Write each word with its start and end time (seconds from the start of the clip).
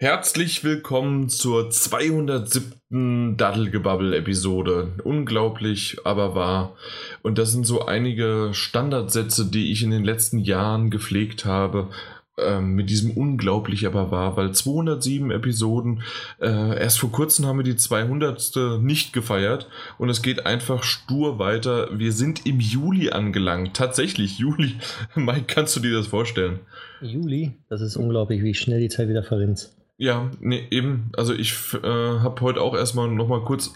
Herzlich 0.00 0.62
willkommen 0.62 1.28
zur 1.28 1.70
207. 1.70 3.36
Daddelgebabbel-Episode. 3.36 4.92
Unglaublich, 5.02 5.96
aber 6.04 6.36
wahr. 6.36 6.76
Und 7.22 7.36
das 7.36 7.50
sind 7.50 7.66
so 7.66 7.84
einige 7.84 8.50
Standardsätze, 8.52 9.46
die 9.46 9.72
ich 9.72 9.82
in 9.82 9.90
den 9.90 10.04
letzten 10.04 10.38
Jahren 10.38 10.90
gepflegt 10.90 11.46
habe. 11.46 11.88
Ähm, 12.36 12.76
mit 12.76 12.90
diesem 12.90 13.10
unglaublich 13.10 13.88
aber 13.88 14.12
wahr, 14.12 14.36
weil 14.36 14.52
207 14.52 15.32
Episoden, 15.32 16.04
äh, 16.40 16.78
erst 16.78 17.00
vor 17.00 17.10
kurzem 17.10 17.46
haben 17.46 17.58
wir 17.58 17.64
die 17.64 17.74
200. 17.74 18.80
nicht 18.80 19.12
gefeiert 19.12 19.66
und 19.98 20.10
es 20.10 20.22
geht 20.22 20.46
einfach 20.46 20.84
stur 20.84 21.40
weiter. 21.40 21.98
Wir 21.98 22.12
sind 22.12 22.46
im 22.46 22.60
Juli 22.60 23.10
angelangt. 23.10 23.74
Tatsächlich, 23.74 24.38
Juli. 24.38 24.76
Mike, 25.16 25.46
kannst 25.48 25.74
du 25.74 25.80
dir 25.80 25.92
das 25.92 26.06
vorstellen? 26.06 26.60
Juli? 27.00 27.56
Das 27.68 27.80
ist 27.80 27.96
unglaublich, 27.96 28.44
wie 28.44 28.54
schnell 28.54 28.78
die 28.78 28.90
Zeit 28.90 29.08
wieder 29.08 29.24
verrinnt. 29.24 29.70
Ja, 29.98 30.30
nee, 30.40 30.64
eben. 30.70 31.10
Also 31.16 31.34
ich 31.34 31.74
äh, 31.74 31.86
habe 31.86 32.40
heute 32.40 32.60
auch 32.60 32.74
erstmal 32.74 33.08
nochmal 33.08 33.40
kurz 33.40 33.74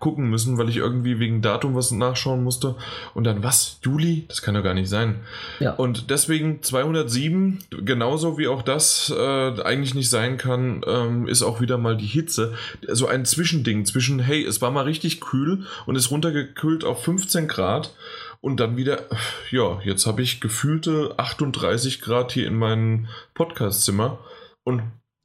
gucken 0.00 0.28
müssen, 0.28 0.58
weil 0.58 0.68
ich 0.68 0.78
irgendwie 0.78 1.20
wegen 1.20 1.42
Datum 1.42 1.76
was 1.76 1.92
nachschauen 1.92 2.42
musste. 2.42 2.74
Und 3.14 3.22
dann, 3.22 3.44
was? 3.44 3.78
Juli? 3.82 4.24
Das 4.26 4.42
kann 4.42 4.54
doch 4.54 4.64
gar 4.64 4.74
nicht 4.74 4.88
sein. 4.88 5.20
Ja. 5.60 5.74
Und 5.74 6.10
deswegen 6.10 6.62
207, 6.64 7.60
genauso 7.84 8.36
wie 8.36 8.48
auch 8.48 8.62
das 8.62 9.14
äh, 9.16 9.62
eigentlich 9.62 9.94
nicht 9.94 10.10
sein 10.10 10.38
kann, 10.38 10.82
ähm, 10.88 11.28
ist 11.28 11.42
auch 11.42 11.60
wieder 11.60 11.78
mal 11.78 11.96
die 11.96 12.06
Hitze. 12.06 12.54
So 12.88 13.06
ein 13.06 13.24
Zwischending 13.24 13.84
zwischen, 13.84 14.18
hey, 14.18 14.44
es 14.44 14.60
war 14.60 14.72
mal 14.72 14.84
richtig 14.84 15.20
kühl 15.20 15.66
und 15.86 15.94
ist 15.94 16.10
runtergekühlt 16.10 16.84
auf 16.84 17.04
15 17.04 17.46
Grad. 17.46 17.94
Und 18.40 18.58
dann 18.58 18.76
wieder, 18.76 19.02
ja, 19.50 19.80
jetzt 19.84 20.06
habe 20.06 20.22
ich 20.22 20.40
gefühlte 20.40 21.14
38 21.16 22.00
Grad 22.00 22.32
hier 22.32 22.48
in 22.48 22.56
meinem 22.56 23.06
Podcastzimmer. 23.34 24.18
Und 24.64 24.82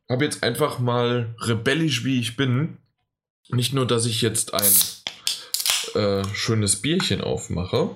habe 0.09 0.25
jetzt 0.25 0.43
einfach 0.43 0.79
mal 0.79 1.35
rebellisch, 1.39 2.05
wie 2.05 2.19
ich 2.19 2.35
bin, 2.35 2.77
nicht 3.49 3.73
nur, 3.73 3.85
dass 3.85 4.05
ich 4.05 4.21
jetzt 4.21 4.53
ein 4.53 6.01
äh, 6.01 6.23
schönes 6.33 6.81
Bierchen 6.81 7.21
aufmache 7.21 7.95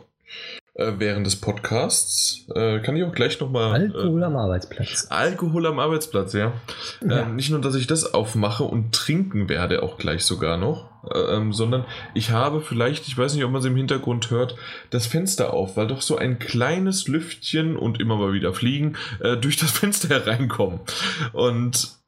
äh, 0.79 0.93
während 0.97 1.25
des 1.25 1.35
Podcasts, 1.35 2.45
äh, 2.55 2.79
kann 2.79 2.95
ich 2.95 3.03
auch 3.03 3.11
gleich 3.11 3.39
nochmal. 3.39 3.73
Alkohol 3.73 4.23
am 4.23 4.37
Arbeitsplatz. 4.37 5.07
Alkohol 5.09 5.67
am 5.67 5.79
Arbeitsplatz, 5.79 6.33
ja. 6.33 6.53
ja. 7.05 7.21
Ähm, 7.21 7.35
nicht 7.35 7.49
nur, 7.49 7.59
dass 7.59 7.75
ich 7.75 7.87
das 7.87 8.13
aufmache 8.13 8.63
und 8.63 8.93
trinken 8.93 9.49
werde, 9.49 9.83
auch 9.83 9.97
gleich 9.97 10.23
sogar 10.23 10.57
noch, 10.57 10.89
äh, 11.13 11.35
ähm, 11.35 11.51
sondern 11.51 11.85
ich 12.13 12.31
habe 12.31 12.61
vielleicht, 12.61 13.07
ich 13.07 13.17
weiß 13.17 13.35
nicht, 13.35 13.43
ob 13.43 13.51
man 13.51 13.59
es 13.59 13.65
im 13.65 13.75
Hintergrund 13.75 14.31
hört, 14.31 14.55
das 14.89 15.05
Fenster 15.05 15.53
auf, 15.53 15.75
weil 15.75 15.87
doch 15.87 16.01
so 16.01 16.17
ein 16.17 16.39
kleines 16.39 17.07
Lüftchen 17.07 17.75
und 17.75 17.99
immer 17.99 18.15
mal 18.15 18.33
wieder 18.33 18.53
Fliegen 18.53 18.95
äh, 19.19 19.35
durch 19.35 19.57
das 19.57 19.71
Fenster 19.79 20.07
hereinkommen. 20.09 20.79
Und 21.33 21.75
äh, 21.75 21.98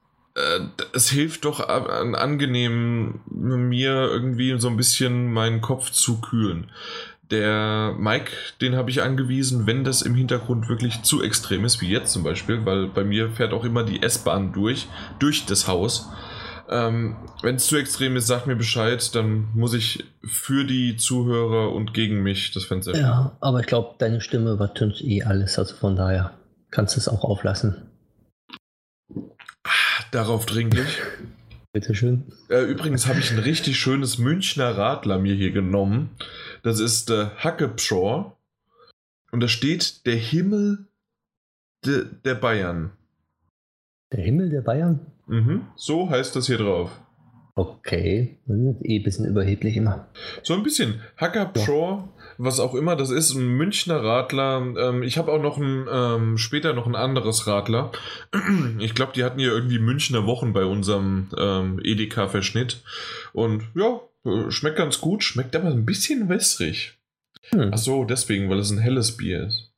es 0.94 1.10
hilft 1.10 1.46
doch 1.46 1.68
an 1.68 2.16
angenehm 2.16 3.20
mir 3.26 4.10
irgendwie 4.12 4.58
so 4.60 4.70
ein 4.70 4.78
bisschen 4.78 5.32
meinen 5.32 5.62
Kopf 5.62 5.92
zu 5.92 6.22
kühlen. 6.22 6.72
Der 7.32 7.96
Mike, 7.98 8.32
den 8.60 8.76
habe 8.76 8.90
ich 8.90 9.02
angewiesen, 9.02 9.66
wenn 9.66 9.84
das 9.84 10.02
im 10.02 10.16
Hintergrund 10.16 10.68
wirklich 10.68 11.04
zu 11.04 11.24
extrem 11.24 11.64
ist, 11.64 11.82
wie 11.82 11.90
jetzt 11.90 12.12
zum 12.12 12.24
Beispiel, 12.24 12.66
weil 12.66 12.88
bei 12.88 13.04
mir 13.04 13.30
fährt 13.30 13.54
auch 13.54 13.64
immer 13.64 13.84
die 13.84 14.04
S-Bahn 14.04 14.52
durch, 14.52 14.88
durch 15.20 15.46
das 15.46 15.68
Haus. 15.68 16.10
Ähm, 16.70 17.18
wenn 17.42 17.56
es 17.56 17.68
zu 17.68 17.78
extrem 17.78 18.16
ist, 18.16 18.28
sag 18.28 18.48
mir 18.48 18.56
Bescheid, 18.56 19.14
dann 19.16 19.50
muss 19.54 19.74
ich 19.74 20.06
für 20.24 20.66
die 20.66 20.96
Zuhörer 20.96 21.74
und 21.74 21.94
gegen 21.94 22.22
mich 22.24 22.52
das 22.52 22.66
Fenster 22.66 22.96
Ja, 22.96 23.38
aber 23.42 23.62
ich 23.62 23.66
glaube, 23.66 23.96
deine 23.98 24.22
Stimme 24.22 24.52
übertönt 24.52 25.02
eh 25.02 25.24
alles, 25.24 25.58
also 25.60 25.76
von 25.76 25.96
daher 25.96 26.32
kannst 26.70 26.96
du 26.96 27.00
es 27.00 27.10
auch 27.10 27.24
auflassen. 27.26 27.91
Darauf 30.12 30.46
dringlich. 30.46 31.02
Bitteschön. 31.74 32.26
Äh, 32.50 32.64
übrigens 32.64 33.08
habe 33.08 33.20
ich 33.20 33.32
ein 33.32 33.40
richtig 33.40 33.80
schönes 33.80 34.18
Münchner 34.18 34.78
Radler 34.78 35.20
mir 35.20 35.36
hier 35.36 35.52
genommen. 35.52 36.10
Das 36.64 36.80
ist 36.80 37.10
äh, 37.10 37.28
Hackepschor. 37.38 38.38
Und 39.32 39.40
da 39.40 39.48
steht 39.48 40.06
der 40.06 40.18
Himmel 40.18 40.88
de, 41.86 42.06
der 42.26 42.36
Bayern. 42.36 42.92
Der 44.12 44.22
Himmel 44.22 44.50
der 44.50 44.62
Bayern? 44.62 45.00
Mhm, 45.28 45.68
so 45.76 46.10
heißt 46.10 46.36
das 46.36 46.48
hier 46.48 46.58
drauf. 46.58 46.92
Okay, 47.56 48.38
eh 48.50 48.98
ein 48.98 49.04
bisschen 49.04 49.26
überheblich 49.26 49.78
immer. 49.78 50.10
So 50.44 50.54
ein 50.54 50.64
bisschen. 50.64 51.02
Hackepschor 51.16 52.10
ja 52.18 52.21
was 52.44 52.60
auch 52.60 52.74
immer 52.74 52.96
das 52.96 53.12
ist, 53.12 53.34
ein 53.34 53.48
Münchner 53.48 54.04
Radler. 54.04 54.74
Ähm, 54.78 55.04
ich 55.04 55.18
habe 55.18 55.32
auch 55.32 55.42
noch 55.42 55.58
ein, 55.58 55.88
ähm, 55.92 56.38
später 56.38 56.74
noch 56.74 56.88
ein 56.88 56.96
anderes 56.96 57.48
Radler. 57.48 57.92
Ich 58.80 58.96
glaube, 58.96 59.14
die 59.14 59.24
hatten 59.24 59.40
ja 59.40 59.50
irgendwie 59.50 59.80
Münchner 59.80 60.26
Wochen 60.26 60.54
bei 60.54 60.66
unserem 60.66 61.30
ähm, 61.38 61.80
Edeka-Verschnitt. 61.84 62.82
Und 63.34 63.64
ja, 63.76 64.02
äh, 64.26 64.50
schmeckt 64.50 64.78
ganz 64.78 65.00
gut, 65.00 65.24
schmeckt 65.24 65.56
aber 65.56 65.70
ein 65.70 65.86
bisschen 65.86 66.30
wässrig. 66.30 66.98
Hm. 67.50 67.72
Ach 67.74 67.78
so, 67.78 68.06
deswegen, 68.06 68.50
weil 68.50 68.60
es 68.60 68.72
ein 68.72 68.80
helles 68.80 69.18
Bier 69.18 69.48
ist. 69.48 69.72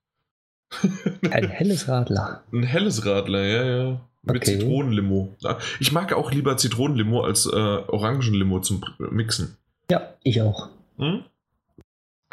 ein 1.32 1.50
helles 1.50 1.88
Radler. 1.88 2.44
Ein 2.52 2.64
helles 2.64 3.06
Radler, 3.06 3.44
ja, 3.44 3.64
ja. 3.66 4.02
Mit 4.24 4.38
okay. 4.38 4.58
Zitronenlimo. 4.58 5.36
Ich 5.82 5.92
mag 5.92 6.14
auch 6.14 6.32
lieber 6.32 6.56
Zitronenlimo 6.56 7.22
als 7.22 7.46
äh, 7.46 7.50
Orangenlimo 7.50 8.62
zum 8.62 8.82
Mixen. 8.98 9.58
Ja, 9.92 10.14
ich 10.24 10.42
auch. 10.42 10.70
Hm? 10.98 11.26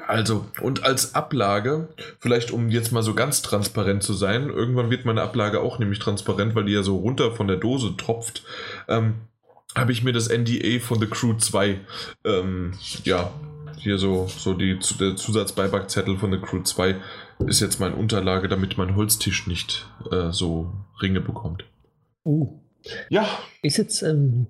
Also, 0.07 0.47
und 0.61 0.85
als 0.85 1.15
Ablage, 1.15 1.89
vielleicht 2.19 2.51
um 2.51 2.69
jetzt 2.69 2.93
mal 2.93 3.03
so 3.03 3.15
ganz 3.15 3.43
transparent 3.43 4.03
zu 4.03 4.13
sein, 4.13 4.49
irgendwann 4.49 4.91
wird 4.91 5.05
meine 5.05 5.23
Ablage 5.23 5.61
auch 5.61 5.79
nämlich 5.79 5.99
transparent, 5.99 6.55
weil 6.55 6.65
die 6.65 6.73
ja 6.73 6.83
so 6.83 6.97
runter 6.97 7.33
von 7.33 7.49
der 7.49 7.57
Dose 7.57 7.97
tropft, 7.97 8.45
ähm, 8.89 9.15
habe 9.75 9.93
ich 9.93 10.03
mir 10.03 10.13
das 10.13 10.29
NDA 10.29 10.81
von 10.81 10.99
The 10.99 11.07
Crew 11.07 11.35
2, 11.37 11.81
ähm, 12.25 12.73
ja, 13.05 13.33
hier 13.79 13.99
so, 13.99 14.27
so 14.27 14.55
die, 14.55 14.79
der 14.99 15.17
Zusatzbeipackzettel 15.17 16.19
von 16.19 16.33
The 16.33 16.39
Crew 16.39 16.63
2 16.63 16.97
ist 17.47 17.61
jetzt 17.61 17.81
meine 17.81 17.97
Unterlage, 17.97 18.49
damit 18.49 18.77
mein 18.77 18.97
Holztisch 18.97 19.47
nicht 19.47 19.87
äh, 20.11 20.31
so 20.33 20.73
Ringe 21.01 21.21
bekommt. 21.21 21.65
Uh. 22.25 22.61
Ja. 23.09 23.27
Ist 23.63 23.79
jetzt 23.79 24.03
ähm, 24.03 24.47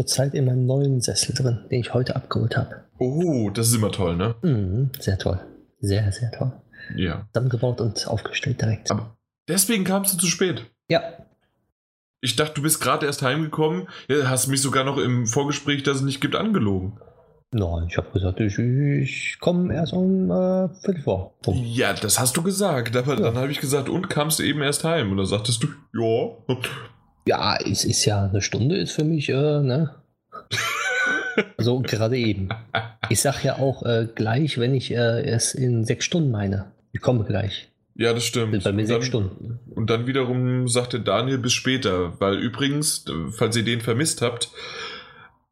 zurzeit 0.00 0.34
in 0.34 0.46
meinem 0.46 0.64
neuen 0.64 1.00
Sessel 1.00 1.34
drin, 1.34 1.58
den 1.70 1.80
ich 1.80 1.92
heute 1.92 2.16
abgeholt 2.16 2.56
habe. 2.56 2.84
Oh, 2.98 3.50
das 3.50 3.68
ist 3.68 3.74
immer 3.74 3.92
toll, 3.92 4.16
ne? 4.16 4.34
Mhm, 4.42 4.90
sehr 4.98 5.18
toll. 5.18 5.38
Sehr, 5.80 6.10
sehr 6.10 6.30
toll. 6.32 6.52
Ja. 6.96 7.26
Zusammengebaut 7.32 7.80
und 7.80 8.08
aufgestellt 8.08 8.60
direkt. 8.60 8.90
Aber 8.90 9.16
deswegen 9.46 9.84
kamst 9.84 10.14
du 10.14 10.18
zu 10.18 10.26
spät. 10.26 10.64
Ja. 10.88 11.02
Ich 12.22 12.36
dachte, 12.36 12.54
du 12.54 12.62
bist 12.62 12.80
gerade 12.80 13.06
erst 13.06 13.22
heimgekommen. 13.22 13.88
Hast 14.24 14.48
mich 14.48 14.62
sogar 14.62 14.84
noch 14.84 14.96
im 14.96 15.26
Vorgespräch, 15.26 15.82
das 15.82 15.98
es 15.98 16.02
nicht 16.02 16.20
gibt, 16.20 16.34
angelogen. 16.34 16.98
Nein, 17.52 17.86
ich 17.88 17.96
habe 17.96 18.10
gesagt, 18.12 18.40
ich, 18.40 18.58
ich 18.58 19.38
komme 19.40 19.74
erst 19.74 19.92
um 19.92 20.30
äh, 20.30 20.68
Viertel 20.82 21.02
vor. 21.02 21.34
Punkt. 21.42 21.60
Ja, 21.62 21.92
das 21.92 22.18
hast 22.20 22.36
du 22.36 22.42
gesagt. 22.42 22.96
Aber 22.96 23.14
ja. 23.14 23.20
dann 23.20 23.36
habe 23.36 23.50
ich 23.50 23.60
gesagt, 23.60 23.88
und 23.88 24.08
kamst 24.08 24.38
du 24.38 24.44
eben 24.44 24.62
erst 24.62 24.84
heim? 24.84 25.10
Und 25.10 25.18
dann 25.18 25.26
sagtest 25.26 25.62
du, 25.62 25.68
ja. 25.94 26.56
Ja, 27.30 27.56
es 27.64 27.84
ist 27.84 28.04
ja 28.06 28.24
eine 28.24 28.42
Stunde, 28.42 28.76
ist 28.76 28.90
für 28.90 29.04
mich, 29.04 29.28
äh, 29.28 29.60
ne? 29.60 29.94
Also 31.56 31.78
gerade 31.78 32.18
eben. 32.18 32.48
Ich 33.08 33.20
sag 33.20 33.44
ja 33.44 33.56
auch 33.60 33.84
äh, 33.84 34.08
gleich, 34.12 34.58
wenn 34.58 34.74
ich 34.74 34.90
äh, 34.90 35.22
es 35.22 35.54
in 35.54 35.84
sechs 35.84 36.04
Stunden 36.04 36.32
meine. 36.32 36.72
Ich 36.90 37.00
komme 37.00 37.24
gleich. 37.24 37.68
Ja, 37.94 38.12
das 38.12 38.24
stimmt. 38.24 38.64
Bei 38.64 38.72
mir 38.72 38.84
sechs 38.84 39.06
Stunden. 39.06 39.60
Und 39.70 39.90
dann 39.90 40.08
wiederum 40.08 40.66
sagte 40.66 41.00
Daniel 41.00 41.38
bis 41.38 41.52
später, 41.52 42.20
weil 42.20 42.34
übrigens, 42.34 43.04
falls 43.30 43.56
ihr 43.56 43.64
den 43.64 43.80
vermisst 43.80 44.22
habt, 44.22 44.50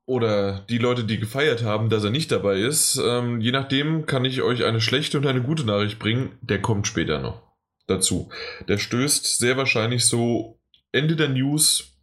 oder 0.04 0.64
die 0.68 0.78
Leute, 0.78 1.04
die 1.04 1.20
gefeiert 1.20 1.62
haben, 1.62 1.90
dass 1.90 2.02
er 2.02 2.10
nicht 2.10 2.32
dabei 2.32 2.58
ist, 2.58 3.00
ähm, 3.02 3.40
je 3.40 3.52
nachdem 3.52 4.04
kann 4.04 4.24
ich 4.24 4.42
euch 4.42 4.64
eine 4.64 4.80
schlechte 4.80 5.18
und 5.18 5.26
eine 5.28 5.42
gute 5.42 5.64
Nachricht 5.64 6.00
bringen. 6.00 6.32
Der 6.40 6.60
kommt 6.60 6.88
später 6.88 7.20
noch 7.20 7.40
dazu. 7.86 8.30
Der 8.66 8.78
stößt 8.78 9.38
sehr 9.38 9.56
wahrscheinlich 9.56 10.04
so 10.04 10.57
Ende 10.92 11.16
der 11.16 11.28
News 11.28 11.98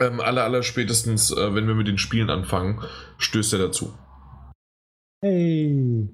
ähm, 0.00 0.20
aller, 0.20 0.44
aller 0.44 0.62
spätestens, 0.62 1.30
äh, 1.30 1.54
wenn 1.54 1.66
wir 1.66 1.74
mit 1.74 1.88
den 1.88 1.98
Spielen 1.98 2.30
anfangen, 2.30 2.82
stößt 3.18 3.52
er 3.54 3.58
dazu. 3.60 3.94
Hey. 5.22 6.08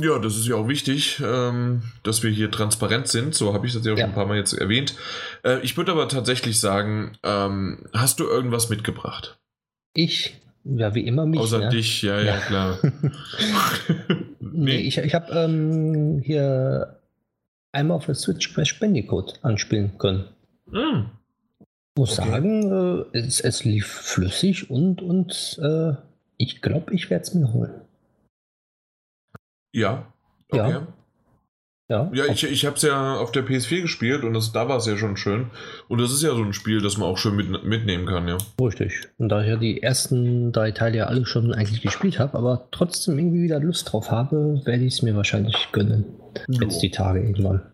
Ja, 0.00 0.18
das 0.18 0.36
ist 0.36 0.46
ja 0.46 0.54
auch 0.56 0.68
wichtig, 0.68 1.20
ähm, 1.24 1.82
dass 2.02 2.22
wir 2.22 2.30
hier 2.30 2.50
transparent 2.50 3.08
sind. 3.08 3.34
So 3.34 3.52
habe 3.52 3.66
ich 3.66 3.74
das 3.74 3.84
ja, 3.84 3.92
ja 3.92 3.98
schon 3.98 4.10
ein 4.10 4.14
paar 4.14 4.26
Mal 4.26 4.38
jetzt 4.38 4.54
erwähnt. 4.54 4.94
Äh, 5.44 5.60
ich 5.60 5.76
würde 5.76 5.92
aber 5.92 6.08
tatsächlich 6.08 6.60
sagen, 6.60 7.18
ähm, 7.22 7.86
hast 7.92 8.20
du 8.20 8.24
irgendwas 8.24 8.70
mitgebracht? 8.70 9.38
Ich? 9.94 10.40
Ja, 10.64 10.94
wie 10.94 11.06
immer 11.06 11.26
mich. 11.26 11.40
Außer 11.40 11.58
ne? 11.58 11.68
dich, 11.68 12.02
ja, 12.02 12.18
ja, 12.18 12.24
ja 12.24 12.38
klar. 12.38 12.78
nee. 14.40 14.76
ich, 14.76 14.98
ich 14.98 15.14
habe 15.14 15.32
ähm, 15.32 16.22
hier 16.24 17.00
einmal 17.72 17.96
auf 17.96 18.06
der 18.06 18.14
Switch 18.14 18.54
Crash 18.54 18.78
Bandicoot 18.78 19.40
anspielen 19.42 19.98
können. 19.98 20.28
Mm 20.72 21.10
muss 21.96 22.18
okay. 22.18 22.30
sagen, 22.30 23.06
äh, 23.12 23.18
es, 23.18 23.40
es, 23.40 23.64
lief 23.64 23.86
flüssig 23.86 24.70
und, 24.70 25.02
und 25.02 25.58
äh, 25.62 25.94
ich 26.36 26.62
glaube, 26.62 26.94
ich 26.94 27.10
werde 27.10 27.22
es 27.22 27.34
mir 27.34 27.52
holen. 27.52 27.72
Ja. 29.74 30.12
Okay. 30.50 30.70
Ja. 30.70 30.86
Ja, 31.88 32.10
ja 32.14 32.24
ich, 32.26 32.44
ich 32.44 32.64
habe 32.64 32.76
es 32.76 32.82
ja 32.82 33.16
auf 33.16 33.32
der 33.32 33.44
PS4 33.44 33.82
gespielt 33.82 34.24
und 34.24 34.32
das, 34.32 34.52
da 34.52 34.68
war 34.68 34.78
es 34.78 34.86
ja 34.86 34.96
schon 34.96 35.16
schön. 35.16 35.50
Und 35.88 36.00
das 36.00 36.10
ist 36.12 36.22
ja 36.22 36.34
so 36.34 36.42
ein 36.42 36.54
Spiel, 36.54 36.80
das 36.80 36.96
man 36.96 37.08
auch 37.08 37.18
schön 37.18 37.36
mit, 37.36 37.64
mitnehmen 37.64 38.06
kann, 38.06 38.28
ja. 38.28 38.38
Richtig. 38.60 39.08
Und 39.18 39.28
da 39.28 39.42
ich 39.42 39.48
ja 39.48 39.56
die 39.56 39.82
ersten 39.82 40.52
drei 40.52 40.70
Teile 40.70 40.98
ja 40.98 41.06
alle 41.06 41.26
schon 41.26 41.52
eigentlich 41.52 41.82
gespielt 41.82 42.18
habe, 42.18 42.38
aber 42.38 42.68
trotzdem 42.70 43.18
irgendwie 43.18 43.42
wieder 43.42 43.60
Lust 43.60 43.92
drauf 43.92 44.10
habe, 44.10 44.62
werde 44.64 44.84
ich 44.84 44.94
es 44.94 45.02
mir 45.02 45.14
wahrscheinlich 45.16 45.68
gönnen. 45.72 46.06
Jetzt 46.48 46.80
die 46.80 46.90
Tage 46.90 47.20
irgendwann. 47.20 47.71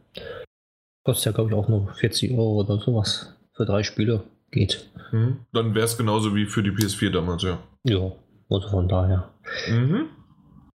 Kostet 1.04 1.26
ja, 1.26 1.32
glaube 1.32 1.50
ich, 1.50 1.56
auch 1.56 1.68
nur 1.68 1.92
40 1.94 2.32
Euro 2.32 2.60
oder 2.60 2.78
sowas. 2.78 3.34
Für 3.52 3.64
drei 3.64 3.82
Spiele 3.82 4.24
geht. 4.50 4.90
Mhm. 5.12 5.40
Dann 5.52 5.74
wäre 5.74 5.84
es 5.84 5.96
genauso 5.96 6.34
wie 6.34 6.46
für 6.46 6.62
die 6.62 6.70
PS4 6.70 7.10
damals, 7.10 7.42
ja. 7.42 7.58
Ja, 7.84 8.12
also 8.50 8.68
von 8.68 8.88
daher. 8.88 9.30
Mhm. 9.68 10.08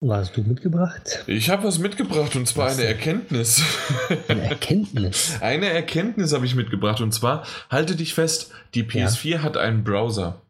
Was 0.02 0.30
hast 0.30 0.38
du 0.38 0.44
mitgebracht? 0.44 1.26
Ich 1.28 1.50
habe 1.50 1.66
was 1.66 1.78
mitgebracht 1.78 2.34
und 2.38 2.48
zwar 2.48 2.68
was 2.68 2.80
eine 2.80 2.88
Erkenntnis. 2.88 3.62
Eine 4.30 4.44
Erkenntnis? 4.44 5.38
eine 5.42 5.68
Erkenntnis 5.68 6.34
habe 6.34 6.46
ich 6.46 6.56
mitgebracht 6.56 7.02
und 7.02 7.12
zwar, 7.14 7.44
halte 7.70 7.98
dich 7.98 8.14
fest, 8.14 8.54
die 8.76 8.84
PS4 8.84 9.28
ja. 9.28 9.42
hat 9.44 9.58
einen 9.58 9.84
Browser. 9.84 10.42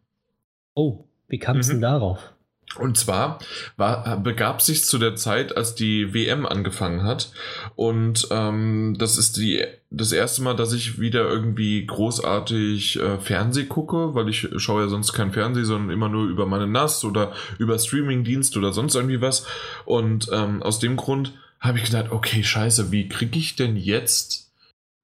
Oh, 0.75 1.06
wie 1.27 1.39
kam 1.39 1.57
es 1.57 1.68
mhm. 1.68 1.74
denn 1.74 1.81
darauf? 1.81 2.31
Und 2.77 2.98
zwar 2.98 3.39
war, 3.77 4.18
begab 4.18 4.62
sich 4.62 4.86
zu 4.86 5.00
der 5.00 5.16
Zeit, 5.16 5.57
als 5.57 5.74
die 5.74 6.13
WM 6.13 6.45
angefangen 6.45 7.04
hat. 7.04 7.31
Und 7.75 8.27
ähm, 8.30 8.95
das 9.00 9.18
ist 9.18 9.38
die, 9.38 9.66
das 9.89 10.12
erste 10.12 10.44
Mal, 10.44 10.56
dass 10.56 10.71
ich 10.71 11.00
wieder 11.00 11.27
irgendwie 11.27 11.86
großartig 11.86 13.00
äh, 13.00 13.18
Fernseh 13.18 13.66
gucke, 13.66 14.13
weil 14.13 14.30
ich 14.30 14.48
schaue 14.57 14.83
ja 14.83 14.88
sonst 14.88 15.13
kein 15.13 15.31
Fernseh, 15.31 15.63
sondern 15.63 15.89
immer 15.89 16.10
nur 16.10 16.27
über 16.27 16.45
meine 16.45 16.68
NAS 16.68 17.04
oder 17.04 17.33
über 17.57 17.80
Streamingdienst 17.80 18.56
oder 18.56 18.71
sonst 18.71 18.95
irgendwie 18.95 19.21
was. 19.21 19.48
Und 19.86 20.30
ähm, 20.31 20.62
aus 20.62 20.77
dem 20.77 20.95
Grund 20.95 21.33
habe 21.60 21.80
ich 21.80 21.86
gedacht, 21.86 22.12
okay, 22.12 22.44
scheiße, 22.44 22.92
wie 22.92 23.10
kriege 23.10 23.38
ich 23.39 23.56
denn 23.56 23.75
jetzt 23.77 24.48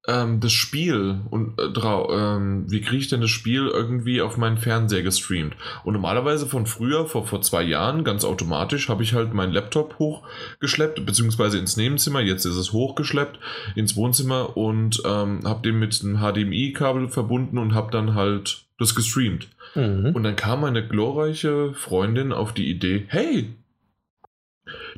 ähm, 0.08 0.40
das 0.40 0.52
Spiel 0.52 1.20
und 1.30 1.60
äh, 1.60 1.70
ähm, 1.76 2.66
wie 2.70 2.82
kriege 2.82 2.98
ich 2.98 3.08
denn 3.08 3.22
das 3.22 3.30
Spiel 3.30 3.68
irgendwie 3.68 4.22
auf 4.22 4.38
meinen 4.38 4.58
Fernseher 4.58 5.04
gestreamt? 5.04 5.56
Und 5.84 5.94
normalerweise 5.94 6.46
von 6.46 6.66
früher, 6.66 7.06
vor, 7.06 7.26
vor 7.26 7.42
zwei 7.42 7.64
Jahren, 7.64 8.04
ganz 8.04 8.24
automatisch, 8.24 8.90
habe 8.90 9.04
ich 9.04 9.14
halt 9.14 9.34
meinen 9.34 9.54
Laptop 9.54 9.98
hochgeschleppt, 10.00 11.06
beziehungsweise 11.06 11.58
ins 11.58 11.78
Nebenzimmer, 11.78 12.22
jetzt 12.22 12.46
ist 12.46 12.56
es 12.56 12.72
hochgeschleppt, 12.72 13.40
ins 13.76 13.96
Wohnzimmer 13.96 14.56
und 14.56 15.02
ähm, 15.06 15.42
habe 15.46 15.62
den 15.64 15.80
mit 15.80 16.00
einem 16.04 16.20
HDMI-Kabel 16.20 17.10
verbunden 17.10 17.58
und 17.58 17.74
habe 17.74 17.92
dann 17.92 18.16
halt 18.16 18.66
das 18.78 18.96
gestreamt. 18.96 19.50
Mhm. 19.74 20.12
Und 20.14 20.24
dann 20.24 20.36
kam 20.36 20.62
meine 20.62 20.88
glorreiche 20.88 21.74
Freundin 21.74 22.32
auf 22.32 22.54
die 22.54 22.70
Idee, 22.70 23.06
hey, 23.08 23.54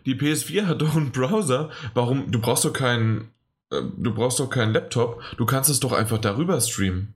die 0.06 0.16
PS4 0.16 0.66
hat 0.66 0.82
doch 0.82 0.96
einen 0.96 1.12
Browser. 1.12 1.70
Warum? 1.94 2.32
Du 2.32 2.40
brauchst 2.40 2.64
doch 2.64 2.74
keinen 2.74 3.30
äh, 3.72 3.82
du 3.98 4.14
brauchst 4.14 4.40
doch 4.40 4.50
keinen 4.50 4.74
Laptop, 4.74 5.22
du 5.38 5.46
kannst 5.46 5.70
es 5.70 5.80
doch 5.80 5.92
einfach 5.92 6.20
darüber 6.20 6.60
streamen. 6.60 7.14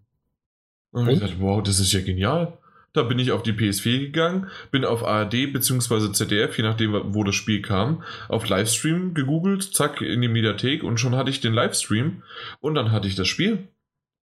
Und, 0.92 1.08
und? 1.08 1.14
ich 1.14 1.20
dachte, 1.20 1.40
wow, 1.40 1.64
das 1.64 1.80
ist 1.80 1.94
ja 1.94 2.02
genial. 2.02 2.58
Da 2.94 3.04
bin 3.04 3.20
ich 3.20 3.32
auf 3.32 3.42
die 3.42 3.54
PS4 3.54 4.00
gegangen, 4.00 4.48
bin 4.70 4.84
auf 4.84 5.06
ARD 5.06 5.54
bzw. 5.54 6.12
ZDF, 6.12 6.58
je 6.58 6.64
nachdem, 6.64 7.14
wo 7.14 7.24
das 7.24 7.36
Spiel 7.36 7.62
kam, 7.62 8.04
auf 8.28 8.50
Livestream 8.50 9.14
gegoogelt, 9.14 9.64
zack, 9.64 10.02
in 10.02 10.22
die 10.22 10.28
Mediathek 10.28 10.84
und 10.84 11.00
schon 11.00 11.16
hatte 11.16 11.30
ich 11.30 11.40
den 11.40 11.54
Livestream 11.54 12.24
und 12.60 12.76
dann 12.76 12.92
hatte 12.92 13.08
ich 13.08 13.16
das 13.16 13.30
Spiel. 13.30 13.70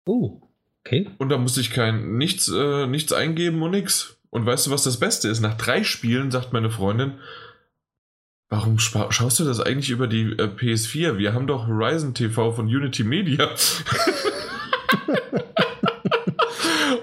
Oh, 0.06 0.42
okay. 0.84 1.10
Und 1.18 1.30
da 1.30 1.38
musste 1.38 1.62
ich 1.62 1.72
kein 1.72 2.18
nichts, 2.18 2.50
äh, 2.50 2.88
nichts 2.88 3.14
eingeben 3.14 3.62
und 3.62 3.72
nichts. 3.72 4.18
Und 4.30 4.46
weißt 4.46 4.68
du, 4.68 4.72
was 4.72 4.84
das 4.84 5.00
Beste 5.00 5.30
ist? 5.30 5.40
Nach 5.40 5.56
drei 5.56 5.86
Spielen 5.86 6.32
sagt 6.32 6.52
meine 6.52 6.70
Freundin, 6.70 7.14
Warum 8.50 8.80
schaust 8.80 9.40
du 9.40 9.44
das 9.44 9.60
eigentlich 9.60 9.90
über 9.90 10.08
die 10.08 10.32
äh, 10.32 10.44
PS4? 10.44 11.18
Wir 11.18 11.34
haben 11.34 11.48
doch 11.48 11.68
Horizon 11.68 12.14
TV 12.14 12.54
von 12.54 12.68
Unity 12.68 13.04
Media. 13.04 13.50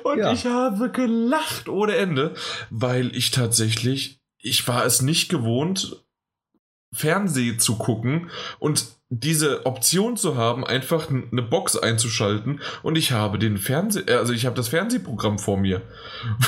Und 0.04 0.18
ja. 0.18 0.32
ich 0.32 0.46
habe 0.46 0.90
gelacht 0.90 1.68
ohne 1.68 1.96
Ende, 1.96 2.32
weil 2.70 3.14
ich 3.14 3.30
tatsächlich, 3.30 4.20
ich 4.38 4.66
war 4.66 4.86
es 4.86 5.02
nicht 5.02 5.28
gewohnt, 5.28 6.03
Fernseh 6.94 7.56
zu 7.56 7.76
gucken 7.76 8.30
und 8.58 8.86
diese 9.10 9.66
Option 9.66 10.16
zu 10.16 10.36
haben, 10.36 10.64
einfach 10.64 11.08
eine 11.10 11.42
Box 11.42 11.76
einzuschalten 11.76 12.60
und 12.82 12.96
ich 12.96 13.12
habe 13.12 13.38
den 13.38 13.58
Fernseh, 13.58 14.00
äh, 14.00 14.14
also 14.14 14.32
ich 14.32 14.46
habe 14.46 14.56
das 14.56 14.68
Fernsehprogramm 14.68 15.38
vor 15.38 15.56
mir. 15.58 15.82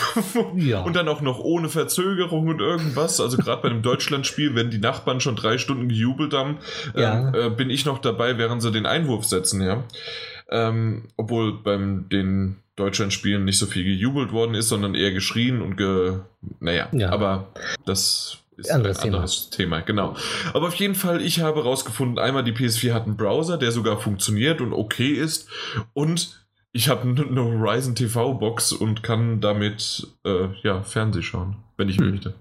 ja. 0.57 0.81
Und 0.81 0.97
dann 0.97 1.09
auch 1.09 1.21
noch 1.21 1.39
ohne 1.39 1.69
Verzögerung 1.69 2.49
und 2.49 2.61
irgendwas. 2.61 3.21
Also 3.21 3.37
gerade 3.37 3.63
bei 3.63 3.69
einem 3.69 3.83
Deutschlandspiel, 3.83 4.55
wenn 4.55 4.71
die 4.71 4.79
Nachbarn 4.79 5.21
schon 5.21 5.37
drei 5.37 5.59
Stunden 5.59 5.89
gejubelt 5.89 6.33
haben, 6.33 6.59
ja. 6.95 7.33
äh, 7.35 7.51
bin 7.51 7.71
ich 7.71 7.85
noch 7.85 7.99
dabei, 7.99 8.39
während 8.39 8.63
sie 8.63 8.73
den 8.73 8.87
Einwurf 8.87 9.25
setzen, 9.25 9.61
ja. 9.63 9.85
Ähm, 10.49 11.09
obwohl 11.17 11.63
beim 11.63 12.09
den 12.09 12.57
Deutschlandspielen 12.77 13.45
nicht 13.45 13.59
so 13.59 13.67
viel 13.67 13.85
gejubelt 13.85 14.33
worden 14.33 14.55
ist, 14.55 14.69
sondern 14.69 14.95
eher 14.95 15.13
geschrien 15.13 15.61
und 15.61 15.77
ge. 15.77 16.21
Naja, 16.61 16.89
ja. 16.93 17.11
aber 17.11 17.49
das 17.85 18.39
ist 18.57 18.71
anderes 18.71 18.99
ein 19.01 19.15
anderes 19.15 19.51
Thema. 19.51 19.77
Thema. 19.79 19.87
genau. 19.87 20.17
Aber 20.55 20.69
auf 20.69 20.75
jeden 20.77 20.95
Fall, 20.95 21.21
ich 21.21 21.41
habe 21.41 21.63
herausgefunden, 21.63 22.19
einmal 22.19 22.45
die 22.45 22.53
PS4 22.53 22.93
hat 22.93 23.05
einen 23.05 23.17
Browser, 23.17 23.59
der 23.59 23.73
sogar 23.73 23.99
funktioniert 23.99 24.61
und 24.61 24.73
okay 24.73 25.13
ist 25.13 25.49
und 25.93 26.47
ich 26.73 26.89
habe 26.89 27.03
eine 27.03 27.43
Horizon 27.43 27.95
TV 27.95 28.35
Box 28.35 28.73
und 28.73 29.03
kann 29.03 29.41
damit 29.41 30.07
äh, 30.25 30.49
ja 30.63 30.83
Fernseh 30.83 31.23
schauen, 31.23 31.57
wenn 31.77 31.89
ich 31.89 31.99
hm. 31.99 32.11
möchte. 32.11 32.35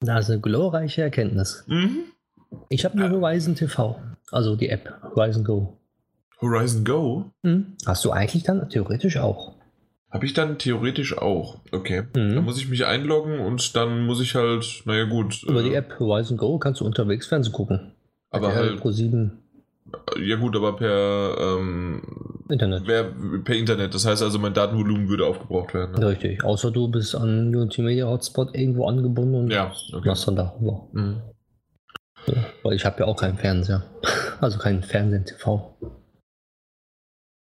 Das 0.00 0.24
ist 0.24 0.30
eine 0.30 0.40
glorreiche 0.40 1.02
Erkenntnis. 1.02 1.64
Mhm. 1.66 2.04
Ich 2.70 2.84
habe 2.84 2.98
eine 2.98 3.10
Horizon 3.10 3.54
TV, 3.54 4.00
also 4.30 4.56
die 4.56 4.70
App 4.70 4.92
Horizon 5.02 5.44
Go. 5.44 5.78
Horizon 6.40 6.84
Go? 6.84 7.30
Hm. 7.42 7.76
Hast 7.84 8.04
du 8.04 8.10
eigentlich 8.10 8.44
dann 8.44 8.68
theoretisch 8.70 9.18
auch. 9.18 9.54
Habe 10.10 10.26
ich 10.26 10.32
dann 10.32 10.58
theoretisch 10.58 11.16
auch. 11.16 11.60
Okay. 11.70 12.02
Mhm. 12.14 12.34
Dann 12.34 12.44
muss 12.44 12.58
ich 12.58 12.68
mich 12.68 12.84
einloggen 12.84 13.38
und 13.38 13.76
dann 13.76 14.06
muss 14.06 14.20
ich 14.20 14.34
halt, 14.34 14.82
naja 14.84 15.04
gut. 15.04 15.42
Über 15.44 15.60
äh, 15.60 15.64
die 15.64 15.74
App 15.74 15.98
Horizon 16.00 16.36
Go 16.36 16.58
kannst 16.58 16.80
du 16.80 16.84
unterwegs 16.84 17.28
Fernsehen 17.28 17.52
gucken. 17.52 17.92
Aber 18.30 18.54
halt. 18.54 18.80
Pro 18.80 18.90
7. 18.90 19.38
Ja 20.20 20.36
gut, 20.36 20.56
aber 20.56 20.76
per 20.76 21.36
ähm, 21.38 22.02
Internet. 22.48 22.86
Wär, 22.86 23.12
per 23.44 23.56
Internet. 23.56 23.94
Das 23.94 24.06
heißt 24.06 24.22
also, 24.22 24.38
mein 24.38 24.54
Datenvolumen 24.54 25.08
würde 25.08 25.26
aufgebraucht 25.26 25.74
werden. 25.74 25.98
Ne? 25.98 26.08
Richtig. 26.08 26.44
Außer 26.44 26.70
du 26.70 26.88
bist 26.88 27.14
an 27.14 27.50
Multimedia 27.50 28.06
Hotspot 28.06 28.54
irgendwo 28.54 28.86
angebunden 28.86 29.34
und 29.34 29.50
ja, 29.50 29.72
okay. 29.92 30.08
machst 30.08 30.26
dann 30.26 30.36
da. 30.36 30.54
Mhm. 30.92 31.22
So, 32.26 32.34
weil 32.62 32.74
ich 32.74 32.84
habe 32.84 33.00
ja 33.00 33.06
auch 33.06 33.16
keinen 33.16 33.36
Fernseher. 33.36 33.84
Also 34.40 34.56
keinen 34.56 34.82
Fernsehen 34.82 35.26
TV. 35.26 35.76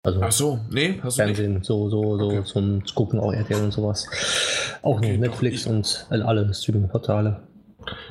Also 0.03 0.21
Ach 0.21 0.31
so, 0.31 0.59
nee, 0.69 0.99
hast 1.03 1.17
du 1.17 1.23
Fernsehen, 1.23 1.55
nicht? 1.55 1.65
so, 1.65 1.89
so, 1.89 2.17
so 2.17 2.27
okay. 2.27 2.43
zum 2.45 2.83
Gucken, 2.95 3.19
auch 3.19 3.33
RTL 3.33 3.61
und 3.61 3.71
sowas. 3.71 4.07
Auch 4.81 4.97
okay, 4.97 5.17
Netflix 5.17 5.65
doch, 5.65 5.71
und 5.71 6.07
alle 6.09 6.53
Streaming-Portale. 6.53 7.41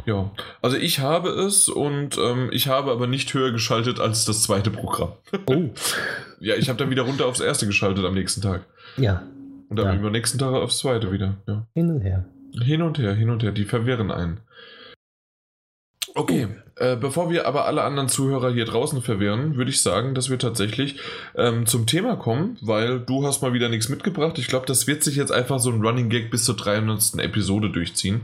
Ja, 0.05 0.31
also 0.61 0.77
ich 0.77 1.01
habe 1.01 1.31
es 1.31 1.69
und 1.69 2.19
ähm, 2.19 2.51
ich 2.53 2.69
habe 2.69 2.91
aber 2.91 3.07
nicht 3.07 3.33
höher 3.33 3.53
geschaltet 3.53 4.01
als 4.01 4.25
das 4.25 4.43
zweite 4.43 4.71
Programm. 4.71 5.13
Oh. 5.47 5.69
ja, 6.41 6.57
ich 6.57 6.69
habe 6.69 6.79
dann 6.79 6.91
wieder 6.91 7.03
runter 7.03 7.27
aufs 7.27 7.41
erste 7.41 7.67
geschaltet 7.67 8.05
am 8.05 8.15
nächsten 8.15 8.43
Tag. 8.43 8.67
Ja. 8.97 9.23
Und 9.69 9.79
dann 9.79 10.01
ja. 10.01 10.07
am 10.07 10.13
nächsten 10.13 10.39
Tag 10.39 10.53
aufs 10.55 10.79
zweite 10.79 11.13
wieder. 11.13 11.37
Ja. 11.47 11.67
Hin 11.75 11.91
und 11.91 12.01
her. 12.01 12.27
Hin 12.63 12.83
und 12.83 12.99
her, 12.99 13.15
hin 13.15 13.31
und 13.31 13.43
her. 13.43 13.53
Die 13.53 13.65
verwirren 13.65 14.11
einen. 14.11 14.41
Okay, 16.15 16.49
äh, 16.81 16.97
bevor 16.97 17.31
wir 17.31 17.47
aber 17.47 17.67
alle 17.67 17.83
anderen 17.83 18.09
Zuhörer 18.09 18.51
hier 18.53 18.65
draußen 18.65 19.03
verwirren, 19.03 19.57
würde 19.57 19.71
ich 19.71 19.81
sagen, 19.83 20.15
dass 20.15 20.31
wir 20.31 20.39
tatsächlich 20.39 20.97
ähm, 21.37 21.67
zum 21.67 21.87
Thema 21.87 22.17
kommen, 22.17 22.57
weil 22.61 23.01
du 23.01 23.27
hast 23.27 23.43
mal 23.43 23.53
wieder 23.53 23.69
nichts 23.69 23.89
mitgebracht. 23.89 24.39
Ich 24.39 24.49
glaube, 24.49 24.67
das 24.67 24.87
wird 24.87 25.03
sich 25.03 25.17
jetzt 25.17 25.33
einfach 25.33 25.59
so 25.59 25.71
ein 25.71 25.81
Running 25.81 26.09
Gag 26.09 26.31
bis 26.31 26.45
zur 26.45 26.57
300. 26.57 27.19
Episode 27.19 27.71
durchziehen. 27.71 28.23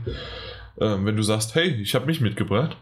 Ähm, 0.79 1.05
wenn 1.05 1.15
du 1.15 1.23
sagst, 1.23 1.55
hey, 1.55 1.69
ich 1.81 1.95
habe 1.95 2.05
mich 2.05 2.21
mitgebracht. 2.21 2.77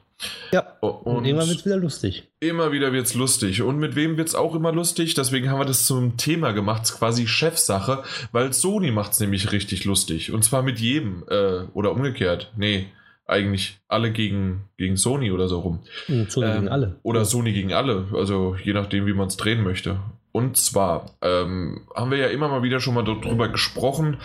Ja, 0.52 0.78
und, 0.80 1.18
und 1.18 1.26
immer 1.26 1.46
wird 1.48 1.60
es 1.60 1.66
wieder 1.66 1.78
lustig. 1.78 2.24
Immer 2.40 2.72
wieder 2.72 2.94
wird 2.94 3.08
es 3.08 3.14
lustig. 3.14 3.62
Und 3.62 3.80
mit 3.80 3.96
wem 3.96 4.16
wird 4.18 4.30
es 4.30 4.36
auch 4.36 4.56
immer 4.56 4.72
lustig? 4.72 5.16
Deswegen 5.16 5.50
haben 5.50 5.60
wir 5.60 5.66
das 5.66 5.86
zum 5.86 6.18
Thema 6.18 6.52
gemacht, 6.52 6.92
quasi 6.98 7.28
Chefsache, 7.28 8.04
weil 8.32 8.54
Sony 8.54 8.92
macht 8.92 9.14
es 9.14 9.20
nämlich 9.20 9.52
richtig 9.52 9.86
lustig. 9.86 10.32
Und 10.32 10.44
zwar 10.44 10.62
mit 10.62 10.80
jedem. 10.80 11.24
Äh, 11.30 11.64
oder 11.74 11.92
umgekehrt. 11.92 12.52
Nee 12.56 12.88
eigentlich 13.26 13.80
alle 13.88 14.12
gegen, 14.12 14.66
gegen 14.78 14.98
Sony 14.98 15.32
oder 15.32 15.48
so 15.48 15.60
rum. 15.60 15.80
Hm, 16.08 16.30
Sony 16.30 16.48
ähm, 16.48 16.54
gegen 16.54 16.68
alle. 16.70 17.00
Oder 17.04 17.26
Sony 17.26 17.54
gegen 17.54 17.74
alle, 17.74 18.08
also 18.14 18.56
je 18.62 18.74
nachdem, 18.74 19.06
wie 19.06 19.14
man 19.14 19.28
es 19.28 19.38
drehen 19.38 19.64
möchte. 19.64 20.00
Und 20.32 20.58
zwar 20.58 21.12
ähm, 21.22 21.88
haben 21.96 22.10
wir 22.10 22.18
ja 22.18 22.28
immer 22.28 22.50
mal 22.50 22.64
wieder 22.64 22.80
schon 22.80 22.96
mal 22.96 23.04
darüber 23.04 23.50
gesprochen, 23.50 24.18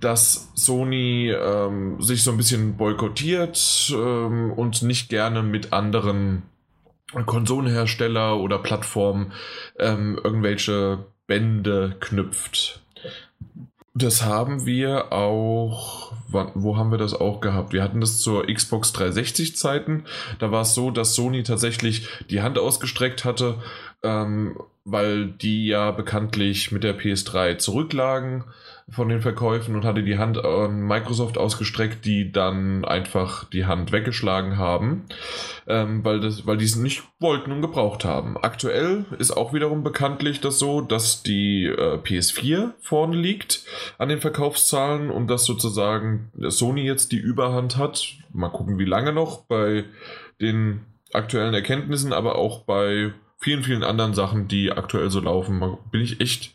dass 0.00 0.52
Sony 0.54 1.30
ähm, 1.30 2.00
sich 2.00 2.22
so 2.22 2.30
ein 2.30 2.36
bisschen 2.36 2.76
boykottiert 2.76 3.90
ähm, 3.94 4.52
und 4.52 4.82
nicht 4.82 5.08
gerne 5.08 5.42
mit 5.42 5.72
anderen 5.72 6.42
Konsolenhersteller 7.24 8.38
oder 8.38 8.58
Plattformen 8.58 9.32
ähm, 9.78 10.20
irgendwelche 10.22 11.06
Bände 11.26 11.96
knüpft. 12.00 12.82
Das 13.98 14.22
haben 14.22 14.66
wir 14.66 15.10
auch 15.10 16.12
wo 16.54 16.76
haben 16.76 16.90
wir 16.90 16.98
das 16.98 17.14
auch 17.14 17.40
gehabt? 17.40 17.72
Wir 17.72 17.82
hatten 17.82 18.00
das 18.00 18.18
zur 18.18 18.46
Xbox 18.46 18.92
360 18.92 19.56
Zeiten. 19.56 20.04
Da 20.38 20.50
war 20.50 20.62
es 20.62 20.74
so, 20.74 20.90
dass 20.90 21.14
Sony 21.14 21.44
tatsächlich 21.44 22.06
die 22.28 22.42
Hand 22.42 22.58
ausgestreckt 22.58 23.24
hatte, 23.24 23.54
ähm, 24.02 24.58
weil 24.84 25.26
die 25.26 25.66
ja 25.66 25.92
bekanntlich 25.92 26.72
mit 26.72 26.84
der 26.84 26.98
PS3 26.98 27.58
zurücklagen 27.58 28.44
von 28.88 29.08
den 29.08 29.20
Verkäufen 29.20 29.74
und 29.74 29.84
hatte 29.84 30.04
die 30.04 30.16
Hand 30.16 30.44
an 30.44 30.86
Microsoft 30.86 31.38
ausgestreckt, 31.38 32.04
die 32.04 32.30
dann 32.30 32.84
einfach 32.84 33.44
die 33.44 33.64
Hand 33.64 33.90
weggeschlagen 33.90 34.58
haben, 34.58 35.06
ähm, 35.66 36.04
weil, 36.04 36.20
das, 36.20 36.46
weil 36.46 36.56
die 36.56 36.66
es 36.66 36.76
nicht 36.76 37.02
wollten 37.18 37.50
und 37.50 37.62
gebraucht 37.62 38.04
haben. 38.04 38.36
Aktuell 38.36 39.04
ist 39.18 39.32
auch 39.32 39.52
wiederum 39.52 39.82
bekanntlich 39.82 40.40
das 40.40 40.60
so, 40.60 40.82
dass 40.82 41.24
die 41.24 41.64
äh, 41.64 41.96
PS4 41.96 42.74
vorne 42.80 43.16
liegt 43.16 43.64
an 43.98 44.08
den 44.08 44.20
Verkaufszahlen 44.20 45.10
und 45.10 45.28
dass 45.28 45.46
sozusagen 45.46 46.30
Sony 46.38 46.82
jetzt 46.82 47.10
die 47.10 47.18
Überhand 47.18 47.76
hat. 47.76 48.14
Mal 48.32 48.50
gucken, 48.50 48.78
wie 48.78 48.84
lange 48.84 49.12
noch 49.12 49.42
bei 49.46 49.84
den 50.40 50.82
aktuellen 51.12 51.54
Erkenntnissen, 51.54 52.12
aber 52.12 52.36
auch 52.36 52.60
bei 52.60 53.12
vielen, 53.38 53.64
vielen 53.64 53.82
anderen 53.82 54.14
Sachen, 54.14 54.46
die 54.46 54.70
aktuell 54.70 55.10
so 55.10 55.18
laufen, 55.18 55.76
bin 55.90 56.02
ich 56.02 56.20
echt. 56.20 56.54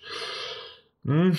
Hm, 1.04 1.38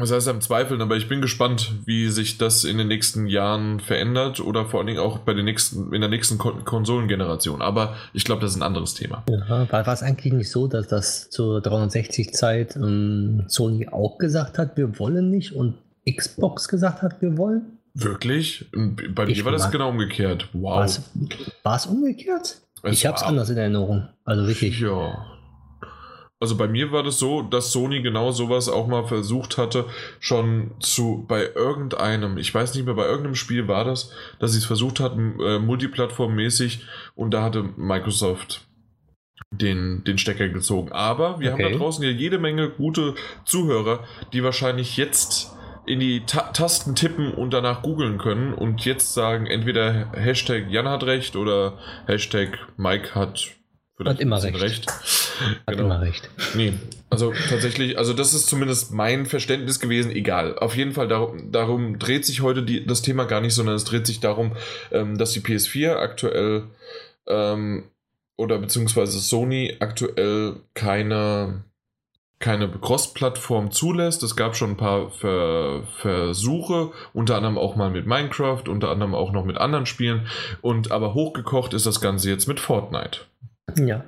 das 0.00 0.12
heißt 0.12 0.28
am 0.28 0.40
Zweifeln, 0.40 0.80
aber 0.80 0.96
ich 0.96 1.08
bin 1.08 1.20
gespannt, 1.20 1.72
wie 1.84 2.08
sich 2.08 2.38
das 2.38 2.64
in 2.64 2.78
den 2.78 2.88
nächsten 2.88 3.26
Jahren 3.26 3.80
verändert 3.80 4.40
oder 4.40 4.66
vor 4.66 4.80
allen 4.80 4.86
Dingen 4.86 5.00
auch 5.00 5.18
bei 5.18 5.34
den 5.34 5.44
nächsten, 5.44 5.92
in 5.92 6.00
der 6.00 6.10
nächsten 6.10 6.38
Kon 6.38 6.64
Konsolengeneration. 6.64 7.62
Aber 7.62 7.96
ich 8.12 8.24
glaube, 8.24 8.42
das 8.42 8.52
ist 8.52 8.56
ein 8.56 8.62
anderes 8.62 8.94
Thema. 8.94 9.24
Ja, 9.28 9.70
war, 9.70 9.88
es 9.88 10.02
eigentlich 10.02 10.32
nicht 10.32 10.50
so, 10.50 10.66
dass 10.66 10.88
das 10.88 11.30
zur 11.30 11.60
360-Zeit 11.60 12.76
ähm, 12.76 13.44
Sony 13.46 13.88
auch 13.88 14.18
gesagt 14.18 14.58
hat, 14.58 14.76
wir 14.76 14.98
wollen 14.98 15.30
nicht 15.30 15.52
und 15.52 15.74
Xbox 16.08 16.68
gesagt 16.68 17.02
hat, 17.02 17.20
wir 17.20 17.36
wollen? 17.36 17.78
Wirklich? 17.94 18.66
Bei 19.14 19.26
mir 19.26 19.44
war 19.44 19.52
das 19.52 19.70
genau 19.70 19.90
umgekehrt. 19.90 20.48
Wow. 20.52 21.00
War 21.62 21.76
es 21.76 21.86
umgekehrt? 21.86 22.58
Es 22.82 22.92
ich 22.92 23.06
habe 23.06 23.16
es 23.16 23.22
anders 23.22 23.50
in 23.50 23.56
Erinnerung. 23.56 24.08
Also 24.24 24.46
wirklich. 24.46 24.80
Ja. 24.80 25.26
Also 26.40 26.56
bei 26.56 26.66
mir 26.66 26.90
war 26.90 27.02
das 27.02 27.18
so, 27.18 27.42
dass 27.42 27.70
Sony 27.70 28.00
genau 28.00 28.30
sowas 28.30 28.70
auch 28.70 28.86
mal 28.86 29.06
versucht 29.06 29.58
hatte, 29.58 29.84
schon 30.20 30.70
zu 30.80 31.26
bei 31.28 31.50
irgendeinem, 31.54 32.38
ich 32.38 32.54
weiß 32.54 32.74
nicht 32.74 32.86
mehr, 32.86 32.94
bei 32.94 33.04
irgendeinem 33.04 33.34
Spiel 33.34 33.68
war 33.68 33.84
das, 33.84 34.10
dass 34.38 34.52
sie 34.52 34.58
es 34.58 34.64
versucht 34.64 35.00
hatten, 35.00 35.38
äh, 35.38 35.58
multiplattformmäßig 35.58 36.86
und 37.14 37.32
da 37.32 37.42
hatte 37.42 37.62
Microsoft 37.76 38.62
den, 39.50 40.02
den 40.04 40.16
Stecker 40.16 40.48
gezogen. 40.48 40.92
Aber 40.92 41.40
wir 41.40 41.52
okay. 41.52 41.64
haben 41.64 41.72
da 41.72 41.78
draußen 41.78 42.02
ja 42.02 42.10
jede 42.10 42.38
Menge 42.38 42.70
gute 42.70 43.14
Zuhörer, 43.44 44.04
die 44.32 44.42
wahrscheinlich 44.42 44.96
jetzt 44.96 45.54
in 45.86 46.00
die 46.00 46.24
Ta 46.24 46.52
Tasten 46.52 46.94
tippen 46.94 47.34
und 47.34 47.52
danach 47.52 47.82
googeln 47.82 48.16
können 48.16 48.54
und 48.54 48.84
jetzt 48.86 49.12
sagen 49.12 49.46
entweder 49.46 50.10
Hashtag 50.12 50.70
Jan 50.70 50.88
hat 50.88 51.04
recht 51.04 51.36
oder 51.36 51.78
Hashtag 52.06 52.58
Mike 52.78 53.14
hat 53.14 53.48
Vielleicht 53.96 54.16
hat 54.16 54.20
immer 54.20 54.42
recht. 54.42 54.62
recht. 54.62 54.86
Hat 55.40 55.76
genau. 55.76 55.84
immer 55.84 56.00
recht. 56.00 56.28
Nee, 56.54 56.74
also 57.08 57.32
tatsächlich, 57.48 57.98
also 57.98 58.12
das 58.12 58.34
ist 58.34 58.46
zumindest 58.46 58.92
mein 58.92 59.26
Verständnis 59.26 59.80
gewesen, 59.80 60.10
egal. 60.12 60.58
Auf 60.58 60.76
jeden 60.76 60.92
Fall 60.92 61.08
darum, 61.08 61.50
darum 61.50 61.98
dreht 61.98 62.24
sich 62.24 62.40
heute 62.40 62.62
die, 62.62 62.86
das 62.86 63.02
Thema 63.02 63.24
gar 63.24 63.40
nicht, 63.40 63.54
sondern 63.54 63.74
es 63.74 63.84
dreht 63.84 64.06
sich 64.06 64.20
darum, 64.20 64.52
ähm, 64.92 65.18
dass 65.18 65.32
die 65.32 65.40
PS4 65.40 65.96
aktuell 65.96 66.64
ähm, 67.26 67.84
oder 68.36 68.58
beziehungsweise 68.58 69.18
Sony 69.18 69.76
aktuell 69.80 70.56
keine 70.74 71.64
keine 72.40 72.70
Cross-Plattform 72.70 73.70
zulässt. 73.70 74.22
Es 74.22 74.34
gab 74.34 74.56
schon 74.56 74.70
ein 74.70 74.76
paar 74.76 75.10
Ver 75.10 75.82
Versuche, 75.98 76.90
unter 77.12 77.36
anderem 77.36 77.58
auch 77.58 77.76
mal 77.76 77.90
mit 77.90 78.06
Minecraft, 78.06 78.62
unter 78.66 78.88
anderem 78.88 79.14
auch 79.14 79.30
noch 79.30 79.44
mit 79.44 79.58
anderen 79.58 79.84
Spielen. 79.84 80.26
Und 80.62 80.90
aber 80.90 81.12
hochgekocht 81.12 81.74
ist 81.74 81.84
das 81.84 82.00
Ganze 82.00 82.30
jetzt 82.30 82.48
mit 82.48 82.58
Fortnite. 82.58 83.20
Ja. 83.76 84.04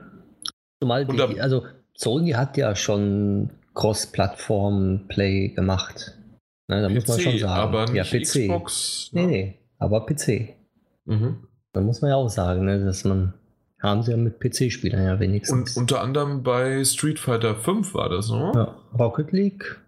Zumal 0.82 1.06
die, 1.06 1.40
also 1.40 1.64
Sony 1.94 2.30
hat 2.30 2.56
ja 2.56 2.74
schon 2.74 3.50
Cross-Plattform-Play 3.74 5.50
gemacht. 5.50 6.18
Ne, 6.66 6.82
da 6.82 6.88
PC, 6.88 6.94
muss 6.94 7.06
man 7.06 7.20
schon 7.20 7.38
sagen. 7.38 7.52
Aber 7.52 7.84
nicht 7.84 7.94
ja, 7.94 8.02
PC. 8.02 8.48
Xbox. 8.48 9.10
Ne? 9.12 9.20
Nee, 9.20 9.26
nee, 9.28 9.58
aber 9.78 10.04
PC. 10.04 10.56
Mhm. 11.04 11.46
Da 11.72 11.82
muss 11.82 12.02
man 12.02 12.10
ja 12.10 12.16
auch 12.16 12.28
sagen, 12.28 12.64
ne, 12.64 12.84
dass 12.84 13.04
man. 13.04 13.34
Haben 13.80 14.02
sie 14.02 14.10
ja 14.10 14.16
mit 14.16 14.40
PC-Spielern 14.40 15.04
ja 15.04 15.20
wenigstens. 15.20 15.76
Und 15.76 15.82
unter 15.82 16.00
anderem 16.00 16.42
bei 16.42 16.84
Street 16.84 17.20
Fighter 17.20 17.54
5 17.54 17.94
war 17.94 18.08
das, 18.08 18.28
ne? 18.28 18.50
Ja, 18.56 18.76
Rocket 18.98 19.30
League. 19.30 19.80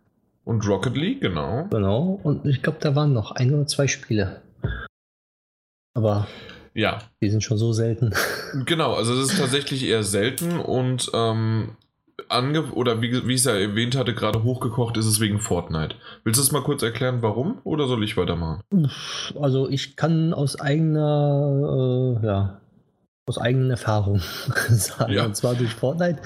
Und 0.45 0.65
Rocket 0.69 0.97
League, 0.97 1.23
genau. 1.23 1.67
Genau. 1.71 2.21
Und 2.23 2.47
ich 2.47 2.63
glaube, 2.63 2.79
da 2.81 2.95
waren 2.95 3.13
noch 3.13 3.33
ein 3.33 3.53
oder 3.53 3.67
zwei 3.67 3.89
Spiele. 3.89 4.43
Aber 5.95 6.29
ja. 6.75 6.99
Die 7.23 7.31
sind 7.31 7.43
schon 7.43 7.59
so 7.59 7.73
selten. 7.73 8.13
Genau, 8.67 8.95
also 8.95 9.15
es 9.15 9.33
ist 9.33 9.41
tatsächlich 9.41 9.85
eher 9.85 10.05
selten 10.05 10.61
und 10.61 11.11
ähm, 11.13 11.77
ange 12.29 12.63
oder 12.73 13.03
wie, 13.03 13.27
wie 13.27 13.35
ich 13.35 13.41
es 13.41 13.45
ja 13.45 13.57
erwähnt 13.57 13.97
hatte, 13.97 14.15
gerade 14.15 14.45
hochgekocht 14.45 14.97
ist 14.97 15.07
es 15.07 15.19
wegen 15.19 15.41
Fortnite. 15.41 15.97
Willst 16.23 16.39
du 16.39 16.43
es 16.43 16.53
mal 16.53 16.63
kurz 16.63 16.83
erklären, 16.83 17.23
warum 17.23 17.59
oder 17.65 17.89
soll 17.89 18.05
ich 18.05 18.17
weitermachen? 18.17 18.63
Also 19.41 19.69
ich 19.69 19.97
kann 19.97 20.33
aus 20.33 20.61
eigener, 20.61 22.21
äh, 22.23 22.27
ja, 22.27 22.61
aus 23.27 23.39
eigener 23.39 23.71
Erfahrung 23.71 24.21
sagen. 24.69 25.13
Ja. 25.13 25.25
Und 25.25 25.37
zwar 25.37 25.55
durch 25.55 25.75
Fortnite 25.75 26.21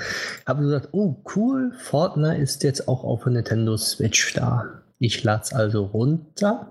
habe 0.47 0.63
gesagt, 0.63 0.89
oh 0.93 1.23
cool, 1.35 1.73
Fortnite 1.79 2.43
ist 2.43 2.63
jetzt 2.63 2.89
auch 2.89 3.05
auf 3.05 3.25
der 3.25 3.33
Nintendo 3.33 3.77
Switch 3.77 4.35
da. 4.35 4.83
Ich 4.99 5.23
lade 5.23 5.43
es 5.45 5.53
also 5.53 5.85
runter 5.85 6.69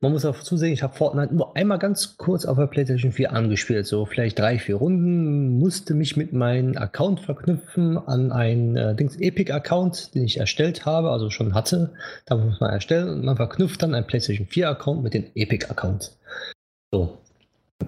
man 0.00 0.12
muss 0.12 0.26
auch 0.26 0.42
zusehen, 0.42 0.72
ich 0.72 0.82
habe 0.82 0.94
Fortnite 0.94 1.34
nur 1.34 1.56
einmal 1.56 1.78
ganz 1.78 2.18
kurz 2.18 2.44
auf 2.44 2.58
der 2.58 2.66
PlayStation 2.66 3.12
4 3.12 3.32
angespielt, 3.32 3.86
so 3.86 4.04
vielleicht 4.04 4.38
drei, 4.38 4.58
vier 4.58 4.76
Runden, 4.76 5.58
musste 5.58 5.94
mich 5.94 6.16
mit 6.16 6.34
meinem 6.34 6.76
Account 6.76 7.20
verknüpfen 7.20 7.96
an 7.96 8.30
einen 8.30 8.76
äh, 8.76 8.94
Dings 8.94 9.16
Epic-Account, 9.16 10.14
den 10.14 10.24
ich 10.24 10.38
erstellt 10.38 10.84
habe, 10.84 11.10
also 11.10 11.30
schon 11.30 11.54
hatte. 11.54 11.94
Da 12.26 12.36
muss 12.36 12.60
man 12.60 12.70
erstellen 12.70 13.08
und 13.08 13.24
man 13.24 13.36
verknüpft 13.36 13.82
dann 13.82 13.94
einen 13.94 14.06
PlayStation 14.06 14.46
4-Account 14.46 15.02
mit 15.02 15.14
dem 15.14 15.24
Epic-Account. 15.34 16.12
So. 16.92 17.18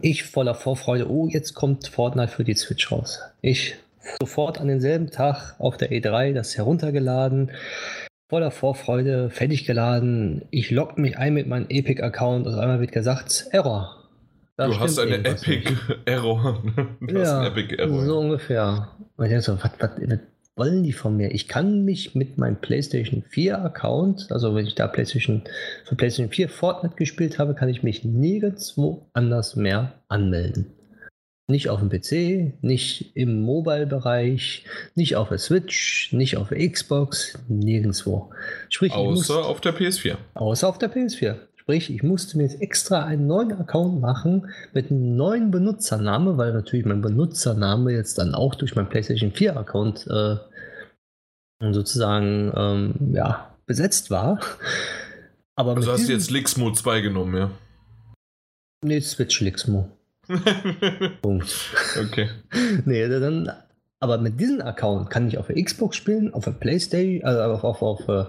Ich 0.00 0.25
voller 0.25 0.55
Vorfreude, 0.55 1.11
oh, 1.11 1.29
jetzt 1.29 1.55
kommt 1.55 1.88
Fortnite 1.88 2.33
für 2.33 2.45
die 2.45 2.55
Switch 2.55 2.91
raus. 2.91 3.21
Ich 3.43 3.77
sofort 4.21 4.61
an 4.61 4.69
denselben 4.69 5.11
Tag 5.11 5.57
auf 5.59 5.77
der 5.77 5.91
E3 5.91 6.33
das 6.33 6.57
heruntergeladen 6.57 7.50
voller 8.29 8.51
Vorfreude 8.51 9.31
fertig 9.31 9.65
geladen. 9.67 10.43
Ich 10.51 10.71
logge 10.71 11.01
mich 11.01 11.17
ein 11.17 11.35
mit 11.35 11.47
meinem 11.47 11.67
Epic-Account 11.69 12.47
und 12.47 12.55
einmal 12.55 12.81
wird 12.81 12.93
gesagt, 12.93 13.47
Error. 13.53 13.95
Da 14.57 14.67
du 14.67 14.79
hast 14.79 14.99
eine 14.99 15.17
Epic-Error. 15.25 16.63
ja, 17.09 17.47
Epic 17.47 17.75
Error. 17.77 18.05
so 18.05 18.19
ungefähr. 18.19 18.89
Und 19.17 19.25
ich 19.25 19.31
denke 19.31 19.43
so, 19.43 19.57
was, 19.57 19.71
was, 19.79 19.91
was 19.99 20.19
wollen 20.57 20.83
die 20.83 20.93
von 20.93 21.17
mir? 21.17 21.33
Ich 21.33 21.49
kann 21.49 21.85
mich 21.85 22.15
mit 22.15 22.37
meinem 22.37 22.57
PlayStation 22.57 23.23
4-Account, 23.23 24.31
also 24.31 24.55
wenn 24.55 24.67
ich 24.67 24.75
da 24.75 24.89
PlayStation 24.89 25.43
für 25.85 25.95
PlayStation 25.95 26.31
4 26.31 26.49
Fortnite 26.49 26.97
gespielt 26.97 27.39
habe, 27.39 27.55
kann 27.55 27.69
ich 27.69 27.83
mich 27.83 28.05
nirgendwo 28.05 29.07
anders 29.15 29.57
mehr 29.57 29.95
anmelden. 30.09 30.67
Nicht 31.50 31.71
auf 31.71 31.81
dem 31.81 31.88
PC, 31.88 32.62
nicht 32.62 33.17
im 33.17 33.40
Mobile-Bereich, 33.40 34.64
nicht 34.95 35.17
auf 35.17 35.31
der 35.31 35.38
Switch, 35.38 36.12
nicht 36.12 36.37
auf 36.37 36.50
der 36.50 36.69
Xbox, 36.69 37.38
nirgendwo. 37.49 38.31
Sprich, 38.69 38.93
außer 38.93 39.11
musste, 39.11 39.35
auf 39.38 39.61
der 39.62 39.75
PS4. 39.75 40.17
Außer 40.35 40.69
auf 40.69 40.76
der 40.76 40.93
PS4. 40.93 41.37
Sprich, 41.57 41.90
ich 41.90 42.02
musste 42.02 42.37
mir 42.37 42.45
jetzt 42.45 42.61
extra 42.61 43.05
einen 43.05 43.26
neuen 43.26 43.52
Account 43.52 44.00
machen 44.00 44.50
mit 44.75 44.90
einem 44.90 45.17
neuen 45.17 45.50
Benutzername, 45.50 46.37
weil 46.37 46.52
natürlich 46.52 46.85
mein 46.85 47.00
Benutzername 47.00 47.93
jetzt 47.93 48.19
dann 48.19 48.35
auch 48.35 48.55
durch 48.55 48.75
mein 48.76 48.88
PlayStation 48.90 49.33
4 49.33 49.57
Account 49.57 50.07
äh, 50.07 50.37
sozusagen 51.73 52.52
ähm, 52.55 53.14
ja, 53.14 53.55
besetzt 53.64 54.11
war. 54.11 54.40
Aber 55.57 55.76
also 55.76 55.93
hast 55.93 56.09
du 56.09 56.12
jetzt 56.12 56.31
Lixmo 56.31 56.73
2 56.73 57.00
genommen, 57.00 57.37
ja? 57.37 57.50
Nee, 58.85 59.00
Switch 59.00 59.40
Lixmo. 59.40 59.90
Punkt. 61.23 61.71
Okay. 61.99 62.29
nee, 62.85 63.09
dann, 63.09 63.51
aber 64.01 64.19
mit 64.19 64.41
diesem 64.41 64.61
Account 64.61 65.11
kann 65.11 65.29
ich 65.29 65.39
auf 65.39 65.47
der 65.47 65.63
Xbox 65.63 65.97
spielen, 65.97 66.33
auf 66.35 66.45
der 66.45 66.53
Playstation, 66.53 67.25
also 67.25 67.41
auf, 67.41 67.65
auf, 67.65 67.83
auf, 67.83 68.09
äh, 68.09 68.25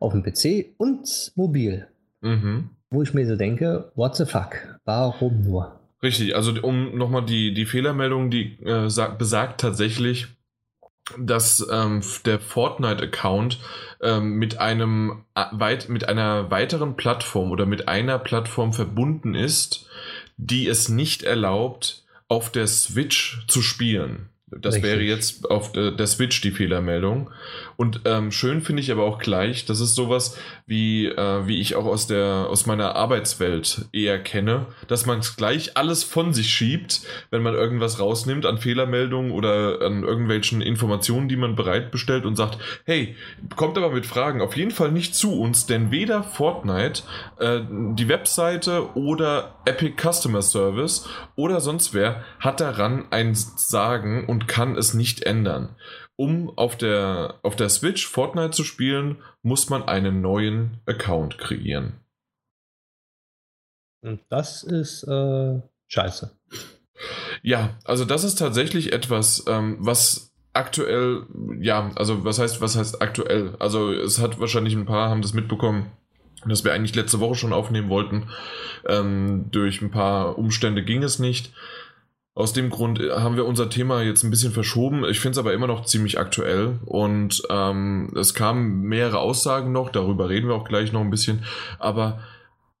auf 0.00 0.12
dem 0.12 0.22
PC 0.22 0.74
und 0.78 1.32
mobil. 1.36 1.86
Mhm. 2.20 2.70
Wo 2.90 3.02
ich 3.02 3.14
mir 3.14 3.26
so 3.26 3.36
denke, 3.36 3.92
what 3.94 4.16
the 4.16 4.24
fuck? 4.24 4.78
Warum 4.84 5.42
nur? 5.42 5.80
Richtig, 6.02 6.36
also 6.36 6.52
um 6.62 6.96
nochmal 6.96 7.24
die, 7.24 7.54
die 7.54 7.66
Fehlermeldung, 7.66 8.30
die 8.30 8.58
äh, 8.62 8.88
sagt, 8.88 9.18
besagt 9.18 9.60
tatsächlich, 9.60 10.28
dass 11.18 11.66
ähm, 11.70 12.02
der 12.24 12.40
Fortnite-Account 12.40 13.58
ähm, 14.02 14.36
mit 14.36 14.58
einem 14.58 15.24
äh, 15.34 15.44
weit, 15.52 15.88
mit 15.88 16.08
einer 16.08 16.50
weiteren 16.50 16.96
Plattform 16.96 17.50
oder 17.50 17.66
mit 17.66 17.88
einer 17.88 18.18
Plattform 18.18 18.72
verbunden 18.72 19.34
ist, 19.34 19.88
die 20.36 20.68
es 20.68 20.88
nicht 20.88 21.22
erlaubt, 21.22 22.04
auf 22.28 22.50
der 22.50 22.66
Switch 22.66 23.44
zu 23.46 23.62
spielen. 23.62 24.28
Das 24.46 24.76
Richtig. 24.76 24.90
wäre 24.90 25.02
jetzt 25.02 25.50
auf 25.50 25.72
der 25.72 26.06
Switch 26.06 26.40
die 26.40 26.52
Fehlermeldung. 26.52 27.30
Und 27.76 28.02
ähm, 28.04 28.30
schön 28.30 28.62
finde 28.62 28.82
ich 28.82 28.90
aber 28.90 29.04
auch 29.04 29.18
gleich, 29.18 29.66
das 29.66 29.80
ist 29.80 29.94
sowas, 29.94 30.38
wie, 30.66 31.06
äh, 31.06 31.46
wie 31.46 31.60
ich 31.60 31.74
auch 31.74 31.86
aus, 31.86 32.06
der, 32.06 32.46
aus 32.48 32.66
meiner 32.66 32.94
Arbeitswelt 32.94 33.86
eher 33.92 34.18
kenne, 34.18 34.66
dass 34.88 35.06
man 35.06 35.20
gleich 35.36 35.76
alles 35.76 36.04
von 36.04 36.32
sich 36.32 36.50
schiebt, 36.50 37.02
wenn 37.30 37.42
man 37.42 37.54
irgendwas 37.54 38.00
rausnimmt 38.00 38.46
an 38.46 38.58
Fehlermeldungen 38.58 39.32
oder 39.32 39.80
an 39.82 40.04
irgendwelchen 40.04 40.60
Informationen, 40.60 41.28
die 41.28 41.36
man 41.36 41.56
bereitbestellt 41.56 42.24
und 42.24 42.36
sagt, 42.36 42.58
hey, 42.84 43.16
kommt 43.56 43.76
aber 43.76 43.90
mit 43.90 44.06
Fragen 44.06 44.40
auf 44.40 44.56
jeden 44.56 44.70
Fall 44.70 44.92
nicht 44.92 45.14
zu 45.14 45.40
uns, 45.40 45.66
denn 45.66 45.90
weder 45.90 46.22
Fortnite, 46.22 47.02
äh, 47.38 47.60
die 47.70 48.08
Webseite 48.08 48.94
oder 48.96 49.56
Epic 49.64 49.96
Customer 50.00 50.42
Service 50.42 51.08
oder 51.36 51.60
sonst 51.60 51.94
wer 51.94 52.22
hat 52.38 52.60
daran 52.60 53.06
ein 53.10 53.34
Sagen 53.34 54.26
und 54.26 54.48
kann 54.48 54.76
es 54.76 54.94
nicht 54.94 55.22
ändern 55.22 55.74
um 56.16 56.56
auf 56.56 56.76
der, 56.76 57.40
auf 57.42 57.56
der 57.56 57.68
Switch 57.68 58.06
Fortnite 58.06 58.50
zu 58.50 58.64
spielen, 58.64 59.22
muss 59.42 59.68
man 59.68 59.82
einen 59.82 60.20
neuen 60.20 60.78
Account 60.86 61.38
kreieren. 61.38 62.00
Und 64.02 64.20
das 64.28 64.62
ist 64.62 65.04
äh, 65.04 65.60
scheiße. 65.88 66.36
Ja, 67.42 67.70
also 67.84 68.04
das 68.04 68.24
ist 68.24 68.36
tatsächlich 68.36 68.92
etwas, 68.92 69.44
ähm, 69.48 69.76
was 69.80 70.32
aktuell, 70.52 71.26
ja, 71.60 71.90
also 71.96 72.24
was 72.24 72.38
heißt, 72.38 72.60
was 72.60 72.76
heißt 72.76 73.02
aktuell? 73.02 73.56
Also 73.58 73.92
es 73.92 74.20
hat 74.20 74.38
wahrscheinlich 74.38 74.74
ein 74.74 74.86
paar, 74.86 75.10
haben 75.10 75.22
das 75.22 75.34
mitbekommen, 75.34 75.90
dass 76.46 76.64
wir 76.64 76.72
eigentlich 76.72 76.94
letzte 76.94 77.20
Woche 77.20 77.34
schon 77.34 77.52
aufnehmen 77.52 77.88
wollten. 77.88 78.28
Ähm, 78.86 79.46
durch 79.50 79.82
ein 79.82 79.90
paar 79.90 80.38
Umstände 80.38 80.84
ging 80.84 81.02
es 81.02 81.18
nicht. 81.18 81.52
Aus 82.36 82.52
dem 82.52 82.68
Grund 82.68 83.00
äh, 83.00 83.12
haben 83.12 83.36
wir 83.36 83.46
unser 83.46 83.70
Thema 83.70 84.02
jetzt 84.02 84.24
ein 84.24 84.30
bisschen 84.30 84.52
verschoben. 84.52 85.04
Ich 85.04 85.20
finde 85.20 85.32
es 85.32 85.38
aber 85.38 85.54
immer 85.54 85.68
noch 85.68 85.84
ziemlich 85.84 86.18
aktuell 86.18 86.80
und 86.84 87.42
ähm, 87.48 88.12
es 88.16 88.34
kamen 88.34 88.80
mehrere 88.82 89.20
Aussagen 89.20 89.70
noch, 89.70 89.90
darüber 89.90 90.28
reden 90.28 90.48
wir 90.48 90.56
auch 90.56 90.68
gleich 90.68 90.92
noch 90.92 91.00
ein 91.00 91.10
bisschen. 91.10 91.44
Aber 91.78 92.20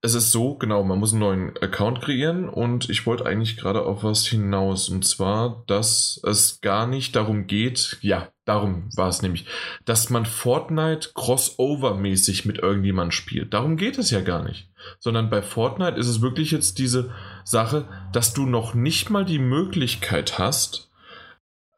es 0.00 0.14
ist 0.14 0.32
so, 0.32 0.56
genau, 0.56 0.82
man 0.82 0.98
muss 0.98 1.12
einen 1.12 1.20
neuen 1.20 1.56
Account 1.62 2.02
kreieren 2.02 2.48
und 2.48 2.90
ich 2.90 3.06
wollte 3.06 3.24
eigentlich 3.24 3.56
gerade 3.56 3.86
auf 3.86 4.02
was 4.02 4.26
hinaus 4.26 4.90
und 4.90 5.06
zwar, 5.06 5.62
dass 5.66 6.20
es 6.24 6.60
gar 6.60 6.86
nicht 6.86 7.16
darum 7.16 7.46
geht, 7.46 7.96
ja, 8.02 8.28
darum 8.44 8.90
war 8.96 9.08
es 9.08 9.22
nämlich, 9.22 9.46
dass 9.86 10.10
man 10.10 10.26
Fortnite 10.26 11.10
crossover-mäßig 11.14 12.44
mit 12.44 12.58
irgendjemand 12.58 13.14
spielt. 13.14 13.54
Darum 13.54 13.78
geht 13.78 13.96
es 13.98 14.10
ja 14.10 14.20
gar 14.20 14.42
nicht 14.42 14.68
sondern 14.98 15.30
bei 15.30 15.42
Fortnite 15.42 15.98
ist 15.98 16.08
es 16.08 16.20
wirklich 16.20 16.50
jetzt 16.50 16.78
diese 16.78 17.10
Sache, 17.44 17.86
dass 18.12 18.32
du 18.32 18.46
noch 18.46 18.74
nicht 18.74 19.10
mal 19.10 19.24
die 19.24 19.38
Möglichkeit 19.38 20.38
hast, 20.38 20.90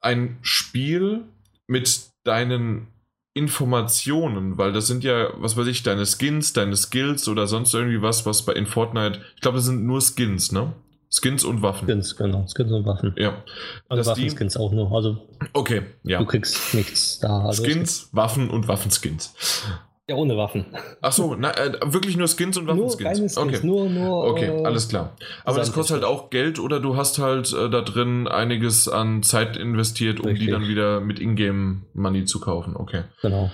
ein 0.01 0.39
Spiel 0.43 1.25
mit 1.67 2.11
deinen 2.25 2.89
Informationen, 3.35 4.57
weil 4.57 4.73
das 4.73 4.87
sind 4.87 5.05
ja, 5.05 5.29
was 5.37 5.57
weiß 5.57 5.67
ich, 5.67 5.83
deine 5.83 6.07
Skins, 6.07 6.55
deine 6.55 6.77
Skills 6.77 7.29
oder 7.29 7.47
sonst 7.47 7.75
irgendwie 7.75 8.01
was, 8.01 8.25
was 8.25 8.47
bei 8.47 8.55
in 8.55 8.67
Fortnite, 8.67 9.21
ich 9.35 9.43
glaube, 9.43 9.59
das 9.59 9.67
sind 9.67 9.85
nur 9.85 10.01
Skins, 10.01 10.53
ne? 10.53 10.73
Skins 11.11 11.45
und 11.45 11.63
Waffen. 11.63 11.87
Skins, 11.87 12.17
genau, 12.17 12.47
Skins 12.47 12.73
und 12.73 12.87
Waffen. 12.87 13.15
Ja. 13.17 13.43
Also 13.89 14.11
Waffenskins 14.11 14.57
auch 14.57 14.73
nur. 14.73 14.91
Also 14.93 15.29
okay, 15.53 15.83
ja. 16.03 16.19
Du 16.19 16.27
kriegst 16.27 16.75
nichts 16.75 17.19
da. 17.21 17.45
Also 17.45 17.63
Skins, 17.63 18.09
Waffen 18.13 18.51
und 18.51 18.69
Waffenskins. 18.69 19.35
Ja, 20.09 20.15
ohne 20.15 20.37
Waffen. 20.37 20.67
Ach 21.01 21.11
so, 21.11 21.35
na, 21.35 21.51
äh, 21.51 21.73
wirklich 21.93 22.17
nur 22.17 22.29
Skins 22.29 22.57
und 22.57 22.69
Waffenskins. 22.69 23.19
Nur 23.19 23.29
Skins, 23.29 23.39
okay. 23.39 23.67
nur, 23.67 23.89
nur. 23.89 24.25
Okay, 24.27 24.47
äh, 24.47 24.65
alles 24.65 24.89
klar. 24.89 25.17
Aber 25.45 25.59
das 25.59 25.73
kostet 25.73 25.95
halt 25.95 26.05
auch 26.05 26.31
Geld 26.31 26.61
oder 26.61 26.79
du 26.79 26.97
hast 26.97 27.19
halt 27.19 27.53
äh, 27.53 27.69
da 27.69 27.81
drin 27.81 28.29
einiges 28.29 28.89
an 28.89 29.25
Zeit 29.25 29.57
investiert, 29.57 30.21
um 30.21 30.27
Richtig. 30.27 30.47
die 30.47 30.53
dann 30.53 30.69
wieder 30.69 31.01
mit 31.01 31.19
Ingame 31.19 31.83
Money 31.93 32.25
zu 32.25 32.39
kaufen. 32.39 32.77
Okay. 32.77 33.03
Genau. 33.21 33.51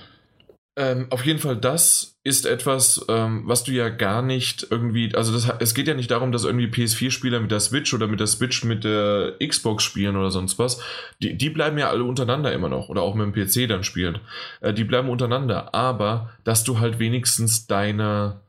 Ähm, 0.74 1.08
auf 1.10 1.26
jeden 1.26 1.38
Fall, 1.38 1.56
das 1.56 2.18
ist 2.24 2.46
etwas, 2.46 3.04
ähm, 3.08 3.42
was 3.44 3.62
du 3.62 3.72
ja 3.72 3.90
gar 3.90 4.22
nicht 4.22 4.66
irgendwie, 4.70 5.14
also 5.14 5.30
das, 5.30 5.46
es 5.58 5.74
geht 5.74 5.86
ja 5.86 5.92
nicht 5.92 6.10
darum, 6.10 6.32
dass 6.32 6.44
irgendwie 6.44 6.66
PS4-Spieler 6.66 7.40
mit 7.40 7.50
der 7.50 7.60
Switch 7.60 7.92
oder 7.92 8.06
mit 8.06 8.20
der 8.20 8.26
Switch 8.26 8.64
mit 8.64 8.84
der 8.84 9.34
Xbox 9.46 9.84
spielen 9.84 10.16
oder 10.16 10.30
sonst 10.30 10.58
was. 10.58 10.80
Die, 11.20 11.36
die 11.36 11.50
bleiben 11.50 11.76
ja 11.76 11.90
alle 11.90 12.04
untereinander 12.04 12.52
immer 12.52 12.70
noch 12.70 12.88
oder 12.88 13.02
auch 13.02 13.14
mit 13.14 13.26
dem 13.26 13.34
PC 13.34 13.68
dann 13.68 13.84
spielen. 13.84 14.20
Äh, 14.62 14.72
die 14.72 14.84
bleiben 14.84 15.10
untereinander, 15.10 15.74
aber 15.74 16.30
dass 16.44 16.64
du 16.64 16.78
halt 16.78 16.98
wenigstens 16.98 17.66
deine, 17.66 18.40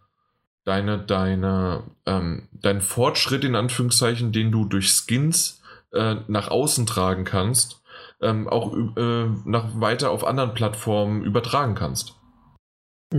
deine, 0.64 1.00
deine, 1.00 1.84
ähm, 2.06 2.48
deinen 2.54 2.82
Fortschritt 2.82 3.44
in 3.44 3.56
Anführungszeichen, 3.56 4.32
den 4.32 4.50
du 4.50 4.64
durch 4.64 4.94
Skins 4.94 5.62
äh, 5.92 6.16
nach 6.28 6.48
außen 6.48 6.86
tragen 6.86 7.26
kannst, 7.26 7.82
ähm, 8.22 8.48
auch 8.48 8.74
äh, 8.96 9.26
nach 9.46 9.80
weiter 9.80 10.12
auf 10.12 10.26
anderen 10.26 10.54
Plattformen 10.54 11.24
übertragen 11.24 11.76
kannst. 11.76 12.16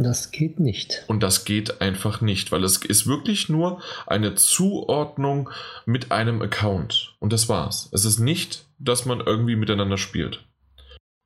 Das 0.02 0.33
geht 0.33 0.59
nicht. 0.59 1.04
Und 1.07 1.22
das 1.22 1.44
geht 1.44 1.80
einfach 1.80 2.20
nicht, 2.20 2.50
weil 2.50 2.64
es 2.64 2.78
ist 2.78 3.07
wirklich 3.07 3.48
nur 3.48 3.80
eine 4.07 4.35
Zuordnung 4.35 5.50
mit 5.87 6.11
einem 6.11 6.42
Account. 6.42 7.14
Und 7.20 7.33
das 7.33 7.48
war's. 7.48 7.88
Es 7.92 8.04
ist 8.04 8.18
nicht, 8.18 8.66
dass 8.78 9.07
man 9.07 9.20
irgendwie 9.20 9.54
miteinander 9.54 9.96
spielt. 9.96 10.44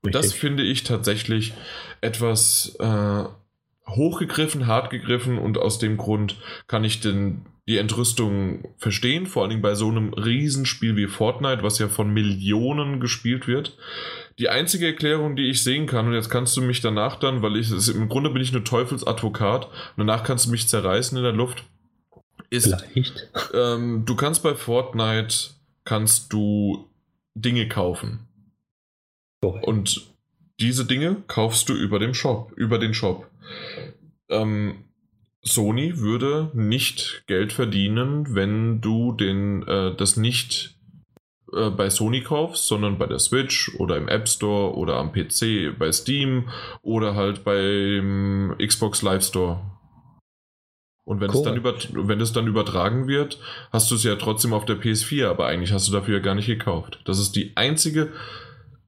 Und 0.03 0.15
das 0.15 0.33
finde 0.33 0.63
ich 0.63 0.85
tatsächlich 0.85 1.55
etwas 2.03 2.77
äh, 2.79 3.25
hochgegriffen, 3.89 4.67
hart 4.67 4.91
gegriffen 4.91 5.39
und 5.39 5.59
aus 5.59 5.79
dem 5.79 5.97
Grund 5.97 6.37
kann 6.67 6.85
ich 6.85 7.01
den, 7.01 7.47
die 7.67 7.79
Entrüstung 7.79 8.69
verstehen, 8.77 9.27
vor 9.27 9.45
allem 9.45 9.63
bei 9.63 9.75
so 9.75 9.89
einem 9.89 10.13
Riesenspiel 10.13 10.95
wie 10.97 11.07
Fortnite, 11.07 11.63
was 11.63 11.79
ja 11.79 11.89
von 11.89 12.13
Millionen 12.13 13.01
gespielt 13.01 13.49
wird. 13.49 13.77
Die 14.39 14.49
einzige 14.49 14.87
Erklärung, 14.87 15.35
die 15.35 15.51
ich 15.51 15.63
sehen 15.63 15.87
kann, 15.87 16.07
und 16.07 16.15
jetzt 16.15 16.31
kannst 16.31 16.57
du 16.57 16.63
mich 16.63 16.81
danach 16.81 17.17
dann, 17.17 17.43
weil 17.43 17.57
ich 17.57 17.71
im 17.89 18.09
Grunde 18.09 18.31
bin 18.31 18.41
ich 18.41 18.53
nur 18.53 18.65
Teufelsadvokat, 18.65 19.69
danach 19.97 20.23
kannst 20.23 20.47
du 20.47 20.51
mich 20.51 20.69
zerreißen 20.69 21.19
in 21.19 21.25
der 21.25 21.33
Luft, 21.33 21.65
ist, 22.51 22.75
ähm, 23.53 24.05
du 24.07 24.17
kannst 24.17 24.43
bei 24.43 24.55
Fortnite 24.55 25.51
kannst 25.85 26.33
du 26.33 26.89
Dinge 27.35 27.69
kaufen. 27.69 28.21
Oh. 29.43 29.59
Und 29.63 30.07
diese 30.61 30.85
Dinge 30.85 31.23
kaufst 31.27 31.69
du 31.69 31.75
über 31.75 31.99
den 31.99 32.15
Shop, 32.15 32.53
über 32.57 32.79
den 32.79 32.95
Shop. 32.95 33.31
Ähm, 34.29 34.85
Sony 35.43 35.99
würde 35.99 36.51
nicht 36.55 37.25
Geld 37.27 37.53
verdienen, 37.53 38.35
wenn 38.35 38.81
du 38.81 39.13
den, 39.13 39.67
äh, 39.67 39.95
das 39.95 40.17
nicht 40.17 40.78
äh, 41.53 41.71
bei 41.71 41.91
Sony 41.91 42.23
kaufst, 42.23 42.67
sondern 42.67 42.99
bei 42.99 43.07
der 43.07 43.19
Switch 43.19 43.75
oder 43.79 43.97
im 43.97 44.09
App 44.09 44.29
Store 44.29 44.77
oder 44.77 44.97
am 44.97 45.13
PC 45.13 45.79
bei 45.79 45.93
Steam 45.93 46.49
oder 46.83 47.15
halt 47.15 47.45
beim 47.45 48.55
Xbox 48.59 49.03
Live 49.03 49.25
Store. 49.25 49.61
Und 51.05 51.21
wenn, 51.21 51.31
cool. 51.31 51.37
es 51.37 51.43
dann 51.43 51.57
über, 51.57 51.75
wenn 52.07 52.21
es 52.21 52.33
dann 52.33 52.47
übertragen 52.47 53.09
wird, 53.09 53.41
hast 53.73 53.91
du 53.91 53.95
es 53.95 54.05
ja 54.05 54.17
trotzdem 54.17 54.53
auf 54.53 54.67
der 54.67 54.77
PS4, 54.77 55.27
aber 55.27 55.47
eigentlich 55.47 55.73
hast 55.73 55.89
du 55.89 55.93
dafür 55.93 56.19
ja 56.19 56.23
gar 56.23 56.35
nicht 56.35 56.47
gekauft. 56.49 57.01
Das 57.07 57.19
ist 57.19 57.33
die 57.33 57.57
einzige 57.57 58.13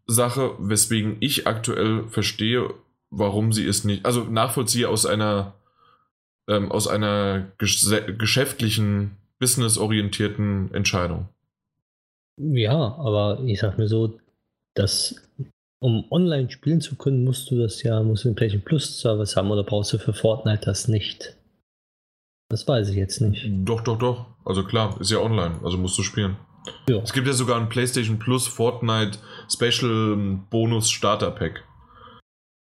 Sache, 0.07 0.55
weswegen 0.59 1.17
ich 1.21 1.47
aktuell 1.47 2.05
verstehe, 2.09 2.75
warum 3.09 3.53
sie 3.53 3.67
es 3.67 3.85
nicht, 3.85 4.05
also 4.05 4.25
nachvollziehe 4.25 4.89
aus 4.89 5.07
einer 5.07 5.55
ähm, 6.47 6.71
aus 6.71 6.89
einer 6.89 7.53
gesch 7.59 7.87
geschäftlichen, 8.19 9.17
businessorientierten 9.39 10.75
Entscheidung. 10.75 11.29
Ja, 12.41 12.97
aber 12.97 13.41
ich 13.45 13.61
sag 13.61 13.79
mir 13.79 13.89
so, 13.89 14.19
dass 14.75 15.17
um 15.83 16.05
online 16.11 16.51
spielen 16.51 16.81
zu 16.81 16.97
können, 16.97 17.25
musst 17.25 17.51
du 17.51 17.59
das 17.59 17.83
ja, 17.83 18.03
musst 18.03 18.25
du 18.25 18.29
einen 18.29 18.37
PlayStation 18.37 18.65
Plus 18.65 19.01
Service 19.01 19.37
haben 19.37 19.51
oder 19.51 19.63
brauchst 19.63 19.93
du 19.93 19.99
für 19.99 20.13
Fortnite 20.13 20.65
das 20.65 20.89
nicht? 20.89 21.37
Das 22.51 22.67
weiß 22.67 22.89
ich 22.91 22.97
jetzt 22.97 23.21
nicht. 23.21 23.47
Doch, 23.65 23.81
doch, 23.83 23.99
doch. 23.99 24.27
Also 24.45 24.65
klar, 24.65 25.01
ist 25.01 25.11
ja 25.11 25.19
online, 25.19 25.61
also 25.63 25.79
musst 25.79 25.97
du 25.99 26.03
spielen. 26.03 26.37
Ja. 26.89 26.99
Es 26.99 27.13
gibt 27.13 27.27
ja 27.27 27.33
sogar 27.33 27.59
ein 27.59 27.69
PlayStation 27.69 28.19
Plus 28.19 28.47
Fortnite 28.47 29.19
Special 29.49 30.17
Bonus 30.51 30.91
Starter 30.91 31.31
Pack. 31.31 31.65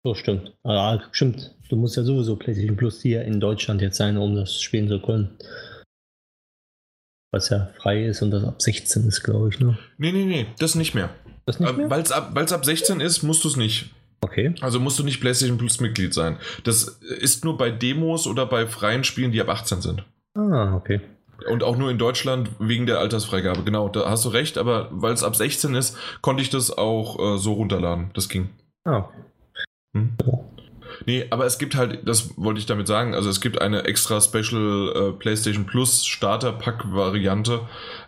So, 0.04 0.14
stimmt. 0.14 0.52
Ah, 0.64 1.00
stimmt. 1.12 1.54
Du 1.68 1.76
musst 1.76 1.96
ja 1.96 2.02
sowieso 2.02 2.37
PlayStation 2.37 2.76
Plus 2.76 3.02
hier 3.02 3.24
in 3.24 3.40
Deutschland 3.40 3.82
jetzt 3.82 3.96
sein, 3.96 4.16
um 4.16 4.35
das 4.35 4.61
spielen 4.61 4.88
zu 4.88 5.00
können. 5.00 5.37
Was 7.33 7.49
ja 7.49 7.71
frei 7.81 8.05
ist 8.05 8.21
und 8.21 8.31
das 8.31 8.45
ab 8.45 8.61
16 8.61 9.09
ist, 9.09 9.23
glaube 9.23 9.49
ich, 9.49 9.59
ne? 9.59 9.79
Nee, 9.97 10.12
nee, 10.12 10.27
nee, 10.27 10.47
das 10.59 10.75
nicht 10.75 10.95
mehr. 10.95 11.09
Das 11.47 11.59
nicht 11.59 11.77
mehr? 11.77 11.90
Weil 11.90 12.03
es 12.03 12.12
ab, 12.12 12.37
ab 12.37 12.64
16 12.64 13.01
ist, 13.01 13.23
musst 13.23 13.42
du 13.45 13.49
es 13.49 13.57
nicht. 13.57 13.90
Okay. 14.21 14.55
Also 14.61 14.79
musst 14.79 14.99
du 14.99 15.03
nicht 15.03 15.21
PlayStation 15.21 15.59
Plus 15.59 15.81
Mitglied 15.81 16.14
sein. 16.14 16.37
Das 16.62 16.85
ist 16.85 17.45
nur 17.45 17.57
bei 17.57 17.71
Demos 17.71 18.27
oder 18.27 18.47
bei 18.47 18.66
freien 18.66 19.03
Spielen, 19.03 19.33
die 19.33 19.40
ab 19.40 19.49
18 19.49 19.81
sind. 19.81 20.05
Ah, 20.35 20.75
okay. 20.77 21.01
Und 21.51 21.64
auch 21.64 21.77
nur 21.77 21.90
in 21.90 21.99
Deutschland 21.99 22.51
wegen 22.61 22.87
der 22.87 22.99
Altersfreigabe. 22.99 23.64
Genau, 23.64 23.88
da 23.88 24.09
hast 24.09 24.25
du 24.25 24.29
recht, 24.29 24.59
aber 24.59 24.88
weil 24.92 25.12
es 25.12 25.25
ab 25.25 25.35
16 25.35 25.75
ist, 25.75 25.97
konnte 26.21 26.42
ich 26.42 26.51
das 26.51 26.71
auch 26.77 27.18
äh, 27.18 27.38
so 27.38 27.55
runterladen. 27.55 28.11
Das 28.14 28.29
ging. 28.29 28.51
Ah. 28.85 29.09
Hm? 29.95 30.12
Nee, 31.07 31.27
aber 31.31 31.47
es 31.47 31.59
gibt 31.59 31.75
halt, 31.75 32.01
das 32.07 32.37
wollte 32.37 32.61
ich 32.61 32.67
damit 32.67 32.87
sagen, 32.87 33.15
also 33.15 33.29
es 33.29 33.41
gibt 33.41 33.61
eine 33.61 33.85
extra 33.85 34.21
Special 34.21 34.93
äh, 34.95 35.12
PlayStation 35.12 35.67
Plus 35.67 36.05
Starter 36.05 36.53
Pack 36.53 36.93
Variante, 36.93 37.61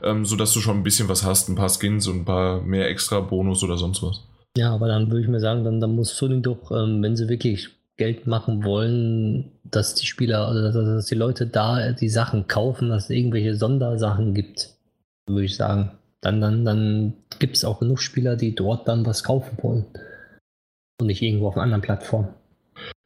ähm, 0.03 0.25
sodass 0.25 0.53
du 0.53 0.61
schon 0.61 0.79
ein 0.79 0.83
bisschen 0.83 1.09
was 1.09 1.25
hast, 1.25 1.49
ein 1.49 1.57
paar 1.57 1.71
Skins 1.71 2.07
und 2.07 2.21
ein 2.21 2.25
paar 2.25 2.61
mehr 2.61 2.89
extra 2.89 3.21
Bonus 3.21 3.63
oder 3.63 3.77
sonst 3.77 4.03
was. 4.03 4.23
Ja, 4.57 4.73
aber 4.73 4.89
dann 4.89 5.11
würde 5.11 5.23
ich 5.23 5.29
mir 5.29 5.41
sagen, 5.41 5.65
dann, 5.65 5.81
dann 5.81 5.95
muss 5.95 6.17
Sony 6.17 6.41
doch, 6.41 6.71
ähm, 6.71 7.03
wenn 7.03 7.17
sie 7.17 7.29
wirklich 7.29 7.71
Geld 7.97 8.27
machen 8.27 8.65
wollen, 8.65 9.53
dass 9.65 9.95
die 9.95 10.07
Spieler 10.07 10.51
oder 10.51 10.63
dass, 10.63 10.75
dass 10.75 11.07
die 11.07 11.15
Leute 11.15 11.47
da 11.47 11.93
die 11.93 12.09
Sachen 12.09 12.49
kaufen, 12.49 12.89
dass 12.89 13.05
es 13.05 13.11
irgendwelche 13.11 13.57
Sondersachen 13.57 14.35
gibt, 14.35 14.75
würde 15.27 15.45
ich 15.45 15.57
sagen. 15.57 15.93
Dann, 16.21 16.41
dann, 16.41 16.65
dann 16.65 17.15
gibt 17.39 17.57
es 17.57 17.65
auch 17.65 17.81
genug 17.81 18.01
Spieler, 18.01 18.37
die 18.37 18.55
dort 18.55 18.89
dann 18.89 19.05
was 19.05 19.25
kaufen 19.25 19.59
wollen. 19.63 19.85
Und 21.01 21.09
nicht 21.09 21.23
irgendwo 21.23 21.49
auf 21.49 21.57
einer 21.57 21.65
anderen 21.65 21.83
Plattform. 21.83 22.29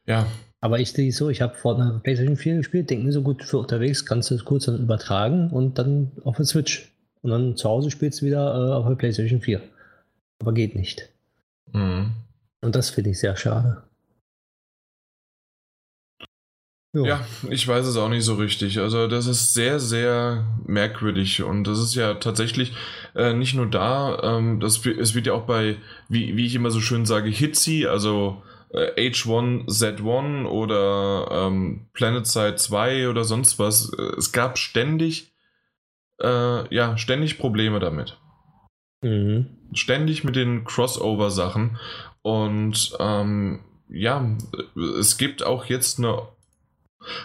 Ja. 0.09 0.27
Aber 0.59 0.79
ich 0.79 0.91
sehe 0.91 1.11
so, 1.13 1.29
ich 1.29 1.41
habe 1.41 1.55
vor 1.55 1.75
einer 1.75 1.99
PlayStation 1.99 2.35
4 2.35 2.57
gespielt, 2.57 2.89
denke 2.89 3.05
mir 3.05 3.13
so 3.13 3.21
gut 3.21 3.43
für 3.43 3.59
unterwegs, 3.59 4.05
kannst 4.05 4.29
du 4.29 4.35
es 4.35 4.43
kurz 4.43 4.65
dann 4.65 4.79
übertragen 4.79 5.51
und 5.51 5.77
dann 5.77 6.11
auf 6.25 6.35
der 6.35 6.45
Switch. 6.45 6.91
Und 7.21 7.31
dann 7.31 7.55
zu 7.55 7.69
Hause 7.69 7.91
spielst 7.91 8.21
du 8.21 8.25
wieder 8.25 8.53
äh, 8.53 8.73
auf 8.73 8.87
der 8.87 8.95
PlayStation 8.95 9.39
4. 9.39 9.61
Aber 10.41 10.53
geht 10.53 10.75
nicht. 10.75 11.09
Mhm. 11.71 12.11
Und 12.61 12.75
das 12.75 12.89
finde 12.89 13.11
ich 13.11 13.19
sehr 13.19 13.37
schade. 13.37 13.83
Jo. 16.91 17.05
Ja, 17.05 17.23
ich 17.49 17.67
weiß 17.67 17.85
es 17.85 17.97
auch 17.97 18.09
nicht 18.09 18.25
so 18.25 18.33
richtig. 18.35 18.79
Also 18.79 19.07
das 19.07 19.27
ist 19.27 19.53
sehr, 19.53 19.79
sehr 19.79 20.47
merkwürdig 20.65 21.43
und 21.43 21.65
das 21.65 21.77
ist 21.77 21.93
ja 21.93 22.15
tatsächlich 22.15 22.73
äh, 23.15 23.33
nicht 23.33 23.53
nur 23.53 23.67
da, 23.67 24.19
ähm, 24.23 24.59
das, 24.59 24.83
es 24.85 25.13
wird 25.13 25.27
ja 25.27 25.33
auch 25.33 25.45
bei, 25.45 25.77
wie, 26.07 26.35
wie 26.35 26.47
ich 26.47 26.55
immer 26.55 26.71
so 26.71 26.81
schön 26.81 27.05
sage, 27.05 27.29
Hitzy, 27.29 27.85
also 27.85 28.41
äh, 28.73 29.09
H1Z1 29.09 30.45
oder 30.45 31.27
ähm, 31.31 31.87
PlanetSide 31.93 32.55
2 32.55 33.09
oder 33.09 33.23
sonst 33.23 33.59
was. 33.59 33.91
Es 34.17 34.31
gab 34.31 34.57
ständig, 34.57 35.33
äh, 36.21 36.73
ja, 36.73 36.97
ständig 36.97 37.37
Probleme 37.37 37.79
damit. 37.79 38.17
Mhm. 39.01 39.47
Ständig 39.73 40.23
mit 40.23 40.35
den 40.35 40.65
Crossover-Sachen 40.65 41.77
und 42.21 42.95
ähm, 42.99 43.63
ja, 43.87 44.37
es 44.99 45.17
gibt 45.17 45.43
auch 45.43 45.65
jetzt 45.65 45.99
eine 45.99 46.27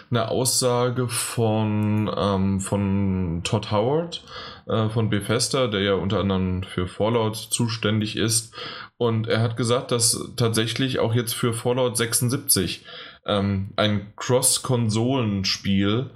eine 0.09 0.29
Aussage 0.29 1.07
von, 1.07 2.09
ähm, 2.15 2.59
von 2.59 3.41
Todd 3.43 3.71
Howard 3.71 4.23
äh, 4.67 4.89
von 4.89 5.09
Bethesda, 5.09 5.67
der 5.67 5.81
ja 5.81 5.93
unter 5.93 6.19
anderem 6.19 6.63
für 6.63 6.87
Fallout 6.87 7.35
zuständig 7.35 8.15
ist. 8.15 8.55
Und 8.97 9.27
er 9.27 9.41
hat 9.41 9.57
gesagt, 9.57 9.91
dass 9.91 10.31
tatsächlich 10.37 10.99
auch 10.99 11.13
jetzt 11.13 11.33
für 11.33 11.53
Fallout 11.53 11.97
76 11.97 12.85
ähm, 13.25 13.71
ein 13.75 14.13
Cross-Konsolen-Spiel 14.15 16.11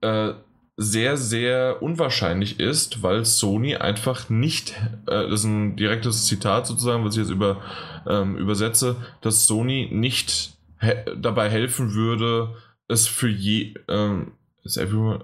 äh, 0.00 0.32
sehr, 0.76 1.16
sehr 1.16 1.82
unwahrscheinlich 1.82 2.58
ist, 2.58 3.02
weil 3.02 3.24
Sony 3.24 3.76
einfach 3.76 4.30
nicht, 4.30 4.70
äh, 5.06 5.28
das 5.28 5.40
ist 5.40 5.44
ein 5.44 5.76
direktes 5.76 6.24
Zitat 6.26 6.66
sozusagen, 6.66 7.04
was 7.04 7.16
ich 7.16 7.22
jetzt 7.22 7.30
über, 7.30 7.60
ähm, 8.08 8.36
übersetze, 8.36 8.96
dass 9.20 9.46
Sony 9.46 9.88
nicht 9.92 10.54
he 10.80 10.92
dabei 11.16 11.50
helfen 11.50 11.92
würde, 11.92 12.54
es 12.88 13.06
für 13.06 13.28
je. 13.28 13.74
Ähm, 13.88 14.32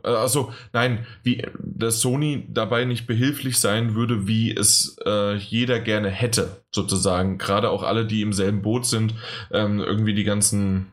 also 0.03 0.53
nein, 0.73 1.07
wie 1.23 1.47
dass 1.59 2.01
Sony 2.01 2.47
dabei 2.49 2.85
nicht 2.85 3.07
behilflich 3.07 3.59
sein 3.59 3.95
würde, 3.95 4.27
wie 4.27 4.55
es 4.55 4.97
äh, 5.05 5.35
jeder 5.37 5.79
gerne 5.81 6.09
hätte, 6.09 6.63
sozusagen. 6.71 7.39
Gerade 7.39 7.71
auch 7.71 7.83
alle, 7.83 8.07
die 8.07 8.23
im 8.23 8.33
selben 8.33 8.63
Boot 8.63 8.87
sind, 8.87 9.15
ähm, 9.51 9.81
irgendwie 9.81 10.15
die 10.15 10.25
ganzen, 10.25 10.93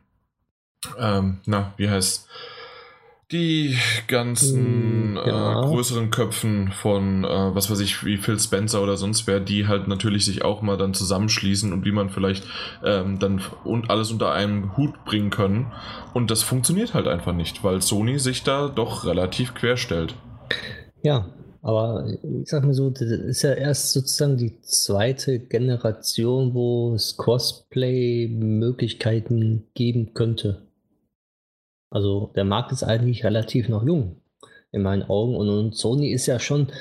ähm, 0.98 1.38
na, 1.46 1.72
wie 1.76 1.88
heißt 1.88 2.28
die 3.34 3.76
ganzen 4.06 5.16
hm, 5.16 5.18
ja. 5.26 5.60
äh, 5.60 5.66
größeren 5.66 6.10
Köpfen 6.10 6.70
von, 6.72 7.24
äh, 7.24 7.54
was 7.54 7.70
weiß 7.70 7.80
ich, 7.80 8.02
wie 8.04 8.16
Phil 8.16 8.38
Spencer 8.38 8.82
oder 8.82 8.96
sonst 8.96 9.26
wer, 9.26 9.40
die 9.40 9.66
halt 9.66 9.88
natürlich 9.88 10.24
sich 10.24 10.42
auch 10.44 10.62
mal 10.62 10.78
dann 10.78 10.94
zusammenschließen 10.94 11.72
und 11.72 11.84
wie 11.84 11.90
man 11.92 12.10
vielleicht 12.10 12.44
ähm, 12.84 13.18
dann 13.18 13.40
und 13.64 13.90
alles 13.90 14.12
unter 14.12 14.32
einem 14.32 14.76
Hut 14.76 15.04
bringen 15.04 15.30
können. 15.30 15.72
Und 16.14 16.30
das 16.30 16.42
funktioniert 16.42 16.94
halt 16.94 17.08
einfach 17.08 17.34
nicht, 17.34 17.64
weil 17.64 17.82
Sony 17.82 18.18
sich 18.18 18.44
da 18.44 18.68
doch 18.68 19.04
relativ 19.04 19.52
quer 19.54 19.76
stellt. 19.76 20.14
Ja, 21.02 21.26
aber 21.60 22.06
ich 22.42 22.48
sag 22.50 22.64
mal 22.64 22.74
so, 22.74 22.90
das 22.90 23.02
ist 23.02 23.42
ja 23.42 23.54
erst 23.54 23.92
sozusagen 23.92 24.36
die 24.36 24.60
zweite 24.60 25.40
Generation, 25.40 26.54
wo 26.54 26.94
es 26.94 27.16
Cosplay-Möglichkeiten 27.16 29.64
geben 29.74 30.14
könnte. 30.14 30.63
Also 31.94 32.32
der 32.34 32.44
Markt 32.44 32.72
ist 32.72 32.82
eigentlich 32.82 33.24
relativ 33.24 33.68
noch 33.68 33.86
jung 33.86 34.16
in 34.72 34.82
meinen 34.82 35.04
Augen 35.04 35.36
und, 35.36 35.48
und 35.48 35.76
Sony 35.76 36.10
ist 36.10 36.26
ja 36.26 36.40
schon 36.40 36.72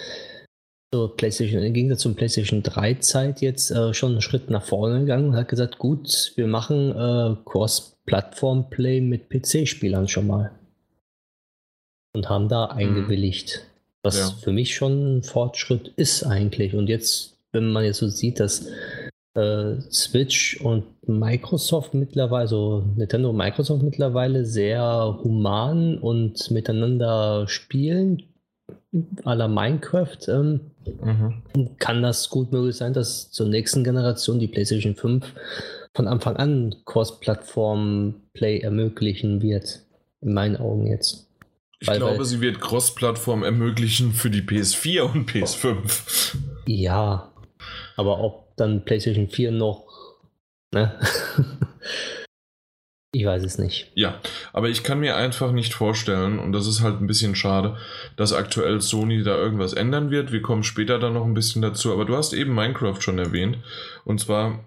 zur 0.91 1.15
PlayStation, 1.15 1.61
im 1.61 1.73
Gegensatz 1.73 2.01
zum 2.01 2.15
PlayStation 2.15 2.63
3 2.63 2.95
Zeit 2.95 3.41
jetzt 3.41 3.69
äh, 3.69 3.93
schon 3.93 4.13
einen 4.13 4.21
Schritt 4.21 4.49
nach 4.49 4.63
vorne 4.63 5.01
gegangen 5.01 5.29
und 5.29 5.35
hat 5.35 5.49
gesagt, 5.49 5.77
gut, 5.77 6.33
wir 6.35 6.47
machen 6.47 6.91
äh, 6.91 7.35
Cross-Plattform-Play 7.45 9.01
mit 9.01 9.29
PC-Spielern 9.29 10.07
schon 10.07 10.27
mal. 10.27 10.51
Und 12.15 12.29
haben 12.29 12.49
da 12.49 12.71
mhm. 12.71 12.77
eingewilligt. 12.77 13.65
Was 14.03 14.17
ja. 14.17 14.29
für 14.41 14.51
mich 14.51 14.75
schon 14.75 15.17
ein 15.17 15.23
Fortschritt 15.23 15.89
ist 15.95 16.23
eigentlich. 16.23 16.75
Und 16.75 16.87
jetzt, 16.87 17.37
wenn 17.51 17.71
man 17.71 17.85
jetzt 17.85 17.97
so 17.97 18.07
sieht, 18.07 18.39
dass 18.39 18.67
äh, 19.35 19.79
Switch 19.91 20.59
und 20.61 20.85
Microsoft 21.07 21.93
mittlerweile, 21.93 22.41
also 22.41 22.85
Nintendo 22.95 23.31
und 23.31 23.37
Microsoft 23.37 23.83
mittlerweile 23.83 24.45
sehr 24.45 25.19
human 25.23 25.97
und 25.97 26.51
miteinander 26.51 27.47
spielen, 27.47 28.23
à 29.23 29.35
la 29.35 29.47
Minecraft, 29.47 30.17
ähm, 30.27 30.59
mhm. 31.03 31.77
kann 31.79 32.01
das 32.01 32.29
gut 32.29 32.51
möglich 32.51 32.75
sein, 32.75 32.93
dass 32.93 33.31
zur 33.31 33.47
nächsten 33.47 33.83
Generation 33.83 34.39
die 34.39 34.47
PlayStation 34.47 34.95
5 34.95 35.25
von 35.95 36.07
Anfang 36.07 36.37
an 36.37 36.75
Cross-Plattform-Play 36.85 38.59
ermöglichen 38.59 39.41
wird. 39.41 39.81
In 40.21 40.33
meinen 40.33 40.55
Augen 40.55 40.87
jetzt. 40.87 41.27
Ich 41.79 41.87
weil, 41.87 41.97
glaube, 41.97 42.19
weil, 42.19 42.25
sie 42.25 42.39
wird 42.39 42.61
Cross-Plattform 42.61 43.43
ermöglichen 43.43 44.13
für 44.13 44.29
die 44.29 44.41
PS4 44.41 45.01
und 45.01 45.29
PS5. 45.29 46.35
Ja, 46.65 47.33
aber 47.97 48.23
ob 48.23 48.42
dann 48.55 48.85
PlayStation 48.85 49.27
4 49.27 49.51
noch. 49.51 49.85
Ne? 50.73 50.99
ich 53.13 53.25
weiß 53.25 53.43
es 53.43 53.57
nicht. 53.57 53.91
Ja, 53.95 54.19
aber 54.51 54.69
ich 54.69 54.83
kann 54.83 54.99
mir 54.99 55.15
einfach 55.15 55.51
nicht 55.51 55.73
vorstellen, 55.73 56.39
und 56.39 56.51
das 56.51 56.67
ist 56.67 56.81
halt 56.81 56.99
ein 56.99 57.07
bisschen 57.07 57.35
schade, 57.35 57.77
dass 58.15 58.33
aktuell 58.33 58.81
Sony 58.81 59.23
da 59.23 59.35
irgendwas 59.35 59.73
ändern 59.73 60.09
wird. 60.09 60.31
Wir 60.31 60.41
kommen 60.41 60.63
später 60.63 60.99
dann 60.99 61.13
noch 61.13 61.25
ein 61.25 61.35
bisschen 61.35 61.61
dazu, 61.61 61.93
aber 61.93 62.05
du 62.05 62.15
hast 62.15 62.33
eben 62.33 62.53
Minecraft 62.53 62.99
schon 62.99 63.19
erwähnt. 63.19 63.57
Und 64.03 64.19
zwar 64.19 64.63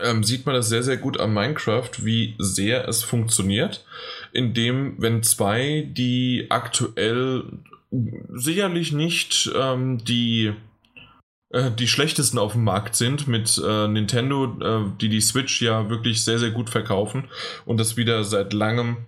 ähm, 0.00 0.22
sieht 0.24 0.46
man 0.46 0.54
das 0.54 0.68
sehr, 0.68 0.82
sehr 0.82 0.96
gut 0.96 1.18
an 1.18 1.34
Minecraft, 1.34 1.90
wie 1.98 2.34
sehr 2.38 2.88
es 2.88 3.02
funktioniert, 3.02 3.84
indem, 4.32 4.94
wenn 4.98 5.22
zwei, 5.22 5.88
die 5.90 6.46
aktuell 6.50 7.44
sicherlich 8.32 8.92
nicht 8.92 9.50
ähm, 9.54 9.98
die 10.04 10.54
die 11.52 11.88
schlechtesten 11.88 12.38
auf 12.38 12.52
dem 12.52 12.64
Markt 12.64 12.96
sind 12.96 13.28
mit 13.28 13.60
äh, 13.64 13.88
Nintendo, 13.88 14.44
äh, 14.60 14.90
die 15.00 15.08
die 15.08 15.20
Switch 15.20 15.60
ja 15.60 15.90
wirklich 15.90 16.24
sehr, 16.24 16.38
sehr 16.38 16.50
gut 16.50 16.70
verkaufen 16.70 17.28
und 17.66 17.78
das 17.78 17.96
wieder 17.96 18.24
seit 18.24 18.52
langem 18.52 18.98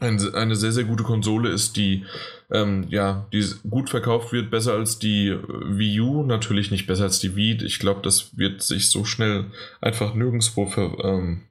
ein, 0.00 0.34
eine 0.34 0.56
sehr, 0.56 0.72
sehr 0.72 0.84
gute 0.84 1.04
Konsole 1.04 1.48
ist, 1.50 1.76
die 1.76 2.04
ähm, 2.50 2.86
ja, 2.88 3.26
die 3.32 3.44
gut 3.68 3.90
verkauft 3.90 4.32
wird, 4.32 4.50
besser 4.50 4.74
als 4.74 4.98
die 4.98 5.36
Wii 5.48 6.00
U, 6.00 6.22
natürlich 6.22 6.70
nicht 6.70 6.86
besser 6.86 7.04
als 7.04 7.18
die 7.18 7.36
Wii. 7.36 7.64
Ich 7.64 7.78
glaube, 7.78 8.02
das 8.02 8.36
wird 8.36 8.62
sich 8.62 8.90
so 8.90 9.04
schnell 9.04 9.46
einfach 9.80 10.14
nirgendwo 10.14 10.66
für, 10.66 10.98
ähm, 11.02 11.42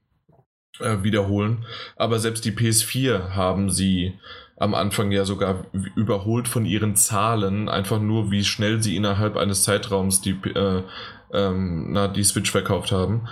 äh, 0.79 1.03
wiederholen. 1.03 1.65
Aber 1.95 2.19
selbst 2.19 2.45
die 2.45 2.51
PS4 2.51 3.31
haben 3.31 3.69
sie 3.69 4.13
am 4.57 4.73
Anfang 4.73 5.11
ja 5.11 5.25
sogar 5.25 5.65
überholt 5.95 6.47
von 6.47 6.65
ihren 6.65 6.95
Zahlen, 6.95 7.69
einfach 7.69 7.99
nur 7.99 8.31
wie 8.31 8.43
schnell 8.43 8.81
sie 8.81 8.95
innerhalb 8.95 9.35
eines 9.35 9.63
Zeitraums 9.63 10.21
die, 10.21 10.37
äh, 10.55 10.83
ähm, 11.33 11.91
na, 11.91 12.07
die 12.07 12.23
Switch 12.23 12.51
verkauft 12.51 12.91
haben. 12.91 13.27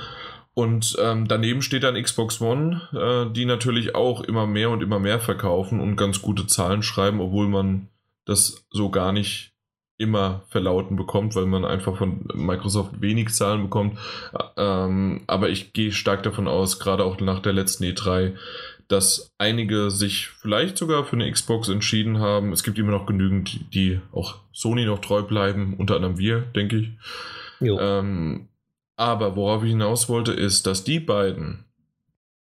Und 0.54 0.98
ähm, 1.00 1.28
daneben 1.28 1.62
steht 1.62 1.84
dann 1.84 2.02
Xbox 2.02 2.42
One, 2.42 2.82
äh, 2.94 3.34
die 3.34 3.46
natürlich 3.46 3.96
auch 3.96 4.22
immer 4.22 4.48
mehr 4.48 4.70
und 4.70 4.84
immer 4.84 5.00
mehr 5.00 5.20
verkaufen 5.20 5.80
und 5.80 5.96
ganz 5.96 6.22
gute 6.22 6.48
Zahlen 6.48 6.84
schreiben, 6.84 7.22
obwohl 7.22 7.48
man 7.48 7.88
das 8.26 8.66
so 8.70 8.90
gar 8.90 9.14
nicht 9.14 9.52
immer 9.98 10.42
verlauten 10.48 10.96
bekommt, 10.96 11.36
weil 11.36 11.46
man 11.46 11.64
einfach 11.64 11.96
von 11.98 12.26
Microsoft 12.34 13.02
wenig 13.02 13.30
Zahlen 13.30 13.62
bekommt. 13.62 14.00
Ähm, 14.58 15.22
aber 15.28 15.50
ich 15.50 15.74
gehe 15.74 15.92
stark 15.92 16.24
davon 16.24 16.48
aus, 16.48 16.80
gerade 16.80 17.06
auch 17.06 17.20
nach 17.20 17.40
der 17.40 17.54
letzten 17.54 17.84
E3, 17.84 18.34
dass 18.92 19.32
einige 19.38 19.90
sich 19.90 20.28
vielleicht 20.28 20.78
sogar 20.78 21.06
für 21.06 21.16
eine 21.16 21.32
Xbox 21.32 21.70
entschieden 21.70 22.20
haben. 22.20 22.52
Es 22.52 22.64
gibt 22.64 22.78
immer 22.78 22.92
noch 22.92 23.06
genügend, 23.06 23.74
die 23.74 24.02
auch 24.12 24.40
Sony 24.52 24.86
noch 24.86 25.00
treu 25.00 25.22
bleiben, 25.22 25.76
unter 25.78 25.96
anderem 25.96 26.18
wir, 26.18 26.42
denke 26.42 26.78
ich. 26.78 26.90
Ähm, 27.62 28.50
aber 28.98 29.36
worauf 29.36 29.64
ich 29.64 29.70
hinaus 29.70 30.10
wollte, 30.10 30.34
ist, 30.34 30.68
dass 30.68 30.84
die 30.84 31.00
beiden 31.00 31.66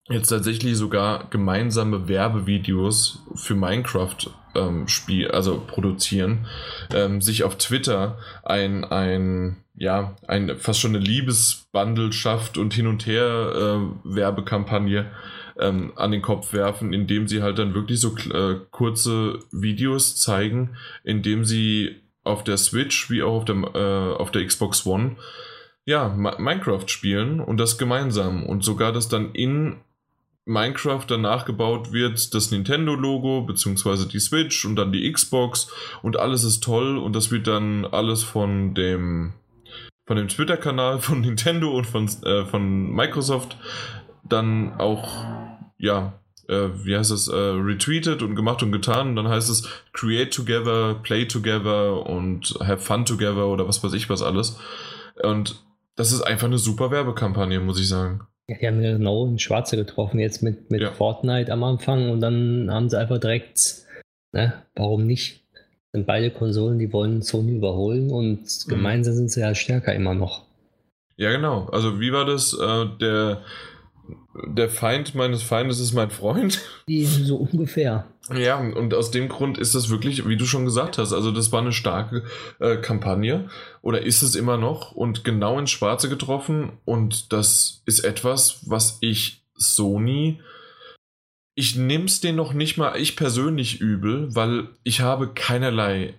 jetzt 0.09 0.29
tatsächlich 0.29 0.75
sogar 0.77 1.29
gemeinsame 1.29 2.07
Werbevideos 2.07 3.23
für 3.35 3.55
Minecraft 3.55 4.17
ähm, 4.55 4.87
Spiel, 4.87 5.31
also 5.31 5.63
produzieren, 5.65 6.47
ähm, 6.93 7.21
sich 7.21 7.43
auf 7.43 7.57
Twitter 7.57 8.17
ein, 8.43 8.83
ein, 8.83 9.63
ja, 9.75 10.15
ein 10.27 10.57
fast 10.57 10.79
schon 10.79 10.95
eine 10.95 11.03
Liebesbundle 11.03 12.11
schafft 12.11 12.57
und 12.57 12.73
hin 12.73 12.87
und 12.87 13.05
her 13.05 13.53
äh, 13.55 14.15
Werbekampagne 14.15 15.11
ähm, 15.59 15.93
an 15.95 16.11
den 16.11 16.21
Kopf 16.21 16.53
werfen, 16.53 16.93
indem 16.93 17.27
sie 17.27 17.41
halt 17.41 17.59
dann 17.59 17.73
wirklich 17.73 17.99
so 17.99 18.15
äh, 18.31 18.59
kurze 18.71 19.39
Videos 19.51 20.15
zeigen, 20.15 20.75
indem 21.03 21.45
sie 21.45 22.01
auf 22.23 22.43
der 22.43 22.57
Switch 22.57 23.09
wie 23.09 23.23
auch 23.23 23.37
auf 23.37 23.45
der, 23.45 23.55
äh, 23.55 24.15
auf 24.15 24.31
der 24.31 24.45
Xbox 24.45 24.85
One 24.85 25.17
ja, 25.85 26.07
Minecraft 26.09 26.87
spielen 26.87 27.41
und 27.41 27.57
das 27.57 27.77
gemeinsam. 27.77 28.45
Und 28.45 28.63
sogar 28.63 28.93
das 28.93 29.09
dann 29.09 29.33
in 29.33 29.81
Minecraft 30.45 31.05
dann 31.07 31.21
nachgebaut 31.21 31.91
wird, 31.91 32.33
das 32.33 32.51
Nintendo-Logo, 32.51 33.41
beziehungsweise 33.41 34.07
die 34.07 34.19
Switch 34.19 34.65
und 34.65 34.75
dann 34.75 34.91
die 34.91 35.09
Xbox 35.11 35.71
und 36.01 36.17
alles 36.17 36.43
ist 36.43 36.63
toll 36.63 36.97
und 36.97 37.15
das 37.15 37.31
wird 37.31 37.47
dann 37.47 37.85
alles 37.85 38.23
von 38.23 38.73
dem 38.73 39.33
von 40.05 40.17
dem 40.17 40.27
Twitter-Kanal 40.27 40.99
von 40.99 41.21
Nintendo 41.21 41.71
und 41.71 41.85
von, 41.85 42.09
äh, 42.25 42.45
von 42.45 42.91
Microsoft 42.91 43.57
dann 44.23 44.73
auch, 44.79 45.25
ja, 45.77 46.13
äh, 46.47 46.69
wie 46.83 46.97
heißt 46.97 47.11
es, 47.11 47.27
äh, 47.27 47.35
retweetet 47.35 48.21
und 48.21 48.35
gemacht 48.35 48.63
und 48.63 48.71
getan. 48.71 49.09
Und 49.09 49.15
dann 49.15 49.27
heißt 49.27 49.49
es 49.49 49.67
Create 49.93 50.33
Together, 50.33 50.95
Play 51.01 51.25
Together 51.25 52.05
und 52.05 52.55
Have 52.59 52.79
Fun 52.79 53.05
Together 53.05 53.47
oder 53.47 53.67
was 53.67 53.83
weiß 53.83 53.93
ich 53.93 54.09
was 54.09 54.21
alles. 54.21 54.59
Und 55.21 55.63
das 55.95 56.11
ist 56.11 56.21
einfach 56.21 56.47
eine 56.47 56.57
super 56.57 56.91
Werbekampagne, 56.91 57.59
muss 57.59 57.79
ich 57.79 57.87
sagen. 57.87 58.21
Ja, 58.47 58.57
die 58.57 58.67
haben 58.67 58.81
genau 58.81 59.25
ein 59.25 59.39
Schwarze 59.39 59.77
getroffen 59.77 60.19
jetzt 60.19 60.43
mit, 60.43 60.69
mit 60.69 60.81
ja. 60.81 60.91
Fortnite 60.91 61.51
am 61.51 61.63
Anfang 61.63 62.09
und 62.09 62.19
dann 62.19 62.69
haben 62.69 62.89
sie 62.89 62.99
einfach 62.99 63.19
direkt, 63.19 63.85
ne, 64.33 64.53
warum 64.75 65.05
nicht? 65.05 65.43
Sind 65.93 66.07
beide 66.07 66.31
Konsolen, 66.31 66.79
die 66.79 66.91
wollen 66.91 67.21
Sony 67.21 67.55
überholen 67.55 68.09
und 68.09 68.41
mhm. 68.41 68.69
gemeinsam 68.69 69.13
sind 69.13 69.31
sie 69.31 69.41
ja 69.41 69.53
stärker 69.53 69.93
immer 69.93 70.15
noch. 70.15 70.43
Ja, 71.15 71.31
genau. 71.31 71.67
Also 71.67 71.99
wie 71.99 72.11
war 72.11 72.25
das? 72.25 72.53
Äh, 72.53 72.85
der 72.99 73.43
der 74.47 74.69
Feind 74.69 75.15
meines 75.15 75.43
Feindes 75.43 75.79
ist 75.79 75.93
mein 75.93 76.09
Freund. 76.09 76.61
Die, 76.87 77.05
so 77.05 77.37
ungefähr. 77.37 78.05
Ja, 78.33 78.57
und 78.57 78.93
aus 78.93 79.11
dem 79.11 79.27
Grund 79.27 79.57
ist 79.57 79.75
das 79.75 79.89
wirklich, 79.89 80.27
wie 80.27 80.37
du 80.37 80.45
schon 80.45 80.65
gesagt 80.65 80.97
hast, 80.97 81.11
also 81.11 81.31
das 81.31 81.51
war 81.51 81.61
eine 81.61 81.73
starke 81.73 82.23
äh, 82.59 82.77
Kampagne 82.77 83.49
oder 83.81 84.01
ist 84.01 84.21
es 84.21 84.35
immer 84.35 84.57
noch 84.57 84.93
und 84.93 85.25
genau 85.25 85.59
ins 85.59 85.71
Schwarze 85.71 86.07
getroffen 86.07 86.71
und 86.85 87.33
das 87.33 87.83
ist 87.85 87.99
etwas, 87.99 88.61
was 88.65 88.97
ich 89.01 89.43
Sony, 89.55 90.39
ich 91.55 91.75
nehme 91.75 92.05
es 92.05 92.21
denen 92.21 92.37
noch 92.37 92.53
nicht 92.53 92.77
mal 92.77 92.97
ich 92.97 93.15
persönlich 93.15 93.81
übel, 93.81 94.33
weil 94.33 94.69
ich 94.83 95.01
habe 95.01 95.33
keinerlei 95.33 96.15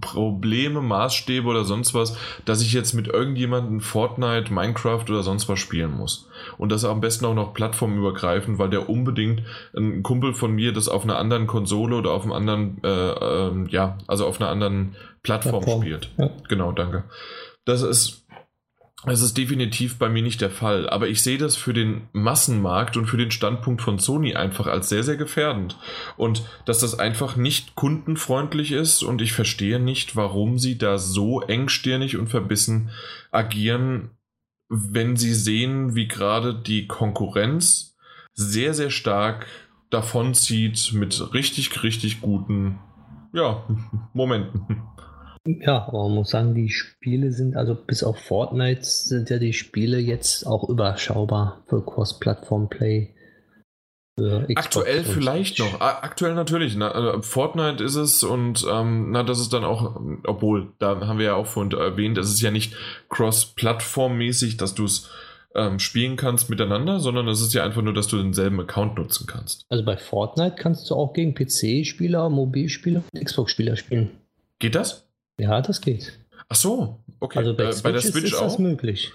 Probleme, 0.00 0.82
Maßstäbe 0.82 1.46
oder 1.46 1.64
sonst 1.64 1.94
was, 1.94 2.16
dass 2.44 2.62
ich 2.62 2.72
jetzt 2.72 2.94
mit 2.94 3.06
irgendjemandem 3.06 3.80
Fortnite, 3.80 4.52
Minecraft 4.52 5.04
oder 5.08 5.22
sonst 5.22 5.48
was 5.48 5.60
spielen 5.60 5.92
muss. 5.92 6.27
Und 6.58 6.70
das 6.70 6.84
am 6.84 7.00
besten 7.00 7.24
auch 7.24 7.34
noch 7.34 7.54
plattformübergreifend, 7.54 8.58
weil 8.58 8.70
der 8.70 8.88
unbedingt 8.88 9.42
ein 9.76 10.02
Kumpel 10.02 10.34
von 10.34 10.52
mir 10.52 10.72
das 10.72 10.88
auf 10.88 11.04
einer 11.04 11.18
anderen 11.18 11.46
Konsole 11.46 11.96
oder 11.96 12.10
auf 12.10 12.24
einem 12.24 12.32
anderen, 12.32 12.82
äh, 12.84 12.88
äh, 12.88 13.68
ja, 13.68 13.98
also 14.06 14.26
auf 14.26 14.40
einer 14.40 14.50
anderen 14.50 14.96
Plattform, 15.22 15.62
Plattform. 15.62 15.82
spielt. 15.82 16.10
Ja. 16.18 16.30
Genau, 16.48 16.72
danke. 16.72 17.04
Das 17.64 17.82
ist 17.82 18.28
das 19.04 19.22
ist 19.22 19.38
definitiv 19.38 19.96
bei 19.98 20.08
mir 20.08 20.22
nicht 20.22 20.40
der 20.40 20.50
Fall, 20.50 20.88
aber 20.88 21.06
ich 21.06 21.22
sehe 21.22 21.38
das 21.38 21.54
für 21.54 21.72
den 21.72 22.08
Massenmarkt 22.12 22.96
und 22.96 23.06
für 23.06 23.16
den 23.16 23.30
Standpunkt 23.30 23.80
von 23.80 24.00
Sony 24.00 24.34
einfach 24.34 24.66
als 24.66 24.88
sehr, 24.88 25.04
sehr 25.04 25.16
gefährdend. 25.16 25.78
Und 26.16 26.42
dass 26.64 26.80
das 26.80 26.98
einfach 26.98 27.36
nicht 27.36 27.76
kundenfreundlich 27.76 28.72
ist 28.72 29.04
und 29.04 29.22
ich 29.22 29.32
verstehe 29.32 29.78
nicht, 29.78 30.16
warum 30.16 30.58
sie 30.58 30.78
da 30.78 30.98
so 30.98 31.40
engstirnig 31.42 32.16
und 32.16 32.26
verbissen 32.26 32.90
agieren, 33.30 34.10
wenn 34.68 35.16
sie 35.16 35.34
sehen, 35.34 35.94
wie 35.94 36.08
gerade 36.08 36.54
die 36.54 36.86
Konkurrenz 36.86 37.96
sehr, 38.34 38.74
sehr 38.74 38.90
stark 38.90 39.46
davonzieht 39.90 40.92
mit 40.92 41.34
richtig, 41.34 41.82
richtig 41.82 42.20
guten 42.20 42.78
ja, 43.32 43.64
Momenten. 44.12 44.82
Ja, 45.46 45.86
aber 45.86 46.04
man 46.04 46.16
muss 46.16 46.30
sagen, 46.30 46.54
die 46.54 46.68
Spiele 46.68 47.32
sind, 47.32 47.56
also 47.56 47.74
bis 47.74 48.02
auf 48.02 48.18
Fortnite 48.18 48.84
sind 48.84 49.30
ja 49.30 49.38
die 49.38 49.54
Spiele 49.54 49.98
jetzt 49.98 50.46
auch 50.46 50.68
überschaubar 50.68 51.62
für 51.66 51.84
Cross-Plattform-Play. 51.84 53.14
Aktuell 54.54 55.04
vielleicht 55.04 55.58
noch. 55.58 55.80
Aktuell 55.80 56.34
natürlich. 56.34 56.76
Na, 56.76 56.90
also 56.90 57.22
Fortnite 57.22 57.82
ist 57.82 57.94
es 57.94 58.22
und 58.22 58.66
ähm, 58.70 59.10
na, 59.10 59.22
das 59.22 59.40
ist 59.40 59.52
dann 59.52 59.64
auch, 59.64 60.00
obwohl, 60.24 60.68
da 60.78 61.00
haben 61.06 61.18
wir 61.18 61.26
ja 61.26 61.34
auch 61.34 61.46
vorhin 61.46 61.72
erwähnt, 61.72 62.18
es 62.18 62.28
ist 62.30 62.40
ja 62.40 62.50
nicht 62.50 62.74
cross-plattform-mäßig, 63.10 64.56
dass 64.56 64.74
du 64.74 64.84
es 64.84 65.10
ähm, 65.54 65.78
spielen 65.78 66.16
kannst 66.16 66.50
miteinander, 66.50 67.00
sondern 67.00 67.28
es 67.28 67.40
ist 67.40 67.54
ja 67.54 67.64
einfach 67.64 67.82
nur, 67.82 67.94
dass 67.94 68.06
du 68.06 68.16
denselben 68.16 68.60
Account 68.60 68.96
nutzen 68.96 69.26
kannst. 69.26 69.64
Also 69.68 69.84
bei 69.84 69.96
Fortnite 69.96 70.56
kannst 70.56 70.88
du 70.90 70.94
auch 70.94 71.12
gegen 71.12 71.34
PC-Spieler, 71.34 72.28
Mobilspieler 72.28 73.02
und 73.12 73.24
Xbox-Spieler 73.24 73.76
spielen. 73.76 74.10
Geht 74.58 74.74
das? 74.74 75.06
Ja, 75.38 75.60
das 75.60 75.80
geht. 75.80 76.18
Ach 76.48 76.56
so, 76.56 76.98
okay. 77.20 77.38
Also 77.38 77.54
bei, 77.54 77.64
äh, 77.64 77.74
bei 77.82 77.92
der 77.92 78.00
Switch 78.00 78.24
ist, 78.24 78.32
ist 78.32 78.40
das 78.40 78.58
möglich. 78.58 79.12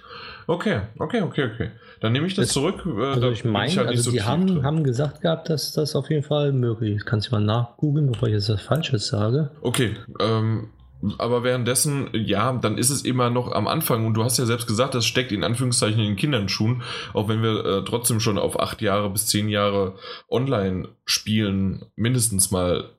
Okay, 0.47 0.81
okay, 0.99 1.21
okay, 1.21 1.49
okay. 1.53 1.71
Dann 1.99 2.11
nehme 2.11 2.27
ich 2.27 2.35
das, 2.35 2.47
das 2.47 2.53
zurück. 2.53 2.85
Äh, 2.85 3.03
also 3.03 3.31
ich 3.31 3.45
meine, 3.45 3.75
halt 3.75 3.87
also 3.87 4.03
so 4.03 4.11
die 4.11 4.23
haben, 4.23 4.63
haben 4.63 4.83
gesagt 4.83 5.21
gehabt, 5.21 5.49
dass 5.49 5.71
das 5.71 5.95
auf 5.95 6.09
jeden 6.09 6.23
Fall 6.23 6.51
möglich 6.51 6.97
ist. 6.97 7.05
Kannst 7.05 7.27
du 7.27 7.31
mal 7.31 7.41
nachgoogeln, 7.41 8.11
bevor 8.11 8.27
ich 8.27 8.33
jetzt 8.33 8.49
was 8.49 8.61
Falsches 8.61 9.07
sage. 9.07 9.51
Okay, 9.61 9.95
ähm, 10.19 10.69
aber 11.17 11.43
währenddessen, 11.43 12.09
ja, 12.13 12.53
dann 12.53 12.77
ist 12.77 12.89
es 12.89 13.03
immer 13.03 13.29
noch 13.29 13.51
am 13.51 13.67
Anfang 13.67 14.05
und 14.05 14.13
du 14.13 14.23
hast 14.23 14.37
ja 14.37 14.45
selbst 14.45 14.67
gesagt, 14.67 14.95
das 14.95 15.05
steckt 15.05 15.31
in 15.31 15.43
Anführungszeichen 15.43 15.99
in 15.99 16.07
den 16.07 16.15
Kinderschuhen, 16.15 16.81
auch 17.13 17.27
wenn 17.27 17.41
wir 17.41 17.65
äh, 17.65 17.83
trotzdem 17.83 18.19
schon 18.19 18.37
auf 18.37 18.59
acht 18.59 18.81
Jahre 18.81 19.09
bis 19.09 19.27
zehn 19.27 19.49
Jahre 19.49 19.95
online 20.29 20.89
spielen 21.05 21.85
mindestens 21.95 22.51
mal 22.51 22.91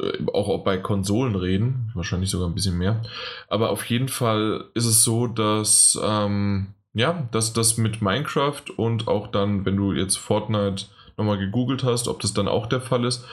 äh, 0.00 0.24
auch 0.32 0.64
bei 0.64 0.76
Konsolen 0.76 1.36
reden, 1.36 1.90
wahrscheinlich 1.94 2.30
sogar 2.30 2.48
ein 2.48 2.54
bisschen 2.54 2.78
mehr. 2.78 3.02
Aber 3.48 3.70
auf 3.70 3.84
jeden 3.86 4.08
Fall 4.08 4.64
ist 4.74 4.86
es 4.86 5.04
so, 5.04 5.26
dass 5.26 5.98
ähm, 6.02 6.74
ja, 6.94 7.28
dass 7.32 7.52
das 7.52 7.76
mit 7.76 8.02
Minecraft 8.02 8.64
und 8.76 9.08
auch 9.08 9.28
dann, 9.28 9.64
wenn 9.64 9.76
du 9.76 9.92
jetzt 9.92 10.18
Fortnite 10.18 10.86
nochmal 11.16 11.38
gegoogelt 11.38 11.84
hast, 11.84 12.08
ob 12.08 12.20
das 12.20 12.34
dann 12.34 12.48
auch 12.48 12.66
der 12.66 12.80
Fall 12.80 13.04
ist. 13.04 13.24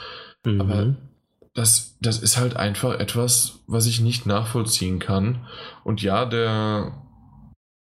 Mhm. 0.46 0.62
Aber 0.62 0.96
das, 1.54 1.98
das 2.02 2.20
ist 2.20 2.38
halt 2.38 2.56
einfach 2.56 3.00
etwas, 3.00 3.60
was 3.68 3.86
ich 3.86 4.00
nicht 4.00 4.26
nachvollziehen 4.26 5.00
kann. 5.00 5.46
Und 5.84 6.02
ja, 6.02 6.26
der, 6.26 6.94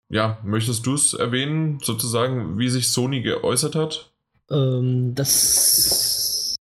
ja, 0.10 0.40
möchtest 0.44 0.86
du 0.86 0.96
es 0.96 1.14
erwähnen, 1.14 1.80
sozusagen, 1.82 2.58
wie 2.58 2.70
sich 2.70 2.90
Sony 2.90 3.22
geäußert 3.22 3.76
hat? 3.76 4.12
Ähm, 4.50 5.14
das 5.14 6.56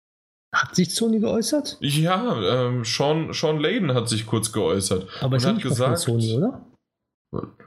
hat 0.51 0.75
sich 0.75 0.95
Sony 0.95 1.19
geäußert? 1.19 1.77
Ja, 1.81 2.67
ähm, 2.67 2.83
Sean, 2.85 3.33
Sean 3.33 3.59
Layden 3.59 3.93
hat 3.93 4.09
sich 4.09 4.25
kurz 4.25 4.51
geäußert. 4.51 5.07
Aber 5.21 5.35
ist 5.35 5.45
hat 5.45 5.61
gesagt, 5.61 5.99
Sony, 5.99 6.33
oder? 6.33 6.65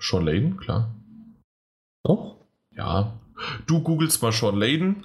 Sean 0.01 0.25
Layden, 0.25 0.57
klar. 0.57 0.95
Doch? 2.09 2.37
Ja. 2.75 3.21
Du 3.67 3.83
googelst 3.83 4.23
mal 4.23 4.33
Sean 4.33 4.57
Layden 4.57 5.05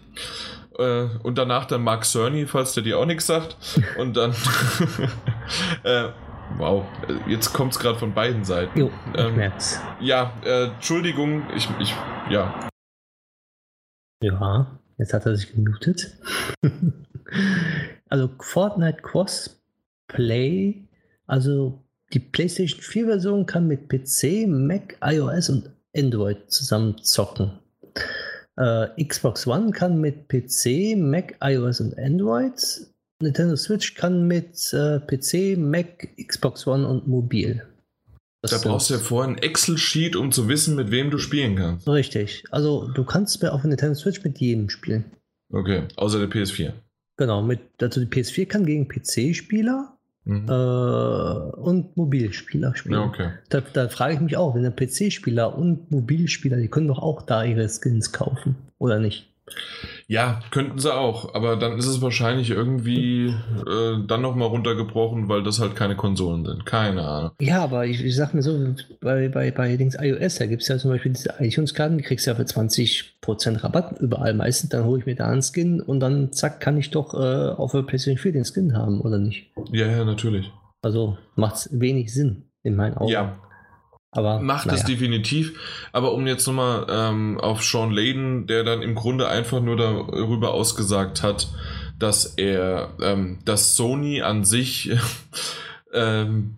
äh, 0.79 1.07
und 1.21 1.37
danach 1.37 1.65
dann 1.65 1.83
Mark 1.83 2.05
Cerny, 2.05 2.47
falls 2.47 2.73
der 2.73 2.83
dir 2.83 2.97
auch 2.97 3.05
nichts 3.05 3.27
sagt. 3.27 3.57
Und 3.99 4.15
dann. 4.17 4.31
äh, 5.83 6.09
wow, 6.57 6.85
jetzt 7.27 7.53
kommt 7.53 7.73
es 7.73 7.79
gerade 7.79 7.99
von 7.99 8.13
beiden 8.13 8.45
Seiten. 8.45 8.79
Jo, 8.79 8.89
ähm, 9.15 9.35
merk's. 9.35 9.79
Ja, 9.99 10.33
äh, 10.45 10.67
Entschuldigung, 10.67 11.43
ich, 11.55 11.69
ich, 11.79 11.93
ja. 12.29 12.69
Ja, 14.23 14.79
jetzt 14.97 15.13
hat 15.13 15.25
er 15.25 15.35
sich 15.35 15.53
gemutet. 15.53 16.17
also 18.09 18.29
Fortnite 18.39 19.01
Crossplay, 19.01 20.87
also 21.27 21.83
die 22.13 22.19
PlayStation 22.19 22.81
4 22.81 23.05
Version 23.07 23.45
kann 23.45 23.67
mit 23.67 23.89
PC, 23.89 24.47
Mac, 24.47 24.97
iOS 25.03 25.49
und 25.49 25.69
Android 25.95 26.51
zusammen 26.51 26.97
zocken. 27.03 27.59
Äh, 28.57 29.03
Xbox 29.03 29.47
One 29.47 29.71
kann 29.71 29.99
mit 29.99 30.27
PC, 30.27 30.95
Mac, 30.97 31.35
iOS 31.41 31.81
und 31.81 31.97
Android. 31.97 32.53
Nintendo 33.21 33.55
Switch 33.55 33.95
kann 33.95 34.27
mit 34.27 34.73
äh, 34.73 34.99
PC, 34.99 35.57
Mac, 35.57 36.09
Xbox 36.27 36.67
One 36.67 36.87
und 36.87 37.07
mobil. 37.07 37.63
Das 38.41 38.51
da 38.51 38.57
brauchst 38.57 38.89
du 38.89 38.95
ja 38.95 38.99
vorher 38.99 39.33
ein 39.33 39.37
Excel-Sheet, 39.37 40.17
um 40.17 40.31
zu 40.31 40.49
wissen, 40.49 40.75
mit 40.75 40.91
wem 40.91 41.09
du 41.09 41.17
spielen 41.17 41.55
kannst. 41.55 41.87
Richtig. 41.87 42.43
Also 42.51 42.89
du 42.89 43.05
kannst 43.05 43.41
mir 43.41 43.53
auf 43.53 43.61
der 43.61 43.69
Nintendo 43.69 43.95
Switch 43.95 44.21
mit 44.23 44.37
jedem 44.39 44.69
spielen. 44.69 45.05
Okay, 45.49 45.83
außer 45.95 46.19
der 46.19 46.29
PS4. 46.29 46.73
Genau, 47.15 47.41
mit, 47.41 47.61
also 47.81 48.03
die 48.03 48.07
PS4 48.07 48.47
kann 48.47 48.65
gegen 48.65 48.89
PC-Spieler 48.89 49.97
mhm. 50.25 50.47
äh, 50.47 50.51
und 50.51 51.97
Mobilspieler 51.97 52.75
spielen. 52.75 52.99
Ja, 52.99 53.05
okay. 53.05 53.29
Da, 53.49 53.61
da 53.61 53.89
frage 53.89 54.15
ich 54.15 54.19
mich 54.19 54.37
auch, 54.37 54.55
wenn 54.55 54.63
der 54.63 54.71
PC-Spieler 54.71 55.57
und 55.57 55.91
Mobilspieler, 55.91 56.57
die 56.57 56.67
können 56.67 56.87
doch 56.87 56.99
auch 56.99 57.21
da 57.21 57.43
ihre 57.43 57.67
Skins 57.67 58.11
kaufen, 58.11 58.55
oder 58.77 58.99
nicht? 58.99 59.32
Ja, 60.07 60.41
könnten 60.51 60.79
sie 60.79 60.93
auch, 60.93 61.33
aber 61.33 61.55
dann 61.55 61.77
ist 61.77 61.87
es 61.87 62.01
wahrscheinlich 62.01 62.49
irgendwie 62.49 63.27
äh, 63.27 64.05
dann 64.05 64.21
nochmal 64.21 64.49
runtergebrochen, 64.49 65.29
weil 65.29 65.43
das 65.43 65.59
halt 65.59 65.75
keine 65.75 65.95
Konsolen 65.95 66.45
sind. 66.45 66.65
Keine 66.65 67.03
Ahnung. 67.03 67.31
Ja, 67.39 67.63
aber 67.63 67.85
ich, 67.85 68.03
ich 68.03 68.15
sag 68.15 68.33
mir 68.33 68.41
so, 68.41 68.75
bei, 69.01 69.29
bei, 69.29 69.51
bei 69.51 69.75
Dings 69.77 69.97
iOS, 69.99 70.35
da 70.35 70.45
gibt 70.45 70.61
es 70.61 70.67
ja 70.67 70.77
zum 70.77 70.91
Beispiel 70.91 71.13
diese 71.13 71.33
iTunes-Karten, 71.39 71.97
die 71.97 72.03
kriegst 72.03 72.25
du 72.25 72.31
ja 72.31 72.35
für 72.35 72.43
20% 72.43 73.63
Rabatt 73.63 73.99
überall 73.99 74.33
meistens. 74.33 74.69
Dann 74.69 74.85
hole 74.85 74.99
ich 74.99 75.05
mir 75.05 75.15
da 75.15 75.29
einen 75.29 75.41
Skin 75.41 75.81
und 75.81 75.99
dann 75.99 76.31
zack, 76.31 76.59
kann 76.59 76.77
ich 76.77 76.91
doch 76.91 77.13
äh, 77.13 77.49
auf 77.53 77.71
der 77.71 77.83
PlayStation 77.83 78.17
4 78.17 78.33
den 78.33 78.45
Skin 78.45 78.77
haben, 78.77 79.01
oder 79.01 79.17
nicht? 79.17 79.51
Ja, 79.71 79.87
ja, 79.87 80.05
natürlich. 80.05 80.51
Also 80.81 81.17
macht 81.35 81.55
es 81.55 81.69
wenig 81.79 82.13
Sinn 82.13 82.43
in 82.61 82.75
meinen 82.75 82.97
Augen. 82.97 83.11
Ja, 83.11 83.39
aber, 84.13 84.39
Macht 84.39 84.67
naja. 84.67 84.77
es 84.77 84.85
definitiv. 84.85 85.59
Aber 85.91 86.13
um 86.13 86.27
jetzt 86.27 86.45
nochmal 86.45 86.85
ähm, 86.87 87.39
auf 87.39 87.63
Sean 87.63 87.91
Layden, 87.91 88.45
der 88.45 88.63
dann 88.63 88.83
im 88.83 88.93
Grunde 88.93 89.27
einfach 89.27 89.59
nur 89.59 89.75
darüber 89.75 90.53
ausgesagt 90.53 91.23
hat, 91.23 91.49
dass 91.97 92.25
er, 92.25 92.93
ähm, 93.01 93.39
dass 93.43 93.75
Sony 93.75 94.21
an 94.21 94.45
sich 94.45 94.91
ähm, 95.93 96.57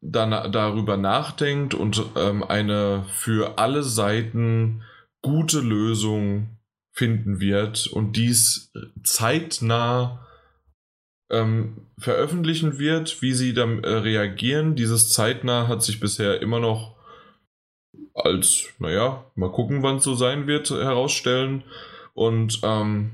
dann 0.00 0.30
darüber 0.50 0.96
nachdenkt 0.96 1.74
und 1.74 2.02
ähm, 2.16 2.42
eine 2.42 3.04
für 3.12 3.58
alle 3.58 3.84
Seiten 3.84 4.82
gute 5.22 5.60
Lösung 5.60 6.58
finden 6.90 7.38
wird 7.38 7.86
und 7.86 8.16
dies 8.16 8.72
zeitnah 9.04 10.26
ähm, 11.30 11.86
veröffentlichen 11.98 12.78
wird, 12.78 13.22
wie 13.22 13.32
sie 13.32 13.54
dann 13.54 13.84
äh, 13.84 13.88
reagieren. 13.88 14.76
Dieses 14.76 15.10
zeitnah 15.10 15.68
hat 15.68 15.82
sich 15.82 16.00
bisher 16.00 16.40
immer 16.40 16.60
noch 16.60 16.96
als, 18.14 18.66
naja, 18.78 19.24
mal 19.34 19.52
gucken, 19.52 19.82
wann 19.82 19.96
es 19.96 20.04
so 20.04 20.14
sein 20.14 20.46
wird, 20.46 20.70
herausstellen. 20.70 21.64
Und 22.14 22.60
ähm, 22.62 23.10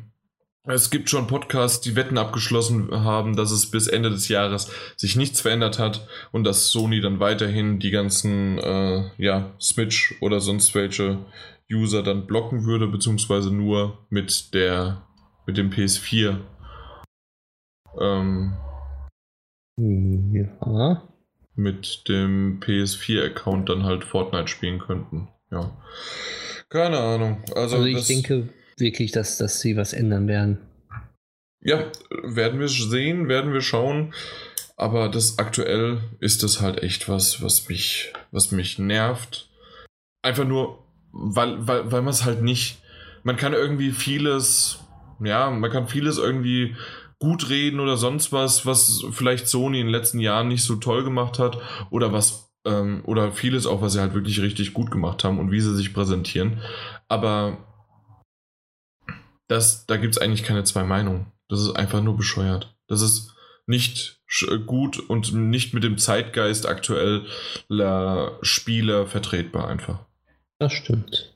es 0.66 0.90
gibt 0.90 1.10
schon 1.10 1.26
Podcasts, 1.26 1.82
die 1.82 1.94
Wetten 1.94 2.16
abgeschlossen 2.16 2.90
haben, 2.90 3.36
dass 3.36 3.50
es 3.50 3.70
bis 3.70 3.86
Ende 3.86 4.08
des 4.08 4.28
Jahres 4.28 4.70
sich 4.96 5.14
nichts 5.14 5.42
verändert 5.42 5.78
hat 5.78 6.08
und 6.32 6.44
dass 6.44 6.68
Sony 6.68 7.02
dann 7.02 7.20
weiterhin 7.20 7.80
die 7.80 7.90
ganzen 7.90 8.58
äh, 8.58 9.10
ja, 9.18 9.52
Switch 9.60 10.14
oder 10.22 10.40
sonst 10.40 10.74
welche 10.74 11.18
User 11.70 12.02
dann 12.02 12.26
blocken 12.26 12.64
würde, 12.64 12.86
beziehungsweise 12.86 13.50
nur 13.50 13.98
mit 14.08 14.54
der 14.54 15.02
mit 15.46 15.58
dem 15.58 15.70
PS4 15.70 16.38
ähm, 18.00 18.56
ja. 19.76 21.02
Mit 21.56 22.08
dem 22.08 22.60
PS4-Account 22.60 23.68
dann 23.68 23.84
halt 23.84 24.04
Fortnite 24.04 24.48
spielen 24.48 24.78
könnten. 24.80 25.28
Ja. 25.50 25.70
Keine 26.68 26.98
Ahnung. 26.98 27.42
Also, 27.54 27.76
also 27.76 27.84
ich 27.84 28.06
denke 28.06 28.48
wirklich, 28.76 29.12
dass, 29.12 29.38
dass 29.38 29.60
sie 29.60 29.76
was 29.76 29.92
ändern 29.92 30.26
werden. 30.26 30.58
Ja, 31.60 31.90
werden 32.22 32.60
wir 32.60 32.68
sehen, 32.68 33.28
werden 33.28 33.52
wir 33.52 33.60
schauen. 33.60 34.12
Aber 34.76 35.08
das 35.08 35.38
aktuell 35.38 36.02
ist 36.18 36.42
das 36.42 36.60
halt 36.60 36.82
echt 36.82 37.08
was, 37.08 37.42
was 37.42 37.68
mich, 37.68 38.12
was 38.32 38.50
mich 38.50 38.78
nervt. 38.78 39.48
Einfach 40.22 40.44
nur, 40.44 40.84
weil, 41.12 41.66
weil, 41.66 41.90
weil 41.92 42.02
man 42.02 42.12
es 42.12 42.24
halt 42.24 42.42
nicht. 42.42 42.82
Man 43.22 43.36
kann 43.36 43.52
irgendwie 43.52 43.92
vieles, 43.92 44.80
ja, 45.22 45.50
man 45.50 45.70
kann 45.70 45.88
vieles 45.88 46.18
irgendwie 46.18 46.74
gut 47.24 47.48
reden 47.48 47.80
oder 47.80 47.96
sonst 47.96 48.32
was, 48.32 48.66
was 48.66 49.02
vielleicht 49.10 49.48
Sony 49.48 49.80
in 49.80 49.86
den 49.86 49.92
letzten 49.92 50.20
Jahren 50.20 50.48
nicht 50.48 50.62
so 50.62 50.76
toll 50.76 51.04
gemacht 51.04 51.38
hat 51.38 51.58
oder 51.90 52.12
was 52.12 52.52
ähm, 52.66 53.02
oder 53.06 53.32
vieles 53.32 53.66
auch, 53.66 53.80
was 53.80 53.94
sie 53.94 54.00
halt 54.00 54.12
wirklich 54.12 54.42
richtig 54.42 54.74
gut 54.74 54.90
gemacht 54.90 55.24
haben 55.24 55.38
und 55.38 55.50
wie 55.50 55.60
sie 55.60 55.74
sich 55.74 55.94
präsentieren. 55.94 56.60
Aber 57.08 57.56
das, 59.48 59.86
da 59.86 59.96
gibt 59.96 60.16
es 60.16 60.20
eigentlich 60.20 60.44
keine 60.44 60.64
zwei 60.64 60.84
Meinungen. 60.84 61.32
Das 61.48 61.62
ist 61.62 61.74
einfach 61.74 62.02
nur 62.02 62.14
bescheuert. 62.14 62.76
Das 62.88 63.00
ist 63.00 63.34
nicht 63.66 64.20
gut 64.66 64.98
und 64.98 65.32
nicht 65.32 65.72
mit 65.72 65.82
dem 65.82 65.96
Zeitgeist 65.96 66.66
aktueller 66.66 68.38
Spieler 68.42 69.06
vertretbar 69.06 69.68
einfach. 69.68 70.00
Das 70.58 70.74
stimmt. 70.74 71.34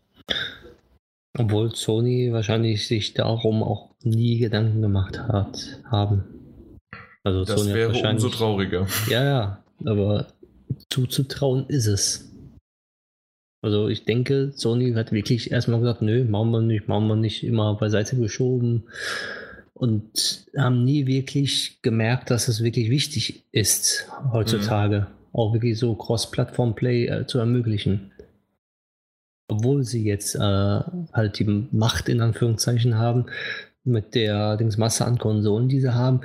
Obwohl 1.39 1.75
Sony 1.75 2.31
wahrscheinlich 2.31 2.87
sich 2.87 3.15
darum 3.15 3.63
auch 3.63 3.88
nie 4.09 4.39
Gedanken 4.39 4.83
gemacht 4.83 5.19
hat, 5.19 5.81
haben. 5.85 6.25
Also 7.25 7.45
das 7.45 7.61
Sony 7.61 7.75
wäre 7.75 7.89
wahrscheinlich, 7.89 8.25
umso 8.25 8.37
trauriger. 8.37 8.87
Ja, 9.09 9.25
ja, 9.25 9.65
aber 9.85 10.29
zuzutrauen 10.91 11.67
ist 11.69 11.87
es. 11.87 12.33
Also 13.61 13.89
ich 13.89 14.05
denke, 14.05 14.53
Sony 14.55 14.93
hat 14.93 15.13
wirklich 15.13 15.51
erstmal 15.51 15.81
gesagt, 15.81 16.03
nö, 16.03 16.25
machen 16.25 16.51
wir 16.51 16.61
nicht, 16.61 16.89
machen 16.89 17.09
wir 17.09 17.17
nicht, 17.17 17.45
immer 17.45 17.75
beiseite 17.75 18.17
geschoben 18.17 18.85
und 19.75 20.47
haben 20.57 20.85
nie 20.85 21.07
wirklich 21.07 21.83
gemerkt, 21.83 22.31
dass 22.31 22.49
es 22.49 22.63
wirklich 22.63 22.89
wichtig 22.89 23.45
ist, 23.51 24.09
heutzutage 24.33 25.01
mhm. 25.01 25.39
auch 25.39 25.53
wirklich 25.53 25.79
so 25.79 25.95
Cross-Plattform-Play 25.95 27.07
äh, 27.07 27.27
zu 27.27 27.39
ermöglichen 27.39 28.13
obwohl 29.49 29.83
sie 29.83 30.05
jetzt 30.05 30.35
äh, 30.35 30.39
halt 30.41 31.39
die 31.39 31.69
Macht 31.73 32.09
in 32.09 32.21
Anführungszeichen 32.21 32.97
haben, 32.97 33.27
mit 33.89 34.15
der 34.15 34.59
Masse 34.77 35.05
an 35.05 35.19
Konsolen, 35.19 35.69
die 35.69 35.81
sie 35.81 35.95
haben, 35.95 36.21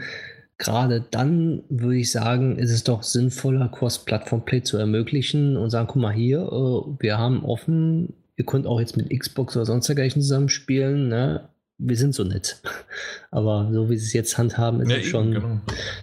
gerade 0.58 1.04
dann 1.12 1.63
würde 1.69 1.97
ich 1.97 2.12
sagen, 2.12 2.58
ist 2.58 2.71
es 2.71 2.84
doch 2.84 3.04
sinnvoller, 3.04 3.69
Cross-Plattform-Play 3.69 4.63
zu 4.63 4.78
ermöglichen 4.78 5.58
und 5.58 5.69
sagen, 5.69 5.88
guck 5.88 6.02
mal 6.02 6.13
hier, 6.13 6.39
äh, 6.39 7.02
wir 7.02 7.17
haben 7.17 7.43
offen, 7.43 8.13
ihr 8.36 8.45
könnt 8.45 8.67
auch 8.67 8.80
jetzt 8.80 8.97
mit 8.97 9.10
Xbox 9.10 9.56
oder 9.56 9.65
sonst 9.65 9.88
dergleichen 9.88 10.21
zusammenspielen, 10.21 11.08
ne? 11.08 11.49
Wir 11.80 11.97
sind 11.97 12.13
so 12.13 12.23
nett. 12.23 12.62
Aber 13.32 13.69
so 13.73 13.89
wie 13.89 13.97
sie 13.97 14.06
es 14.06 14.13
jetzt 14.13 14.38
handhaben, 14.38 14.80
ist 14.82 14.91
ja, 14.91 14.97
es 14.97 15.06
schon 15.06 15.32
genau. 15.32 15.60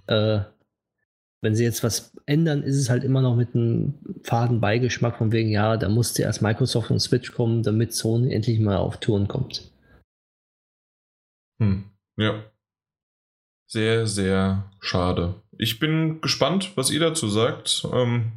äh, 0.08 0.40
wenn 1.42 1.54
sie 1.54 1.64
jetzt 1.64 1.82
was 1.82 2.12
ändern, 2.26 2.62
ist 2.62 2.76
es 2.76 2.90
halt 2.90 3.02
immer 3.02 3.22
noch 3.22 3.34
mit 3.34 3.54
einem 3.54 3.94
faden 4.24 4.60
Beigeschmack 4.60 5.16
von 5.16 5.32
wegen, 5.32 5.48
ja, 5.48 5.76
da 5.76 5.88
musste 5.88 6.22
erst 6.22 6.42
Microsoft 6.42 6.90
und 6.90 7.00
Switch 7.00 7.32
kommen, 7.32 7.62
damit 7.62 7.94
Sony 7.94 8.34
endlich 8.34 8.60
mal 8.60 8.76
auf 8.76 8.98
Touren 8.98 9.26
kommt. 9.26 9.69
Hm, 11.60 11.84
ja. 12.16 12.42
Sehr, 13.66 14.06
sehr 14.06 14.68
schade. 14.80 15.34
Ich 15.56 15.78
bin 15.78 16.20
gespannt, 16.20 16.72
was 16.74 16.90
ihr 16.90 17.00
dazu 17.00 17.28
sagt. 17.28 17.86
Ähm, 17.92 18.32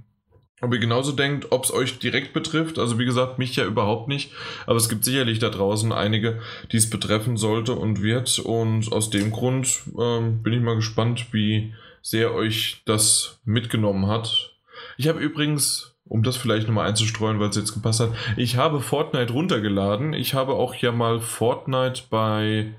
ob 0.61 0.73
ihr 0.73 0.79
genauso 0.79 1.11
denkt, 1.11 1.51
ob 1.51 1.65
es 1.65 1.73
euch 1.73 1.99
direkt 1.99 2.33
betrifft. 2.33 2.79
Also 2.79 2.99
wie 2.99 3.05
gesagt, 3.05 3.39
mich 3.39 3.55
ja 3.55 3.65
überhaupt 3.65 4.07
nicht. 4.07 4.31
Aber 4.65 4.77
es 4.77 4.87
gibt 4.87 5.03
sicherlich 5.03 5.39
da 5.39 5.49
draußen 5.49 5.91
einige, 5.91 6.39
die 6.71 6.77
es 6.77 6.89
betreffen 6.89 7.35
sollte 7.35 7.73
und 7.73 8.01
wird. 8.01 8.39
Und 8.39 8.91
aus 8.91 9.09
dem 9.09 9.31
Grund 9.31 9.81
ähm, 9.99 10.43
bin 10.43 10.53
ich 10.53 10.61
mal 10.61 10.75
gespannt, 10.75 11.33
wie 11.33 11.73
sehr 12.01 12.33
euch 12.33 12.81
das 12.85 13.41
mitgenommen 13.43 14.07
hat. 14.07 14.55
Ich 14.97 15.07
habe 15.07 15.19
übrigens, 15.19 15.95
um 16.05 16.23
das 16.23 16.37
vielleicht 16.37 16.67
nochmal 16.67 16.87
einzustreuen, 16.87 17.39
weil 17.39 17.49
es 17.49 17.55
jetzt 17.55 17.73
gepasst 17.73 17.99
hat, 17.99 18.13
ich 18.37 18.55
habe 18.55 18.81
Fortnite 18.81 19.33
runtergeladen. 19.33 20.13
Ich 20.13 20.33
habe 20.33 20.53
auch 20.53 20.75
ja 20.75 20.91
mal 20.91 21.19
Fortnite 21.19 22.03
bei. 22.09 22.73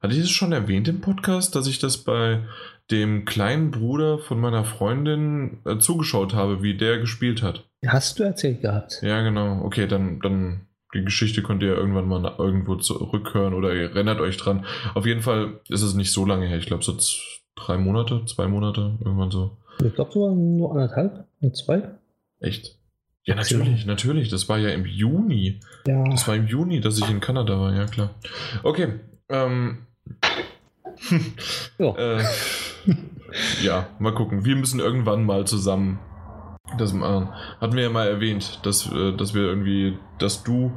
Hatte 0.00 0.14
ich 0.14 0.20
das 0.20 0.30
schon 0.30 0.52
erwähnt 0.52 0.88
im 0.88 1.00
Podcast, 1.00 1.54
dass 1.54 1.66
ich 1.66 1.78
das 1.78 1.98
bei 1.98 2.42
dem 2.90 3.26
kleinen 3.26 3.70
Bruder 3.70 4.18
von 4.18 4.40
meiner 4.40 4.64
Freundin 4.64 5.58
äh, 5.64 5.78
zugeschaut 5.78 6.34
habe, 6.34 6.62
wie 6.62 6.76
der 6.76 6.98
gespielt 6.98 7.42
hat? 7.42 7.68
Hast 7.86 8.18
du 8.18 8.22
erzählt 8.22 8.62
gehabt? 8.62 9.00
Ja, 9.02 9.22
genau. 9.22 9.62
Okay, 9.62 9.86
dann, 9.86 10.20
dann 10.20 10.66
die 10.94 11.04
Geschichte 11.04 11.42
könnt 11.42 11.62
ihr 11.62 11.76
irgendwann 11.76 12.08
mal 12.08 12.34
irgendwo 12.38 12.76
zurückhören 12.76 13.54
oder 13.54 13.74
ihr 13.74 13.90
erinnert 13.90 14.20
euch 14.20 14.38
dran. 14.38 14.64
Auf 14.94 15.06
jeden 15.06 15.20
Fall 15.20 15.60
ist 15.68 15.82
es 15.82 15.94
nicht 15.94 16.12
so 16.12 16.24
lange 16.24 16.46
her. 16.46 16.58
Ich 16.58 16.66
glaube, 16.66 16.82
so 16.82 16.96
drei 17.54 17.76
Monate, 17.76 18.24
zwei 18.24 18.48
Monate, 18.48 18.98
irgendwann 19.04 19.30
so. 19.30 19.58
Ich 19.84 19.94
glaube 19.94 20.12
sogar 20.12 20.34
nur 20.34 20.72
anderthalb, 20.72 21.26
nur 21.40 21.52
zwei. 21.52 21.90
Echt? 22.40 22.76
Ja, 23.24 23.34
natürlich, 23.34 23.84
natürlich. 23.84 24.30
Das 24.30 24.48
war 24.48 24.58
ja 24.58 24.70
im 24.70 24.86
Juni. 24.86 25.60
Ja. 25.86 26.04
Das 26.04 26.26
war 26.26 26.36
im 26.36 26.46
Juni, 26.46 26.80
dass 26.80 26.98
ich 26.98 27.08
in 27.10 27.20
Kanada 27.20 27.60
war, 27.60 27.74
ja 27.74 27.84
klar. 27.84 28.14
Okay. 28.62 28.94
Ähm, 29.28 29.86
ja. 31.78 31.96
äh, 31.96 32.24
ja, 33.62 33.88
mal 33.98 34.14
gucken. 34.14 34.44
Wir 34.44 34.56
müssen 34.56 34.80
irgendwann 34.80 35.24
mal 35.24 35.46
zusammen 35.46 35.98
das 36.78 36.92
machen. 36.92 37.28
Hatten 37.60 37.74
wir 37.74 37.84
ja 37.84 37.90
mal 37.90 38.06
erwähnt, 38.06 38.60
dass, 38.62 38.90
äh, 38.92 39.12
dass 39.12 39.34
wir 39.34 39.42
irgendwie, 39.42 39.98
dass 40.18 40.42
du 40.42 40.72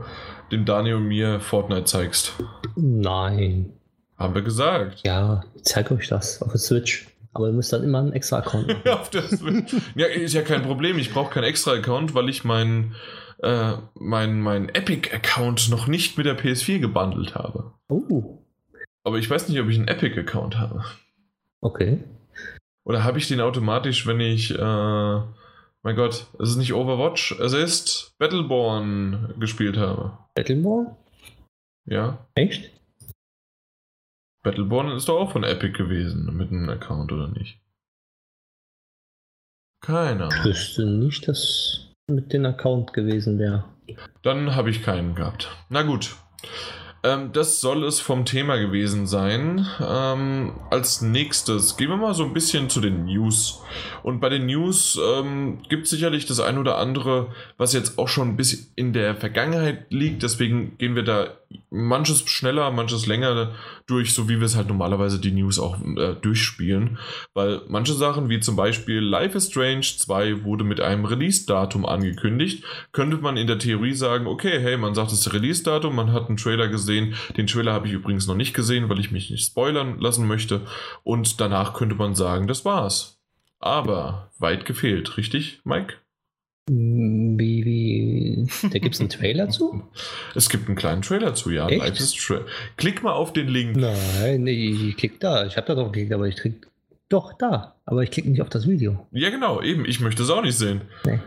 dem 0.51 0.65
Daniel 0.65 0.95
und 0.95 1.07
mir 1.07 1.39
Fortnite 1.39 1.85
zeigst. 1.85 2.33
Nein. 2.75 3.73
Haben 4.17 4.35
wir 4.35 4.41
gesagt. 4.41 5.01
Ja, 5.03 5.43
ich 5.55 5.63
zeige 5.63 5.95
euch 5.95 6.07
das 6.07 6.41
auf 6.41 6.51
der 6.51 6.59
Switch. 6.59 7.07
Aber 7.33 7.47
ihr 7.47 7.53
müsst 7.53 7.73
dann 7.73 7.83
immer 7.83 7.99
einen 7.99 8.13
extra 8.13 8.37
Account 8.37 8.67
machen. 8.67 8.87
auf 8.89 9.09
der 9.09 9.23
Switch. 9.23 9.75
Ja, 9.95 10.05
ist 10.05 10.33
ja 10.33 10.43
kein 10.43 10.61
Problem. 10.61 10.99
Ich 10.99 11.11
brauche 11.11 11.33
keinen 11.33 11.45
extra 11.45 11.71
Account, 11.71 12.13
weil 12.13 12.29
ich 12.29 12.43
meinen 12.43 12.95
äh, 13.41 13.73
mein, 13.95 14.39
mein 14.39 14.69
Epic-Account 14.69 15.69
noch 15.69 15.87
nicht 15.87 16.17
mit 16.17 16.27
der 16.27 16.37
PS4 16.37 16.79
gebundelt 16.79 17.33
habe. 17.35 17.73
Oh. 17.89 18.42
Aber 19.03 19.17
ich 19.17 19.29
weiß 19.29 19.49
nicht, 19.49 19.59
ob 19.59 19.69
ich 19.69 19.77
einen 19.77 19.87
Epic-Account 19.87 20.57
habe. 20.57 20.85
Okay. 21.61 22.03
Oder 22.85 23.03
habe 23.03 23.17
ich 23.17 23.27
den 23.27 23.41
automatisch, 23.41 24.05
wenn 24.07 24.19
ich, 24.19 24.51
äh, 24.51 24.57
mein 25.83 25.95
Gott, 25.95 26.27
es 26.39 26.49
ist 26.49 26.55
nicht 26.57 26.73
Overwatch, 26.73 27.39
es 27.39 27.53
ist 27.53 28.15
Battleborn 28.17 29.35
gespielt 29.39 29.77
habe. 29.77 30.17
Battleborn? 30.35 30.95
Ja. 31.85 32.27
Echt? 32.35 32.71
Battleborn 34.43 34.91
ist 34.91 35.07
doch 35.07 35.19
auch 35.19 35.31
von 35.31 35.43
Epic 35.43 35.77
gewesen, 35.77 36.35
mit 36.35 36.51
einem 36.51 36.69
Account, 36.69 37.11
oder 37.11 37.29
nicht? 37.29 37.59
Keine 39.81 40.25
Ahnung. 40.25 40.33
Ich 40.39 40.45
wüsste 40.45 40.85
nicht, 40.85 41.27
dass 41.27 41.93
mit 42.07 42.33
dem 42.33 42.45
Account 42.45 42.93
gewesen 42.93 43.39
wäre. 43.39 43.65
Dann 44.21 44.55
habe 44.55 44.69
ich 44.69 44.83
keinen 44.83 45.15
gehabt. 45.15 45.49
Na 45.69 45.83
gut. 45.83 46.15
Ähm, 47.03 47.31
das 47.33 47.59
soll 47.59 47.83
es 47.83 47.99
vom 47.99 48.23
Thema 48.23 48.57
gewesen 48.57 49.07
sein. 49.07 49.67
Ähm, 49.85 50.53
als 50.69 51.01
nächstes 51.01 51.75
gehen 51.75 51.89
wir 51.89 51.97
mal 51.97 52.13
so 52.13 52.23
ein 52.23 52.33
bisschen 52.33 52.69
zu 52.69 52.79
den 52.79 53.05
News. 53.05 53.61
Und 54.03 54.21
bei 54.21 54.29
den 54.29 54.45
News 54.45 54.97
ähm, 55.15 55.59
gibt 55.67 55.83
es 55.83 55.89
sicherlich 55.89 56.25
das 56.25 56.39
ein 56.39 56.57
oder 56.57 56.77
andere, 56.77 57.27
was 57.57 57.73
jetzt 57.73 57.99
auch 57.99 58.07
schon 58.07 58.29
ein 58.29 58.37
bisschen 58.37 58.67
in 58.75 58.93
der 58.93 59.15
Vergangenheit 59.15 59.87
liegt. 59.89 60.23
Deswegen 60.23 60.77
gehen 60.77 60.95
wir 60.95 61.03
da 61.03 61.37
manches 61.69 62.27
schneller, 62.27 62.71
manches 62.71 63.05
länger 63.05 63.53
durch, 63.87 64.13
so 64.13 64.29
wie 64.29 64.39
wir 64.39 64.45
es 64.45 64.55
halt 64.55 64.67
normalerweise 64.67 65.19
die 65.19 65.31
News 65.31 65.59
auch 65.59 65.77
äh, 65.81 66.15
durchspielen. 66.21 66.97
Weil 67.33 67.61
manche 67.67 67.93
Sachen, 67.93 68.29
wie 68.29 68.39
zum 68.39 68.55
Beispiel 68.55 68.99
Life 68.99 69.37
is 69.37 69.47
Strange 69.47 69.81
2 69.81 70.43
wurde 70.43 70.63
mit 70.63 70.81
einem 70.81 71.05
Release-Datum 71.05 71.85
angekündigt, 71.85 72.63
könnte 72.91 73.17
man 73.17 73.37
in 73.37 73.47
der 73.47 73.59
Theorie 73.59 73.93
sagen, 73.93 74.27
okay, 74.27 74.59
hey, 74.59 74.77
man 74.77 74.95
sagt 74.95 75.11
das 75.11 75.33
Release-Datum, 75.33 75.95
man 75.95 76.11
hat 76.11 76.27
einen 76.27 76.37
Trailer 76.37 76.67
gesehen. 76.67 77.15
Den 77.37 77.47
Trailer 77.47 77.73
habe 77.73 77.87
ich 77.87 77.93
übrigens 77.93 78.27
noch 78.27 78.35
nicht 78.35 78.53
gesehen, 78.53 78.89
weil 78.89 78.99
ich 78.99 79.11
mich 79.11 79.29
nicht 79.29 79.45
spoilern 79.45 79.99
lassen 79.99 80.27
möchte. 80.27 80.61
Und 81.03 81.39
danach 81.39 81.73
könnte 81.73 81.95
man 81.95 82.15
sagen, 82.15 82.47
das 82.47 82.65
war's. 82.65 83.19
Aber 83.59 84.31
weit 84.39 84.65
gefehlt, 84.65 85.15
richtig, 85.15 85.61
Mike? 85.63 85.95
Wie, 86.69 87.65
wie, 87.65 88.47
da 88.69 88.79
gibt 88.79 88.95
es 88.95 89.01
einen 89.01 89.09
Trailer 89.09 89.49
zu? 89.49 89.83
Es 90.35 90.49
gibt 90.49 90.67
einen 90.67 90.77
kleinen 90.77 91.01
Trailer 91.01 91.35
zu, 91.35 91.49
ja. 91.49 91.67
Tra 91.67 92.41
klick 92.77 93.03
mal 93.03 93.11
auf 93.11 93.33
den 93.33 93.47
Link. 93.49 93.75
Nein, 93.75 94.47
ich 94.47 94.95
klick 94.95 95.19
da. 95.19 95.45
Ich 95.45 95.57
habe 95.57 95.67
da 95.67 95.75
drauf 95.75 95.91
geklickt, 95.91 96.13
aber 96.13 96.27
ich 96.27 96.37
klick 96.37 96.67
doch 97.09 97.33
da. 97.33 97.75
Aber 97.85 98.01
ich 98.01 98.11
klicke 98.11 98.29
nicht 98.29 98.41
auf 98.41 98.49
das 98.49 98.67
Video. 98.67 99.05
Ja, 99.11 99.29
genau, 99.29 99.61
eben. 99.61 99.85
Ich 99.85 99.99
möchte 99.99 100.23
es 100.23 100.29
auch 100.29 100.41
nicht 100.41 100.57
sehen. 100.57 100.81
Nee. 101.05 101.19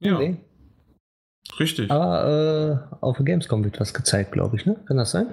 Ja. 0.00 0.18
Nee. 0.18 0.36
Richtig. 1.58 1.90
Aber 1.90 2.88
äh, 2.90 3.04
auf 3.04 3.16
der 3.16 3.26
Gamescom 3.26 3.64
wird 3.64 3.78
was 3.78 3.92
gezeigt, 3.92 4.32
glaube 4.32 4.56
ich, 4.56 4.64
ne? 4.64 4.76
Kann 4.86 4.96
das 4.96 5.10
sein? 5.10 5.26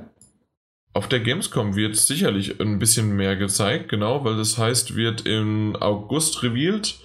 Auf 0.94 1.08
der 1.08 1.20
Gamescom 1.20 1.76
wird 1.76 1.96
sicherlich 1.96 2.60
ein 2.60 2.80
bisschen 2.80 3.16
mehr 3.16 3.36
gezeigt, 3.36 3.90
genau, 3.90 4.26
weil 4.26 4.38
das 4.38 4.58
heißt, 4.58 4.96
wird 4.96 5.26
im 5.26 5.76
August 5.80 6.44
revealed. 6.44 7.00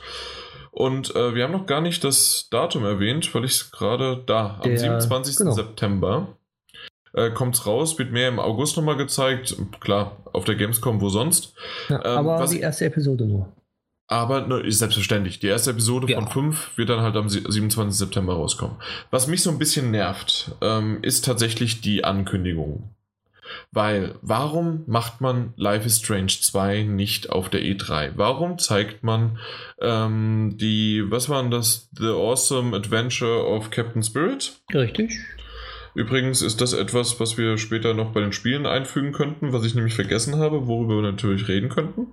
Und 0.75 1.15
äh, 1.15 1.37
wir 1.37 1.45
haben 1.45 1.53
noch 1.53 1.67
gar 1.67 1.81
nicht 1.81 2.03
das 2.03 2.49
Datum 2.51 2.85
erwähnt, 2.85 3.33
weil 3.33 3.45
ich 3.45 3.53
es 3.53 3.71
gerade 3.71 4.21
da, 4.27 4.57
am 4.57 4.63
Der, 4.63 4.77
27. 4.77 5.37
Genau. 5.37 5.53
September 5.53 6.37
äh, 7.13 7.31
kommt 7.31 7.55
es 7.55 7.65
raus, 7.65 7.97
wird 7.97 8.11
mehr 8.11 8.29
im 8.29 8.41
August 8.41 8.77
nochmal 8.77 8.97
gezeigt. 8.97 9.55
Klar, 9.79 10.17
auf 10.33 10.45
der 10.45 10.57
Gamescom, 10.57 11.01
wo 11.01 11.11
sonst. 11.11 11.55
Ja, 11.89 12.05
ähm, 12.05 12.27
aber 12.27 12.45
die 12.49 12.59
erste 12.59 12.87
Episode 12.87 13.25
nur. 13.25 13.53
Aber 14.09 14.49
ne, 14.49 14.59
ist 14.61 14.81
selbstverständlich. 14.81 15.39
Die 15.39 15.47
erste 15.47 15.71
Episode 15.71 16.11
ja. 16.11 16.21
von 16.21 16.29
5 16.29 16.77
wird 16.77 16.89
dann 16.89 17.03
halt 17.03 17.15
am 17.15 17.29
27. 17.29 17.97
September 17.97 18.35
rauskommen. 18.35 18.77
Was 19.13 19.29
mich 19.29 19.45
so 19.45 19.51
ein 19.51 19.61
bisschen 19.61 19.93
nervt, 19.93 20.57
ähm, 20.61 20.99
ist 21.03 21.25
tatsächlich 21.25 21.83
die 21.83 22.03
Ankündigung. 22.03 22.94
Weil, 23.73 24.15
warum 24.23 24.85
macht 24.87 25.21
man 25.21 25.53
Life 25.57 25.87
is 25.87 25.99
Strange 25.99 26.29
2 26.41 26.83
nicht 26.83 27.31
auf 27.31 27.49
der 27.49 27.63
E3? 27.63 28.13
Warum 28.17 28.59
zeigt 28.59 29.03
man 29.03 29.39
ähm, 29.81 30.57
die, 30.57 31.05
was 31.09 31.29
waren 31.29 31.51
das? 31.51 31.89
The 31.99 32.09
Awesome 32.09 32.77
Adventure 32.77 33.47
of 33.47 33.71
Captain 33.71 34.03
Spirit? 34.03 34.61
Richtig. 34.73 35.19
Übrigens 35.95 36.43
ist 36.43 36.61
das 36.61 36.73
etwas, 36.73 37.21
was 37.21 37.39
wir 37.39 37.57
später 37.57 37.95
noch 37.95 38.13
bei 38.13 38.21
den 38.21 38.33
Spielen 38.33 38.67
einfügen 38.67 39.13
könnten, 39.13 39.53
was 39.53 39.65
ich 39.65 39.77
nämlich 39.77 39.95
vergessen 39.95 40.39
habe, 40.39 40.67
worüber 40.67 40.97
wir 40.97 41.03
natürlich 41.03 41.47
reden 41.47 41.69
könnten. 41.69 42.09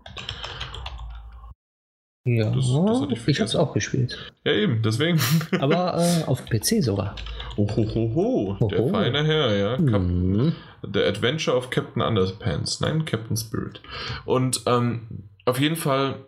Ja, 2.24 2.52
das, 2.52 2.66
das 3.10 3.28
ich, 3.28 3.40
habe 3.40 3.48
es 3.48 3.56
auch 3.56 3.74
gespielt. 3.74 4.32
Ja, 4.44 4.52
eben, 4.52 4.82
deswegen. 4.84 5.20
Aber 5.60 5.98
äh, 5.98 6.24
auf 6.26 6.46
PC 6.46 6.84
sogar. 6.84 7.16
Ohohoho, 7.58 8.58
oh, 8.60 8.68
der 8.68 8.88
feine 8.90 9.26
Herr, 9.26 9.56
ja. 9.56 9.78
Mhm. 9.78 10.54
The 10.84 11.04
Adventure 11.04 11.58
of 11.58 11.72
Captain 11.72 12.02
Underpants. 12.02 12.80
Nein, 12.80 13.06
Captain 13.06 13.36
Spirit. 13.36 13.82
Und 14.26 14.62
ähm, 14.68 15.30
auf 15.46 15.60
jeden 15.60 15.76
Fall 15.76 16.26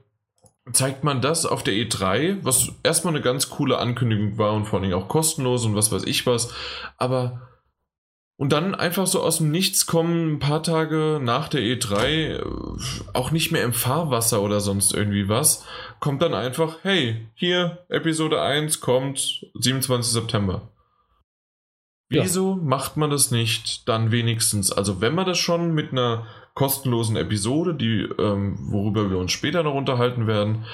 zeigt 0.72 1.04
man 1.04 1.22
das 1.22 1.46
auf 1.46 1.62
der 1.62 1.74
E3, 1.74 2.38
was 2.42 2.72
erstmal 2.84 3.14
eine 3.14 3.24
ganz 3.24 3.50
coole 3.50 3.78
Ankündigung 3.78 4.38
war 4.38 4.54
und 4.54 4.66
vor 4.66 4.80
allem 4.82 4.94
auch 4.94 5.08
kostenlos 5.08 5.66
und 5.66 5.76
was 5.76 5.92
weiß 5.92 6.06
ich 6.06 6.26
was. 6.26 6.54
Aber 6.98 7.50
und 8.36 8.52
dann 8.52 8.74
einfach 8.76 9.08
so 9.08 9.22
aus 9.22 9.38
dem 9.38 9.52
Nichts 9.52 9.86
kommen, 9.86 10.34
ein 10.34 10.40
paar 10.40 10.64
Tage 10.64 11.20
nach 11.22 11.50
der 11.50 11.62
E3, 11.62 12.06
äh, 12.06 12.44
auch 13.14 13.32
nicht 13.32 13.52
mehr 13.52 13.64
im 13.64 13.74
Fahrwasser 13.74 14.42
oder 14.42 14.60
sonst 14.60 14.94
irgendwie 14.94 15.30
was, 15.30 15.66
kommt 16.00 16.22
dann 16.22 16.34
einfach, 16.34 16.80
hey, 16.82 17.28
hier, 17.36 17.86
Episode 17.90 18.42
1 18.42 18.80
kommt 18.80 19.46
27. 19.54 20.12
September. 20.12 20.70
Wieso 22.10 22.52
ja. 22.52 22.64
macht 22.64 22.98
man 22.98 23.10
das 23.10 23.32
nicht 23.32 23.88
dann 23.88 24.12
wenigstens? 24.12 24.72
Also 24.72 25.02
wenn 25.02 25.16
man 25.16 25.26
das 25.26 25.38
schon 25.38 25.74
mit 25.74 25.92
einer 25.92 26.28
kostenlosen 26.54 27.16
Episode, 27.16 27.74
die, 27.74 28.02
ähm, 28.20 28.58
worüber 28.72 29.10
wir 29.10 29.18
uns 29.18 29.32
später 29.32 29.64
noch 29.64 29.74
unterhalten 29.74 30.28
werden, 30.28 30.66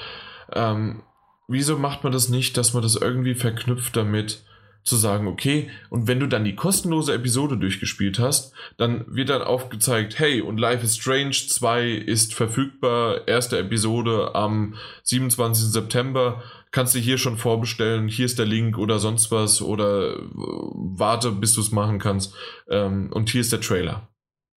ähm, 0.52 1.02
wieso 1.48 1.78
macht 1.78 2.04
man 2.04 2.12
das 2.12 2.28
nicht, 2.28 2.56
dass 2.56 2.74
man 2.74 2.82
das 2.82 2.96
irgendwie 2.96 3.34
verknüpft 3.34 3.96
damit, 3.96 4.44
zu 4.82 4.96
sagen, 4.96 5.26
okay, 5.26 5.70
und 5.90 6.06
wenn 6.06 6.20
du 6.20 6.26
dann 6.26 6.44
die 6.44 6.54
kostenlose 6.54 7.12
Episode 7.12 7.56
durchgespielt 7.58 8.18
hast, 8.18 8.52
dann 8.76 9.04
wird 9.08 9.28
dann 9.28 9.42
aufgezeigt, 9.42 10.18
hey, 10.18 10.40
und 10.40 10.58
Life 10.58 10.84
is 10.84 10.96
Strange 10.96 11.32
2 11.32 11.90
ist 11.90 12.34
verfügbar, 12.34 13.28
erste 13.28 13.58
Episode 13.58 14.34
am 14.34 14.74
27. 15.04 15.66
September 15.66 16.42
kannst 16.70 16.94
du 16.94 16.98
hier 16.98 17.18
schon 17.18 17.36
vorbestellen, 17.36 18.08
hier 18.08 18.26
ist 18.26 18.38
der 18.38 18.46
Link 18.46 18.78
oder 18.78 18.98
sonst 18.98 19.30
was 19.30 19.60
oder 19.60 20.16
äh, 20.16 20.22
warte, 20.22 21.32
bis 21.32 21.54
du 21.54 21.60
es 21.60 21.72
machen 21.72 21.98
kannst 21.98 22.34
ähm, 22.68 23.10
und 23.12 23.30
hier 23.30 23.40
ist 23.40 23.52
der 23.52 23.60
Trailer. 23.60 24.08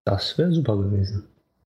Das 0.05 0.37
wäre 0.37 0.51
super 0.51 0.77
gewesen. 0.77 1.27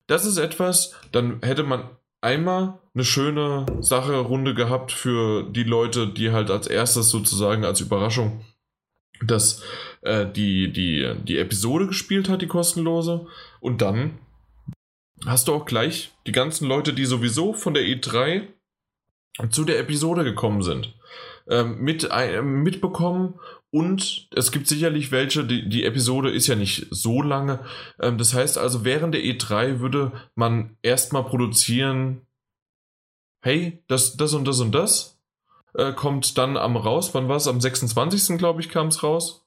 Das 0.07 0.25
ist 0.25 0.39
etwas, 0.39 0.95
dann 1.13 1.41
hätte 1.43 1.63
man 1.63 1.85
einmal 2.23 2.79
eine 2.95 3.05
schöne 3.05 3.67
Sache 3.81 4.17
Runde 4.17 4.55
gehabt 4.55 4.93
für 4.93 5.43
die 5.43 5.65
Leute, 5.65 6.07
die 6.07 6.31
halt 6.31 6.51
als 6.51 6.67
erstes 6.67 7.11
sozusagen 7.11 7.65
als 7.65 7.81
Überraschung 7.81 8.45
das, 9.27 9.63
äh, 10.03 10.27
die, 10.27 10.73
die, 10.73 11.15
die 11.25 11.39
Episode 11.39 11.87
gespielt 11.87 12.29
hat, 12.29 12.43
die 12.43 12.47
kostenlose. 12.47 13.27
Und 13.61 13.83
dann 13.83 14.19
hast 15.27 15.49
du 15.49 15.55
auch 15.55 15.65
gleich 15.65 16.13
die 16.27 16.33
ganzen 16.33 16.67
Leute, 16.67 16.93
die 16.93 17.05
sowieso 17.05 17.53
von 17.53 17.75
der 17.75 17.85
E3 17.85 18.49
zu 19.51 19.65
der 19.65 19.79
Episode 19.79 20.25
gekommen 20.25 20.63
sind, 20.63 20.95
ähm, 21.49 21.79
mit, 21.81 22.09
äh, 22.11 22.43
mitbekommen 22.43 23.35
und 23.73 24.29
es 24.35 24.53
gibt 24.53 24.67
sicherlich 24.69 25.11
welche, 25.13 25.45
die, 25.45 25.67
die 25.67 25.85
Episode 25.85 26.31
ist 26.31 26.47
ja 26.47 26.57
nicht 26.57 26.89
so 26.91 27.23
lange. 27.23 27.65
Ähm, 27.99 28.19
das 28.19 28.35
heißt 28.35 28.59
also, 28.59 28.85
während 28.85 29.15
der 29.15 29.23
E3 29.23 29.81
würde 29.81 30.13
man 30.35 30.77
erstmal 30.83 31.25
produzieren, 31.25 32.27
hey, 33.41 33.83
das, 33.89 34.19
das 34.19 34.35
und 34.35 34.47
das 34.47 34.61
und 34.61 34.73
das 34.73 35.19
äh, 35.75 35.95
kommt 35.95 36.37
dann 36.37 36.59
am 36.59 36.77
raus. 36.77 37.15
Wann 37.15 37.29
war 37.29 37.37
es? 37.37 37.49
Am 37.49 37.63
26. 37.63 38.37
glaube 38.37 38.61
ich, 38.61 38.69
kam 38.69 38.89
es 38.89 39.03
raus. 39.03 39.42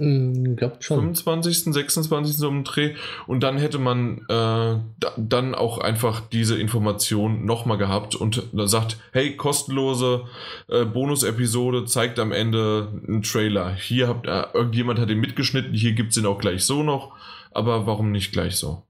Mm, 0.00 0.56
glaub 0.56 0.82
schon. 0.82 1.14
25., 1.14 1.64
26. 1.74 2.36
so 2.36 2.48
im 2.48 2.64
Dreh. 2.64 2.94
Und 3.26 3.42
dann 3.42 3.58
hätte 3.58 3.78
man 3.78 4.24
äh, 4.28 4.78
dann 5.16 5.54
auch 5.54 5.78
einfach 5.78 6.20
diese 6.20 6.58
Information 6.58 7.44
nochmal 7.44 7.78
gehabt 7.78 8.14
und 8.14 8.42
sagt, 8.52 8.96
hey, 9.12 9.36
kostenlose 9.36 10.24
äh, 10.68 10.84
Bonus-Episode 10.84 11.84
zeigt 11.84 12.18
am 12.18 12.32
Ende 12.32 12.88
einen 13.06 13.22
Trailer. 13.22 13.74
Hier 13.74 14.08
habt 14.08 14.26
äh, 14.26 14.44
irgendjemand 14.54 14.98
hat 14.98 15.10
den 15.10 15.20
mitgeschnitten, 15.20 15.74
hier 15.74 15.92
gibt 15.92 16.10
es 16.10 16.14
den 16.14 16.26
auch 16.26 16.38
gleich 16.38 16.64
so 16.64 16.82
noch. 16.82 17.12
Aber 17.52 17.86
warum 17.86 18.10
nicht 18.10 18.32
gleich 18.32 18.56
so? 18.56 18.82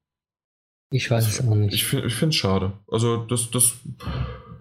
Ich 0.92 1.10
weiß 1.10 1.26
es 1.26 1.46
auch 1.46 1.54
nicht. 1.54 1.74
Ich, 1.74 1.92
ich 1.92 2.14
finde 2.14 2.30
es 2.30 2.36
schade. 2.36 2.72
Also 2.88 3.16
das, 3.16 3.50
das 3.50 3.74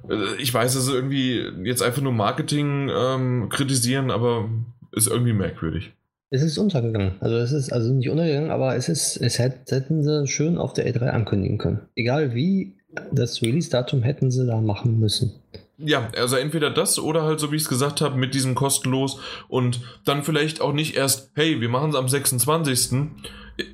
äh, 0.10 0.36
ich 0.38 0.54
weiß, 0.54 0.76
es 0.76 0.88
ist 0.88 0.93
irgendwie 0.93 1.43
jetzt 1.64 1.84
einfach 1.84 2.02
nur 2.02 2.14
Marketing 2.14 2.89
ähm, 2.91 3.50
kritisieren, 3.50 4.10
aber 4.12 4.50
ist 4.91 5.08
irgendwie 5.08 5.34
merkwürdig. 5.34 5.91
Es 6.32 6.43
ist 6.43 6.57
untergegangen. 6.57 7.13
Also 7.21 7.38
es 7.38 7.51
ist 7.51 7.73
also 7.73 7.91
nicht 7.91 8.09
untergegangen, 8.09 8.51
aber 8.51 8.75
es 8.75 8.88
ist, 8.88 9.17
es 9.17 9.39
hätten 9.39 10.03
sie 10.03 10.27
schön 10.27 10.57
auf 10.57 10.73
der 10.73 10.88
E3 10.88 11.07
ankündigen 11.07 11.57
können. 11.57 11.80
Egal 11.95 12.36
wie, 12.36 12.75
das 13.11 13.41
Release-Datum 13.41 14.03
hätten 14.03 14.30
sie 14.30 14.45
da 14.45 14.61
machen 14.61 14.99
müssen. 14.99 15.34
Ja, 15.80 16.09
also 16.17 16.36
entweder 16.36 16.69
das 16.69 16.99
oder 16.99 17.23
halt, 17.23 17.39
so 17.39 17.51
wie 17.51 17.55
ich 17.55 17.63
es 17.63 17.69
gesagt 17.69 18.01
habe, 18.01 18.17
mit 18.17 18.36
diesem 18.36 18.53
kostenlos 18.53 19.19
und 19.47 19.82
dann 20.05 20.23
vielleicht 20.23 20.61
auch 20.61 20.73
nicht 20.73 20.95
erst, 20.95 21.32
hey, 21.36 21.61
wir 21.61 21.69
machen 21.69 21.91
es 21.91 21.95
am 21.95 22.09
26. 22.09 23.07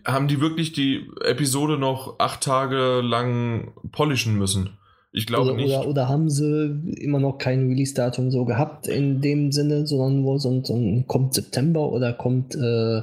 Haben 0.06 0.28
die 0.28 0.40
wirklich 0.40 0.72
die 0.72 1.10
Episode 1.24 1.78
noch 1.78 2.20
acht 2.20 2.42
Tage 2.42 3.02
lang 3.02 3.74
polischen 3.92 4.36
müssen? 4.36 4.78
Ich 5.16 5.28
glaube 5.28 5.54
oder, 5.54 5.56
nicht. 5.56 5.74
Oder, 5.74 5.88
oder, 5.88 6.10
haben 6.10 6.30
sie 6.30 6.78
immer 7.00 7.20
noch 7.20 7.38
kein 7.38 7.70
Release-Datum 7.70 8.32
so 8.32 8.44
gehabt 8.44 8.88
in 8.88 9.22
dem 9.22 9.54
Sinne, 9.54 9.88
sondern 9.88 10.26
wo 10.26 10.38
so, 10.38 10.62
so 10.62 11.04
kommt 11.08 11.34
September 11.34 11.90
oder 11.90 12.12
kommt 12.12 12.54
äh, 12.56 13.02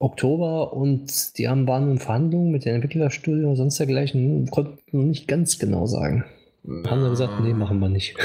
Oktober 0.00 0.72
und 0.72 1.38
die 1.38 1.48
haben, 1.48 1.68
waren 1.68 1.92
in 1.92 1.98
Verhandlungen 1.98 2.50
mit 2.50 2.64
den 2.64 2.74
Entwicklerstudio 2.74 3.48
und 3.48 3.54
sonst 3.54 3.78
dergleichen, 3.78 4.50
konnten 4.50 5.08
nicht 5.08 5.28
ganz 5.28 5.60
genau 5.60 5.86
sagen. 5.86 6.24
Ja. 6.64 6.90
Haben 6.90 7.04
sie 7.04 7.10
gesagt, 7.10 7.40
nee, 7.40 7.54
machen 7.54 7.78
wir 7.78 7.88
nicht. 7.88 8.16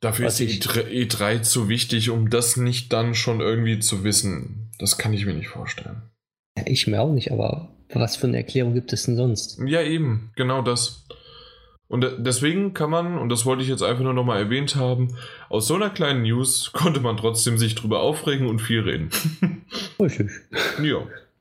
Dafür 0.00 0.26
Was 0.26 0.38
ist 0.38 0.64
die 0.64 1.08
E3 1.08 1.42
zu 1.42 1.68
wichtig, 1.68 2.10
um 2.10 2.30
das 2.30 2.56
nicht 2.56 2.92
dann 2.92 3.16
schon 3.16 3.40
irgendwie 3.40 3.80
zu 3.80 4.04
wissen. 4.04 4.70
Das 4.78 4.96
kann 4.96 5.12
ich 5.12 5.26
mir 5.26 5.34
nicht 5.34 5.48
vorstellen. 5.48 6.02
Ja, 6.56 6.62
ich 6.66 6.86
mir 6.86 7.00
auch 7.00 7.12
nicht, 7.12 7.32
aber 7.32 7.68
was 7.92 8.16
für 8.16 8.26
eine 8.26 8.36
Erklärung 8.36 8.74
gibt 8.74 8.92
es 8.92 9.04
denn 9.04 9.16
sonst? 9.16 9.58
Ja, 9.64 9.82
eben, 9.82 10.30
genau 10.36 10.62
das. 10.62 11.04
Und 11.88 12.06
deswegen 12.18 12.74
kann 12.74 12.90
man, 12.90 13.16
und 13.16 13.30
das 13.30 13.46
wollte 13.46 13.62
ich 13.62 13.68
jetzt 13.68 13.82
einfach 13.82 14.02
nur 14.02 14.12
nochmal 14.12 14.38
erwähnt 14.38 14.76
haben, 14.76 15.16
aus 15.48 15.66
so 15.66 15.74
einer 15.74 15.90
kleinen 15.90 16.22
News 16.22 16.70
konnte 16.74 17.00
man 17.00 17.16
trotzdem 17.16 17.56
sich 17.56 17.74
drüber 17.74 18.00
aufregen 18.00 18.46
und 18.46 18.60
viel 18.60 18.80
reden. 18.80 19.10
Richtig. 20.00 20.30
Ja. 20.82 20.98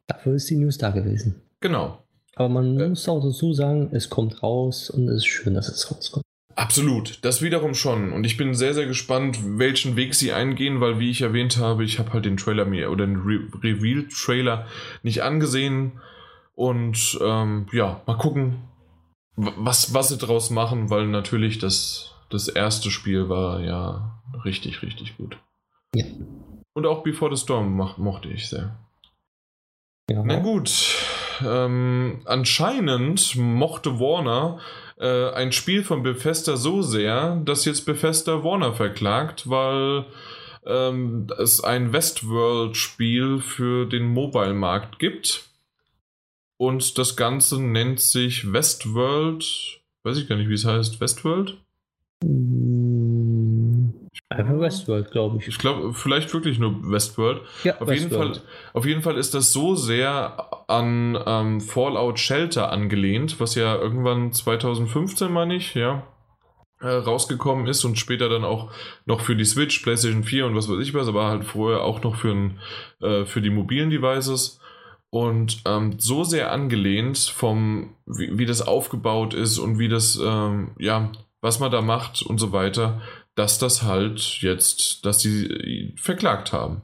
Dafür 0.07 0.35
ist 0.35 0.49
die 0.49 0.55
News 0.55 0.77
da 0.77 0.91
gewesen. 0.91 1.41
Genau. 1.59 2.01
Aber 2.35 2.49
man 2.49 2.79
äh, 2.79 2.87
muss 2.87 3.09
auch 3.09 3.21
dazu 3.21 3.51
sagen, 3.53 3.89
es 3.91 4.09
kommt 4.09 4.41
raus 4.41 4.89
und 4.89 5.09
es 5.09 5.17
ist 5.17 5.25
schön, 5.25 5.55
dass 5.55 5.67
es 5.67 5.91
rauskommt. 5.91 6.23
Absolut, 6.55 7.19
das 7.23 7.41
wiederum 7.41 7.75
schon. 7.75 8.11
Und 8.13 8.23
ich 8.23 8.37
bin 8.37 8.55
sehr, 8.55 8.73
sehr 8.73 8.87
gespannt, 8.87 9.37
welchen 9.43 9.95
Weg 9.95 10.15
sie 10.15 10.33
eingehen, 10.33 10.81
weil, 10.81 10.97
wie 10.97 11.11
ich 11.11 11.21
erwähnt 11.21 11.57
habe, 11.57 11.83
ich 11.83 11.99
habe 11.99 12.13
halt 12.13 12.25
den 12.25 12.37
Trailer 12.37 12.65
mir 12.65 12.89
oder 12.89 13.05
den 13.05 13.17
Re 13.17 13.41
Reveal-Trailer 13.61 14.65
nicht 15.03 15.21
angesehen. 15.21 15.93
Und 16.57 17.19
ähm, 17.21 17.67
ja, 17.71 18.01
mal 18.07 18.17
gucken, 18.17 18.63
was, 19.35 19.93
was 19.93 20.07
sie 20.09 20.17
draus 20.17 20.49
machen, 20.49 20.89
weil 20.89 21.05
natürlich 21.05 21.59
das, 21.59 22.15
das 22.31 22.47
erste 22.47 22.89
Spiel 22.89 23.29
war 23.29 23.59
ja 23.61 24.19
richtig, 24.43 24.81
richtig 24.81 25.17
gut. 25.17 25.37
Ja. 25.93 26.05
Und 26.73 26.87
auch 26.87 27.03
Before 27.03 27.35
the 27.35 27.39
Storm 27.39 27.75
mo 27.75 27.91
mochte 27.97 28.29
ich 28.29 28.49
sehr. 28.49 28.75
Ja. 30.09 30.23
Na 30.25 30.39
gut. 30.39 30.95
Ähm, 31.45 32.21
anscheinend 32.25 33.35
mochte 33.35 33.99
Warner 33.99 34.57
äh, 34.99 35.29
ein 35.33 35.51
Spiel 35.51 35.83
von 35.83 36.01
Bethesda 36.01 36.57
so 36.57 36.81
sehr, 36.81 37.35
dass 37.45 37.65
jetzt 37.65 37.85
Bethesda 37.85 38.43
Warner 38.43 38.73
verklagt, 38.73 39.47
weil 39.47 40.05
ähm, 40.65 41.27
es 41.37 41.63
ein 41.63 41.93
Westworld-Spiel 41.93 43.41
für 43.41 43.85
den 43.85 44.11
Mobile-Markt 44.11 44.97
gibt. 44.97 45.47
Und 46.57 46.97
das 46.97 47.15
Ganze 47.15 47.61
nennt 47.61 47.99
sich 47.99 48.51
Westworld. 48.51 49.81
Weiß 50.03 50.17
ich 50.17 50.27
gar 50.27 50.35
nicht, 50.35 50.49
wie 50.49 50.55
es 50.55 50.65
heißt. 50.65 50.99
Westworld? 50.99 51.57
Einfach 54.29 54.59
Westworld, 54.59 55.11
glaube 55.11 55.37
ich. 55.39 55.47
Ich 55.47 55.57
glaube, 55.57 55.93
vielleicht 55.93 56.33
wirklich 56.33 56.59
nur 56.59 56.91
Westworld. 56.91 57.41
Ja, 57.63 57.79
auf, 57.79 57.87
Westworld. 57.87 57.99
Jeden 57.99 58.09
Fall, 58.09 58.41
auf 58.73 58.85
jeden 58.85 59.01
Fall 59.01 59.17
ist 59.17 59.33
das 59.33 59.53
so 59.53 59.75
sehr 59.75 60.49
an 60.67 61.17
ähm, 61.25 61.61
Fallout 61.61 62.19
Shelter 62.19 62.71
angelehnt, 62.71 63.39
was 63.39 63.55
ja 63.55 63.75
irgendwann 63.75 64.33
2015, 64.33 65.31
meine 65.31 65.55
ich, 65.55 65.75
ja, 65.75 66.03
äh, 66.81 66.87
rausgekommen 66.87 67.67
ist 67.67 67.85
und 67.85 67.97
später 67.97 68.29
dann 68.29 68.43
auch 68.43 68.71
noch 69.05 69.21
für 69.21 69.35
die 69.35 69.45
Switch, 69.45 69.79
PlayStation 69.79 70.23
4 70.23 70.45
und 70.47 70.55
was 70.55 70.69
weiß 70.69 70.79
ich 70.79 70.93
was, 70.93 71.07
aber 71.07 71.27
halt 71.27 71.45
vorher 71.45 71.81
auch 71.81 72.03
noch 72.03 72.15
für, 72.15 72.31
ein, 72.31 72.59
äh, 73.01 73.25
für 73.25 73.41
die 73.41 73.49
mobilen 73.49 73.89
Devices 73.89 74.59
und 75.09 75.61
ähm, 75.65 75.99
so 75.99 76.23
sehr 76.23 76.51
angelehnt 76.51 77.17
vom, 77.17 77.95
wie, 78.05 78.37
wie, 78.37 78.45
das 78.45 78.61
aufgebaut 78.61 79.33
ist 79.33 79.57
und 79.57 79.79
wie 79.79 79.87
das, 79.87 80.19
ähm, 80.21 80.71
ja, 80.77 81.11
was 81.41 81.59
man 81.59 81.71
da 81.71 81.81
macht 81.81 82.21
und 82.21 82.39
so 82.39 82.51
weiter, 82.51 83.01
dass 83.35 83.59
das 83.59 83.83
halt 83.83 84.19
jetzt, 84.41 85.05
dass 85.05 85.21
sie 85.21 85.93
verklagt 85.97 86.51
haben. 86.51 86.81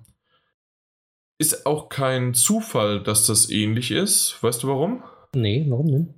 Ist 1.39 1.65
auch 1.65 1.89
kein 1.89 2.33
Zufall, 2.33 3.01
dass 3.01 3.25
das 3.25 3.49
ähnlich 3.49 3.91
ist. 3.91 4.41
Weißt 4.41 4.63
du 4.63 4.67
warum? 4.67 5.03
Nee, 5.35 5.65
warum 5.67 5.87
denn? 5.87 6.13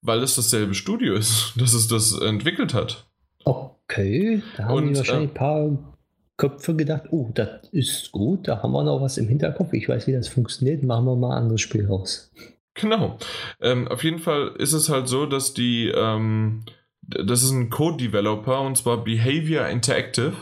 Weil 0.00 0.22
es 0.22 0.36
dasselbe 0.36 0.74
Studio 0.74 1.14
ist, 1.14 1.52
das 1.56 1.74
es 1.74 1.88
das 1.88 2.18
entwickelt 2.18 2.72
hat. 2.72 3.06
Okay, 3.44 4.42
da 4.56 4.64
haben 4.64 4.74
und, 4.74 4.88
die 4.88 4.96
wahrscheinlich 4.96 5.30
äh, 5.30 5.32
ein 5.32 5.34
paar 5.34 5.93
Köpfe 6.36 6.74
gedacht, 6.74 7.04
oh, 7.10 7.30
das 7.32 7.68
ist 7.70 8.10
gut, 8.12 8.48
da 8.48 8.62
haben 8.62 8.72
wir 8.72 8.82
noch 8.82 9.00
was 9.00 9.18
im 9.18 9.28
Hinterkopf. 9.28 9.72
Ich 9.72 9.88
weiß, 9.88 10.06
wie 10.06 10.12
das 10.12 10.28
funktioniert, 10.28 10.82
machen 10.82 11.06
wir 11.06 11.16
mal 11.16 11.30
ein 11.32 11.42
anderes 11.44 11.60
Spiel 11.60 11.86
raus. 11.86 12.32
Genau. 12.74 13.18
Ähm, 13.60 13.86
auf 13.86 14.02
jeden 14.02 14.18
Fall 14.18 14.48
ist 14.58 14.72
es 14.72 14.88
halt 14.88 15.08
so, 15.08 15.26
dass 15.26 15.54
die, 15.54 15.88
ähm, 15.88 16.64
das 17.02 17.42
ist 17.42 17.52
ein 17.52 17.70
Code-Developer 17.70 18.60
und 18.60 18.76
zwar 18.76 19.04
Behavior 19.04 19.68
Interactive 19.68 20.34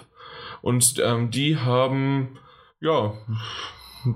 und 0.62 0.94
ähm, 1.04 1.30
die 1.30 1.58
haben, 1.58 2.38
ja, 2.80 3.12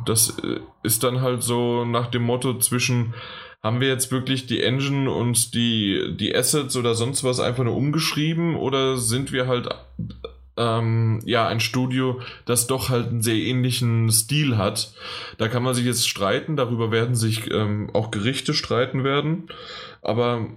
das 0.07 0.39
äh, 0.39 0.61
ist 0.83 1.05
dann 1.05 1.21
halt 1.21 1.43
so 1.43 1.85
nach 1.85 2.07
dem 2.07 2.23
Motto 2.23 2.59
zwischen 2.59 3.15
haben 3.63 3.81
wir 3.81 3.89
jetzt 3.89 4.13
wirklich 4.13 4.47
die 4.47 4.63
Engine 4.63 5.11
und 5.11 5.53
die, 5.55 6.17
die 6.17 6.35
Assets 6.35 6.77
oder 6.77 6.95
sonst 6.95 7.25
was 7.25 7.41
einfach 7.41 7.65
nur 7.65 7.77
umgeschrieben 7.77 8.55
oder 8.55 8.97
sind 8.97 9.33
wir 9.33 9.49
halt 9.49 9.69
ähm, 10.57 11.21
ja, 11.25 11.47
ein 11.47 11.61
Studio, 11.61 12.21
das 12.45 12.67
doch 12.67 12.89
halt 12.89 13.09
einen 13.09 13.23
sehr 13.23 13.37
ähnlichen 13.37 14.11
Stil 14.11 14.57
hat. 14.57 14.95
Da 15.39 15.49
kann 15.49 15.63
man 15.63 15.75
sich 15.75 15.85
jetzt 15.85 16.09
streiten, 16.09 16.57
darüber 16.57 16.91
werden 16.91 17.15
sich 17.15 17.51
ähm, 17.51 17.91
auch 17.93 18.11
Gerichte 18.11 18.55
streiten 18.55 19.05
werden. 19.05 19.49
Aber 20.03 20.49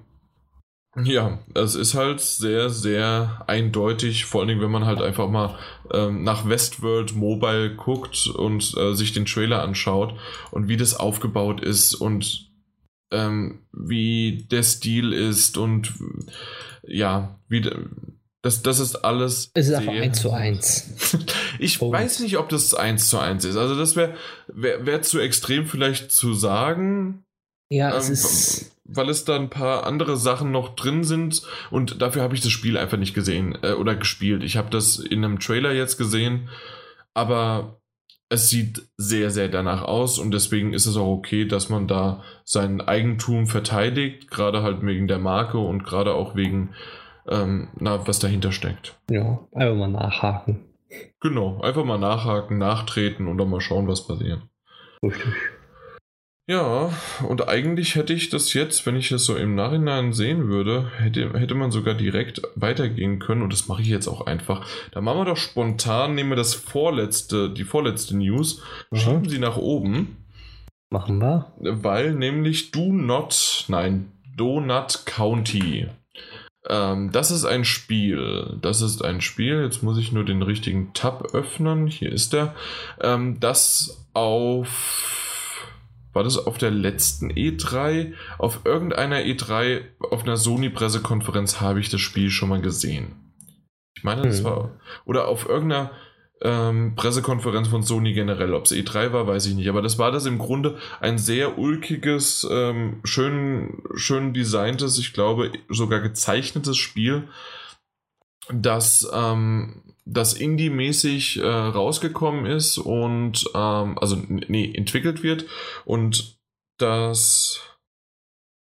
ja, 0.96 1.40
es 1.54 1.76
ist 1.76 1.94
halt 1.94 2.20
sehr, 2.20 2.70
sehr 2.70 3.44
eindeutig, 3.48 4.26
vor 4.26 4.42
allen 4.42 4.48
Dingen, 4.50 4.62
wenn 4.62 4.72
man 4.72 4.86
halt 4.86 5.02
einfach 5.02 5.30
mal 5.30 5.58
ähm, 5.94 6.24
nach 6.24 6.48
Westworld 6.48 7.16
Mobile 7.16 7.76
guckt 7.76 8.28
und 8.28 8.76
äh, 8.78 8.94
sich 8.94 9.14
den 9.14 9.26
Trailer 9.26 9.62
anschaut 9.62 10.16
und 10.52 10.68
wie 10.68 10.78
das 10.78 10.96
aufgebaut 10.96 11.62
ist 11.62 11.94
und 11.94 12.50
ähm, 13.12 13.60
wie 13.72 14.48
der 14.50 14.64
Stil 14.64 15.14
ist 15.14 15.58
und 15.58 15.94
ja, 16.84 17.40
wie 17.48 17.70
das, 18.42 18.62
das 18.62 18.80
ist 18.80 18.96
alles. 19.04 19.52
Es 19.54 19.68
ist 19.68 19.74
einfach 19.74 19.94
1 19.94 20.22
zu 20.22 20.32
1. 20.32 21.26
ich 21.60 21.80
Punkt. 21.80 21.98
weiß 21.98 22.22
nicht, 22.22 22.38
ob 22.38 22.50
das 22.50 22.74
1 22.74 23.10
zu 23.10 23.20
1 23.20 23.44
ist. 23.46 23.58
Also, 23.58 23.78
das 23.78 23.96
wäre 23.96 24.16
wär, 24.48 24.86
wär 24.86 25.02
zu 25.02 25.20
extrem, 25.20 25.66
vielleicht 25.66 26.12
zu 26.12 26.34
sagen. 26.34 27.26
Ja, 27.70 27.96
es 27.96 28.08
ähm, 28.08 28.14
ist. 28.14 28.76
Weil 28.92 29.10
es 29.10 29.24
da 29.24 29.36
ein 29.36 29.52
paar 29.52 29.86
andere 29.86 30.18
Sachen 30.18 30.52
noch 30.52 30.74
drin 30.74 31.04
sind 31.04 31.44
und 31.70 32.02
dafür 32.02 32.24
habe 32.24 32.34
ich 32.34 32.42
das 32.42 32.52
Spiel 32.52 32.76
einfach 32.76 32.98
nicht 32.98 33.14
gesehen 33.14 33.56
äh, 33.62 33.74
oder 33.74 33.96
gespielt. 33.96 34.42
Ich 34.42 34.58
habe 34.58 34.72
das 34.72 34.98
in 34.98 35.24
einem 35.24 35.40
Trailer 35.40 35.74
jetzt 35.74 35.98
gesehen, 35.98 36.50
aber 37.14 37.80
es 38.30 38.50
sieht 38.50 38.88
sehr, 38.98 39.30
sehr 39.30 39.48
danach 39.48 39.84
aus 39.84 40.18
und 40.18 40.32
deswegen 40.32 40.74
ist 40.74 40.88
es 40.88 40.98
auch 40.98 41.08
okay, 41.08 41.46
dass 41.46 41.70
man 41.70 41.88
da 41.88 42.24
sein 42.46 42.82
Eigentum 42.82 43.46
verteidigt, 43.46 44.32
gerade 44.32 44.64
halt 44.64 44.84
wegen 44.84 45.08
der 45.08 45.20
Marke 45.20 45.60
und 45.60 45.84
gerade 45.84 46.16
auch 46.16 46.36
wegen 46.36 46.74
ähm, 47.30 47.70
na, 47.80 48.08
was 48.08 48.20
dahinter 48.20 48.52
steckt. 48.52 49.00
Ja, 49.10 49.40
einfach 49.54 49.76
mal 49.76 49.88
nachhaken. 49.88 50.66
Genau, 51.20 51.62
einfach 51.62 51.86
mal 51.86 52.00
nachhaken, 52.00 52.58
nachtreten 52.58 53.28
und 53.28 53.38
dann 53.38 53.50
mal 53.50 53.62
schauen, 53.62 53.88
was 53.88 54.08
passiert. 54.08 54.42
Richtig. 55.04 55.34
Ja, 56.50 56.92
und 57.28 57.48
eigentlich 57.48 57.94
hätte 57.94 58.12
ich 58.12 58.30
das 58.30 58.56
jetzt, 58.56 58.88
wenn 58.88 58.96
ich 58.96 59.12
es 59.12 59.24
so 59.24 59.36
im 59.36 59.54
Nachhinein 59.54 60.14
sehen 60.14 60.48
würde, 60.48 60.90
hätte, 60.98 61.32
hätte 61.40 61.54
man 61.54 61.70
sogar 61.70 61.94
direkt 61.94 62.42
weitergehen 62.56 63.20
können 63.20 63.44
und 63.44 63.54
das 63.54 63.68
mache 63.68 63.84
ich 63.84 63.88
jetzt 63.88 64.08
auch 64.08 64.26
einfach. 64.26 64.66
Da 64.92 65.00
machen 65.00 65.20
wir 65.20 65.26
doch 65.26 65.38
spontan, 65.38 66.16
nehmen 66.16 66.32
wir 66.32 66.36
das 66.36 66.56
vorletzte, 66.56 67.52
die 67.52 67.64
vorletzte 67.64 68.18
News, 68.18 68.64
mhm. 68.90 68.98
schieben 68.98 69.30
sie 69.30 69.38
nach 69.38 69.58
oben. 69.58 70.26
Machen 70.90 71.20
wir. 71.20 71.54
Weil 71.60 72.16
nämlich 72.16 72.72
Do 72.72 72.94
Not, 72.94 73.66
nein, 73.68 74.12
Donut 74.36 75.06
County 75.06 75.88
ähm, 76.68 77.12
das 77.12 77.32
ist 77.32 77.46
ein 77.46 77.64
Spiel. 77.64 78.58
Das 78.62 78.82
ist 78.82 79.04
ein 79.04 79.22
Spiel. 79.22 79.64
Jetzt 79.64 79.82
muss 79.82 79.98
ich 79.98 80.12
nur 80.12 80.26
den 80.26 80.42
richtigen 80.42 80.94
Tab 80.94 81.34
öffnen. 81.34 81.88
Hier 81.88 82.12
ist 82.12 82.34
er. 82.34 82.56
Ähm, 83.02 83.40
das 83.40 84.08
auf. 84.14 85.66
War 86.12 86.24
das 86.24 86.38
auf 86.38 86.58
der 86.58 86.72
letzten 86.72 87.32
E3? 87.32 88.14
Auf 88.40 88.66
irgendeiner 88.66 89.20
E3, 89.20 89.82
auf 90.00 90.24
einer 90.24 90.38
Sony-Pressekonferenz 90.38 91.62
habe 91.62 91.80
ich 91.80 91.90
das 91.90 92.02
Spiel 92.02 92.32
schon 92.32 92.50
mal 92.50 92.62
gesehen. 92.62 93.16
Ich 93.96 94.04
meine, 94.04 94.24
das 94.24 94.40
hm. 94.40 94.46
war. 94.46 94.72
Oder 95.06 95.28
auf 95.28 95.48
irgendeiner 95.48 95.92
ähm, 96.42 96.94
Pressekonferenz 96.96 97.68
von 97.68 97.84
Sony 97.84 98.14
generell. 98.14 98.54
Ob 98.54 98.66
es 98.66 98.72
E3 98.72 99.12
war, 99.12 99.28
weiß 99.28 99.46
ich 99.48 99.56
nicht. 99.56 99.70
Aber 99.70 99.82
das 99.82 99.98
war 99.98 100.12
das 100.12 100.26
im 100.26 100.38
Grunde 100.38 100.78
ein 101.02 101.18
sehr 101.18 101.58
ulkiges, 101.58 102.48
ähm, 102.50 103.02
schön, 103.04 103.84
schön 103.96 104.34
designtes, 104.34 104.98
ich 104.98 105.14
glaube 105.14 105.52
sogar 105.70 106.00
gezeichnetes 106.00 106.78
Spiel, 106.78 107.28
das, 108.52 109.10
ähm, 109.14 109.84
das 110.06 110.34
Indie-mäßig 110.34 111.38
äh, 111.38 111.48
rausgekommen 111.48 112.46
ist 112.46 112.78
und, 112.78 113.46
ähm, 113.54 113.98
also, 114.00 114.18
nee, 114.28 114.74
entwickelt 114.74 115.22
wird 115.24 115.46
und 115.86 116.40
das 116.78 117.62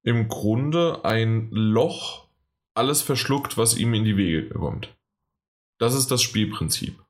im 0.05 0.29
Grunde 0.29 1.05
ein 1.05 1.51
Loch 1.51 2.29
alles 2.75 3.03
verschluckt, 3.03 3.59
was 3.59 3.77
ihm 3.77 3.95
in 3.95 4.05
die 4.05 4.17
Wege 4.17 4.49
kommt. 4.51 4.95
Das 5.79 5.95
ist 5.95 6.11
das 6.11 6.23
Spielprinzip. 6.23 7.04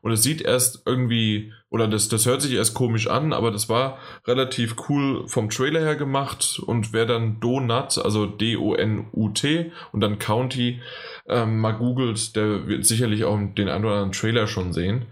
Und 0.00 0.12
es 0.12 0.22
sieht 0.22 0.40
erst 0.40 0.82
irgendwie, 0.86 1.52
oder 1.68 1.88
das, 1.88 2.08
das 2.08 2.26
hört 2.26 2.42
sich 2.42 2.52
erst 2.52 2.74
komisch 2.74 3.08
an, 3.08 3.32
aber 3.32 3.50
das 3.50 3.68
war 3.68 3.98
relativ 4.26 4.76
cool 4.88 5.26
vom 5.28 5.50
Trailer 5.50 5.80
her 5.80 5.96
gemacht. 5.96 6.60
Und 6.64 6.92
wer 6.92 7.06
dann 7.06 7.40
Donut, 7.40 7.98
also 7.98 8.26
D-O-N-U-T 8.26 9.72
und 9.92 10.00
dann 10.00 10.18
County 10.18 10.80
ähm, 11.28 11.58
mal 11.58 11.72
googelt, 11.72 12.36
der 12.36 12.66
wird 12.66 12.86
sicherlich 12.86 13.24
auch 13.24 13.36
den 13.36 13.68
einen 13.68 13.84
oder 13.84 13.94
anderen 13.94 14.12
Trailer 14.12 14.46
schon 14.46 14.72
sehen. 14.72 15.06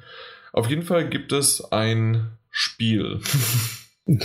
Auf 0.52 0.70
jeden 0.70 0.82
Fall 0.82 1.08
gibt 1.08 1.32
es 1.32 1.72
ein 1.72 2.38
Spiel, 2.50 3.20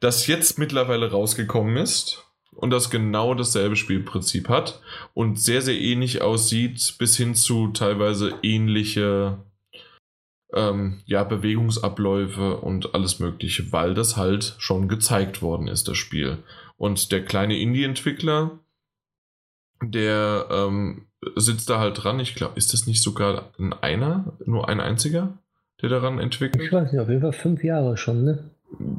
das 0.00 0.26
jetzt 0.26 0.58
mittlerweile 0.58 1.10
rausgekommen 1.10 1.78
ist 1.78 2.21
und 2.56 2.70
das 2.70 2.90
genau 2.90 3.34
dasselbe 3.34 3.76
Spielprinzip 3.76 4.48
hat 4.48 4.80
und 5.14 5.40
sehr, 5.40 5.62
sehr 5.62 5.78
ähnlich 5.80 6.22
aussieht, 6.22 6.94
bis 6.98 7.16
hin 7.16 7.34
zu 7.34 7.68
teilweise 7.68 8.34
ähnliche 8.42 9.38
ähm, 10.52 11.00
ja, 11.06 11.24
Bewegungsabläufe 11.24 12.58
und 12.58 12.94
alles 12.94 13.18
Mögliche, 13.18 13.72
weil 13.72 13.94
das 13.94 14.16
halt 14.16 14.54
schon 14.58 14.88
gezeigt 14.88 15.42
worden 15.42 15.68
ist, 15.68 15.88
das 15.88 15.96
Spiel. 15.96 16.38
Und 16.76 17.12
der 17.12 17.24
kleine 17.24 17.58
Indie-Entwickler, 17.58 18.58
der 19.82 20.46
ähm, 20.50 21.06
sitzt 21.36 21.70
da 21.70 21.78
halt 21.78 22.02
dran. 22.02 22.20
Ich 22.20 22.34
glaube, 22.34 22.56
ist 22.56 22.72
das 22.72 22.86
nicht 22.86 23.02
sogar 23.02 23.52
ein 23.58 23.72
einer, 23.72 24.36
nur 24.44 24.68
ein 24.68 24.80
einziger, 24.80 25.38
der 25.80 25.88
daran 25.88 26.18
entwickelt? 26.18 26.62
Ich 26.62 26.72
weiß 26.72 26.92
nicht, 26.92 27.00
auf 27.00 27.08
jeden 27.08 27.22
Fall 27.22 27.32
fünf 27.32 27.64
Jahre 27.64 27.96
schon, 27.96 28.24
ne? 28.24 28.50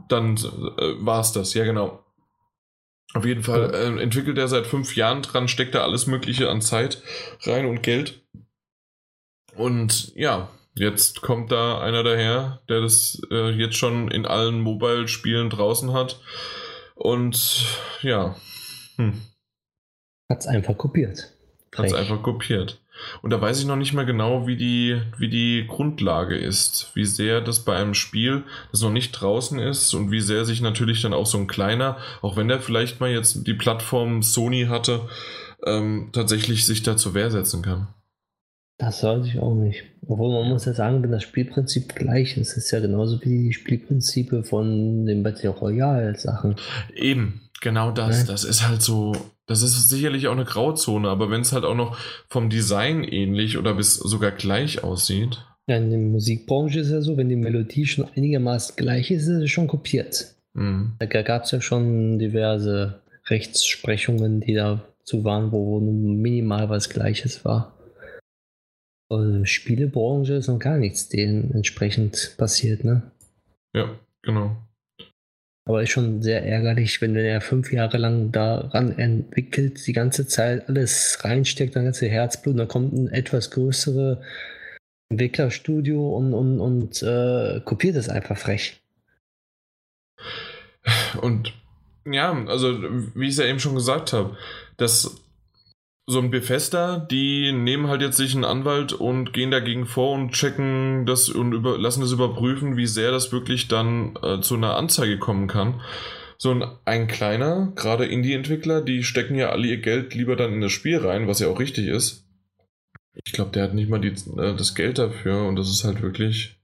Dann 0.07 0.35
äh, 0.35 1.05
war 1.05 1.21
es 1.21 1.31
das, 1.31 1.53
ja 1.53 1.65
genau. 1.65 2.03
Auf 3.14 3.26
jeden 3.26 3.43
Fall 3.43 3.74
äh, 3.74 4.01
entwickelt 4.01 4.38
er 4.38 4.47
seit 4.47 4.66
fünf 4.66 4.95
Jahren 4.95 5.22
dran, 5.22 5.47
steckt 5.47 5.76
da 5.76 5.84
alles 5.84 6.07
Mögliche 6.07 6.49
an 6.49 6.61
Zeit 6.61 7.01
rein 7.43 7.66
und 7.68 7.84
Geld. 7.84 8.22
Und 9.55 10.14
ja, 10.16 10.49
jetzt 10.76 11.22
kommt 11.22 11.51
da 11.51 11.80
einer 11.80 12.03
daher, 12.03 12.61
der 12.70 12.82
das 12.82 13.22
äh, 13.30 13.51
jetzt 13.51 13.76
schon 13.76 14.09
in 14.09 14.26
allen 14.26 14.61
Mobile-Spielen 14.61 15.51
draußen 15.51 15.93
hat. 15.93 16.20
Und 16.95 17.66
ja. 18.01 18.36
Hm. 18.95 19.22
Hat 20.30 20.39
es 20.39 20.47
einfach 20.47 20.78
kopiert. 20.78 21.34
Hat 21.76 21.86
es 21.86 21.93
einfach 21.93 22.22
kopiert. 22.24 22.82
Und 23.21 23.31
da 23.31 23.41
weiß 23.41 23.59
ich 23.59 23.65
noch 23.65 23.75
nicht 23.75 23.93
mal 23.93 24.05
genau, 24.05 24.47
wie 24.47 24.57
die, 24.57 25.01
wie 25.17 25.29
die 25.29 25.65
Grundlage 25.67 26.37
ist, 26.37 26.91
wie 26.93 27.05
sehr 27.05 27.41
das 27.41 27.61
bei 27.61 27.75
einem 27.75 27.93
Spiel, 27.93 28.43
das 28.71 28.81
noch 28.81 28.91
nicht 28.91 29.11
draußen 29.11 29.59
ist 29.59 29.93
und 29.93 30.11
wie 30.11 30.21
sehr 30.21 30.45
sich 30.45 30.61
natürlich 30.61 31.01
dann 31.01 31.13
auch 31.13 31.25
so 31.25 31.37
ein 31.37 31.47
kleiner, 31.47 31.97
auch 32.21 32.37
wenn 32.37 32.47
der 32.47 32.59
vielleicht 32.59 32.99
mal 32.99 33.09
jetzt 33.09 33.45
die 33.47 33.53
Plattform 33.53 34.23
Sony 34.23 34.65
hatte, 34.69 35.01
ähm, 35.65 36.09
tatsächlich 36.11 36.65
sich 36.65 36.83
da 36.83 36.97
zur 36.97 37.13
Wehr 37.13 37.31
setzen 37.31 37.61
kann. 37.61 37.87
Das 38.77 39.03
weiß 39.03 39.25
ich 39.27 39.39
auch 39.39 39.55
nicht. 39.55 39.83
Obwohl 40.07 40.33
man 40.33 40.49
muss 40.49 40.65
ja 40.65 40.73
sagen, 40.73 41.03
wenn 41.03 41.11
das 41.11 41.23
Spielprinzip 41.23 41.95
gleich 41.95 42.37
ist, 42.37 42.57
ist 42.57 42.71
ja 42.71 42.79
genauso 42.79 43.21
wie 43.21 43.45
die 43.45 43.53
Spielprinzipe 43.53 44.43
von 44.43 45.05
den 45.05 45.23
Battle 45.23 45.51
Royale 45.51 46.15
Sachen. 46.15 46.55
Eben, 46.93 47.41
genau 47.61 47.91
das. 47.91 48.21
Ja. 48.21 48.25
Das 48.25 48.43
ist 48.43 48.67
halt 48.67 48.81
so, 48.81 49.13
das 49.45 49.61
ist 49.61 49.89
sicherlich 49.89 50.27
auch 50.27 50.33
eine 50.33 50.45
Grauzone, 50.45 51.09
aber 51.09 51.29
wenn 51.29 51.41
es 51.41 51.51
halt 51.51 51.65
auch 51.65 51.75
noch 51.75 51.97
vom 52.29 52.49
Design 52.49 53.03
ähnlich 53.03 53.57
oder 53.57 53.73
bis 53.73 53.95
sogar 53.95 54.31
gleich 54.31 54.83
aussieht. 54.83 55.45
Ja, 55.67 55.77
in 55.77 55.89
der 55.89 55.99
Musikbranche 55.99 56.79
ist 56.79 56.91
ja 56.91 57.01
so, 57.01 57.17
wenn 57.17 57.29
die 57.29 57.35
Melodie 57.35 57.85
schon 57.85 58.07
einigermaßen 58.15 58.75
gleich 58.75 59.11
ist, 59.11 59.27
ist 59.27 59.43
es 59.43 59.51
schon 59.51 59.67
kopiert. 59.67 60.35
Mhm. 60.53 60.93
Da 60.99 61.05
gab 61.05 61.43
es 61.43 61.51
ja 61.51 61.61
schon 61.61 62.19
diverse 62.19 63.01
Rechtsprechungen, 63.27 64.41
die 64.41 64.53
dazu 64.53 65.23
waren, 65.23 65.51
wo 65.51 65.79
minimal 65.79 66.69
was 66.69 66.89
Gleiches 66.89 67.45
war. 67.45 67.77
Und 69.09 69.47
Spielebranche 69.47 70.33
ist 70.33 70.47
noch 70.47 70.59
gar 70.59 70.77
nichts 70.77 71.07
dementsprechend 71.09 72.35
passiert, 72.37 72.83
ne? 72.83 73.11
Ja, 73.73 73.99
genau. 74.21 74.57
Aber 75.66 75.82
ist 75.82 75.91
schon 75.91 76.22
sehr 76.22 76.45
ärgerlich, 76.45 77.01
wenn 77.01 77.16
er 77.16 77.39
fünf 77.39 77.72
Jahre 77.72 77.97
lang 77.97 78.32
daran 78.32 78.97
entwickelt, 78.97 79.86
die 79.88 79.93
ganze 79.93 80.28
Zeit 80.28 80.68
alles 80.68 81.20
reinsteckt, 81.24 81.76
das 81.76 81.84
ganze 81.84 82.07
Herzblut, 82.07 82.53
und 82.53 82.57
dann 82.57 82.68
kommt 82.68 82.93
ein 82.93 83.07
etwas 83.07 83.49
größere 83.51 84.22
Entwicklerstudio 85.09 86.18
und, 86.18 86.34
und, 86.34 86.59
und 86.59 87.01
äh, 87.03 87.61
kopiert 87.64 87.95
es 87.95 88.09
einfach 88.09 88.38
frech. 88.38 88.82
Und 91.22 91.53
ja, 92.05 92.34
also 92.47 92.82
wie 93.16 93.28
ich 93.28 93.34
es 93.34 93.38
ja 93.38 93.45
eben 93.45 93.59
schon 93.59 93.76
gesagt 93.76 94.11
habe, 94.11 94.36
das 94.76 95.22
so 96.05 96.19
ein 96.19 96.31
Befester, 96.31 96.99
die 96.99 97.51
nehmen 97.53 97.87
halt 97.87 98.01
jetzt 98.01 98.17
sich 98.17 98.35
einen 98.35 98.43
Anwalt 98.43 98.91
und 98.91 99.31
gehen 99.31 99.51
dagegen 99.51 99.85
vor 99.85 100.11
und 100.13 100.33
checken 100.33 101.05
das 101.05 101.29
und 101.29 101.53
über, 101.53 101.77
lassen 101.77 102.01
das 102.01 102.11
überprüfen, 102.11 102.75
wie 102.75 102.87
sehr 102.87 103.11
das 103.11 103.31
wirklich 103.31 103.69
dann 103.69 104.17
äh, 104.21 104.41
zu 104.41 104.55
einer 104.55 104.75
Anzeige 104.75 105.17
kommen 105.17 105.47
kann. 105.47 105.81
So 106.37 106.51
ein, 106.51 106.63
ein 106.83 107.07
kleiner, 107.07 107.71
gerade 107.75 108.05
Indie-Entwickler, 108.05 108.81
die 108.81 109.03
stecken 109.03 109.35
ja 109.35 109.49
alle 109.49 109.67
ihr 109.67 109.77
Geld 109.77 110.13
lieber 110.13 110.35
dann 110.35 110.53
in 110.53 110.61
das 110.61 110.73
Spiel 110.73 110.97
rein, 110.97 111.27
was 111.27 111.39
ja 111.39 111.47
auch 111.47 111.59
richtig 111.59 111.87
ist. 111.87 112.27
Ich 113.13 113.31
glaube, 113.31 113.51
der 113.51 113.63
hat 113.63 113.73
nicht 113.73 113.89
mal 113.89 114.01
die, 114.01 114.09
äh, 114.09 114.55
das 114.55 114.75
Geld 114.75 114.97
dafür 114.97 115.45
und 115.47 115.55
das 115.55 115.69
ist 115.69 115.85
halt 115.85 116.01
wirklich, 116.01 116.57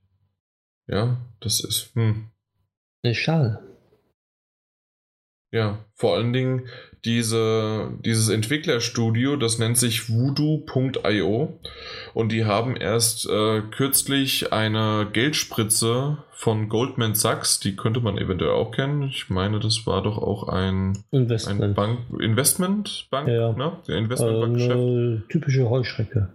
ja, 0.86 1.16
das 1.40 1.64
ist, 1.64 1.94
hm. 1.94 2.26
Ist 3.02 3.16
schade. 3.16 3.60
Ja, 5.52 5.84
vor 5.94 6.14
allen 6.14 6.34
Dingen, 6.34 6.68
diese, 7.04 7.92
dieses 8.04 8.28
Entwicklerstudio, 8.28 9.36
das 9.36 9.58
nennt 9.58 9.78
sich 9.78 10.10
voodoo.io 10.10 11.58
und 12.14 12.32
die 12.32 12.44
haben 12.44 12.76
erst 12.76 13.28
äh, 13.28 13.62
kürzlich 13.70 14.52
eine 14.52 15.08
Geldspritze 15.12 16.18
von 16.32 16.68
Goldman 16.68 17.14
Sachs, 17.14 17.60
die 17.60 17.76
könnte 17.76 18.00
man 18.00 18.18
eventuell 18.18 18.52
auch 18.52 18.72
kennen. 18.72 19.02
Ich 19.02 19.28
meine, 19.30 19.60
das 19.60 19.86
war 19.86 20.02
doch 20.02 20.18
auch 20.18 20.48
ein, 20.48 21.04
Investment. 21.10 21.62
ein 21.62 21.74
Bank, 21.74 21.98
Investmentbank, 22.18 23.28
ja. 23.28 23.52
ne? 23.52 23.72
Investmentbankgeschäft. 23.86 24.78
Äh, 24.78 25.32
typische 25.32 25.68
Heuschrecke. 25.68 26.30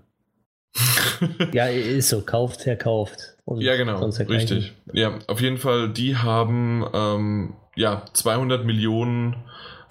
ja, 1.54 1.68
ist 1.68 2.10
so, 2.10 2.22
kauft, 2.22 2.62
verkauft. 2.62 3.36
ja, 3.58 3.76
genau, 3.76 4.06
richtig. 4.06 4.74
Ja, 4.94 5.20
auf 5.28 5.42
jeden 5.42 5.58
Fall, 5.58 5.90
die 5.90 6.18
haben 6.18 6.86
ähm, 6.94 7.54
ja 7.76 8.04
200 8.14 8.66
Millionen 8.66 9.38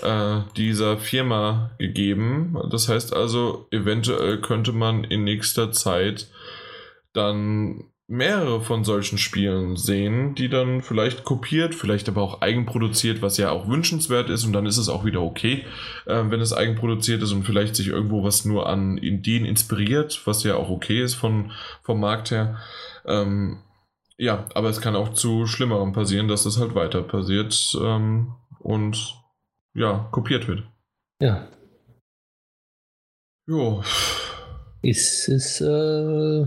äh, 0.03 0.41
dieser 0.57 0.99
Firma 0.99 1.71
gegeben. 1.79 2.57
Das 2.71 2.89
heißt 2.89 3.15
also, 3.15 3.67
eventuell 3.71 4.41
könnte 4.41 4.73
man 4.73 5.05
in 5.05 5.25
nächster 5.25 5.73
Zeit 5.73 6.29
dann 7.13 7.85
mehrere 8.07 8.61
von 8.61 8.85
solchen 8.85 9.17
Spielen 9.17 9.77
sehen, 9.77 10.35
die 10.35 10.51
dann 10.51 10.83
vielleicht 10.83 11.25
kopiert, 11.25 11.75
vielleicht 11.75 12.09
aber 12.09 12.21
auch 12.21 12.43
eigenproduziert, 12.43 13.23
was 13.23 13.39
ja 13.39 13.51
auch 13.51 13.67
wünschenswert 13.67 14.29
ist 14.29 14.45
und 14.45 14.53
dann 14.53 14.67
ist 14.67 14.77
es 14.77 14.91
auch 14.91 15.07
wieder 15.07 15.23
okay, 15.23 15.65
äh, 16.05 16.23
wenn 16.29 16.41
es 16.41 16.53
eigenproduziert 16.53 17.23
ist 17.23 17.33
und 17.33 17.45
vielleicht 17.45 17.77
sich 17.77 17.89
irgendwo 17.89 18.23
was 18.23 18.45
nur 18.45 18.69
an 18.69 18.99
Ideen 18.99 19.47
inspiriert, 19.47 20.21
was 20.27 20.45
ja 20.45 20.57
auch 20.57 20.69
okay 20.69 21.03
ist 21.03 21.15
von, 21.15 21.53
vom 21.83 21.99
Markt 21.99 22.31
her. 22.31 22.59
Ähm, 23.07 23.63
ja, 24.19 24.47
aber 24.55 24.69
es 24.69 24.83
kann 24.83 24.97
auch 24.97 25.15
zu 25.15 25.47
Schlimmerem 25.47 25.93
passieren, 25.93 26.29
dass 26.29 26.45
das 26.45 26.61
halt 26.61 26.75
weiter 26.75 27.03
passiert 27.03 27.77
ähm, 27.81 28.35
und 28.59 29.24
ja, 29.75 30.09
kopiert 30.11 30.49
wird. 30.49 30.63
Ja. 31.21 31.49
Jo. 33.47 33.83
Ist 34.83 35.29
es, 35.29 35.61
äh, 35.61 36.47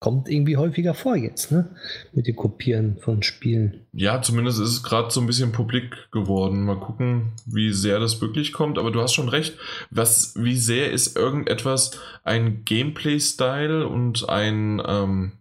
kommt 0.00 0.28
irgendwie 0.28 0.56
häufiger 0.56 0.94
vor 0.94 1.16
jetzt, 1.16 1.50
ne? 1.50 1.74
Mit 2.12 2.26
dem 2.26 2.36
Kopieren 2.36 2.98
von 2.98 3.22
Spielen. 3.22 3.86
Ja, 3.92 4.22
zumindest 4.22 4.60
ist 4.60 4.68
es 4.68 4.82
gerade 4.82 5.10
so 5.10 5.20
ein 5.20 5.26
bisschen 5.26 5.52
publik 5.52 6.10
geworden. 6.12 6.64
Mal 6.64 6.78
gucken, 6.78 7.32
wie 7.46 7.72
sehr 7.72 7.98
das 7.98 8.20
wirklich 8.20 8.52
kommt. 8.52 8.78
Aber 8.78 8.90
du 8.90 9.00
hast 9.00 9.14
schon 9.14 9.28
recht. 9.28 9.58
Was, 9.90 10.34
wie 10.36 10.56
sehr 10.56 10.92
ist 10.92 11.16
irgendetwas 11.16 11.98
ein 12.22 12.64
Gameplay-Style 12.64 13.86
und 13.86 14.28
ein, 14.28 14.80
ähm, 14.86 15.32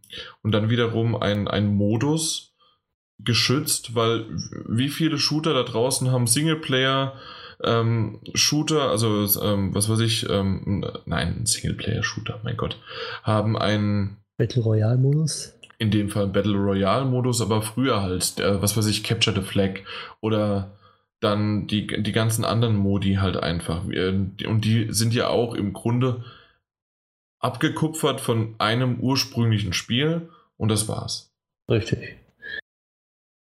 und 0.41 0.51
dann 0.51 0.69
wiederum 0.69 1.15
ein, 1.15 1.47
ein 1.47 1.67
Modus, 1.67 2.55
geschützt, 3.19 3.95
weil 3.95 4.25
wie 4.67 4.89
viele 4.89 5.17
Shooter 5.17 5.53
da 5.53 5.63
draußen 5.63 6.11
haben 6.11 6.27
Singleplayer 6.27 7.13
ähm, 7.63 8.19
Shooter, 8.33 8.89
also 8.89 9.25
ähm, 9.41 9.73
was 9.73 9.89
weiß 9.89 9.99
ich, 9.99 10.29
ähm, 10.29 10.85
nein, 11.05 11.45
Singleplayer 11.45 12.03
Shooter, 12.03 12.39
mein 12.43 12.57
Gott, 12.57 12.77
haben 13.23 13.57
einen 13.57 14.17
Battle 14.37 14.61
Royale 14.61 14.97
Modus. 14.97 15.53
In 15.79 15.91
dem 15.91 16.09
Fall 16.09 16.27
Battle 16.27 16.55
Royale 16.55 17.05
Modus, 17.05 17.41
aber 17.41 17.61
früher 17.61 18.01
halt, 18.01 18.39
äh, 18.39 18.61
was 18.61 18.77
weiß 18.77 18.85
ich, 18.87 19.03
Capture 19.03 19.35
the 19.35 19.47
Flag 19.47 19.79
oder 20.21 20.77
dann 21.19 21.65
die, 21.65 21.87
die 21.87 22.11
ganzen 22.11 22.45
anderen 22.45 22.75
Modi 22.75 23.15
halt 23.15 23.37
einfach. 23.37 23.85
Und 23.85 24.61
die 24.61 24.87
sind 24.89 25.15
ja 25.15 25.29
auch 25.29 25.55
im 25.55 25.73
Grunde 25.73 26.23
abgekupfert 27.39 28.21
von 28.21 28.53
einem 28.59 28.99
ursprünglichen 28.99 29.73
Spiel 29.73 30.29
und 30.57 30.69
das 30.69 30.87
war's. 30.87 31.33
Richtig 31.69 32.17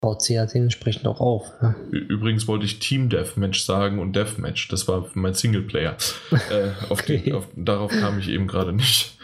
baut 0.01 0.23
sie 0.23 0.35
ja 0.35 0.47
dementsprechend 0.47 1.07
auch 1.07 1.21
auf. 1.21 1.61
Ne? 1.61 1.75
Übrigens 1.91 2.47
wollte 2.47 2.65
ich 2.65 2.79
Team 2.79 3.09
Deathmatch 3.09 3.61
sagen 3.61 3.99
und 3.99 4.15
Deathmatch. 4.15 4.69
Das 4.69 4.87
war 4.89 5.09
mein 5.15 5.35
Singleplayer. 5.35 5.97
äh, 6.51 6.71
auf 6.89 7.01
okay. 7.01 7.23
die, 7.25 7.33
auf, 7.33 7.49
darauf 7.57 7.91
kam 7.91 8.19
ich 8.19 8.29
eben 8.29 8.47
gerade 8.47 8.73
nicht. 8.73 9.19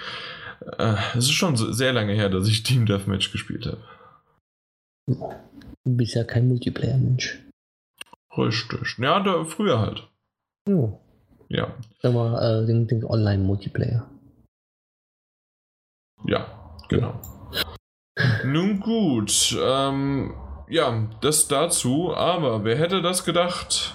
Äh, 0.79 0.95
es 1.13 1.25
ist 1.25 1.33
schon 1.33 1.57
sehr 1.57 1.93
lange 1.93 2.15
her, 2.15 2.29
dass 2.29 2.49
ich 2.49 2.63
Team 2.63 2.87
Deathmatch 2.87 3.33
gespielt 3.33 3.67
habe. 3.67 3.83
Du 5.07 5.97
bist 5.97 6.15
ja 6.15 6.25
kein 6.25 6.49
Multiplayer-Mensch. 6.49 7.41
Richtig. 8.37 8.99
Ja, 8.99 9.21
da, 9.21 9.45
früher 9.45 9.81
halt. 9.81 10.09
Oh. 10.69 10.99
Ja. 11.49 11.75
Sag 12.01 12.15
mal, 12.15 12.63
äh, 12.63 12.67
den, 12.67 12.87
den 12.87 13.05
Online-Multiplayer. 13.05 14.09
Ja, 16.25 16.79
genau. 16.89 17.21
Nun 18.45 18.81
gut, 18.81 19.57
ähm, 19.61 20.35
ja, 20.73 21.09
das 21.21 21.49
dazu, 21.49 22.15
aber 22.15 22.65
wer 22.65 22.77
hätte 22.77 23.03
das 23.03 23.25
gedacht? 23.25 23.95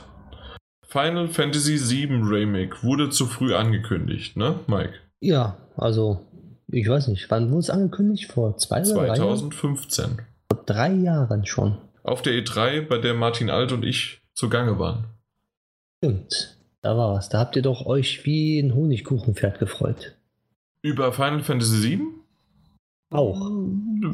Final 0.88 1.28
Fantasy 1.28 1.78
VII 1.78 2.22
Remake 2.24 2.84
wurde 2.84 3.10
zu 3.10 3.26
früh 3.26 3.54
angekündigt, 3.54 4.38
ne, 4.38 4.60
Mike? 4.68 4.94
Ja, 5.20 5.58
also, 5.76 6.26
ich 6.68 6.88
weiß 6.88 7.08
nicht, 7.08 7.30
wann 7.30 7.50
wurde 7.50 7.60
es 7.60 7.70
angekündigt? 7.70 8.32
Vor 8.32 8.58
zwei 8.58 8.82
oder 8.82 9.14
2015. 9.16 10.22
Vor 10.52 10.64
drei 10.66 10.94
Jahren 10.94 11.46
schon. 11.46 11.78
Auf 12.04 12.22
der 12.22 12.34
E3, 12.34 12.88
bei 12.88 13.00
der 13.00 13.16
Martin 13.16 13.50
Alt 13.50 13.72
und 13.72 13.84
ich 13.84 14.22
zugange 14.34 14.80
waren. 14.80 15.06
Stimmt, 15.98 16.58
da 16.82 16.96
war 16.96 17.16
was. 17.16 17.30
Da 17.30 17.40
habt 17.40 17.56
ihr 17.56 17.64
doch 17.64 17.86
euch 17.86 18.24
wie 18.26 18.60
ein 18.60 18.76
Honigkuchenpferd 18.76 19.60
gefreut. 19.60 20.16
Über 20.84 21.12
Final 21.12 21.44
Fantasy 21.44 21.82
VII? 21.82 22.02
Auch. 23.10 23.40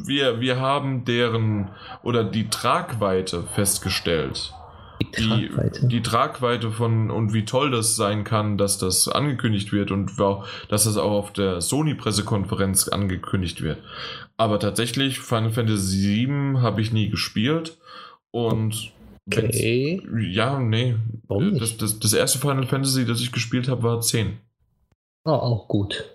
Wir, 0.06 0.40
wir 0.40 0.60
haben 0.60 1.04
deren 1.06 1.70
oder 2.04 2.24
die 2.24 2.50
Tragweite 2.50 3.44
festgestellt. 3.44 4.54
Die 5.02 5.12
Tragweite. 5.12 5.82
Die, 5.82 5.88
die, 5.88 6.02
Tragweite 6.02 6.72
von 6.72 7.10
und 7.10 7.34
wie 7.34 7.46
toll 7.46 7.72
das 7.72 7.96
sein 7.96 8.24
kann, 8.24 8.58
dass 8.58 8.78
das 8.78 9.08
angekündigt 9.08 9.72
wird 9.72 9.92
und 9.92 10.12
dass 10.70 10.84
das 10.84 10.98
auch 10.98 11.12
auf 11.12 11.34
der 11.34 11.60
Sony-Pressekonferenz 11.62 12.88
angekündigt 12.88 13.64
wird. 13.64 13.80
Aber 14.38 14.60
tatsächlich, 14.60 15.20
Final 15.20 15.52
Fantasy 15.52 16.28
VII 16.28 16.60
habe 16.62 16.82
ich 16.82 16.94
nie 16.94 17.10
gespielt 17.10 17.78
und 18.32 18.92
okay. 19.28 20.02
ja, 20.30 20.60
nee. 20.60 20.96
Warum 21.28 21.58
das, 21.58 21.78
das, 21.78 22.00
das, 22.00 22.14
erste 22.14 22.40
Final 22.40 22.68
Fantasy, 22.68 23.06
das 23.06 23.22
ich 23.22 23.32
gespielt 23.32 23.68
habe, 23.68 23.84
war 23.84 24.02
10. 24.02 24.38
Oh, 25.26 25.32
auch 25.32 25.68
gut. 25.68 26.06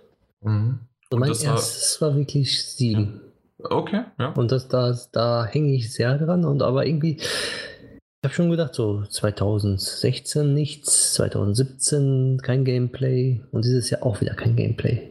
Mhm. 0.43 0.81
Und 1.11 1.21
mein 1.21 1.31
erstes 1.31 2.01
war, 2.01 2.11
war, 2.11 2.17
wirklich 2.17 2.65
7. 2.65 3.21
Okay, 3.59 4.05
ja. 4.19 4.33
Und 4.33 4.53
das, 4.53 4.69
da, 4.69 4.97
da 5.13 5.47
hänge 5.47 5.75
ich 5.75 5.93
sehr 5.93 6.17
dran 6.19 6.45
und 6.45 6.63
aber 6.63 6.87
irgendwie, 6.87 7.17
ich 7.17 8.25
habe 8.25 8.35
schon 8.35 8.51
gedacht, 8.51 8.75
so 8.75 9.05
2016 9.05 10.55
nichts, 10.55 11.15
2017 11.15 12.41
kein 12.43 12.65
Gameplay 12.65 13.41
und 13.51 13.65
dieses 13.65 13.91
Jahr 13.91 14.05
auch 14.05 14.21
wieder 14.21 14.35
kein 14.35 14.55
Gameplay. 14.55 15.11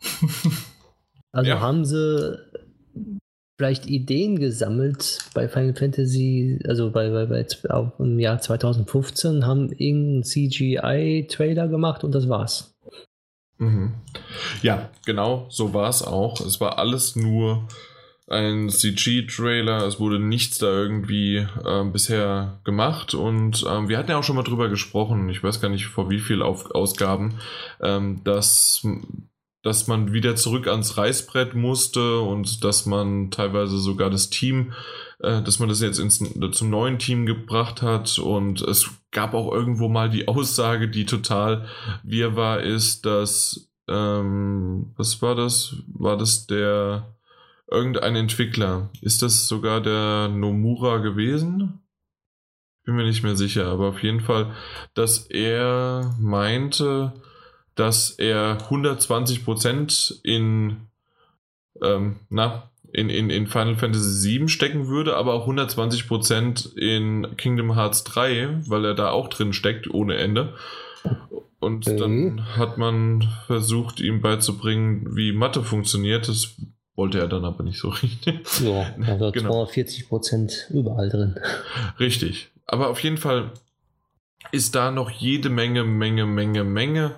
also 1.32 1.50
ja. 1.50 1.60
haben 1.60 1.84
sie 1.84 2.38
vielleicht 3.58 3.86
Ideen 3.86 4.38
gesammelt 4.38 5.18
bei 5.34 5.48
Final 5.48 5.74
Fantasy, 5.74 6.58
also 6.66 6.90
bei, 6.90 7.10
bei, 7.10 7.26
bei 7.26 7.92
im 7.98 8.18
Jahr 8.18 8.40
2015, 8.40 9.46
haben 9.46 9.70
irgendeinen 9.72 10.24
CGI-Trailer 10.24 11.68
gemacht 11.68 12.02
und 12.02 12.14
das 12.14 12.28
war's. 12.28 12.71
Mhm. 13.62 13.92
Ja, 14.62 14.90
genau, 15.06 15.46
so 15.48 15.72
war 15.72 15.88
es 15.88 16.02
auch. 16.02 16.40
Es 16.40 16.60
war 16.60 16.78
alles 16.78 17.14
nur 17.14 17.68
ein 18.28 18.70
CG-Trailer, 18.70 19.86
es 19.86 20.00
wurde 20.00 20.18
nichts 20.18 20.58
da 20.58 20.66
irgendwie 20.66 21.36
äh, 21.36 21.84
bisher 21.84 22.60
gemacht 22.64 23.14
und 23.14 23.64
ähm, 23.68 23.88
wir 23.88 23.98
hatten 23.98 24.10
ja 24.10 24.18
auch 24.18 24.24
schon 24.24 24.36
mal 24.36 24.42
drüber 24.42 24.68
gesprochen, 24.68 25.28
ich 25.28 25.42
weiß 25.44 25.60
gar 25.60 25.68
nicht 25.68 25.86
vor 25.86 26.08
wie 26.08 26.18
viel 26.18 26.40
Auf 26.40 26.70
Ausgaben, 26.70 27.38
ähm, 27.80 28.22
dass, 28.24 28.86
dass 29.62 29.86
man 29.86 30.12
wieder 30.12 30.34
zurück 30.34 30.66
ans 30.66 30.96
Reißbrett 30.96 31.54
musste 31.54 32.20
und 32.20 32.64
dass 32.64 32.86
man 32.86 33.30
teilweise 33.30 33.78
sogar 33.78 34.08
das 34.08 34.30
Team 34.30 34.72
äh, 35.22 35.40
dass 35.42 35.58
man 35.58 35.68
das 35.68 35.80
jetzt 35.80 35.98
ins, 35.98 36.18
zum 36.52 36.70
neuen 36.70 36.98
Team 36.98 37.26
gebracht 37.26 37.80
hat. 37.80 38.18
Und 38.18 38.60
es 38.60 38.90
gab 39.12 39.34
auch 39.34 39.52
irgendwo 39.52 39.88
mal 39.88 40.10
die 40.10 40.28
Aussage, 40.28 40.88
die 40.88 41.06
total 41.06 41.66
wir 42.02 42.36
war, 42.36 42.60
ist, 42.60 43.06
dass, 43.06 43.70
ähm, 43.88 44.92
was 44.96 45.22
war 45.22 45.34
das? 45.34 45.76
War 45.86 46.16
das 46.16 46.46
der, 46.46 47.14
irgendein 47.70 48.16
Entwickler? 48.16 48.90
Ist 49.00 49.22
das 49.22 49.46
sogar 49.46 49.80
der 49.80 50.28
Nomura 50.28 50.98
gewesen? 50.98 51.80
Bin 52.84 52.96
mir 52.96 53.04
nicht 53.04 53.22
mehr 53.22 53.36
sicher, 53.36 53.66
aber 53.66 53.88
auf 53.90 54.02
jeden 54.02 54.20
Fall, 54.20 54.52
dass 54.94 55.26
er 55.30 56.16
meinte, 56.18 57.12
dass 57.76 58.10
er 58.10 58.58
120% 58.68 60.20
in, 60.24 60.88
ähm, 61.80 62.16
na, 62.28 62.71
in, 62.92 63.08
in, 63.08 63.30
in 63.30 63.46
Final 63.46 63.76
Fantasy 63.76 64.38
VII 64.38 64.48
stecken 64.48 64.86
würde, 64.86 65.16
aber 65.16 65.34
auch 65.34 65.48
120% 65.48 66.76
in 66.76 67.36
Kingdom 67.36 67.74
Hearts 67.74 68.04
3, 68.04 68.60
weil 68.66 68.84
er 68.84 68.94
da 68.94 69.10
auch 69.10 69.28
drin 69.28 69.52
steckt, 69.52 69.88
ohne 69.88 70.16
Ende. 70.16 70.54
Und 71.58 71.86
okay. 71.86 71.96
dann 71.96 72.56
hat 72.56 72.76
man 72.76 73.28
versucht, 73.46 74.00
ihm 74.00 74.20
beizubringen, 74.20 75.16
wie 75.16 75.32
Mathe 75.32 75.62
funktioniert. 75.62 76.28
Das 76.28 76.56
wollte 76.94 77.18
er 77.18 77.28
dann 77.28 77.44
aber 77.44 77.64
nicht 77.64 77.78
so 77.78 77.88
richtig. 78.02 78.40
Ja, 78.60 78.94
also 79.06 79.32
genau. 79.32 79.64
240% 79.64 80.72
überall 80.72 81.08
drin. 81.08 81.36
Richtig. 81.98 82.50
Aber 82.66 82.90
auf 82.90 83.00
jeden 83.00 83.16
Fall 83.16 83.52
ist 84.50 84.74
da 84.74 84.90
noch 84.90 85.10
jede 85.10 85.48
Menge, 85.48 85.84
Menge, 85.84 86.26
Menge, 86.26 86.64
Menge 86.64 87.14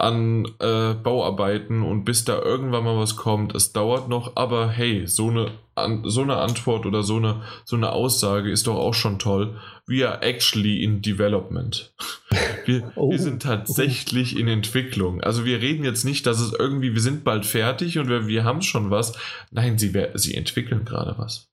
an 0.00 0.46
äh, 0.58 0.94
Bauarbeiten 0.94 1.82
und 1.82 2.04
bis 2.04 2.24
da 2.24 2.40
irgendwann 2.40 2.84
mal 2.84 2.96
was 2.96 3.16
kommt, 3.16 3.54
es 3.54 3.72
dauert 3.72 4.08
noch, 4.08 4.36
aber 4.36 4.68
hey, 4.68 5.06
so 5.06 5.28
eine, 5.28 5.52
an, 5.74 6.02
so 6.06 6.22
eine 6.22 6.36
Antwort 6.36 6.86
oder 6.86 7.02
so 7.02 7.16
eine, 7.16 7.42
so 7.64 7.76
eine 7.76 7.92
Aussage 7.92 8.50
ist 8.50 8.66
doch 8.66 8.76
auch 8.76 8.94
schon 8.94 9.18
toll. 9.18 9.58
We 9.86 10.08
are 10.08 10.22
actually 10.22 10.82
in 10.82 11.02
development. 11.02 11.92
Wir, 12.66 12.92
oh, 12.94 13.10
wir 13.10 13.18
sind 13.18 13.42
tatsächlich 13.42 14.38
in 14.38 14.46
Entwicklung. 14.46 15.22
Also 15.22 15.46
wir 15.46 15.60
reden 15.60 15.82
jetzt 15.82 16.04
nicht, 16.04 16.26
dass 16.26 16.40
es 16.40 16.52
irgendwie, 16.52 16.94
wir 16.94 17.00
sind 17.00 17.24
bald 17.24 17.46
fertig 17.46 17.98
und 17.98 18.08
wir, 18.08 18.26
wir 18.28 18.44
haben 18.44 18.60
schon 18.60 18.90
was. 18.90 19.14
Nein, 19.50 19.78
sie, 19.78 19.92
sie 20.14 20.34
entwickeln 20.34 20.84
gerade 20.84 21.14
was. 21.16 21.48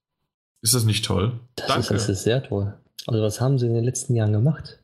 Ist 0.62 0.74
das 0.74 0.84
nicht 0.84 1.06
toll? 1.06 1.40
Das 1.56 1.68
Danke. 1.68 1.80
Ist, 1.82 1.92
das 1.92 2.10
ist 2.10 2.24
sehr 2.24 2.44
toll. 2.44 2.74
Also 3.08 3.22
was 3.24 3.40
haben 3.40 3.58
sie 3.58 3.68
in 3.68 3.74
den 3.74 3.86
letzten 3.86 4.16
Jahren 4.16 4.34
gemacht? 4.34 4.80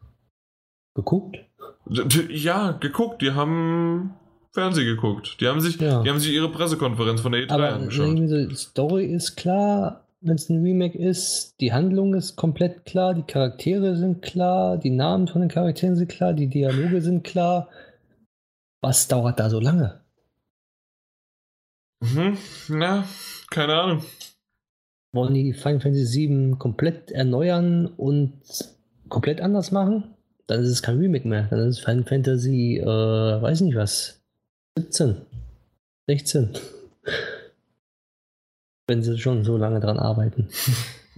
Geguckt? 0.95 1.37
Ja, 1.85 2.71
geguckt. 2.71 3.21
Die 3.21 3.31
haben 3.31 4.13
Fernsehen 4.51 4.85
geguckt. 4.85 5.41
Die 5.41 5.47
haben 5.47 5.61
sich, 5.61 5.79
ja. 5.79 6.01
die 6.03 6.09
haben 6.09 6.19
sich 6.19 6.33
ihre 6.33 6.49
Pressekonferenz 6.49 7.21
von 7.21 7.31
der 7.31 7.41
E3 7.41 7.51
Aber 7.51 7.73
angeschaut. 7.73 8.17
Die 8.17 8.55
Story 8.55 9.05
ist 9.05 9.35
klar, 9.35 10.07
wenn 10.21 10.35
es 10.35 10.49
ein 10.49 10.61
Remake 10.61 10.97
ist. 10.97 11.55
Die 11.59 11.73
Handlung 11.73 12.13
ist 12.13 12.35
komplett 12.35 12.85
klar. 12.85 13.13
Die 13.13 13.23
Charaktere 13.23 13.95
sind 13.97 14.21
klar. 14.21 14.77
Die 14.77 14.91
Namen 14.91 15.27
von 15.27 15.41
den 15.41 15.49
Charakteren 15.49 15.95
sind 15.95 16.09
klar. 16.09 16.33
Die 16.33 16.47
Dialoge 16.47 17.01
sind 17.01 17.23
klar. 17.23 17.69
Was 18.81 19.07
dauert 19.07 19.39
da 19.39 19.49
so 19.49 19.59
lange? 19.59 20.01
Mhm, 22.01 22.37
na, 22.67 23.05
keine 23.49 23.75
Ahnung. 23.75 24.03
Wollen 25.13 25.33
die 25.33 25.53
Final 25.53 25.79
Fantasy 25.79 26.27
VII 26.27 26.55
komplett 26.57 27.11
erneuern 27.11 27.87
und 27.87 28.41
komplett 29.07 29.39
anders 29.39 29.71
machen? 29.71 30.15
Dann 30.47 30.61
ist 30.61 30.69
es 30.69 30.81
kein 30.81 30.97
Remake 30.99 31.27
mehr. 31.27 31.47
Dann 31.49 31.67
ist 31.67 31.77
es 31.77 31.83
Final 31.83 32.03
Fantasy, 32.03 32.77
äh, 32.79 32.85
weiß 32.85 33.61
nicht 33.61 33.75
was, 33.75 34.21
17, 34.77 35.17
16. 36.07 36.49
Wenn 38.87 39.01
sie 39.01 39.17
schon 39.17 39.45
so 39.45 39.57
lange 39.57 39.79
dran 39.79 39.99
arbeiten. 39.99 40.49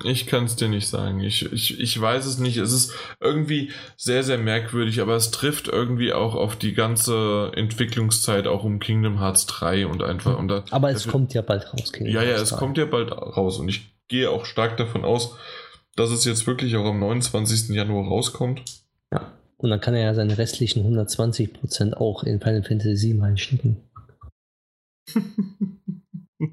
Ich 0.04 0.28
kann 0.28 0.44
es 0.44 0.58
dir 0.58 0.68
nicht 0.68 0.88
sagen. 0.88 1.22
Ich, 1.22 1.52
ich, 1.54 1.80
ich 1.80 2.02
weiß 2.02 2.26
es 2.26 2.38
nicht. 2.38 2.58
Es 2.58 2.74
ist 2.74 2.94
irgendwie 3.22 3.72
sehr, 3.96 4.24
sehr 4.24 4.38
merkwürdig, 4.38 5.00
aber 5.00 5.16
es 5.16 5.32
trifft 5.32 5.70
irgendwie 5.70 6.12
auch 6.12 6.36
auf 6.36 6.58
die 6.58 6.74
ganze 6.74 7.52
Entwicklungszeit 7.56 8.48
auch 8.48 8.66
um 8.66 8.80
Kingdom 8.80 9.20
Hearts 9.20 9.46
3 9.46 9.88
und 9.88 10.04
einfach. 10.04 10.38
Und 10.38 10.50
da, 10.50 10.66
aber 10.72 10.90
es 10.92 11.08
kommt 11.08 11.34
ja 11.34 11.42
bald 11.42 11.74
raus, 11.74 11.94
Kingdom 11.94 12.14
Ja, 12.14 12.24
ja, 12.24 12.36
es 12.36 12.50
3. 12.50 12.58
kommt 12.58 12.78
ja 12.78 12.86
bald 12.86 13.12
raus 13.12 13.58
und 13.58 13.70
ich 13.70 13.96
gehe 14.10 14.30
auch 14.30 14.46
stark 14.46 14.76
davon 14.76 15.06
aus, 15.06 15.38
dass 15.96 16.10
es 16.10 16.26
jetzt 16.26 16.46
wirklich 16.46 16.76
auch 16.76 16.86
am 16.86 17.00
29. 17.00 17.70
Januar 17.70 18.06
rauskommt. 18.06 18.64
Und 19.58 19.70
dann 19.70 19.80
kann 19.80 19.96
er 19.96 20.04
ja 20.04 20.14
seine 20.14 20.38
restlichen 20.38 20.86
120% 20.86 21.94
auch 21.94 22.24
in 22.24 22.42
Final 22.42 22.64
Fantasy 22.64 23.14
VII 23.14 23.22
reinstecken. 23.22 23.78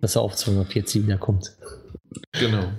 Dass 0.00 0.16
er 0.16 0.22
auf 0.22 0.36
240 0.36 1.04
wieder 1.04 1.18
kommt. 1.18 1.56
Genau. 2.32 2.72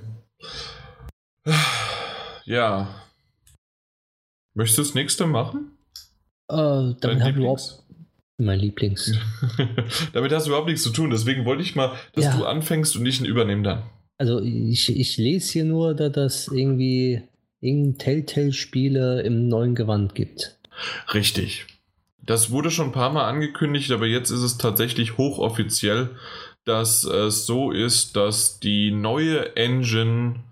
Ja. 2.46 3.04
Möchtest 4.56 4.78
du 4.78 4.84
das 4.84 4.94
nächste 4.94 5.26
machen? 5.26 5.78
Äh, 6.50 6.94
damit 7.00 7.22
habe 7.22 7.40
überhaupt 7.40 7.84
mein 8.38 8.60
Lieblings. 8.60 9.18
damit 10.14 10.32
hast 10.32 10.46
du 10.46 10.50
überhaupt 10.50 10.68
nichts 10.68 10.84
zu 10.84 10.92
tun. 10.92 11.10
Deswegen 11.10 11.46
wollte 11.46 11.64
ich 11.64 11.76
mal, 11.76 11.96
dass 12.14 12.26
ja. 12.26 12.38
du 12.38 12.46
anfängst 12.46 12.96
und 12.96 13.06
ich 13.06 13.20
ihn 13.20 13.26
übernehme 13.26 13.64
dann. 13.64 13.84
Also 14.18 14.40
ich, 14.42 14.96
ich 14.96 15.18
lese 15.18 15.52
hier 15.52 15.66
nur, 15.66 15.94
dass 15.96 16.12
das 16.12 16.48
irgendwie 16.48 17.24
irgendein 17.64 17.98
Telltale-Spiele 17.98 19.22
im 19.22 19.48
neuen 19.48 19.76
Gewand 19.76 20.16
gibt. 20.16 20.60
Richtig. 21.14 21.66
Das 22.26 22.52
wurde 22.52 22.72
schon 22.72 22.88
ein 22.88 22.94
paar 22.94 23.12
Mal 23.12 23.26
angekündigt, 23.26 23.92
aber 23.92 24.06
jetzt 24.06 24.30
ist 24.30 24.42
es 24.42 24.58
tatsächlich 24.58 25.18
hochoffiziell, 25.18 26.12
dass 26.66 27.04
es 27.04 27.46
so 27.46 27.72
ist, 27.72 28.16
dass 28.16 28.60
die 28.60 28.92
neue 28.92 29.56
Engine 29.58 30.44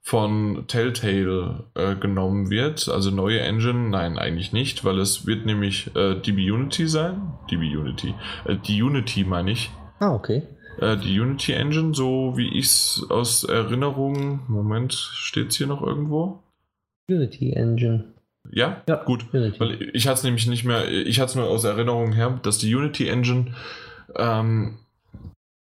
von 0.00 0.64
Telltale 0.66 1.64
äh, 1.74 1.94
genommen 1.94 2.50
wird. 2.50 2.88
Also 2.88 3.10
neue 3.10 3.38
Engine, 3.40 3.88
nein, 3.88 4.18
eigentlich 4.18 4.52
nicht, 4.52 4.84
weil 4.84 4.98
es 4.98 5.26
wird 5.26 5.46
nämlich 5.46 5.94
äh, 5.94 6.16
DB 6.16 6.50
Unity 6.50 6.88
sein. 6.88 7.34
DB 7.50 7.76
Unity. 7.76 8.14
Äh, 8.44 8.56
die 8.56 8.82
Unity 8.82 9.22
meine 9.22 9.52
ich. 9.52 9.70
Ah, 10.00 10.12
okay. 10.12 10.42
Äh, 10.80 10.96
die 10.96 11.20
Unity 11.20 11.52
Engine, 11.52 11.94
so 11.94 12.36
wie 12.36 12.48
ich 12.48 12.66
es 12.66 13.06
aus 13.08 13.44
Erinnerung. 13.44 14.40
Moment, 14.48 14.92
steht 14.92 15.50
es 15.50 15.56
hier 15.56 15.68
noch 15.68 15.82
irgendwo? 15.82 16.42
Unity 17.10 17.52
Engine. 17.52 18.04
Ja? 18.50 18.82
Ja, 18.88 18.96
gut. 18.96 19.26
Unity. 19.32 19.60
Weil 19.60 19.90
ich 19.92 20.06
hatte 20.06 20.18
es 20.18 20.24
nämlich 20.24 20.46
nicht 20.46 20.64
mehr, 20.64 20.88
ich 20.88 21.20
hatte 21.20 21.30
es 21.30 21.34
nur 21.36 21.48
aus 21.48 21.64
Erinnerung 21.64 22.12
her, 22.12 22.40
dass 22.42 22.58
die 22.58 22.74
Unity 22.74 23.08
Engine 23.08 23.54
ähm, 24.16 24.78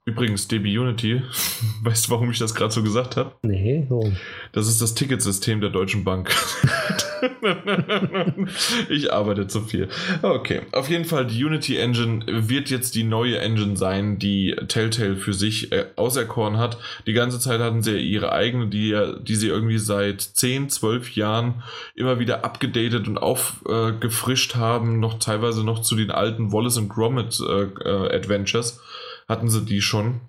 Übrigens, 0.05 0.49
DB 0.49 0.77
Unity, 0.77 1.21
weißt 1.83 2.07
du, 2.07 2.11
warum 2.11 2.29
ich 2.29 2.39
das 2.39 2.53
gerade 2.53 2.73
so 2.73 2.83
gesagt 2.83 3.15
habe? 3.15 3.35
Nee, 3.43 3.85
warum? 3.87 4.17
Das 4.51 4.67
ist 4.67 4.81
das 4.81 4.95
Ticketsystem 4.95 5.61
der 5.61 5.69
Deutschen 5.69 6.03
Bank. 6.03 6.35
ich 8.89 9.13
arbeite 9.13 9.47
zu 9.47 9.61
viel. 9.61 9.87
Okay, 10.21 10.61
auf 10.71 10.89
jeden 10.89 11.05
Fall, 11.05 11.25
die 11.25 11.43
Unity 11.43 11.77
Engine 11.77 12.25
wird 12.27 12.69
jetzt 12.69 12.95
die 12.95 13.03
neue 13.03 13.39
Engine 13.39 13.77
sein, 13.77 14.19
die 14.19 14.55
Telltale 14.67 15.15
für 15.15 15.33
sich 15.33 15.71
äh, 15.71 15.85
auserkoren 15.95 16.57
hat. 16.57 16.77
Die 17.07 17.13
ganze 17.13 17.39
Zeit 17.39 17.59
hatten 17.59 17.81
sie 17.81 17.97
ihre 17.97 18.31
eigene, 18.31 18.67
die, 18.67 18.97
die 19.21 19.35
sie 19.35 19.47
irgendwie 19.47 19.77
seit 19.77 20.21
10, 20.21 20.69
12 20.69 21.15
Jahren 21.15 21.63
immer 21.95 22.19
wieder 22.19 22.43
abgedatet 22.43 23.07
und 23.07 23.17
aufgefrischt 23.17 24.55
äh, 24.55 24.59
haben, 24.59 24.99
noch 24.99 25.19
teilweise 25.19 25.63
noch 25.63 25.81
zu 25.81 25.95
den 25.95 26.11
alten 26.11 26.51
Wallace 26.51 26.77
und 26.77 26.89
Gromit 26.89 27.39
äh, 27.39 27.63
äh 27.63 28.15
Adventures 28.15 28.81
hatten 29.27 29.49
sie 29.49 29.65
die 29.65 29.81
schon. 29.81 30.21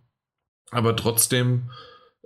Aber 0.70 0.96
trotzdem 0.96 1.70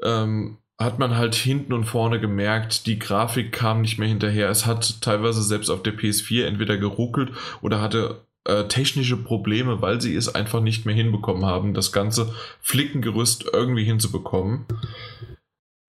ähm, 0.02 0.58
hat 0.78 1.00
man 1.00 1.16
halt 1.16 1.34
hinten 1.34 1.72
und 1.72 1.84
vorne 1.84 2.20
gemerkt, 2.20 2.86
die 2.86 2.98
Grafik 2.98 3.50
kam 3.50 3.80
nicht 3.80 3.98
mehr 3.98 4.08
hinterher. 4.08 4.48
Es 4.48 4.64
hat 4.64 5.02
teilweise 5.02 5.42
selbst 5.42 5.70
auf 5.70 5.82
der 5.82 5.94
PS4 5.94 6.44
entweder 6.44 6.76
geruckelt 6.76 7.32
oder 7.60 7.80
hatte 7.80 8.22
äh, 8.44 8.64
technische 8.64 9.16
Probleme, 9.16 9.82
weil 9.82 10.00
sie 10.00 10.14
es 10.14 10.34
einfach 10.34 10.60
nicht 10.60 10.86
mehr 10.86 10.94
hinbekommen 10.94 11.44
haben, 11.44 11.74
das 11.74 11.90
ganze 11.90 12.32
Flickengerüst 12.60 13.46
irgendwie 13.52 13.84
hinzubekommen. 13.84 14.66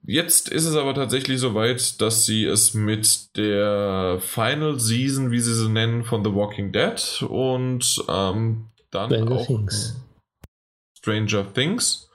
Jetzt 0.04 0.50
ist 0.50 0.66
es 0.66 0.76
aber 0.76 0.96
tatsächlich 0.96 1.40
so 1.40 1.54
weit, 1.54 2.02
dass 2.02 2.26
sie 2.26 2.46
es 2.46 2.74
mit 2.74 3.38
der 3.38 4.18
Final 4.20 4.80
Season, 4.80 5.30
wie 5.30 5.40
sie 5.40 5.54
sie 5.54 5.70
nennen, 5.70 6.04
von 6.04 6.24
The 6.24 6.34
Walking 6.34 6.72
Dead 6.72 7.24
und 7.30 8.04
ähm, 8.10 8.66
dann 8.90 9.12
Stranger 9.12 9.32
auch 9.32 9.46
Things. 9.46 10.02
Stranger 10.98 11.54
Things 11.54 12.09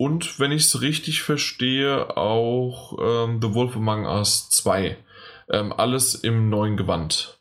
und, 0.00 0.40
wenn 0.40 0.50
ich 0.50 0.62
es 0.62 0.80
richtig 0.80 1.22
verstehe, 1.22 2.16
auch 2.16 2.96
ähm, 2.98 3.38
The 3.42 3.52
Wolf 3.52 3.76
Among 3.76 4.06
Us 4.06 4.48
2. 4.48 4.96
Ähm, 5.50 5.74
alles 5.74 6.14
im 6.14 6.48
neuen 6.48 6.78
Gewand 6.78 7.38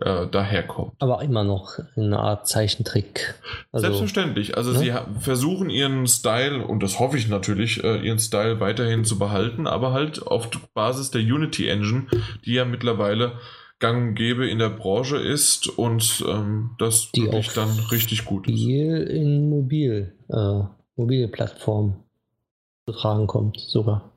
äh, 0.00 0.26
daherkommt. 0.26 0.94
Aber 0.98 1.22
immer 1.22 1.44
noch 1.44 1.78
in 1.94 2.06
einer 2.06 2.18
Art 2.18 2.48
Zeichentrick. 2.48 3.36
Also, 3.70 3.86
Selbstverständlich. 3.86 4.56
Also 4.56 4.72
ne? 4.72 4.78
sie 4.78 4.92
versuchen 5.20 5.70
ihren 5.70 6.08
Style, 6.08 6.66
und 6.66 6.82
das 6.82 6.98
hoffe 6.98 7.16
ich 7.16 7.28
natürlich, 7.28 7.84
äh, 7.84 8.04
ihren 8.04 8.18
Style 8.18 8.58
weiterhin 8.58 9.04
zu 9.04 9.16
behalten, 9.16 9.68
aber 9.68 9.92
halt 9.92 10.26
auf 10.26 10.50
Basis 10.74 11.12
der 11.12 11.20
Unity 11.20 11.68
Engine, 11.68 12.08
die 12.44 12.54
ja 12.54 12.64
mittlerweile 12.64 13.38
gang 13.78 14.08
und 14.08 14.14
gäbe 14.16 14.48
in 14.48 14.58
der 14.58 14.70
Branche 14.70 15.18
ist 15.18 15.68
und 15.78 16.24
ähm, 16.28 16.70
das 16.78 17.12
die 17.12 17.22
wirklich 17.22 17.50
dann 17.50 17.70
richtig 17.92 18.24
gut 18.24 18.48
ist. 18.48 18.58
Viel 18.58 19.02
in 19.02 19.48
mobil, 19.48 20.12
äh, 20.28 20.62
mobile 20.96 21.28
Plattformen 21.28 22.04
zu 22.86 22.94
tragen 22.94 23.26
kommt 23.26 23.58
sogar. 23.60 24.12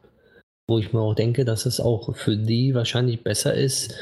Wo 0.68 0.80
ich 0.80 0.94
mir 0.94 1.00
auch 1.00 1.16
denke, 1.16 1.46
dass 1.46 1.66
es 1.66 1.80
auch 1.80 2.16
für 2.16 2.36
die 2.36 2.74
wahrscheinlich 2.74 3.24
besser 3.24 3.54
ist, 3.54 3.96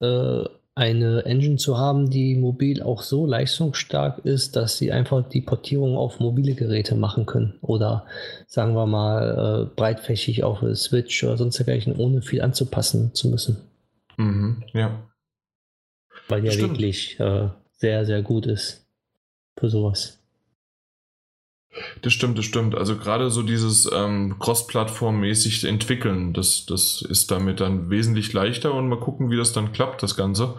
äh, 0.00 0.44
eine 0.76 1.24
Engine 1.24 1.56
zu 1.56 1.78
haben, 1.78 2.10
die 2.10 2.36
mobil 2.36 2.82
auch 2.82 3.02
so 3.02 3.24
leistungsstark 3.24 4.18
ist, 4.26 4.56
dass 4.56 4.76
sie 4.76 4.92
einfach 4.92 5.26
die 5.26 5.40
Portierung 5.40 5.96
auf 5.96 6.20
mobile 6.20 6.54
Geräte 6.54 6.94
machen 6.94 7.24
können. 7.24 7.54
Oder 7.62 8.06
sagen 8.46 8.74
wir 8.74 8.86
mal 8.86 9.70
äh, 9.70 9.74
breitfächig 9.74 10.44
auf 10.44 10.62
Switch 10.74 11.24
oder 11.24 11.38
sonst 11.38 11.56
dergleichen, 11.58 11.96
ohne 11.96 12.20
viel 12.20 12.42
anzupassen 12.42 13.14
zu 13.14 13.28
müssen. 13.28 13.56
Mhm, 14.18 14.64
ja. 14.74 15.02
Weil 16.28 16.44
ja 16.44 16.54
wirklich 16.58 17.18
äh, 17.20 17.48
sehr, 17.72 18.04
sehr 18.04 18.20
gut 18.20 18.46
ist 18.46 18.86
für 19.58 19.70
sowas. 19.70 20.18
Das 22.02 22.12
stimmt, 22.12 22.38
das 22.38 22.44
stimmt. 22.44 22.74
Also 22.74 22.96
gerade 22.96 23.30
so 23.30 23.42
dieses 23.42 23.90
ähm, 23.92 24.36
Cross-Plattform-mäßig 24.38 25.64
entwickeln, 25.64 26.32
das, 26.32 26.66
das 26.66 27.02
ist 27.02 27.30
damit 27.30 27.60
dann 27.60 27.90
wesentlich 27.90 28.32
leichter 28.32 28.74
und 28.74 28.88
mal 28.88 28.98
gucken, 28.98 29.30
wie 29.30 29.36
das 29.36 29.52
dann 29.52 29.72
klappt, 29.72 30.02
das 30.02 30.16
Ganze. 30.16 30.54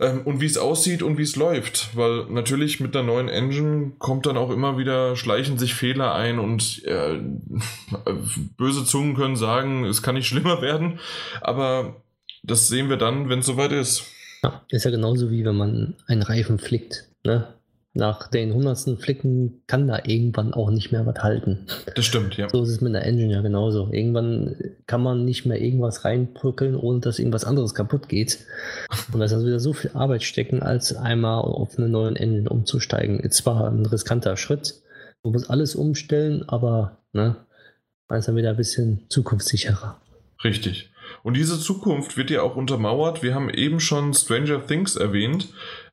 Ähm, 0.00 0.22
und 0.24 0.40
wie 0.40 0.46
es 0.46 0.56
aussieht 0.56 1.02
und 1.02 1.18
wie 1.18 1.22
es 1.22 1.36
läuft. 1.36 1.94
Weil 1.96 2.24
natürlich 2.30 2.80
mit 2.80 2.94
der 2.94 3.02
neuen 3.02 3.28
Engine 3.28 3.92
kommt 3.98 4.26
dann 4.26 4.36
auch 4.36 4.50
immer 4.50 4.78
wieder, 4.78 5.14
schleichen 5.14 5.58
sich 5.58 5.74
Fehler 5.74 6.14
ein 6.14 6.38
und 6.38 6.82
äh, 6.86 7.20
böse 8.56 8.84
Zungen 8.84 9.14
können 9.14 9.36
sagen, 9.36 9.84
es 9.84 10.02
kann 10.02 10.14
nicht 10.14 10.28
schlimmer 10.28 10.62
werden. 10.62 10.98
Aber 11.42 12.02
das 12.42 12.68
sehen 12.68 12.88
wir 12.88 12.96
dann, 12.96 13.28
wenn 13.28 13.40
es 13.40 13.46
soweit 13.46 13.72
ist. 13.72 14.04
Ja, 14.42 14.62
ist 14.70 14.84
ja 14.84 14.90
genauso 14.90 15.30
wie 15.30 15.44
wenn 15.44 15.56
man 15.56 15.96
einen 16.06 16.22
Reifen 16.22 16.58
flickt. 16.58 17.08
Ne? 17.24 17.48
Nach 17.92 18.28
den 18.28 18.54
hundertsten 18.54 18.98
Flicken 18.98 19.62
kann 19.66 19.88
da 19.88 20.00
irgendwann 20.04 20.54
auch 20.54 20.70
nicht 20.70 20.92
mehr 20.92 21.06
was 21.06 21.24
halten. 21.24 21.66
Das 21.96 22.04
stimmt, 22.04 22.36
ja. 22.36 22.48
So 22.48 22.62
ist 22.62 22.68
es 22.68 22.80
mit 22.80 22.94
der 22.94 23.04
Engine 23.04 23.32
ja 23.32 23.40
genauso. 23.40 23.88
Irgendwann 23.90 24.54
kann 24.86 25.02
man 25.02 25.24
nicht 25.24 25.44
mehr 25.44 25.60
irgendwas 25.60 26.04
reinbrückeln, 26.04 26.76
ohne 26.76 27.00
dass 27.00 27.18
irgendwas 27.18 27.44
anderes 27.44 27.74
kaputt 27.74 28.08
geht. 28.08 28.46
Und 29.12 29.18
da 29.18 29.26
ist 29.26 29.32
also 29.32 29.44
wieder 29.44 29.58
so 29.58 29.72
viel 29.72 29.90
Arbeit 29.94 30.22
stecken, 30.22 30.62
als 30.62 30.94
einmal 30.94 31.40
auf 31.40 31.78
eine 31.78 31.88
neue 31.88 32.14
Engine 32.14 32.48
umzusteigen. 32.48 33.18
Ist 33.18 33.38
zwar 33.38 33.68
ein 33.68 33.84
riskanter 33.86 34.36
Schritt, 34.36 34.80
man 35.22 35.32
muss 35.32 35.50
alles 35.50 35.74
umstellen, 35.74 36.48
aber 36.48 36.98
ne, 37.12 37.36
man 38.08 38.18
ist 38.18 38.28
dann 38.28 38.36
wieder 38.36 38.50
ein 38.50 38.56
bisschen 38.56 39.04
zukunftssicherer. 39.08 40.00
Richtig. 40.44 40.90
Und 41.22 41.36
diese 41.36 41.58
Zukunft 41.58 42.16
wird 42.16 42.30
ja 42.30 42.42
auch 42.42 42.56
untermauert. 42.56 43.22
Wir 43.22 43.34
haben 43.34 43.50
eben 43.50 43.80
schon 43.80 44.14
Stranger 44.14 44.64
Things 44.66 44.96
erwähnt. 44.96 45.48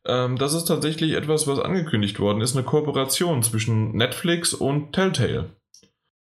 Ähm, 0.08 0.38
das 0.38 0.54
ist 0.54 0.66
tatsächlich 0.66 1.12
etwas, 1.14 1.48
was 1.48 1.60
angekündigt 1.60 2.20
worden 2.20 2.42
ist, 2.42 2.56
eine 2.56 2.66
Kooperation 2.66 3.44
zwischen 3.44 3.96
Netflix 3.96 4.54
und 4.54 4.94
Telltale. 4.94 5.52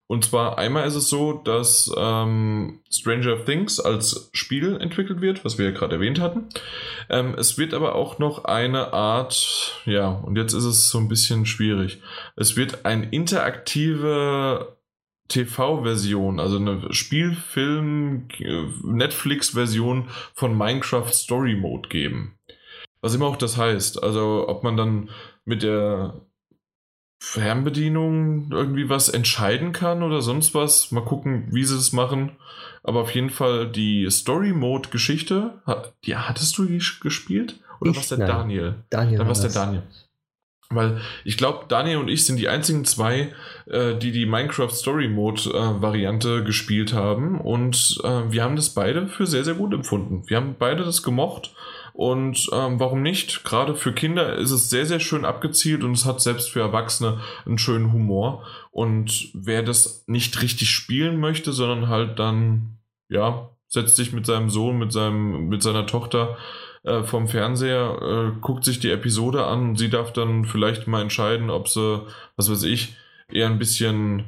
Und 0.07 0.23
zwar 0.23 0.59
einmal 0.59 0.87
ist 0.87 0.95
es 0.95 1.09
so, 1.09 1.33
dass 1.33 1.91
ähm, 1.97 2.79
Stranger 2.91 3.43
Things 3.43 3.79
als 3.79 4.29
Spiel 4.33 4.77
entwickelt 4.79 5.19
wird, 5.19 5.43
was 5.43 5.57
wir 5.57 5.65
ja 5.65 5.71
gerade 5.71 5.95
erwähnt 5.95 6.19
hatten. 6.19 6.47
Ähm, 7.09 7.33
es 7.37 7.57
wird 7.57 7.73
aber 7.73 7.95
auch 7.95 8.19
noch 8.19 8.45
eine 8.45 8.93
Art, 8.93 9.81
ja, 9.85 10.09
und 10.09 10.37
jetzt 10.37 10.53
ist 10.53 10.65
es 10.65 10.89
so 10.89 10.99
ein 10.99 11.07
bisschen 11.07 11.47
schwierig. 11.47 12.01
Es 12.35 12.55
wird 12.55 12.85
ein 12.85 13.03
interaktive 13.03 14.77
TV-Version, 15.27 16.39
also 16.39 16.57
eine 16.57 16.93
Spielfilm, 16.93 18.27
Netflix-Version 18.83 20.09
von 20.35 20.55
Minecraft 20.55 21.11
Story 21.11 21.55
Mode 21.55 21.89
geben. 21.89 22.37
Was 23.05 23.13
immer 23.13 23.27
auch 23.27 23.35
das 23.35 23.55
heißt. 23.55 24.01
Also 24.01 24.45
ob 24.47 24.63
man 24.63 24.77
dann 24.77 25.11
mit 25.43 25.61
der 25.61 26.15
Fernbedienung 27.19 28.49
irgendwie 28.51 28.89
was 28.89 29.09
entscheiden 29.09 29.73
kann 29.73 30.01
oder 30.01 30.23
sonst 30.23 30.55
was. 30.55 30.91
Mal 30.91 31.05
gucken, 31.05 31.45
wie 31.51 31.65
sie 31.65 31.77
es 31.77 31.93
machen. 31.93 32.31
Aber 32.81 33.01
auf 33.01 33.13
jeden 33.13 33.29
Fall 33.29 33.69
die 33.71 34.09
Story 34.09 34.53
Mode 34.53 34.89
Geschichte, 34.89 35.61
die 36.03 36.15
hattest 36.15 36.57
du 36.57 36.65
gespielt? 36.67 37.59
Oder 37.79 37.95
was 37.95 38.07
der 38.07 38.17
Nein. 38.17 38.27
Daniel? 38.27 38.75
Daniel. 38.89 39.19
Dann 39.19 39.27
war 39.27 39.35
der 39.35 39.51
Daniel. 39.51 39.83
Weil 40.71 40.99
ich 41.23 41.37
glaube, 41.37 41.65
Daniel 41.67 41.97
und 41.97 42.07
ich 42.07 42.25
sind 42.25 42.37
die 42.37 42.49
einzigen 42.49 42.85
zwei, 42.85 43.31
äh, 43.67 43.93
die 43.93 44.13
die 44.13 44.25
Minecraft 44.25 44.71
Story 44.71 45.09
Mode 45.09 45.51
äh, 45.51 45.79
Variante 45.79 46.43
gespielt 46.43 46.93
haben. 46.93 47.39
Und 47.39 48.01
äh, 48.03 48.31
wir 48.31 48.43
haben 48.43 48.55
das 48.55 48.71
beide 48.71 49.07
für 49.07 49.27
sehr, 49.27 49.43
sehr 49.43 49.53
gut 49.53 49.75
empfunden. 49.75 50.23
Wir 50.25 50.37
haben 50.37 50.55
beide 50.57 50.83
das 50.83 51.03
gemocht. 51.03 51.53
Und 51.95 52.49
ähm, 52.51 52.77
warum 52.77 53.01
nicht? 53.01 53.45
Gerade 53.45 53.73
für 53.73 53.93
Kinder 53.93 54.35
ist 54.35 54.51
es 54.51 54.69
sehr, 54.69 54.85
sehr 54.85 54.99
schön 54.99 55.23
abgezielt 55.23 55.81
und 55.81 55.93
es 55.93 56.03
hat 56.03 56.19
selbst 56.19 56.49
für 56.49 56.59
Erwachsene 56.59 57.21
einen 57.45 57.57
schönen 57.57 57.93
Humor. 57.93 58.43
Und 58.69 59.29
wer 59.33 59.63
das 59.63 60.03
nicht 60.05 60.41
richtig 60.41 60.71
spielen 60.71 61.21
möchte, 61.21 61.53
sondern 61.53 61.87
halt 61.87 62.19
dann, 62.19 62.79
ja, 63.07 63.49
setzt 63.69 63.95
sich 63.95 64.11
mit 64.11 64.25
seinem 64.25 64.49
Sohn, 64.49 64.77
mit, 64.77 64.91
seinem, 64.91 65.47
mit 65.47 65.63
seiner 65.63 65.87
Tochter 65.87 66.35
äh, 66.83 67.03
vom 67.03 67.29
Fernseher, 67.29 67.97
äh, 68.01 68.41
guckt 68.41 68.65
sich 68.65 68.81
die 68.81 68.91
Episode 68.91 69.45
an 69.45 69.69
und 69.69 69.75
sie 69.77 69.89
darf 69.89 70.11
dann 70.11 70.43
vielleicht 70.43 70.87
mal 70.87 71.01
entscheiden, 71.01 71.49
ob 71.49 71.69
sie, 71.69 72.05
was 72.35 72.51
weiß 72.51 72.63
ich, 72.63 72.97
eher 73.31 73.47
ein 73.47 73.57
bisschen 73.57 74.25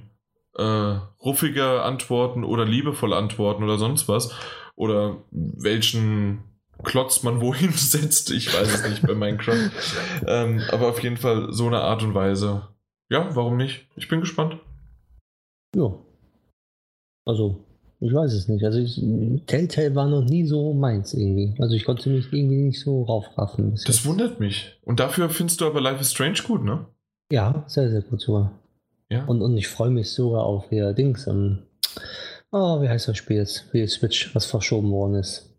äh, 0.56 0.96
ruffiger 1.22 1.84
antworten 1.84 2.46
oder 2.46 2.64
liebevoll 2.64 3.12
antworten 3.12 3.66
oder 3.66 3.78
sonst 3.78 4.08
was. 4.08 4.34
Oder 4.78 5.18
welchen 5.32 6.44
Klotz 6.84 7.24
man 7.24 7.42
wohin 7.42 7.72
setzt. 7.76 8.32
Ich 8.32 8.54
weiß 8.54 8.74
es 8.74 8.90
nicht 8.90 9.02
bei 9.02 9.16
Minecraft. 9.16 9.72
ähm, 10.28 10.62
aber 10.72 10.90
auf 10.90 11.02
jeden 11.02 11.18
Fall 11.18 11.52
so 11.52 11.68
eine 11.68 11.82
Art 11.82 12.04
und 12.04 12.14
Weise. 12.14 12.68
Ja, 13.10 13.36
warum 13.36 13.58
nicht? 13.58 13.88
Ich 13.96 14.08
bin 14.08 14.20
gespannt. 14.20 14.58
Ja. 15.76 15.98
Also, 17.26 17.64
ich 18.00 18.14
weiß 18.14 18.34
es 18.34 18.48
nicht. 18.48 18.64
Also, 18.64 18.80
ich, 18.80 19.02
Telltale 19.48 19.96
war 19.96 20.08
noch 20.08 20.24
nie 20.24 20.46
so 20.46 20.74
meins 20.74 21.14
irgendwie. 21.14 21.56
Also, 21.60 21.76
ich 21.76 21.86
konnte 21.86 22.10
mich 22.10 22.32
irgendwie 22.32 22.64
nicht 22.64 22.80
so 22.80 23.04
raufraffen. 23.04 23.72
Das 23.72 23.86
jetzt. 23.86 24.06
wundert 24.06 24.40
mich. 24.40 24.80
Und 24.84 25.00
dafür 25.00 25.30
findest 25.30 25.62
du 25.62 25.66
aber 25.66 25.82
Life 25.82 26.02
is 26.02 26.12
Strange 26.12 26.40
gut, 26.46 26.64
ne? 26.64 26.86
Ja, 27.32 27.64
sehr, 27.68 27.90
sehr 27.90 28.02
gut 28.02 28.22
sogar. 28.22 28.52
Ja. 29.10 29.26
Und, 29.26 29.42
und 29.42 29.58
ich 29.58 29.68
freue 29.68 29.90
mich 29.90 30.12
sogar 30.12 30.44
auf 30.44 30.70
hier 30.70 30.94
Dings. 30.94 31.28
Um, 31.28 31.60
oh, 32.52 32.82
wie 32.82 32.90
heißt 32.90 33.08
das 33.08 33.18
Spiel 33.18 33.38
jetzt? 33.38 33.60
Für 33.72 33.78
die 33.78 33.88
Switch, 33.88 34.34
was 34.36 34.46
verschoben 34.46 34.92
worden 34.92 35.16
ist. 35.16 35.57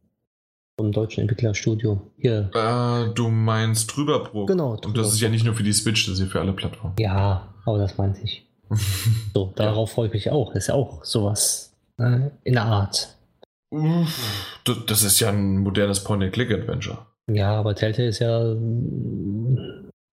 Vom 0.78 0.92
deutschen 0.92 1.22
Entwicklerstudio. 1.22 2.00
Hier. 2.18 2.50
Äh, 2.54 3.12
du 3.12 3.28
meinst 3.30 3.90
Trüberbrook. 3.90 4.46
Genau. 4.46 4.76
Trüberbrook. 4.76 4.86
Und 4.86 4.96
das 4.96 5.12
ist 5.12 5.20
ja 5.20 5.28
nicht 5.28 5.44
nur 5.44 5.54
für 5.54 5.64
die 5.64 5.72
Switch, 5.72 6.06
das 6.06 6.14
ist 6.14 6.20
ja 6.20 6.26
für 6.26 6.40
alle 6.40 6.52
Plattformen. 6.52 6.94
Ja, 7.00 7.52
aber 7.66 7.78
das 7.78 7.98
meinte 7.98 8.20
ich. 8.22 8.46
so, 9.34 9.52
darauf 9.56 9.88
ja. 9.88 9.94
freue 9.94 10.06
ich 10.06 10.12
mich 10.12 10.30
auch. 10.30 10.52
Das 10.52 10.64
ist 10.64 10.68
ja 10.68 10.74
auch 10.74 11.04
sowas 11.04 11.76
ne? 11.96 12.30
in 12.44 12.52
der 12.54 12.64
Art. 12.64 13.16
Das 14.86 15.02
ist 15.02 15.18
ja 15.18 15.30
ein 15.30 15.58
modernes 15.58 16.04
Point-and-Click-Adventure. 16.04 16.98
Ja, 17.28 17.56
aber 17.56 17.74
Telltale 17.74 18.08
ist 18.08 18.20
ja. 18.20 18.40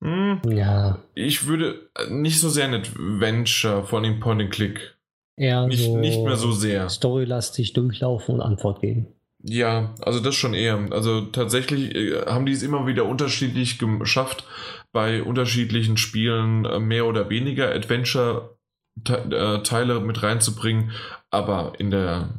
Hm. 0.04 0.42
Ja. 0.50 0.98
Ich 1.14 1.46
würde 1.46 1.90
nicht 2.10 2.40
so 2.40 2.50
sehr 2.50 2.66
ein 2.66 2.74
Adventure, 2.74 3.84
vor 3.84 4.00
allem 4.00 4.20
Point-and-Click. 4.20 4.96
Eher 5.38 5.68
nicht, 5.68 5.84
so 5.84 5.98
nicht 5.98 6.20
mehr 6.24 6.38
so 6.38 6.52
sehr. 6.52 6.90
Storylastig 6.90 7.74
durchlaufen 7.74 8.36
und 8.36 8.42
Antwort 8.42 8.82
geben. 8.82 9.15
Ja, 9.48 9.94
also 10.02 10.20
das 10.20 10.34
schon 10.34 10.56
eher. 10.56 10.88
Also 10.90 11.22
tatsächlich 11.22 11.94
äh, 11.94 12.26
haben 12.26 12.48
die 12.48 12.52
es 12.52 12.64
immer 12.64 12.88
wieder 12.88 13.06
unterschiedlich 13.06 13.78
geschafft, 13.78 14.44
bei 14.92 15.22
unterschiedlichen 15.22 15.98
Spielen 15.98 16.66
äh, 16.66 16.80
mehr 16.80 17.06
oder 17.06 17.30
weniger 17.30 17.72
Adventure-Teile 17.72 19.98
äh, 19.98 20.00
mit 20.00 20.24
reinzubringen. 20.24 20.94
Aber 21.30 21.74
in 21.78 21.92
der, 21.92 22.34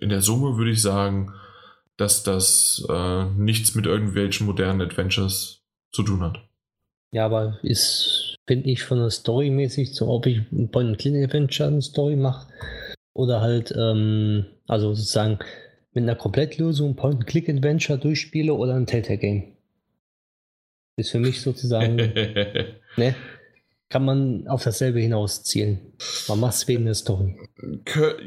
in 0.00 0.10
der 0.10 0.22
Summe 0.22 0.56
würde 0.56 0.70
ich 0.70 0.80
sagen, 0.80 1.34
dass 1.96 2.22
das 2.22 2.86
äh, 2.88 3.24
nichts 3.36 3.74
mit 3.74 3.86
irgendwelchen 3.86 4.46
modernen 4.46 4.80
Adventures 4.80 5.64
zu 5.92 6.04
tun 6.04 6.20
hat. 6.20 6.38
Ja, 7.12 7.24
aber 7.24 7.58
ist, 7.64 8.36
finde 8.46 8.70
ich, 8.70 8.84
von 8.84 8.98
der 8.98 9.10
Story 9.10 9.50
mäßig, 9.50 9.92
so 9.92 10.06
ob 10.06 10.26
ich 10.26 10.38
ein 10.52 10.70
Point-and-Click-Adventure 10.70 11.68
eine 11.68 11.82
Story 11.82 12.14
mache 12.14 12.46
oder 13.12 13.40
halt, 13.40 13.74
ähm, 13.76 14.46
also 14.68 14.94
sozusagen 14.94 15.40
mit 15.98 16.08
einer 16.08 16.18
Komplettlösung 16.18 16.94
Point-and-Click-Adventure 16.94 17.98
durchspiele 17.98 18.54
oder 18.54 18.74
ein 18.74 18.86
Telltale-Game. 18.86 19.56
Ist 20.96 21.10
für 21.10 21.18
mich 21.18 21.40
sozusagen, 21.40 21.96
ne, 22.96 23.14
kann 23.88 24.04
man 24.04 24.46
auf 24.46 24.62
dasselbe 24.62 25.00
hinaus 25.00 25.42
zielen. 25.42 25.92
Man 26.28 26.40
macht 26.40 26.54
es 26.54 26.68
wegen 26.68 26.84
der 26.84 26.94
Story. 26.94 27.36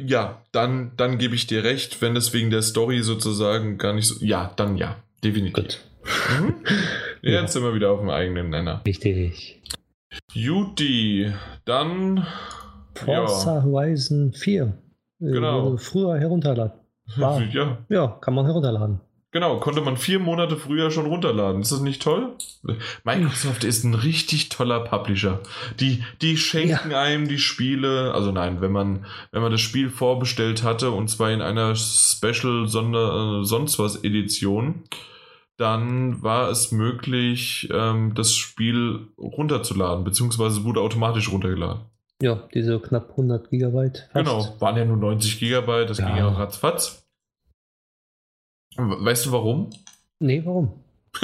Ja, 0.05 0.43
dann, 0.51 0.91
dann 0.97 1.17
gebe 1.17 1.35
ich 1.35 1.47
dir 1.47 1.63
recht, 1.63 2.01
wenn 2.01 2.15
es 2.15 2.33
wegen 2.33 2.49
der 2.49 2.61
Story 2.61 3.03
sozusagen 3.03 3.77
gar 3.77 3.93
nicht 3.93 4.07
so. 4.07 4.23
Ja, 4.23 4.51
dann 4.57 4.75
ja, 4.75 4.97
definitiv. 5.23 5.53
Gut. 5.53 5.81
Mhm. 6.39 6.55
Jetzt 7.21 7.33
ja. 7.33 7.47
sind 7.47 7.63
wir 7.63 7.73
wieder 7.73 7.91
auf 7.91 7.99
dem 7.99 8.09
eigenen 8.09 8.49
Nenner. 8.49 8.81
Richtig. 8.85 9.61
Juti, 10.33 11.31
dann. 11.63 12.25
Forza 12.95 13.57
ja. 13.57 13.63
Horizon 13.63 14.33
4. 14.33 14.77
Genau. 15.19 15.77
Früher 15.77 16.19
herunterladen. 16.19 16.80
War. 17.17 17.41
Ja. 17.51 17.77
ja, 17.89 18.07
kann 18.21 18.33
man 18.33 18.45
herunterladen. 18.45 19.01
Genau, 19.33 19.59
konnte 19.59 19.79
man 19.79 19.95
vier 19.95 20.19
Monate 20.19 20.57
früher 20.57 20.91
schon 20.91 21.05
runterladen. 21.05 21.61
Ist 21.61 21.71
das 21.71 21.79
nicht 21.79 22.01
toll? 22.01 22.33
Microsoft 23.05 23.63
ist 23.63 23.85
ein 23.85 23.93
richtig 23.93 24.49
toller 24.49 24.81
Publisher. 24.81 25.39
Die, 25.79 26.03
die 26.21 26.35
schenken 26.35 26.91
ja. 26.91 27.01
einem 27.01 27.29
die 27.29 27.39
Spiele, 27.39 28.13
also 28.13 28.33
nein, 28.33 28.59
wenn 28.59 28.73
man, 28.73 29.05
wenn 29.31 29.41
man 29.41 29.51
das 29.51 29.61
Spiel 29.61 29.89
vorbestellt 29.89 30.63
hatte 30.63 30.91
und 30.91 31.09
zwar 31.09 31.31
in 31.31 31.41
einer 31.41 31.75
Special 31.77 32.67
Sonder, 32.67 33.39
äh, 33.39 33.45
sonst 33.45 33.79
was 33.79 34.03
Edition, 34.03 34.83
dann 35.55 36.21
war 36.21 36.49
es 36.49 36.73
möglich, 36.73 37.69
ähm, 37.73 38.13
das 38.13 38.35
Spiel 38.35 39.07
runterzuladen, 39.17 40.03
beziehungsweise 40.03 40.65
wurde 40.65 40.81
automatisch 40.81 41.31
runtergeladen. 41.31 41.83
Ja, 42.21 42.43
diese 42.53 42.79
knapp 42.79 43.11
100 43.11 43.49
Gigabyte. 43.49 44.09
Fast. 44.11 44.13
Genau, 44.13 44.55
waren 44.59 44.75
ja 44.75 44.83
nur 44.83 44.97
90 44.97 45.39
Gigabyte, 45.39 45.89
das 45.89 45.99
ja. 45.99 46.07
ging 46.07 46.17
ja 46.17 46.27
ratzfatz. 46.27 47.00
Weißt 48.77 49.25
du 49.25 49.31
warum? 49.31 49.69
Nee, 50.19 50.41
warum? 50.45 50.73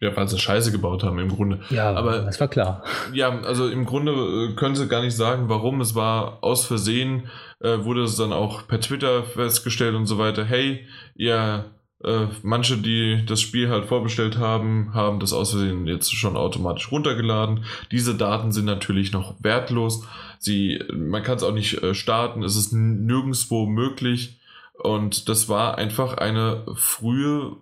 ja, 0.00 0.16
weil 0.16 0.28
sie 0.28 0.38
Scheiße 0.38 0.72
gebaut 0.72 1.04
haben 1.04 1.18
im 1.18 1.28
Grunde. 1.28 1.60
Ja, 1.70 1.92
aber 1.92 2.20
das 2.20 2.40
war 2.40 2.48
klar. 2.48 2.82
Ja, 3.12 3.40
also 3.42 3.68
im 3.68 3.84
Grunde 3.84 4.12
äh, 4.12 4.56
können 4.56 4.74
sie 4.74 4.88
gar 4.88 5.02
nicht 5.02 5.16
sagen, 5.16 5.48
warum. 5.48 5.80
Es 5.80 5.94
war 5.94 6.42
aus 6.42 6.64
Versehen, 6.64 7.28
äh, 7.60 7.84
wurde 7.84 8.02
es 8.02 8.16
dann 8.16 8.32
auch 8.32 8.66
per 8.66 8.80
Twitter 8.80 9.22
festgestellt 9.22 9.94
und 9.94 10.06
so 10.06 10.18
weiter. 10.18 10.44
Hey, 10.44 10.86
ihr, 11.14 11.66
äh, 12.02 12.26
manche, 12.42 12.76
die 12.76 13.24
das 13.24 13.40
Spiel 13.40 13.68
halt 13.68 13.86
vorbestellt 13.86 14.38
haben, 14.38 14.94
haben 14.94 15.20
das 15.20 15.32
aus 15.32 15.50
Versehen 15.50 15.86
jetzt 15.86 16.12
schon 16.12 16.36
automatisch 16.36 16.90
runtergeladen. 16.90 17.64
Diese 17.92 18.16
Daten 18.16 18.50
sind 18.50 18.64
natürlich 18.64 19.12
noch 19.12 19.36
wertlos. 19.38 20.04
Sie, 20.40 20.82
man 20.92 21.22
kann 21.22 21.36
es 21.36 21.44
auch 21.44 21.54
nicht 21.54 21.82
äh, 21.82 21.94
starten. 21.94 22.42
Es 22.42 22.56
ist 22.56 22.72
nirgendwo 22.72 23.66
möglich 23.66 24.39
und 24.82 25.28
das 25.28 25.48
war 25.48 25.78
einfach 25.78 26.14
eine 26.14 26.64
frühe 26.74 27.56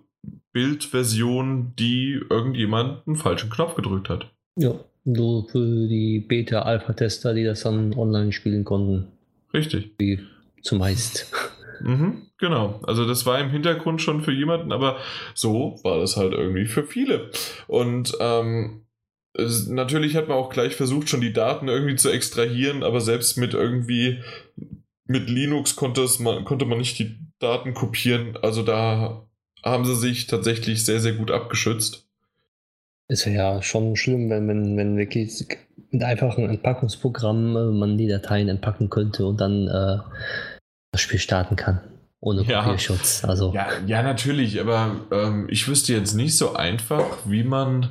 Bildversion, 0.51 1.73
die 1.77 2.19
irgendjemand 2.29 3.07
einen 3.07 3.15
falschen 3.15 3.49
Knopf 3.49 3.75
gedrückt 3.75 4.09
hat. 4.09 4.31
Ja, 4.57 4.73
nur 5.05 5.47
für 5.47 5.87
die 5.87 6.19
Beta-Alpha-Tester, 6.19 7.33
die 7.33 7.43
das 7.43 7.61
dann 7.61 7.93
online 7.93 8.31
spielen 8.31 8.65
konnten. 8.65 9.07
Richtig. 9.53 9.91
Wie 9.97 10.19
zumeist. 10.61 11.31
Mhm, 11.81 12.27
genau. 12.37 12.81
Also 12.83 13.07
das 13.07 13.25
war 13.25 13.39
im 13.39 13.51
Hintergrund 13.51 14.01
schon 14.01 14.21
für 14.21 14.33
jemanden, 14.33 14.73
aber 14.73 14.97
so 15.33 15.79
war 15.83 15.97
das 15.99 16.17
halt 16.17 16.33
irgendwie 16.33 16.65
für 16.65 16.83
viele. 16.83 17.31
Und 17.67 18.17
ähm, 18.19 18.81
natürlich 19.67 20.15
hat 20.15 20.27
man 20.27 20.37
auch 20.37 20.49
gleich 20.49 20.75
versucht, 20.75 21.09
schon 21.09 21.21
die 21.21 21.33
Daten 21.33 21.67
irgendwie 21.67 21.95
zu 21.95 22.09
extrahieren, 22.09 22.83
aber 22.83 22.99
selbst 22.99 23.37
mit 23.37 23.53
irgendwie 23.53 24.19
mit 25.09 25.27
Linux 25.27 25.75
konnte, 25.75 26.03
es 26.03 26.19
man, 26.19 26.45
konnte 26.45 26.65
man 26.65 26.77
nicht 26.77 26.99
die 26.99 27.17
Daten 27.39 27.73
kopieren. 27.73 28.37
Also 28.41 28.61
da 28.61 29.25
haben 29.63 29.83
sie 29.83 29.95
sich 29.95 30.27
tatsächlich 30.27 30.85
sehr, 30.85 30.99
sehr 30.99 31.13
gut 31.13 31.31
abgeschützt. 31.31 32.07
Ist 33.07 33.25
ja 33.25 33.61
schon 33.63 33.95
schlimm, 33.95 34.29
wenn, 34.29 34.47
wenn, 34.47 34.77
wenn 34.77 34.97
wirklich 34.97 35.45
mit 35.89 36.03
einfachen 36.03 36.47
Entpackungsprogramm 36.47 37.55
äh, 37.57 37.71
man 37.71 37.97
die 37.97 38.07
Dateien 38.07 38.49
entpacken 38.49 38.91
könnte 38.91 39.25
und 39.25 39.41
dann 39.41 39.67
äh, 39.67 39.97
das 40.91 41.01
Spiel 41.01 41.19
starten 41.19 41.55
kann. 41.55 41.81
Ohne 42.19 42.43
ja. 42.43 42.63
Kopierschutz. 42.63 43.23
Also. 43.25 43.51
Ja, 43.53 43.67
ja, 43.87 44.03
natürlich, 44.03 44.61
aber 44.61 45.07
ähm, 45.11 45.47
ich 45.49 45.67
wüsste 45.67 45.93
jetzt 45.93 46.13
nicht 46.13 46.37
so 46.37 46.53
einfach, 46.53 47.17
wie 47.25 47.43
man 47.43 47.89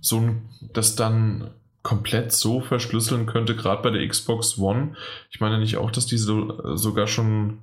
so 0.00 0.18
ein, 0.18 0.48
das 0.72 0.96
dann 0.96 1.50
komplett 1.86 2.32
so 2.32 2.60
verschlüsseln 2.60 3.26
könnte, 3.26 3.54
gerade 3.54 3.80
bei 3.80 3.90
der 3.90 4.06
Xbox 4.08 4.58
One. 4.58 4.96
Ich 5.30 5.38
meine 5.38 5.60
nicht 5.60 5.76
auch, 5.76 5.92
dass 5.92 6.06
die 6.06 6.18
so, 6.18 6.76
sogar 6.76 7.06
schon 7.06 7.60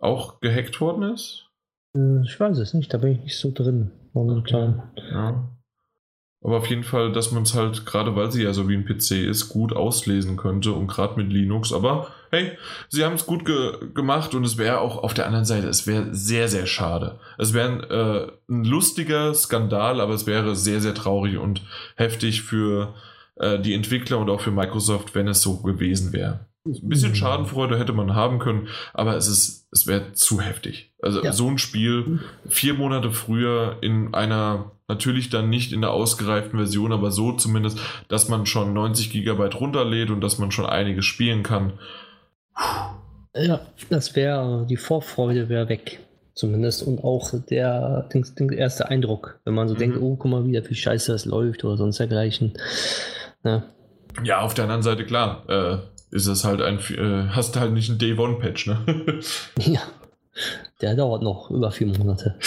auch 0.00 0.40
gehackt 0.40 0.80
worden 0.80 1.02
ist? 1.12 1.50
Hm, 1.94 2.22
ich 2.24 2.40
weiß 2.40 2.56
es 2.56 2.72
nicht, 2.72 2.94
da 2.94 2.96
bin 2.96 3.12
ich 3.12 3.20
nicht 3.20 3.38
so 3.38 3.52
drin 3.52 3.90
momentan. 4.14 4.82
Okay. 4.92 5.10
Ja. 5.12 5.48
Aber 6.42 6.56
auf 6.56 6.66
jeden 6.66 6.82
Fall, 6.82 7.12
dass 7.12 7.30
man 7.30 7.42
es 7.42 7.54
halt, 7.54 7.84
gerade 7.84 8.16
weil 8.16 8.32
sie 8.32 8.42
ja 8.42 8.54
so 8.54 8.70
wie 8.70 8.74
ein 8.74 8.86
PC 8.86 9.28
ist, 9.28 9.50
gut 9.50 9.74
auslesen 9.76 10.38
könnte 10.38 10.72
und 10.72 10.86
gerade 10.86 11.22
mit 11.22 11.30
Linux. 11.30 11.74
Aber 11.74 12.08
hey, 12.30 12.52
sie 12.88 13.04
haben 13.04 13.16
es 13.16 13.26
gut 13.26 13.44
ge 13.44 13.90
gemacht 13.92 14.34
und 14.34 14.44
es 14.44 14.56
wäre 14.56 14.80
auch 14.80 14.96
auf 14.96 15.12
der 15.12 15.26
anderen 15.26 15.44
Seite, 15.44 15.68
es 15.68 15.86
wäre 15.86 16.06
sehr, 16.14 16.48
sehr 16.48 16.64
schade. 16.64 17.20
Es 17.36 17.52
wäre 17.52 18.38
äh, 18.48 18.52
ein 18.52 18.64
lustiger 18.64 19.34
Skandal, 19.34 20.00
aber 20.00 20.14
es 20.14 20.26
wäre 20.26 20.56
sehr, 20.56 20.80
sehr 20.80 20.94
traurig 20.94 21.36
und 21.36 21.60
heftig 21.96 22.40
für 22.40 22.94
äh, 23.36 23.58
die 23.58 23.74
Entwickler 23.74 24.18
und 24.18 24.30
auch 24.30 24.40
für 24.40 24.50
Microsoft, 24.50 25.14
wenn 25.14 25.28
es 25.28 25.42
so 25.42 25.62
gewesen 25.62 26.12
wäre. 26.12 26.46
Ein 26.64 26.88
bisschen 26.88 27.10
mhm. 27.10 27.16
Schadenfreude 27.16 27.76
hätte 27.76 27.92
man 27.92 28.14
haben 28.14 28.38
können, 28.38 28.68
aber 28.94 29.16
es 29.16 29.26
ist, 29.26 29.66
es 29.72 29.88
wäre 29.88 30.12
zu 30.12 30.40
heftig. 30.40 30.92
Also 31.02 31.24
ja. 31.24 31.32
so 31.32 31.48
ein 31.48 31.58
Spiel 31.58 32.20
vier 32.48 32.74
Monate 32.74 33.10
früher 33.10 33.78
in 33.80 34.14
einer, 34.14 34.70
natürlich 34.86 35.28
dann 35.28 35.50
nicht 35.50 35.72
in 35.72 35.80
der 35.80 35.90
ausgereiften 35.90 36.56
Version, 36.56 36.92
aber 36.92 37.10
so 37.10 37.32
zumindest, 37.32 37.80
dass 38.06 38.28
man 38.28 38.46
schon 38.46 38.74
90 38.74 39.10
Gigabyte 39.10 39.60
runterlädt 39.60 40.10
und 40.10 40.20
dass 40.20 40.38
man 40.38 40.52
schon 40.52 40.66
einiges 40.66 41.04
spielen 41.04 41.42
kann. 41.42 41.72
Ja, 43.34 43.60
das 43.90 44.14
wäre, 44.14 44.64
die 44.68 44.76
Vorfreude 44.76 45.48
wäre 45.48 45.68
weg. 45.68 45.98
Zumindest 46.34 46.82
und 46.82 47.04
auch 47.04 47.30
der, 47.50 48.08
der 48.14 48.58
erste 48.58 48.88
Eindruck, 48.88 49.40
wenn 49.44 49.54
man 49.54 49.68
so 49.68 49.74
mhm. 49.74 49.78
denkt, 49.78 49.98
oh, 50.00 50.16
guck 50.16 50.30
mal, 50.30 50.46
wie 50.46 50.60
viel 50.62 50.76
Scheiße 50.76 51.12
das 51.12 51.24
läuft 51.24 51.64
oder 51.64 51.76
sonst 51.76 51.98
dergleichen. 51.98 52.54
Ja. 53.44 53.64
ja, 54.22 54.40
auf 54.40 54.54
der 54.54 54.64
anderen 54.64 54.82
Seite, 54.82 55.04
klar, 55.04 55.44
äh, 55.48 55.78
ist 56.10 56.26
es 56.26 56.44
halt 56.44 56.60
ein, 56.60 56.78
äh, 56.78 57.28
hast 57.30 57.56
halt 57.56 57.72
nicht 57.72 57.88
einen 57.88 57.98
Day 57.98 58.16
One 58.16 58.38
Patch, 58.38 58.66
ne? 58.66 58.78
ja, 59.58 59.80
der 60.80 60.94
dauert 60.94 61.22
noch 61.22 61.50
über 61.50 61.70
vier 61.70 61.86
Monate. 61.86 62.38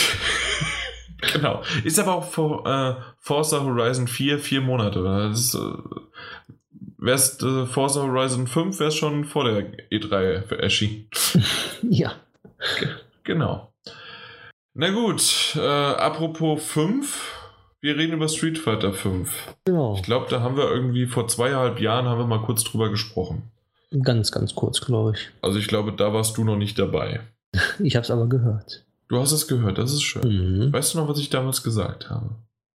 genau. 1.34 1.64
Ist 1.84 2.00
aber 2.00 2.16
auch 2.16 2.24
vor 2.24 2.66
äh, 2.68 2.96
Forza 3.20 3.62
Horizon 3.62 4.08
4, 4.08 4.40
vier 4.40 4.62
Monate. 4.62 5.04
Das 5.04 5.40
ist, 5.40 5.56
äh, 5.56 5.74
wär's 6.98 7.42
äh, 7.42 7.66
Forza 7.66 8.02
Horizon 8.02 8.48
5, 8.48 8.80
wäre 8.80 8.90
es 8.90 8.96
schon 8.96 9.26
vor 9.26 9.46
der 9.46 9.72
E3 9.90 10.56
erschienen. 10.56 11.08
ja. 11.82 12.14
Genau. 13.24 13.74
Na 14.74 14.92
gut, 14.92 15.56
äh, 15.56 15.60
apropos 15.60 16.64
5, 16.64 17.35
wir 17.86 17.98
reden 17.98 18.14
über 18.14 18.28
Street 18.28 18.58
Fighter 18.58 18.94
5. 18.94 19.56
Genau. 19.66 19.94
Ich 19.96 20.02
glaube, 20.02 20.26
da 20.28 20.42
haben 20.42 20.58
wir 20.58 20.70
irgendwie 20.70 21.06
vor 21.06 21.28
zweieinhalb 21.28 21.80
Jahren 21.80 22.08
haben 22.08 22.18
wir 22.18 22.26
mal 22.26 22.42
kurz 22.42 22.64
drüber 22.64 22.90
gesprochen. 22.90 23.44
Ganz, 24.02 24.32
ganz 24.32 24.56
kurz, 24.56 24.82
glaube 24.82 25.14
ich. 25.16 25.30
Also 25.44 25.60
ich 25.60 25.68
glaube, 25.68 25.94
da 25.94 26.12
warst 26.12 26.36
du 26.38 26.44
noch 26.44 26.58
nicht 26.58 26.78
dabei. 26.78 27.22
Ich 27.80 27.96
habe 27.96 28.04
es 28.04 28.12
aber 28.12 28.28
gehört. 28.28 28.84
Du 29.08 29.18
hast 29.18 29.32
es 29.32 29.48
gehört, 29.48 29.78
das 29.78 29.94
ist 29.94 30.02
schön. 30.02 30.24
Mhm. 30.24 30.74
Weißt 30.74 30.94
du 30.94 30.98
noch, 30.98 31.08
was 31.08 31.20
ich 31.20 31.30
damals 31.30 31.64
gesagt 31.64 32.10
habe? 32.10 32.32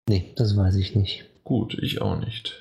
Nee, 0.08 0.32
das 0.36 0.56
weiß 0.56 0.76
ich 0.76 0.94
nicht. 0.94 1.24
Gut, 1.44 1.74
ich 1.74 2.00
auch 2.00 2.16
nicht. 2.16 2.58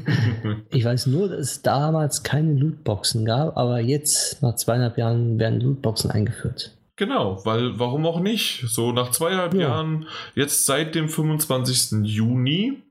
ich 0.70 0.84
weiß 0.84 1.08
nur, 1.08 1.28
dass 1.28 1.40
es 1.40 1.62
damals 1.62 2.22
keine 2.22 2.54
Lootboxen 2.54 3.24
gab, 3.24 3.56
aber 3.56 3.80
jetzt, 3.80 4.42
nach 4.42 4.54
zweieinhalb 4.54 4.96
Jahren, 4.96 5.38
werden 5.38 5.60
Lootboxen 5.60 6.10
eingeführt. 6.10 6.70
Genau, 7.00 7.42
weil 7.46 7.78
warum 7.78 8.04
auch 8.04 8.20
nicht? 8.20 8.62
So 8.68 8.92
nach 8.92 9.10
zweieinhalb 9.10 9.54
ja. 9.54 9.60
Jahren, 9.60 10.06
jetzt 10.34 10.66
seit 10.66 10.94
dem 10.94 11.08
25. 11.08 12.04
Juni, 12.06 12.82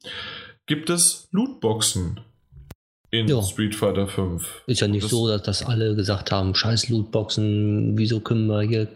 gibt 0.65 0.89
es 0.89 1.27
Lootboxen 1.31 2.19
in 3.11 3.27
ja. 3.27 3.39
Street 3.43 3.75
Fighter 3.75 4.07
5. 4.07 4.63
Ist 4.65 4.81
ja 4.81 4.87
nicht 4.87 5.03
das 5.03 5.11
so, 5.11 5.27
dass 5.27 5.43
das 5.43 5.63
alle 5.63 5.95
gesagt 5.95 6.31
haben, 6.31 6.55
scheiß 6.55 6.89
Lootboxen, 6.89 7.99
wieso 7.99 8.19
können 8.19 8.47
wir 8.47 8.61
hier 8.61 8.87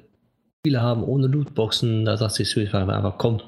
Spiele 0.61 0.82
haben 0.82 1.03
ohne 1.03 1.28
Lootboxen? 1.28 2.05
Da 2.05 2.18
sagt 2.18 2.34
sich 2.34 2.49
Street 2.49 2.70
Fighter 2.70 2.97
einfach, 2.97 3.20
komm, 3.20 3.39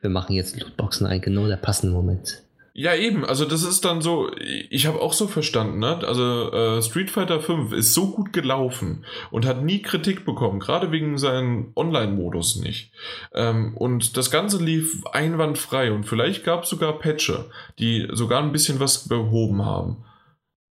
wir 0.00 0.10
machen 0.10 0.36
jetzt 0.36 0.56
Lootboxen 0.60 1.04
ein, 1.08 1.20
genau 1.20 1.48
der 1.48 1.56
passende 1.56 1.94
Moment. 1.94 2.44
Ja, 2.80 2.94
eben, 2.94 3.24
also 3.24 3.44
das 3.44 3.64
ist 3.64 3.84
dann 3.84 4.02
so, 4.02 4.30
ich 4.36 4.86
habe 4.86 5.00
auch 5.00 5.12
so 5.12 5.26
verstanden, 5.26 5.80
ne? 5.80 5.98
Also 6.06 6.52
äh, 6.52 6.80
Street 6.80 7.10
Fighter 7.10 7.40
5 7.40 7.72
ist 7.72 7.92
so 7.92 8.12
gut 8.12 8.32
gelaufen 8.32 9.04
und 9.32 9.46
hat 9.46 9.64
nie 9.64 9.82
Kritik 9.82 10.24
bekommen, 10.24 10.60
gerade 10.60 10.92
wegen 10.92 11.18
seinem 11.18 11.72
Online-Modus 11.74 12.54
nicht. 12.62 12.92
Ähm, 13.34 13.76
und 13.76 14.16
das 14.16 14.30
Ganze 14.30 14.64
lief 14.64 15.04
einwandfrei 15.06 15.90
und 15.90 16.04
vielleicht 16.04 16.44
gab 16.44 16.62
es 16.62 16.70
sogar 16.70 17.00
Patche, 17.00 17.50
die 17.80 18.06
sogar 18.12 18.44
ein 18.44 18.52
bisschen 18.52 18.78
was 18.78 19.08
behoben 19.08 19.64
haben. 19.64 20.04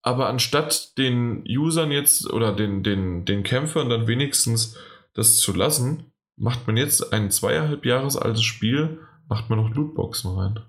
Aber 0.04 0.30
anstatt 0.30 1.00
den 1.00 1.44
Usern 1.48 1.90
jetzt 1.92 2.32
oder 2.32 2.54
den, 2.54 2.84
den, 2.84 3.26
den 3.26 3.42
Kämpfern 3.42 3.90
dann 3.90 4.06
wenigstens 4.06 4.78
das 5.16 5.38
zu 5.38 5.54
lassen, 5.54 6.12
macht 6.36 6.68
man 6.68 6.78
jetzt 6.78 7.14
ein 7.14 7.32
zweieinhalb 7.32 7.84
Jahres 7.84 8.16
altes 8.16 8.44
Spiel, 8.44 9.00
macht 9.28 9.50
man 9.50 9.58
noch 9.58 9.74
Lootboxen 9.74 10.38
rein. 10.38 10.60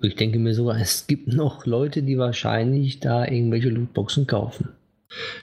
Ich 0.00 0.14
denke 0.14 0.38
mir 0.38 0.54
sogar, 0.54 0.80
es 0.80 1.06
gibt 1.06 1.28
noch 1.28 1.66
Leute, 1.66 2.02
die 2.02 2.18
wahrscheinlich 2.18 3.00
da 3.00 3.24
irgendwelche 3.24 3.68
Lootboxen 3.68 4.26
kaufen. 4.26 4.68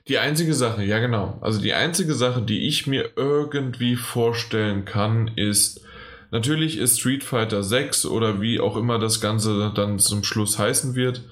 Die 0.08 0.18
einzige 0.18 0.54
Sache, 0.54 0.84
ja 0.84 1.00
genau. 1.00 1.38
Also 1.42 1.62
die 1.62 1.74
einzige 1.74 2.14
Sache, 2.14 2.42
die 2.42 2.68
ich 2.68 2.88
mir 2.88 3.12
irgendwie 3.16 3.96
vorstellen 3.96 4.86
kann, 4.86 5.32
ist, 5.36 5.82
natürlich 6.32 6.78
ist 6.78 7.00
Street 7.00 7.24
Fighter 7.24 7.64
6 7.64 8.06
oder 8.06 8.42
wie 8.42 8.60
auch 8.60 8.78
immer 8.78 9.00
das 9.00 9.22
Ganze 9.22 9.72
dann 9.76 10.00
zum 10.00 10.24
Schluss 10.24 10.58
heißen 10.58 10.96
wird, 10.96 11.24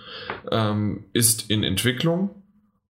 ähm, 0.52 1.06
ist 1.14 1.50
in 1.50 1.64
Entwicklung 1.64 2.44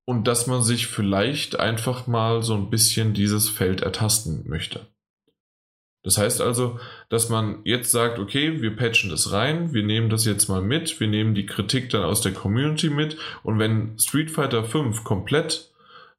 und 0.06 0.28
dass 0.28 0.48
man 0.48 0.62
sich 0.62 0.88
vielleicht 0.88 1.60
einfach 1.60 2.08
mal 2.08 2.42
so 2.42 2.56
ein 2.56 2.70
bisschen 2.70 3.14
dieses 3.14 3.50
Feld 3.50 3.82
ertasten 3.82 4.48
möchte. 4.48 4.88
Das 6.04 6.18
heißt 6.18 6.42
also, 6.42 6.80
dass 7.10 7.30
man 7.30 7.60
jetzt 7.66 7.92
sagt, 7.92 8.20
okay, 8.20 8.62
wir 8.62 8.76
patchen 8.76 9.10
das 9.10 9.32
rein, 9.34 9.74
wir 9.74 9.84
nehmen 9.84 10.10
das 10.10 10.26
jetzt 10.26 10.48
mal 10.48 10.62
mit, 10.62 11.00
wir 11.00 11.08
nehmen 11.08 11.36
die 11.36 11.46
Kritik 11.46 11.90
dann 11.90 12.04
aus 12.04 12.22
der 12.22 12.34
Community 12.34 12.90
mit 12.90 13.18
und 13.44 13.60
wenn 13.60 14.00
Street 14.00 14.32
Fighter 14.32 14.64
5 14.64 15.04
komplett 15.04 15.72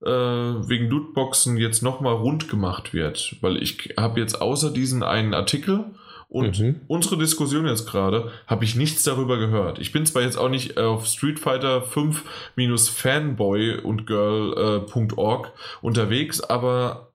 äh, 0.03 0.09
wegen 0.09 0.89
Lootboxen 0.89 1.57
jetzt 1.57 1.83
nochmal 1.83 2.15
rund 2.15 2.49
gemacht 2.49 2.93
wird, 2.93 3.37
weil 3.41 3.63
ich 3.63 3.95
habe 3.97 4.21
jetzt 4.21 4.43
außer 4.43 4.71
diesen 4.71 5.03
einen 5.03 5.33
Artikel 5.33 5.87
und 6.29 6.61
mhm. 6.61 6.81
unsere 6.87 7.19
Diskussion 7.19 7.67
jetzt 7.67 7.89
gerade, 7.89 8.31
habe 8.47 8.65
ich 8.65 8.77
nichts 8.77 9.03
darüber 9.03 9.37
gehört. 9.39 9.79
Ich 9.81 9.93
bin 9.93 10.07
zwar 10.07 10.23
jetzt 10.23 10.39
auch 10.39 10.49
nicht 10.49 10.79
auf 10.79 11.07
Street 11.07 11.41
Fighter 11.41 11.83
5 11.83 12.25
Fanboy 12.55 13.79
und 13.79 14.07
Girl.org 14.07 15.47
äh, 15.47 15.51
unterwegs, 15.81 16.41
aber 16.41 17.10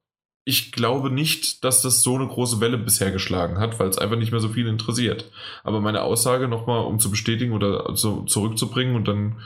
ich 0.45 0.71
glaube 0.71 1.09
nicht, 1.09 1.63
dass 1.63 1.81
das 1.81 2.03
so 2.03 2.15
eine 2.15 2.27
große 2.27 2.61
Welle 2.61 2.77
bisher 2.77 3.11
geschlagen 3.11 3.57
hat, 3.57 3.79
weil 3.79 3.89
es 3.89 3.97
einfach 3.97 4.15
nicht 4.15 4.31
mehr 4.31 4.39
so 4.39 4.49
viel 4.49 4.67
interessiert. 4.67 5.25
Aber 5.63 5.81
meine 5.81 6.03
Aussage 6.03 6.47
nochmal, 6.47 6.85
um 6.85 6.99
zu 6.99 7.09
bestätigen 7.09 7.51
oder 7.51 7.95
so 7.95 8.21
zurückzubringen 8.21 8.95
und 8.95 9.07
dann 9.07 9.37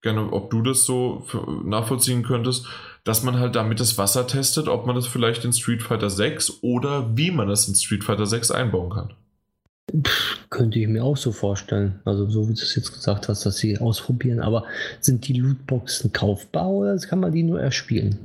gerne, 0.00 0.32
ob 0.32 0.50
du 0.50 0.62
das 0.62 0.84
so 0.84 1.26
nachvollziehen 1.64 2.22
könntest, 2.22 2.66
dass 3.04 3.22
man 3.22 3.38
halt 3.38 3.56
damit 3.56 3.78
das 3.78 3.98
Wasser 3.98 4.26
testet, 4.26 4.68
ob 4.68 4.86
man 4.86 4.96
das 4.96 5.06
vielleicht 5.06 5.44
in 5.44 5.52
Street 5.52 5.82
Fighter 5.82 6.08
6 6.08 6.62
oder 6.62 7.14
wie 7.14 7.30
man 7.30 7.48
das 7.48 7.68
in 7.68 7.74
Street 7.74 8.04
Fighter 8.04 8.26
6 8.26 8.50
einbauen 8.50 8.90
kann. 8.90 9.12
Könnte 10.48 10.78
ich 10.78 10.88
mir 10.88 11.04
auch 11.04 11.16
so 11.16 11.32
vorstellen. 11.32 12.00
Also 12.06 12.28
so 12.28 12.48
wie 12.48 12.54
du 12.54 12.62
es 12.62 12.74
jetzt 12.74 12.92
gesagt 12.92 13.28
hast, 13.28 13.44
dass 13.44 13.58
sie 13.58 13.78
ausprobieren. 13.78 14.40
Aber 14.40 14.64
sind 15.00 15.28
die 15.28 15.34
Lootboxen 15.34 16.12
kaufbar 16.12 16.68
oder 16.68 16.96
kann 16.98 17.20
man 17.20 17.32
die 17.32 17.42
nur 17.42 17.60
erspielen? 17.60 18.18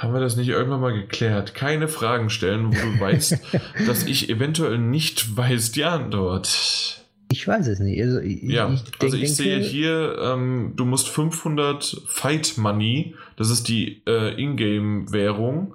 Haben 0.00 0.14
wir 0.14 0.20
das 0.20 0.36
nicht 0.36 0.48
irgendwann 0.48 0.80
mal 0.80 0.94
geklärt? 0.94 1.54
Keine 1.54 1.86
Fragen 1.86 2.30
stellen, 2.30 2.68
wo 2.68 2.70
du 2.70 3.00
weißt, 3.00 3.38
dass 3.86 4.04
ich 4.04 4.30
eventuell 4.30 4.78
nicht 4.78 5.36
weiß 5.36 5.72
die 5.72 5.84
Antwort. 5.84 7.04
Ich 7.30 7.46
weiß 7.46 7.66
es 7.66 7.80
nicht. 7.80 8.02
Also 8.02 8.18
ich, 8.18 8.42
ja, 8.42 8.72
ich 8.72 8.82
denk, 8.82 9.02
also 9.02 9.16
ich 9.18 9.36
sehe 9.36 9.58
hier, 9.58 10.16
ähm, 10.22 10.72
du 10.74 10.86
musst 10.86 11.10
500 11.10 12.02
Fight 12.06 12.56
Money, 12.56 13.14
das 13.36 13.50
ist 13.50 13.68
die 13.68 14.02
äh, 14.06 14.42
Ingame-Währung, 14.42 15.74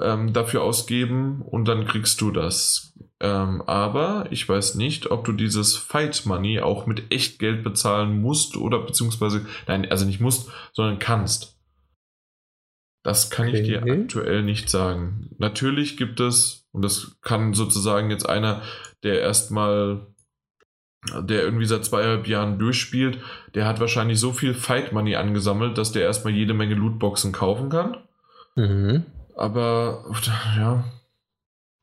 ähm, 0.00 0.32
dafür 0.32 0.64
ausgeben 0.64 1.40
und 1.40 1.68
dann 1.68 1.86
kriegst 1.86 2.20
du 2.20 2.32
das. 2.32 2.92
Ähm, 3.20 3.62
aber 3.62 4.26
ich 4.30 4.48
weiß 4.48 4.74
nicht, 4.74 5.12
ob 5.12 5.24
du 5.24 5.32
dieses 5.32 5.76
Fight 5.76 6.26
Money 6.26 6.58
auch 6.58 6.86
mit 6.86 7.12
Echtgeld 7.12 7.62
bezahlen 7.62 8.20
musst 8.20 8.56
oder 8.56 8.80
beziehungsweise, 8.80 9.46
nein, 9.68 9.88
also 9.88 10.06
nicht 10.06 10.20
musst, 10.20 10.50
sondern 10.72 10.98
kannst. 10.98 11.59
Das 13.02 13.30
kann 13.30 13.48
okay. 13.48 13.60
ich 13.60 13.66
dir 13.66 13.82
aktuell 13.82 14.42
nicht 14.42 14.68
sagen. 14.68 15.30
Natürlich 15.38 15.96
gibt 15.96 16.20
es, 16.20 16.68
und 16.72 16.82
das 16.82 17.16
kann 17.22 17.54
sozusagen 17.54 18.10
jetzt 18.10 18.28
einer, 18.28 18.62
der 19.02 19.20
erstmal, 19.20 20.06
der 21.22 21.42
irgendwie 21.42 21.64
seit 21.64 21.84
zweieinhalb 21.84 22.28
Jahren 22.28 22.58
durchspielt, 22.58 23.18
der 23.54 23.66
hat 23.66 23.80
wahrscheinlich 23.80 24.20
so 24.20 24.32
viel 24.32 24.52
Fight 24.52 24.92
Money 24.92 25.16
angesammelt, 25.16 25.78
dass 25.78 25.92
der 25.92 26.02
erstmal 26.02 26.34
jede 26.34 26.52
Menge 26.52 26.74
Lootboxen 26.74 27.32
kaufen 27.32 27.70
kann. 27.70 27.96
Mhm. 28.56 29.06
Aber, 29.34 30.04
ja, 30.56 30.84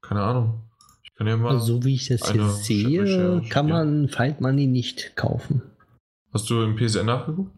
keine 0.01 0.21
Ahnung. 0.21 0.61
Ich 1.03 1.15
kann 1.15 1.25
ja 1.25 1.35
mal. 1.35 1.53
Also, 1.53 1.77
so 1.77 1.83
wie 1.83 1.95
ich 1.95 2.07
das 2.07 2.31
hier 2.31 2.47
sehe, 2.49 3.41
kann 3.49 3.67
man 3.67 4.07
Fight 4.07 4.39
Money 4.39 4.67
nicht 4.67 5.15
kaufen. 5.15 5.63
Hast 6.31 6.47
du 6.51 6.61
im 6.61 6.75
PSN 6.75 7.07
nachgeguckt? 7.07 7.51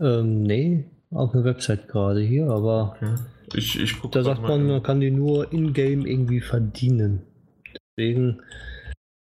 Ähm, 0.00 0.42
nee, 0.42 0.90
auf 1.14 1.34
einer 1.34 1.44
Website 1.44 1.88
gerade 1.88 2.20
hier, 2.20 2.50
aber 2.50 2.96
okay. 2.96 3.14
ich, 3.54 3.80
ich 3.80 4.00
da 4.10 4.22
sagt 4.22 4.42
man, 4.42 4.66
man 4.66 4.82
kann 4.82 5.00
die 5.00 5.10
nur 5.10 5.52
in-game 5.52 6.06
irgendwie 6.06 6.40
verdienen. 6.40 7.22
Deswegen 7.96 8.42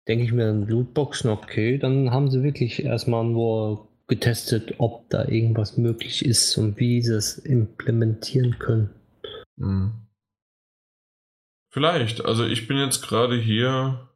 denke 0.07 0.25
ich 0.25 0.31
mir, 0.31 0.51
Lootboxen, 0.51 1.29
okay, 1.29 1.77
dann 1.77 2.11
haben 2.11 2.29
sie 2.29 2.43
wirklich 2.43 2.83
erstmal 2.83 3.23
nur 3.23 3.87
getestet, 4.07 4.75
ob 4.79 5.09
da 5.09 5.25
irgendwas 5.25 5.77
möglich 5.77 6.25
ist 6.25 6.57
und 6.57 6.79
wie 6.79 7.01
sie 7.01 7.13
es 7.13 7.37
implementieren 7.37 8.57
können. 8.57 8.89
Hm. 9.59 9.93
Vielleicht, 11.71 12.25
also 12.25 12.45
ich 12.45 12.67
bin 12.67 12.77
jetzt 12.77 13.03
gerade 13.03 13.37
hier 13.37 14.09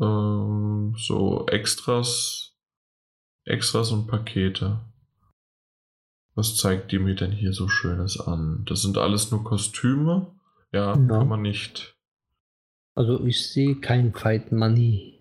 ähm, 0.00 0.94
so 0.96 1.46
Extras 1.46 2.39
Extras 3.44 3.90
und 3.90 4.06
Pakete. 4.06 4.80
Was 6.34 6.56
zeigt 6.56 6.92
die 6.92 6.98
mir 6.98 7.14
denn 7.14 7.32
hier 7.32 7.52
so 7.52 7.68
Schönes 7.68 8.20
an? 8.20 8.64
Das 8.66 8.82
sind 8.82 8.98
alles 8.98 9.30
nur 9.30 9.44
Kostüme? 9.44 10.32
Ja, 10.72 10.90
ja. 10.90 10.92
kann 10.94 11.28
man 11.28 11.42
nicht. 11.42 11.96
Also 12.94 13.24
ich 13.24 13.50
sehe 13.50 13.76
kein 13.76 14.12
Fight 14.12 14.52
Money. 14.52 15.18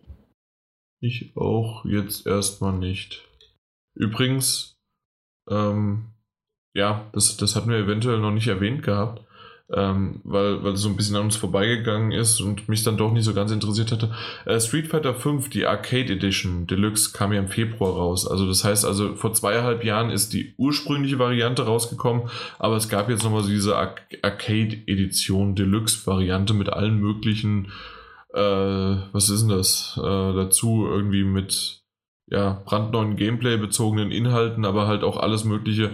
Ich 1.00 1.36
auch 1.36 1.86
jetzt 1.86 2.28
erstmal 2.28 2.78
nicht. 2.78 3.28
Übrigens, 3.96 4.78
ähm, 5.50 6.10
ja, 6.74 7.10
das, 7.14 7.38
das 7.38 7.56
hatten 7.56 7.70
wir 7.70 7.78
eventuell 7.78 8.20
noch 8.20 8.32
nicht 8.32 8.48
erwähnt 8.48 8.84
gehabt. 8.84 9.26
Ähm, 9.74 10.22
weil, 10.24 10.64
weil 10.64 10.74
es 10.74 10.82
so 10.82 10.90
ein 10.90 10.96
bisschen 10.96 11.16
an 11.16 11.26
uns 11.26 11.36
vorbeigegangen 11.36 12.12
ist 12.12 12.42
und 12.42 12.68
mich 12.70 12.84
dann 12.84 12.98
doch 12.98 13.12
nicht 13.12 13.24
so 13.24 13.34
ganz 13.34 13.52
interessiert 13.52 13.92
hatte. 13.92 14.12
Äh, 14.46 14.60
Street 14.60 14.88
Fighter 14.88 15.14
5, 15.14 15.50
die 15.50 15.66
Arcade 15.66 16.12
Edition 16.14 16.66
Deluxe, 16.66 17.12
kam 17.14 17.34
ja 17.34 17.40
im 17.40 17.50
Februar 17.50 17.94
raus. 17.94 18.28
Also 18.28 18.48
das 18.48 18.64
heißt 18.64 18.86
also, 18.86 19.16
vor 19.16 19.34
zweieinhalb 19.34 19.84
Jahren 19.84 20.10
ist 20.10 20.34
die 20.34 20.54
ursprüngliche 20.58 21.20
Variante 21.20 21.64
rausgekommen, 21.64 22.30
aber 22.58 22.78
es 22.78 22.90
gab 22.90 23.10
jetzt 23.10 23.24
nochmal 23.24 23.44
so 23.44 23.50
diese 23.50 23.78
Ar 23.78 23.96
Arcade 24.22 24.78
Edition 24.88 25.56
Deluxe 25.56 26.08
Variante 26.08 26.54
mit 26.54 26.70
allen 26.70 27.00
möglichen, 27.00 27.72
äh, 28.34 28.40
was 28.40 29.30
ist 29.30 29.42
denn 29.42 29.50
das, 29.50 30.00
äh, 30.02 30.34
dazu 30.34 30.88
irgendwie 30.88 31.24
mit 31.24 31.84
ja, 32.28 32.62
brandneuen 32.66 33.16
Gameplay-bezogenen 33.16 34.12
Inhalten, 34.12 34.66
aber 34.66 34.88
halt 34.88 35.04
auch 35.04 35.18
alles 35.18 35.46
mögliche 35.46 35.92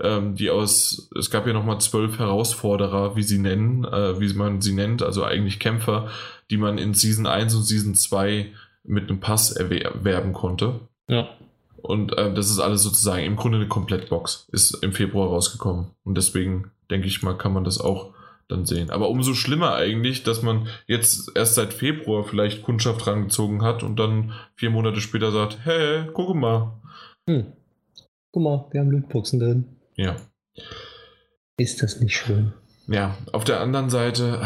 ähm, 0.00 0.34
die 0.34 0.50
aus, 0.50 1.10
es 1.18 1.30
gab 1.30 1.46
ja 1.46 1.52
nochmal 1.52 1.80
zwölf 1.80 2.18
Herausforderer, 2.18 3.16
wie 3.16 3.22
sie 3.22 3.38
nennen, 3.38 3.84
äh, 3.84 4.20
wie 4.20 4.32
man 4.34 4.60
sie 4.60 4.74
nennt, 4.74 5.02
also 5.02 5.24
eigentlich 5.24 5.58
Kämpfer, 5.58 6.08
die 6.50 6.58
man 6.58 6.78
in 6.78 6.94
Season 6.94 7.26
1 7.26 7.54
und 7.54 7.62
Season 7.62 7.94
2 7.94 8.52
mit 8.84 9.08
einem 9.08 9.20
Pass 9.20 9.52
erwerben 9.52 10.32
konnte. 10.32 10.80
Ja. 11.08 11.28
Und 11.80 12.16
äh, 12.16 12.34
das 12.34 12.50
ist 12.50 12.58
alles 12.58 12.82
sozusagen 12.82 13.24
im 13.24 13.36
Grunde 13.36 13.58
eine 13.58 13.68
Komplettbox, 13.68 14.48
ist 14.52 14.82
im 14.82 14.92
Februar 14.92 15.28
rausgekommen. 15.28 15.86
Und 16.04 16.16
deswegen 16.16 16.70
denke 16.90 17.06
ich 17.06 17.22
mal, 17.22 17.36
kann 17.36 17.52
man 17.52 17.64
das 17.64 17.80
auch 17.80 18.12
dann 18.48 18.66
sehen. 18.66 18.90
Aber 18.90 19.08
umso 19.08 19.34
schlimmer 19.34 19.74
eigentlich, 19.74 20.22
dass 20.22 20.42
man 20.42 20.68
jetzt 20.86 21.32
erst 21.34 21.54
seit 21.54 21.72
Februar 21.72 22.24
vielleicht 22.24 22.62
Kundschaft 22.62 23.06
rangezogen 23.06 23.62
hat 23.62 23.82
und 23.82 23.98
dann 23.98 24.32
vier 24.54 24.70
Monate 24.70 25.00
später 25.00 25.32
sagt, 25.32 25.58
hey, 25.64 26.04
guck 26.12 26.34
mal. 26.34 26.72
Hm. 27.28 27.46
Guck 28.32 28.42
mal, 28.42 28.66
wir 28.70 28.80
haben 28.80 28.90
Lootboxen 28.90 29.40
drin. 29.40 29.75
Ja. 29.96 30.16
Ist 31.58 31.82
das 31.82 32.00
nicht 32.00 32.16
schön? 32.16 32.52
Ja, 32.86 33.16
auf 33.32 33.44
der 33.44 33.60
anderen 33.60 33.90
Seite, 33.90 34.42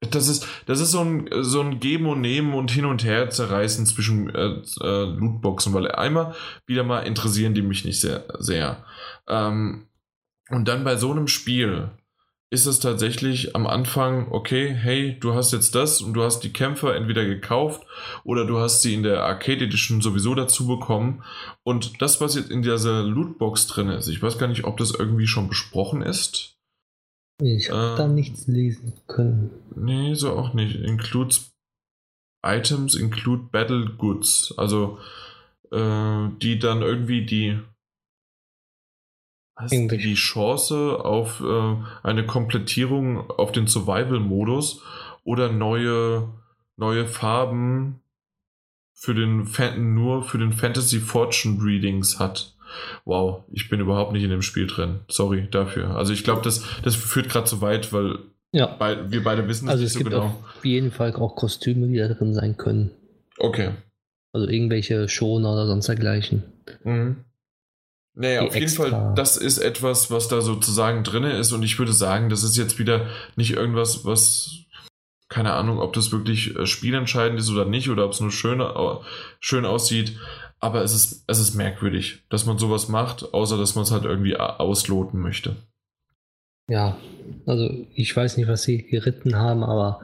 das 0.00 0.28
ist, 0.28 0.46
das 0.66 0.80
ist 0.80 0.90
so 0.90 1.00
ein, 1.00 1.28
so 1.40 1.60
ein 1.60 1.80
Geben 1.80 2.06
und 2.06 2.20
Nehmen 2.20 2.54
und 2.54 2.70
Hin 2.70 2.84
und 2.84 3.04
Her 3.04 3.30
zerreißen 3.30 3.86
zwischen 3.86 4.32
äh, 4.34 4.62
äh, 4.80 5.04
Lootboxen, 5.04 5.72
weil 5.72 5.90
einmal 5.90 6.34
wieder 6.66 6.84
mal 6.84 7.00
interessieren 7.00 7.54
die 7.54 7.62
mich 7.62 7.84
nicht 7.84 8.00
sehr, 8.00 8.24
sehr. 8.38 8.84
Ähm, 9.28 9.86
und 10.50 10.68
dann 10.68 10.84
bei 10.84 10.96
so 10.96 11.10
einem 11.10 11.28
Spiel, 11.28 11.90
ist 12.52 12.66
es 12.66 12.80
tatsächlich 12.80 13.56
am 13.56 13.66
Anfang, 13.66 14.30
okay, 14.30 14.68
hey, 14.68 15.16
du 15.18 15.32
hast 15.34 15.52
jetzt 15.52 15.74
das 15.74 16.02
und 16.02 16.12
du 16.12 16.22
hast 16.22 16.40
die 16.40 16.52
Kämpfer 16.52 16.94
entweder 16.94 17.24
gekauft 17.24 17.82
oder 18.24 18.44
du 18.44 18.58
hast 18.58 18.82
sie 18.82 18.92
in 18.92 19.02
der 19.02 19.24
Arcade 19.24 19.64
Edition 19.64 20.02
sowieso 20.02 20.34
dazu 20.34 20.66
bekommen. 20.66 21.24
Und 21.62 22.02
das, 22.02 22.20
was 22.20 22.34
jetzt 22.34 22.50
in 22.50 22.60
dieser 22.60 23.04
Lootbox 23.04 23.68
drin 23.68 23.88
ist, 23.88 24.08
ich 24.08 24.22
weiß 24.22 24.36
gar 24.36 24.48
nicht, 24.48 24.64
ob 24.64 24.76
das 24.76 24.90
irgendwie 24.90 25.26
schon 25.26 25.48
besprochen 25.48 26.02
ist. 26.02 26.58
Ich 27.40 27.70
habe 27.70 27.94
äh, 27.94 27.96
da 27.96 28.06
nichts 28.06 28.46
lesen 28.46 28.92
können. 29.06 29.50
Nee, 29.74 30.12
so 30.12 30.32
auch 30.32 30.52
nicht. 30.52 30.76
Includes 30.76 31.52
Items, 32.44 32.94
include 32.94 33.44
Battle 33.50 33.94
Goods. 33.96 34.52
Also, 34.58 34.98
äh, 35.70 36.28
die 36.42 36.58
dann 36.58 36.82
irgendwie 36.82 37.24
die 37.24 37.58
hast 39.62 39.72
du 39.72 39.88
die 39.88 40.14
Chance 40.14 41.04
auf 41.04 41.40
äh, 41.40 41.76
eine 42.02 42.26
Komplettierung 42.26 43.30
auf 43.30 43.52
den 43.52 43.66
Survival-Modus 43.66 44.82
oder 45.24 45.50
neue, 45.50 46.28
neue 46.76 47.06
Farben 47.06 48.00
für 48.92 49.14
den 49.14 49.46
Fan 49.46 49.94
nur 49.94 50.22
für 50.22 50.38
den 50.38 50.52
Fantasy 50.52 51.00
Fortune 51.00 51.58
Readings 51.62 52.18
hat. 52.18 52.54
Wow, 53.04 53.44
ich 53.50 53.68
bin 53.68 53.80
überhaupt 53.80 54.12
nicht 54.12 54.22
in 54.22 54.30
dem 54.30 54.42
Spiel 54.42 54.66
drin. 54.66 55.00
Sorry 55.08 55.48
dafür. 55.50 55.96
Also 55.96 56.12
ich 56.12 56.24
glaube, 56.24 56.42
das, 56.42 56.64
das 56.82 56.94
führt 56.94 57.28
gerade 57.28 57.46
zu 57.46 57.60
weit, 57.60 57.92
weil 57.92 58.18
ja. 58.52 58.66
bei, 58.66 59.10
wir 59.10 59.24
beide 59.24 59.48
wissen 59.48 59.66
es 59.66 59.72
also 59.72 59.82
nicht 59.82 59.88
es 59.88 59.92
so 59.94 59.98
gibt 59.98 60.10
genau. 60.10 60.26
Auf 60.56 60.64
jeden 60.64 60.90
Fall 60.90 61.14
auch 61.14 61.36
Kostüme, 61.36 61.88
die 61.88 61.98
da 61.98 62.08
drin 62.08 62.34
sein 62.34 62.56
können. 62.56 62.90
Okay. 63.38 63.70
Also 64.32 64.48
irgendwelche 64.48 65.08
Schoner 65.08 65.52
oder 65.52 65.66
sonst 65.66 65.88
dergleichen. 65.88 66.44
Mhm. 66.84 67.24
Naja, 68.14 68.42
auf 68.42 68.54
jeden 68.54 68.68
Fall, 68.68 69.14
das 69.16 69.38
ist 69.38 69.58
etwas, 69.58 70.10
was 70.10 70.28
da 70.28 70.42
sozusagen 70.42 71.02
drin 71.02 71.24
ist 71.24 71.52
und 71.52 71.62
ich 71.62 71.78
würde 71.78 71.94
sagen, 71.94 72.28
das 72.28 72.42
ist 72.42 72.56
jetzt 72.58 72.78
wieder 72.78 73.06
nicht 73.36 73.52
irgendwas, 73.52 74.04
was, 74.04 74.66
keine 75.30 75.54
Ahnung, 75.54 75.78
ob 75.78 75.94
das 75.94 76.12
wirklich 76.12 76.54
äh, 76.56 76.66
spielentscheidend 76.66 77.40
ist 77.40 77.50
oder 77.50 77.64
nicht 77.64 77.88
oder 77.88 78.04
ob 78.04 78.12
es 78.12 78.20
nur 78.20 78.30
schön, 78.30 78.62
schön 79.40 79.64
aussieht, 79.64 80.18
aber 80.60 80.82
es 80.82 80.94
ist, 80.94 81.24
es 81.26 81.38
ist 81.38 81.54
merkwürdig, 81.54 82.22
dass 82.28 82.44
man 82.44 82.58
sowas 82.58 82.88
macht, 82.88 83.32
außer 83.32 83.56
dass 83.56 83.74
man 83.74 83.84
es 83.84 83.90
halt 83.90 84.04
irgendwie 84.04 84.36
ausloten 84.36 85.18
möchte. 85.18 85.56
Ja, 86.68 86.98
also 87.46 87.68
ich 87.94 88.14
weiß 88.14 88.36
nicht, 88.36 88.46
was 88.46 88.62
sie 88.62 88.82
geritten 88.82 89.36
haben, 89.36 89.64
aber 89.64 90.00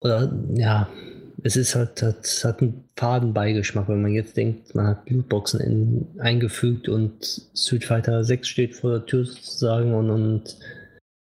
oder 0.00 0.32
ja, 0.54 0.88
es 1.42 1.56
ist 1.56 1.74
halt, 1.74 2.02
es 2.02 2.44
hat 2.44 2.60
einen 2.60 2.88
Fadenbeigeschmack, 2.96 3.88
wenn 3.88 4.02
man 4.02 4.12
jetzt 4.12 4.36
denkt, 4.36 4.74
man 4.74 4.86
hat 4.86 5.04
Blutboxen 5.04 5.60
in, 5.60 6.20
eingefügt 6.20 6.88
und 6.88 7.48
Street 7.54 7.84
Fighter 7.84 8.24
6 8.24 8.48
steht 8.48 8.74
vor 8.74 8.90
der 8.90 9.06
Tür 9.06 9.24
sozusagen 9.24 9.94
und, 9.94 10.10
und 10.10 10.58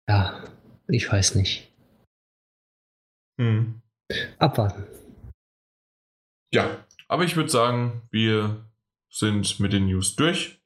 ja, 0.08 0.44
ich 0.88 1.10
weiß 1.10 1.34
nicht. 1.36 1.72
Hm. 3.40 3.80
Abwarten. 4.38 4.84
Ja, 6.52 6.84
aber 7.08 7.24
ich 7.24 7.36
würde 7.36 7.50
sagen, 7.50 8.02
wir 8.10 8.64
sind 9.10 9.58
mit 9.60 9.72
den 9.72 9.86
News 9.86 10.16
durch. 10.16 10.60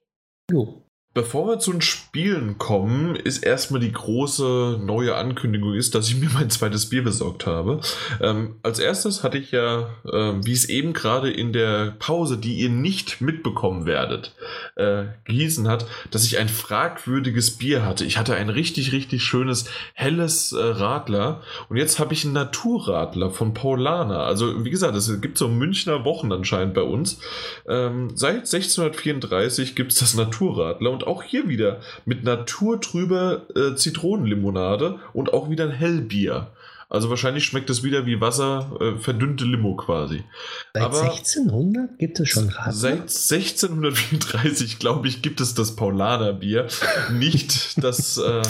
Jo. 0.51 0.88
Bevor 1.19 1.49
wir 1.49 1.59
zu 1.59 1.73
den 1.73 1.81
Spielen 1.81 2.59
kommen, 2.59 3.17
ist 3.17 3.39
erstmal 3.39 3.81
die 3.81 3.91
große 3.91 4.79
neue 4.81 5.17
Ankündigung 5.17 5.75
ist, 5.75 5.97
dass 5.97 6.09
ich 6.09 6.15
mir 6.15 6.31
mein 6.33 6.49
zweites 6.49 6.91
Bier 6.91 7.03
besorgt 7.03 7.45
habe. 7.45 7.81
Ähm, 8.21 8.55
als 8.63 8.79
erstes 8.79 9.25
hatte 9.25 9.37
ich 9.37 9.51
ja, 9.51 9.89
äh, 10.05 10.35
wie 10.45 10.53
es 10.53 10.69
eben 10.69 10.93
gerade 10.93 11.29
in 11.29 11.53
der 11.53 11.97
Pause, 11.99 12.39
die 12.39 12.59
ihr 12.59 12.69
nicht 12.69 13.21
mitbekommen 13.21 13.85
werdet, 13.85 14.37
äh, 14.77 15.07
gießen 15.25 15.67
hat, 15.67 15.87
dass 16.13 16.25
ich 16.25 16.39
ein 16.39 16.49
fragwürdiges 16.49 17.59
Bier 17.59 17.85
hatte. 17.85 18.05
Ich 18.05 18.17
hatte 18.17 18.37
ein 18.37 18.49
richtig, 18.49 18.93
richtig 18.93 19.25
schönes, 19.25 19.65
helles 19.95 20.53
äh, 20.53 20.63
Radler 20.63 21.43
und 21.69 21.79
jetzt 21.79 21.99
habe 21.99 22.15
ich 22.15 22.25
einen 22.25 22.35
Naturradler 22.35 23.33
von 23.33 23.55
Paulana. 23.55 24.23
Also 24.23 24.65
wie 24.65 24.71
gesagt, 24.71 24.95
es 24.95 25.21
gibt 25.21 25.37
so 25.37 25.49
Münchner 25.49 26.05
Wochen 26.05 26.31
anscheinend 26.31 26.75
bei 26.75 26.83
uns. 26.83 27.19
Ähm, 27.67 28.13
seit 28.15 28.47
1634 28.47 29.75
gibt 29.75 29.91
es 29.91 29.99
das 29.99 30.15
Naturradler 30.15 30.93
und 30.93 31.08
auch 31.09 31.23
hier 31.23 31.49
wieder 31.49 31.81
mit 32.05 32.23
naturtrüber 32.23 33.47
äh, 33.57 33.75
Zitronenlimonade 33.75 35.01
und 35.13 35.33
auch 35.33 35.51
wieder 35.51 35.65
ein 35.65 35.73
Hellbier. 35.73 36.53
Also 36.91 37.11
wahrscheinlich 37.11 37.45
schmeckt 37.45 37.69
es 37.69 37.83
wieder 37.83 38.07
wie 38.07 38.21
Wasser, 38.21 38.71
äh, 38.81 38.99
verdünnte 38.99 39.45
Limo 39.45 39.77
quasi. 39.77 40.25
Seit 40.73 40.83
Aber 40.83 41.03
1600 41.03 41.99
gibt 41.99 42.19
es 42.19 42.31
schon 42.31 42.49
Radler? 42.49 42.73
Seit 42.73 43.01
1634, 43.01 44.79
glaube 44.79 45.07
ich, 45.09 45.21
gibt 45.21 45.43
es 45.43 45.53
das 45.53 45.77
Paulaner 45.77 46.33
Bier. 46.33 46.67
Nicht 47.13 47.83
das 47.85 48.17
äh, 48.17 48.41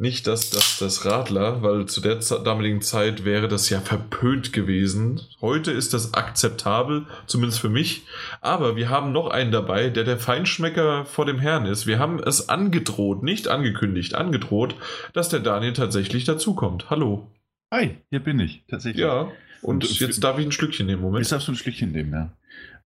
nicht 0.00 0.26
das, 0.26 0.48
das, 0.48 0.78
das 0.78 1.04
Radler, 1.04 1.62
weil 1.62 1.84
zu 1.84 2.00
der 2.00 2.16
damaligen 2.16 2.80
Zeit 2.80 3.26
wäre 3.26 3.48
das 3.48 3.68
ja 3.68 3.80
verpönt 3.80 4.50
gewesen. 4.54 5.20
Heute 5.42 5.72
ist 5.72 5.92
das 5.92 6.14
akzeptabel, 6.14 7.06
zumindest 7.26 7.60
für 7.60 7.68
mich. 7.68 8.06
Aber 8.40 8.76
wir 8.76 8.88
haben 8.88 9.12
noch 9.12 9.28
einen 9.28 9.52
dabei, 9.52 9.90
der 9.90 10.04
der 10.04 10.18
Feinschmecker 10.18 11.04
vor 11.04 11.26
dem 11.26 11.38
Herrn 11.38 11.66
ist. 11.66 11.86
Wir 11.86 11.98
haben 11.98 12.18
es 12.18 12.48
angedroht, 12.48 13.22
nicht 13.22 13.48
angekündigt, 13.48 14.14
angedroht, 14.14 14.74
dass 15.12 15.28
der 15.28 15.40
Daniel 15.40 15.74
tatsächlich 15.74 16.24
dazukommt. 16.24 16.88
Hallo. 16.88 17.30
Hi, 17.70 17.98
hier 18.08 18.20
bin 18.20 18.40
ich, 18.40 18.64
tatsächlich. 18.68 19.04
Ja, 19.04 19.30
und, 19.60 19.84
und 19.84 20.00
jetzt 20.00 20.24
darf 20.24 20.38
ich 20.38 20.46
ein 20.46 20.52
Schlückchen 20.52 20.86
nehmen, 20.86 21.02
Moment. 21.02 21.24
Jetzt 21.24 21.32
darfst 21.32 21.46
du 21.46 21.52
ein 21.52 21.56
Schlückchen 21.56 21.92
nehmen, 21.92 22.12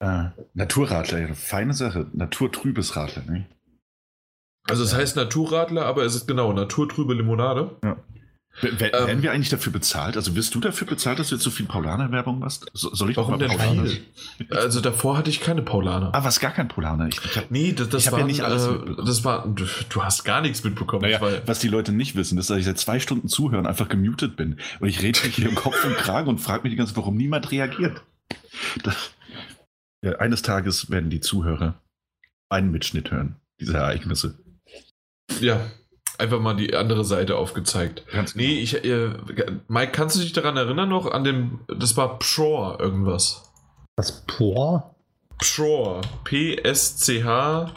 ja. 0.01 0.27
Äh, 0.27 0.31
Naturradler, 0.55 1.35
feine 1.35 1.75
Sache. 1.75 2.07
Naturtrübes 2.13 2.95
Radler, 2.95 3.25
ne? 3.25 3.47
Also 4.69 4.85
es 4.85 4.95
heißt 4.95 5.17
Naturradler, 5.17 5.87
aber 5.87 6.05
es 6.05 6.15
ist 6.15 6.27
genau 6.27 6.53
naturtrübe 6.53 7.15
Limonade. 7.15 7.77
Ja. 7.83 7.97
Werden 8.63 9.09
ähm, 9.09 9.23
wir 9.23 9.33
eigentlich 9.33 9.49
dafür 9.49 9.73
bezahlt? 9.73 10.17
Also 10.17 10.35
wirst 10.35 10.55
du 10.55 10.61
dafür 10.61 10.87
bezahlt, 10.87 11.19
dass 11.19 11.29
du 11.29 11.37
jetzt 11.37 11.45
so 11.45 11.51
viel 11.51 11.67
Paulaner-Werbung 11.67 12.41
machst? 12.41 12.67
So, 12.75 12.93
soll 12.93 13.11
ich 13.11 13.17
Warum 13.17 13.39
denn 13.39 13.49
Paulaner? 13.49 13.87
viel? 13.87 14.03
Also 14.51 14.81
davor 14.81 15.17
hatte 15.17 15.31
ich 15.31 15.41
keine 15.41 15.63
Paulaner. 15.63 16.11
Ah, 16.13 16.25
was 16.25 16.41
gar 16.41 16.51
kein 16.51 16.69
Paulaner? 16.69 17.07
Ich, 17.09 17.25
ich 17.25 17.37
hab, 17.37 17.51
nee, 17.51 17.73
das, 17.73 17.89
das 17.89 18.11
war 18.11 18.19
ja 18.19 18.27
nicht 18.27 18.43
alles. 18.43 18.67
Äh, 18.67 19.05
das 19.07 19.25
war. 19.25 19.47
Du, 19.47 19.65
du, 19.89 20.03
hast 20.03 20.25
gar 20.25 20.41
nichts 20.41 20.65
mitbekommen. 20.65 21.03
Naja, 21.03 21.21
was 21.47 21.61
die 21.61 21.69
Leute 21.69 21.93
nicht 21.93 22.17
wissen, 22.17 22.39
ist, 22.39 22.51
dass 22.51 22.59
ich 22.59 22.65
seit 22.65 22.79
zwei 22.79 22.99
Stunden 22.99 23.29
zuhören 23.29 23.67
einfach 23.67 23.89
gemutet 23.89 24.37
bin 24.37 24.59
und 24.81 24.89
ich 24.89 25.01
rede 25.01 25.21
hier 25.21 25.49
im 25.49 25.55
Kopf 25.55 25.83
und 25.85 25.97
Kragen 25.97 26.29
und 26.29 26.39
frage 26.39 26.65
mich 26.65 26.73
die 26.73 26.77
ganze 26.77 26.93
Zeit, 26.93 26.99
warum 26.99 27.17
niemand 27.17 27.53
reagiert. 27.53 28.03
Das, 28.83 29.13
ja, 30.03 30.17
eines 30.17 30.43
Tages 30.43 30.91
werden 30.91 31.09
die 31.09 31.21
Zuhörer 31.21 31.81
einen 32.51 32.73
Mitschnitt 32.73 33.13
hören 33.13 33.37
dieser 33.61 33.79
Ereignisse. 33.79 34.39
Ja, 35.41 35.61
einfach 36.19 36.41
mal 36.41 36.55
die 36.55 36.75
andere 36.75 37.05
Seite 37.05 37.37
aufgezeigt. 37.37 38.05
Ganz 38.13 38.35
genau. 38.35 38.47
Nee, 38.47 38.61
ich, 38.61 38.85
äh, 38.85 39.11
Mike, 39.69 39.93
kannst 39.93 40.17
du 40.17 40.21
dich 40.21 40.33
daran 40.33 40.57
erinnern 40.57 40.89
noch? 40.89 41.11
An 41.11 41.25
dem, 41.25 41.61
das 41.69 41.97
war 41.97 42.19
Pshore 42.19 42.79
irgendwas. 42.79 43.51
Was, 43.97 44.25
Pshore? 44.27 44.95
Pshore. 45.39 46.03
P-S-C-H. 46.25 47.73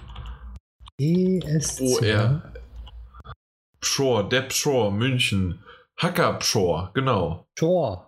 E-S-C-H. 0.97 1.83
O-R. 1.83 2.53
Shore, 3.81 4.29
Depp 4.29 4.53
Shore, 4.53 4.91
München. 4.91 5.63
Hacker 5.97 6.39
Shore, 6.41 6.91
genau. 6.93 7.47
Shore. 7.57 8.07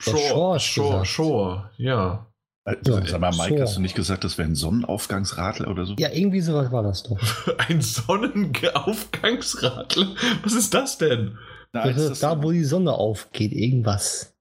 Shore, 0.00 0.60
Shore, 0.60 1.04
Shore, 1.04 1.70
ja. 1.76 2.27
Also, 2.68 3.00
sag 3.06 3.20
mal, 3.20 3.34
Mike, 3.34 3.56
so. 3.56 3.62
hast 3.62 3.76
du 3.76 3.80
nicht 3.80 3.94
gesagt, 3.94 4.24
das 4.24 4.36
wäre 4.36 4.46
ein 4.48 4.54
Sonnenaufgangsradler 4.54 5.68
oder 5.68 5.86
so? 5.86 5.94
Ja, 5.98 6.10
irgendwie 6.12 6.42
sowas 6.42 6.70
war 6.70 6.82
das 6.82 7.02
doch. 7.02 7.16
ein 7.68 7.80
Sonnenaufgangsradler? 7.80 10.08
Was 10.42 10.52
ist 10.52 10.74
das 10.74 10.98
denn? 10.98 11.38
das 11.72 11.96
ist 11.96 12.22
da, 12.22 12.42
wo 12.42 12.52
die 12.52 12.64
Sonne 12.64 12.92
aufgeht, 12.92 13.52
irgendwas. 13.52 14.34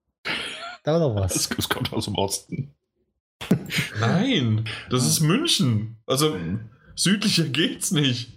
Da 0.83 0.91
war 0.93 0.99
doch 0.99 1.15
was. 1.15 1.33
Das, 1.33 1.47
das 1.55 1.69
kommt 1.69 1.93
aus 1.93 2.03
dem 2.05 2.15
Osten. 2.15 2.73
Nein, 3.99 4.65
das 4.89 5.05
ist 5.07 5.21
München. 5.21 5.95
Also 6.05 6.35
südlicher 6.95 7.45
geht's 7.45 7.91
nicht. 7.91 8.33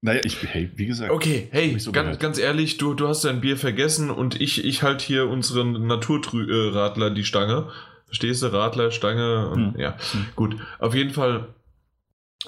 Naja, 0.00 0.20
ich, 0.24 0.40
hey, 0.46 0.70
wie 0.76 0.86
gesagt. 0.86 1.10
Okay, 1.10 1.48
hey, 1.50 1.76
so 1.78 1.90
ganz, 1.90 2.20
ganz 2.20 2.38
ehrlich, 2.38 2.76
du, 2.76 2.94
du 2.94 3.08
hast 3.08 3.24
dein 3.24 3.40
Bier 3.40 3.56
vergessen 3.56 4.10
und 4.10 4.40
ich, 4.40 4.64
ich 4.64 4.84
halte 4.84 5.04
hier 5.04 5.28
unseren 5.28 5.88
Naturradler 5.88 7.10
die 7.10 7.24
Stange. 7.24 7.68
Verstehst 8.08 8.42
du? 8.42 8.52
Radler, 8.52 8.90
Stange 8.90 9.48
und 9.48 9.74
hm. 9.74 9.80
ja, 9.80 9.96
hm. 10.12 10.26
gut. 10.34 10.56
Auf 10.78 10.94
jeden 10.94 11.12
Fall 11.12 11.48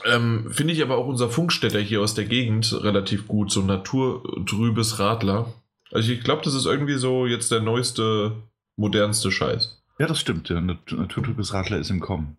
ähm, 0.05 0.51
finde 0.51 0.73
ich 0.73 0.83
aber 0.83 0.97
auch 0.97 1.07
unser 1.07 1.29
Funkstätter 1.29 1.81
hier 1.81 2.01
aus 2.01 2.15
der 2.15 2.25
Gegend 2.25 2.73
relativ 2.83 3.29
gut. 3.29 3.51
So 3.51 3.63
naturtrübes 3.63 4.99
Radler. 4.99 5.53
Also 5.93 6.13
ich 6.13 6.23
glaube, 6.23 6.43
das 6.45 6.55
ist 6.55 6.67
irgendwie 6.67 6.97
so 6.97 7.27
jetzt 7.27 7.51
der 7.51 7.61
neueste, 7.61 8.33
modernste 8.77 9.31
Scheiß. 9.31 9.83
Ja, 9.99 10.07
das 10.07 10.21
stimmt. 10.21 10.49
Der 10.49 10.61
naturtrübes 10.61 11.53
Radler 11.53 11.79
ist 11.79 11.91
im 11.91 12.01
Kommen. 12.01 12.37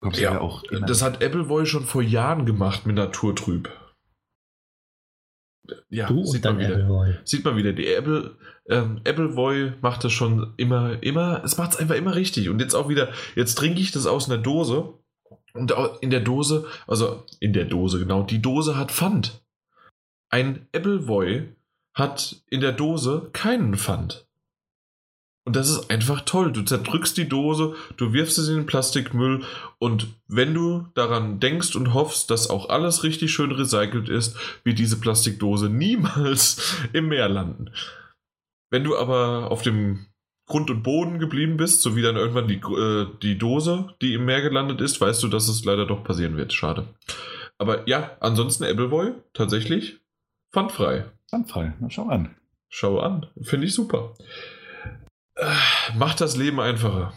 Kommst 0.00 0.20
ja, 0.20 0.32
ja 0.32 0.40
auch 0.40 0.64
das 0.86 1.02
hat 1.02 1.22
Appleboy 1.22 1.66
schon 1.66 1.84
vor 1.84 2.02
Jahren 2.02 2.46
gemacht 2.46 2.86
mit 2.86 2.96
Naturtrüb. 2.96 3.70
Ja, 5.90 6.08
du 6.08 6.24
sieht, 6.24 6.44
man 6.44 6.58
wieder, 6.58 6.74
Appleboy. 6.74 7.14
sieht 7.24 7.44
man 7.44 7.56
wieder. 7.56 7.72
Die 7.72 7.86
Apple, 7.86 8.36
ähm, 8.68 9.00
Appleboy 9.04 9.72
macht 9.80 10.04
das 10.04 10.12
schon 10.12 10.54
immer, 10.56 11.02
immer, 11.02 11.42
es 11.44 11.58
macht 11.58 11.72
es 11.72 11.76
einfach 11.76 11.96
immer 11.96 12.14
richtig. 12.14 12.48
Und 12.48 12.60
jetzt 12.60 12.74
auch 12.74 12.88
wieder, 12.88 13.12
jetzt 13.34 13.56
trinke 13.56 13.80
ich 13.80 13.90
das 13.90 14.06
aus 14.06 14.30
einer 14.30 14.40
Dose. 14.40 14.94
Und 15.54 15.74
in 16.00 16.10
der 16.10 16.20
Dose, 16.20 16.66
also 16.86 17.24
in 17.40 17.52
der 17.52 17.66
Dose, 17.66 17.98
genau, 17.98 18.22
die 18.22 18.40
Dose 18.40 18.76
hat 18.76 18.90
Pfand. 18.90 19.42
Ein 20.30 20.66
Appleboy 20.72 21.48
hat 21.94 22.42
in 22.48 22.60
der 22.60 22.72
Dose 22.72 23.28
keinen 23.32 23.76
Pfand. 23.76 24.26
Und 25.44 25.56
das 25.56 25.68
ist 25.68 25.90
einfach 25.90 26.20
toll. 26.20 26.52
Du 26.52 26.62
zerdrückst 26.62 27.16
die 27.16 27.28
Dose, 27.28 27.74
du 27.96 28.12
wirfst 28.12 28.38
es 28.38 28.48
in 28.48 28.58
den 28.58 28.66
Plastikmüll 28.66 29.42
und 29.78 30.06
wenn 30.28 30.54
du 30.54 30.86
daran 30.94 31.40
denkst 31.40 31.74
und 31.74 31.94
hoffst, 31.94 32.30
dass 32.30 32.48
auch 32.48 32.68
alles 32.68 33.02
richtig 33.02 33.32
schön 33.32 33.50
recycelt 33.50 34.08
ist, 34.08 34.36
wird 34.62 34.78
diese 34.78 35.00
Plastikdose 35.00 35.68
niemals 35.68 36.76
im 36.92 37.08
Meer 37.08 37.28
landen. 37.28 37.72
Wenn 38.72 38.84
du 38.84 38.96
aber 38.96 39.50
auf 39.50 39.60
dem 39.60 40.06
Grund 40.46 40.70
und 40.70 40.82
Boden 40.82 41.18
geblieben 41.18 41.58
bist, 41.58 41.82
so 41.82 41.94
wie 41.94 42.00
dann 42.00 42.16
irgendwann 42.16 42.48
die, 42.48 42.56
äh, 42.56 43.06
die 43.22 43.36
Dose, 43.36 43.94
die 44.00 44.14
im 44.14 44.24
Meer 44.24 44.40
gelandet 44.40 44.80
ist, 44.80 44.98
weißt 44.98 45.22
du, 45.22 45.28
dass 45.28 45.46
es 45.48 45.66
leider 45.66 45.84
doch 45.84 46.02
passieren 46.02 46.38
wird. 46.38 46.54
Schade. 46.54 46.88
Aber 47.58 47.86
ja, 47.86 48.16
ansonsten 48.20 48.64
Appleboy, 48.64 49.12
tatsächlich, 49.34 50.00
pfandfrei. 50.52 51.04
Pfandfrei, 51.28 51.74
na 51.80 51.90
schau 51.90 52.08
an. 52.08 52.34
Schau 52.70 52.98
an, 52.98 53.26
finde 53.42 53.66
ich 53.66 53.74
super. 53.74 54.14
Macht 55.94 56.22
das 56.22 56.38
Leben 56.38 56.58
einfacher. 56.58 57.12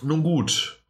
Nun 0.00 0.22
gut. 0.22 0.82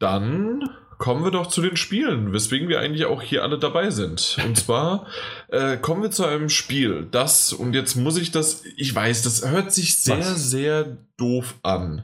Dann 0.00 0.68
kommen 1.00 1.24
wir 1.24 1.30
doch 1.30 1.46
zu 1.46 1.62
den 1.62 1.76
Spielen, 1.76 2.34
weswegen 2.34 2.68
wir 2.68 2.78
eigentlich 2.78 3.06
auch 3.06 3.22
hier 3.22 3.42
alle 3.42 3.58
dabei 3.58 3.90
sind. 3.90 4.36
Und 4.46 4.56
zwar 4.58 5.06
äh, 5.48 5.78
kommen 5.78 6.02
wir 6.02 6.10
zu 6.10 6.26
einem 6.26 6.50
Spiel, 6.50 7.08
das, 7.10 7.54
und 7.54 7.74
jetzt 7.74 7.96
muss 7.96 8.18
ich 8.18 8.30
das, 8.30 8.62
ich 8.76 8.94
weiß, 8.94 9.22
das 9.22 9.50
hört 9.50 9.72
sich 9.72 9.96
sehr, 9.96 10.18
Was? 10.18 10.50
sehr 10.50 10.98
doof 11.16 11.54
an. 11.62 12.02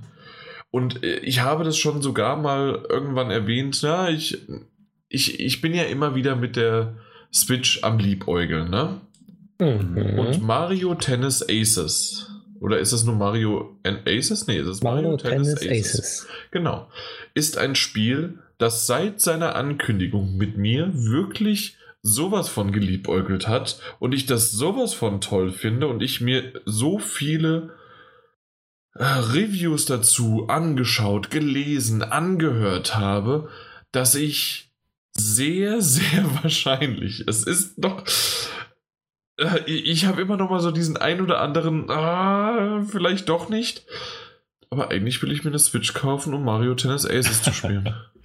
Und 0.70 1.04
äh, 1.04 1.18
ich 1.18 1.40
habe 1.40 1.62
das 1.62 1.76
schon 1.76 2.00
sogar 2.00 2.36
mal 2.36 2.86
irgendwann 2.88 3.30
erwähnt, 3.30 3.78
na, 3.82 4.08
ich, 4.08 4.40
ich, 5.10 5.40
ich 5.40 5.60
bin 5.60 5.74
ja 5.74 5.84
immer 5.84 6.14
wieder 6.14 6.34
mit 6.34 6.56
der 6.56 6.94
Switch 7.32 7.84
am 7.84 7.98
Liebäugeln, 7.98 8.70
ne? 8.70 9.02
Mhm. 9.58 10.18
Und 10.18 10.42
Mario 10.42 10.94
Tennis 10.94 11.42
Aces 11.42 12.30
oder 12.60 12.78
ist 12.78 12.92
das 12.92 13.04
nur 13.04 13.14
Mario 13.14 13.78
Aces? 13.84 14.46
Nee, 14.46 14.58
ist 14.58 14.68
es 14.68 14.82
Mario, 14.82 15.10
Mario 15.10 15.16
Tennis, 15.18 15.54
Tennis 15.54 15.86
Aces. 15.86 15.98
Aces. 15.98 16.26
Genau. 16.50 16.88
Ist 17.34 17.58
ein 17.58 17.74
Spiel, 17.74 18.38
das 18.58 18.86
seit 18.86 19.20
seiner 19.20 19.54
Ankündigung 19.54 20.36
mit 20.36 20.56
mir 20.56 20.90
wirklich 20.92 21.76
sowas 22.02 22.48
von 22.48 22.72
geliebäugelt 22.72 23.48
hat 23.48 23.80
und 23.98 24.12
ich 24.12 24.26
das 24.26 24.52
sowas 24.52 24.94
von 24.94 25.20
toll 25.20 25.50
finde 25.50 25.88
und 25.88 26.02
ich 26.02 26.20
mir 26.20 26.52
so 26.64 26.98
viele 26.98 27.74
äh, 28.94 29.04
Reviews 29.04 29.86
dazu 29.86 30.46
angeschaut, 30.48 31.30
gelesen, 31.30 32.02
angehört 32.02 32.96
habe, 32.96 33.48
dass 33.92 34.14
ich 34.14 34.70
sehr, 35.12 35.80
sehr 35.82 36.24
wahrscheinlich, 36.42 37.24
es 37.26 37.42
ist 37.42 37.74
doch, 37.78 38.04
äh, 39.38 39.60
ich 39.66 40.06
habe 40.06 40.22
immer 40.22 40.36
noch 40.36 40.50
mal 40.50 40.60
so 40.60 40.70
diesen 40.70 40.96
ein 40.96 41.20
oder 41.20 41.40
anderen, 41.40 41.90
ah, 41.90 42.84
vielleicht 42.88 43.28
doch 43.28 43.48
nicht. 43.48 43.84
Aber 44.68 44.90
eigentlich 44.90 45.22
will 45.22 45.30
ich 45.30 45.44
mir 45.44 45.50
eine 45.50 45.58
Switch 45.60 45.94
kaufen, 45.94 46.34
um 46.34 46.44
Mario 46.44 46.74
Tennis 46.74 47.06
Aces 47.06 47.42
zu 47.42 47.52
spielen. 47.52 47.94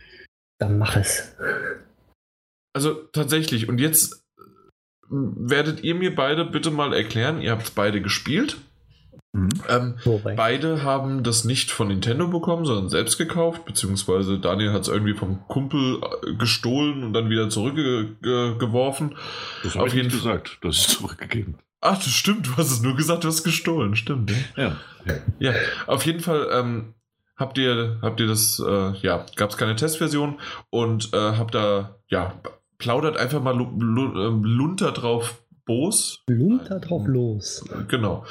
Dann 0.61 0.77
mach 0.77 0.95
es. 0.95 1.35
Also 2.71 2.93
tatsächlich, 2.93 3.67
und 3.67 3.79
jetzt 3.79 4.23
werdet 5.09 5.83
ihr 5.83 5.95
mir 5.95 6.13
beide 6.13 6.45
bitte 6.45 6.69
mal 6.69 6.93
erklären, 6.93 7.41
ihr 7.41 7.49
habt 7.49 7.73
beide 7.73 7.99
gespielt. 7.99 8.57
Mhm. 9.33 9.49
Ähm, 9.67 9.95
beide 10.35 10.83
haben 10.83 11.23
das 11.23 11.45
nicht 11.45 11.71
von 11.71 11.87
Nintendo 11.87 12.27
bekommen, 12.27 12.65
sondern 12.65 12.89
selbst 12.89 13.17
gekauft, 13.17 13.65
beziehungsweise 13.65 14.37
Daniel 14.37 14.71
hat 14.71 14.83
es 14.83 14.87
irgendwie 14.87 15.15
vom 15.15 15.47
Kumpel 15.47 15.99
äh, 15.99 16.35
gestohlen 16.35 17.03
und 17.03 17.13
dann 17.13 17.31
wieder 17.31 17.49
zurückgeworfen. 17.49 19.15
Das 19.63 19.75
habe 19.75 19.87
ich 19.87 19.95
jeden 19.95 20.11
gesagt, 20.11 20.59
das 20.61 20.77
ist 20.77 20.89
zurückgegeben. 20.91 21.55
Ach, 21.81 21.97
das 21.97 22.09
stimmt, 22.09 22.45
du 22.45 22.57
hast 22.57 22.69
es 22.69 22.83
nur 22.83 22.95
gesagt, 22.95 23.23
du 23.23 23.29
hast 23.29 23.43
gestohlen, 23.43 23.95
stimmt. 23.95 24.31
Ja, 24.55 24.77
ja. 25.05 25.15
ja 25.39 25.53
auf 25.87 26.05
jeden 26.05 26.19
Fall 26.19 26.47
ähm, 26.51 26.93
habt 27.41 27.57
ihr, 27.57 27.97
habt 28.01 28.21
ihr 28.21 28.27
das, 28.27 28.63
äh, 28.65 28.93
ja, 28.99 29.25
gab 29.35 29.49
es 29.49 29.57
keine 29.57 29.75
Testversion 29.75 30.39
und 30.69 31.13
äh, 31.13 31.17
habt 31.17 31.53
da, 31.53 31.97
ja, 32.07 32.39
plaudert 32.77 33.17
einfach 33.17 33.41
mal 33.41 33.59
ähm, 33.59 34.43
lunter 34.43 34.93
drauf 34.93 35.43
Bos. 35.65 36.23
Lunter 36.27 36.79
drauf 36.79 37.05
los. 37.05 37.63
Genau. 37.87 38.25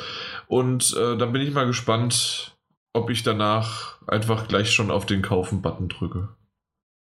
Und 0.48 0.96
äh, 0.98 1.16
dann 1.16 1.32
bin 1.32 1.42
ich 1.42 1.52
mal 1.52 1.66
gespannt, 1.66 2.56
ob 2.92 3.10
ich 3.10 3.22
danach 3.22 4.00
einfach 4.08 4.48
gleich 4.48 4.72
schon 4.72 4.90
auf 4.90 5.06
den 5.06 5.22
Kaufen-Button 5.22 5.88
drücke. 5.88 6.28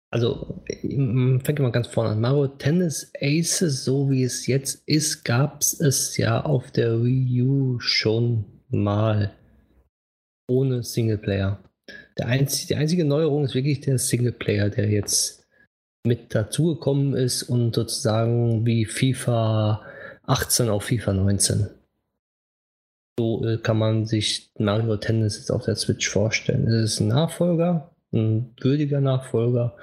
Also, 0.10 0.64
fängt 0.66 1.60
mal 1.60 1.72
ganz 1.72 1.88
vorne 1.88 2.12
an. 2.12 2.22
Mario 2.22 2.48
Tennis 2.48 3.12
Aces, 3.22 3.84
so 3.84 4.10
wie 4.10 4.24
es 4.24 4.48
jetzt 4.48 4.88
ist, 4.88 5.24
gab 5.24 5.60
es 5.60 5.80
es 5.80 6.18
ja 6.18 6.42
auf 6.42 6.72
der 6.72 7.04
Wii 7.04 7.42
U 7.44 7.80
schon 7.80 8.46
mal 8.70 9.34
ohne 10.48 10.82
Singleplayer. 10.82 11.60
Der 12.18 12.28
einzige, 12.28 12.68
die 12.68 12.76
einzige 12.76 13.06
Neuerung 13.06 13.46
ist 13.46 13.56
wirklich 13.56 13.82
der 13.82 13.98
Singleplayer, 13.98 14.70
der 14.70 14.90
jetzt 14.90 15.46
mit 16.06 16.34
dazugekommen 16.34 17.14
ist 17.14 17.44
und 17.44 17.76
sozusagen 17.76 18.66
wie 18.66 18.86
FIFA 18.86 19.84
18 20.24 20.70
auf 20.70 20.86
FIFA 20.86 21.14
19. 21.14 21.68
So 23.20 23.44
äh, 23.46 23.58
kann 23.58 23.78
man 23.78 24.06
sich 24.06 24.52
Mario 24.58 24.98
Tennis 24.98 25.38
jetzt 25.38 25.52
auf 25.52 25.66
der 25.66 25.76
Switch 25.76 26.08
vorstellen. 26.08 26.68
Es 26.68 26.94
ist 26.94 27.00
ein 27.00 27.08
Nachfolger, 27.08 27.92
ein 28.14 28.54
würdiger 28.62 29.02
Nachfolger. 29.02 29.76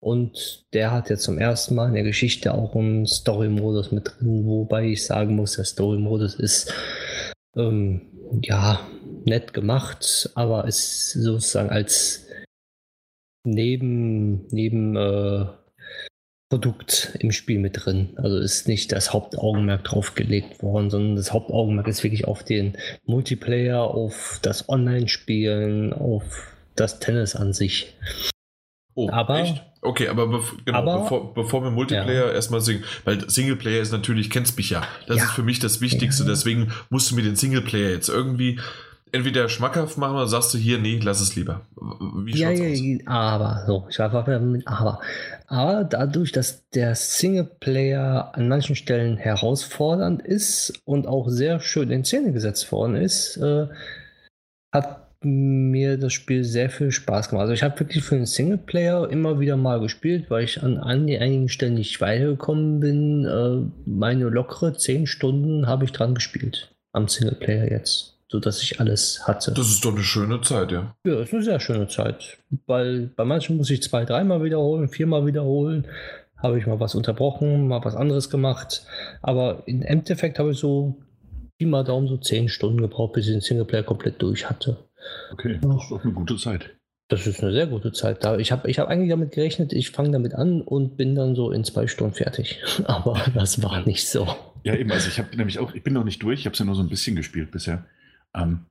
Und 0.00 0.64
der 0.72 0.92
hat 0.92 1.10
jetzt 1.10 1.24
zum 1.24 1.38
ersten 1.38 1.74
Mal 1.74 1.88
in 1.88 1.94
der 1.94 2.04
Geschichte 2.04 2.54
auch 2.54 2.76
einen 2.76 3.04
Story-Modus 3.04 3.90
mit 3.90 4.06
drin, 4.06 4.46
wobei 4.46 4.90
ich 4.90 5.04
sagen 5.04 5.34
muss, 5.34 5.56
der 5.56 5.64
Story-Modus 5.64 6.36
ist 6.36 6.72
ähm, 7.56 8.02
ja 8.42 8.80
nett 9.24 9.52
gemacht, 9.52 10.30
aber 10.34 10.66
ist 10.66 11.12
sozusagen 11.12 11.70
als 11.70 12.26
neben, 13.44 14.46
neben 14.48 14.96
äh, 14.96 15.46
Produkt 16.50 17.14
im 17.18 17.30
Spiel 17.30 17.58
mit 17.58 17.84
drin. 17.84 18.10
Also 18.16 18.38
ist 18.38 18.68
nicht 18.68 18.92
das 18.92 19.12
Hauptaugenmerk 19.12 19.84
drauf 19.84 20.14
gelegt 20.14 20.62
worden, 20.62 20.88
sondern 20.88 21.16
das 21.16 21.32
Hauptaugenmerk 21.32 21.86
ist 21.88 22.02
wirklich 22.02 22.26
auf 22.26 22.42
den 22.42 22.76
Multiplayer, 23.04 23.82
auf 23.82 24.38
das 24.42 24.68
Online-Spielen, 24.68 25.92
auf 25.92 26.54
das 26.74 27.00
Tennis 27.00 27.36
an 27.36 27.52
sich. 27.52 27.94
Oh, 28.94 29.10
aber, 29.10 29.40
echt? 29.40 29.62
Okay, 29.82 30.08
aber, 30.08 30.26
bev 30.26 30.56
genau, 30.64 30.78
aber 30.78 31.02
bevor, 31.02 31.34
bevor, 31.34 31.62
wir 31.62 31.70
Multiplayer 31.70 32.28
ja. 32.28 32.32
erstmal 32.32 32.60
singen, 32.60 32.82
weil 33.04 33.28
Singleplayer 33.30 33.80
ist 33.80 33.92
natürlich, 33.92 34.30
kennst 34.30 34.56
mich 34.56 34.70
ja. 34.70 34.82
Das 35.06 35.18
ja. 35.18 35.24
ist 35.24 35.32
für 35.32 35.42
mich 35.42 35.60
das 35.60 35.80
Wichtigste, 35.80 36.24
ja. 36.24 36.30
deswegen 36.30 36.72
musst 36.90 37.10
du 37.10 37.14
mir 37.14 37.22
den 37.22 37.36
Singleplayer 37.36 37.90
jetzt 37.90 38.08
irgendwie 38.08 38.58
entweder 39.12 39.48
schmackhaft 39.48 39.98
machen 39.98 40.16
oder 40.16 40.26
sagst 40.26 40.54
du 40.54 40.58
hier, 40.58 40.78
nee, 40.78 41.00
lass 41.02 41.20
es 41.20 41.36
lieber. 41.36 41.62
Wie 42.24 42.38
ja, 42.38 42.50
ja, 42.50 42.70
aus? 42.70 43.06
aber, 43.06 43.64
so, 43.66 43.86
ich 43.88 43.98
war 43.98 44.14
einfach 44.14 44.40
mit 44.40 44.66
aber. 44.66 45.00
Aber 45.46 45.84
dadurch, 45.84 46.32
dass 46.32 46.68
der 46.70 46.94
Singleplayer 46.94 48.32
an 48.34 48.48
manchen 48.48 48.76
Stellen 48.76 49.16
herausfordernd 49.16 50.22
ist 50.22 50.82
und 50.84 51.06
auch 51.06 51.28
sehr 51.28 51.60
schön 51.60 51.90
in 51.90 52.04
Szene 52.04 52.32
gesetzt 52.32 52.70
worden 52.70 52.96
ist, 52.96 53.36
äh, 53.38 53.66
hat 54.72 55.08
mir 55.24 55.98
das 55.98 56.12
Spiel 56.12 56.44
sehr 56.44 56.70
viel 56.70 56.92
Spaß 56.92 57.30
gemacht. 57.30 57.42
Also 57.42 57.54
ich 57.54 57.62
habe 57.62 57.80
wirklich 57.80 58.04
für 58.04 58.16
den 58.16 58.26
Singleplayer 58.26 59.10
immer 59.10 59.40
wieder 59.40 59.56
mal 59.56 59.80
gespielt, 59.80 60.30
weil 60.30 60.44
ich 60.44 60.62
an, 60.62 60.78
an 60.78 61.08
einigen 61.08 61.48
Stellen 61.48 61.74
nicht 61.74 62.00
weitergekommen 62.00 62.80
bin. 62.80 63.24
Äh, 63.24 63.88
meine 63.88 64.28
lockere 64.28 64.74
10 64.74 65.06
Stunden 65.06 65.66
habe 65.66 65.84
ich 65.84 65.92
dran 65.92 66.14
gespielt 66.14 66.72
am 66.92 67.08
Singleplayer 67.08 67.70
jetzt 67.70 68.17
sodass 68.28 68.62
ich 68.62 68.78
alles 68.80 69.26
hatte. 69.26 69.52
Das 69.52 69.68
ist 69.68 69.84
doch 69.84 69.92
eine 69.92 70.02
schöne 70.02 70.40
Zeit, 70.42 70.70
ja. 70.70 70.94
Ja, 71.04 71.16
das 71.16 71.28
ist 71.28 71.34
eine 71.34 71.42
sehr 71.42 71.60
schöne 71.60 71.88
Zeit. 71.88 72.38
Weil 72.66 73.10
bei 73.16 73.24
manchen 73.24 73.56
muss 73.56 73.70
ich 73.70 73.82
zwei, 73.82 74.04
dreimal 74.04 74.44
wiederholen, 74.44 74.88
viermal 74.88 75.26
wiederholen. 75.26 75.86
Habe 76.36 76.58
ich 76.58 76.66
mal 76.66 76.78
was 76.78 76.94
unterbrochen, 76.94 77.66
mal 77.66 77.84
was 77.84 77.96
anderes 77.96 78.30
gemacht. 78.30 78.84
Aber 79.22 79.62
im 79.66 79.82
Endeffekt 79.82 80.38
habe 80.38 80.52
ich 80.52 80.58
so 80.58 80.96
Pi 81.58 81.66
mal 81.66 81.82
Daumen 81.82 82.06
so 82.06 82.16
zehn 82.18 82.48
Stunden 82.48 82.80
gebraucht, 82.80 83.14
bis 83.14 83.26
ich 83.26 83.32
den 83.32 83.40
Singleplayer 83.40 83.82
komplett 83.82 84.22
durch 84.22 84.48
hatte. 84.48 84.76
Okay, 85.32 85.58
das 85.60 85.82
ist 85.82 85.90
doch 85.90 86.04
eine 86.04 86.12
gute 86.12 86.36
Zeit. 86.36 86.70
Das 87.08 87.26
ist 87.26 87.42
eine 87.42 87.52
sehr 87.52 87.66
gute 87.66 87.90
Zeit. 87.92 88.18
Ich 88.38 88.52
habe 88.52 88.70
ich 88.70 88.78
hab 88.78 88.88
eigentlich 88.88 89.08
damit 89.08 89.32
gerechnet, 89.32 89.72
ich 89.72 89.90
fange 89.90 90.10
damit 90.10 90.34
an 90.34 90.60
und 90.60 90.98
bin 90.98 91.14
dann 91.14 91.34
so 91.34 91.50
in 91.50 91.64
zwei 91.64 91.86
Stunden 91.86 92.14
fertig. 92.14 92.62
Aber 92.84 93.18
das 93.34 93.62
war 93.62 93.84
nicht 93.86 94.08
so. 94.08 94.28
Ja, 94.62 94.74
eben, 94.74 94.92
also 94.92 95.08
ich 95.08 95.18
habe 95.18 95.34
nämlich 95.34 95.58
auch, 95.58 95.74
ich 95.74 95.82
bin 95.82 95.94
noch 95.94 96.04
nicht 96.04 96.22
durch, 96.22 96.40
ich 96.40 96.46
habe 96.46 96.52
es 96.52 96.58
ja 96.58 96.66
nur 96.66 96.74
so 96.74 96.82
ein 96.82 96.88
bisschen 96.88 97.16
gespielt 97.16 97.50
bisher. 97.50 97.86
Ähm, 98.34 98.66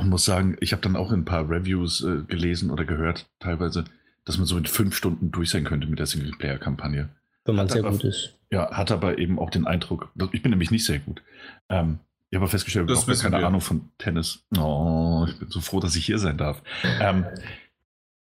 und 0.00 0.08
muss 0.08 0.24
sagen, 0.24 0.56
ich 0.60 0.72
habe 0.72 0.82
dann 0.82 0.96
auch 0.96 1.10
ein 1.10 1.24
paar 1.24 1.48
Reviews 1.50 2.04
äh, 2.04 2.22
gelesen 2.22 2.70
oder 2.70 2.84
gehört, 2.84 3.28
teilweise, 3.40 3.84
dass 4.24 4.38
man 4.38 4.46
so 4.46 4.56
in 4.56 4.66
fünf 4.66 4.96
Stunden 4.96 5.32
durch 5.32 5.50
sein 5.50 5.64
könnte 5.64 5.88
mit 5.88 5.98
der 5.98 6.06
Singleplayer-Kampagne. 6.06 7.08
Wenn 7.44 7.56
man 7.56 7.64
hat 7.64 7.72
sehr 7.72 7.84
aber, 7.84 7.92
gut 7.92 8.04
ist. 8.04 8.38
Ja, 8.50 8.70
hat 8.70 8.92
aber 8.92 9.18
eben 9.18 9.38
auch 9.38 9.50
den 9.50 9.66
Eindruck, 9.66 10.10
ich 10.32 10.42
bin 10.42 10.50
nämlich 10.50 10.70
nicht 10.70 10.84
sehr 10.84 11.00
gut. 11.00 11.22
Ähm, 11.68 11.98
ich 12.30 12.36
habe 12.36 12.46
festgestellt, 12.48 12.90
ich 12.90 12.96
habe 12.96 13.16
keine 13.16 13.38
wir. 13.38 13.46
Ahnung 13.46 13.60
von 13.60 13.90
Tennis. 13.98 14.44
Oh, 14.56 15.26
ich 15.28 15.38
bin 15.38 15.48
so 15.48 15.60
froh, 15.60 15.80
dass 15.80 15.96
ich 15.96 16.04
hier 16.04 16.18
sein 16.18 16.36
darf. 16.36 16.62
Ähm, 17.00 17.24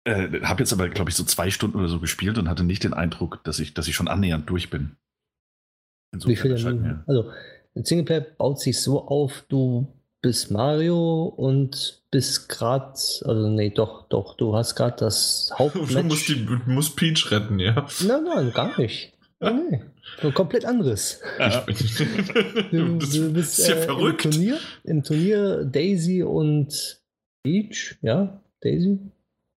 äh, 0.03 0.41
habe 0.41 0.61
jetzt 0.61 0.73
aber, 0.73 0.89
glaube 0.89 1.09
ich, 1.09 1.15
so 1.15 1.23
zwei 1.23 1.49
Stunden 1.49 1.77
oder 1.77 1.87
so 1.87 1.99
gespielt 1.99 2.37
und 2.37 2.49
hatte 2.49 2.63
nicht 2.63 2.83
den 2.83 2.93
Eindruck, 2.93 3.43
dass 3.45 3.59
ich, 3.59 3.73
dass 3.73 3.87
ich 3.87 3.95
schon 3.95 4.09
annähernd 4.09 4.49
durch 4.49 4.69
bin. 4.69 4.97
Insofern 6.11 6.31
Wie 6.31 6.57
viel 6.57 6.81
denn, 6.81 7.03
Also, 7.07 7.31
ein 7.75 7.85
Singleplayer 7.85 8.21
baut 8.21 8.59
sich 8.59 8.81
so 8.81 9.07
auf, 9.07 9.45
du 9.47 9.87
bis 10.23 10.49
Mario 10.49 11.25
und 11.25 12.01
bis 12.09 12.47
gerade, 12.47 12.93
also 13.25 13.49
nee, 13.49 13.69
doch, 13.69 14.07
doch, 14.07 14.35
du 14.37 14.55
hast 14.55 14.73
gerade 14.73 14.95
das 14.97 15.51
Hauptmatch. 15.59 15.93
Du 15.93 16.03
musst, 16.03 16.29
die, 16.29 16.47
musst 16.65 16.95
Peach 16.95 17.29
retten, 17.29 17.59
ja? 17.59 17.85
Nein, 18.07 18.23
nein, 18.23 18.51
gar 18.51 18.79
nicht. 18.79 19.13
Nee, 19.39 19.51
nee. 20.21 20.31
Komplett 20.31 20.65
anderes. 20.65 21.21
Ja. 21.37 21.65
Du, 22.71 22.97
du, 22.97 23.33
bist 23.33 23.59
ist 23.59 23.67
ja 23.67 23.75
äh, 23.75 23.81
verrückt. 23.81 24.25
Im 24.25 24.31
Turnier, 24.31 24.59
Im 24.83 25.03
Turnier 25.03 25.65
Daisy 25.65 26.23
und 26.23 27.01
Peach, 27.43 27.97
ja, 28.01 28.41
Daisy? 28.61 28.99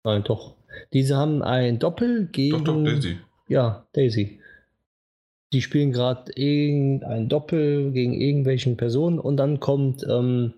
Nein, 0.04 0.24
doch. 0.24 0.56
Diese 0.92 1.16
haben 1.16 1.42
ein 1.42 1.78
Doppel 1.78 2.26
gegen. 2.32 2.64
Doch, 2.64 2.74
doch, 2.74 2.84
Daisy. 2.84 3.18
Ja, 3.48 3.86
Daisy 3.92 4.40
die 5.54 5.62
spielen 5.62 5.92
gerade 5.92 6.32
irgendein 6.34 7.28
Doppel 7.28 7.92
gegen 7.92 8.12
irgendwelchen 8.12 8.76
Personen 8.76 9.18
und 9.18 9.36
dann 9.36 9.60
kommt 9.60 10.04
ähm, 10.08 10.54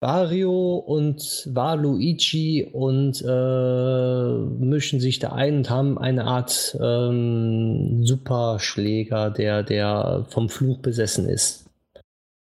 Wario 0.00 0.76
und 0.76 1.48
Waluigi 1.52 2.64
und 2.72 3.20
äh, 3.20 4.64
mischen 4.64 5.00
sich 5.00 5.18
da 5.18 5.32
ein 5.32 5.58
und 5.58 5.70
haben 5.70 5.98
eine 5.98 6.24
Art 6.24 6.78
ähm, 6.80 8.06
Superschläger, 8.06 9.30
der, 9.30 9.62
der 9.62 10.26
vom 10.30 10.48
Fluch 10.48 10.78
besessen 10.78 11.28
ist. 11.28 11.68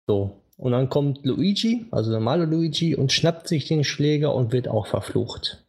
So. 0.07 0.39
Und 0.55 0.71
dann 0.71 0.87
kommt 0.87 1.25
Luigi, 1.25 1.87
also 1.91 2.11
normale 2.11 2.45
Luigi, 2.45 2.95
und 2.95 3.11
schnappt 3.11 3.47
sich 3.47 3.67
den 3.67 3.83
Schläger 3.83 4.33
und 4.33 4.53
wird 4.53 4.69
auch 4.69 4.85
verflucht. 4.85 5.62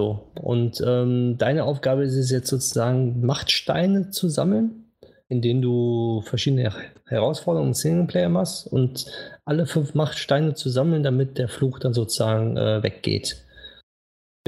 So, 0.00 0.32
und 0.40 0.82
ähm, 0.82 1.36
deine 1.36 1.64
Aufgabe 1.64 2.04
ist 2.04 2.14
es 2.14 2.30
jetzt 2.30 2.48
sozusagen, 2.48 3.20
Machtsteine 3.20 4.08
zu 4.08 4.30
sammeln, 4.30 4.86
in 5.28 5.42
denen 5.42 5.60
du 5.60 6.22
verschiedene 6.22 6.72
Herausforderungen 7.04 7.72
im 7.72 7.74
Singleplayer 7.74 8.30
machst 8.30 8.66
und 8.66 9.04
alle 9.44 9.66
fünf 9.66 9.92
Machtsteine 9.92 10.54
zu 10.54 10.70
sammeln, 10.70 11.02
damit 11.02 11.36
der 11.36 11.50
Fluch 11.50 11.80
dann 11.80 11.92
sozusagen 11.92 12.56
äh, 12.56 12.82
weggeht. 12.82 13.44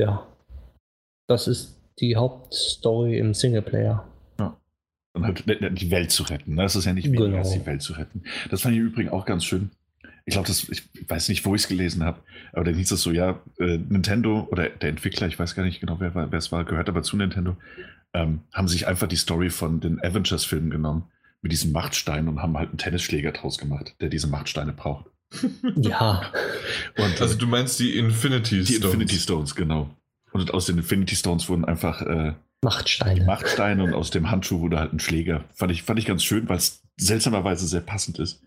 Ja, 0.01 0.27
das 1.29 1.49
ist 1.49 1.79
die 2.01 2.17
Hauptstory 2.17 3.19
im 3.19 3.35
Singleplayer. 3.35 4.09
Ja. 4.41 4.57
Und 5.13 5.27
halt 5.27 5.45
die 5.47 5.91
Welt 5.91 6.13
zu 6.13 6.23
retten. 6.23 6.55
Ne? 6.55 6.63
Das 6.63 6.77
ist 6.77 6.87
ja 6.87 6.95
nicht 6.95 7.09
weniger 7.09 7.27
genau. 7.27 7.39
als 7.41 7.51
die 7.51 7.67
Welt 7.67 7.83
zu 7.83 7.93
retten. 7.93 8.23
Das 8.51 8.63
fand 8.63 8.75
ich 8.75 8.81
übrigens 8.81 9.13
auch 9.13 9.27
ganz 9.27 9.45
schön 9.45 9.71
ich 10.25 10.35
glaube, 10.35 10.51
ich 10.51 10.89
weiß 11.09 11.29
nicht, 11.29 11.45
wo 11.45 11.55
ich 11.55 11.63
es 11.63 11.69
gelesen 11.69 12.05
habe, 12.05 12.21
aber 12.53 12.65
dann 12.65 12.75
hieß 12.75 12.93
es 12.93 13.03
so, 13.03 13.11
ja, 13.11 13.41
äh, 13.59 13.79
Nintendo 13.79 14.47
oder 14.51 14.69
der 14.69 14.91
Entwickler, 14.91 15.27
ich 15.27 15.39
weiß 15.39 15.55
gar 15.55 15.65
nicht 15.65 15.81
genau, 15.81 15.99
wer, 16.01 16.15
wer 16.15 16.33
es 16.33 16.53
war, 16.53 16.65
gehört 16.65 16.89
aber 16.89 17.03
zu 17.03 17.17
Nintendo, 17.17 17.57
ähm, 18.15 18.43
haben 18.53 18.69
sich 18.69 18.87
einfach 18.87 19.09
die 19.09 19.17
Story 19.17 19.51
von 19.51 19.81
den 19.81 20.01
Avengers-Filmen 20.01 20.71
genommen 20.71 21.11
mit 21.41 21.53
diesem 21.53 21.73
Machtstein 21.73 22.29
und 22.29 22.41
haben 22.41 22.57
halt 22.57 22.71
einen 22.71 22.79
Tennisschläger 22.79 23.33
draus 23.33 23.59
gemacht, 23.59 23.97
der 24.01 24.09
diese 24.09 24.29
Machtsteine 24.29 24.73
braucht. 24.73 25.07
Ja. 25.77 26.31
und, 26.99 27.21
also 27.21 27.35
du 27.37 27.47
meinst 27.47 27.81
die 27.81 27.97
Infinity 27.97 28.65
Stones? 28.65 28.69
Die 28.69 28.75
Infinity 28.77 29.17
Stones, 29.17 29.55
genau. 29.55 29.97
Und 30.33 30.53
aus 30.53 30.67
den 30.67 30.79
Infinity 30.79 31.17
Stones 31.17 31.49
wurden 31.49 31.65
einfach 31.65 32.03
äh, 32.03 32.35
Machtsteine. 32.63 33.25
Machtsteine 33.25 33.83
und 33.83 33.95
aus 33.95 34.11
dem 34.11 34.31
Handschuh 34.31 34.61
wurde 34.61 34.79
halt 34.79 34.93
ein 34.93 35.01
Schläger. 35.01 35.45
Fand 35.55 35.73
ich, 35.73 35.83
fand 35.83 35.99
ich 35.99 36.07
ganz 36.07 36.23
schön, 36.23 36.49
weil 36.49 36.59
es 36.59 36.83
seltsamerweise 36.97 37.67
sehr 37.67 37.81
passend 37.81 38.19
ist. 38.19 38.43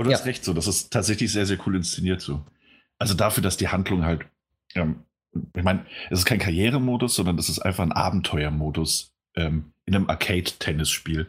Aber 0.00 0.06
du 0.06 0.12
ja. 0.12 0.16
hast 0.16 0.24
recht, 0.24 0.46
so, 0.46 0.54
das 0.54 0.66
ist 0.66 0.90
tatsächlich 0.90 1.30
sehr, 1.30 1.44
sehr 1.44 1.58
cool 1.66 1.76
inszeniert 1.76 2.22
so. 2.22 2.42
Also 2.98 3.12
dafür, 3.12 3.42
dass 3.42 3.58
die 3.58 3.68
Handlung 3.68 4.02
halt, 4.02 4.22
ähm, 4.74 5.00
ich 5.54 5.62
meine, 5.62 5.84
es 6.08 6.20
ist 6.20 6.24
kein 6.24 6.38
Karrieremodus, 6.38 7.16
sondern 7.16 7.36
es 7.36 7.50
ist 7.50 7.58
einfach 7.58 7.84
ein 7.84 7.92
Abenteuermodus 7.92 9.12
ähm, 9.36 9.72
in 9.84 9.94
einem 9.94 10.08
Arcade-Tennis-Spiel. 10.08 11.26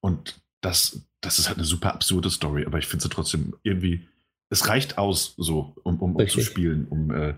Und 0.00 0.40
das, 0.62 1.02
das 1.20 1.38
ist 1.38 1.48
halt 1.48 1.58
eine 1.58 1.66
super 1.66 1.92
absurde 1.92 2.30
Story, 2.30 2.64
aber 2.64 2.78
ich 2.78 2.86
finde 2.86 3.02
sie 3.02 3.10
trotzdem 3.10 3.52
irgendwie, 3.62 4.08
es 4.48 4.66
reicht 4.66 4.96
aus, 4.96 5.34
so, 5.36 5.76
um, 5.82 6.00
um, 6.00 6.16
um 6.16 6.26
zu 6.26 6.40
spielen, 6.40 6.86
um 6.88 7.10
äh, 7.10 7.34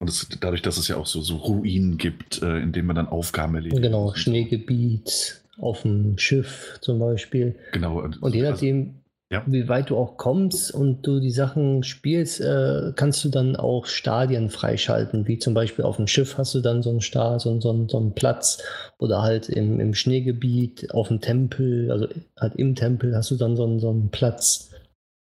und 0.00 0.10
es, 0.10 0.28
dadurch, 0.38 0.60
dass 0.60 0.76
es 0.76 0.86
ja 0.86 0.98
auch 0.98 1.06
so, 1.06 1.22
so 1.22 1.36
Ruinen 1.36 1.96
gibt, 1.96 2.42
äh, 2.42 2.58
in 2.58 2.72
denen 2.72 2.86
man 2.86 2.96
dann 2.96 3.08
Aufgaben 3.08 3.54
erledigt. 3.54 3.80
Genau, 3.80 4.12
Schneegebiet 4.14 5.42
auf 5.56 5.80
dem 5.80 6.18
Schiff 6.18 6.78
zum 6.82 6.98
Beispiel. 6.98 7.58
Genau. 7.72 8.02
Und, 8.02 8.22
und 8.22 8.34
je 8.34 8.42
nachdem, 8.42 8.96
ja. 9.32 9.42
wie 9.46 9.68
weit 9.68 9.90
du 9.90 9.96
auch 9.96 10.16
kommst 10.16 10.72
und 10.72 11.02
du 11.06 11.20
die 11.20 11.30
Sachen 11.30 11.82
spielst, 11.82 12.40
äh, 12.40 12.92
kannst 12.94 13.24
du 13.24 13.28
dann 13.28 13.56
auch 13.56 13.86
Stadien 13.86 14.50
freischalten, 14.50 15.26
wie 15.26 15.38
zum 15.38 15.54
Beispiel 15.54 15.84
auf 15.84 15.96
dem 15.96 16.06
Schiff 16.06 16.38
hast 16.38 16.54
du 16.54 16.60
dann 16.60 16.82
so 16.82 16.90
einen 16.90 17.00
Start, 17.00 17.40
so, 17.40 17.60
so, 17.60 17.88
so 17.88 17.98
einen 17.98 18.14
Platz 18.14 18.62
oder 18.98 19.22
halt 19.22 19.48
im, 19.48 19.80
im 19.80 19.94
Schneegebiet, 19.94 20.92
auf 20.92 21.08
dem 21.08 21.20
Tempel, 21.20 21.90
also 21.90 22.08
halt 22.38 22.56
im 22.56 22.74
Tempel 22.74 23.16
hast 23.16 23.30
du 23.30 23.36
dann 23.36 23.56
so 23.56 23.64
einen, 23.64 23.80
so 23.80 23.90
einen 23.90 24.10
Platz, 24.10 24.70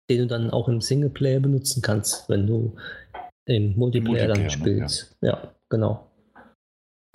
den 0.09 0.19
du 0.19 0.27
dann 0.27 0.51
auch 0.51 0.69
im 0.69 0.81
Singleplayer 0.81 1.41
benutzen 1.41 1.83
kannst, 1.83 2.29
wenn 2.29 2.47
du 2.47 2.77
im 3.47 3.77
Multiplayer, 3.77 4.29
Multiplayer 4.29 4.29
dann 4.29 4.43
ne? 4.43 4.51
spielst. 4.51 5.17
Ja, 5.21 5.29
ja 5.29 5.55
genau. 5.69 6.07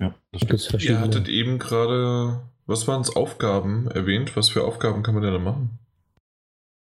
Ja, 0.00 0.14
das 0.32 0.84
Ihr 0.84 1.00
hattet 1.00 1.28
eben 1.28 1.58
gerade, 1.58 2.40
was 2.66 2.86
waren 2.86 3.00
es, 3.00 3.16
Aufgaben 3.16 3.88
erwähnt? 3.88 4.36
Was 4.36 4.50
für 4.50 4.64
Aufgaben 4.64 5.02
kann 5.02 5.14
man 5.14 5.22
denn 5.22 5.32
da 5.32 5.38
machen? 5.38 5.78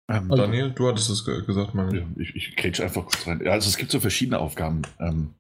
Ähm, 0.09 0.31
also, 0.31 0.43
Daniel, 0.43 0.71
du 0.71 0.89
hattest 0.89 1.11
es 1.11 1.25
gesagt, 1.25 1.75
Mann. 1.75 1.95
Ja, 1.95 2.07
ich, 2.17 2.35
ich 2.37 2.57
grätsch 2.57 2.81
einfach 2.81 3.03
kurz 3.03 3.27
rein. 3.27 3.47
Also 3.47 3.69
es 3.69 3.77
gibt 3.77 3.91
so 3.91 4.01
verschiedene 4.01 4.39
Aufgaben. 4.39 4.83
Ähm, 4.99 5.35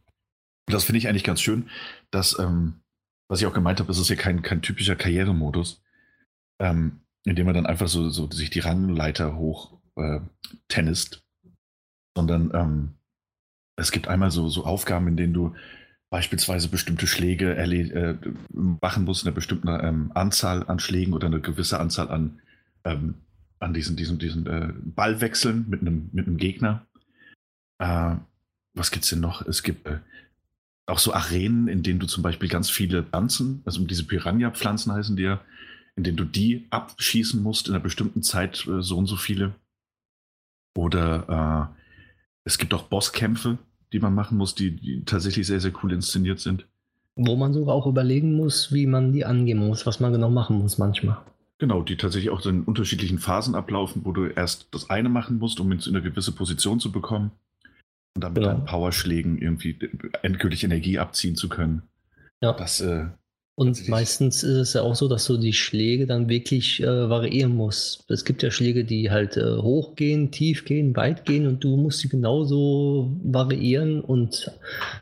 das 0.66 0.84
finde 0.84 0.98
ich 0.98 1.08
eigentlich 1.08 1.24
ganz 1.24 1.40
schön, 1.40 1.68
dass, 2.10 2.38
ähm, 2.38 2.80
was 3.28 3.40
ich 3.40 3.46
auch 3.46 3.52
gemeint 3.52 3.80
habe, 3.80 3.90
es 3.90 3.98
ist 3.98 4.08
ja 4.08 4.16
kein, 4.16 4.42
kein 4.42 4.62
typischer 4.62 4.96
Karrieremodus, 4.96 5.82
ähm, 6.60 7.00
in 7.24 7.36
dem 7.36 7.46
man 7.46 7.54
dann 7.54 7.66
einfach 7.66 7.88
so, 7.88 8.08
so 8.08 8.30
sich 8.30 8.50
die 8.50 8.60
Rangleiter 8.60 9.36
hoch 9.36 9.78
äh, 9.96 10.20
tennist, 10.68 11.22
sondern 12.16 12.50
ähm, 12.54 12.94
es 13.76 13.92
gibt 13.92 14.08
einmal 14.08 14.30
so, 14.30 14.48
so 14.48 14.64
Aufgaben, 14.64 15.08
in 15.08 15.16
denen 15.16 15.34
du 15.34 15.54
beispielsweise 16.10 16.68
bestimmte 16.68 17.06
Schläge 17.06 17.56
äh, 17.56 18.16
machen 18.54 19.04
musst, 19.04 19.26
eine 19.26 19.34
bestimmte 19.34 19.68
ähm, 19.82 20.12
Anzahl 20.14 20.66
an 20.68 20.78
Schlägen 20.78 21.12
oder 21.12 21.26
eine 21.26 21.40
gewisse 21.40 21.80
Anzahl 21.80 22.08
an 22.08 22.40
ähm, 22.84 23.14
an 23.64 23.72
diesen, 23.72 23.96
diesen, 23.96 24.18
diesen 24.18 24.46
äh, 24.46 24.72
Ball 24.84 25.20
wechseln 25.20 25.64
mit 25.68 25.80
einem, 25.80 26.10
mit 26.12 26.38
Gegner. 26.38 26.86
Äh, 27.78 28.16
was 28.74 28.90
es 28.90 29.08
denn 29.08 29.20
noch? 29.20 29.46
Es 29.46 29.62
gibt 29.62 29.86
äh, 29.86 29.98
auch 30.86 30.98
so 30.98 31.14
Arenen, 31.14 31.66
in 31.66 31.82
denen 31.82 31.98
du 31.98 32.06
zum 32.06 32.22
Beispiel 32.22 32.48
ganz 32.48 32.68
viele 32.68 33.02
Pflanzen, 33.02 33.62
also 33.64 33.82
diese 33.84 34.04
Piranha-Pflanzen 34.04 34.92
heißen 34.92 35.16
die 35.16 35.22
ja, 35.22 35.40
in 35.96 36.04
denen 36.04 36.18
du 36.18 36.24
die 36.24 36.66
abschießen 36.70 37.42
musst 37.42 37.68
in 37.68 37.74
einer 37.74 37.82
bestimmten 37.82 38.22
Zeit, 38.22 38.66
äh, 38.66 38.82
so 38.82 38.98
und 38.98 39.06
so 39.06 39.16
viele. 39.16 39.54
Oder 40.76 41.72
Es 42.42 42.58
gibt 42.58 42.74
auch 42.74 42.82
Bosskämpfe, 42.82 43.58
die 43.92 44.00
man 44.00 44.12
machen 44.12 44.36
muss, 44.36 44.56
die, 44.56 44.72
die 44.72 45.04
tatsächlich 45.04 45.46
sehr, 45.46 45.60
sehr 45.60 45.72
cool 45.82 45.92
inszeniert 45.92 46.40
sind. 46.40 46.66
Wo 47.14 47.36
man 47.36 47.54
sogar 47.54 47.76
auch 47.76 47.86
überlegen 47.86 48.34
muss, 48.34 48.72
wie 48.72 48.86
man 48.86 49.12
die 49.12 49.24
angehen 49.24 49.58
muss, 49.58 49.86
was 49.86 50.00
man 50.00 50.12
genau 50.12 50.30
machen 50.30 50.58
muss 50.58 50.76
manchmal. 50.76 51.18
Genau, 51.64 51.80
die 51.80 51.96
tatsächlich 51.96 52.28
auch 52.28 52.44
in 52.44 52.62
unterschiedlichen 52.64 53.18
Phasen 53.18 53.54
ablaufen, 53.54 54.04
wo 54.04 54.12
du 54.12 54.26
erst 54.26 54.68
das 54.72 54.90
eine 54.90 55.08
machen 55.08 55.38
musst, 55.38 55.60
um 55.60 55.72
in 55.72 55.80
eine 55.82 56.02
gewisse 56.02 56.32
Position 56.32 56.78
zu 56.78 56.92
bekommen 56.92 57.30
und 58.14 58.22
dann 58.22 58.34
mit 58.34 58.42
genau. 58.42 58.56
deinen 58.56 58.66
Powerschlägen 58.66 59.40
irgendwie 59.40 59.78
endgültig 60.20 60.62
Energie 60.62 60.98
abziehen 60.98 61.36
zu 61.36 61.48
können. 61.48 61.80
Ja. 62.42 62.52
Das, 62.52 62.82
äh, 62.82 63.06
und 63.54 63.88
meistens 63.88 64.42
ist 64.42 64.58
es 64.58 64.72
ja 64.74 64.82
auch 64.82 64.94
so, 64.94 65.08
dass 65.08 65.24
du 65.24 65.38
die 65.38 65.54
Schläge 65.54 66.06
dann 66.06 66.28
wirklich 66.28 66.82
äh, 66.82 67.08
variieren 67.08 67.56
musst. 67.56 68.04
Es 68.10 68.26
gibt 68.26 68.42
ja 68.42 68.50
Schläge, 68.50 68.84
die 68.84 69.10
halt 69.10 69.38
äh, 69.38 69.56
hoch 69.56 69.96
gehen, 69.96 70.32
tief 70.32 70.66
gehen, 70.66 70.94
weit 70.96 71.24
gehen 71.24 71.46
und 71.46 71.64
du 71.64 71.78
musst 71.78 72.00
sie 72.00 72.10
genauso 72.10 73.16
variieren 73.22 74.02
und 74.02 74.50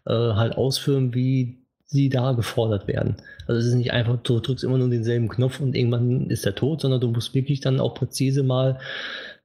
äh, 0.06 0.12
halt 0.12 0.56
ausführen, 0.56 1.12
wie 1.12 1.61
sie 1.92 2.08
da 2.08 2.32
gefordert 2.32 2.88
werden. 2.88 3.16
Also 3.46 3.60
es 3.60 3.66
ist 3.66 3.74
nicht 3.74 3.92
einfach, 3.92 4.16
du 4.22 4.40
drückst 4.40 4.64
immer 4.64 4.78
nur 4.78 4.88
denselben 4.88 5.28
Knopf 5.28 5.60
und 5.60 5.76
irgendwann 5.76 6.30
ist 6.30 6.46
er 6.46 6.54
tot, 6.54 6.80
sondern 6.80 7.00
du 7.00 7.08
musst 7.08 7.34
wirklich 7.34 7.60
dann 7.60 7.80
auch 7.80 7.94
präzise 7.94 8.42
mal 8.42 8.80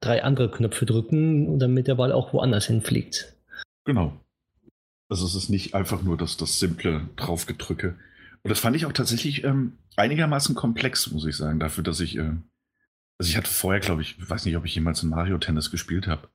drei 0.00 0.22
andere 0.22 0.50
Knöpfe 0.50 0.86
drücken, 0.86 1.58
damit 1.58 1.86
der 1.86 1.96
Ball 1.96 2.12
auch 2.12 2.32
woanders 2.32 2.66
hinfliegt. 2.66 3.34
Genau. 3.84 4.12
Also 5.08 5.26
es 5.26 5.34
ist 5.34 5.48
nicht 5.48 5.74
einfach 5.74 6.02
nur 6.02 6.16
das, 6.16 6.36
das 6.36 6.58
simple 6.58 7.08
Draufgedrücke. 7.16 7.96
Und 8.42 8.50
das 8.50 8.60
fand 8.60 8.76
ich 8.76 8.86
auch 8.86 8.92
tatsächlich 8.92 9.44
ähm, 9.44 9.74
einigermaßen 9.96 10.54
komplex, 10.54 11.10
muss 11.10 11.26
ich 11.26 11.36
sagen, 11.36 11.58
dafür, 11.58 11.84
dass 11.84 12.00
ich, 12.00 12.16
äh, 12.16 12.32
also 13.18 13.30
ich 13.30 13.36
hatte 13.36 13.50
vorher, 13.50 13.80
glaube 13.80 14.02
ich, 14.02 14.16
weiß 14.28 14.44
nicht, 14.44 14.56
ob 14.56 14.64
ich 14.64 14.74
jemals 14.74 15.02
ein 15.02 15.10
Mario 15.10 15.38
Tennis 15.38 15.70
gespielt 15.70 16.06
habe. 16.06 16.28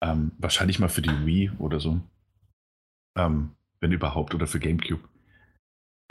Ähm, 0.00 0.32
wahrscheinlich 0.38 0.78
mal 0.78 0.88
für 0.88 1.02
die 1.02 1.26
Wii 1.26 1.52
oder 1.58 1.80
so. 1.80 2.00
Ähm, 3.16 3.52
wenn 3.80 3.92
überhaupt, 3.92 4.34
oder 4.34 4.46
für 4.46 4.60
GameCube. 4.60 5.02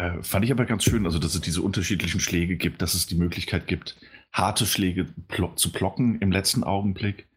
Äh, 0.02 0.24
fand 0.24 0.44
ich 0.44 0.52
aber 0.52 0.66
ganz 0.66 0.84
schön, 0.84 1.06
also 1.06 1.20
dass 1.20 1.36
es 1.36 1.42
diese 1.42 1.62
unterschiedlichen 1.62 2.20
Schläge 2.20 2.56
gibt, 2.56 2.82
dass 2.82 2.96
es 2.96 3.06
die 3.06 3.14
Möglichkeit 3.14 3.68
gibt, 3.68 3.98
harte 4.34 4.66
Schläge 4.66 5.06
pl 5.28 5.50
zu 5.56 5.72
blocken 5.72 6.18
im 6.22 6.32
letzten 6.32 6.64
Augenblick, 6.64 7.28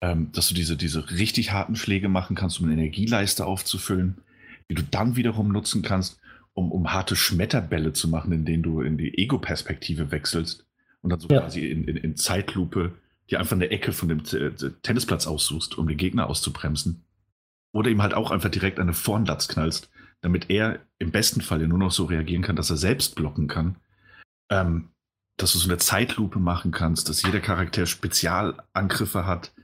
ähm, 0.00 0.32
dass 0.32 0.48
du 0.48 0.54
diese, 0.54 0.78
diese 0.78 1.10
richtig 1.10 1.52
harten 1.52 1.76
Schläge 1.76 2.08
machen 2.08 2.34
kannst, 2.34 2.58
um 2.58 2.64
eine 2.64 2.72
Energieleiste 2.72 3.44
aufzufüllen, 3.44 4.16
die 4.70 4.74
du 4.74 4.82
dann 4.82 5.16
wiederum 5.16 5.52
nutzen 5.52 5.82
kannst, 5.82 6.18
um, 6.54 6.72
um 6.72 6.90
harte 6.90 7.16
Schmetterbälle 7.16 7.92
zu 7.92 8.08
machen, 8.08 8.32
in 8.32 8.46
denen 8.46 8.62
du 8.62 8.80
in 8.80 8.96
die 8.96 9.18
Ego-Perspektive 9.18 10.10
wechselst 10.10 10.64
und 11.02 11.10
dann 11.10 11.20
so 11.20 11.28
ja. 11.28 11.40
quasi 11.40 11.66
in, 11.66 11.84
in, 11.84 11.98
in, 11.98 12.16
Zeitlupe 12.16 12.94
dir 13.28 13.40
einfach 13.40 13.56
eine 13.56 13.68
Ecke 13.68 13.92
von 13.92 14.08
dem 14.08 14.22
Tennisplatz 14.24 15.26
aussuchst, 15.26 15.76
um 15.76 15.86
den 15.86 15.98
Gegner 15.98 16.30
auszubremsen. 16.30 17.02
Oder 17.72 17.90
ihm 17.90 18.00
halt 18.00 18.14
auch 18.14 18.30
einfach 18.30 18.48
direkt 18.48 18.80
eine 18.80 18.94
Vornlatz 18.94 19.48
knallst 19.48 19.90
damit 20.26 20.50
er 20.50 20.80
im 20.98 21.12
besten 21.12 21.40
Fall 21.40 21.60
ja 21.60 21.68
nur 21.68 21.78
noch 21.78 21.92
so 21.92 22.04
reagieren 22.06 22.42
kann, 22.42 22.56
dass 22.56 22.68
er 22.68 22.76
selbst 22.76 23.14
blocken 23.14 23.46
kann. 23.46 23.76
Ähm, 24.50 24.88
dass 25.36 25.52
du 25.52 25.58
so 25.58 25.68
eine 25.68 25.78
Zeitlupe 25.78 26.40
machen 26.40 26.72
kannst, 26.72 27.08
dass 27.08 27.22
jeder 27.22 27.38
Charakter 27.38 27.86
Spezialangriffe 27.86 29.24
hat, 29.24 29.54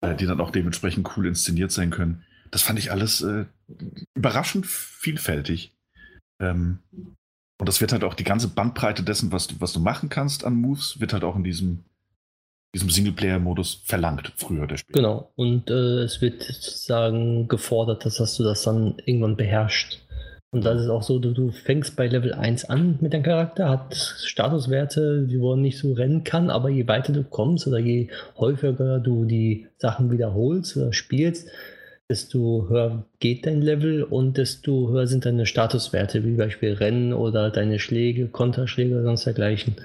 äh, 0.00 0.16
die 0.16 0.24
dann 0.24 0.40
auch 0.40 0.50
dementsprechend 0.50 1.14
cool 1.14 1.26
inszeniert 1.26 1.72
sein 1.72 1.90
können. 1.90 2.24
Das 2.50 2.62
fand 2.62 2.78
ich 2.78 2.90
alles 2.90 3.20
äh, 3.20 3.44
überraschend 4.14 4.64
vielfältig. 4.66 5.76
Ähm, 6.40 6.78
und 7.60 7.68
das 7.68 7.82
wird 7.82 7.92
halt 7.92 8.02
auch 8.02 8.14
die 8.14 8.24
ganze 8.24 8.48
Bandbreite 8.48 9.02
dessen, 9.02 9.30
was 9.30 9.48
du, 9.48 9.60
was 9.60 9.74
du 9.74 9.80
machen 9.80 10.08
kannst 10.08 10.42
an 10.42 10.54
Moves, 10.54 11.00
wird 11.00 11.12
halt 11.12 11.24
auch 11.24 11.36
in 11.36 11.44
diesem, 11.44 11.84
diesem 12.74 12.90
Singleplayer-Modus 12.90 13.82
verlangt, 13.84 14.32
früher 14.36 14.64
oder 14.64 14.76
später. 14.76 14.98
Genau, 14.98 15.32
und 15.36 15.70
äh, 15.70 16.02
es 16.02 16.20
wird 16.20 16.42
sozusagen 16.42 17.48
gefordert, 17.48 18.04
dass, 18.04 18.16
dass 18.16 18.36
du 18.36 18.44
das 18.44 18.62
dann 18.62 18.96
irgendwann 19.04 19.36
beherrschst. 19.36 20.00
Und 20.50 20.64
das 20.64 20.80
ist 20.80 20.88
auch 20.88 21.02
so, 21.02 21.18
du, 21.18 21.32
du 21.32 21.50
fängst 21.50 21.94
bei 21.94 22.06
Level 22.06 22.32
1 22.32 22.66
an 22.66 22.98
mit 23.02 23.12
deinem 23.12 23.22
Charakter, 23.22 23.68
hat 23.68 23.94
Statuswerte, 23.94 25.26
die 25.26 25.36
man 25.36 25.60
nicht 25.60 25.78
so 25.78 25.92
rennen 25.92 26.24
kann, 26.24 26.48
aber 26.48 26.70
je 26.70 26.88
weiter 26.88 27.12
du 27.12 27.22
kommst 27.22 27.66
oder 27.66 27.78
je 27.78 28.08
häufiger 28.38 28.98
du 28.98 29.26
die 29.26 29.66
Sachen 29.76 30.10
wiederholst 30.10 30.74
oder 30.78 30.94
spielst, 30.94 31.48
desto 32.10 32.66
höher 32.68 33.04
geht 33.20 33.46
dein 33.46 33.60
Level 33.60 34.02
und 34.02 34.38
desto 34.38 34.88
höher 34.88 35.06
sind 35.06 35.26
deine 35.26 35.44
Statuswerte, 35.44 36.24
wie 36.24 36.36
Beispiel 36.36 36.72
Rennen 36.72 37.12
oder 37.12 37.50
deine 37.50 37.78
Schläge, 37.78 38.28
Konterschläge 38.28 38.94
oder 38.94 39.04
sonst 39.04 39.26
dergleichen. 39.26 39.76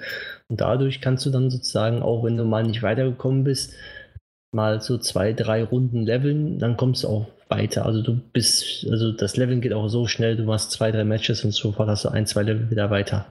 Und 0.48 0.60
dadurch 0.60 1.00
kannst 1.00 1.26
du 1.26 1.30
dann 1.30 1.50
sozusagen, 1.50 2.02
auch 2.02 2.24
wenn 2.24 2.36
du 2.36 2.44
mal 2.44 2.62
nicht 2.62 2.82
weitergekommen 2.82 3.44
bist, 3.44 3.74
mal 4.52 4.80
so 4.80 4.96
zwei, 4.98 5.32
drei 5.32 5.64
Runden 5.64 6.04
leveln, 6.04 6.58
dann 6.58 6.76
kommst 6.76 7.04
du 7.04 7.08
auch 7.08 7.26
weiter. 7.48 7.84
Also 7.84 8.00
du 8.00 8.18
bist, 8.32 8.86
also 8.90 9.12
das 9.12 9.36
Leveln 9.36 9.60
geht 9.60 9.74
auch 9.74 9.88
so 9.88 10.06
schnell, 10.06 10.36
du 10.36 10.44
machst 10.44 10.70
zwei, 10.70 10.90
drei 10.90 11.04
Matches 11.04 11.44
und 11.44 11.52
sofort 11.52 11.88
hast 11.88 12.04
du 12.04 12.08
ein, 12.08 12.26
zwei 12.26 12.42
Level 12.42 12.70
wieder 12.70 12.90
weiter. 12.90 13.26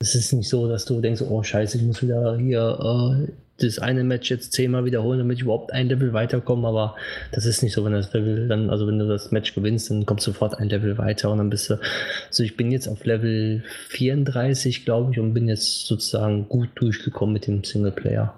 Es 0.00 0.14
ist 0.14 0.32
nicht 0.32 0.48
so, 0.48 0.68
dass 0.68 0.84
du 0.84 1.00
denkst, 1.00 1.22
oh 1.22 1.42
scheiße, 1.42 1.78
ich 1.78 1.84
muss 1.84 2.02
wieder 2.02 2.36
hier 2.36 3.26
äh, 3.28 3.32
das 3.58 3.78
eine 3.78 4.02
Match 4.02 4.30
jetzt 4.30 4.52
zehnmal 4.52 4.84
wiederholen, 4.84 5.18
damit 5.18 5.36
ich 5.36 5.42
überhaupt 5.42 5.72
ein 5.72 5.88
Level 5.88 6.12
weiterkomme, 6.12 6.66
aber 6.66 6.96
das 7.30 7.46
ist 7.46 7.62
nicht 7.62 7.72
so, 7.72 7.84
wenn 7.84 7.92
das 7.92 8.12
Level 8.12 8.48
dann, 8.48 8.68
also 8.68 8.86
wenn 8.86 8.98
du 8.98 9.06
das 9.06 9.30
Match 9.30 9.54
gewinnst, 9.54 9.90
dann 9.90 10.06
kommst 10.06 10.26
du 10.26 10.32
sofort 10.32 10.58
ein 10.58 10.68
Level 10.68 10.98
weiter 10.98 11.30
und 11.30 11.38
dann 11.38 11.50
bist 11.50 11.70
du, 11.70 11.78
also 12.26 12.42
ich 12.42 12.56
bin 12.56 12.72
jetzt 12.72 12.88
auf 12.88 13.04
Level 13.04 13.62
34, 13.90 14.84
glaube 14.84 15.12
ich, 15.12 15.20
und 15.20 15.34
bin 15.34 15.48
jetzt 15.48 15.86
sozusagen 15.86 16.48
gut 16.48 16.70
durchgekommen 16.74 17.32
mit 17.32 17.46
dem 17.46 17.62
Singleplayer. 17.62 18.34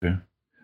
Okay. 0.00 0.18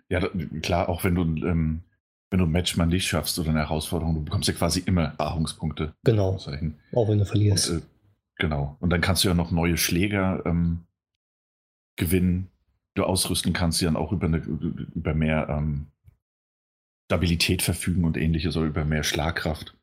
Ja, 0.08 0.26
klar, 0.62 0.88
auch 0.88 1.04
wenn 1.04 1.14
du, 1.14 1.22
ähm, 1.46 1.82
wenn 2.30 2.38
du 2.38 2.46
ein 2.46 2.50
Match 2.50 2.76
mal 2.78 2.86
nicht 2.86 3.06
schaffst 3.06 3.38
oder 3.38 3.50
eine 3.50 3.60
Herausforderung, 3.60 4.14
du 4.14 4.24
bekommst 4.24 4.48
ja 4.48 4.54
quasi 4.54 4.80
immer 4.80 5.02
Erfahrungspunkte. 5.04 5.92
Genau. 6.04 6.38
Auch 6.94 7.08
wenn 7.08 7.18
du 7.18 7.26
verlierst. 7.26 7.70
Und, 7.70 7.78
äh, 7.78 7.82
genau. 8.36 8.76
Und 8.80 8.90
dann 8.90 9.02
kannst 9.02 9.24
du 9.24 9.28
ja 9.28 9.34
noch 9.34 9.50
neue 9.50 9.76
Schläger 9.76 10.42
ähm, 10.46 10.84
gewinnen, 11.96 12.48
du 12.98 13.04
ausrüsten 13.04 13.52
kannst, 13.52 13.80
die 13.80 13.86
dann 13.86 13.96
auch 13.96 14.12
über, 14.12 14.26
eine, 14.26 14.38
über 14.38 15.14
mehr 15.14 15.48
ähm, 15.48 15.86
Stabilität 17.06 17.62
verfügen 17.62 18.04
und 18.04 18.16
ähnliches 18.16 18.56
oder 18.56 18.66
über 18.66 18.84
mehr 18.84 19.02
Schlagkraft. 19.02 19.74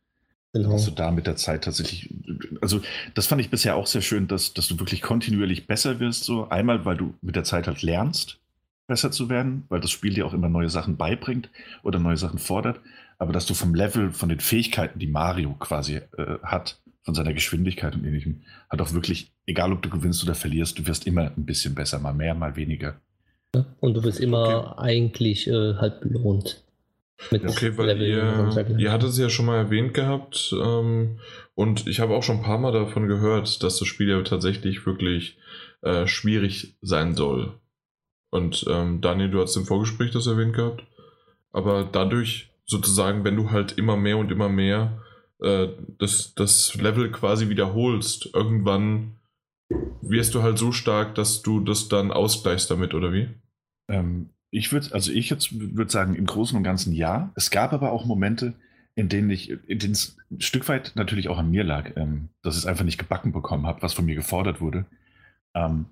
Genau. 0.54 0.72
Dass 0.72 0.86
du 0.86 0.92
da 0.92 1.12
mit 1.12 1.28
der 1.28 1.36
Zeit 1.36 1.66
tatsächlich, 1.66 2.14
also 2.62 2.82
das 3.14 3.28
fand 3.28 3.42
ich 3.42 3.50
bisher 3.50 3.76
auch 3.76 3.88
sehr 3.88 4.02
schön, 4.02 4.28
dass, 4.28 4.54
dass 4.54 4.70
du 4.70 4.80
wirklich 4.80 5.02
kontinuierlich 5.02 5.68
besser 5.68 6.00
wirst. 6.00 6.24
So 6.24 6.48
einmal, 6.48 6.86
weil 6.86 6.96
du 6.96 7.14
mit 7.22 7.36
der 7.36 7.44
Zeit 7.44 7.68
halt 7.68 7.82
lernst, 7.82 8.40
besser 8.88 9.12
zu 9.12 9.28
werden, 9.28 9.66
weil 9.70 9.82
das 9.82 9.92
Spiel 9.92 10.14
dir 10.14 10.26
auch 10.26 10.34
immer 10.34 10.48
neue 10.48 10.70
Sachen 10.70 10.96
beibringt 10.96 11.50
oder 11.84 12.00
neue 12.00 12.18
Sachen 12.18 12.40
fordert, 12.40 12.80
aber 13.18 13.34
dass 13.34 13.46
du 13.46 13.54
vom 13.54 13.74
Level, 13.76 14.12
von 14.12 14.30
den 14.30 14.40
Fähigkeiten, 14.40 15.00
die 15.00 15.08
Mario 15.08 15.54
quasi 15.56 15.96
äh, 15.96 16.40
hat, 16.44 16.80
von 17.04 17.16
seiner 17.16 17.34
Geschwindigkeit 17.34 17.96
und 17.96 18.04
ähnlichem, 18.04 18.42
hat 18.70 18.82
auch 18.82 18.94
wirklich, 18.94 19.32
egal 19.46 19.72
ob 19.72 19.82
du 19.82 19.90
gewinnst 19.90 20.24
oder 20.24 20.36
verlierst, 20.36 20.80
du 20.80 20.88
wirst 20.88 21.06
immer 21.06 21.32
ein 21.36 21.46
bisschen 21.46 21.76
besser, 21.76 22.00
mal 22.00 22.14
mehr, 22.14 22.34
mal 22.34 22.56
weniger. 22.56 23.00
Und 23.80 23.96
du 23.96 24.04
wirst 24.04 24.20
immer 24.20 24.72
okay. 24.72 24.82
eigentlich 24.82 25.48
äh, 25.48 25.76
halt 25.76 26.02
belohnt. 26.02 26.64
okay, 27.32 27.78
weil 27.78 28.02
ihr, 28.02 28.78
ihr 28.78 28.92
hattet 28.92 29.10
es 29.10 29.18
ja 29.18 29.30
schon 29.30 29.46
mal 29.46 29.58
erwähnt 29.58 29.94
gehabt 29.94 30.54
ähm, 30.62 31.20
und 31.54 31.88
ich 31.88 32.02
habe 32.02 32.14
auch 32.14 32.24
schon 32.24 32.38
ein 32.38 32.44
paar 32.44 32.58
Mal 32.58 32.74
davon 32.74 33.08
gehört, 33.08 33.64
dass 33.64 33.80
das 33.80 33.88
Spiel 33.88 34.10
ja 34.10 34.22
tatsächlich 34.22 34.86
wirklich 34.86 35.38
äh, 35.82 36.08
schwierig 36.08 36.76
sein 36.82 37.16
soll. 37.16 37.54
Und 38.32 38.66
ähm, 38.70 39.00
Daniel, 39.00 39.32
du 39.32 39.42
hast 39.42 39.56
im 39.56 39.66
Vorgespräch 39.66 40.12
das 40.12 40.28
erwähnt 40.28 40.54
gehabt. 40.54 40.84
Aber 41.54 41.88
dadurch 41.90 42.52
sozusagen, 42.66 43.24
wenn 43.24 43.38
du 43.38 43.52
halt 43.52 43.78
immer 43.78 43.96
mehr 43.96 44.18
und 44.18 44.30
immer 44.30 44.50
mehr 44.50 45.02
äh, 45.42 45.70
das, 46.00 46.34
das 46.36 46.76
Level 46.76 47.12
quasi 47.12 47.48
wiederholst, 47.48 48.30
irgendwann 48.34 49.16
wirst 50.02 50.36
du 50.36 50.44
halt 50.44 50.58
so 50.58 50.72
stark, 50.72 51.16
dass 51.16 51.42
du 51.42 51.60
das 51.60 51.88
dann 51.88 52.12
ausgleichst 52.12 52.70
damit, 52.70 52.94
oder 52.94 53.14
wie? 53.14 53.30
Ähm, 53.88 54.30
ich 54.52 54.72
würde, 54.72 54.94
also 54.94 55.12
ich 55.12 55.30
jetzt 55.30 55.50
würde 55.60 55.92
sagen, 55.92 56.16
im 56.16 56.26
Großen 56.26 56.58
und 56.58 56.64
Ganzen 56.64 56.94
ja. 56.94 57.32
Es 57.36 57.52
gab 57.52 57.74
aber 57.74 57.92
auch 57.92 58.06
Momente, 58.06 58.54
in 58.96 59.10
denen 59.10 59.30
ich, 59.30 59.50
in 59.50 59.80
denen 59.80 59.94
es 59.94 60.18
ein 60.32 60.42
Stück 60.42 60.68
weit 60.70 60.94
natürlich 60.96 61.28
auch 61.30 61.38
an 61.38 61.52
mir 61.52 61.64
lag, 61.64 61.92
ähm, 61.98 62.30
dass 62.42 62.56
ich 62.56 62.64
es 62.64 62.66
einfach 62.66 62.86
nicht 62.86 62.98
gebacken 62.98 63.34
bekommen 63.34 63.66
habe, 63.66 63.82
was 63.82 63.94
von 63.94 64.06
mir 64.06 64.16
gefordert 64.16 64.62
wurde. 64.62 64.86
Ähm, 65.54 65.86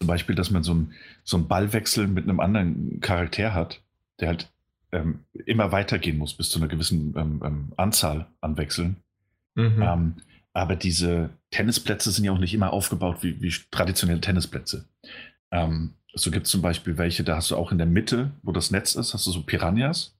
zum 0.00 0.06
Beispiel, 0.06 0.34
dass 0.34 0.50
man 0.50 0.62
so 0.62 0.72
einen 0.72 0.94
so 1.24 1.36
einen 1.36 1.48
Ballwechsel 1.48 2.06
mit 2.06 2.24
einem 2.24 2.40
anderen 2.40 3.00
Charakter 3.00 3.52
hat, 3.52 3.82
der 4.20 4.28
halt 4.28 4.50
ähm, 4.92 5.20
immer 5.46 5.72
weitergehen 5.72 6.16
muss 6.16 6.34
bis 6.34 6.48
zu 6.48 6.58
einer 6.58 6.68
gewissen 6.68 7.14
ähm, 7.16 7.42
ähm, 7.44 7.72
Anzahl 7.76 8.26
an 8.40 8.56
Wechseln. 8.56 8.96
Mhm. 9.54 9.82
Ähm, 9.82 10.14
aber 10.54 10.76
diese 10.76 11.30
Tennisplätze 11.50 12.10
sind 12.10 12.24
ja 12.24 12.32
auch 12.32 12.38
nicht 12.38 12.54
immer 12.54 12.72
aufgebaut 12.72 13.18
wie, 13.22 13.40
wie 13.42 13.52
traditionelle 13.70 14.20
Tennisplätze. 14.20 14.88
Ähm, 15.50 15.94
so 16.20 16.30
gibt 16.30 16.46
es 16.46 16.52
zum 16.52 16.62
Beispiel 16.62 16.98
welche, 16.98 17.24
da 17.24 17.36
hast 17.36 17.50
du 17.50 17.56
auch 17.56 17.72
in 17.72 17.78
der 17.78 17.86
Mitte, 17.86 18.30
wo 18.42 18.52
das 18.52 18.70
Netz 18.70 18.94
ist, 18.94 19.14
hast 19.14 19.26
du 19.26 19.30
so 19.30 19.42
Piranhas. 19.42 20.16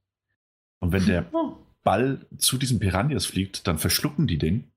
Und 0.81 0.93
wenn 0.93 1.07
der 1.07 1.27
oh. 1.33 1.57
Ball 1.83 2.21
zu 2.37 2.59
diesen 2.59 2.79
Piranhas 2.79 3.27
fliegt, 3.27 3.67
dann 3.67 3.79
verschlucken 3.79 4.27
die 4.27 4.39
den 4.39 4.71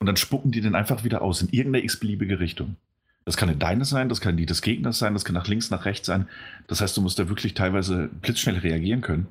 und 0.00 0.06
dann 0.06 0.16
spucken 0.16 0.52
die 0.52 0.60
den 0.60 0.74
einfach 0.74 1.04
wieder 1.04 1.22
aus 1.22 1.42
in 1.42 1.48
irgendeine 1.48 1.84
x-beliebige 1.84 2.40
Richtung. 2.40 2.76
Das 3.24 3.36
kann 3.36 3.50
in 3.50 3.58
deine 3.58 3.84
sein, 3.84 4.08
das 4.08 4.20
kann 4.20 4.36
die 4.36 4.46
des 4.46 4.62
Gegners 4.62 4.98
sein, 4.98 5.12
das 5.12 5.24
kann 5.24 5.34
nach 5.34 5.48
links, 5.48 5.70
nach 5.70 5.84
rechts 5.84 6.06
sein. 6.06 6.28
Das 6.66 6.80
heißt, 6.80 6.96
du 6.96 7.02
musst 7.02 7.18
da 7.18 7.28
wirklich 7.28 7.54
teilweise 7.54 8.08
blitzschnell 8.22 8.58
reagieren 8.58 9.02
können. 9.02 9.26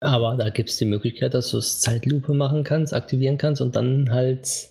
Aber 0.00 0.36
da 0.36 0.50
gibt 0.50 0.68
es 0.68 0.76
die 0.76 0.84
Möglichkeit, 0.84 1.32
dass 1.32 1.50
du 1.50 1.58
es 1.58 1.80
Zeitlupe 1.80 2.34
machen 2.34 2.64
kannst, 2.64 2.92
aktivieren 2.92 3.38
kannst 3.38 3.62
und 3.62 3.74
dann 3.76 4.10
halt 4.10 4.68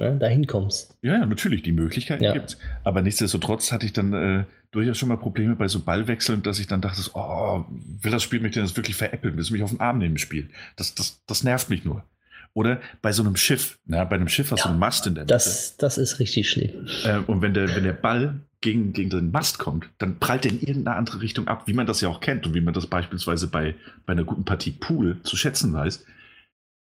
ne, 0.00 0.16
dahin 0.18 0.46
kommst. 0.48 0.96
Ja, 1.02 1.24
natürlich, 1.24 1.62
die 1.62 1.72
Möglichkeit 1.72 2.20
ja. 2.20 2.32
gibt 2.32 2.50
es. 2.50 2.58
Aber 2.82 3.02
nichtsdestotrotz 3.02 3.70
hatte 3.70 3.86
ich 3.86 3.92
dann 3.92 4.12
äh, 4.12 4.44
durchaus 4.70 4.98
schon 4.98 5.08
mal 5.08 5.16
Probleme 5.16 5.56
bei 5.56 5.68
so 5.68 5.80
Ballwechseln, 5.80 6.42
dass 6.42 6.58
ich 6.58 6.66
dann 6.66 6.80
dachte, 6.80 7.00
oh, 7.14 7.64
will 7.68 8.10
das 8.10 8.22
Spiel 8.22 8.40
mich 8.40 8.52
denn 8.52 8.64
jetzt 8.64 8.76
wirklich 8.76 8.96
veräppeln? 8.96 9.34
Will 9.34 9.42
es 9.42 9.50
mich 9.50 9.62
auf 9.62 9.70
den 9.70 9.80
Arm 9.80 9.98
nehmen 9.98 10.14
im 10.14 10.18
Spiel? 10.18 10.50
Das, 10.76 10.94
das, 10.94 11.20
das 11.26 11.44
nervt 11.44 11.70
mich 11.70 11.84
nur. 11.84 12.04
Oder 12.56 12.80
bei 13.02 13.12
so 13.12 13.22
einem 13.22 13.36
Schiff, 13.36 13.78
na, 13.84 14.04
bei 14.04 14.16
einem 14.16 14.28
Schiff 14.28 14.50
hast 14.50 14.64
du 14.64 14.70
einen 14.70 14.78
Mast 14.78 15.06
in 15.06 15.14
der 15.14 15.24
Mitte. 15.24 15.34
Das, 15.34 15.76
das 15.76 15.98
ist 15.98 16.18
richtig 16.20 16.48
schlimm. 16.48 16.86
Äh, 17.04 17.18
und 17.18 17.42
wenn 17.42 17.52
der, 17.52 17.74
wenn 17.76 17.84
der 17.84 17.92
Ball 17.92 18.40
gegen, 18.62 18.94
gegen 18.94 19.10
den 19.10 19.30
Mast 19.30 19.58
kommt, 19.58 19.90
dann 19.98 20.18
prallt 20.18 20.46
er 20.46 20.52
in 20.52 20.60
irgendeine 20.60 20.96
andere 20.96 21.20
Richtung 21.20 21.48
ab, 21.48 21.64
wie 21.66 21.74
man 21.74 21.86
das 21.86 22.00
ja 22.00 22.08
auch 22.08 22.20
kennt 22.20 22.46
und 22.46 22.54
wie 22.54 22.62
man 22.62 22.72
das 22.72 22.86
beispielsweise 22.86 23.48
bei, 23.48 23.74
bei 24.06 24.14
einer 24.14 24.24
guten 24.24 24.46
Partie 24.46 24.70
Pool 24.72 25.20
zu 25.22 25.36
schätzen 25.36 25.74
weiß. 25.74 26.06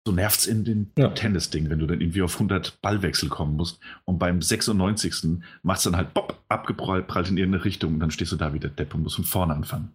So 0.09 0.15
nervt 0.15 0.39
es 0.39 0.47
in 0.47 0.63
den 0.63 0.91
ja. 0.97 1.09
Tennis-Ding, 1.09 1.69
wenn 1.69 1.77
du 1.77 1.85
dann 1.85 2.01
irgendwie 2.01 2.23
auf 2.23 2.33
100 2.33 2.81
Ballwechsel 2.81 3.29
kommen 3.29 3.55
musst 3.55 3.79
und 4.05 4.17
beim 4.17 4.41
96. 4.41 5.39
machst 5.61 5.85
dann 5.85 5.95
halt 5.95 6.15
Bob, 6.15 6.41
abgeprallt, 6.49 7.05
prallt 7.05 7.29
in 7.29 7.37
irgendeine 7.37 7.63
Richtung 7.63 7.93
und 7.93 7.99
dann 7.99 8.09
stehst 8.09 8.31
du 8.31 8.35
da 8.35 8.51
wieder 8.51 8.69
Depp 8.69 8.95
und 8.95 9.03
musst 9.03 9.17
von 9.17 9.23
vorne 9.23 9.53
anfangen. 9.53 9.91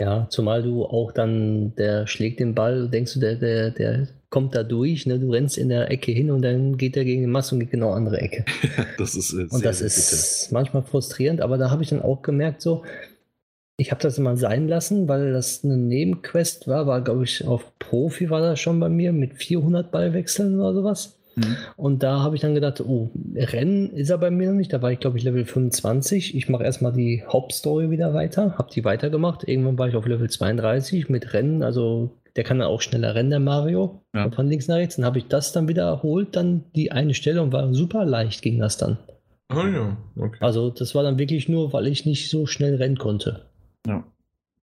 Ja, 0.00 0.28
zumal 0.30 0.62
du 0.62 0.84
auch 0.84 1.10
dann, 1.10 1.74
der 1.74 2.06
schlägt 2.06 2.38
den 2.38 2.54
Ball, 2.54 2.88
denkst 2.88 3.14
du, 3.14 3.18
der, 3.18 3.34
der, 3.34 3.72
der 3.72 4.06
kommt 4.30 4.54
da 4.54 4.62
durch, 4.62 5.04
ne? 5.04 5.18
du 5.18 5.32
rennst 5.32 5.58
in 5.58 5.68
der 5.68 5.90
Ecke 5.90 6.12
hin 6.12 6.30
und 6.30 6.42
dann 6.42 6.76
geht 6.76 6.96
er 6.96 7.04
gegen 7.04 7.22
den 7.22 7.32
Mast 7.32 7.52
und 7.52 7.58
geht 7.58 7.72
genau 7.72 7.90
andere 7.90 8.20
Ecke. 8.20 8.44
das 8.98 9.16
ist 9.16 9.32
äh, 9.32 9.48
Und 9.50 9.64
das 9.64 9.80
ist 9.80 10.46
bitter. 10.50 10.54
manchmal 10.54 10.84
frustrierend, 10.84 11.40
aber 11.40 11.58
da 11.58 11.72
habe 11.72 11.82
ich 11.82 11.88
dann 11.88 12.02
auch 12.02 12.22
gemerkt, 12.22 12.62
so, 12.62 12.84
ich 13.76 13.90
habe 13.90 14.00
das 14.00 14.18
immer 14.18 14.36
sein 14.36 14.68
lassen, 14.68 15.08
weil 15.08 15.32
das 15.32 15.64
eine 15.64 15.76
Nebenquest 15.76 16.68
war, 16.68 16.86
war 16.86 17.00
glaube 17.00 17.24
ich 17.24 17.46
auf 17.46 17.76
Profi 17.78 18.30
war 18.30 18.40
das 18.40 18.60
schon 18.60 18.78
bei 18.80 18.88
mir 18.88 19.12
mit 19.12 19.34
400 19.34 19.90
Ballwechseln 19.90 20.60
oder 20.60 20.74
sowas. 20.74 21.18
Mhm. 21.36 21.56
Und 21.76 22.02
da 22.02 22.20
habe 22.20 22.36
ich 22.36 22.42
dann 22.42 22.54
gedacht, 22.54 22.80
oh, 22.80 23.10
Rennen 23.34 23.90
ist 23.90 24.10
er 24.10 24.18
bei 24.18 24.30
mir 24.30 24.48
noch 24.48 24.56
nicht. 24.56 24.72
Da 24.72 24.82
war 24.82 24.92
ich, 24.92 25.00
glaube 25.00 25.18
ich, 25.18 25.24
Level 25.24 25.44
25. 25.44 26.36
Ich 26.36 26.48
mache 26.48 26.64
erstmal 26.64 26.92
die 26.92 27.24
Hauptstory 27.26 27.90
wieder 27.90 28.14
weiter, 28.14 28.56
habe 28.58 28.70
die 28.72 28.84
weitergemacht. 28.84 29.46
Irgendwann 29.46 29.78
war 29.78 29.88
ich 29.88 29.96
auf 29.96 30.06
Level 30.06 30.30
32 30.30 31.08
mit 31.08 31.32
Rennen. 31.32 31.62
Also 31.62 32.12
der 32.36 32.44
kann 32.44 32.58
dann 32.58 32.68
auch 32.68 32.80
schneller 32.80 33.14
rennen, 33.14 33.30
der 33.30 33.40
Mario. 33.40 34.02
Ja. 34.14 34.30
Von 34.30 34.48
links 34.48 34.68
nach 34.68 34.76
rechts. 34.76 34.96
Dann 34.96 35.04
habe 35.04 35.18
ich 35.18 35.26
das 35.26 35.52
dann 35.52 35.68
wieder 35.68 35.84
erholt, 35.84 36.36
dann 36.36 36.64
die 36.74 36.92
eine 36.92 37.14
Stelle 37.14 37.42
und 37.42 37.52
war 37.52 37.72
super 37.74 38.04
leicht 38.04 38.42
ging 38.42 38.58
das 38.58 38.76
dann. 38.76 38.98
Oh 39.52 39.66
ja, 39.66 39.96
okay. 40.16 40.38
Also 40.40 40.70
das 40.70 40.94
war 40.94 41.02
dann 41.02 41.18
wirklich 41.18 41.48
nur, 41.48 41.72
weil 41.72 41.86
ich 41.86 42.06
nicht 42.06 42.30
so 42.30 42.46
schnell 42.46 42.76
rennen 42.76 42.96
konnte. 42.96 43.42
Ja. 43.86 44.04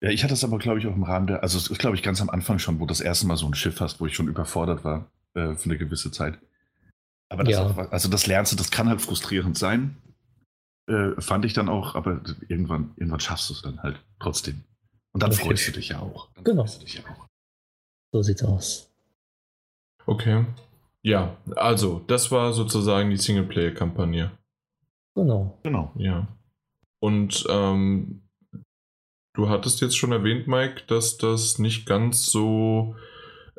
Ja, 0.02 0.10
ich 0.12 0.24
hatte 0.24 0.34
es 0.34 0.44
aber, 0.46 0.60
glaube 0.60 0.80
ich, 0.80 0.88
auch 0.88 0.96
im 0.96 1.04
Rahmen 1.04 1.28
der, 1.28 1.44
also 1.44 1.58
es 1.58 1.70
ist, 1.70 1.78
glaube 1.78 1.96
ich, 1.98 2.04
ganz 2.04 2.22
am 2.22 2.30
Anfang 2.30 2.58
schon, 2.58 2.80
wo 2.80 2.86
du 2.86 2.88
das 2.88 3.02
erste 3.02 3.28
Mal 3.28 3.36
so 3.36 3.46
ein 3.46 3.54
Schiff 3.54 3.82
hast, 3.82 4.00
wo 4.00 4.06
ich 4.06 4.16
schon 4.16 4.30
überfordert 4.30 4.86
war 4.86 5.08
äh, 5.34 5.56
für 5.56 5.66
eine 5.66 5.78
gewisse 5.78 6.10
Zeit. 6.12 6.40
Aber 7.28 7.44
das, 7.44 7.54
ja. 7.54 7.66
auch, 7.66 7.78
also 7.92 8.10
das 8.10 8.26
lernst 8.26 8.54
du, 8.54 8.56
das 8.56 8.72
kann 8.72 8.88
halt 8.88 9.02
frustrierend 9.02 9.58
sein. 9.58 9.98
Äh, 10.88 11.20
fand 11.20 11.44
ich 11.46 11.54
dann 11.54 11.68
auch, 11.68 11.96
aber 11.96 12.22
irgendwann, 12.48 12.92
irgendwann 12.96 13.20
schaffst 13.20 13.50
du 13.50 13.54
es 13.54 13.62
dann 13.62 13.84
halt 13.84 14.00
trotzdem. 14.20 14.64
Und 15.12 15.22
dann 15.22 15.32
okay. 15.32 15.44
freust 15.44 15.68
du 15.68 15.72
dich 15.74 15.90
ja 15.90 16.00
auch. 16.00 16.30
Dann 16.34 16.44
genau. 16.46 16.64
Freust 16.64 16.82
du 16.82 16.86
dich 16.86 16.96
ja 16.96 17.02
auch. 17.04 17.28
So 18.12 18.22
sieht's 18.22 18.44
aus. 18.44 18.90
Okay. 20.06 20.46
Ja, 21.04 21.38
also, 21.56 22.02
das 22.08 22.32
war 22.32 22.54
sozusagen 22.54 23.10
die 23.10 23.18
Singleplayer-Kampagne. 23.18 24.32
Genau. 25.16 25.60
Genau. 25.64 25.92
Ja. 25.96 26.28
Und 27.00 27.46
ähm, 27.50 28.22
du 29.40 29.50
hattest 29.50 29.82
jetzt 29.82 29.98
schon 29.98 30.12
erwähnt, 30.12 30.48
Mike, 30.48 30.84
dass 30.88 31.18
das 31.18 31.60
nicht 31.60 31.86
ganz 31.86 32.26
so 32.26 32.96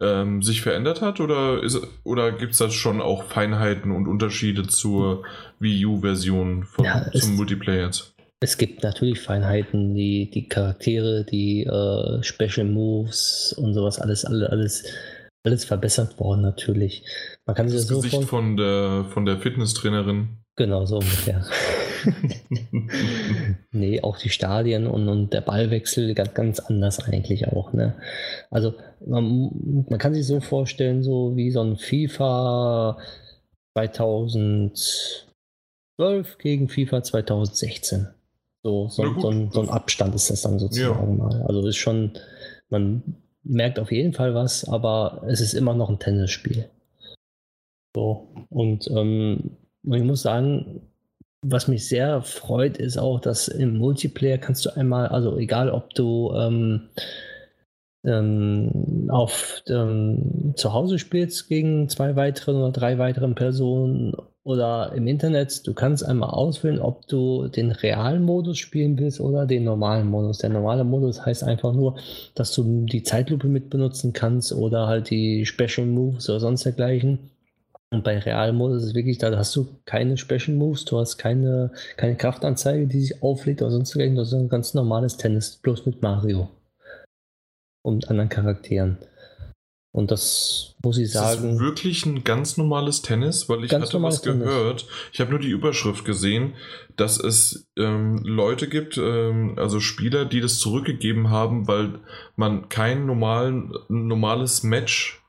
ähm, 0.00 0.42
sich 0.42 0.60
verändert 0.60 1.00
hat 1.00 1.20
oder, 1.20 1.62
oder 2.04 2.32
gibt 2.32 2.52
es 2.52 2.58
da 2.58 2.70
schon 2.70 3.00
auch 3.00 3.24
Feinheiten 3.24 3.90
und 3.90 4.06
Unterschiede 4.06 4.66
zur 4.66 5.24
Wii 5.58 5.86
U-Version 5.86 6.66
ja, 6.82 7.10
zum 7.12 7.36
Multiplayer 7.36 7.86
jetzt? 7.86 8.14
Es 8.42 8.56
gibt 8.56 8.82
natürlich 8.82 9.20
Feinheiten, 9.20 9.94
die, 9.94 10.30
die 10.30 10.48
Charaktere, 10.48 11.24
die 11.24 11.64
äh, 11.64 12.22
Special 12.22 12.66
Moves 12.66 13.54
und 13.58 13.74
sowas, 13.74 13.98
alles, 13.98 14.24
alles, 14.24 14.84
alles, 15.44 15.64
verbessert 15.64 16.18
worden 16.18 16.40
natürlich. 16.42 17.04
Man 17.46 17.56
kann 17.56 17.66
das 17.66 17.72
sich 17.72 17.82
das 17.82 17.96
Gesicht 17.96 18.14
so 18.14 18.20
von, 18.20 18.28
von 18.28 18.56
der, 18.56 19.04
von 19.10 19.24
der 19.26 19.38
Fitnesstrainerin. 19.38 20.38
Genau, 20.60 20.84
so 20.84 20.96
ungefähr. 20.96 21.42
nee, 23.72 24.02
auch 24.02 24.18
die 24.18 24.28
Stadien 24.28 24.86
und, 24.86 25.08
und 25.08 25.32
der 25.32 25.40
Ballwechsel 25.40 26.12
ganz, 26.12 26.34
ganz 26.34 26.60
anders 26.60 27.02
eigentlich 27.02 27.48
auch. 27.48 27.72
Ne? 27.72 27.94
Also 28.50 28.74
man, 29.06 29.86
man 29.88 29.98
kann 29.98 30.12
sich 30.12 30.26
so 30.26 30.40
vorstellen, 30.40 31.02
so 31.02 31.34
wie 31.34 31.50
so 31.50 31.62
ein 31.62 31.78
FIFA 31.78 32.98
2012 33.72 35.16
gegen 36.36 36.68
FIFA 36.68 37.04
2016. 37.04 38.08
So, 38.62 38.88
so, 38.88 39.18
so, 39.18 39.30
ein, 39.30 39.50
so 39.50 39.62
ein 39.62 39.70
Abstand 39.70 40.14
ist 40.14 40.28
das 40.28 40.42
dann 40.42 40.58
sozusagen 40.58 41.16
ja. 41.16 41.24
mal. 41.24 41.42
Also 41.48 41.66
ist 41.66 41.76
schon, 41.76 42.18
man 42.68 43.16
merkt 43.44 43.78
auf 43.78 43.90
jeden 43.90 44.12
Fall 44.12 44.34
was, 44.34 44.68
aber 44.68 45.22
es 45.26 45.40
ist 45.40 45.54
immer 45.54 45.72
noch 45.72 45.88
ein 45.88 45.98
Tennisspiel. 45.98 46.68
So, 47.94 48.28
und 48.50 48.90
ähm, 48.90 49.56
ich 49.84 50.02
muss 50.02 50.22
sagen, 50.22 50.82
was 51.42 51.68
mich 51.68 51.88
sehr 51.88 52.22
freut, 52.22 52.76
ist 52.78 52.98
auch, 52.98 53.20
dass 53.20 53.48
im 53.48 53.78
Multiplayer 53.78 54.38
kannst 54.38 54.66
du 54.66 54.70
einmal, 54.76 55.08
also 55.08 55.38
egal 55.38 55.70
ob 55.70 55.94
du 55.94 56.32
ähm, 56.34 56.88
ähm, 58.04 59.08
auf 59.10 59.62
ähm, 59.68 60.54
zu 60.56 60.72
Hause 60.72 60.98
spielst 60.98 61.48
gegen 61.48 61.88
zwei 61.88 62.16
weitere 62.16 62.52
oder 62.52 62.72
drei 62.72 62.98
weiteren 62.98 63.34
Personen 63.34 64.14
oder 64.42 64.92
im 64.94 65.06
Internet, 65.06 65.66
du 65.66 65.74
kannst 65.74 66.04
einmal 66.04 66.30
auswählen, 66.30 66.80
ob 66.80 67.06
du 67.06 67.48
den 67.48 67.72
realen 67.72 68.22
Modus 68.22 68.58
spielen 68.58 68.98
willst 68.98 69.20
oder 69.20 69.46
den 69.46 69.64
normalen 69.64 70.08
Modus. 70.08 70.38
Der 70.38 70.50
normale 70.50 70.84
Modus 70.84 71.24
heißt 71.24 71.44
einfach 71.44 71.72
nur, 71.74 71.98
dass 72.34 72.54
du 72.54 72.86
die 72.86 73.02
Zeitlupe 73.02 73.48
mit 73.48 73.70
benutzen 73.70 74.12
kannst 74.12 74.52
oder 74.52 74.86
halt 74.86 75.10
die 75.10 75.44
Special 75.44 75.86
Moves 75.86 76.28
oder 76.30 76.40
sonst 76.40 76.64
dergleichen. 76.64 77.18
Und 77.92 78.04
bei 78.04 78.18
Realmodus 78.18 78.82
ist 78.82 78.88
es 78.90 78.94
wirklich, 78.94 79.18
da 79.18 79.36
hast 79.36 79.54
du 79.56 79.66
keine 79.84 80.16
Special 80.16 80.56
Moves, 80.56 80.84
du 80.84 80.98
hast 80.98 81.18
keine, 81.18 81.72
keine 81.96 82.16
Kraftanzeige, 82.16 82.86
die 82.86 83.00
sich 83.00 83.22
auflädt 83.22 83.62
oder 83.62 83.72
sonst 83.72 83.96
irgendwas, 83.96 84.30
sondern 84.30 84.46
ein 84.46 84.50
ganz 84.50 84.74
normales 84.74 85.16
Tennis, 85.16 85.56
bloß 85.56 85.86
mit 85.86 86.00
Mario. 86.00 86.48
Und 87.82 88.08
anderen 88.08 88.28
Charakteren. 88.28 88.98
Und 89.92 90.12
das 90.12 90.76
muss 90.84 90.98
ich 90.98 91.10
sagen. 91.10 91.50
Ist 91.50 91.54
das 91.54 91.60
wirklich 91.60 92.06
ein 92.06 92.22
ganz 92.22 92.56
normales 92.56 93.02
Tennis? 93.02 93.48
Weil 93.48 93.64
ich 93.64 93.72
hatte 93.72 94.00
was 94.00 94.22
gehört. 94.22 94.80
Tennis. 94.80 94.94
Ich 95.12 95.20
habe 95.20 95.30
nur 95.30 95.40
die 95.40 95.50
Überschrift 95.50 96.04
gesehen, 96.04 96.54
dass 96.96 97.18
es 97.18 97.66
ähm, 97.76 98.18
Leute 98.22 98.68
gibt, 98.68 98.98
ähm, 98.98 99.54
also 99.56 99.80
Spieler, 99.80 100.26
die 100.26 100.40
das 100.40 100.60
zurückgegeben 100.60 101.30
haben, 101.30 101.66
weil 101.66 101.98
man 102.36 102.68
kein 102.68 103.06
normalen, 103.06 103.72
normales 103.88 104.62
Match 104.62 105.19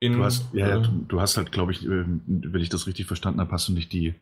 in, 0.00 0.14
du 0.14 0.24
hast, 0.24 0.46
ja, 0.52 0.68
ja, 0.68 0.78
du, 0.78 0.90
du, 1.08 1.20
hast 1.20 1.36
halt, 1.36 1.52
glaube 1.52 1.72
ich, 1.72 1.84
ähm, 1.84 2.22
wenn 2.26 2.60
ich 2.60 2.68
das 2.68 2.86
richtig 2.86 3.06
verstanden 3.06 3.40
habe, 3.40 3.50
hast 3.50 3.68
du 3.68 3.72
nicht 3.72 3.92
die, 3.92 4.14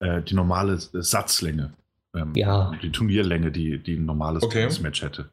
äh, 0.00 0.22
die 0.22 0.34
normale 0.34 0.78
Satzlänge. 0.78 1.72
Ähm, 2.14 2.32
ja. 2.34 2.72
Die 2.82 2.90
Turnierlänge, 2.90 3.50
die, 3.50 3.78
die 3.78 3.96
ein 3.96 4.04
normales 4.04 4.42
okay. 4.42 4.68
Match 4.80 5.02
hätte. 5.02 5.30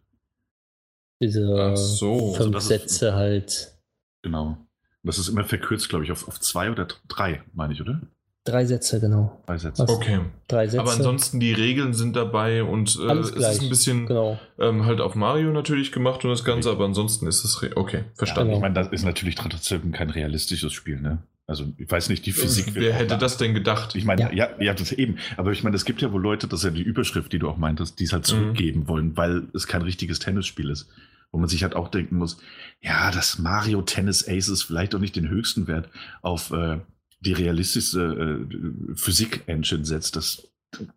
Diese 1.21 1.75
so. 1.75 2.33
fünf 2.33 2.55
also 2.55 2.67
Sätze 2.67 3.07
ist, 3.07 3.13
halt. 3.13 3.77
Genau. 4.21 4.57
Das 5.03 5.19
ist 5.19 5.27
immer 5.27 5.43
verkürzt, 5.43 5.89
glaube 5.89 6.03
ich, 6.03 6.11
auf, 6.11 6.27
auf 6.27 6.39
zwei 6.39 6.71
oder 6.71 6.87
drei, 7.07 7.43
meine 7.53 7.73
ich, 7.73 7.81
oder? 7.81 8.01
Drei 8.45 8.63
Sätze, 8.65 8.99
genau. 9.01 9.41
Drei 9.47 9.57
Sätze. 9.57 9.81
Was? 9.81 9.89
Okay. 9.89 10.19
Drei 10.47 10.67
Sätze. 10.67 10.79
Aber 10.79 10.93
ansonsten 10.93 11.39
die 11.39 11.51
Regeln 11.51 11.93
sind 11.95 12.15
dabei 12.15 12.63
und 12.63 12.95
äh, 13.01 13.11
es 13.13 13.31
ist 13.31 13.61
ein 13.63 13.69
bisschen 13.69 14.05
genau. 14.05 14.39
ähm, 14.59 14.85
halt 14.85 15.01
auf 15.01 15.15
Mario 15.15 15.51
natürlich 15.51 15.91
gemacht 15.91 16.23
und 16.23 16.29
das 16.29 16.43
Ganze, 16.43 16.69
aber 16.69 16.85
ansonsten 16.85 17.25
ist 17.25 17.43
es 17.43 17.59
okay, 17.75 18.03
verstanden. 18.13 18.51
Ja, 18.51 18.57
ich 18.57 18.61
meine, 18.61 18.75
das 18.75 18.89
ist 18.89 19.03
natürlich 19.03 19.33
trotzdem 19.33 19.91
kein 19.91 20.11
realistisches 20.11 20.73
Spiel, 20.73 21.01
ne? 21.01 21.23
Also 21.47 21.65
ich 21.77 21.89
weiß 21.89 22.09
nicht, 22.09 22.25
die 22.25 22.31
Physik. 22.31 22.73
Wer 22.73 22.93
hätte 22.93 23.17
das 23.17 23.37
denn 23.37 23.55
gedacht? 23.55 23.95
Ich 23.95 24.05
meine, 24.05 24.21
ja. 24.21 24.31
ja, 24.31 24.49
ja, 24.59 24.73
das 24.75 24.91
eben. 24.91 25.17
Aber 25.37 25.51
ich 25.51 25.63
meine, 25.63 25.75
es 25.75 25.85
gibt 25.85 26.01
ja 26.03 26.11
wohl 26.11 26.21
Leute, 26.21 26.47
das 26.47 26.59
ist 26.59 26.65
ja 26.65 26.71
die 26.71 26.81
Überschrift, 26.83 27.33
die 27.33 27.39
du 27.39 27.49
auch 27.49 27.57
meintest, 27.57 27.99
die 27.99 28.03
es 28.03 28.13
halt 28.13 28.23
mhm. 28.23 28.27
zurückgeben 28.27 28.79
mhm. 28.81 28.87
wollen, 28.87 29.17
weil 29.17 29.43
es 29.53 29.65
kein 29.65 29.81
richtiges 29.81 30.19
Tennisspiel 30.19 30.69
ist. 30.69 30.87
Wo 31.31 31.39
man 31.39 31.49
sich 31.49 31.63
halt 31.63 31.75
auch 31.75 31.89
denken 31.89 32.17
muss, 32.17 32.37
ja, 32.81 33.11
das 33.11 33.39
Mario 33.39 33.81
Tennis 33.81 34.27
Ace 34.27 34.47
ist 34.47 34.63
vielleicht 34.63 34.95
auch 34.95 34.99
nicht 34.99 35.15
den 35.15 35.27
höchsten 35.27 35.67
Wert 35.67 35.89
auf 36.21 36.51
äh, 36.51 36.77
die 37.25 37.33
realistische 37.33 38.01
äh, 38.01 38.95
Physik-Engine 38.95 39.85
setzt. 39.85 40.15
Das 40.15 40.47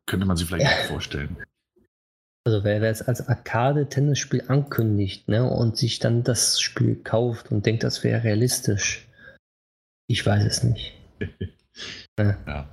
könnte 0.06 0.26
man 0.26 0.36
sich 0.36 0.46
vielleicht 0.46 0.66
auch 0.66 0.86
vorstellen. 0.88 1.36
Also 2.44 2.64
wer, 2.64 2.80
wer 2.80 2.90
es 2.90 3.02
als 3.02 3.28
Arcade-Tennisspiel 3.28 4.44
ankündigt 4.48 5.28
ne, 5.28 5.48
und 5.48 5.76
sich 5.76 5.98
dann 5.98 6.22
das 6.22 6.60
Spiel 6.60 6.96
kauft 6.96 7.50
und 7.50 7.66
denkt, 7.66 7.84
das 7.84 8.04
wäre 8.04 8.24
realistisch, 8.24 9.06
ich 10.06 10.24
weiß 10.24 10.44
es 10.44 10.62
nicht. 10.62 10.94
ja. 12.18 12.38
ja. 12.46 12.68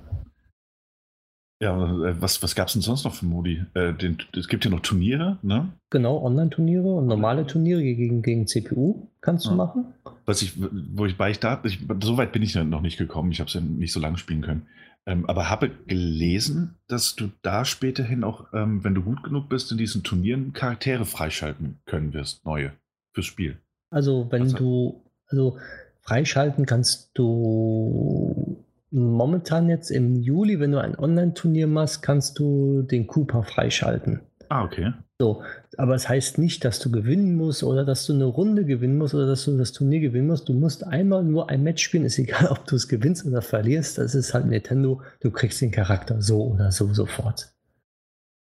Ja, 1.62 1.74
äh, 2.06 2.20
was, 2.20 2.42
was 2.42 2.54
gab 2.54 2.68
es 2.68 2.74
denn 2.74 2.82
sonst 2.82 3.04
noch 3.04 3.14
für 3.14 3.24
Modi? 3.24 3.64
Äh, 3.74 3.94
den, 3.94 4.18
es 4.36 4.48
gibt 4.48 4.64
ja 4.64 4.70
noch 4.70 4.80
Turniere, 4.80 5.38
ne? 5.42 5.72
Genau, 5.90 6.22
Online-Turniere 6.22 6.94
und 6.94 7.06
normale 7.06 7.46
Turniere 7.46 7.82
gegen, 7.82 8.20
gegen 8.20 8.46
CPU 8.46 9.08
kannst 9.22 9.46
du 9.46 9.50
ja. 9.50 9.56
machen. 9.56 9.94
Was 10.26 10.42
ich, 10.42 10.52
wo 10.56 11.06
ich 11.06 11.16
bei 11.16 11.30
ich 11.30 11.38
da, 11.38 11.60
ich, 11.64 11.78
so 12.02 12.16
weit 12.16 12.32
bin 12.32 12.42
ich 12.42 12.54
noch 12.54 12.80
nicht 12.80 12.98
gekommen, 12.98 13.30
ich 13.30 13.40
habe 13.40 13.48
es 13.48 13.54
ja 13.54 13.60
nicht 13.60 13.92
so 13.92 14.00
lange 14.00 14.18
spielen 14.18 14.42
können. 14.42 14.66
Ähm, 15.06 15.24
aber 15.26 15.48
habe 15.48 15.70
gelesen, 15.86 16.74
dass 16.88 17.14
du 17.14 17.30
da 17.42 17.64
späterhin 17.64 18.24
auch, 18.24 18.52
ähm, 18.52 18.82
wenn 18.82 18.94
du 18.94 19.02
gut 19.02 19.22
genug 19.22 19.48
bist, 19.48 19.70
in 19.70 19.78
diesen 19.78 20.02
Turnieren 20.02 20.52
Charaktere 20.52 21.04
freischalten 21.04 21.78
können 21.86 22.12
wirst, 22.12 22.44
neue, 22.44 22.72
fürs 23.12 23.26
Spiel. 23.26 23.56
Also 23.90 24.26
wenn 24.30 24.42
also, 24.42 24.56
du, 24.56 25.04
also 25.28 25.58
freischalten 26.00 26.66
kannst 26.66 27.10
du 27.14 28.64
momentan 28.90 29.68
jetzt 29.68 29.90
im 29.90 30.16
Juli, 30.16 30.58
wenn 30.58 30.72
du 30.72 30.80
ein 30.80 30.98
Online-Turnier 30.98 31.68
machst, 31.68 32.02
kannst 32.02 32.38
du 32.40 32.82
den 32.82 33.06
Cooper 33.06 33.44
freischalten. 33.44 34.22
Ah, 34.48 34.64
okay. 34.64 34.92
So, 35.18 35.42
aber 35.78 35.94
es 35.94 36.02
das 36.02 36.08
heißt 36.10 36.38
nicht, 36.38 36.64
dass 36.64 36.78
du 36.78 36.90
gewinnen 36.90 37.36
musst 37.36 37.62
oder 37.62 37.86
dass 37.86 38.06
du 38.06 38.12
eine 38.12 38.26
Runde 38.26 38.66
gewinnen 38.66 38.98
musst 38.98 39.14
oder 39.14 39.26
dass 39.26 39.46
du 39.46 39.56
das 39.56 39.72
Turnier 39.72 40.00
gewinnen 40.00 40.26
musst. 40.26 40.48
Du 40.48 40.52
musst 40.52 40.86
einmal 40.86 41.24
nur 41.24 41.48
ein 41.48 41.62
Match 41.62 41.82
spielen, 41.82 42.04
ist 42.04 42.18
egal, 42.18 42.46
ob 42.50 42.66
du 42.66 42.76
es 42.76 42.86
gewinnst 42.86 43.24
oder 43.24 43.40
verlierst. 43.40 43.96
Das 43.96 44.14
ist 44.14 44.34
halt 44.34 44.46
Nintendo. 44.46 45.00
Du 45.20 45.30
kriegst 45.30 45.60
den 45.62 45.70
Charakter 45.70 46.20
so 46.20 46.52
oder 46.52 46.70
so 46.70 46.92
sofort. 46.92 47.52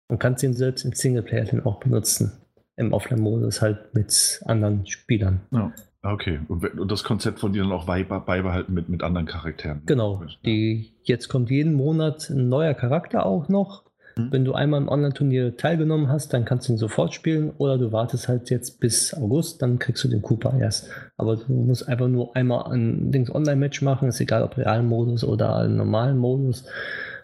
Und 0.10 0.20
kannst 0.20 0.44
ihn 0.44 0.54
selbst 0.54 0.84
im 0.84 0.92
Singleplayer 0.92 1.46
dann 1.46 1.66
auch 1.66 1.80
benutzen. 1.80 2.34
Im 2.76 2.94
Offline-Modus 2.94 3.62
halt 3.62 3.94
mit 3.94 4.42
anderen 4.46 4.86
Spielern. 4.86 5.42
Ja. 5.52 5.72
Okay, 6.02 6.40
und, 6.48 6.64
und, 6.80 6.90
das 6.90 7.04
Konzept 7.04 7.40
von 7.40 7.52
dir 7.52 7.64
dann 7.64 7.74
auch 7.74 7.86
beibehalten 7.86 8.74
mit, 8.74 8.88
mit 8.88 9.04
anderen 9.04 9.28
Charakteren. 9.28 9.82
Genau, 9.86 10.24
die, 10.46 10.94
jetzt 11.04 11.28
kommt 11.28 11.50
jeden 11.50 11.74
Monat 11.74 12.30
ein 12.30 12.48
neuer 12.48 12.74
Charakter 12.74 13.26
auch 13.26 13.50
noch. 13.50 13.84
Mhm. 14.20 14.32
Wenn 14.32 14.46
du 14.46 14.54
einmal 14.54 14.82
im 14.82 14.90
Online-Turnier 14.90 15.58
teilgenommen 15.58 16.10
hast, 16.10 16.34
dann 16.34 16.46
kannst 16.46 16.68
du 16.68 16.74
ihn 16.74 16.78
sofort 16.78 17.14
spielen 17.14 17.52
oder 17.58 17.78
du 17.78 17.92
wartest 17.92 18.28
halt 18.28 18.50
jetzt 18.50 18.80
bis 18.80 19.14
August, 19.14 19.62
dann 19.62 19.80
kriegst 19.80 20.04
du 20.04 20.08
den 20.08 20.22
Cooper 20.22 20.58
erst. 20.60 20.90
Aber 21.18 21.38
du 21.38 21.52
musst 21.52 21.88
einfach 21.88 22.08
nur 22.08 22.36
einmal 22.36 22.72
ein 22.72 23.12
Dings 23.12 23.34
Online-Match 23.34 23.82
machen, 23.82 24.10
ist 24.10 24.20
egal 24.20 24.44
ob 24.44 24.58
Realmodus 24.58 25.24
oder 25.24 25.66
im 25.66 25.78
normalen 25.78 26.18
Modus. 26.18 26.66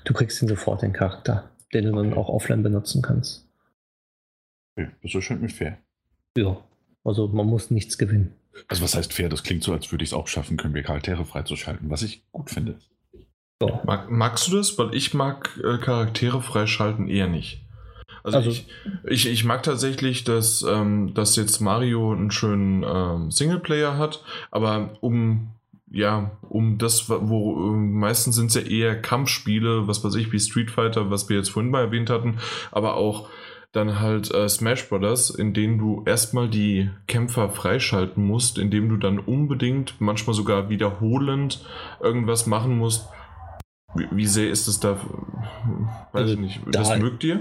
Du 0.05 0.13
kriegst 0.13 0.41
ihn 0.41 0.47
sofort, 0.47 0.81
den 0.81 0.93
Charakter, 0.93 1.49
den 1.73 1.85
du 1.85 1.91
okay. 1.91 2.09
dann 2.09 2.17
auch 2.17 2.29
offline 2.29 2.63
benutzen 2.63 3.01
kannst. 3.01 3.47
Okay, 4.77 4.89
das 5.01 5.15
erscheint 5.15 5.41
mir 5.41 5.49
fair. 5.49 5.77
Ja, 6.37 6.57
also 7.03 7.27
man 7.27 7.45
muss 7.45 7.71
nichts 7.71 7.97
gewinnen. 7.97 8.33
Also 8.67 8.83
was 8.83 8.95
heißt 8.95 9.13
fair? 9.13 9.29
Das 9.29 9.43
klingt 9.43 9.63
so, 9.63 9.73
als 9.73 9.91
würde 9.91 10.03
ich 10.03 10.09
es 10.09 10.13
auch 10.13 10.27
schaffen 10.27 10.57
können, 10.57 10.73
mir 10.73 10.83
Charaktere 10.83 11.25
freizuschalten, 11.25 11.89
was 11.89 12.03
ich 12.03 12.23
gut 12.31 12.49
finde. 12.49 12.77
Ja. 13.61 13.81
Mag, 13.85 14.11
magst 14.11 14.47
du 14.47 14.57
das? 14.57 14.77
Weil 14.77 14.93
ich 14.93 15.13
mag 15.13 15.49
äh, 15.63 15.77
Charaktere 15.77 16.41
freischalten 16.41 17.07
eher 17.07 17.27
nicht. 17.27 17.61
Also, 18.23 18.37
also 18.37 18.49
ich, 18.49 18.67
ich, 19.05 19.27
ich, 19.27 19.45
mag 19.45 19.63
tatsächlich, 19.63 20.23
dass, 20.23 20.63
ähm, 20.63 21.13
dass 21.13 21.35
jetzt 21.35 21.59
Mario 21.59 22.11
einen 22.11 22.31
schönen 22.31 22.83
ähm, 22.83 23.31
Singleplayer 23.31 23.97
hat, 23.97 24.23
aber 24.51 24.97
um 25.01 25.51
ja, 25.91 26.31
um 26.41 26.77
das, 26.77 27.07
wo 27.09 27.53
äh, 27.53 27.77
meistens 27.77 28.35
sind 28.35 28.47
es 28.47 28.55
ja 28.55 28.61
eher 28.61 29.01
Kampfspiele, 29.01 29.87
was 29.87 30.03
weiß 30.03 30.15
ich, 30.15 30.31
wie 30.33 30.39
Street 30.39 30.71
Fighter, 30.71 31.09
was 31.09 31.29
wir 31.29 31.37
jetzt 31.37 31.49
vorhin 31.49 31.71
mal 31.71 31.83
erwähnt 31.83 32.09
hatten, 32.09 32.39
aber 32.71 32.95
auch 32.95 33.29
dann 33.71 33.99
halt 33.99 34.33
äh, 34.33 34.49
Smash 34.49 34.89
Brothers, 34.89 35.29
in 35.29 35.53
denen 35.53 35.77
du 35.77 36.03
erstmal 36.05 36.49
die 36.49 36.89
Kämpfer 37.07 37.49
freischalten 37.49 38.25
musst, 38.25 38.57
indem 38.57 38.89
du 38.89 38.97
dann 38.97 39.19
unbedingt, 39.19 39.95
manchmal 39.99 40.33
sogar 40.33 40.69
wiederholend 40.69 41.63
irgendwas 42.01 42.47
machen 42.47 42.77
musst. 42.77 43.07
Wie, 43.95 44.07
wie 44.11 44.27
sehr 44.27 44.49
ist 44.49 44.67
es 44.67 44.79
da? 44.79 44.99
Weiß 46.11 46.21
also 46.21 46.33
ich 46.33 46.39
nicht. 46.39 46.61
Das 46.71 46.89
da, 46.89 46.97
mögt 46.97 47.23
ihr? 47.23 47.39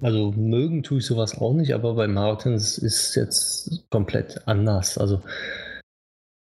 Also 0.00 0.32
mögen 0.32 0.82
tue 0.82 0.98
ich 0.98 1.06
sowas 1.06 1.38
auch 1.38 1.54
nicht, 1.54 1.74
aber 1.74 1.94
bei 1.94 2.06
Marathons 2.06 2.76
ist 2.78 3.14
jetzt 3.14 3.88
komplett 3.90 4.46
anders. 4.46 4.98
Also 4.98 5.22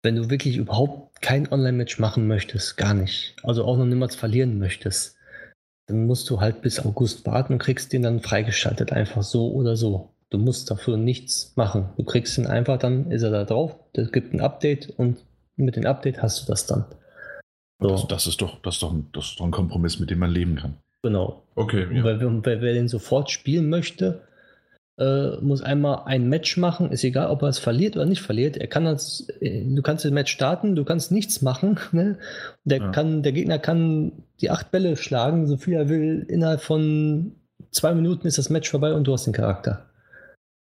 wenn 0.02 0.16
du 0.16 0.30
wirklich 0.30 0.58
überhaupt 0.58 1.22
kein 1.22 1.52
Online-Match 1.52 2.00
machen 2.00 2.28
möchtest, 2.28 2.78
gar 2.78 2.94
nicht, 2.94 3.36
also 3.44 3.66
auch 3.66 3.78
noch 3.78 3.86
niemals 3.86 4.16
verlieren 4.16 4.58
möchtest, 4.60 5.18
dann 5.88 6.06
musst 6.06 6.30
du 6.30 6.42
halt 6.42 6.62
bis 6.62 6.80
August 6.80 7.26
warten 7.26 7.54
und 7.54 7.60
kriegst 7.60 7.94
den 7.94 8.04
dann 8.04 8.22
freigeschaltet, 8.22 8.92
einfach 8.92 9.24
so 9.24 9.52
oder 9.52 9.76
so. 9.76 10.14
Du 10.30 10.40
musst 10.40 10.72
dafür 10.72 10.98
nichts 10.98 11.54
machen. 11.56 11.90
Du 11.98 12.04
kriegst 12.04 12.38
ihn 12.38 12.48
einfach, 12.48 12.80
dann 12.80 13.12
ist 13.12 13.22
er 13.22 13.32
da 13.32 13.46
drauf, 13.46 13.76
das 13.94 14.12
gibt 14.12 14.34
ein 14.34 14.42
Update 14.42 14.90
und 14.98 15.18
mit 15.56 15.76
dem 15.76 15.86
Update 15.86 16.22
hast 16.22 16.44
du 16.44 16.52
das 16.52 16.66
dann. 16.66 16.86
So. 17.80 17.90
Das, 17.90 18.08
das, 18.08 18.28
ist 18.28 18.42
doch, 18.42 18.62
das, 18.62 18.76
ist 18.76 18.84
doch 18.84 18.94
ein, 18.94 19.08
das 19.14 19.26
ist 19.26 19.40
doch 19.40 19.46
ein 19.46 19.52
Kompromiss, 19.52 20.00
mit 20.00 20.10
dem 20.10 20.20
man 20.20 20.32
leben 20.32 20.56
kann. 20.56 20.78
Genau. 21.04 21.44
Okay. 21.56 21.88
Ja. 21.94 22.04
Weil, 22.04 22.20
wer, 22.20 22.62
wer 22.62 22.74
den 22.74 22.88
sofort 22.88 23.30
spielen 23.30 23.70
möchte, 23.70 24.22
äh, 24.98 25.38
muss 25.42 25.62
einmal 25.62 26.04
ein 26.06 26.30
Match 26.30 26.56
machen, 26.58 26.92
ist 26.92 27.04
egal, 27.04 27.30
ob 27.30 27.42
er 27.42 27.50
es 27.50 27.60
verliert 27.60 27.96
oder 27.96 28.06
nicht 28.06 28.22
verliert. 28.22 28.56
Er 28.56 28.68
kann 28.68 28.86
das, 28.86 29.28
äh, 29.42 29.64
du 29.64 29.82
kannst 29.82 30.06
das 30.06 30.12
Match 30.12 30.32
starten, 30.32 30.76
du 30.76 30.86
kannst 30.86 31.12
nichts 31.12 31.42
machen. 31.42 31.80
Ne? 31.92 32.18
Der, 32.64 32.80
ja. 32.80 32.92
kann, 32.92 33.24
der 33.24 33.32
Gegner 33.32 33.60
kann 33.60 34.24
die 34.42 34.50
acht 34.50 34.72
Bälle 34.72 34.96
schlagen, 34.98 35.48
so 35.48 35.58
viel 35.58 35.74
er 35.74 35.90
will. 35.90 36.26
Innerhalb 36.28 36.62
von 36.62 37.36
zwei 37.72 37.94
Minuten 37.94 38.28
ist 38.28 38.38
das 38.38 38.50
Match 38.50 38.70
vorbei 38.70 38.94
und 38.94 39.06
du 39.06 39.14
hast 39.14 39.26
den 39.26 39.34
Charakter. 39.34 39.86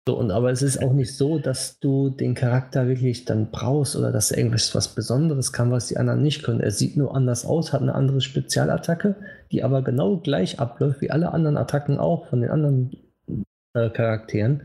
So, 0.09 0.17
und 0.17 0.31
aber 0.31 0.49
es 0.49 0.63
ist 0.63 0.81
auch 0.81 0.91
nicht 0.91 1.15
so, 1.15 1.37
dass 1.37 1.79
du 1.79 2.09
den 2.09 2.33
Charakter 2.33 2.87
wirklich 2.87 3.25
dann 3.25 3.51
brauchst 3.51 3.95
oder 3.95 4.11
dass 4.11 4.31
er 4.31 4.39
irgendwas 4.39 4.73
was 4.73 4.95
Besonderes 4.95 5.53
kann, 5.53 5.69
was 5.69 5.85
die 5.85 5.97
anderen 5.97 6.23
nicht 6.23 6.41
können. 6.41 6.61
Er 6.61 6.71
sieht 6.71 6.97
nur 6.97 7.15
anders 7.15 7.45
aus, 7.45 7.73
hat 7.73 7.83
eine 7.83 7.93
andere 7.93 8.19
Spezialattacke, 8.19 9.17
die 9.51 9.63
aber 9.63 9.83
genau 9.83 10.17
gleich 10.17 10.59
abläuft 10.59 11.01
wie 11.01 11.11
alle 11.11 11.31
anderen 11.31 11.57
Attacken 11.57 11.99
auch 11.99 12.25
von 12.25 12.41
den 12.41 12.49
anderen 12.49 12.89
äh, 13.75 13.91
Charakteren. 13.91 14.63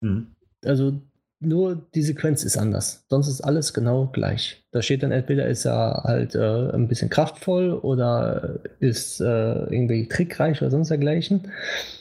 Mhm. 0.00 0.28
Also 0.64 1.02
nur 1.40 1.76
die 1.94 2.02
Sequenz 2.02 2.42
ist 2.42 2.56
anders. 2.56 3.04
Sonst 3.08 3.28
ist 3.28 3.40
alles 3.42 3.72
genau 3.72 4.06
gleich. 4.06 4.64
Da 4.72 4.82
steht 4.82 5.02
dann 5.02 5.12
entweder 5.12 5.46
ist 5.46 5.64
er 5.64 6.02
halt 6.04 6.34
äh, 6.34 6.70
ein 6.72 6.88
bisschen 6.88 7.10
kraftvoll 7.10 7.72
oder 7.72 8.60
ist 8.80 9.20
äh, 9.20 9.24
irgendwie 9.24 10.08
trickreich 10.08 10.60
oder 10.60 10.70
sonst 10.70 10.88
dergleichen. 10.88 11.52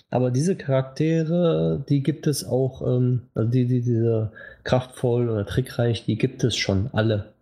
Aber 0.09 0.31
diese 0.31 0.55
Charaktere, 0.55 1.83
die 1.87 2.01
gibt 2.01 2.27
es 2.27 2.45
auch, 2.45 2.81
ähm, 2.81 3.23
also 3.35 3.49
die, 3.49 3.67
die, 3.67 3.81
diese 3.81 4.31
kraftvoll 4.63 5.29
oder 5.29 5.45
trickreich, 5.45 6.05
die 6.05 6.17
gibt 6.17 6.43
es 6.43 6.55
schon 6.55 6.89
alle. 6.93 7.33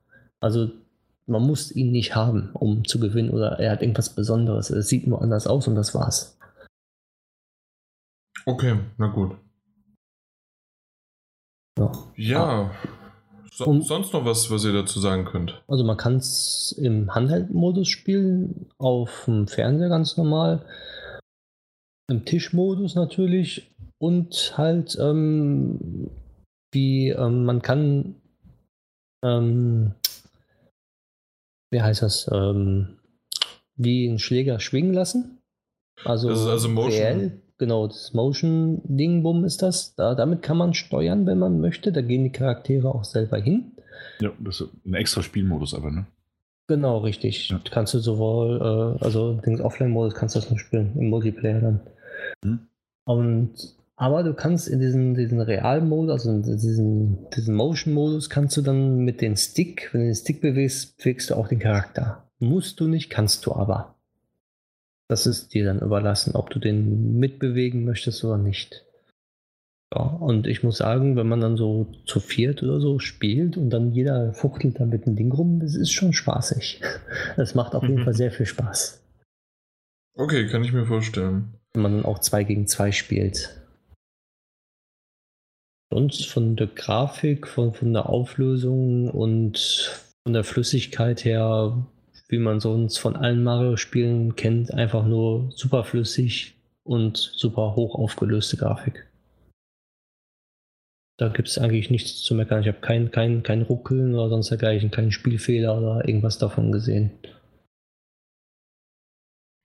Also 0.41 0.71
man 1.27 1.43
muss 1.43 1.71
ihn 1.71 1.91
nicht 1.91 2.15
haben, 2.15 2.49
um 2.53 2.85
zu 2.85 2.99
gewinnen 2.99 3.29
oder 3.29 3.59
er 3.59 3.71
hat 3.71 3.81
irgendwas 3.81 4.09
Besonderes. 4.09 4.69
Er 4.69 4.81
sieht 4.81 5.07
nur 5.07 5.21
anders 5.21 5.47
aus 5.47 5.67
und 5.67 5.75
das 5.75 5.95
war's. 5.95 6.37
Okay, 8.45 8.79
na 8.97 9.07
gut. 9.07 9.37
Ja. 11.77 11.91
ja. 12.15 12.71
So, 13.51 13.65
und, 13.65 13.83
sonst 13.83 14.11
noch 14.13 14.25
was, 14.25 14.51
was 14.51 14.65
ihr 14.65 14.73
dazu 14.73 14.99
sagen 14.99 15.25
könnt? 15.25 15.63
Also 15.67 15.83
man 15.83 15.97
kann 15.97 16.17
es 16.17 16.75
im 16.77 17.13
Handheld-Modus 17.13 17.87
spielen, 17.87 18.69
auf 18.77 19.23
dem 19.25 19.47
Fernseher 19.47 19.89
ganz 19.89 20.17
normal, 20.17 20.65
im 22.09 22.25
Tischmodus 22.25 22.95
natürlich 22.95 23.71
und 23.97 24.53
halt 24.57 24.97
ähm, 24.99 26.09
wie 26.71 27.09
ähm, 27.09 27.45
man 27.45 27.61
kann 27.61 28.15
ähm, 29.23 29.95
wie 31.71 31.81
heißt 31.81 32.01
das 32.01 32.29
ähm, 32.31 32.99
wie 33.75 34.07
einen 34.07 34.19
Schläger 34.19 34.59
schwingen 34.59 34.93
lassen 34.93 35.35
also, 36.03 36.29
das 36.29 36.41
ist 36.41 36.47
also 36.47 36.69
Motion, 36.69 37.41
genau, 37.57 37.87
das 37.87 38.13
Motion-Ding-Bum 38.13 39.45
ist 39.45 39.61
das. 39.61 39.95
Da, 39.95 40.15
damit 40.15 40.41
kann 40.41 40.57
man 40.57 40.73
steuern, 40.73 41.25
wenn 41.25 41.39
man 41.39 41.59
möchte. 41.59 41.91
Da 41.91 42.01
gehen 42.01 42.23
die 42.23 42.31
Charaktere 42.31 42.93
auch 42.93 43.03
selber 43.03 43.37
hin. 43.37 43.71
Ja, 44.19 44.31
das 44.39 44.61
ist 44.61 44.69
ein 44.85 44.93
extra 44.93 45.21
Spielmodus 45.21 45.73
aber, 45.73 45.91
ne? 45.91 46.05
Genau, 46.67 46.99
richtig. 46.99 47.49
Ja. 47.49 47.61
Kannst 47.69 47.93
du 47.93 47.99
sowohl, 47.99 48.97
äh, 48.99 49.03
also 49.03 49.33
den 49.33 49.61
Offline-Modus 49.61 50.15
kannst 50.15 50.35
du 50.35 50.39
das 50.39 50.49
nur 50.49 50.59
spielen, 50.59 50.93
im 50.97 51.09
Multiplayer 51.09 51.61
dann. 51.61 51.79
Hm. 52.43 52.59
Und 53.05 53.75
aber 53.97 54.23
du 54.23 54.33
kannst 54.33 54.67
in 54.67 54.79
diesen, 54.79 55.13
diesen 55.15 55.39
Real-Modus, 55.39 56.11
also 56.11 56.31
in 56.31 56.43
diesen, 56.43 57.29
diesen 57.29 57.55
Motion-Modus, 57.55 58.29
kannst 58.29 58.57
du 58.57 58.61
dann 58.61 58.97
mit 58.97 59.21
dem 59.21 59.37
Stick, 59.37 59.89
wenn 59.93 60.01
du 60.01 60.07
den 60.07 60.15
Stick 60.15 60.41
bewegst, 60.41 60.97
bewegst 60.97 61.29
du 61.29 61.35
auch 61.35 61.47
den 61.47 61.59
Charakter. 61.59 62.27
Musst 62.39 62.79
du 62.79 62.87
nicht, 62.87 63.09
kannst 63.09 63.45
du 63.45 63.53
aber. 63.53 63.94
Das 65.07 65.27
ist 65.27 65.53
dir 65.53 65.65
dann 65.65 65.79
überlassen, 65.79 66.35
ob 66.35 66.49
du 66.49 66.59
den 66.59 67.19
mitbewegen 67.19 67.85
möchtest 67.85 68.23
oder 68.23 68.37
nicht. 68.37 68.85
Ja, 69.93 70.01
und 70.01 70.47
ich 70.47 70.63
muss 70.63 70.77
sagen, 70.77 71.15
wenn 71.15 71.27
man 71.27 71.41
dann 71.41 71.57
so 71.57 71.87
zu 72.05 72.19
viert 72.19 72.63
oder 72.63 72.79
so 72.79 72.97
spielt 72.99 73.55
und 73.55 73.69
dann 73.69 73.91
jeder 73.91 74.33
fuchtelt 74.33 74.79
dann 74.79 74.89
mit 74.89 75.05
dem 75.05 75.15
Ding 75.15 75.31
rum, 75.31 75.59
das 75.59 75.75
ist 75.75 75.91
schon 75.91 76.13
spaßig. 76.13 76.81
Das 77.37 77.53
macht 77.53 77.75
auf 77.75 77.83
jeden 77.83 78.03
Fall 78.03 78.13
sehr 78.15 78.31
viel 78.31 78.45
Spaß. 78.45 79.01
Okay, 80.15 80.47
kann 80.47 80.63
ich 80.63 80.73
mir 80.73 80.85
vorstellen. 80.85 81.53
Wenn 81.73 81.83
man 81.83 81.91
dann 81.93 82.05
auch 82.05 82.19
zwei 82.19 82.43
gegen 82.43 82.67
zwei 82.67 82.91
spielt. 82.91 83.61
Sonst 85.91 86.25
von 86.27 86.55
der 86.55 86.67
Grafik, 86.67 87.47
von, 87.47 87.73
von 87.73 87.93
der 87.93 88.09
Auflösung 88.09 89.09
und 89.09 89.57
von 90.23 90.33
der 90.33 90.43
Flüssigkeit 90.43 91.23
her 91.23 91.85
wie 92.27 92.39
man 92.39 92.59
sonst 92.59 92.97
von 92.97 93.15
allen 93.15 93.43
Mario-Spielen 93.43 94.35
kennt, 94.35 94.73
einfach 94.73 95.05
nur 95.05 95.51
super 95.55 95.83
flüssig 95.83 96.55
und 96.83 97.17
super 97.17 97.75
hoch 97.75 97.95
aufgelöste 97.95 98.57
Grafik. 98.57 99.07
Da 101.17 101.29
gibt 101.29 101.47
es 101.47 101.57
eigentlich 101.57 101.89
nichts 101.89 102.21
zu 102.23 102.35
meckern. 102.35 102.61
Ich 102.61 102.67
habe 102.67 102.79
kein, 102.81 103.11
kein, 103.11 103.41
kein 103.41 103.61
Ruckeln 103.61 104.15
oder 104.15 104.29
sonst 104.29 104.49
dergleichen, 104.49 104.91
keinen 104.91 105.11
Spielfehler 105.11 105.77
oder 105.77 106.07
irgendwas 106.07 106.37
davon 106.37 106.71
gesehen. 106.71 107.11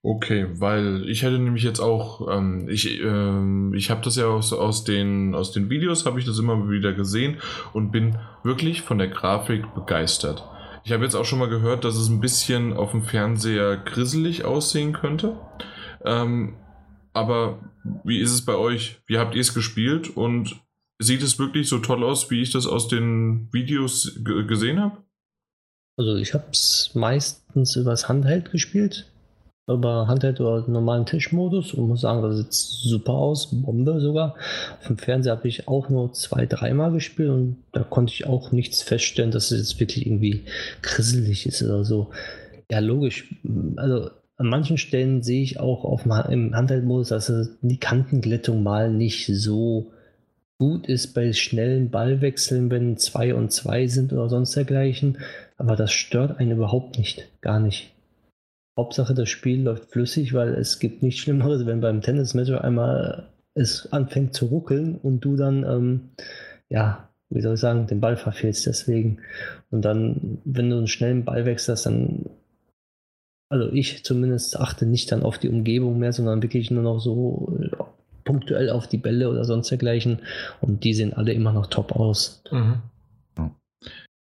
Okay, 0.03 0.47
weil 0.53 1.05
ich 1.09 1.23
hätte 1.23 1.39
nämlich 1.39 1.63
jetzt 1.63 1.81
auch, 1.81 2.35
ähm, 2.35 2.69
ich, 2.71 3.01
ähm, 3.03 3.75
ich 3.75 3.91
habe 3.91 4.01
das 4.03 4.17
ja 4.17 4.29
aus, 4.29 4.53
aus, 4.53 4.85
den, 4.85 5.35
aus 5.35 5.53
den 5.53 5.69
Videos, 5.69 6.07
habe 6.07 6.19
ich 6.19 6.25
das 6.25 6.39
immer 6.39 6.71
wieder 6.71 6.95
gesehen 6.95 7.37
und 7.75 7.91
bin 7.91 8.17
wirklich 8.43 8.81
von 8.81 8.97
der 8.97 9.09
Grafik 9.09 9.75
begeistert. 9.75 10.49
Ich 10.85 10.93
habe 10.93 11.05
jetzt 11.05 11.15
auch 11.15 11.25
schon 11.25 11.39
mal 11.39 11.49
gehört, 11.49 11.85
dass 11.85 11.97
es 11.97 12.09
ein 12.09 12.21
bisschen 12.21 12.73
auf 12.73 12.93
dem 12.93 13.03
Fernseher 13.03 13.77
grisselig 13.77 14.45
aussehen 14.45 14.93
könnte. 14.93 15.39
Ähm, 16.05 16.57
aber 17.13 17.61
wie 18.05 18.21
ist 18.21 18.33
es 18.33 18.45
bei 18.45 18.55
euch? 18.55 19.01
Wie 19.07 19.19
habt 19.19 19.35
ihr 19.35 19.41
es 19.41 19.55
gespielt 19.55 20.17
und 20.17 20.61
sieht 20.99 21.23
es 21.23 21.39
wirklich 21.39 21.69
so 21.69 21.79
toll 21.79 22.05
aus, 22.05 22.31
wie 22.31 22.41
ich 22.41 22.53
das 22.53 22.67
aus 22.67 22.89
den 22.89 23.49
Videos 23.53 24.19
gesehen 24.25 24.81
habe? 24.81 25.03
Also 25.97 26.17
ich 26.17 26.35
habe 26.35 26.47
es 26.51 26.93
meistens 26.95 27.77
übers 27.77 28.09
Handheld 28.09 28.51
gespielt 28.51 29.11
über 29.75 30.07
Handheld 30.07 30.41
oder 30.41 30.69
normalen 30.69 31.07
Tischmodus 31.07 31.75
und 31.75 31.89
muss 31.89 32.03
sagen, 32.03 32.23
das 32.23 32.37
sieht 32.37 32.53
super 32.53 33.13
aus, 33.13 33.51
Bombe 33.51 34.01
sogar. 34.01 34.35
Dem 34.89 34.99
Fernseher 34.99 35.37
habe 35.37 35.49
ich 35.49 35.69
auch 35.69 35.89
nur 35.89 36.13
zwei, 36.13 36.47
dreimal 36.47 36.93
gespielt 36.93 37.31
und 37.31 37.57
da 37.73 37.83
konnte 37.83 38.13
ich 38.13 38.27
auch 38.27 38.53
nichts 38.53 38.83
feststellen, 38.83 39.31
dass 39.31 39.51
es 39.51 39.59
jetzt 39.59 39.81
wirklich 39.81 40.07
irgendwie 40.07 40.45
grisselig 40.83 41.47
ist 41.47 41.63
oder 41.63 41.85
so. 41.85 42.11
Ja, 42.71 42.79
logisch. 42.79 43.35
Also 43.77 44.11
an 44.37 44.47
manchen 44.47 44.79
Stellen 44.79 45.23
sehe 45.23 45.43
ich 45.43 45.61
auch 45.61 45.85
auf 45.85 46.07
im 46.07 46.55
Handheldmodus, 46.55 47.09
dass 47.09 47.31
die 47.61 47.79
Kantenglättung 47.79 48.63
mal 48.63 48.91
nicht 48.91 49.27
so 49.27 49.93
gut 50.59 50.87
ist 50.87 51.15
bei 51.15 51.33
schnellen 51.33 51.91
Ballwechseln, 51.91 52.71
wenn 52.71 52.97
zwei 52.97 53.35
und 53.35 53.51
zwei 53.51 53.87
sind 53.87 54.13
oder 54.13 54.29
sonst 54.29 54.55
dergleichen. 54.55 55.19
Aber 55.57 55.77
das 55.77 55.93
stört 55.93 56.39
einen 56.39 56.53
überhaupt 56.53 56.97
nicht. 56.97 57.27
Gar 57.41 57.61
nicht. 57.61 57.93
Hauptsache, 58.81 59.13
das 59.13 59.29
Spiel 59.29 59.63
läuft 59.63 59.93
flüssig, 59.93 60.33
weil 60.33 60.55
es 60.55 60.79
gibt 60.79 61.03
nichts 61.03 61.21
Schlimmeres, 61.21 61.67
wenn 61.67 61.83
beim 61.83 62.01
Tennismatch 62.01 62.51
einmal 62.53 63.29
es 63.55 63.93
anfängt 63.93 64.33
zu 64.35 64.47
ruckeln 64.47 64.97
und 64.97 65.21
du 65.21 65.37
dann, 65.37 65.65
ähm, 65.65 66.01
ja, 66.71 67.11
wie 67.29 67.43
soll 67.43 67.55
ich 67.55 67.61
sagen, 67.61 67.87
den 67.87 68.01
Ball 68.01 68.17
verfehlst 68.17 68.67
deswegen. 68.67 69.19
Und 69.71 69.85
dann, 69.85 70.39
wenn 70.45 70.71
du 70.71 70.79
einen 70.79 70.87
schnellen 70.87 71.27
Ball 71.27 71.45
wechselst, 71.45 71.85
dann, 71.85 72.31
also 73.51 73.71
ich 73.71 74.03
zumindest 74.03 74.59
achte 74.59 74.87
nicht 74.87 75.13
dann 75.13 75.25
auf 75.25 75.37
die 75.37 75.51
Umgebung 75.51 75.99
mehr, 75.99 76.15
sondern 76.15 76.43
wirklich 76.43 76.71
nur 76.71 76.83
noch 76.83 77.01
so 77.01 77.53
punktuell 78.25 78.71
auf 78.71 78.87
die 78.87 78.99
Bälle 78.99 79.29
oder 79.29 79.45
sonst 79.45 79.71
dergleichen. 79.71 80.21
Und 80.63 80.85
die 80.85 80.95
sehen 80.95 81.13
alle 81.13 81.35
immer 81.35 81.53
noch 81.53 81.67
top 81.67 81.93
aus. 81.93 82.43
Mhm. 82.51 82.81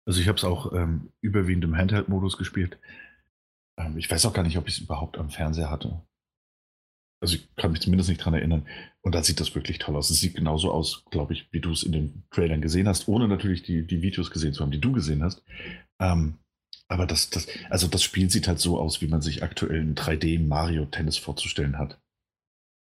Also 0.07 0.21
ich 0.21 0.27
habe 0.27 0.37
es 0.37 0.43
auch 0.43 0.71
ähm, 0.73 1.09
überwiegend 1.21 1.63
im 1.63 1.75
Handheld-Modus 1.75 2.37
gespielt. 2.37 2.77
Ähm, 3.77 3.97
ich 3.97 4.09
weiß 4.09 4.25
auch 4.25 4.33
gar 4.33 4.43
nicht, 4.43 4.57
ob 4.57 4.67
ich 4.67 4.75
es 4.75 4.81
überhaupt 4.81 5.17
am 5.17 5.29
Fernseher 5.29 5.69
hatte. 5.69 6.01
Also 7.21 7.35
ich 7.35 7.55
kann 7.55 7.71
mich 7.71 7.81
zumindest 7.81 8.09
nicht 8.09 8.23
dran 8.23 8.33
erinnern. 8.33 8.67
Und 9.01 9.15
da 9.15 9.23
sieht 9.23 9.39
das 9.39 9.55
wirklich 9.55 9.79
toll 9.79 9.95
aus. 9.95 10.09
Es 10.09 10.19
sieht 10.19 10.35
genauso 10.35 10.71
aus, 10.71 11.05
glaube 11.11 11.33
ich, 11.33 11.51
wie 11.51 11.61
du 11.61 11.71
es 11.71 11.83
in 11.83 11.91
den 11.91 12.23
Trailern 12.29 12.61
gesehen 12.61 12.87
hast, 12.87 13.07
ohne 13.07 13.27
natürlich 13.27 13.63
die, 13.63 13.85
die 13.85 14.01
Videos 14.01 14.31
gesehen 14.31 14.53
zu 14.53 14.61
haben, 14.61 14.71
die 14.71 14.81
du 14.81 14.91
gesehen 14.91 15.23
hast. 15.23 15.43
Ähm, 15.99 16.39
aber 16.87 17.07
das, 17.07 17.29
das, 17.29 17.47
also 17.69 17.87
das 17.87 18.03
Spiel 18.03 18.29
sieht 18.29 18.47
halt 18.47 18.59
so 18.59 18.79
aus, 18.79 19.01
wie 19.01 19.07
man 19.07 19.21
sich 19.21 19.43
aktuell 19.43 19.81
ein 19.81 19.95
3D 19.95 20.45
Mario 20.45 20.85
Tennis 20.85 21.17
vorzustellen 21.17 21.77
hat. 21.79 21.99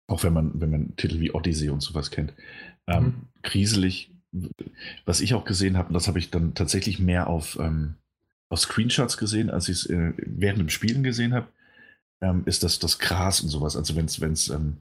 Auch 0.09 0.23
wenn 0.23 0.33
man, 0.33 0.61
wenn 0.61 0.71
man 0.71 0.97
Titel 0.97 1.21
wie 1.21 1.33
Odyssey 1.33 1.71
und 1.71 1.81
sowas 1.81 2.11
kennt. 2.11 2.35
Ähm, 2.87 3.05
mhm. 3.05 3.29
Kriselig, 3.43 4.13
was 5.05 5.21
ich 5.21 5.35
auch 5.35 5.45
gesehen 5.45 5.77
habe, 5.77 5.89
und 5.89 5.95
das 5.95 6.09
habe 6.09 6.19
ich 6.19 6.31
dann 6.31 6.55
tatsächlich 6.55 6.99
mehr 6.99 7.27
auf, 7.27 7.59
ähm, 7.61 7.97
auf 8.51 8.61
Screenshots 8.61 9.17
gesehen, 9.17 9.49
als 9.49 9.69
ich 9.69 9.79
es 9.79 9.87
äh, 9.87 10.13
während 10.17 10.59
dem 10.59 10.69
Spielen 10.69 11.03
gesehen 11.03 11.33
habe, 11.33 11.49
ähm, 12.21 12.43
ist 12.45 12.63
das 12.63 12.79
das 12.79 12.99
Gras 12.99 13.41
und 13.41 13.49
sowas. 13.49 13.77
Also 13.77 13.97
wenn 13.97 14.05
es 14.05 14.49
ähm, 14.51 14.79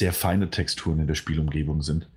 sehr 0.00 0.12
feine 0.12 0.50
Texturen 0.50 0.98
in 1.00 1.06
der 1.06 1.14
Spielumgebung 1.14 1.82
sind, 1.82 2.08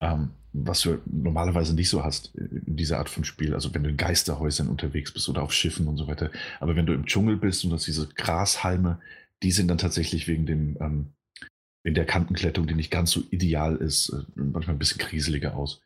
ähm, 0.00 0.30
was 0.52 0.80
du 0.80 0.98
normalerweise 1.06 1.74
nicht 1.74 1.90
so 1.90 2.04
hast 2.04 2.34
in 2.34 2.76
dieser 2.76 2.98
Art 2.98 3.10
von 3.10 3.24
Spiel. 3.24 3.52
Also 3.54 3.74
wenn 3.74 3.82
du 3.82 3.90
in 3.90 3.96
Geisterhäusern 3.96 4.68
unterwegs 4.68 5.12
bist 5.12 5.28
oder 5.28 5.42
auf 5.42 5.52
Schiffen 5.52 5.86
und 5.88 5.96
so 5.96 6.06
weiter. 6.06 6.30
Aber 6.60 6.74
wenn 6.76 6.86
du 6.86 6.94
im 6.94 7.04
Dschungel 7.04 7.36
bist 7.36 7.64
und 7.64 7.72
hast 7.72 7.86
diese 7.86 8.08
Grashalme, 8.08 9.00
die 9.42 9.52
sind 9.52 9.68
dann 9.68 9.78
tatsächlich 9.78 10.26
wegen 10.26 10.46
dem 10.46 10.78
ähm, 10.80 11.12
in 11.84 11.94
der 11.94 12.06
Kantenklettung, 12.06 12.66
die 12.66 12.74
nicht 12.74 12.90
ganz 12.90 13.10
so 13.10 13.22
ideal 13.30 13.76
ist, 13.76 14.10
äh, 14.10 14.22
manchmal 14.34 14.76
ein 14.76 14.78
bisschen 14.78 15.00
kriseliger 15.00 15.56
aus. 15.56 15.80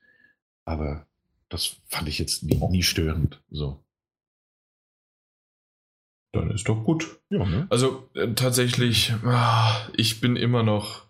Aber 0.64 1.06
das 1.48 1.76
fand 1.86 2.08
ich 2.08 2.18
jetzt 2.18 2.44
nie, 2.44 2.60
nie 2.68 2.82
störend. 2.82 3.42
So. 3.50 3.82
Dann 6.32 6.50
ist 6.50 6.68
doch 6.68 6.82
gut. 6.84 7.18
Ja, 7.30 7.44
ne? 7.44 7.66
Also 7.70 8.08
äh, 8.14 8.28
tatsächlich, 8.34 9.12
ah, 9.24 9.70
ich 9.96 10.20
bin 10.20 10.36
immer 10.36 10.62
noch, 10.62 11.02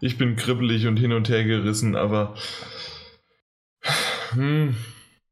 ich 0.00 0.18
bin 0.18 0.36
kribbelig 0.36 0.86
und 0.86 0.96
hin 0.96 1.12
und 1.12 1.28
her 1.28 1.44
gerissen, 1.44 1.94
aber 1.94 2.34
hm, 4.32 4.74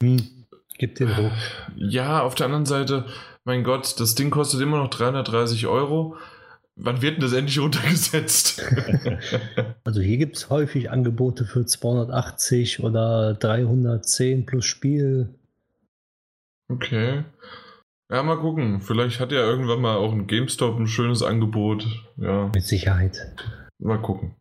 hm, 0.02 0.42
Gib 0.82 0.96
den 0.96 1.16
hoch. 1.16 1.30
Ja, 1.76 2.22
auf 2.22 2.34
der 2.34 2.46
anderen 2.46 2.66
Seite, 2.66 3.04
mein 3.44 3.62
Gott, 3.62 4.00
das 4.00 4.16
Ding 4.16 4.30
kostet 4.30 4.60
immer 4.60 4.78
noch 4.78 4.90
330 4.90 5.68
Euro. 5.68 6.16
Wann 6.74 7.02
wird 7.02 7.14
denn 7.14 7.20
das 7.20 7.34
endlich 7.34 7.60
runtergesetzt? 7.60 8.62
also 9.84 10.00
hier 10.00 10.16
gibt 10.16 10.36
es 10.36 10.50
häufig 10.50 10.90
Angebote 10.90 11.44
für 11.44 11.64
280 11.64 12.82
oder 12.82 13.34
310 13.34 14.44
plus 14.44 14.64
Spiel. 14.64 15.34
Okay. 16.68 17.24
Ja, 18.12 18.22
mal 18.22 18.36
gucken. 18.36 18.82
Vielleicht 18.82 19.20
hat 19.20 19.32
ja 19.32 19.38
irgendwann 19.38 19.80
mal 19.80 19.96
auch 19.96 20.12
ein 20.12 20.26
GameStop 20.26 20.78
ein 20.78 20.86
schönes 20.86 21.22
Angebot. 21.22 21.86
Ja. 22.18 22.50
Mit 22.54 22.62
Sicherheit. 22.62 23.16
Mal 23.78 24.02
gucken. 24.02 24.36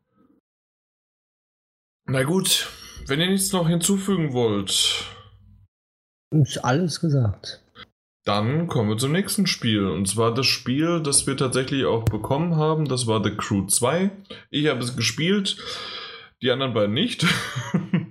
Na 2.06 2.24
gut, 2.24 2.70
wenn 3.08 3.22
ihr 3.22 3.30
nichts 3.30 3.54
noch 3.54 3.70
hinzufügen 3.70 4.34
wollt. 4.34 5.06
Ist 6.32 6.58
alles 6.58 7.00
gesagt. 7.00 7.64
Dann 8.26 8.68
kommen 8.68 8.90
wir 8.90 8.98
zum 8.98 9.14
nächsten 9.14 9.48
Spiel. 9.48 9.88
Und 9.88 10.06
zwar 10.06 10.34
das 10.34 10.48
Spiel, 10.48 11.02
das 11.02 11.26
wir 11.26 11.38
tatsächlich 11.38 11.86
auch 11.86 12.04
bekommen 12.04 12.58
haben. 12.58 12.90
Das 12.90 13.08
war 13.08 13.24
The 13.24 13.38
Crew 13.38 13.68
2. 13.68 14.12
Ich 14.50 14.68
habe 14.68 14.82
es 14.82 14.98
gespielt. 14.98 15.56
Die 16.42 16.52
anderen 16.52 16.74
beiden 16.74 16.94
nicht. 16.94 17.26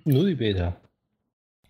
Nur 0.05 0.25
die 0.25 0.37
Beta. 0.37 0.81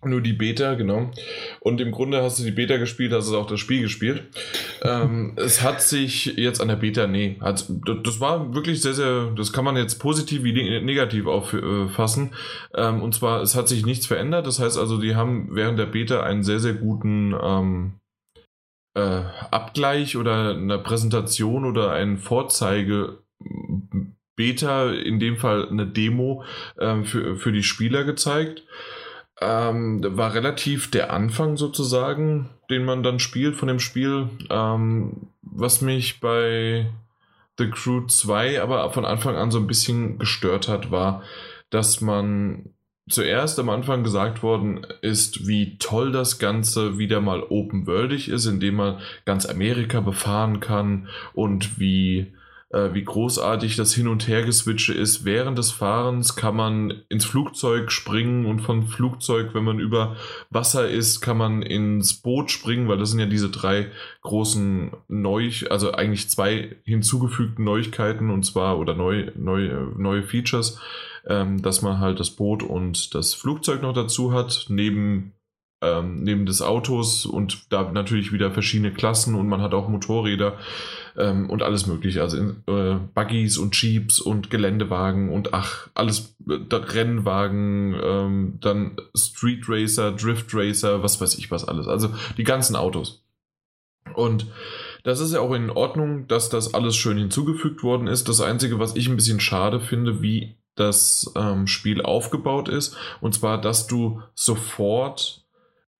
Nur 0.03 0.21
die 0.21 0.33
Beta, 0.33 0.73
genau. 0.73 1.11
Und 1.59 1.79
im 1.79 1.91
Grunde 1.91 2.23
hast 2.23 2.39
du 2.39 2.43
die 2.43 2.51
Beta 2.51 2.77
gespielt, 2.77 3.13
hast 3.13 3.29
du 3.29 3.37
auch 3.37 3.45
das 3.45 3.59
Spiel 3.59 3.81
gespielt. 3.81 4.23
ähm, 4.81 5.33
es 5.35 5.61
hat 5.61 5.81
sich 5.81 6.25
jetzt 6.37 6.59
an 6.59 6.69
der 6.69 6.75
Beta, 6.75 7.05
nee, 7.05 7.37
hat, 7.39 7.67
das 8.03 8.19
war 8.19 8.53
wirklich 8.55 8.81
sehr, 8.81 8.95
sehr, 8.95 9.31
das 9.35 9.53
kann 9.53 9.63
man 9.63 9.77
jetzt 9.77 9.99
positiv 9.99 10.43
wie 10.43 10.53
negativ 10.81 11.27
auffassen. 11.27 12.31
Ähm, 12.73 13.03
und 13.03 13.13
zwar, 13.13 13.41
es 13.41 13.55
hat 13.55 13.67
sich 13.67 13.85
nichts 13.85 14.07
verändert. 14.07 14.47
Das 14.47 14.59
heißt 14.59 14.79
also, 14.79 14.99
die 14.99 15.15
haben 15.15 15.49
während 15.51 15.77
der 15.77 15.85
Beta 15.85 16.23
einen 16.23 16.41
sehr, 16.41 16.59
sehr 16.59 16.73
guten 16.73 17.35
ähm, 17.39 17.93
äh, 18.95 19.21
Abgleich 19.51 20.17
oder 20.17 20.55
eine 20.55 20.79
Präsentation 20.79 21.63
oder 21.63 21.91
ein 21.91 22.17
Vorzeige 22.17 23.19
Beta, 24.35 24.89
in 24.89 25.19
dem 25.19 25.37
Fall 25.37 25.69
eine 25.69 25.85
Demo 25.85 26.43
äh, 26.77 27.03
für, 27.03 27.35
für 27.35 27.51
die 27.51 27.63
Spieler 27.63 28.03
gezeigt 28.03 28.63
ähm, 29.41 30.01
war 30.17 30.33
relativ 30.33 30.91
der 30.91 31.11
Anfang 31.11 31.57
sozusagen, 31.57 32.49
den 32.69 32.85
man 32.85 33.03
dann 33.03 33.19
spielt 33.19 33.55
von 33.55 33.67
dem 33.67 33.79
Spiel. 33.79 34.29
Ähm, 34.49 35.27
was 35.41 35.81
mich 35.81 36.19
bei 36.19 36.91
The 37.57 37.69
Crew 37.69 38.05
2 38.05 38.61
aber 38.61 38.89
von 38.91 39.05
Anfang 39.05 39.35
an 39.35 39.51
so 39.51 39.59
ein 39.59 39.67
bisschen 39.67 40.19
gestört 40.19 40.67
hat, 40.67 40.91
war, 40.91 41.23
dass 41.69 42.01
man 42.01 42.69
zuerst 43.09 43.59
am 43.59 43.69
Anfang 43.69 44.03
gesagt 44.03 44.43
worden 44.43 44.85
ist, 45.01 45.47
wie 45.47 45.77
toll 45.77 46.11
das 46.11 46.39
Ganze 46.39 46.97
wieder 46.97 47.19
mal 47.19 47.43
open-worldig 47.43 48.29
ist, 48.29 48.45
indem 48.45 48.75
man 48.75 48.99
ganz 49.25 49.45
Amerika 49.45 49.99
befahren 49.99 50.59
kann 50.59 51.07
und 51.33 51.79
wie 51.79 52.33
äh, 52.71 52.93
wie 52.93 53.03
großartig 53.03 53.75
das 53.75 53.93
Hin- 53.93 54.07
und 54.07 54.27
Hergeswitche 54.27 54.93
ist. 54.93 55.25
Während 55.25 55.57
des 55.57 55.71
Fahrens 55.71 56.35
kann 56.35 56.55
man 56.55 57.03
ins 57.09 57.25
Flugzeug 57.25 57.91
springen 57.91 58.45
und 58.45 58.61
von 58.61 58.87
Flugzeug, 58.87 59.53
wenn 59.53 59.63
man 59.63 59.79
über 59.79 60.15
Wasser 60.49 60.89
ist, 60.89 61.21
kann 61.21 61.37
man 61.37 61.61
ins 61.61 62.13
Boot 62.13 62.49
springen, 62.49 62.87
weil 62.87 62.97
das 62.97 63.11
sind 63.11 63.19
ja 63.19 63.25
diese 63.25 63.49
drei 63.49 63.87
großen 64.21 64.91
neu, 65.07 65.51
also 65.69 65.91
eigentlich 65.91 66.29
zwei 66.29 66.77
hinzugefügten 66.85 67.65
Neuigkeiten 67.65 68.29
und 68.29 68.43
zwar 68.43 68.79
oder 68.79 68.95
neu, 68.95 69.31
neu, 69.35 69.87
neue 69.97 70.23
Features, 70.23 70.79
ähm, 71.27 71.61
dass 71.61 71.81
man 71.81 71.99
halt 71.99 72.19
das 72.19 72.31
Boot 72.31 72.63
und 72.63 73.13
das 73.15 73.33
Flugzeug 73.33 73.81
noch 73.81 73.93
dazu 73.93 74.33
hat, 74.33 74.65
neben 74.69 75.33
ähm, 75.81 76.21
neben 76.23 76.45
des 76.45 76.61
Autos 76.61 77.25
und 77.25 77.71
da 77.71 77.91
natürlich 77.91 78.31
wieder 78.31 78.51
verschiedene 78.51 78.93
Klassen 78.93 79.35
und 79.35 79.47
man 79.47 79.61
hat 79.61 79.73
auch 79.73 79.89
Motorräder 79.89 80.57
ähm, 81.17 81.49
und 81.49 81.63
alles 81.63 81.87
mögliche. 81.87 82.21
Also 82.21 82.37
äh, 82.37 82.95
Buggies 83.13 83.57
und 83.57 83.79
Jeeps 83.79 84.19
und 84.19 84.49
Geländewagen 84.49 85.29
und 85.29 85.53
ach, 85.53 85.89
alles 85.93 86.35
äh, 86.47 86.75
Rennwagen, 86.75 87.95
ähm, 88.01 88.57
dann 88.61 88.97
Street 89.15 89.65
Racer, 89.67 90.11
Drift 90.11 90.53
Racer, 90.53 91.03
was 91.03 91.19
weiß 91.19 91.37
ich 91.37 91.51
was 91.51 91.67
alles. 91.67 91.87
Also 91.87 92.13
die 92.37 92.43
ganzen 92.43 92.75
Autos. 92.75 93.23
Und 94.13 94.47
das 95.03 95.19
ist 95.19 95.33
ja 95.33 95.39
auch 95.39 95.53
in 95.53 95.69
Ordnung, 95.69 96.27
dass 96.27 96.49
das 96.49 96.73
alles 96.73 96.95
schön 96.95 97.17
hinzugefügt 97.17 97.83
worden 97.83 98.07
ist. 98.07 98.29
Das 98.29 98.41
Einzige, 98.41 98.79
was 98.79 98.95
ich 98.95 99.07
ein 99.07 99.15
bisschen 99.15 99.39
schade 99.39 99.79
finde, 99.79 100.21
wie 100.21 100.55
das 100.75 101.31
ähm, 101.35 101.67
Spiel 101.67 102.01
aufgebaut 102.01 102.69
ist, 102.69 102.95
und 103.19 103.33
zwar, 103.33 103.59
dass 103.59 103.87
du 103.87 104.21
sofort 104.35 105.40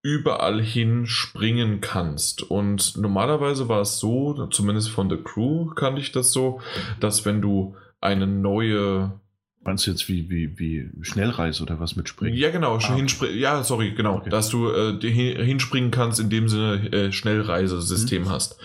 überall 0.04 0.62
hin 0.62 1.06
springen 1.06 1.80
kannst. 1.82 2.44
Und 2.44 2.98
normalerweise 2.98 3.70
war 3.70 3.82
es 3.82 4.00
so, 4.00 4.48
zumindest 4.48 4.90
von 4.90 5.10
der 5.10 5.20
Crew 5.20 5.68
kannte 5.76 6.02
ich 6.02 6.12
das 6.12 6.32
so, 6.32 6.60
dass 7.00 7.26
wenn 7.26 7.42
du 7.42 7.76
eine 8.00 8.26
neue 8.26 9.20
Meinst 9.64 9.86
du 9.86 9.92
jetzt 9.92 10.10
wie, 10.10 10.28
wie, 10.32 10.58
wie 10.58 10.90
Schnellreise 11.02 11.62
oder 11.62 11.80
was 11.80 11.96
mit 11.96 12.10
Springen? 12.10 12.36
Ja, 12.36 12.50
genau. 12.50 12.78
Ah. 12.78 13.28
Ja, 13.32 13.64
sorry, 13.64 13.92
genau. 13.92 14.16
Okay. 14.16 14.32
Dass 14.32 14.50
du 14.50 14.72
äh, 14.72 14.98
hinspringen 15.00 15.92
kannst, 15.92 16.20
in 16.20 16.32
dem 16.32 16.50
Sinne 16.50 16.92
äh, 16.92 17.12
Schnellreisesystem 17.12 18.24
mhm. 18.24 18.30
hast. 18.30 18.58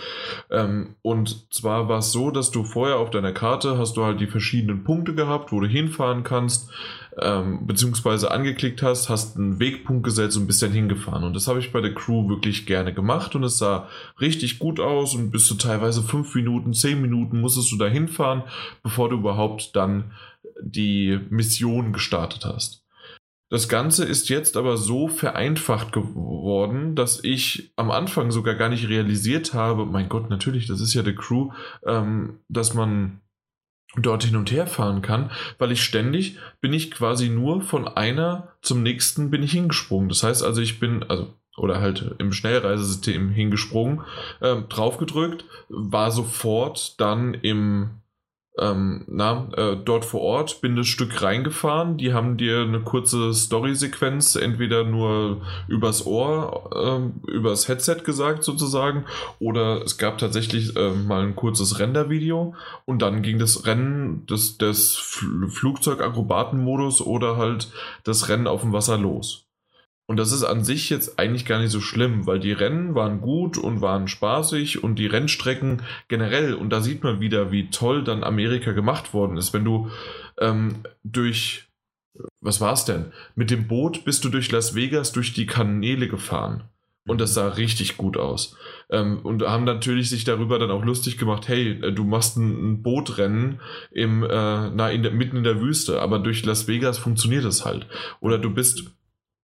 Ähm, 0.50 0.96
und 1.02 1.52
zwar 1.52 1.90
war 1.90 1.98
es 1.98 2.12
so, 2.12 2.30
dass 2.30 2.50
du 2.50 2.64
vorher 2.64 2.96
auf 2.96 3.10
deiner 3.10 3.32
Karte 3.32 3.76
hast 3.76 3.98
du 3.98 4.04
halt 4.04 4.22
die 4.22 4.26
verschiedenen 4.26 4.84
Punkte 4.84 5.14
gehabt, 5.14 5.52
wo 5.52 5.60
du 5.60 5.66
hinfahren 5.66 6.22
kannst, 6.22 6.70
ähm, 7.20 7.66
beziehungsweise 7.66 8.30
angeklickt 8.30 8.82
hast, 8.82 9.09
hast 9.09 9.36
einen 9.36 9.59
Wegpunkt 9.59 10.05
gesetzt 10.05 10.36
und 10.36 10.47
bist 10.47 10.62
dann 10.62 10.72
hingefahren. 10.72 11.24
Und 11.24 11.34
das 11.34 11.48
habe 11.48 11.59
ich 11.59 11.72
bei 11.72 11.80
der 11.80 11.94
Crew 11.94 12.28
wirklich 12.28 12.66
gerne 12.66 12.93
gemacht 12.93 13.34
und 13.34 13.44
es 13.44 13.59
sah 13.59 13.88
richtig 14.20 14.59
gut 14.59 14.80
aus 14.80 15.14
und 15.14 15.30
bis 15.30 15.47
zu 15.47 15.55
teilweise 15.55 16.02
fünf 16.02 16.34
Minuten, 16.34 16.74
zehn 16.74 17.01
Minuten 17.01 17.40
musstest 17.40 17.72
du 17.72 17.76
da 17.76 17.86
hinfahren, 17.86 18.43
bevor 18.82 19.09
du 19.09 19.16
überhaupt 19.16 19.74
dann 19.74 20.12
die 20.60 21.18
Mission 21.30 21.93
gestartet 21.93 22.44
hast. 22.44 22.82
Das 23.48 23.68
Ganze 23.68 24.05
ist 24.05 24.28
jetzt 24.28 24.56
aber 24.56 24.76
so 24.76 25.06
vereinfacht 25.06 25.93
geworden, 25.93 26.97
dass 26.97 27.22
ich 27.22 27.72
am 27.76 27.93
Anfang 27.93 28.32
sogar 28.32 28.56
gar 28.56 28.68
nicht 28.68 28.88
realisiert 28.88 29.55
habe, 29.55 29.86
mein 29.86 30.09
Gott, 30.09 30.30
natürlich, 30.30 30.66
das 30.66 30.80
ist 30.80 30.94
ja 30.94 31.02
der 31.02 31.14
Crew, 31.14 31.52
ähm, 31.86 32.40
dass 32.48 32.74
man 32.74 33.20
dort 33.97 34.24
hin 34.24 34.36
und 34.36 34.51
her 34.51 34.66
fahren 34.66 35.02
kann, 35.02 35.31
weil 35.59 35.73
ich 35.73 35.82
ständig 35.82 36.39
bin 36.60 36.73
ich 36.73 36.90
quasi 36.90 37.28
nur 37.28 37.62
von 37.62 37.89
einer 37.89 38.48
zum 38.62 38.82
nächsten 38.82 39.31
bin 39.31 39.43
ich 39.43 39.52
hingesprungen. 39.52 40.09
Das 40.09 40.23
heißt 40.23 40.43
also, 40.43 40.60
ich 40.60 40.81
bin, 40.81 41.02
also 41.05 41.32
oder 41.56 41.81
halt 41.81 42.14
im 42.18 42.32
Schnellreisesystem 42.32 43.31
hingesprungen, 43.31 44.02
äh, 44.40 44.56
draufgedrückt, 44.68 45.44
war 45.68 46.10
sofort 46.10 47.01
dann 47.01 47.35
im 47.35 47.90
ähm, 48.59 49.05
na, 49.07 49.49
äh, 49.57 49.77
dort 49.77 50.05
vor 50.05 50.23
Ort, 50.23 50.61
bin 50.61 50.77
das 50.77 50.87
Stück 50.87 51.23
reingefahren. 51.23 51.97
Die 51.97 52.15
haben 52.15 52.37
dir 52.37 52.61
eine 52.61 52.81
kurze 52.81 53.35
Story-Sequenz 53.35 54.37
entweder 54.37 54.85
nur 54.85 55.43
übers 55.69 56.07
Ohr, 56.07 56.70
äh, 56.74 57.31
übers 57.31 57.69
Headset 57.69 57.99
gesagt 58.05 58.45
sozusagen, 58.45 59.05
oder 59.39 59.83
es 59.83 59.99
gab 59.99 60.19
tatsächlich 60.19 60.77
äh, 60.77 60.91
mal 60.91 61.23
ein 61.23 61.37
kurzes 61.37 61.78
Render-Video 61.78 62.55
und 62.85 63.03
dann 63.03 63.23
ging 63.23 63.39
das 63.39 63.66
Rennen 63.66 64.27
des, 64.27 64.59
des 64.59 64.97
Flugzeug-Akrobaten-Modus 65.49 67.03
oder 67.03 67.37
halt 67.37 67.70
das 68.05 68.28
Rennen 68.28 68.47
auf 68.47 68.62
dem 68.62 68.73
Wasser 68.73 68.97
los. 68.97 69.45
Und 70.07 70.19
das 70.19 70.31
ist 70.31 70.45
an 70.45 70.62
sich 70.62 70.89
jetzt 70.89 71.19
eigentlich 71.19 71.45
gar 71.45 71.59
nicht 71.59 71.73
so 71.73 71.81
schlimm, 71.81 72.27
weil 72.27 72.39
die 72.39 72.53
Rennen 72.53 72.95
waren 72.95 73.20
gut 73.20 73.59
und 73.59 73.81
waren 73.81 74.07
spaßig 74.07 74.85
und 74.85 74.97
die 75.01 75.07
Rennstrecken 75.07 75.83
generell, 76.07 76.55
und 76.55 76.70
da 76.70 76.81
sieht 76.81 77.03
man 77.03 77.20
wieder, 77.20 77.51
wie 77.51 77.70
toll 77.70 78.05
dann 78.05 78.23
Amerika 78.23 78.70
gemacht 78.73 79.12
worden 79.12 79.37
ist. 79.37 79.53
Wenn 79.53 79.65
du 79.65 79.91
ähm, 80.39 80.77
durch, 81.03 81.69
was 82.41 82.61
war 82.61 82.73
es 82.73 82.85
denn? 82.85 83.07
Mit 83.35 83.51
dem 83.51 83.66
Boot 83.66 84.05
bist 84.05 84.24
du 84.24 84.28
durch 84.28 84.53
Las 84.53 84.77
Vegas 84.77 85.11
durch 85.11 85.33
die 85.33 85.47
Kanäle 85.47 86.07
gefahren. 86.07 86.65
Und 87.09 87.20
das 87.20 87.35
sah 87.35 87.49
richtig 87.49 87.97
gut 87.97 88.16
aus. 88.16 88.57
Ähm, 88.91 89.20
und 89.20 89.43
haben 89.43 89.65
natürlich 89.65 90.09
sich 90.09 90.24
darüber 90.24 90.59
dann 90.59 90.73
auch 90.73 90.85
lustig 90.85 91.19
gemacht, 91.19 91.47
hey, 91.47 91.81
äh, 91.83 91.93
du 91.93 92.05
machst 92.05 92.37
ein, 92.37 92.73
ein 92.73 92.83
Bootrennen 92.83 93.61
im, 93.93 94.24
äh, 94.24 94.28
na, 94.70 94.91
in 94.91 95.05
der, 95.05 95.12
mitten 95.12 95.37
in 95.37 95.45
der 95.45 95.61
Wüste, 95.61 96.01
aber 96.01 96.19
durch 96.19 96.45
Las 96.45 96.66
Vegas 96.66 96.99
funktioniert 96.99 97.45
es 97.45 97.65
halt. 97.65 97.87
Oder 98.20 98.39
du 98.39 98.51
bist 98.51 98.91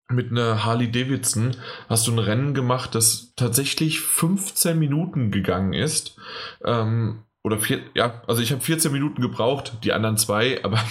mit 0.10 0.32
einer 0.32 0.66
Harley 0.66 0.92
Davidson 0.92 1.56
hast 1.90 2.08
du 2.08 2.12
ein 2.12 2.20
Rennen 2.20 2.54
gemacht, 2.54 2.96
das 2.96 3.34
tatsächlich 3.36 4.02
15 4.02 4.78
Minuten 4.78 5.32
gegangen 5.32 5.74
ist. 5.74 6.18
Ähm, 6.64 7.24
oder 7.46 7.60
vier, 7.60 7.82
ja, 7.94 8.22
also 8.26 8.42
ich 8.42 8.54
habe 8.54 8.62
14 8.62 8.90
Minuten 8.90 9.22
gebraucht, 9.22 9.74
die 9.84 9.92
anderen 9.92 10.16
zwei, 10.16 10.64
aber 10.64 10.82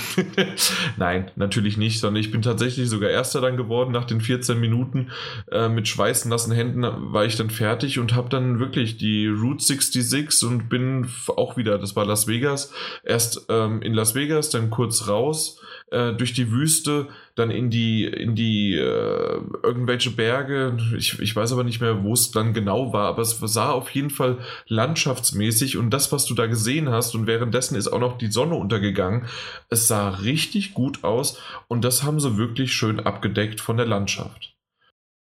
nein, 0.99 1.31
natürlich 1.35 1.79
nicht, 1.79 1.99
sondern 1.99 2.21
ich 2.21 2.31
bin 2.31 2.43
tatsächlich 2.43 2.91
sogar 2.91 3.09
Erster 3.09 3.41
dann 3.41 3.57
geworden 3.57 3.91
nach 3.91 4.05
den 4.05 4.21
14 4.21 4.61
Minuten. 4.61 5.11
Äh, 5.51 5.71
mit 5.71 5.89
schweißnassen 5.89 6.53
Händen 6.53 6.83
war 6.83 7.25
ich 7.25 7.37
dann 7.37 7.49
fertig 7.49 7.99
und 7.99 8.15
habe 8.15 8.29
dann 8.29 8.59
wirklich 8.59 8.99
die 8.99 9.29
Route 9.29 9.65
66 9.65 10.47
und 10.47 10.69
bin 10.69 11.09
auch 11.29 11.57
wieder, 11.57 11.79
das 11.79 11.97
war 11.97 12.05
Las 12.05 12.29
Vegas, 12.29 12.71
erst 13.03 13.47
ähm, 13.49 13.81
in 13.81 13.95
Las 13.95 14.15
Vegas, 14.15 14.51
dann 14.51 14.69
kurz 14.69 15.09
raus 15.09 15.59
äh, 15.93 16.13
durch 16.15 16.33
die 16.33 16.51
Wüste, 16.51 17.09
dann 17.35 17.51
in 17.51 17.71
die, 17.71 18.05
in 18.05 18.35
die 18.35 18.75
äh, 18.75 19.41
irgendwelche 19.63 20.11
Berge. 20.11 20.77
Ich, 20.97 21.19
ich 21.21 21.37
weiß 21.37 21.53
aber 21.53 21.65
nicht 21.65 21.81
mehr, 21.81 22.03
wo 22.03 22.15
es 22.15 22.31
dann 22.31 22.55
genau 22.55 22.93
war, 22.93 23.09
aber 23.09 23.23
es 23.23 23.39
sah 23.39 23.71
auf 23.71 23.91
jeden 23.91 24.11
Fall 24.11 24.39
landschaftsmäßig 24.67 25.77
und 25.77 25.91
das, 25.91 26.11
was 26.11 26.25
du 26.25 26.35
da 26.35 26.47
gesehen 26.47 26.89
hast, 26.89 27.15
und 27.15 27.27
währenddessen 27.27 27.77
ist 27.77 27.89
auch 27.89 28.01
noch 28.01 28.19
die 28.19 28.33
Sonne 28.33 28.55
untergegangen, 28.55 29.27
es 29.69 29.87
sah 29.87 30.09
richtig 30.09 30.75
gut 30.75 31.05
aus 31.05 31.39
und 31.69 31.85
das 31.85 32.03
haben 32.03 32.21
sie 32.21 32.39
wirklich 32.39 32.73
schön 32.73 32.99
abgedeckt 32.99 33.61
von 33.61 33.77
der 33.77 33.87
Landschaft. 33.87 34.55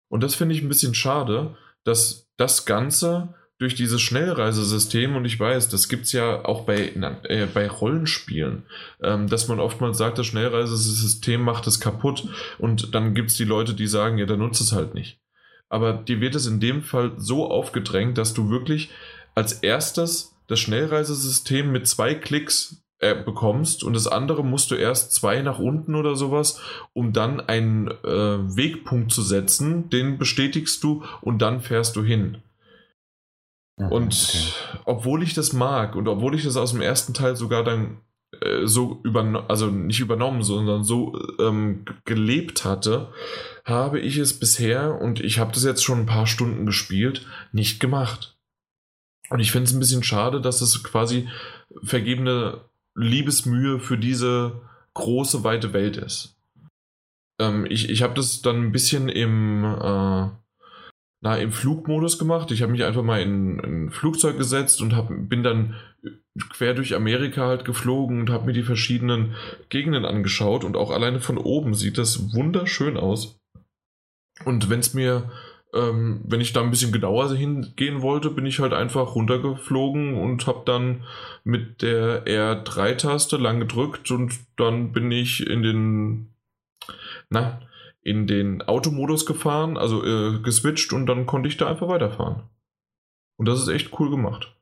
Und 0.08 0.22
das 0.22 0.34
finde 0.34 0.54
ich 0.54 0.62
ein 0.62 0.68
bisschen 0.68 0.94
schade, 0.94 1.56
dass 1.84 2.28
das 2.36 2.64
Ganze 2.64 3.34
durch 3.60 3.74
dieses 3.74 4.00
Schnellreisesystem, 4.00 5.14
und 5.16 5.26
ich 5.26 5.38
weiß, 5.38 5.68
das 5.68 5.90
gibt 5.90 6.06
es 6.06 6.12
ja 6.12 6.46
auch 6.46 6.64
bei, 6.64 6.92
äh, 7.28 7.46
bei 7.52 7.68
Rollenspielen, 7.68 8.62
ähm, 9.02 9.28
dass 9.28 9.48
man 9.48 9.60
oftmals 9.60 9.98
sagt, 9.98 10.16
das 10.16 10.26
Schnellreisesystem 10.26 11.42
macht 11.42 11.66
es 11.66 11.78
kaputt 11.78 12.26
und 12.58 12.94
dann 12.94 13.14
gibt 13.14 13.30
es 13.30 13.36
die 13.36 13.44
Leute, 13.44 13.74
die 13.74 13.86
sagen, 13.86 14.16
ja, 14.16 14.24
dann 14.24 14.38
nutzt 14.38 14.62
es 14.62 14.72
halt 14.72 14.94
nicht. 14.94 15.20
Aber 15.68 15.92
dir 15.92 16.22
wird 16.22 16.34
es 16.34 16.46
in 16.46 16.58
dem 16.58 16.82
Fall 16.82 17.12
so 17.18 17.50
aufgedrängt, 17.50 18.16
dass 18.16 18.32
du 18.32 18.48
wirklich 18.48 18.90
als 19.34 19.52
erstes 19.52 20.34
das 20.46 20.58
Schnellreisesystem 20.58 21.70
mit 21.70 21.86
zwei 21.86 22.14
Klicks 22.14 22.82
äh, 22.98 23.14
bekommst 23.14 23.84
und 23.84 23.92
das 23.92 24.06
andere 24.06 24.42
musst 24.42 24.70
du 24.70 24.74
erst 24.74 25.12
zwei 25.12 25.42
nach 25.42 25.58
unten 25.58 25.94
oder 25.96 26.16
sowas, 26.16 26.62
um 26.94 27.12
dann 27.12 27.40
einen 27.40 27.88
äh, 27.88 28.56
Wegpunkt 28.56 29.12
zu 29.12 29.20
setzen, 29.20 29.90
den 29.90 30.16
bestätigst 30.16 30.82
du 30.82 31.04
und 31.20 31.42
dann 31.42 31.60
fährst 31.60 31.94
du 31.96 32.02
hin. 32.02 32.38
Und 33.88 34.12
okay. 34.12 34.82
obwohl 34.84 35.22
ich 35.22 35.34
das 35.34 35.52
mag 35.52 35.96
und 35.96 36.08
obwohl 36.08 36.34
ich 36.34 36.44
das 36.44 36.56
aus 36.56 36.72
dem 36.72 36.80
ersten 36.80 37.14
Teil 37.14 37.36
sogar 37.36 37.64
dann 37.64 37.98
äh, 38.40 38.66
so 38.66 39.00
übernommen, 39.02 39.44
also 39.48 39.66
nicht 39.66 40.00
übernommen, 40.00 40.42
sondern 40.42 40.84
so 40.84 41.18
ähm, 41.38 41.84
gelebt 42.04 42.64
hatte, 42.64 43.12
habe 43.64 44.00
ich 44.00 44.18
es 44.18 44.38
bisher, 44.38 45.00
und 45.00 45.20
ich 45.20 45.38
habe 45.38 45.52
das 45.52 45.64
jetzt 45.64 45.84
schon 45.84 46.00
ein 46.00 46.06
paar 46.06 46.26
Stunden 46.26 46.66
gespielt, 46.66 47.26
nicht 47.52 47.80
gemacht. 47.80 48.36
Und 49.30 49.40
ich 49.40 49.52
finde 49.52 49.68
es 49.68 49.72
ein 49.72 49.80
bisschen 49.80 50.02
schade, 50.02 50.40
dass 50.40 50.60
es 50.60 50.82
quasi 50.82 51.28
vergebene 51.82 52.60
Liebesmühe 52.96 53.78
für 53.78 53.96
diese 53.96 54.60
große, 54.94 55.44
weite 55.44 55.72
Welt 55.72 55.96
ist. 55.96 56.36
Ähm, 57.40 57.66
ich 57.68 57.88
ich 57.88 58.02
habe 58.02 58.14
das 58.14 58.42
dann 58.42 58.56
ein 58.64 58.72
bisschen 58.72 59.08
im, 59.08 59.64
äh, 59.64 60.28
na, 61.20 61.36
im 61.36 61.52
Flugmodus 61.52 62.18
gemacht. 62.18 62.50
Ich 62.50 62.62
habe 62.62 62.72
mich 62.72 62.84
einfach 62.84 63.02
mal 63.02 63.20
in, 63.20 63.58
in, 63.58 63.86
ein 63.86 63.90
Flugzeug 63.90 64.38
gesetzt 64.38 64.80
und 64.80 64.96
hab, 64.96 65.08
bin 65.08 65.42
dann 65.42 65.74
quer 66.50 66.74
durch 66.74 66.94
Amerika 66.94 67.46
halt 67.46 67.64
geflogen 67.64 68.20
und 68.20 68.30
habe 68.30 68.46
mir 68.46 68.52
die 68.52 68.62
verschiedenen 68.62 69.34
Gegenden 69.68 70.04
angeschaut 70.04 70.64
und 70.64 70.76
auch 70.76 70.90
alleine 70.90 71.20
von 71.20 71.36
oben 71.36 71.74
sieht 71.74 71.98
das 71.98 72.32
wunderschön 72.34 72.96
aus. 72.96 73.38
Und 74.46 74.70
wenn 74.70 74.80
es 74.80 74.94
mir, 74.94 75.30
ähm, 75.74 76.22
wenn 76.24 76.40
ich 76.40 76.54
da 76.54 76.62
ein 76.62 76.70
bisschen 76.70 76.92
genauer 76.92 77.34
hingehen 77.34 78.00
wollte, 78.00 78.30
bin 78.30 78.46
ich 78.46 78.60
halt 78.60 78.72
einfach 78.72 79.14
runtergeflogen 79.14 80.14
und 80.14 80.46
habe 80.46 80.62
dann 80.64 81.04
mit 81.44 81.82
der 81.82 82.24
R3-Taste 82.24 83.36
lang 83.36 83.60
gedrückt 83.60 84.10
und 84.10 84.32
dann 84.56 84.92
bin 84.92 85.12
ich 85.12 85.46
in 85.46 85.62
den, 85.62 86.34
na, 87.28 87.60
in 88.02 88.26
den 88.26 88.62
Automodus 88.62 89.26
gefahren, 89.26 89.76
also 89.76 90.04
äh, 90.04 90.40
geswitcht 90.40 90.92
und 90.92 91.06
dann 91.06 91.26
konnte 91.26 91.48
ich 91.48 91.56
da 91.56 91.68
einfach 91.68 91.88
weiterfahren. 91.88 92.42
Und 93.36 93.46
das 93.46 93.60
ist 93.60 93.68
echt 93.68 93.98
cool 93.98 94.10
gemacht. 94.10 94.54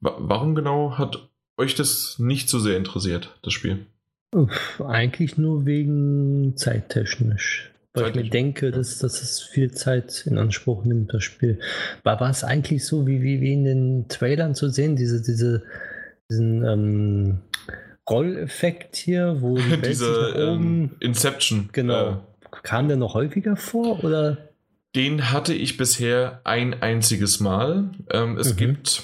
Wa 0.00 0.16
warum 0.18 0.54
genau 0.54 0.98
hat 0.98 1.30
euch 1.56 1.74
das 1.74 2.18
nicht 2.18 2.48
so 2.48 2.58
sehr 2.58 2.76
interessiert, 2.76 3.38
das 3.42 3.52
Spiel? 3.52 3.86
Uff, 4.34 4.82
eigentlich 4.86 5.38
nur 5.38 5.64
wegen 5.66 6.56
zeittechnisch. 6.56 7.72
weil 7.94 8.10
ich 8.10 8.16
mir 8.16 8.28
denke, 8.28 8.70
dass, 8.72 8.98
dass 8.98 9.22
es 9.22 9.40
viel 9.40 9.70
Zeit 9.70 10.26
in 10.26 10.36
Anspruch 10.36 10.84
nimmt, 10.84 11.14
das 11.14 11.24
Spiel. 11.24 11.60
War, 12.02 12.20
war 12.20 12.28
es 12.28 12.44
eigentlich 12.44 12.84
so, 12.84 13.06
wie, 13.06 13.22
wie, 13.22 13.40
wie 13.40 13.54
in 13.54 13.64
den 13.64 14.08
Trailern 14.08 14.54
zu 14.54 14.68
sehen, 14.68 14.96
diese, 14.96 15.22
diese, 15.22 15.62
diesen 16.28 16.62
ähm, 16.64 17.40
Rolleffekt 18.08 18.96
hier, 18.96 19.40
wo 19.40 19.56
die 19.56 19.80
diese 19.84 20.34
ähm, 20.36 20.96
Inception. 21.00 21.68
Genau. 21.72 22.10
Äh, 22.10 22.16
Kam 22.62 22.88
der 22.88 22.96
noch 22.96 23.14
häufiger 23.14 23.56
vor 23.56 24.02
oder? 24.04 24.38
Den 24.94 25.30
hatte 25.30 25.52
ich 25.52 25.76
bisher 25.76 26.40
ein 26.44 26.82
einziges 26.82 27.40
Mal. 27.40 27.90
Ähm, 28.10 28.38
es 28.38 28.52
mhm. 28.52 28.56
gibt. 28.56 29.02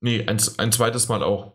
Nee, 0.00 0.24
ein, 0.26 0.38
ein 0.56 0.72
zweites 0.72 1.08
Mal 1.08 1.22
auch. 1.22 1.52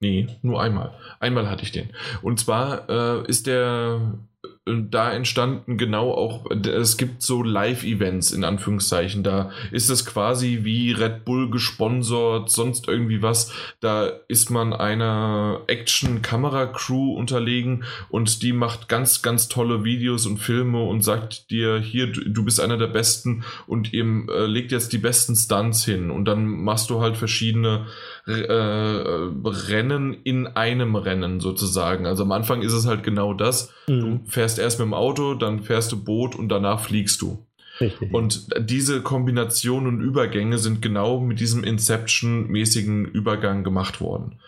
Nee, 0.00 0.26
nur 0.42 0.60
einmal. 0.60 0.98
Einmal 1.20 1.50
hatte 1.50 1.62
ich 1.62 1.70
den. 1.70 1.90
Und 2.22 2.40
zwar 2.40 2.88
äh, 2.88 3.28
ist 3.28 3.46
der 3.46 4.18
da 4.64 5.12
entstanden 5.12 5.76
genau 5.76 6.12
auch, 6.12 6.48
es 6.50 6.96
gibt 6.96 7.22
so 7.22 7.42
Live-Events 7.42 8.30
in 8.30 8.44
Anführungszeichen. 8.44 9.24
Da 9.24 9.50
ist 9.72 9.90
es 9.90 10.06
quasi 10.06 10.60
wie 10.62 10.92
Red 10.92 11.24
Bull 11.24 11.50
gesponsert, 11.50 12.48
sonst 12.48 12.86
irgendwie 12.86 13.22
was. 13.22 13.52
Da 13.80 14.06
ist 14.28 14.50
man 14.50 14.72
einer 14.72 15.62
Action-Kamera-Crew 15.66 17.14
unterlegen 17.14 17.82
und 18.08 18.42
die 18.44 18.52
macht 18.52 18.88
ganz, 18.88 19.20
ganz 19.22 19.48
tolle 19.48 19.82
Videos 19.82 20.26
und 20.26 20.38
Filme 20.38 20.84
und 20.84 21.02
sagt 21.02 21.50
dir, 21.50 21.80
hier, 21.80 22.12
du 22.12 22.44
bist 22.44 22.60
einer 22.60 22.78
der 22.78 22.86
Besten 22.86 23.44
und 23.66 23.92
ihr 23.92 24.04
äh, 24.04 24.46
legt 24.46 24.70
jetzt 24.70 24.92
die 24.92 24.98
besten 24.98 25.34
Stunts 25.34 25.84
hin. 25.84 26.12
Und 26.12 26.26
dann 26.26 26.46
machst 26.46 26.88
du 26.88 27.00
halt 27.00 27.16
verschiedene 27.16 27.86
äh, 28.26 28.32
Rennen 28.32 30.14
in 30.22 30.46
einem 30.46 30.94
Rennen 30.94 31.40
sozusagen. 31.40 32.06
Also 32.06 32.22
am 32.22 32.30
Anfang 32.30 32.62
ist 32.62 32.72
es 32.72 32.86
halt 32.86 33.02
genau 33.02 33.34
das. 33.34 33.72
Mhm. 33.88 34.00
Du 34.00 34.30
fährst 34.30 34.51
erst 34.58 34.78
mit 34.78 34.86
dem 34.86 34.94
Auto, 34.94 35.34
dann 35.34 35.62
fährst 35.62 35.92
du 35.92 36.02
Boot 36.02 36.34
und 36.34 36.48
danach 36.48 36.80
fliegst 36.80 37.20
du. 37.22 37.46
Richtig. 37.80 38.12
Und 38.12 38.46
diese 38.58 39.02
Kombination 39.02 39.86
und 39.86 40.00
Übergänge 40.00 40.58
sind 40.58 40.82
genau 40.82 41.20
mit 41.20 41.40
diesem 41.40 41.64
Inception-mäßigen 41.64 43.06
Übergang 43.06 43.64
gemacht 43.64 44.00
worden. 44.00 44.38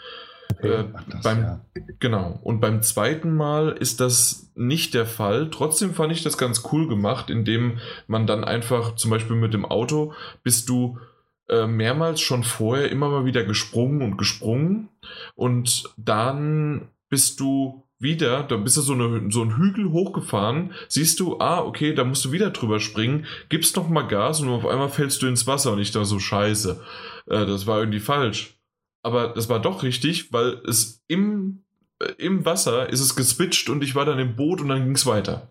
Okay, 0.53 0.69
äh, 0.69 0.85
das, 1.11 1.23
beim, 1.23 1.41
ja. 1.41 1.61
Genau. 2.01 2.39
Und 2.43 2.61
beim 2.61 2.83
zweiten 2.83 3.35
Mal 3.35 3.71
ist 3.71 4.01
das 4.01 4.51
nicht 4.55 4.95
der 4.95 5.07
Fall. 5.07 5.51
Trotzdem 5.51 5.95
fand 5.95 6.13
ich 6.13 6.23
das 6.23 6.39
ganz 6.39 6.63
cool 6.73 6.89
gemacht, 6.89 7.31
indem 7.31 7.79
man 8.07 8.27
dann 8.27 8.45
einfach 8.45 8.95
zum 8.97 9.11
Beispiel 9.11 9.37
mit 9.37 9.55
dem 9.55 9.65
Auto 9.65 10.13
bist 10.43 10.69
du 10.69 10.99
äh, 11.49 11.67
mehrmals 11.67 12.21
schon 12.21 12.43
vorher 12.43 12.91
immer 12.91 13.09
mal 13.09 13.25
wieder 13.25 13.45
gesprungen 13.45 14.03
und 14.03 14.17
gesprungen 14.17 14.89
und 15.35 15.85
dann 15.97 16.89
bist 17.11 17.39
du 17.41 17.84
wieder, 17.99 18.43
da 18.43 18.57
bist 18.57 18.77
du 18.77 18.81
so, 18.81 18.93
eine, 18.93 19.31
so 19.31 19.43
einen 19.43 19.57
Hügel 19.57 19.91
hochgefahren, 19.91 20.73
siehst 20.89 21.21
du, 21.21 21.39
ah, 21.39 21.61
okay, 21.61 21.95
da 21.95 22.05
musst 22.05 22.25
du 22.25 22.33
wieder 22.33 22.51
drüber 22.51 22.81
springen, 22.81 23.27
gibst 23.49 23.77
noch 23.77 23.89
mal 23.89 24.03
Gas 24.03 24.41
und 24.41 24.49
auf 24.49 24.67
einmal 24.67 24.89
fällst 24.89 25.23
du 25.23 25.27
ins 25.27 25.47
Wasser 25.47 25.73
und 25.73 25.79
ich 25.79 25.91
da 25.91 26.05
so, 26.05 26.19
scheiße, 26.19 26.81
äh, 27.27 27.47
das 27.47 27.67
war 27.67 27.81
irgendwie 27.81 28.01
falsch. 28.01 28.59
Aber 29.03 29.29
das 29.29 29.49
war 29.49 29.61
doch 29.61 29.83
richtig, 29.83 30.33
weil 30.33 30.61
es 30.67 31.03
im, 31.09 31.65
äh, 32.01 32.13
im 32.19 32.45
Wasser 32.45 32.89
ist 32.89 33.01
es 33.01 33.17
geswitcht 33.17 33.69
und 33.69 33.83
ich 33.83 33.95
war 33.95 34.05
dann 34.05 34.19
im 34.19 34.37
Boot 34.37 34.61
und 34.61 34.69
dann 34.69 34.85
ging 34.85 34.95
es 34.95 35.07
weiter. 35.07 35.51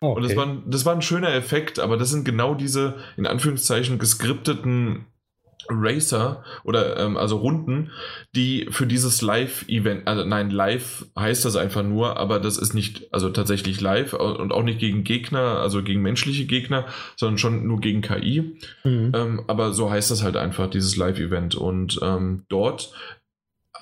Okay. 0.00 0.16
Und 0.16 0.22
das 0.22 0.36
war, 0.36 0.62
das 0.66 0.84
war 0.84 0.94
ein 0.94 1.02
schöner 1.02 1.32
Effekt, 1.32 1.78
aber 1.78 1.96
das 1.96 2.10
sind 2.10 2.24
genau 2.24 2.54
diese, 2.54 2.96
in 3.16 3.26
Anführungszeichen, 3.26 3.98
geskripteten 3.98 5.06
Racer 5.68 6.44
oder 6.64 6.98
ähm, 6.98 7.16
also 7.16 7.36
Runden, 7.36 7.90
die 8.34 8.66
für 8.70 8.86
dieses 8.86 9.22
Live-Event, 9.22 10.06
also 10.06 10.24
nein, 10.24 10.50
live 10.50 11.06
heißt 11.18 11.44
das 11.44 11.56
einfach 11.56 11.82
nur, 11.82 12.18
aber 12.18 12.40
das 12.40 12.58
ist 12.58 12.74
nicht, 12.74 13.12
also 13.12 13.30
tatsächlich 13.30 13.80
live 13.80 14.14
und 14.14 14.52
auch 14.52 14.62
nicht 14.62 14.78
gegen 14.78 15.04
Gegner, 15.04 15.58
also 15.58 15.82
gegen 15.82 16.02
menschliche 16.02 16.46
Gegner, 16.46 16.86
sondern 17.16 17.38
schon 17.38 17.66
nur 17.66 17.80
gegen 17.80 18.02
KI. 18.02 18.58
Mhm. 18.84 19.12
Ähm, 19.14 19.44
aber 19.46 19.72
so 19.72 19.90
heißt 19.90 20.10
das 20.10 20.22
halt 20.22 20.36
einfach, 20.36 20.68
dieses 20.68 20.96
Live-Event. 20.96 21.54
Und 21.54 21.98
ähm, 22.02 22.44
dort 22.48 22.92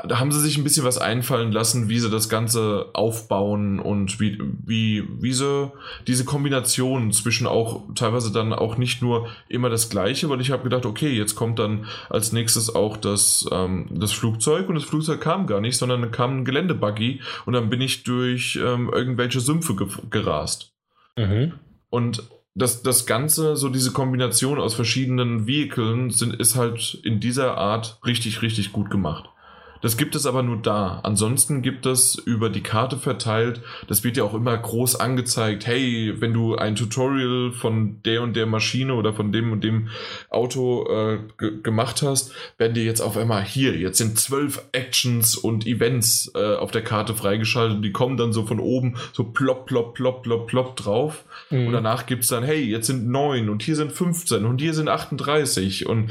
da 0.08 0.18
haben 0.18 0.32
sie 0.32 0.40
sich 0.40 0.56
ein 0.56 0.64
bisschen 0.64 0.86
was 0.86 0.96
einfallen 0.96 1.52
lassen, 1.52 1.90
wie 1.90 1.98
sie 1.98 2.08
das 2.08 2.30
Ganze 2.30 2.86
aufbauen 2.94 3.78
und 3.78 4.20
wie, 4.20 4.38
wie, 4.64 5.06
wie 5.20 5.32
sie 5.34 5.70
diese 6.06 6.24
Kombination 6.24 7.12
zwischen 7.12 7.46
auch 7.46 7.82
teilweise 7.94 8.32
dann 8.32 8.54
auch 8.54 8.78
nicht 8.78 9.02
nur 9.02 9.28
immer 9.48 9.68
das 9.68 9.90
Gleiche, 9.90 10.30
weil 10.30 10.40
ich 10.40 10.50
habe 10.50 10.62
gedacht, 10.62 10.86
okay, 10.86 11.10
jetzt 11.10 11.34
kommt 11.34 11.58
dann 11.58 11.86
als 12.08 12.32
nächstes 12.32 12.74
auch 12.74 12.96
das, 12.96 13.46
ähm, 13.52 13.86
das 13.90 14.12
Flugzeug 14.12 14.68
und 14.70 14.76
das 14.76 14.84
Flugzeug 14.84 15.20
kam 15.20 15.46
gar 15.46 15.60
nicht, 15.60 15.76
sondern 15.76 16.00
dann 16.00 16.10
kam 16.10 16.38
ein 16.38 16.44
Geländebuggy 16.46 17.20
und 17.44 17.52
dann 17.52 17.68
bin 17.68 17.82
ich 17.82 18.02
durch 18.02 18.58
ähm, 18.64 18.90
irgendwelche 18.90 19.40
Sümpfe 19.40 19.76
ge 19.76 19.88
gerast. 20.08 20.72
Mhm. 21.18 21.52
Und 21.90 22.22
das, 22.54 22.82
das 22.82 23.04
Ganze, 23.04 23.56
so 23.56 23.68
diese 23.68 23.92
Kombination 23.92 24.58
aus 24.58 24.74
verschiedenen 24.74 25.46
Vehikeln, 25.46 26.08
sind, 26.08 26.34
ist 26.34 26.56
halt 26.56 26.98
in 27.02 27.20
dieser 27.20 27.58
Art 27.58 27.98
richtig, 28.06 28.40
richtig 28.40 28.72
gut 28.72 28.90
gemacht. 28.90 29.28
Das 29.82 29.96
gibt 29.96 30.14
es 30.14 30.26
aber 30.26 30.42
nur 30.42 30.56
da. 30.56 31.00
Ansonsten 31.02 31.60
gibt 31.60 31.84
es 31.86 32.14
über 32.14 32.48
die 32.48 32.62
Karte 32.62 32.96
verteilt, 32.96 33.60
das 33.88 34.04
wird 34.04 34.16
ja 34.16 34.24
auch 34.24 34.34
immer 34.34 34.56
groß 34.56 34.96
angezeigt, 34.96 35.66
hey, 35.66 36.14
wenn 36.20 36.32
du 36.32 36.56
ein 36.56 36.76
Tutorial 36.76 37.52
von 37.52 38.00
der 38.04 38.22
und 38.22 38.34
der 38.34 38.46
Maschine 38.46 38.94
oder 38.94 39.12
von 39.12 39.32
dem 39.32 39.52
und 39.52 39.62
dem 39.64 39.88
Auto 40.30 40.88
äh, 40.88 41.18
gemacht 41.62 42.02
hast, 42.02 42.32
werden 42.58 42.74
dir 42.74 42.84
jetzt 42.84 43.00
auf 43.00 43.16
einmal 43.16 43.44
hier, 43.44 43.76
jetzt 43.76 43.98
sind 43.98 44.18
zwölf 44.18 44.62
Actions 44.72 45.36
und 45.36 45.66
Events 45.66 46.30
äh, 46.34 46.54
auf 46.54 46.70
der 46.70 46.82
Karte 46.82 47.14
freigeschaltet, 47.14 47.84
die 47.84 47.92
kommen 47.92 48.16
dann 48.16 48.32
so 48.32 48.46
von 48.46 48.60
oben 48.60 48.96
so 49.12 49.24
plopp, 49.24 49.66
plopp, 49.66 49.94
plopp, 49.94 50.22
plopp, 50.22 50.46
plopp 50.46 50.76
drauf. 50.76 51.24
Mhm. 51.50 51.66
Und 51.66 51.72
danach 51.72 52.06
gibt 52.06 52.22
es 52.22 52.28
dann, 52.28 52.44
hey, 52.44 52.62
jetzt 52.62 52.86
sind 52.86 53.08
neun 53.08 53.48
und 53.48 53.62
hier 53.62 53.76
sind 53.76 53.92
15 53.92 54.44
und 54.44 54.60
hier 54.60 54.74
sind 54.74 54.88
38 54.88 55.86
und 55.86 56.10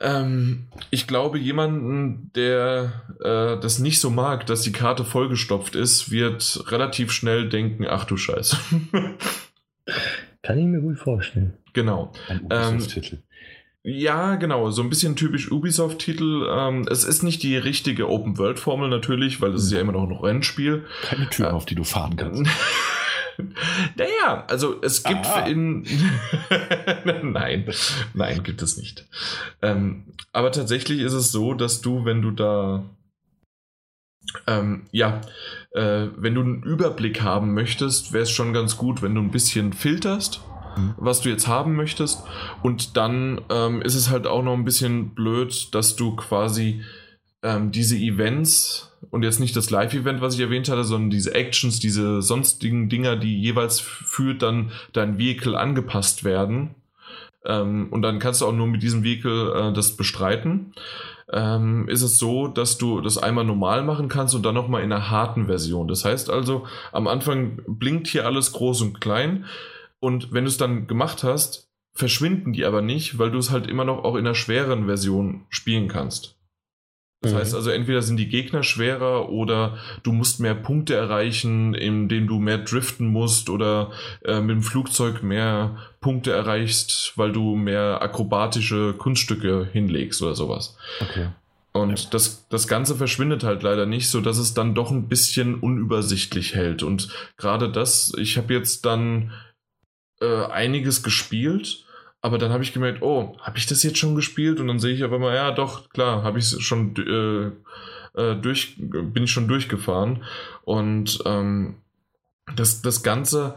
ähm, 0.00 0.66
ich 0.90 1.06
glaube, 1.06 1.38
jemanden, 1.38 2.30
der 2.34 3.04
äh, 3.20 3.60
das 3.60 3.78
nicht 3.78 4.00
so 4.00 4.10
mag, 4.10 4.46
dass 4.46 4.62
die 4.62 4.72
Karte 4.72 5.04
vollgestopft 5.04 5.74
ist, 5.74 6.10
wird 6.10 6.64
relativ 6.70 7.12
schnell 7.12 7.48
denken, 7.48 7.86
ach 7.88 8.04
du 8.04 8.16
Scheiße. 8.16 8.56
Kann 10.42 10.58
ich 10.58 10.66
mir 10.66 10.80
gut 10.80 10.98
vorstellen. 10.98 11.54
Genau. 11.72 12.12
Ein 12.28 12.44
Ubisoft-Titel. 12.44 13.14
Ähm, 13.16 13.22
ja, 13.84 14.34
genau, 14.34 14.70
so 14.70 14.82
ein 14.82 14.90
bisschen 14.90 15.16
typisch 15.16 15.50
Ubisoft-Titel. 15.50 16.46
Ähm, 16.50 16.86
es 16.90 17.04
ist 17.04 17.22
nicht 17.22 17.42
die 17.42 17.56
richtige 17.56 18.08
Open-World-Formel 18.08 18.88
natürlich, 18.88 19.40
weil 19.40 19.54
es 19.54 19.64
ist 19.64 19.72
ja 19.72 19.80
immer 19.80 19.92
noch 19.92 20.08
ein 20.08 20.12
Rennspiel. 20.12 20.84
Keine 21.02 21.28
Tür, 21.30 21.48
äh, 21.48 21.52
auf 21.52 21.64
die 21.64 21.74
du 21.74 21.84
fahren 21.84 22.16
kannst. 22.16 22.42
naja, 23.96 24.44
also 24.48 24.80
es 24.82 25.02
gibt 25.02 25.26
Aha. 25.26 25.46
in. 25.46 25.84
nein, 27.22 27.72
nein, 28.14 28.42
gibt 28.42 28.62
es 28.62 28.76
nicht. 28.76 29.06
Ähm, 29.62 30.04
aber 30.32 30.52
tatsächlich 30.52 31.00
ist 31.00 31.12
es 31.12 31.32
so, 31.32 31.54
dass 31.54 31.80
du, 31.80 32.04
wenn 32.04 32.22
du 32.22 32.30
da. 32.30 32.84
Ähm, 34.46 34.86
ja, 34.92 35.22
äh, 35.72 36.08
wenn 36.16 36.34
du 36.34 36.42
einen 36.42 36.62
Überblick 36.62 37.22
haben 37.22 37.54
möchtest, 37.54 38.12
wäre 38.12 38.24
es 38.24 38.30
schon 38.30 38.52
ganz 38.52 38.76
gut, 38.76 39.00
wenn 39.00 39.14
du 39.14 39.22
ein 39.22 39.30
bisschen 39.30 39.72
filterst 39.72 40.42
mhm. 40.78 40.94
was 40.96 41.20
du 41.20 41.28
jetzt 41.28 41.46
haben 41.46 41.76
möchtest. 41.76 42.22
Und 42.62 42.96
dann 42.96 43.40
ähm, 43.50 43.82
ist 43.82 43.94
es 43.94 44.10
halt 44.10 44.26
auch 44.26 44.42
noch 44.42 44.54
ein 44.54 44.64
bisschen 44.64 45.14
blöd, 45.14 45.74
dass 45.74 45.96
du 45.96 46.16
quasi 46.16 46.82
ähm, 47.42 47.70
diese 47.70 47.96
Events 47.96 48.87
und 49.10 49.22
jetzt 49.22 49.40
nicht 49.40 49.56
das 49.56 49.70
Live-Event, 49.70 50.20
was 50.20 50.34
ich 50.34 50.40
erwähnt 50.40 50.68
hatte, 50.68 50.84
sondern 50.84 51.10
diese 51.10 51.34
Actions, 51.34 51.80
diese 51.80 52.22
sonstigen 52.22 52.88
Dinger, 52.88 53.16
die 53.16 53.40
jeweils 53.40 53.80
für 53.80 54.34
dann 54.34 54.72
dein 54.92 55.18
Vehicle 55.18 55.56
angepasst 55.56 56.24
werden. 56.24 56.74
Ähm, 57.44 57.88
und 57.90 58.02
dann 58.02 58.18
kannst 58.18 58.40
du 58.40 58.46
auch 58.46 58.52
nur 58.52 58.66
mit 58.66 58.82
diesem 58.82 59.04
Vehicle 59.04 59.52
äh, 59.54 59.72
das 59.72 59.96
bestreiten. 59.96 60.74
Ähm, 61.30 61.88
ist 61.88 62.02
es 62.02 62.18
so, 62.18 62.48
dass 62.48 62.78
du 62.78 63.00
das 63.00 63.18
einmal 63.18 63.44
normal 63.44 63.82
machen 63.84 64.08
kannst 64.08 64.34
und 64.34 64.44
dann 64.44 64.54
nochmal 64.54 64.82
in 64.82 64.92
einer 64.92 65.10
harten 65.10 65.46
Version. 65.46 65.86
Das 65.86 66.04
heißt 66.04 66.30
also, 66.30 66.66
am 66.92 67.06
Anfang 67.06 67.62
blinkt 67.66 68.06
hier 68.06 68.24
alles 68.24 68.52
groß 68.52 68.80
und 68.82 69.00
klein 69.00 69.44
und 70.00 70.32
wenn 70.32 70.44
du 70.44 70.48
es 70.48 70.56
dann 70.56 70.86
gemacht 70.86 71.24
hast, 71.24 71.68
verschwinden 71.92 72.52
die 72.52 72.64
aber 72.64 72.82
nicht, 72.82 73.18
weil 73.18 73.30
du 73.30 73.38
es 73.38 73.50
halt 73.50 73.66
immer 73.66 73.84
noch 73.84 74.04
auch 74.04 74.14
in 74.14 74.26
einer 74.26 74.34
schweren 74.34 74.86
Version 74.86 75.46
spielen 75.48 75.88
kannst. 75.88 76.37
Das 77.20 77.32
mhm. 77.32 77.36
heißt 77.38 77.54
also, 77.54 77.70
entweder 77.70 78.02
sind 78.02 78.16
die 78.16 78.28
Gegner 78.28 78.62
schwerer 78.62 79.28
oder 79.28 79.78
du 80.04 80.12
musst 80.12 80.38
mehr 80.38 80.54
Punkte 80.54 80.94
erreichen, 80.94 81.74
indem 81.74 82.28
du 82.28 82.38
mehr 82.38 82.58
driften 82.58 83.08
musst 83.08 83.50
oder 83.50 83.90
äh, 84.24 84.40
mit 84.40 84.50
dem 84.50 84.62
Flugzeug 84.62 85.22
mehr 85.22 85.76
Punkte 86.00 86.32
erreichst, 86.32 87.14
weil 87.16 87.32
du 87.32 87.56
mehr 87.56 88.02
akrobatische 88.02 88.94
Kunststücke 88.94 89.68
hinlegst 89.72 90.22
oder 90.22 90.36
sowas. 90.36 90.76
Okay. 91.00 91.28
Und 91.72 92.04
ja. 92.04 92.10
das, 92.10 92.46
das 92.48 92.68
Ganze 92.68 92.94
verschwindet 92.94 93.42
halt 93.42 93.62
leider 93.62 93.86
nicht, 93.86 94.08
so 94.08 94.20
dass 94.20 94.38
es 94.38 94.54
dann 94.54 94.74
doch 94.74 94.90
ein 94.90 95.08
bisschen 95.08 95.56
unübersichtlich 95.56 96.54
hält. 96.54 96.84
Und 96.84 97.08
gerade 97.36 97.70
das, 97.70 98.12
ich 98.16 98.36
habe 98.36 98.54
jetzt 98.54 98.86
dann 98.86 99.32
äh, 100.20 100.44
einiges 100.46 101.02
gespielt 101.02 101.84
aber 102.20 102.38
dann 102.38 102.52
habe 102.52 102.62
ich 102.62 102.72
gemerkt, 102.72 103.02
oh, 103.02 103.36
habe 103.40 103.58
ich 103.58 103.66
das 103.66 103.82
jetzt 103.82 103.98
schon 103.98 104.14
gespielt? 104.14 104.60
Und 104.60 104.68
dann 104.68 104.80
sehe 104.80 104.94
ich 104.94 105.04
aber 105.04 105.18
mal, 105.18 105.34
ja, 105.34 105.52
doch, 105.52 105.88
klar, 105.90 106.22
habe 106.22 106.38
ich 106.38 106.46
schon 106.46 106.94
äh, 106.96 108.20
äh, 108.20 108.34
durch, 108.34 108.76
bin 108.78 109.24
ich 109.24 109.30
schon 109.30 109.48
durchgefahren. 109.48 110.24
Und 110.64 111.20
ähm, 111.26 111.76
das, 112.56 112.82
das 112.82 113.02
Ganze 113.02 113.56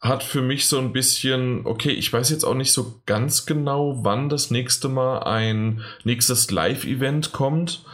hat 0.00 0.22
für 0.22 0.42
mich 0.42 0.66
so 0.66 0.78
ein 0.78 0.92
bisschen, 0.92 1.66
okay, 1.66 1.90
ich 1.90 2.12
weiß 2.12 2.30
jetzt 2.30 2.44
auch 2.44 2.54
nicht 2.54 2.72
so 2.72 3.02
ganz 3.06 3.44
genau, 3.44 4.02
wann 4.02 4.28
das 4.28 4.50
nächste 4.50 4.88
Mal 4.88 5.22
ein 5.24 5.82
nächstes 6.04 6.50
Live-Event 6.50 7.32
kommt. 7.32 7.84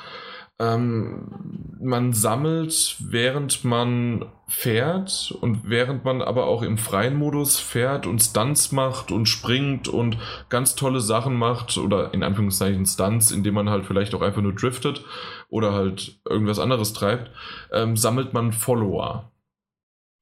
Ähm, 0.58 1.76
man 1.80 2.12
sammelt, 2.14 2.96
während 3.00 3.64
man 3.64 4.24
fährt 4.48 5.36
und 5.40 5.68
während 5.68 6.04
man 6.04 6.22
aber 6.22 6.46
auch 6.46 6.62
im 6.62 6.78
freien 6.78 7.16
Modus 7.16 7.58
fährt 7.58 8.06
und 8.06 8.20
Stunts 8.20 8.72
macht 8.72 9.12
und 9.12 9.26
springt 9.26 9.88
und 9.88 10.16
ganz 10.48 10.74
tolle 10.74 11.00
Sachen 11.00 11.34
macht 11.34 11.76
oder 11.76 12.14
in 12.14 12.22
Anführungszeichen 12.22 12.86
Stunts, 12.86 13.30
indem 13.30 13.54
man 13.54 13.68
halt 13.68 13.84
vielleicht 13.84 14.14
auch 14.14 14.22
einfach 14.22 14.40
nur 14.40 14.54
driftet 14.54 15.04
oder 15.48 15.72
halt 15.72 16.20
irgendwas 16.24 16.58
anderes 16.58 16.92
treibt, 16.92 17.30
ähm, 17.72 17.96
sammelt 17.96 18.32
man 18.32 18.52
Follower. 18.52 19.32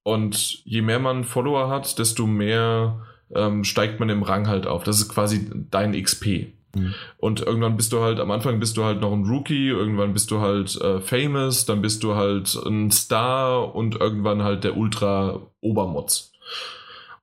Und 0.03 0.65
je 0.65 0.83
mehr 0.83 0.99
man 0.99 1.25
Follower 1.25 1.69
hat, 1.69 1.99
desto 1.99 2.27
mehr 2.27 3.07
ähm, 3.35 3.65
steigt 3.65 4.01
man 4.01 4.11
im 4.11 4.23
Rang 4.23 4.49
halt 4.49 4.67
auf. 4.67 4.85
Das 4.85 5.01
ist 5.01 5.09
quasi 5.09 5.51
dein 5.71 5.93
XP. 5.93 6.53
Mhm. 6.75 6.95
Und 7.19 7.41
irgendwann 7.41 7.77
bist 7.77 7.93
du 7.93 8.01
halt, 8.01 8.21
am 8.21 8.31
Anfang 8.31 8.61
bist 8.61 8.77
du 8.77 8.85
halt 8.85 9.01
noch 9.01 9.13
ein 9.13 9.25
Rookie, 9.25 9.69
irgendwann 9.69 10.13
bist 10.13 10.31
du 10.31 10.41
halt 10.41 10.81
äh, 10.81 11.01
famous, 11.01 11.67
dann 11.67 11.83
bist 11.83 12.03
du 12.03 12.15
halt 12.15 12.55
ein 12.67 12.91
Star 12.91 13.75
und 13.75 14.01
irgendwann 14.01 14.43
halt 14.43 14.65
der 14.65 14.77
Ultra-Obermotz. 14.77 16.33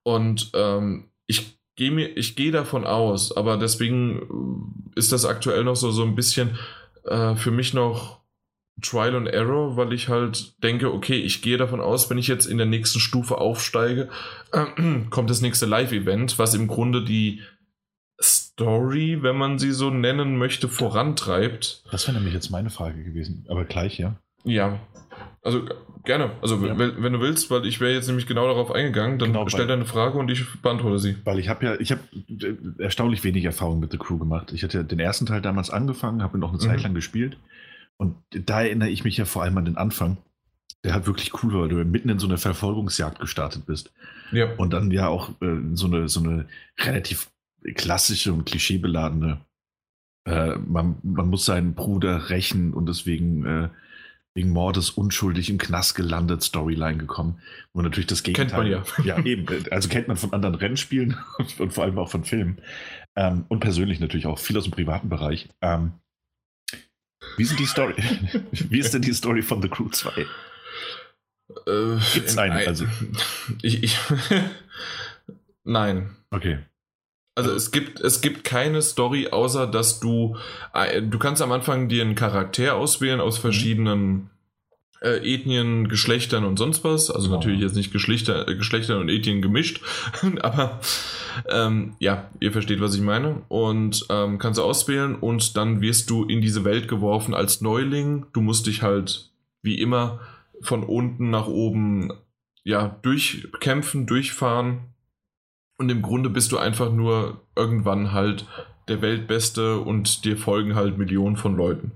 Und 0.04 0.52
ähm, 0.54 1.10
ich 1.28 1.58
gehe 1.76 1.92
mir, 1.92 2.18
ich 2.18 2.36
gehe 2.36 2.52
davon 2.52 2.86
aus, 2.86 3.36
aber 3.36 3.58
deswegen 3.58 4.74
ist 4.96 5.12
das 5.12 5.26
aktuell 5.26 5.64
noch 5.64 5.76
so, 5.76 5.92
so 5.92 6.04
ein 6.04 6.16
bisschen 6.16 6.58
äh, 7.06 7.36
für 7.36 7.52
mich 7.52 7.74
noch 7.74 8.22
Trial 8.82 9.16
and 9.16 9.28
Error, 9.28 9.78
weil 9.78 9.94
ich 9.94 10.10
halt 10.10 10.62
denke, 10.64 10.94
okay, 10.94 11.18
ich 11.18 11.42
gehe 11.42 11.58
davon 11.58 11.82
aus, 11.82 12.10
wenn 12.10 12.18
ich 12.18 12.28
jetzt 12.28 12.46
in 12.46 12.58
der 12.58 12.66
nächsten 12.68 13.00
Stufe 13.00 13.38
aufsteige, 13.38 14.10
äh, 14.52 14.66
kommt 15.10 15.30
das 15.30 15.42
nächste 15.42 15.66
Live-Event, 15.66 16.40
was 16.40 16.54
im 16.54 16.68
Grunde 16.68 17.04
die 17.04 17.42
Story, 18.22 19.20
wenn 19.22 19.38
man 19.38 19.60
sie 19.60 19.72
so 19.72 19.90
nennen 19.90 20.38
möchte, 20.38 20.68
vorantreibt. 20.68 21.84
Das 21.92 22.08
wäre 22.08 22.18
nämlich 22.18 22.34
jetzt 22.34 22.50
meine 22.50 22.70
Frage 22.70 23.04
gewesen, 23.04 23.46
aber 23.50 23.66
gleich, 23.66 23.98
ja. 23.98 24.16
Ja, 24.44 24.80
also 25.44 25.66
gerne. 26.04 26.32
Also 26.42 26.56
ja. 26.66 26.78
wenn, 26.78 27.14
du 27.14 27.20
willst, 27.20 27.50
weil 27.50 27.66
ich 27.66 27.80
wäre 27.80 27.94
jetzt 27.94 28.08
nämlich 28.08 28.28
genau 28.28 28.48
darauf 28.48 28.72
eingegangen, 28.72 29.20
dann 29.20 29.34
genau, 29.34 29.48
stell 29.50 29.68
deine 29.68 29.86
Frage 29.86 30.18
und 30.18 30.30
ich 30.30 30.46
beantworte 30.62 31.00
sie. 31.00 31.18
Weil 31.24 31.40
ich 31.40 31.50
habe 31.50 31.66
ja, 31.66 31.80
ich 31.80 31.92
habe 31.92 32.02
erstaunlich 32.78 33.24
wenig 33.24 33.46
Erfahrung 33.46 33.80
mit 33.80 33.92
The 33.92 33.98
Crew 33.98 34.18
gemacht. 34.18 34.52
Ich 34.54 34.64
hatte 34.64 34.84
den 34.84 35.00
ersten 35.00 35.26
Teil 35.26 35.42
damals 35.42 35.70
angefangen, 35.70 36.22
habe 36.22 36.38
ihn 36.38 36.42
noch 36.42 36.50
eine 36.50 36.60
Zeit 36.60 36.78
mhm. 36.78 36.84
lang 36.84 36.94
gespielt 36.94 37.38
und 37.98 38.16
da 38.32 38.62
erinnere 38.62 38.90
ich 38.90 39.04
mich 39.04 39.18
ja 39.18 39.26
vor 39.26 39.44
allem 39.44 39.58
an 39.58 39.66
den 39.66 39.78
Anfang. 39.78 40.18
Der 40.84 40.96
halt 40.96 41.06
wirklich 41.06 41.44
cool 41.44 41.54
war, 41.54 41.62
weil 41.62 41.70
du 41.70 41.76
mitten 41.86 42.10
in 42.10 42.18
so 42.18 42.26
eine 42.26 42.40
Verfolgungsjagd 42.40 43.20
gestartet 43.20 43.68
bist. 43.68 43.94
Ja. 44.32 44.56
Und 44.56 44.74
dann 44.74 44.90
ja 44.90 45.08
auch 45.08 45.30
äh, 45.40 45.58
so, 45.74 45.86
eine, 45.86 46.10
so 46.10 46.22
eine 46.22 46.48
relativ 46.80 47.30
klassische 47.76 48.34
und 48.34 48.46
klischeebeladene, 48.46 49.46
äh, 50.26 50.56
man, 50.56 50.98
man 51.04 51.30
muss 51.30 51.46
seinen 51.46 51.74
Bruder 51.74 52.30
rächen 52.30 52.74
und 52.74 52.88
deswegen 52.88 53.46
äh, 53.46 53.70
wegen 54.34 54.52
Mordes 54.52 54.92
unschuldig 54.92 55.50
im 55.50 55.58
Knast 55.58 55.96
gelandet 55.96 56.42
Storyline 56.42 56.98
gekommen. 56.98 57.42
Wo 57.74 57.82
natürlich 57.82 58.08
das 58.08 58.24
Gegenteil. 58.24 58.72
Kennt 58.72 58.96
man 58.98 59.06
ja. 59.06 59.18
Ja, 59.18 59.26
eben. 59.26 59.46
Also 59.72 59.90
kennt 59.90 60.08
man 60.08 60.18
von 60.18 60.32
anderen 60.34 60.56
Rennspielen 60.56 61.18
und 61.60 61.74
vor 61.74 61.84
allem 61.84 61.98
auch 61.98 62.10
von 62.10 62.24
Filmen. 62.24 62.62
Ähm, 63.16 63.46
und 63.50 63.60
persönlich 63.60 64.00
natürlich 64.00 64.28
auch 64.28 64.40
viel 64.40 64.58
aus 64.58 64.64
dem 64.64 64.72
privaten 64.72 65.10
Bereich. 65.10 65.50
Ähm, 65.62 65.94
wie 67.38 67.44
ist 67.44 67.60
die 67.60 67.66
Story? 67.66 67.94
Wie 68.52 68.80
ist 68.80 68.94
denn 68.94 69.02
die 69.02 69.14
Story 69.14 69.42
von 69.42 69.62
The 69.62 69.70
Crew 69.70 69.90
2? 69.90 70.10
Äh, 70.20 70.26
Gibt 72.14 72.28
es 72.28 72.38
eine? 72.38 72.56
Also. 72.68 72.86
Ich, 73.62 73.84
ich 73.84 73.98
Nein. 75.64 76.16
Okay. 76.32 76.60
Also 77.36 77.52
es 77.52 77.72
gibt, 77.72 78.02
es 78.02 78.22
gibt 78.22 78.44
keine 78.44 78.82
Story, 78.82 79.30
außer 79.30 79.68
dass 79.68 80.00
du, 80.00 80.36
äh, 80.74 81.02
du 81.02 81.18
kannst 81.18 81.42
am 81.42 81.52
Anfang 81.52 81.88
dir 81.88 82.02
einen 82.04 82.16
Charakter 82.16 82.76
auswählen 82.76 83.22
aus 83.22 83.38
mhm. 83.38 83.42
verschiedenen 83.42 84.30
äh, 85.02 85.34
Ethnien, 85.34 85.88
Geschlechtern 85.88 86.46
und 86.46 86.58
sonst 86.58 86.84
was. 86.84 87.10
Also 87.10 87.30
wow. 87.30 87.38
natürlich 87.38 87.62
jetzt 87.62 87.76
nicht 87.76 87.92
Geschlechter, 87.92 88.48
äh, 88.48 88.56
Geschlechtern 88.56 89.00
und 89.00 89.10
Ethnien 89.10 89.42
gemischt, 89.42 89.82
aber 90.42 90.80
ähm, 91.50 91.96
ja, 92.00 92.30
ihr 92.40 92.52
versteht, 92.52 92.82
was 92.82 92.96
ich 92.96 93.02
meine. 93.02 93.42
Und 93.48 94.06
ähm, 94.10 94.38
kannst 94.38 94.60
du 94.60 94.64
auswählen 94.64 95.16
und 95.16 95.58
dann 95.58 95.82
wirst 95.82 96.10
du 96.10 96.26
in 96.26 96.42
diese 96.42 96.64
Welt 96.64 96.88
geworfen 96.88 97.34
als 97.34 97.62
Neuling. 97.62 98.26
Du 98.34 98.42
musst 98.42 98.68
dich 98.68 98.82
halt 98.82 99.32
wie 99.62 99.80
immer 99.80 100.20
von 100.62 100.84
unten 100.84 101.30
nach 101.30 101.48
oben 101.48 102.14
ja 102.64 102.96
durchkämpfen, 103.02 104.06
durchfahren. 104.06 104.82
Und 105.82 105.90
im 105.90 106.04
Grunde 106.04 106.30
bist 106.30 106.52
du 106.52 106.60
einfach 106.60 106.92
nur 106.92 107.42
irgendwann 107.56 108.12
halt 108.12 108.46
der 108.88 109.02
Weltbeste 109.02 109.80
und 109.80 110.26
dir 110.26 110.38
folgen 110.38 110.76
halt 110.76 111.00
Millionen 111.00 111.38
von 111.38 111.58
Leuten. 111.58 111.94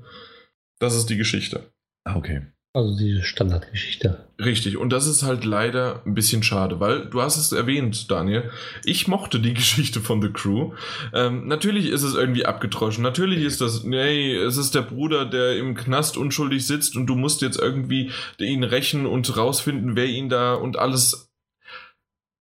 Das 0.79 0.95
ist 0.95 1.05
die 1.11 1.17
Geschichte. 1.17 1.71
Ah, 2.03 2.15
okay. 2.15 2.41
Also 2.73 2.97
diese 2.97 3.21
Standardgeschichte. 3.21 4.27
Richtig, 4.43 4.77
und 4.77 4.89
das 4.89 5.05
ist 5.05 5.21
halt 5.21 5.45
leider 5.45 6.01
ein 6.03 6.15
bisschen 6.15 6.41
schade, 6.41 6.79
weil 6.79 7.05
du 7.05 7.21
hast 7.21 7.37
es 7.37 7.51
erwähnt, 7.51 8.09
Daniel. 8.09 8.49
Ich 8.83 9.07
mochte 9.07 9.39
die 9.39 9.53
Geschichte 9.53 10.01
von 10.01 10.19
The 10.19 10.29
Crew. 10.29 10.73
Ähm, 11.13 11.47
natürlich 11.47 11.87
ist 11.87 12.01
es 12.01 12.15
irgendwie 12.15 12.47
abgetroschen. 12.47 13.03
Natürlich 13.03 13.43
ist 13.43 13.61
das, 13.61 13.83
nee, 13.83 14.35
es 14.35 14.57
ist 14.57 14.73
der 14.73 14.81
Bruder, 14.81 15.25
der 15.25 15.57
im 15.57 15.75
Knast 15.75 16.17
unschuldig 16.17 16.65
sitzt 16.65 16.95
und 16.97 17.05
du 17.05 17.13
musst 17.13 17.43
jetzt 17.43 17.59
irgendwie 17.59 18.09
ihn 18.39 18.63
rächen 18.63 19.05
und 19.05 19.37
rausfinden, 19.37 19.95
wer 19.95 20.07
ihn 20.07 20.27
da 20.27 20.55
und 20.55 20.79
alles. 20.79 21.24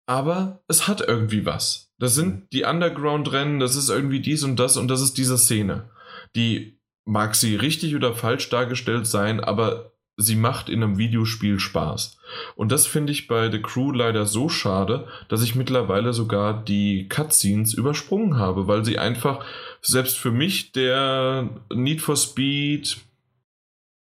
Aber 0.06 0.62
es 0.68 0.86
hat 0.86 1.00
irgendwie 1.00 1.44
was. 1.44 1.92
Das 1.98 2.14
sind 2.14 2.52
die 2.52 2.64
Underground-Rennen, 2.64 3.58
das 3.58 3.74
ist 3.74 3.88
irgendwie 3.88 4.20
dies 4.20 4.44
und 4.44 4.56
das 4.56 4.76
und 4.76 4.88
das 4.88 5.00
ist 5.00 5.14
diese 5.14 5.38
Szene. 5.38 5.90
Die 6.34 6.78
mag 7.04 7.34
sie 7.34 7.56
richtig 7.56 7.94
oder 7.94 8.14
falsch 8.14 8.48
dargestellt 8.48 9.06
sein, 9.06 9.40
aber 9.40 9.92
sie 10.16 10.36
macht 10.36 10.68
in 10.68 10.82
einem 10.82 10.98
Videospiel 10.98 11.58
Spaß. 11.58 12.18
Und 12.54 12.72
das 12.72 12.86
finde 12.86 13.12
ich 13.12 13.28
bei 13.28 13.50
The 13.50 13.60
Crew 13.60 13.92
leider 13.92 14.26
so 14.26 14.48
schade, 14.48 15.06
dass 15.28 15.42
ich 15.42 15.54
mittlerweile 15.54 16.12
sogar 16.12 16.64
die 16.64 17.08
Cutscenes 17.08 17.74
übersprungen 17.74 18.38
habe, 18.38 18.66
weil 18.66 18.84
sie 18.84 18.98
einfach, 18.98 19.44
selbst 19.82 20.18
für 20.18 20.30
mich, 20.30 20.72
der 20.72 21.48
Need 21.72 22.00
for 22.00 22.16
Speed 22.16 22.98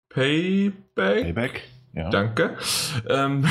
Payback, 0.09 1.23
Payback 1.23 1.63
ja. 1.93 2.09
Danke. 2.11 2.57
Ähm, 3.09 3.47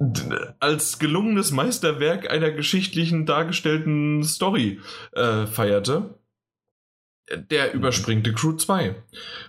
als 0.60 0.98
gelungenes 0.98 1.50
Meisterwerk 1.50 2.30
einer 2.30 2.50
geschichtlichen 2.50 3.26
dargestellten 3.26 4.22
Story 4.24 4.80
äh, 5.12 5.46
feierte 5.46 6.14
der 7.36 7.68
mhm. 7.68 7.80
überspringt 7.80 8.26
die 8.26 8.32
Crew 8.32 8.54
2. 8.54 8.94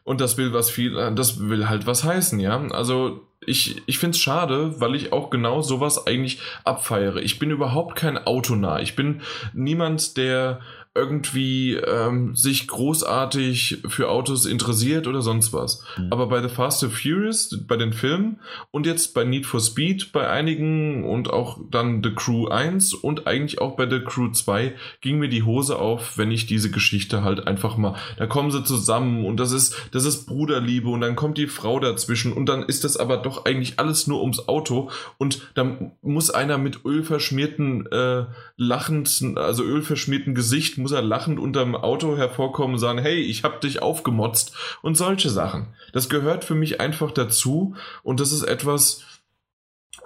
Und 0.03 0.21
das 0.21 0.37
will 0.37 0.53
was 0.53 0.69
viel, 0.69 0.97
äh, 0.97 1.13
das 1.13 1.49
will 1.49 1.67
halt 1.69 1.85
was 1.87 2.03
heißen, 2.03 2.39
ja. 2.39 2.61
Also 2.69 3.27
ich, 3.45 3.81
ich 3.87 3.97
finde 3.97 4.15
es 4.15 4.21
schade, 4.21 4.79
weil 4.79 4.95
ich 4.95 5.11
auch 5.11 5.29
genau 5.29 5.61
sowas 5.61 6.07
eigentlich 6.07 6.39
abfeiere. 6.63 7.21
Ich 7.21 7.39
bin 7.39 7.51
überhaupt 7.51 7.95
kein 7.95 8.17
Autonah. 8.17 8.79
Ich 8.79 8.95
bin 8.95 9.21
niemand, 9.53 10.17
der 10.17 10.61
irgendwie 10.95 11.73
ähm, 11.73 12.35
sich 12.35 12.67
großartig 12.67 13.79
für 13.87 14.09
Autos 14.09 14.45
interessiert 14.45 15.07
oder 15.07 15.23
sonst 15.23 15.51
was. 15.51 15.83
Mhm. 15.97 16.07
Aber 16.11 16.27
bei 16.27 16.41
The 16.41 16.53
Fast 16.53 16.83
and 16.83 16.93
Furious, 16.93 17.57
bei 17.67 17.77
den 17.77 17.93
Filmen 17.93 18.39
und 18.69 18.85
jetzt 18.85 19.15
bei 19.15 19.23
Need 19.23 19.47
for 19.47 19.59
Speed, 19.59 20.11
bei 20.11 20.29
einigen 20.29 21.03
und 21.03 21.31
auch 21.31 21.57
dann 21.71 22.03
The 22.03 22.11
Crew 22.13 22.47
1 22.47 22.93
und 22.93 23.25
eigentlich 23.25 23.59
auch 23.59 23.75
bei 23.75 23.89
The 23.89 24.01
Crew 24.01 24.29
2 24.31 24.75
ging 25.01 25.17
mir 25.17 25.29
die 25.29 25.41
Hose 25.41 25.79
auf, 25.79 26.19
wenn 26.19 26.29
ich 26.29 26.45
diese 26.45 26.69
Geschichte 26.69 27.23
halt 27.23 27.47
einfach 27.47 27.75
mal, 27.75 27.95
da 28.17 28.27
kommen 28.27 28.51
sie 28.51 28.63
zusammen 28.63 29.25
und 29.25 29.37
das 29.39 29.51
ist, 29.51 29.75
das 29.93 30.05
ist 30.05 30.27
Bruderliebe 30.27 30.89
und 30.89 31.01
dann 31.01 31.15
kommt 31.15 31.39
die 31.39 31.47
Frau 31.47 31.79
dazwischen 31.79 32.33
und 32.33 32.45
dann 32.45 32.61
ist 32.61 32.83
das 32.83 32.97
aber 32.97 33.17
doch 33.17 33.45
eigentlich 33.45 33.79
alles 33.79 34.05
nur 34.05 34.21
ums 34.21 34.47
Auto 34.47 34.91
und 35.17 35.49
dann 35.55 35.93
muss 36.03 36.29
einer 36.29 36.59
mit 36.59 36.85
ölverschmierten, 36.85 37.87
äh, 37.87 38.25
lachend, 38.57 39.23
also 39.37 39.63
ölverschmierten 39.63 40.35
Gesicht 40.35 40.82
muss 40.83 40.91
er 40.91 41.01
lachend 41.01 41.39
unterm 41.39 41.75
Auto 41.75 42.15
hervorkommen 42.15 42.75
und 42.75 42.79
sagen, 42.79 42.99
hey, 42.99 43.19
ich 43.19 43.43
hab 43.43 43.61
dich 43.61 43.81
aufgemotzt 43.81 44.55
und 44.83 44.95
solche 44.95 45.29
Sachen. 45.29 45.73
Das 45.91 46.09
gehört 46.09 46.43
für 46.43 46.55
mich 46.55 46.79
einfach 46.79 47.11
dazu 47.11 47.75
und 48.03 48.19
das 48.19 48.31
ist 48.31 48.43
etwas, 48.43 49.03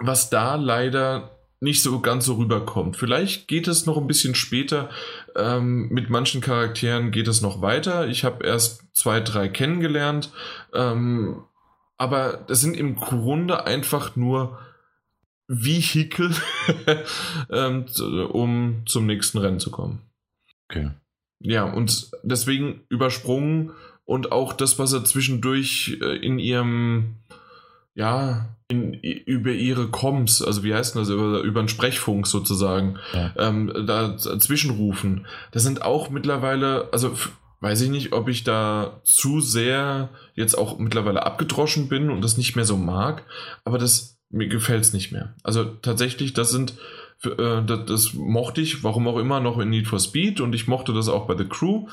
was 0.00 0.30
da 0.30 0.54
leider 0.54 1.38
nicht 1.60 1.82
so 1.82 2.00
ganz 2.00 2.24
so 2.24 2.34
rüberkommt. 2.34 2.96
Vielleicht 2.96 3.48
geht 3.48 3.66
es 3.66 3.84
noch 3.84 3.96
ein 3.96 4.06
bisschen 4.06 4.34
später. 4.34 4.90
Ähm, 5.34 5.88
mit 5.88 6.08
manchen 6.08 6.40
Charakteren 6.40 7.10
geht 7.10 7.26
es 7.26 7.42
noch 7.42 7.60
weiter. 7.60 8.06
Ich 8.06 8.24
habe 8.24 8.46
erst 8.46 8.84
zwei, 8.92 9.20
drei 9.20 9.48
kennengelernt. 9.48 10.30
Ähm, 10.72 11.42
aber 11.96 12.44
das 12.46 12.60
sind 12.60 12.76
im 12.76 12.94
Grunde 12.94 13.66
einfach 13.66 14.14
nur 14.14 14.60
Vehikel, 15.48 16.32
ähm, 17.50 17.86
um 18.30 18.82
zum 18.86 19.06
nächsten 19.06 19.38
Rennen 19.38 19.58
zu 19.58 19.70
kommen. 19.70 20.07
Okay. 20.68 20.90
Ja, 21.40 21.64
und 21.64 22.10
deswegen 22.22 22.80
übersprungen 22.88 23.72
und 24.04 24.32
auch 24.32 24.52
das, 24.52 24.78
was 24.78 24.92
er 24.92 25.04
zwischendurch 25.04 25.98
äh, 26.00 26.16
in 26.16 26.38
ihrem 26.38 27.16
ja, 27.94 28.46
in, 28.68 28.94
über 28.94 29.50
ihre 29.50 29.88
Comms, 29.88 30.40
also 30.40 30.62
wie 30.62 30.72
heißt 30.72 30.94
das, 30.94 31.08
über, 31.08 31.40
über 31.40 31.58
einen 31.58 31.68
Sprechfunk 31.68 32.28
sozusagen, 32.28 32.96
ja. 33.12 33.34
ähm, 33.36 33.72
da 33.86 34.16
zwischenrufen. 34.16 35.26
Das 35.50 35.64
sind 35.64 35.82
auch 35.82 36.08
mittlerweile, 36.08 36.88
also 36.92 37.12
weiß 37.60 37.80
ich 37.80 37.90
nicht, 37.90 38.12
ob 38.12 38.28
ich 38.28 38.44
da 38.44 39.00
zu 39.02 39.40
sehr 39.40 40.10
jetzt 40.34 40.56
auch 40.56 40.78
mittlerweile 40.78 41.26
abgedroschen 41.26 41.88
bin 41.88 42.08
und 42.10 42.22
das 42.22 42.36
nicht 42.36 42.54
mehr 42.54 42.64
so 42.64 42.76
mag, 42.76 43.24
aber 43.64 43.78
das 43.78 44.18
mir 44.30 44.46
gefällt 44.46 44.82
es 44.82 44.92
nicht 44.92 45.10
mehr. 45.10 45.34
Also 45.42 45.64
tatsächlich, 45.64 46.34
das 46.34 46.50
sind, 46.50 46.74
äh, 47.24 47.62
das, 47.64 47.84
das 47.86 48.14
mochte 48.14 48.60
ich, 48.60 48.84
warum 48.84 49.08
auch 49.08 49.18
immer, 49.18 49.40
noch 49.40 49.58
in 49.58 49.70
Need 49.70 49.88
for 49.88 49.98
Speed 49.98 50.40
und 50.40 50.54
ich 50.54 50.68
mochte 50.68 50.92
das 50.92 51.08
auch 51.08 51.26
bei 51.26 51.36
The 51.36 51.46
Crew, 51.46 51.86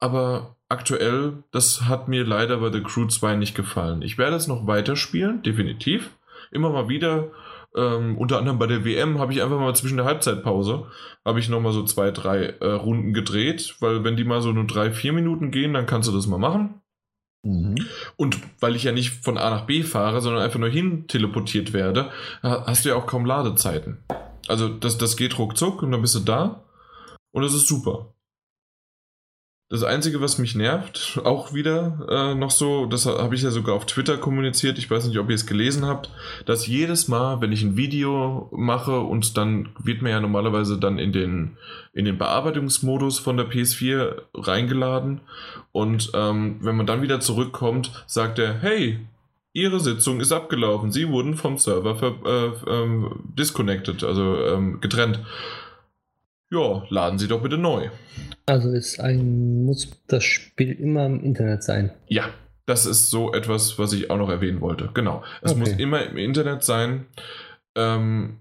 aber 0.00 0.56
aktuell, 0.68 1.44
das 1.50 1.82
hat 1.82 2.08
mir 2.08 2.24
leider 2.24 2.58
bei 2.58 2.70
The 2.70 2.82
Crew 2.82 3.06
2 3.06 3.36
nicht 3.36 3.54
gefallen. 3.54 4.02
Ich 4.02 4.18
werde 4.18 4.36
es 4.36 4.46
noch 4.46 4.66
weiterspielen, 4.66 5.42
definitiv. 5.42 6.10
Immer 6.50 6.70
mal 6.70 6.88
wieder. 6.88 7.30
Ähm, 7.76 8.16
unter 8.18 8.38
anderem 8.38 8.58
bei 8.58 8.66
der 8.66 8.84
WM 8.84 9.18
habe 9.18 9.32
ich 9.32 9.42
einfach 9.42 9.58
mal 9.58 9.74
zwischen 9.74 9.96
der 9.96 10.06
Halbzeitpause, 10.06 10.86
habe 11.24 11.40
ich 11.40 11.48
nochmal 11.48 11.72
so 11.72 11.82
zwei, 11.84 12.12
drei 12.12 12.54
äh, 12.60 12.66
Runden 12.66 13.14
gedreht, 13.14 13.76
weil 13.80 14.04
wenn 14.04 14.16
die 14.16 14.24
mal 14.24 14.42
so 14.42 14.52
nur 14.52 14.66
drei, 14.66 14.92
vier 14.92 15.12
Minuten 15.12 15.50
gehen, 15.50 15.74
dann 15.74 15.86
kannst 15.86 16.08
du 16.08 16.12
das 16.12 16.28
mal 16.28 16.38
machen. 16.38 16.80
Mhm. 17.42 17.76
Und 18.16 18.38
weil 18.60 18.76
ich 18.76 18.84
ja 18.84 18.92
nicht 18.92 19.24
von 19.24 19.38
A 19.38 19.50
nach 19.50 19.66
B 19.66 19.82
fahre, 19.82 20.20
sondern 20.20 20.42
einfach 20.42 20.60
nur 20.60 20.68
hin 20.68 21.06
teleportiert 21.08 21.72
werde, 21.72 22.10
hast 22.42 22.84
du 22.84 22.90
ja 22.90 22.94
auch 22.94 23.06
kaum 23.06 23.24
Ladezeiten. 23.24 23.98
Also 24.48 24.68
das, 24.68 24.98
das 24.98 25.16
geht 25.16 25.38
ruckzuck 25.38 25.82
und 25.82 25.92
dann 25.92 26.02
bist 26.02 26.14
du 26.14 26.20
da 26.20 26.64
und 27.32 27.42
das 27.42 27.54
ist 27.54 27.66
super. 27.66 28.14
Das 29.70 29.82
Einzige, 29.82 30.20
was 30.20 30.38
mich 30.38 30.54
nervt, 30.54 31.20
auch 31.24 31.54
wieder 31.54 32.06
äh, 32.08 32.34
noch 32.34 32.50
so, 32.50 32.86
das 32.86 33.06
habe 33.06 33.34
ich 33.34 33.42
ja 33.42 33.50
sogar 33.50 33.74
auf 33.74 33.86
Twitter 33.86 34.18
kommuniziert, 34.18 34.78
ich 34.78 34.90
weiß 34.90 35.06
nicht, 35.06 35.18
ob 35.18 35.30
ihr 35.30 35.34
es 35.34 35.46
gelesen 35.46 35.86
habt, 35.86 36.10
dass 36.44 36.66
jedes 36.66 37.08
Mal, 37.08 37.40
wenn 37.40 37.50
ich 37.50 37.62
ein 37.62 37.76
Video 37.76 38.48
mache 38.52 39.00
und 39.00 39.36
dann 39.36 39.70
wird 39.82 40.02
mir 40.02 40.10
ja 40.10 40.20
normalerweise 40.20 40.78
dann 40.78 40.98
in 40.98 41.12
den, 41.12 41.56
in 41.92 42.04
den 42.04 42.18
Bearbeitungsmodus 42.18 43.18
von 43.18 43.36
der 43.36 43.50
PS4 43.50 44.22
reingeladen 44.34 45.22
und 45.72 46.12
ähm, 46.14 46.58
wenn 46.60 46.76
man 46.76 46.86
dann 46.86 47.02
wieder 47.02 47.20
zurückkommt, 47.20 48.04
sagt 48.06 48.38
er, 48.38 48.54
hey, 48.54 49.00
Ihre 49.54 49.80
Sitzung 49.80 50.20
ist 50.20 50.32
abgelaufen, 50.32 50.92
Sie 50.92 51.08
wurden 51.08 51.34
vom 51.34 51.56
Server 51.56 51.96
ver, 51.96 52.14
äh, 52.26 52.70
ähm, 52.70 53.20
disconnected, 53.36 54.04
also 54.04 54.36
ähm, 54.44 54.80
getrennt 54.82 55.20
ja, 56.54 56.84
laden 56.88 57.18
Sie 57.18 57.28
doch 57.28 57.42
bitte 57.42 57.58
neu. 57.58 57.88
Also 58.46 58.70
ist 58.70 59.00
ein, 59.00 59.64
muss 59.64 59.90
das 60.06 60.24
Spiel 60.24 60.72
immer 60.72 61.06
im 61.06 61.22
Internet 61.22 61.62
sein? 61.62 61.90
Ja, 62.06 62.28
das 62.66 62.86
ist 62.86 63.10
so 63.10 63.32
etwas, 63.32 63.78
was 63.78 63.92
ich 63.92 64.10
auch 64.10 64.18
noch 64.18 64.28
erwähnen 64.28 64.60
wollte. 64.60 64.90
Genau. 64.94 65.22
Es 65.42 65.52
okay. 65.52 65.60
muss 65.60 65.70
immer 65.70 66.04
im 66.04 66.16
Internet 66.16 66.62
sein. 66.62 67.06
Ähm, 67.74 68.38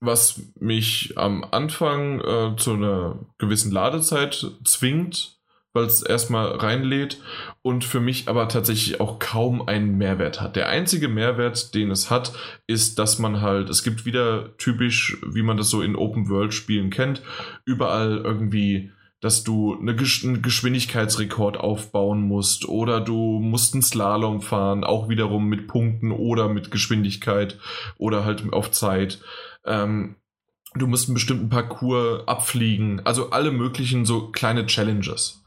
was 0.00 0.40
mich 0.58 1.14
am 1.16 1.44
Anfang 1.44 2.20
äh, 2.20 2.56
zu 2.56 2.74
einer 2.74 3.18
gewissen 3.38 3.72
Ladezeit 3.72 4.46
zwingt, 4.64 5.38
weil 5.72 5.84
es 5.84 6.02
erstmal 6.02 6.56
reinlädt 6.56 7.20
und 7.62 7.84
für 7.84 8.00
mich 8.00 8.28
aber 8.28 8.48
tatsächlich 8.48 9.00
auch 9.00 9.18
kaum 9.18 9.66
einen 9.66 9.96
Mehrwert 9.98 10.40
hat. 10.40 10.56
Der 10.56 10.68
einzige 10.68 11.08
Mehrwert, 11.08 11.74
den 11.74 11.90
es 11.90 12.10
hat, 12.10 12.32
ist, 12.66 12.98
dass 12.98 13.18
man 13.18 13.40
halt, 13.40 13.70
es 13.70 13.82
gibt 13.82 14.04
wieder 14.04 14.56
typisch, 14.58 15.18
wie 15.26 15.42
man 15.42 15.56
das 15.56 15.70
so 15.70 15.82
in 15.82 15.96
Open-World-Spielen 15.96 16.90
kennt, 16.90 17.22
überall 17.64 18.18
irgendwie 18.18 18.90
dass 19.22 19.44
du 19.44 19.78
eine 19.78 19.94
Gesch 19.94 20.24
einen 20.24 20.42
Geschwindigkeitsrekord 20.42 21.56
aufbauen 21.56 22.22
musst 22.22 22.68
oder 22.68 23.00
du 23.00 23.38
musst 23.38 23.72
einen 23.72 23.82
Slalom 23.82 24.42
fahren, 24.42 24.82
auch 24.82 25.08
wiederum 25.08 25.48
mit 25.48 25.68
Punkten 25.68 26.10
oder 26.10 26.48
mit 26.48 26.72
Geschwindigkeit 26.72 27.56
oder 27.98 28.24
halt 28.24 28.52
auf 28.52 28.72
Zeit. 28.72 29.20
Ähm, 29.64 30.16
du 30.74 30.88
musst 30.88 31.08
einen 31.08 31.14
bestimmten 31.14 31.50
Parcours 31.50 32.26
abfliegen, 32.26 33.00
also 33.06 33.30
alle 33.30 33.52
möglichen 33.52 34.04
so 34.04 34.32
kleine 34.32 34.66
Challenges. 34.66 35.41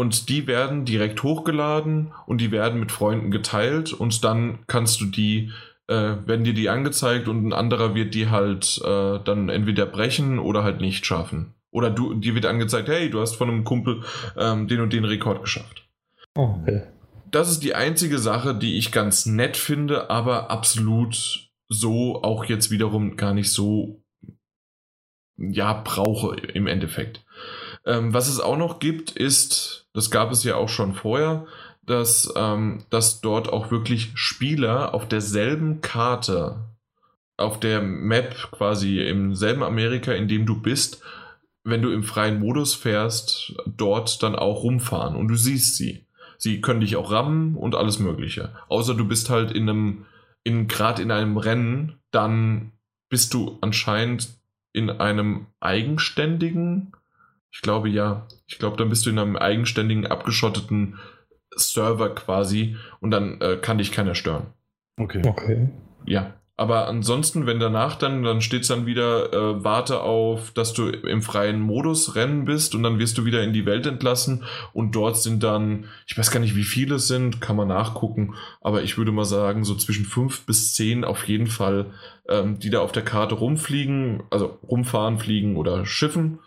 Und 0.00 0.30
die 0.30 0.46
werden 0.46 0.86
direkt 0.86 1.22
hochgeladen 1.22 2.12
und 2.24 2.40
die 2.40 2.50
werden 2.50 2.80
mit 2.80 2.90
Freunden 2.90 3.30
geteilt 3.30 3.92
und 3.92 4.24
dann 4.24 4.60
kannst 4.66 4.98
du 5.02 5.04
die, 5.04 5.52
äh, 5.88 6.16
werden 6.24 6.42
dir 6.42 6.54
die 6.54 6.70
angezeigt 6.70 7.28
und 7.28 7.46
ein 7.46 7.52
anderer 7.52 7.94
wird 7.94 8.14
die 8.14 8.30
halt 8.30 8.80
äh, 8.82 9.18
dann 9.22 9.50
entweder 9.50 9.84
brechen 9.84 10.38
oder 10.38 10.64
halt 10.64 10.80
nicht 10.80 11.04
schaffen. 11.04 11.52
Oder 11.70 11.90
du, 11.90 12.14
dir 12.14 12.34
wird 12.34 12.46
angezeigt, 12.46 12.88
hey, 12.88 13.10
du 13.10 13.20
hast 13.20 13.34
von 13.36 13.50
einem 13.50 13.62
Kumpel 13.62 14.02
ähm, 14.38 14.68
den 14.68 14.80
und 14.80 14.94
den 14.94 15.04
Rekord 15.04 15.42
geschafft. 15.42 15.86
Oh, 16.34 16.54
okay. 16.62 16.80
Das 17.30 17.50
ist 17.50 17.62
die 17.62 17.74
einzige 17.74 18.18
Sache, 18.18 18.54
die 18.54 18.78
ich 18.78 18.92
ganz 18.92 19.26
nett 19.26 19.58
finde, 19.58 20.08
aber 20.08 20.50
absolut 20.50 21.50
so 21.68 22.22
auch 22.22 22.46
jetzt 22.46 22.70
wiederum 22.70 23.18
gar 23.18 23.34
nicht 23.34 23.52
so 23.52 24.02
ja 25.36 25.74
brauche 25.74 26.36
im 26.36 26.66
Endeffekt. 26.66 27.22
Ähm, 27.86 28.12
was 28.12 28.28
es 28.28 28.40
auch 28.40 28.56
noch 28.56 28.78
gibt, 28.78 29.12
ist, 29.12 29.86
das 29.92 30.10
gab 30.10 30.30
es 30.32 30.44
ja 30.44 30.56
auch 30.56 30.68
schon 30.68 30.94
vorher, 30.94 31.46
dass, 31.84 32.32
ähm, 32.36 32.84
dass 32.90 33.20
dort 33.20 33.52
auch 33.52 33.70
wirklich 33.70 34.12
Spieler 34.14 34.94
auf 34.94 35.08
derselben 35.08 35.80
Karte, 35.80 36.56
auf 37.36 37.58
der 37.58 37.80
Map 37.82 38.34
quasi 38.52 39.00
im 39.00 39.34
selben 39.34 39.62
Amerika, 39.62 40.12
in 40.12 40.28
dem 40.28 40.46
du 40.46 40.60
bist, 40.60 41.02
wenn 41.64 41.82
du 41.82 41.90
im 41.90 42.02
freien 42.02 42.38
Modus 42.38 42.74
fährst, 42.74 43.54
dort 43.66 44.22
dann 44.22 44.34
auch 44.36 44.62
rumfahren 44.62 45.16
und 45.16 45.28
du 45.28 45.36
siehst 45.36 45.76
sie. 45.76 46.04
Sie 46.38 46.60
können 46.60 46.80
dich 46.80 46.96
auch 46.96 47.10
rammen 47.10 47.54
und 47.54 47.74
alles 47.74 47.98
Mögliche. 47.98 48.54
Außer 48.68 48.94
du 48.94 49.06
bist 49.06 49.28
halt 49.28 49.50
in 49.50 49.68
einem, 49.68 50.06
in, 50.42 50.68
gerade 50.68 51.02
in 51.02 51.10
einem 51.10 51.36
Rennen, 51.36 51.98
dann 52.12 52.72
bist 53.10 53.34
du 53.34 53.58
anscheinend 53.60 54.30
in 54.72 54.88
einem 54.88 55.46
eigenständigen 55.60 56.92
ich 57.50 57.62
glaube 57.62 57.88
ja. 57.88 58.26
Ich 58.46 58.58
glaube, 58.58 58.76
dann 58.76 58.88
bist 58.88 59.06
du 59.06 59.10
in 59.10 59.18
einem 59.18 59.36
eigenständigen, 59.36 60.06
abgeschotteten 60.06 60.98
Server 61.56 62.14
quasi 62.14 62.76
und 63.00 63.10
dann 63.10 63.40
äh, 63.40 63.56
kann 63.56 63.78
dich 63.78 63.92
keiner 63.92 64.14
stören. 64.14 64.46
Okay. 64.96 65.22
Okay. 65.24 65.68
Ja. 66.06 66.34
Aber 66.56 66.88
ansonsten, 66.88 67.46
wenn 67.46 67.58
danach 67.58 67.96
dann, 67.96 68.22
dann 68.22 68.42
steht 68.42 68.62
es 68.62 68.68
dann 68.68 68.84
wieder, 68.84 69.32
äh, 69.32 69.64
warte 69.64 70.02
auf, 70.02 70.50
dass 70.50 70.74
du 70.74 70.88
im 70.88 71.22
freien 71.22 71.58
Modus 71.58 72.16
rennen 72.16 72.44
bist 72.44 72.74
und 72.74 72.82
dann 72.82 72.98
wirst 72.98 73.16
du 73.16 73.24
wieder 73.24 73.42
in 73.42 73.54
die 73.54 73.64
Welt 73.64 73.86
entlassen 73.86 74.44
und 74.74 74.94
dort 74.94 75.16
sind 75.16 75.42
dann, 75.42 75.86
ich 76.06 76.18
weiß 76.18 76.30
gar 76.30 76.38
nicht, 76.38 76.56
wie 76.56 76.64
viele 76.64 76.96
es 76.96 77.08
sind, 77.08 77.40
kann 77.40 77.56
man 77.56 77.68
nachgucken, 77.68 78.34
aber 78.60 78.82
ich 78.82 78.98
würde 78.98 79.10
mal 79.10 79.24
sagen, 79.24 79.64
so 79.64 79.74
zwischen 79.74 80.04
fünf 80.04 80.44
bis 80.44 80.74
zehn 80.74 81.02
auf 81.02 81.26
jeden 81.26 81.46
Fall, 81.46 81.86
ähm, 82.28 82.58
die 82.58 82.68
da 82.68 82.80
auf 82.80 82.92
der 82.92 83.06
Karte 83.06 83.36
rumfliegen, 83.36 84.24
also 84.28 84.58
rumfahren, 84.68 85.16
fliegen 85.16 85.56
oder 85.56 85.86
schiffen 85.86 86.40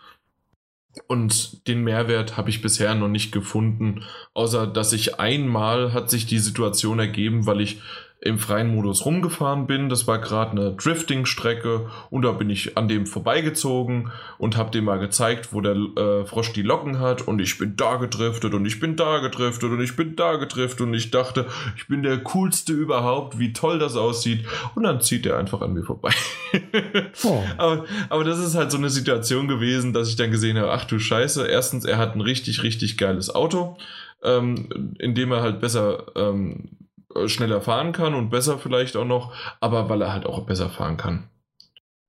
und 1.06 1.66
den 1.66 1.82
Mehrwert 1.82 2.36
habe 2.36 2.50
ich 2.50 2.62
bisher 2.62 2.94
noch 2.94 3.08
nicht 3.08 3.32
gefunden, 3.32 4.04
außer 4.32 4.66
dass 4.66 4.92
ich 4.92 5.18
einmal 5.18 5.92
hat 5.92 6.10
sich 6.10 6.26
die 6.26 6.38
Situation 6.38 6.98
ergeben, 6.98 7.46
weil 7.46 7.60
ich 7.60 7.80
im 8.24 8.38
freien 8.38 8.74
Modus 8.74 9.04
rumgefahren 9.04 9.66
bin. 9.66 9.90
Das 9.90 10.06
war 10.06 10.18
gerade 10.18 10.52
eine 10.52 10.72
Drifting-Strecke 10.72 11.90
und 12.08 12.22
da 12.22 12.32
bin 12.32 12.48
ich 12.48 12.76
an 12.76 12.88
dem 12.88 13.06
vorbeigezogen 13.06 14.10
und 14.38 14.56
habe 14.56 14.70
dem 14.70 14.84
mal 14.84 14.98
gezeigt, 14.98 15.52
wo 15.52 15.60
der 15.60 15.74
äh, 15.74 16.24
Frosch 16.24 16.54
die 16.54 16.62
Locken 16.62 17.00
hat 17.00 17.28
und 17.28 17.38
ich 17.40 17.58
bin 17.58 17.76
da 17.76 17.96
gedriftet 17.96 18.54
und 18.54 18.64
ich 18.64 18.80
bin 18.80 18.96
da 18.96 19.18
gedriftet 19.18 19.70
und 19.70 19.80
ich 19.82 19.94
bin 19.94 20.16
da 20.16 20.36
gedriftet 20.36 20.80
und 20.80 20.94
ich 20.94 21.10
dachte, 21.10 21.46
ich 21.76 21.86
bin 21.86 22.02
der 22.02 22.18
coolste 22.18 22.72
überhaupt, 22.72 23.38
wie 23.38 23.52
toll 23.52 23.78
das 23.78 23.94
aussieht 23.94 24.46
und 24.74 24.84
dann 24.84 25.02
zieht 25.02 25.26
er 25.26 25.38
einfach 25.38 25.60
an 25.60 25.74
mir 25.74 25.84
vorbei. 25.84 26.12
oh. 27.24 27.42
aber, 27.58 27.84
aber 28.08 28.24
das 28.24 28.38
ist 28.38 28.54
halt 28.54 28.70
so 28.70 28.78
eine 28.78 28.88
Situation 28.88 29.48
gewesen, 29.48 29.92
dass 29.92 30.08
ich 30.08 30.16
dann 30.16 30.30
gesehen 30.30 30.56
habe, 30.56 30.72
ach 30.72 30.86
du 30.86 30.98
Scheiße, 30.98 31.46
erstens, 31.46 31.84
er 31.84 31.98
hat 31.98 32.14
ein 32.14 32.22
richtig, 32.22 32.62
richtig 32.62 32.96
geiles 32.96 33.34
Auto. 33.34 33.76
Ähm, 34.22 34.94
in 34.98 35.14
dem 35.14 35.32
er 35.32 35.42
halt 35.42 35.60
besser 35.60 36.06
ähm, 36.16 36.70
äh, 36.70 36.83
schneller 37.26 37.60
fahren 37.60 37.92
kann 37.92 38.14
und 38.14 38.30
besser 38.30 38.58
vielleicht 38.58 38.96
auch 38.96 39.04
noch, 39.04 39.32
aber 39.60 39.88
weil 39.88 40.02
er 40.02 40.12
halt 40.12 40.26
auch 40.26 40.46
besser 40.46 40.70
fahren 40.70 40.96
kann. 40.96 41.28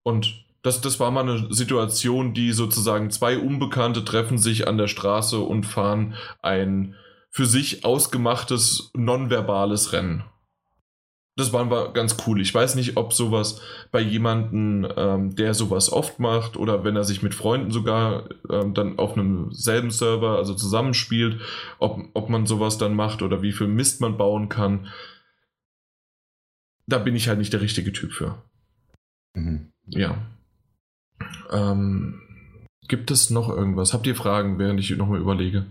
Und 0.03 0.45
das, 0.61 0.81
das 0.81 0.99
war 0.99 1.11
mal 1.11 1.21
eine 1.21 1.53
Situation, 1.53 2.33
die 2.33 2.51
sozusagen 2.51 3.11
zwei 3.11 3.37
Unbekannte 3.37 4.03
treffen 4.03 4.37
sich 4.37 4.67
an 4.67 4.77
der 4.77 4.87
Straße 4.87 5.39
und 5.39 5.65
fahren 5.65 6.15
ein 6.41 6.95
für 7.29 7.45
sich 7.45 7.85
ausgemachtes 7.85 8.91
nonverbales 8.93 9.93
Rennen 9.93 10.23
das 11.37 11.51
war 11.51 11.91
ganz 11.91 12.15
cool. 12.25 12.39
Ich 12.39 12.53
weiß 12.53 12.75
nicht, 12.75 12.95
ob 12.95 13.11
sowas 13.11 13.61
bei 13.91 13.99
jemandem, 13.99 14.87
ähm, 14.95 15.35
der 15.35 15.53
sowas 15.53 15.91
oft 15.91 16.19
macht 16.19 16.55
oder 16.55 16.85
wenn 16.85 16.95
er 16.95 17.03
sich 17.03 17.23
mit 17.23 17.35
Freunden 17.35 17.71
sogar 17.71 18.29
ähm, 18.49 18.73
dann 18.73 18.97
auf 18.97 19.13
einem 19.13 19.51
selben 19.51 19.91
Server, 19.91 20.37
also 20.37 20.53
zusammenspielt, 20.53 21.41
ob, 21.77 21.99
ob 22.13 22.29
man 22.29 22.45
sowas 22.45 22.77
dann 22.77 22.95
macht 22.95 23.21
oder 23.21 23.41
wie 23.41 23.51
viel 23.51 23.67
Mist 23.67 23.99
man 23.99 24.17
bauen 24.17 24.47
kann. 24.47 24.87
Da 26.87 26.99
bin 26.99 27.15
ich 27.15 27.27
halt 27.27 27.39
nicht 27.39 27.51
der 27.51 27.61
richtige 27.61 27.91
Typ 27.91 28.13
für. 28.13 28.41
Mhm. 29.35 29.71
Ja. 29.87 30.17
Ähm, 31.51 32.21
gibt 32.87 33.11
es 33.11 33.29
noch 33.29 33.49
irgendwas? 33.49 33.93
Habt 33.93 34.07
ihr 34.07 34.15
Fragen, 34.15 34.57
während 34.57 34.79
ich 34.79 34.95
nochmal 34.95 35.19
überlege? 35.19 35.65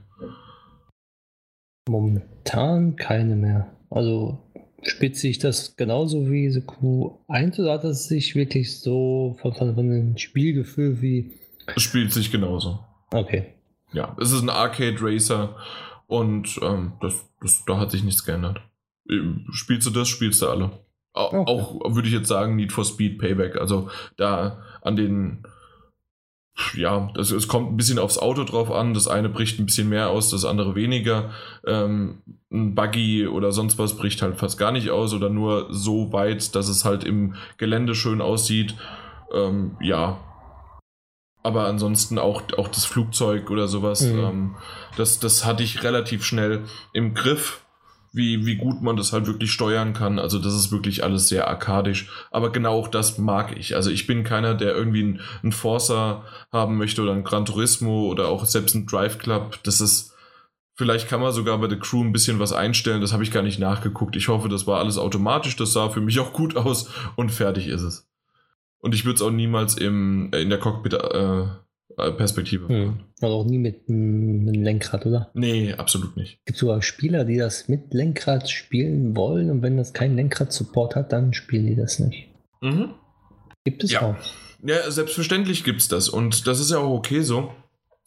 Momentan 1.88 2.96
keine 2.96 3.36
mehr. 3.36 3.74
Also 3.88 4.43
Spitzt 4.84 5.20
sich 5.20 5.38
das 5.38 5.76
genauso 5.76 6.30
wie 6.30 6.50
The 6.50 6.60
Crew 6.60 7.12
1 7.28 7.58
oder 7.58 7.72
hat 7.72 7.84
es 7.84 8.08
sich 8.08 8.34
wirklich 8.34 8.80
so 8.80 9.36
von, 9.40 9.54
von, 9.54 9.74
von 9.74 9.84
einem 9.84 10.18
Spielgefühl 10.18 11.00
wie. 11.00 11.32
Es 11.74 11.82
spielt 11.82 12.12
sich 12.12 12.30
genauso. 12.30 12.80
Okay. 13.10 13.46
Ja, 13.92 14.16
es 14.20 14.32
ist 14.32 14.42
ein 14.42 14.50
Arcade 14.50 14.96
Racer 15.00 15.56
und 16.06 16.58
ähm, 16.62 16.92
das, 17.00 17.24
das, 17.40 17.64
da 17.64 17.78
hat 17.78 17.90
sich 17.90 18.02
nichts 18.02 18.24
geändert. 18.24 18.60
Spielst 19.52 19.86
du 19.86 19.90
das, 19.90 20.08
spielst 20.08 20.42
du 20.42 20.48
alle. 20.48 20.70
Okay. 21.12 21.44
Auch 21.46 21.94
würde 21.94 22.08
ich 22.08 22.14
jetzt 22.14 22.28
sagen, 22.28 22.56
Need 22.56 22.72
for 22.72 22.84
Speed 22.84 23.18
Payback. 23.18 23.56
Also 23.56 23.88
da 24.16 24.62
an 24.82 24.96
den 24.96 25.44
ja, 26.74 27.10
das, 27.14 27.32
es 27.32 27.48
kommt 27.48 27.72
ein 27.72 27.76
bisschen 27.76 27.98
aufs 27.98 28.18
Auto 28.18 28.44
drauf 28.44 28.70
an. 28.70 28.94
Das 28.94 29.08
eine 29.08 29.28
bricht 29.28 29.58
ein 29.58 29.66
bisschen 29.66 29.88
mehr 29.88 30.10
aus, 30.10 30.30
das 30.30 30.44
andere 30.44 30.74
weniger. 30.74 31.30
Ähm, 31.66 32.22
ein 32.52 32.74
Buggy 32.74 33.26
oder 33.26 33.50
sonst 33.50 33.78
was 33.78 33.96
bricht 33.96 34.22
halt 34.22 34.36
fast 34.36 34.56
gar 34.56 34.70
nicht 34.70 34.90
aus 34.90 35.12
oder 35.12 35.30
nur 35.30 35.66
so 35.70 36.12
weit, 36.12 36.54
dass 36.54 36.68
es 36.68 36.84
halt 36.84 37.02
im 37.02 37.34
Gelände 37.56 37.94
schön 37.96 38.20
aussieht. 38.20 38.76
Ähm, 39.32 39.76
ja. 39.80 40.20
Aber 41.42 41.66
ansonsten 41.66 42.18
auch, 42.18 42.42
auch 42.56 42.68
das 42.68 42.84
Flugzeug 42.84 43.50
oder 43.50 43.66
sowas, 43.66 44.02
mhm. 44.02 44.18
ähm, 44.18 44.56
das, 44.96 45.18
das 45.18 45.44
hatte 45.44 45.64
ich 45.64 45.82
relativ 45.82 46.24
schnell 46.24 46.64
im 46.92 47.14
Griff 47.14 47.63
wie, 48.14 48.46
wie 48.46 48.54
gut 48.54 48.80
man 48.80 48.96
das 48.96 49.12
halt 49.12 49.26
wirklich 49.26 49.50
steuern 49.50 49.92
kann. 49.92 50.20
Also 50.20 50.38
das 50.38 50.54
ist 50.54 50.70
wirklich 50.70 51.02
alles 51.02 51.28
sehr 51.28 51.48
arkadisch. 51.48 52.08
Aber 52.30 52.52
genau 52.52 52.78
auch 52.78 52.86
das 52.86 53.18
mag 53.18 53.58
ich. 53.58 53.74
Also 53.74 53.90
ich 53.90 54.06
bin 54.06 54.22
keiner, 54.22 54.54
der 54.54 54.72
irgendwie 54.72 55.02
einen, 55.02 55.20
einen 55.42 55.50
Forcer 55.50 56.22
haben 56.52 56.78
möchte 56.78 57.02
oder 57.02 57.10
einen 57.10 57.24
Gran 57.24 57.44
Turismo 57.44 58.06
oder 58.08 58.28
auch 58.28 58.44
selbst 58.44 58.76
einen 58.76 58.86
Drive 58.86 59.18
Club. 59.18 59.58
Das 59.64 59.80
ist, 59.80 60.14
vielleicht 60.74 61.08
kann 61.08 61.20
man 61.20 61.32
sogar 61.32 61.58
bei 61.58 61.66
der 61.66 61.80
Crew 61.80 62.04
ein 62.04 62.12
bisschen 62.12 62.38
was 62.38 62.52
einstellen. 62.52 63.00
Das 63.00 63.12
habe 63.12 63.24
ich 63.24 63.32
gar 63.32 63.42
nicht 63.42 63.58
nachgeguckt. 63.58 64.14
Ich 64.14 64.28
hoffe, 64.28 64.48
das 64.48 64.68
war 64.68 64.78
alles 64.78 64.96
automatisch. 64.96 65.56
Das 65.56 65.72
sah 65.72 65.88
für 65.88 66.00
mich 66.00 66.20
auch 66.20 66.32
gut 66.32 66.56
aus 66.56 66.88
und 67.16 67.32
fertig 67.32 67.66
ist 67.66 67.82
es. 67.82 68.08
Und 68.78 68.94
ich 68.94 69.04
würde 69.04 69.16
es 69.16 69.22
auch 69.22 69.32
niemals 69.32 69.76
im, 69.76 70.32
in 70.32 70.50
der 70.50 70.60
Cockpit 70.60 70.94
äh, 70.94 71.46
äh, 71.96 72.10
Perspektive. 72.12 72.68
Hm. 72.68 73.00
Also 73.20 73.36
auch 73.36 73.44
nie 73.44 73.58
mit 73.58 73.88
einem 73.88 74.48
Lenkrad, 74.48 75.06
oder? 75.06 75.30
Nee, 75.34 75.74
absolut 75.74 76.16
nicht. 76.16 76.38
Es 76.40 76.44
gibt 76.46 76.58
sogar 76.58 76.82
Spieler, 76.82 77.24
die 77.24 77.36
das 77.36 77.68
mit 77.68 77.94
Lenkrad 77.94 78.50
spielen 78.50 79.16
wollen 79.16 79.50
und 79.50 79.62
wenn 79.62 79.76
das 79.76 79.92
kein 79.92 80.16
Lenkrad-Support 80.16 80.96
hat, 80.96 81.12
dann 81.12 81.32
spielen 81.32 81.66
die 81.66 81.76
das 81.76 81.98
nicht. 81.98 82.28
Mhm. 82.60 82.94
Gibt 83.64 83.84
es 83.84 83.92
ja. 83.92 84.02
auch. 84.02 84.16
Ja, 84.66 84.90
selbstverständlich 84.90 85.64
gibt 85.64 85.80
es 85.80 85.88
das 85.88 86.08
und 86.08 86.46
das 86.46 86.60
ist 86.60 86.70
ja 86.70 86.78
auch 86.78 86.90
okay 86.90 87.22
so. 87.22 87.52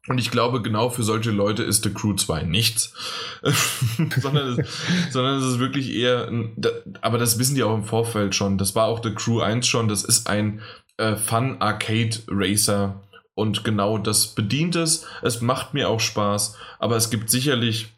Und 0.07 0.19
ich 0.19 0.31
glaube, 0.31 0.61
genau 0.61 0.89
für 0.89 1.03
solche 1.03 1.31
Leute 1.31 1.63
ist 1.63 1.83
The 1.83 1.89
Crew 1.89 2.13
2 2.13 2.43
nichts. 2.43 2.93
sondern, 4.21 4.57
es, 4.57 4.67
sondern 5.11 5.39
es 5.39 5.45
ist 5.45 5.59
wirklich 5.59 5.93
eher, 5.93 6.27
ein, 6.27 6.55
aber 7.01 7.17
das 7.17 7.39
wissen 7.39 7.55
die 7.55 7.63
auch 7.63 7.75
im 7.75 7.83
Vorfeld 7.83 8.33
schon. 8.33 8.57
Das 8.57 8.73
war 8.73 8.85
auch 8.87 9.03
The 9.03 9.13
Crew 9.13 9.41
1 9.41 9.67
schon. 9.67 9.89
Das 9.89 10.03
ist 10.03 10.27
ein 10.27 10.61
äh, 10.97 11.15
Fun 11.17 11.57
Arcade 11.59 12.19
Racer 12.29 13.01
und 13.37 13.63
genau 13.63 13.99
das 13.99 14.33
bedient 14.33 14.75
es. 14.75 15.05
Es 15.21 15.41
macht 15.41 15.75
mir 15.75 15.89
auch 15.89 15.99
Spaß, 15.99 16.57
aber 16.79 16.95
es 16.95 17.11
gibt 17.11 17.29
sicherlich 17.29 17.89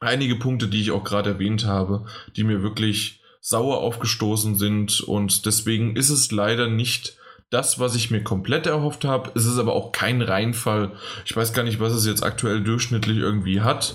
einige 0.00 0.34
Punkte, 0.34 0.66
die 0.66 0.80
ich 0.80 0.90
auch 0.90 1.04
gerade 1.04 1.30
erwähnt 1.30 1.64
habe, 1.64 2.04
die 2.34 2.42
mir 2.42 2.64
wirklich 2.64 3.20
sauer 3.40 3.78
aufgestoßen 3.78 4.58
sind 4.58 5.00
und 5.00 5.46
deswegen 5.46 5.94
ist 5.94 6.10
es 6.10 6.32
leider 6.32 6.66
nicht 6.66 7.16
das, 7.48 7.78
was 7.78 7.94
ich 7.94 8.10
mir 8.10 8.24
komplett 8.24 8.66
erhofft 8.66 9.04
habe. 9.04 9.30
Es 9.36 9.46
ist 9.46 9.58
aber 9.58 9.72
auch 9.72 9.92
kein 9.92 10.20
Reinfall. 10.20 10.90
Ich 11.26 11.36
weiß 11.36 11.52
gar 11.52 11.62
nicht, 11.62 11.78
was 11.78 11.92
es 11.92 12.04
jetzt 12.04 12.24
aktuell 12.24 12.60
durchschnittlich 12.60 13.18
irgendwie 13.18 13.60
hat. 13.60 13.94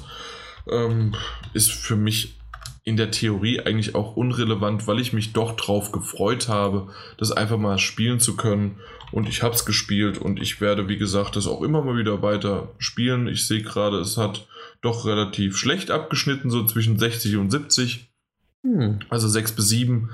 Ähm, 0.72 1.15
ist 1.53 1.72
für 1.72 1.97
mich 1.97 2.38
in 2.85 2.95
der 2.95 3.11
Theorie 3.11 3.59
eigentlich 3.59 3.95
auch 3.95 4.15
unrelevant, 4.15 4.88
weil 4.88 5.01
ich 5.01 5.11
mich 5.11 5.34
doch 5.34 5.57
drauf 5.57 5.91
gefreut 5.91 6.47
habe, 6.47 6.88
das 7.18 7.34
einfach 7.34 7.57
mal 7.57 7.77
spielen 7.77 8.22
zu 8.22 8.38
können. 8.38 8.80
Und 9.11 9.29
ich 9.29 9.41
habe 9.41 9.55
es 9.55 9.65
gespielt 9.65 10.17
und 10.17 10.41
ich 10.41 10.59
werde, 10.59 10.89
wie 10.89 10.97
gesagt, 10.97 11.35
das 11.35 11.47
auch 11.47 11.61
immer 11.61 11.81
mal 11.81 11.97
wieder 11.97 12.21
weiter 12.21 12.73
spielen. 12.77 13.27
Ich 13.27 13.47
sehe 13.47 13.61
gerade, 13.61 13.99
es 13.99 14.17
hat 14.17 14.47
doch 14.81 15.05
relativ 15.05 15.57
schlecht 15.57 15.91
abgeschnitten, 15.91 16.49
so 16.49 16.65
zwischen 16.65 16.99
60 16.99 17.38
und 17.38 17.49
70. 17.49 18.09
Hm. 18.63 18.99
Also 19.09 19.27
6 19.27 19.53
bis 19.53 19.69
7. 19.69 20.09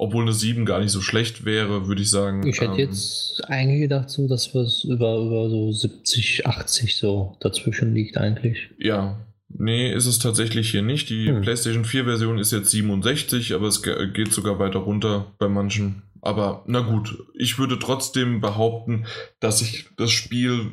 Obwohl 0.00 0.22
eine 0.22 0.32
7 0.32 0.64
gar 0.64 0.78
nicht 0.78 0.92
so 0.92 1.00
schlecht 1.00 1.44
wäre, 1.44 1.88
würde 1.88 2.02
ich 2.02 2.10
sagen. 2.10 2.46
Ich 2.46 2.60
hätte 2.60 2.74
ähm, 2.74 2.78
jetzt 2.78 3.42
eigentlich 3.48 3.80
gedacht, 3.80 4.08
so, 4.10 4.28
dass 4.28 4.54
es 4.54 4.84
über, 4.84 5.18
über 5.18 5.50
so 5.50 5.72
70, 5.72 6.46
80 6.46 6.96
so 6.96 7.36
dazwischen 7.40 7.94
liegt 7.94 8.16
eigentlich. 8.16 8.70
Ja, 8.78 9.18
Nee, 9.50 9.92
ist 9.92 10.06
es 10.06 10.18
tatsächlich 10.18 10.70
hier 10.70 10.82
nicht. 10.82 11.08
Die 11.08 11.28
hm. 11.28 11.40
PlayStation 11.40 11.84
4 11.84 12.04
Version 12.04 12.38
ist 12.38 12.52
jetzt 12.52 12.70
67, 12.70 13.54
aber 13.54 13.66
es 13.66 13.82
geht 13.82 14.32
sogar 14.32 14.58
weiter 14.58 14.80
runter 14.80 15.32
bei 15.38 15.48
manchen. 15.48 16.02
Aber 16.20 16.64
na 16.66 16.80
gut, 16.80 17.24
ich 17.34 17.58
würde 17.58 17.78
trotzdem 17.78 18.40
behaupten, 18.40 19.06
dass 19.40 19.60
sich 19.60 19.88
das 19.96 20.10
Spiel 20.10 20.72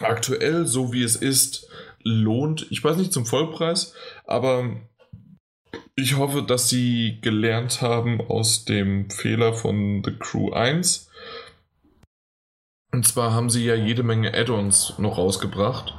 aktuell, 0.00 0.66
so 0.66 0.92
wie 0.92 1.02
es 1.02 1.16
ist, 1.16 1.68
lohnt. 2.02 2.66
Ich 2.70 2.82
weiß 2.82 2.96
nicht 2.96 3.12
zum 3.12 3.26
Vollpreis, 3.26 3.94
aber 4.24 4.80
ich 5.94 6.16
hoffe, 6.16 6.42
dass 6.42 6.68
sie 6.68 7.18
gelernt 7.22 7.80
haben 7.80 8.20
aus 8.20 8.64
dem 8.64 9.10
Fehler 9.10 9.54
von 9.54 10.02
The 10.04 10.12
Crew 10.18 10.52
1. 10.52 11.10
Und 12.92 13.06
zwar 13.06 13.32
haben 13.32 13.50
sie 13.50 13.64
ja 13.64 13.74
jede 13.74 14.02
Menge 14.02 14.32
Add-ons 14.34 14.98
noch 14.98 15.18
rausgebracht. 15.18 15.94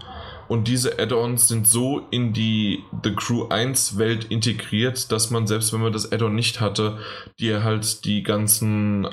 Und 0.47 0.67
diese 0.67 0.99
Add-ons 0.99 1.47
sind 1.47 1.67
so 1.67 2.07
in 2.11 2.33
die 2.33 2.83
The 3.03 3.13
Crew 3.13 3.47
1 3.49 3.97
Welt 3.97 4.25
integriert, 4.25 5.11
dass 5.11 5.29
man 5.29 5.47
selbst 5.47 5.73
wenn 5.73 5.81
man 5.81 5.93
das 5.93 6.11
Add-on 6.11 6.35
nicht 6.35 6.61
hatte, 6.61 6.99
dir 7.39 7.63
halt 7.63 8.05
die 8.05 8.23
ganzen 8.23 9.07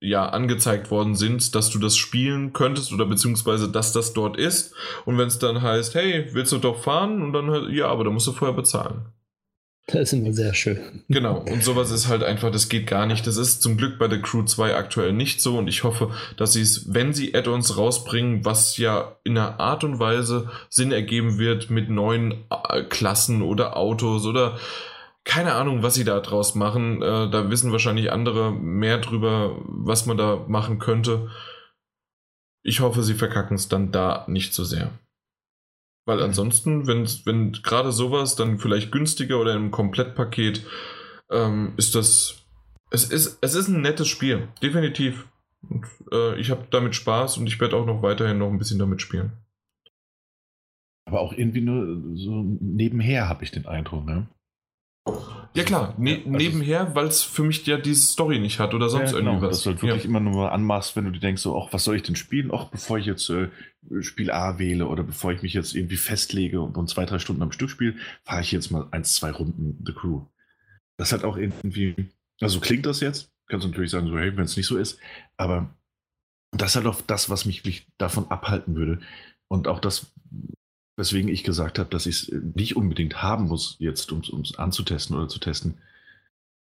ja 0.00 0.26
angezeigt 0.26 0.90
worden 0.90 1.14
sind, 1.14 1.54
dass 1.54 1.70
du 1.70 1.78
das 1.78 1.96
spielen 1.96 2.52
könntest 2.52 2.92
oder 2.92 3.04
beziehungsweise 3.04 3.70
dass 3.70 3.92
das 3.92 4.12
dort 4.14 4.36
ist. 4.36 4.74
Und 5.04 5.18
wenn 5.18 5.28
es 5.28 5.38
dann 5.38 5.60
heißt, 5.60 5.94
hey, 5.94 6.28
willst 6.32 6.52
du 6.52 6.58
doch 6.58 6.82
fahren? 6.82 7.22
Und 7.22 7.32
dann 7.32 7.70
ja, 7.72 7.88
aber 7.88 8.04
da 8.04 8.10
musst 8.10 8.26
du 8.26 8.32
vorher 8.32 8.56
bezahlen. 8.56 9.12
Das 9.92 10.02
ist 10.02 10.12
immer 10.12 10.32
sehr 10.32 10.54
schön. 10.54 10.78
Genau, 11.08 11.38
und 11.38 11.64
sowas 11.64 11.90
ist 11.90 12.08
halt 12.08 12.22
einfach, 12.22 12.50
das 12.50 12.68
geht 12.68 12.86
gar 12.86 13.06
nicht. 13.06 13.26
Das 13.26 13.36
ist 13.36 13.62
zum 13.62 13.76
Glück 13.76 13.98
bei 13.98 14.08
der 14.08 14.22
Crew 14.22 14.44
2 14.44 14.74
aktuell 14.74 15.12
nicht 15.12 15.40
so 15.40 15.58
und 15.58 15.68
ich 15.68 15.84
hoffe, 15.84 16.10
dass 16.36 16.52
sie 16.52 16.62
es, 16.62 16.92
wenn 16.94 17.12
sie 17.12 17.34
Add-ons 17.34 17.76
rausbringen, 17.76 18.44
was 18.44 18.76
ja 18.76 19.16
in 19.24 19.36
einer 19.36 19.60
Art 19.60 19.84
und 19.84 19.98
Weise 19.98 20.50
Sinn 20.68 20.92
ergeben 20.92 21.38
wird 21.38 21.70
mit 21.70 21.90
neuen 21.90 22.44
äh, 22.68 22.82
Klassen 22.84 23.42
oder 23.42 23.76
Autos 23.76 24.26
oder 24.26 24.58
keine 25.24 25.54
Ahnung, 25.54 25.82
was 25.82 25.94
sie 25.94 26.04
da 26.04 26.20
draus 26.20 26.54
machen. 26.54 27.02
Äh, 27.02 27.30
da 27.30 27.50
wissen 27.50 27.72
wahrscheinlich 27.72 28.12
andere 28.12 28.52
mehr 28.52 28.98
drüber, 28.98 29.56
was 29.66 30.06
man 30.06 30.16
da 30.16 30.44
machen 30.48 30.78
könnte. 30.78 31.28
Ich 32.62 32.80
hoffe, 32.80 33.02
sie 33.02 33.14
verkacken 33.14 33.56
es 33.56 33.68
dann 33.68 33.90
da 33.90 34.24
nicht 34.28 34.54
so 34.54 34.64
sehr. 34.64 34.90
Weil 36.10 36.24
ansonsten, 36.24 36.88
wenn, 36.88 37.06
wenn 37.24 37.52
gerade 37.52 37.92
sowas 37.92 38.34
dann 38.34 38.58
vielleicht 38.58 38.90
günstiger 38.90 39.38
oder 39.38 39.54
im 39.54 39.70
Komplettpaket, 39.70 40.66
ähm, 41.30 41.74
ist 41.76 41.94
das. 41.94 42.44
Es 42.90 43.04
ist, 43.04 43.38
es 43.40 43.54
ist 43.54 43.68
ein 43.68 43.80
nettes 43.80 44.08
Spiel, 44.08 44.48
definitiv. 44.60 45.28
Und, 45.68 45.86
äh, 46.10 46.34
ich 46.40 46.50
habe 46.50 46.66
damit 46.72 46.96
Spaß 46.96 47.38
und 47.38 47.46
ich 47.46 47.60
werde 47.60 47.76
auch 47.76 47.86
noch 47.86 48.02
weiterhin 48.02 48.38
noch 48.38 48.48
ein 48.48 48.58
bisschen 48.58 48.80
damit 48.80 49.00
spielen. 49.00 49.34
Aber 51.06 51.20
auch 51.20 51.32
irgendwie 51.32 51.60
nur 51.60 52.16
so 52.16 52.42
nebenher 52.58 53.28
habe 53.28 53.44
ich 53.44 53.52
den 53.52 53.66
Eindruck, 53.66 54.04
ne? 54.04 54.26
Ja 55.54 55.62
klar, 55.62 55.94
ne 55.96 56.16
also 56.16 56.30
nebenher, 56.30 56.92
weil 56.96 57.06
es 57.06 57.22
für 57.22 57.44
mich 57.44 57.64
ja 57.66 57.76
diese 57.76 58.04
Story 58.04 58.40
nicht 58.40 58.58
hat 58.58 58.74
oder 58.74 58.88
sonst 58.88 59.12
ja, 59.12 59.18
genau, 59.18 59.34
irgendwie 59.34 59.46
was. 59.46 59.58
Dass 59.58 59.62
du 59.62 59.70
halt 59.70 59.82
wirklich 59.82 60.02
ja. 60.02 60.08
immer 60.10 60.18
nur 60.18 60.50
anmachst, 60.50 60.96
wenn 60.96 61.04
du 61.04 61.12
dir 61.12 61.20
denkst, 61.20 61.42
so, 61.42 61.56
ach, 61.56 61.72
was 61.72 61.84
soll 61.84 61.94
ich 61.94 62.02
denn 62.02 62.16
spielen? 62.16 62.50
Auch 62.50 62.64
bevor 62.64 62.98
ich 62.98 63.06
jetzt 63.06 63.30
äh, 63.30 63.48
Spiel 64.00 64.30
A 64.30 64.58
wähle 64.58 64.86
oder 64.86 65.02
bevor 65.02 65.32
ich 65.32 65.42
mich 65.42 65.54
jetzt 65.54 65.74
irgendwie 65.74 65.96
festlege 65.96 66.60
und, 66.60 66.88
zwei, 66.88 67.06
drei 67.06 67.18
Stunden 67.18 67.42
am 67.42 67.52
Stück 67.52 67.70
spiele, 67.70 67.96
fahre 68.24 68.42
ich 68.42 68.52
jetzt 68.52 68.70
mal 68.70 68.88
eins, 68.90 69.14
zwei 69.14 69.30
Runden 69.30 69.82
The 69.84 69.92
Crew. 69.92 70.26
Das 70.98 71.12
hat 71.12 71.24
auch 71.24 71.36
irgendwie, 71.36 71.94
also 72.40 72.60
klingt 72.60 72.86
das 72.86 73.00
jetzt, 73.00 73.30
kannst 73.48 73.64
du 73.64 73.68
natürlich 73.68 73.90
sagen, 73.90 74.08
so, 74.08 74.18
hey, 74.18 74.36
wenn 74.36 74.44
es 74.44 74.56
nicht 74.56 74.66
so 74.66 74.76
ist, 74.76 74.98
aber 75.36 75.74
das 76.52 76.76
halt 76.76 76.86
auch 76.86 77.00
das, 77.00 77.30
was 77.30 77.44
mich 77.44 77.86
davon 77.98 78.30
abhalten 78.30 78.74
würde. 78.74 79.00
Und 79.48 79.66
auch 79.68 79.80
das, 79.80 80.12
weswegen 80.96 81.30
ich 81.30 81.44
gesagt 81.44 81.78
habe, 81.78 81.90
dass 81.90 82.06
ich 82.06 82.28
es 82.28 82.32
nicht 82.54 82.76
unbedingt 82.76 83.22
haben 83.22 83.46
muss, 83.46 83.76
jetzt 83.78 84.10
um 84.12 84.40
es 84.42 84.54
anzutesten 84.56 85.16
oder 85.16 85.28
zu 85.28 85.38
testen. 85.38 85.78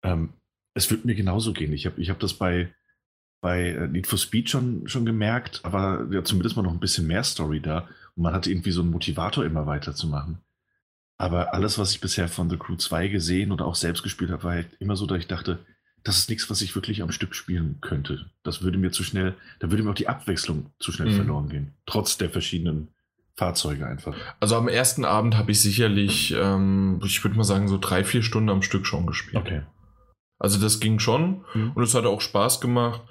Ähm, 0.04 0.32
es 0.74 0.90
wird 0.90 1.04
mir 1.04 1.14
genauso 1.14 1.52
gehen. 1.52 1.72
Ich 1.72 1.86
habe 1.86 2.00
ich 2.00 2.10
hab 2.10 2.20
das 2.20 2.34
bei, 2.34 2.72
bei 3.40 3.70
äh, 3.70 3.88
Need 3.88 4.06
for 4.06 4.18
Speed 4.18 4.50
schon, 4.50 4.86
schon 4.86 5.06
gemerkt, 5.06 5.60
aber 5.62 6.06
ja, 6.10 6.22
zumindest 6.24 6.56
mal 6.56 6.62
noch 6.62 6.72
ein 6.72 6.80
bisschen 6.80 7.06
mehr 7.06 7.24
Story 7.24 7.60
da. 7.60 7.88
Und 8.16 8.24
man 8.24 8.34
hat 8.34 8.46
irgendwie 8.46 8.70
so 8.70 8.82
einen 8.82 8.90
Motivator, 8.90 9.44
immer 9.44 9.66
weiterzumachen. 9.66 10.38
Aber 11.18 11.52
alles, 11.54 11.78
was 11.78 11.92
ich 11.92 12.00
bisher 12.00 12.28
von 12.28 12.48
The 12.48 12.56
Crew 12.56 12.76
2 12.76 13.08
gesehen 13.08 13.52
oder 13.52 13.66
auch 13.66 13.74
selbst 13.74 14.02
gespielt 14.02 14.30
habe, 14.30 14.44
war 14.44 14.52
halt 14.52 14.68
immer 14.78 14.96
so, 14.96 15.06
dass 15.06 15.18
ich 15.18 15.26
dachte, 15.26 15.58
das 16.02 16.18
ist 16.18 16.30
nichts, 16.30 16.48
was 16.48 16.62
ich 16.62 16.74
wirklich 16.74 17.02
am 17.02 17.12
Stück 17.12 17.34
spielen 17.34 17.78
könnte. 17.82 18.30
Das 18.42 18.62
würde 18.62 18.78
mir 18.78 18.90
zu 18.90 19.04
schnell, 19.04 19.34
da 19.58 19.70
würde 19.70 19.82
mir 19.82 19.90
auch 19.90 19.94
die 19.94 20.08
Abwechslung 20.08 20.70
zu 20.78 20.92
schnell 20.92 21.10
mhm. 21.10 21.16
verloren 21.16 21.48
gehen. 21.50 21.74
Trotz 21.84 22.16
der 22.16 22.30
verschiedenen 22.30 22.88
Fahrzeuge 23.36 23.86
einfach. 23.86 24.16
Also 24.40 24.56
am 24.56 24.68
ersten 24.68 25.04
Abend 25.04 25.36
habe 25.36 25.52
ich 25.52 25.60
sicherlich, 25.60 26.34
ähm, 26.38 27.00
ich 27.04 27.22
würde 27.22 27.36
mal 27.36 27.44
sagen, 27.44 27.68
so 27.68 27.78
drei, 27.78 28.02
vier 28.04 28.22
Stunden 28.22 28.48
am 28.48 28.62
Stück 28.62 28.86
schon 28.86 29.06
gespielt. 29.06 29.36
Okay. 29.36 29.62
Also 30.40 30.58
das 30.58 30.80
ging 30.80 30.98
schon 30.98 31.44
mhm. 31.54 31.72
und 31.74 31.82
es 31.84 31.94
hat 31.94 32.06
auch 32.06 32.20
Spaß 32.20 32.60
gemacht. 32.60 33.02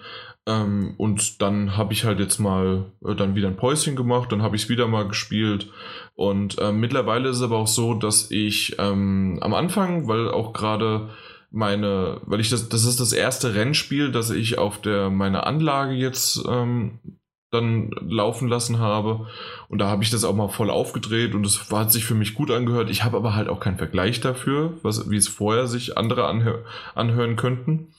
Ähm, 0.46 0.96
und 0.98 1.42
dann 1.42 1.78
habe 1.78 1.94
ich 1.94 2.04
halt 2.04 2.20
jetzt 2.20 2.40
mal 2.40 2.92
äh, 3.06 3.16
dann 3.16 3.36
wieder 3.36 3.48
ein 3.48 3.56
Päuschen 3.56 3.96
gemacht, 3.96 4.32
dann 4.32 4.42
habe 4.42 4.56
ich 4.56 4.64
es 4.64 4.70
wieder 4.70 4.88
mal 4.88 5.08
gespielt. 5.08 5.72
Und 6.16 6.58
äh, 6.60 6.72
mittlerweile 6.72 7.30
ist 7.30 7.38
es 7.38 7.44
aber 7.44 7.58
auch 7.58 7.68
so, 7.68 7.94
dass 7.94 8.32
ich 8.32 8.76
ähm, 8.80 9.38
am 9.42 9.54
Anfang, 9.54 10.08
weil 10.08 10.30
auch 10.30 10.52
gerade 10.54 11.10
meine, 11.52 12.22
weil 12.26 12.40
ich 12.40 12.50
das, 12.50 12.68
das 12.68 12.84
ist 12.84 13.00
das 13.00 13.14
erste 13.14 13.54
Rennspiel, 13.54 14.12
das 14.12 14.32
ich 14.32 14.58
auf 14.58 14.82
der 14.82 15.10
meine 15.10 15.46
Anlage 15.46 15.94
jetzt 15.94 16.44
ähm, 16.48 17.00
dann 17.52 17.92
laufen 18.02 18.48
lassen 18.48 18.80
habe. 18.80 19.28
Und 19.68 19.80
da 19.80 19.88
habe 19.88 20.04
ich 20.04 20.10
das 20.10 20.24
auch 20.24 20.36
mal 20.36 20.50
voll 20.50 20.70
aufgedreht 20.70 21.34
und 21.34 21.46
es 21.46 21.72
hat 21.72 21.92
sich 21.92 22.06
für 22.06 22.16
mich 22.16 22.36
gut 22.36 22.52
angehört. 22.52 22.90
Ich 22.90 23.04
habe 23.04 23.18
aber 23.18 23.36
halt 23.36 23.50
auch 23.50 23.60
keinen 23.60 23.78
Vergleich 23.78 24.22
dafür, 24.22 24.78
was, 24.84 25.10
wie 25.10 25.18
es 25.18 25.28
vorher 25.28 25.68
sich 25.68 25.98
andere 25.98 26.28
anhör 26.28 26.64
anhören 26.96 27.36
könnten. 27.36 27.94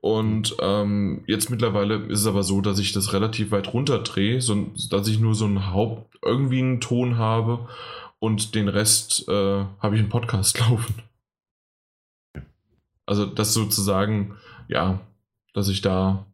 Und 0.00 0.56
ähm, 0.60 1.24
jetzt 1.26 1.50
mittlerweile 1.50 1.96
ist 1.96 2.20
es 2.20 2.26
aber 2.26 2.44
so, 2.44 2.60
dass 2.60 2.78
ich 2.78 2.92
das 2.92 3.12
relativ 3.12 3.50
weit 3.50 3.72
runterdrehe, 3.72 4.40
so, 4.40 4.70
dass 4.90 5.08
ich 5.08 5.18
nur 5.18 5.34
so 5.34 5.46
einen 5.46 5.72
Haupt, 5.72 6.16
irgendwie 6.22 6.60
einen 6.60 6.80
Ton 6.80 7.16
habe 7.16 7.68
und 8.20 8.54
den 8.54 8.68
Rest 8.68 9.28
äh, 9.28 9.64
habe 9.80 9.96
ich 9.96 10.00
im 10.00 10.08
Podcast 10.08 10.58
laufen. 10.70 10.94
Also 13.04 13.26
das 13.26 13.52
sozusagen, 13.52 14.36
ja, 14.68 15.00
dass 15.54 15.68
ich 15.68 15.80
da 15.80 16.26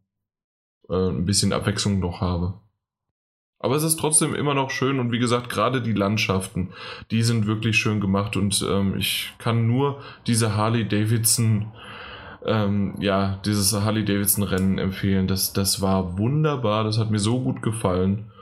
äh, 0.92 1.08
ein 1.08 1.24
bisschen 1.24 1.52
Abwechslung 1.52 1.98
noch 1.98 2.20
habe. 2.20 2.54
Aber 3.58 3.76
es 3.76 3.84
ist 3.84 3.98
trotzdem 3.98 4.34
immer 4.34 4.54
noch 4.54 4.70
schön 4.70 4.98
und 4.98 5.12
wie 5.12 5.20
gesagt, 5.20 5.48
gerade 5.48 5.80
die 5.80 5.92
Landschaften, 5.92 6.70
die 7.12 7.22
sind 7.22 7.46
wirklich 7.46 7.76
schön 7.76 8.00
gemacht 8.00 8.36
und 8.36 8.66
ähm, 8.68 8.96
ich 8.98 9.32
kann 9.38 9.68
nur 9.68 10.00
diese 10.26 10.56
Harley 10.56 10.86
Davidson, 10.86 11.70
ähm, 12.44 12.94
ja, 12.98 13.40
dieses 13.44 13.72
Harley 13.72 14.04
Davidson 14.04 14.42
Rennen 14.42 14.78
empfehlen. 14.78 15.28
Das, 15.28 15.52
das 15.52 15.80
war 15.80 16.18
wunderbar, 16.18 16.82
das 16.82 16.98
hat 16.98 17.12
mir 17.12 17.20
so 17.20 17.40
gut 17.40 17.62
gefallen. 17.62 18.32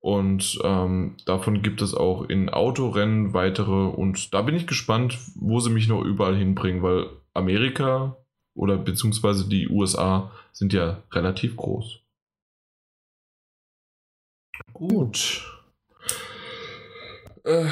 Und 0.00 0.58
ähm, 0.62 1.16
davon 1.24 1.62
gibt 1.62 1.80
es 1.80 1.94
auch 1.94 2.28
in 2.28 2.50
Autorennen 2.50 3.32
weitere 3.32 3.72
und 3.72 4.32
da 4.32 4.42
bin 4.42 4.54
ich 4.54 4.66
gespannt, 4.66 5.18
wo 5.34 5.60
sie 5.60 5.70
mich 5.70 5.88
noch 5.88 6.02
überall 6.02 6.36
hinbringen, 6.36 6.82
weil 6.82 7.06
Amerika 7.34 8.16
oder 8.58 8.76
beziehungsweise 8.76 9.48
die 9.48 9.68
USA 9.68 10.30
sind 10.52 10.72
ja 10.72 11.02
relativ 11.12 11.56
groß. 11.56 12.00
Gut. 14.72 15.44
Äh, 17.44 17.66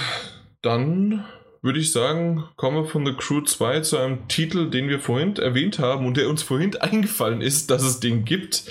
dann 0.62 1.24
würde 1.60 1.80
ich 1.80 1.90
sagen, 1.90 2.44
kommen 2.54 2.76
wir 2.76 2.84
von 2.86 3.04
The 3.04 3.14
Crew 3.14 3.40
2 3.40 3.80
zu 3.80 3.98
einem 3.98 4.28
Titel, 4.28 4.70
den 4.70 4.88
wir 4.88 5.00
vorhin 5.00 5.34
erwähnt 5.36 5.80
haben 5.80 6.06
und 6.06 6.16
der 6.16 6.28
uns 6.28 6.44
vorhin 6.44 6.76
eingefallen 6.80 7.40
ist, 7.40 7.70
dass 7.70 7.82
es 7.82 7.98
den 7.98 8.24
gibt. 8.24 8.64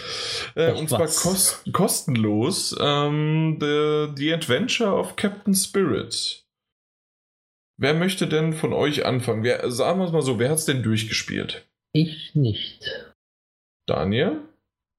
Äh, 0.56 0.72
und 0.72 0.88
zwar 0.88 1.02
kost 1.02 1.66
kostenlos. 1.74 2.76
Ähm, 2.80 3.58
the, 3.60 4.08
the 4.16 4.34
Adventure 4.34 4.94
of 4.94 5.18
Captain 5.18 5.54
Spirit. 5.54 6.46
Wer 7.78 7.94
möchte 7.94 8.28
denn 8.28 8.54
von 8.54 8.72
euch 8.72 9.06
anfangen? 9.06 9.44
Wer, 9.44 9.70
sagen 9.70 10.00
wir 10.00 10.06
es 10.06 10.14
mal 10.14 10.22
so, 10.22 10.40
wer 10.40 10.50
hat 10.50 10.60
es 10.60 10.66
denn 10.66 10.82
durchgespielt? 10.82 11.68
Ich 11.98 12.36
nicht. 12.36 13.14
Daniel? 13.88 14.50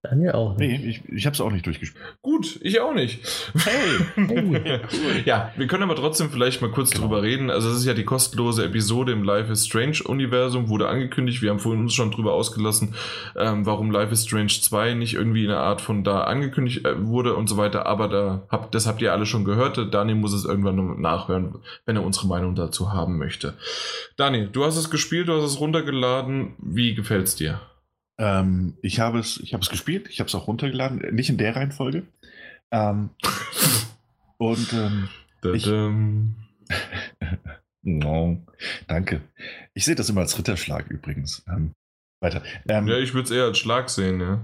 Daniel 0.09 0.33
auch 0.33 0.57
nicht. 0.57 0.81
Nee, 0.81 0.89
ich, 0.89 1.03
ich 1.09 1.27
habe 1.27 1.35
es 1.35 1.41
auch 1.41 1.51
nicht 1.51 1.66
durchgespielt. 1.66 2.05
Gut, 2.23 2.59
ich 2.62 2.81
auch 2.81 2.95
nicht. 2.95 3.20
Hey! 3.65 4.81
ja, 5.24 5.53
wir 5.57 5.66
können 5.66 5.83
aber 5.83 5.97
trotzdem 5.97 6.31
vielleicht 6.31 6.62
mal 6.62 6.70
kurz 6.70 6.91
genau. 6.91 7.05
drüber 7.05 7.23
reden. 7.23 7.51
Also, 7.51 7.70
es 7.70 7.78
ist 7.78 7.87
ja 7.87 7.95
die 7.95 8.05
kostenlose 8.05 8.65
Episode 8.65 9.12
im 9.12 9.24
Life 9.24 9.51
is 9.51 9.66
Strange 9.66 9.99
Universum, 10.05 10.69
wurde 10.69 10.89
angekündigt. 10.89 11.43
Wir 11.43 11.51
haben 11.51 11.59
vorhin 11.59 11.83
uns 11.83 11.95
schon 11.95 12.11
drüber 12.11 12.33
ausgelassen, 12.35 12.95
ähm, 13.37 13.66
warum 13.66 13.91
Life 13.91 14.12
is 14.12 14.24
Strange 14.24 14.53
2 14.61 14.95
nicht 14.95 15.15
irgendwie 15.15 15.45
in 15.45 15.51
einer 15.51 15.61
Art 15.61 15.81
von 15.81 16.05
da 16.05 16.23
angekündigt 16.24 16.85
äh, 16.85 17.07
wurde 17.07 17.35
und 17.35 17.49
so 17.49 17.57
weiter. 17.57 17.87
Aber 17.87 18.09
da 18.09 18.43
habt, 18.49 18.74
das 18.74 18.87
habt 18.87 19.03
ihr 19.03 19.12
alle 19.12 19.27
schon 19.27 19.45
gehört. 19.45 19.93
Daniel 19.93 20.16
muss 20.16 20.33
es 20.33 20.45
irgendwann 20.45 21.01
nachhören, 21.01 21.57
wenn 21.85 21.97
er 21.97 22.05
unsere 22.05 22.27
Meinung 22.27 22.55
dazu 22.55 22.93
haben 22.93 23.19
möchte. 23.19 23.55
Daniel, 24.16 24.49
du 24.49 24.65
hast 24.65 24.77
es 24.77 24.91
gespielt, 24.91 25.28
du 25.28 25.35
hast 25.35 25.45
es 25.45 25.61
runtergeladen. 25.61 26.55
Wie 26.59 26.95
gefällt 26.95 27.27
es 27.27 27.37
dir? 27.37 27.61
Ähm, 28.18 28.76
ich 28.82 29.01
habe 29.01 29.18
es, 29.18 29.38
ich 29.38 29.52
habe 29.52 29.62
es 29.62 29.68
gespielt, 29.68 30.09
ich 30.09 30.20
habe 30.20 30.28
es 30.28 30.34
auch 30.34 30.47
runtergeladen, 30.47 31.14
nicht 31.14 31.28
in 31.28 31.38
der 31.38 31.56
Reihenfolge. 31.56 32.05
Ähm, 32.70 33.10
und 34.38 34.72
ähm, 34.72 35.09
ich, 35.55 35.66
no, 37.82 38.43
danke. 38.86 39.20
Ich 39.74 39.84
sehe 39.84 39.94
das 39.94 40.09
immer 40.09 40.22
als 40.22 40.38
Ritterschlag 40.38 40.88
übrigens. 40.88 41.44
Ähm, 41.48 41.72
weiter. 42.20 42.43
Ähm, 42.68 42.88
ja, 42.88 42.98
ich 42.98 43.14
würde 43.14 43.26
es 43.26 43.30
eher 43.30 43.44
als 43.44 43.59
Schlag 43.59 43.90
sehen, 43.90 44.20
ja. 44.20 44.40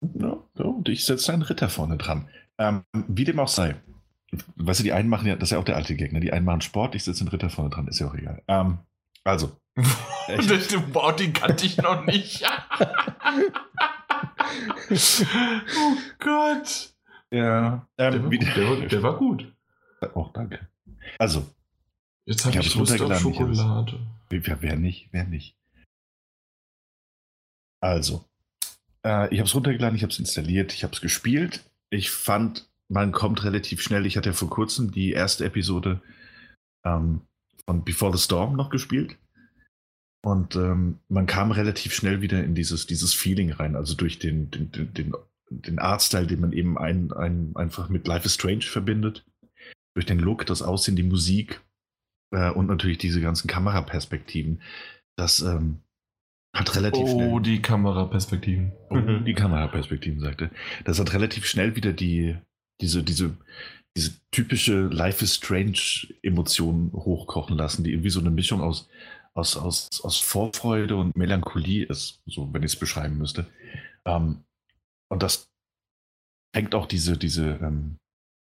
No, 0.00 0.48
no, 0.54 0.70
und 0.70 0.88
ich 0.88 1.04
setze 1.04 1.32
einen 1.32 1.42
Ritter 1.42 1.68
vorne 1.68 1.96
dran. 1.96 2.28
Ähm, 2.58 2.84
wie 2.92 3.24
dem 3.24 3.40
auch 3.40 3.48
sei. 3.48 3.76
Weißt 4.56 4.80
du, 4.80 4.84
die 4.84 4.92
einen 4.92 5.08
machen 5.08 5.26
ja, 5.26 5.36
das 5.36 5.48
ist 5.48 5.52
ja 5.52 5.58
auch 5.58 5.64
der 5.64 5.76
alte 5.76 5.96
Gegner, 5.96 6.20
die 6.20 6.32
einen 6.32 6.44
machen 6.44 6.60
Sport, 6.60 6.94
ich 6.94 7.04
setze 7.04 7.22
einen 7.22 7.30
Ritter 7.30 7.48
vorne 7.48 7.70
dran, 7.70 7.88
ist 7.88 7.98
ja 7.98 8.08
auch 8.08 8.14
egal. 8.14 8.42
Also, 9.24 9.56
wow, 9.78 11.14
den 11.14 11.32
kannte 11.32 11.66
ich 11.66 11.76
noch 11.78 12.04
nicht. 12.04 12.44
oh 14.90 15.96
Gott. 16.18 16.92
Ja. 17.30 17.86
Ähm, 17.98 18.30
der, 18.30 18.68
war 18.68 18.76
der, 18.76 18.88
der, 18.88 19.02
war 19.02 19.16
gut. 19.16 19.52
Oh, 20.14 20.28
danke. 20.32 20.66
Also. 21.18 21.46
Jetzt 22.24 22.44
habe 22.44 22.58
ich, 22.58 22.66
ich 22.66 22.74
Lust 22.74 23.00
auf 23.00 23.18
Schokolade. 23.18 24.00
Wer, 24.30 24.62
wer 24.62 24.76
nicht? 24.76 25.08
Wer 25.12 25.24
nicht? 25.24 25.56
Also. 27.80 28.24
Äh, 29.04 29.32
ich 29.32 29.38
habe 29.38 29.48
es 29.48 29.54
runtergeladen, 29.54 29.96
ich 29.96 30.02
habe 30.02 30.12
es 30.12 30.18
installiert, 30.18 30.74
ich 30.74 30.84
habe 30.84 30.92
es 30.92 31.00
gespielt. 31.00 31.64
Ich 31.90 32.10
fand, 32.10 32.68
man 32.88 33.12
kommt 33.12 33.44
relativ 33.44 33.80
schnell. 33.82 34.06
Ich 34.06 34.16
hatte 34.16 34.30
ja 34.30 34.34
vor 34.34 34.50
kurzem 34.50 34.90
die 34.90 35.12
erste 35.12 35.44
Episode 35.44 36.02
ähm, 36.84 37.22
von 37.66 37.84
Before 37.84 38.16
the 38.16 38.22
Storm 38.22 38.56
noch 38.56 38.70
gespielt. 38.70 39.16
Und 40.22 40.56
ähm, 40.56 40.98
man 41.08 41.26
kam 41.26 41.52
relativ 41.52 41.94
schnell 41.94 42.20
wieder 42.20 42.42
in 42.42 42.54
dieses, 42.54 42.86
dieses 42.86 43.14
Feeling 43.14 43.52
rein, 43.52 43.76
also 43.76 43.94
durch 43.94 44.18
den, 44.18 44.50
den, 44.50 44.72
den, 44.72 44.92
den, 44.92 45.14
den 45.50 45.78
Artstyle, 45.78 46.26
den 46.26 46.40
man 46.40 46.52
eben 46.52 46.76
ein, 46.76 47.12
ein, 47.12 47.52
einfach 47.54 47.88
mit 47.88 48.06
Life 48.06 48.26
is 48.26 48.34
Strange 48.34 48.62
verbindet. 48.62 49.24
Durch 49.94 50.06
den 50.06 50.18
Look, 50.18 50.44
das 50.46 50.62
Aussehen, 50.62 50.96
die 50.96 51.02
Musik 51.02 51.60
äh, 52.32 52.50
und 52.50 52.66
natürlich 52.66 52.98
diese 52.98 53.20
ganzen 53.20 53.48
Kameraperspektiven. 53.48 54.62
Das 55.16 55.40
ähm, 55.40 55.80
hat 56.54 56.74
relativ 56.76 57.04
oh, 57.04 57.14
schnell. 57.14 57.32
Oh, 57.32 57.38
die 57.38 57.62
Kameraperspektiven. 57.62 58.72
Oh, 58.90 58.98
die 59.24 59.34
Kameraperspektiven, 59.34 60.20
sagte. 60.20 60.50
Das 60.84 60.98
hat 60.98 61.12
relativ 61.12 61.46
schnell 61.46 61.76
wieder 61.76 61.92
die, 61.92 62.36
diese, 62.80 63.02
diese, 63.02 63.36
diese 63.96 64.12
typische 64.30 64.82
Life 64.88 65.24
is 65.24 65.36
Strange 65.36 66.08
Emotion 66.22 66.92
hochkochen 66.92 67.56
lassen, 67.56 67.84
die 67.84 67.92
irgendwie 67.92 68.10
so 68.10 68.20
eine 68.20 68.30
Mischung 68.30 68.60
aus 68.60 68.88
aus, 69.34 69.56
aus, 69.56 69.88
aus 70.02 70.18
Vorfreude 70.18 70.96
und 70.96 71.16
Melancholie 71.16 71.86
ist, 71.86 72.20
so 72.26 72.52
wenn 72.52 72.62
ich 72.62 72.72
es 72.72 72.78
beschreiben 72.78 73.18
müsste. 73.18 73.46
Ähm, 74.04 74.44
und 75.08 75.22
das 75.22 75.50
fängt 76.54 76.74
auch 76.74 76.86
diese, 76.86 77.16
diese 77.16 77.58
ähm, 77.62 77.98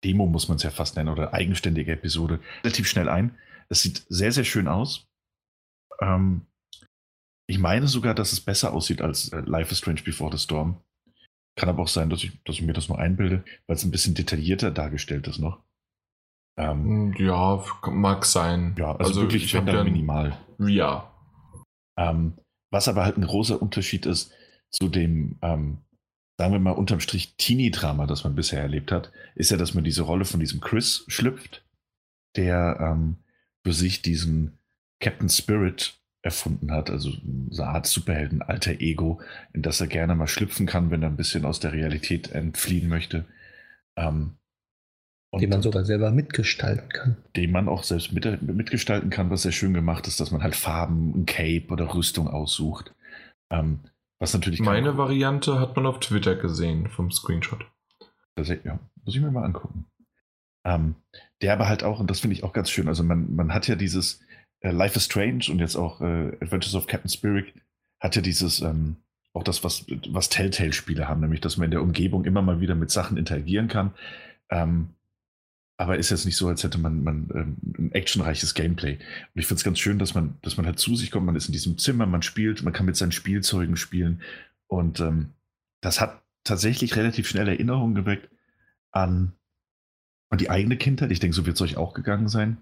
Demo, 0.03 0.27
muss 0.27 0.47
man 0.47 0.57
es 0.57 0.63
ja 0.63 0.69
fast 0.69 0.95
nennen, 0.95 1.09
oder 1.09 1.33
eigenständige 1.33 1.93
Episode 1.93 2.39
relativ 2.63 2.87
schnell 2.87 3.09
ein. 3.09 3.37
Es 3.69 3.81
sieht 3.81 4.05
sehr, 4.09 4.31
sehr 4.31 4.43
schön 4.43 4.67
aus. 4.67 5.07
Ähm, 5.99 6.45
ich 7.49 7.59
meine 7.59 7.87
sogar, 7.87 8.13
dass 8.13 8.33
es 8.33 8.41
besser 8.41 8.73
aussieht 8.73 9.01
als 9.01 9.29
äh, 9.29 9.39
Life 9.39 9.71
is 9.71 9.79
Strange 9.79 10.03
Before 10.03 10.35
the 10.35 10.41
Storm. 10.41 10.81
Kann 11.55 11.69
aber 11.69 11.83
auch 11.83 11.87
sein, 11.87 12.09
dass 12.09 12.23
ich, 12.23 12.43
dass 12.43 12.57
ich 12.57 12.61
mir 12.61 12.73
das 12.73 12.87
nur 12.87 12.99
einbilde, 12.99 13.43
weil 13.65 13.75
es 13.75 13.83
ein 13.83 13.91
bisschen 13.91 14.13
detaillierter 14.13 14.69
dargestellt 14.69 15.27
ist 15.27 15.39
noch. 15.39 15.63
Ähm, 16.57 17.13
ja, 17.17 17.63
mag 17.85 18.25
sein. 18.25 18.75
Ja, 18.77 18.91
also, 18.91 19.03
also 19.03 19.21
wirklich 19.21 19.45
ich 19.45 19.51
ja 19.51 19.61
minimal. 19.61 20.37
Ja. 20.59 21.11
Ähm, 21.97 22.33
was 22.71 22.87
aber 22.87 23.05
halt 23.05 23.17
ein 23.17 23.25
großer 23.25 23.61
Unterschied 23.61 24.05
ist 24.05 24.31
zu 24.71 24.89
dem, 24.89 25.37
ähm, 25.41 25.77
sagen 26.37 26.53
wir 26.53 26.59
mal, 26.59 26.71
unterm 26.71 26.99
Strich 26.99 27.35
Teenie-Drama, 27.37 28.07
das 28.07 28.23
man 28.23 28.35
bisher 28.35 28.61
erlebt 28.61 28.91
hat, 28.91 29.11
ist 29.35 29.51
ja, 29.51 29.57
dass 29.57 29.73
man 29.73 29.83
diese 29.83 30.01
Rolle 30.01 30.25
von 30.25 30.39
diesem 30.39 30.59
Chris 30.59 31.05
schlüpft, 31.07 31.63
der 32.35 32.77
ähm, 32.79 33.17
für 33.65 33.73
sich 33.73 34.01
diesen 34.01 34.57
Captain 34.99 35.29
Spirit 35.29 35.99
erfunden 36.23 36.71
hat, 36.71 36.89
also 36.89 37.11
so 37.49 37.61
eine 37.61 37.71
Art 37.71 37.85
Superhelden, 37.85 38.41
alter 38.41 38.81
Ego, 38.81 39.21
in 39.53 39.61
das 39.61 39.79
er 39.79 39.87
gerne 39.87 40.15
mal 40.15 40.27
schlüpfen 40.27 40.65
kann, 40.65 40.89
wenn 40.91 41.03
er 41.03 41.09
ein 41.09 41.15
bisschen 41.17 41.45
aus 41.45 41.59
der 41.59 41.73
Realität 41.73 42.31
entfliehen 42.31 42.89
möchte. 42.89 43.25
Ähm, 43.95 44.36
und 45.31 45.41
den 45.41 45.49
man 45.49 45.61
sogar 45.61 45.83
selber 45.85 46.11
mitgestalten 46.11 46.89
kann. 46.89 47.17
Den 47.35 47.51
man 47.51 47.67
auch 47.67 47.83
selbst 47.83 48.13
mit, 48.13 48.41
mitgestalten 48.41 49.09
kann, 49.09 49.29
was 49.29 49.41
sehr 49.41 49.51
schön 49.51 49.73
gemacht 49.73 50.07
ist, 50.07 50.19
dass 50.19 50.31
man 50.31 50.41
halt 50.41 50.55
Farben, 50.55 51.21
ein 51.21 51.25
Cape 51.25 51.67
oder 51.69 51.93
Rüstung 51.93 52.27
aussucht. 52.27 52.93
Ähm, 53.49 53.79
was 54.19 54.33
natürlich 54.33 54.59
Meine 54.59 54.97
Variante 54.97 55.59
hat 55.59 55.75
man 55.75 55.85
auf 55.85 55.99
Twitter 55.99 56.35
gesehen 56.35 56.87
vom 56.89 57.11
Screenshot. 57.11 57.65
Das, 58.35 58.49
ja, 58.49 58.79
muss 59.03 59.15
ich 59.15 59.21
mir 59.21 59.31
mal 59.31 59.43
angucken. 59.43 59.85
Ähm, 60.65 60.95
der 61.41 61.53
aber 61.53 61.67
halt 61.67 61.83
auch, 61.83 61.99
und 61.99 62.09
das 62.09 62.19
finde 62.19 62.35
ich 62.35 62.43
auch 62.43 62.53
ganz 62.53 62.69
schön, 62.69 62.87
also 62.87 63.03
man, 63.03 63.35
man 63.35 63.53
hat 63.53 63.67
ja 63.67 63.75
dieses 63.75 64.21
äh, 64.61 64.71
Life 64.71 64.97
is 64.97 65.05
Strange 65.05 65.45
und 65.49 65.59
jetzt 65.59 65.75
auch 65.75 66.01
äh, 66.01 66.35
Adventures 66.41 66.75
of 66.75 66.87
Captain 66.87 67.09
Spirit, 67.09 67.53
hat 67.99 68.15
ja 68.15 68.21
dieses, 68.21 68.61
ähm, 68.61 68.97
auch 69.33 69.43
das, 69.43 69.63
was, 69.63 69.85
was 70.09 70.29
Telltale-Spiele 70.29 71.07
haben, 71.07 71.21
nämlich, 71.21 71.41
dass 71.41 71.57
man 71.57 71.65
in 71.65 71.71
der 71.71 71.81
Umgebung 71.81 72.25
immer 72.25 72.41
mal 72.41 72.59
wieder 72.59 72.75
mit 72.75 72.91
Sachen 72.91 73.17
interagieren 73.17 73.67
kann. 73.67 73.93
Ähm, 74.49 74.89
aber 75.77 75.97
ist 75.97 76.09
jetzt 76.09 76.25
nicht 76.25 76.35
so, 76.35 76.47
als 76.47 76.63
hätte 76.63 76.79
man, 76.79 77.03
man 77.03 77.29
ähm, 77.33 77.57
ein 77.77 77.91
actionreiches 77.91 78.55
Gameplay. 78.55 78.93
Und 78.95 79.39
ich 79.39 79.45
finde 79.45 79.59
es 79.59 79.63
ganz 79.63 79.79
schön, 79.79 79.99
dass 79.99 80.15
man, 80.15 80.37
dass 80.41 80.57
man 80.57 80.65
halt 80.65 80.79
zu 80.79 80.95
sich 80.95 81.11
kommt, 81.11 81.27
man 81.27 81.35
ist 81.35 81.47
in 81.47 81.53
diesem 81.53 81.77
Zimmer, 81.77 82.07
man 82.07 82.23
spielt, 82.23 82.63
man 82.63 82.73
kann 82.73 82.87
mit 82.87 82.97
seinen 82.97 83.11
Spielzeugen 83.11 83.77
spielen. 83.77 84.21
Und 84.65 84.99
ähm, 84.99 85.33
das 85.81 86.01
hat 86.01 86.21
tatsächlich 86.43 86.95
relativ 86.95 87.27
schnell 87.27 87.47
Erinnerungen 87.47 87.93
geweckt 87.93 88.29
an, 88.91 89.33
an 90.29 90.39
die 90.39 90.49
eigene 90.49 90.77
Kindheit. 90.77 91.11
Ich 91.11 91.19
denke, 91.19 91.35
so 91.35 91.45
wird 91.45 91.55
es 91.55 91.61
euch 91.61 91.77
auch 91.77 91.93
gegangen 91.93 92.27
sein. 92.27 92.57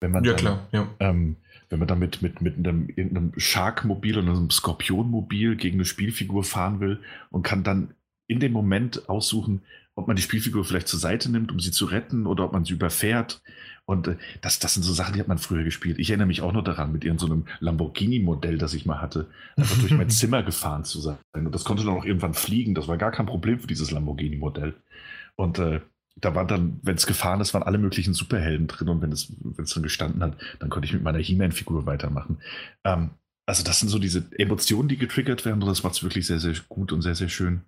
Wenn 0.00 0.10
man 0.10 0.24
ja, 0.24 0.32
dann, 0.32 0.40
klar, 0.40 0.68
ja. 0.72 0.88
Ähm, 1.00 1.36
wenn 1.70 1.78
man 1.78 1.88
damit 1.88 2.20
mit, 2.20 2.42
mit 2.42 2.58
einem, 2.58 2.88
einem 2.98 3.32
Shark-Mobil 3.34 4.18
oder 4.18 4.30
einem 4.30 4.50
Skorpion-Mobil 4.50 5.56
gegen 5.56 5.76
eine 5.76 5.86
Spielfigur 5.86 6.44
fahren 6.44 6.80
will 6.80 7.00
und 7.30 7.44
kann 7.44 7.64
dann 7.64 7.94
in 8.26 8.40
dem 8.40 8.52
Moment 8.52 9.08
aussuchen, 9.08 9.62
ob 9.94 10.06
man 10.06 10.16
die 10.16 10.22
Spielfigur 10.22 10.64
vielleicht 10.64 10.88
zur 10.88 11.00
Seite 11.00 11.30
nimmt, 11.30 11.52
um 11.52 11.60
sie 11.60 11.70
zu 11.70 11.84
retten 11.86 12.26
oder 12.26 12.44
ob 12.44 12.52
man 12.52 12.64
sie 12.64 12.72
überfährt. 12.72 13.42
Und 13.84 14.08
äh, 14.08 14.16
das, 14.40 14.58
das 14.58 14.74
sind 14.74 14.82
so 14.82 14.92
Sachen, 14.92 15.14
die 15.14 15.20
hat 15.20 15.28
man 15.28 15.38
früher 15.38 15.64
gespielt. 15.64 15.98
Ich 15.98 16.10
erinnere 16.10 16.26
mich 16.26 16.40
auch 16.40 16.52
noch 16.52 16.64
daran, 16.64 16.92
mit 16.92 17.04
irgendeinem 17.04 17.44
so 17.46 17.64
Lamborghini-Modell, 17.64 18.58
das 18.58 18.74
ich 18.74 18.86
mal 18.86 19.00
hatte, 19.00 19.28
einfach 19.56 19.78
durch 19.78 19.92
mein 19.92 20.10
Zimmer 20.10 20.42
gefahren 20.42 20.84
zu 20.84 21.00
sein. 21.00 21.18
Und 21.34 21.54
das 21.54 21.64
konnte 21.64 21.84
dann 21.84 21.94
auch 21.94 22.04
irgendwann 22.04 22.34
fliegen. 22.34 22.74
Das 22.74 22.88
war 22.88 22.96
gar 22.96 23.10
kein 23.10 23.26
Problem 23.26 23.60
für 23.60 23.66
dieses 23.66 23.90
Lamborghini-Modell. 23.90 24.74
Und 25.36 25.58
äh, 25.58 25.80
da 26.16 26.34
waren 26.34 26.48
dann, 26.48 26.80
wenn 26.82 26.96
es 26.96 27.06
gefahren 27.06 27.40
ist, 27.40 27.54
waren 27.54 27.62
alle 27.62 27.78
möglichen 27.78 28.14
Superhelden 28.14 28.68
drin. 28.68 28.88
Und 28.88 29.02
wenn 29.02 29.12
es, 29.12 29.32
wenn 29.40 29.64
es 29.64 29.74
dann 29.74 29.82
gestanden 29.82 30.22
hat, 30.22 30.36
dann 30.60 30.70
konnte 30.70 30.86
ich 30.86 30.92
mit 30.92 31.02
meiner 31.02 31.18
He-Man-Figur 31.18 31.84
weitermachen. 31.86 32.38
Ähm, 32.84 33.10
also 33.46 33.64
das 33.64 33.80
sind 33.80 33.88
so 33.88 33.98
diese 33.98 34.26
Emotionen, 34.38 34.88
die 34.88 34.96
getriggert 34.96 35.44
werden. 35.44 35.62
Und 35.62 35.68
das 35.68 35.82
macht 35.82 35.94
es 35.94 36.02
wirklich 36.02 36.26
sehr, 36.26 36.38
sehr 36.38 36.54
gut 36.68 36.92
und 36.92 37.02
sehr, 37.02 37.14
sehr 37.14 37.28
schön. 37.28 37.62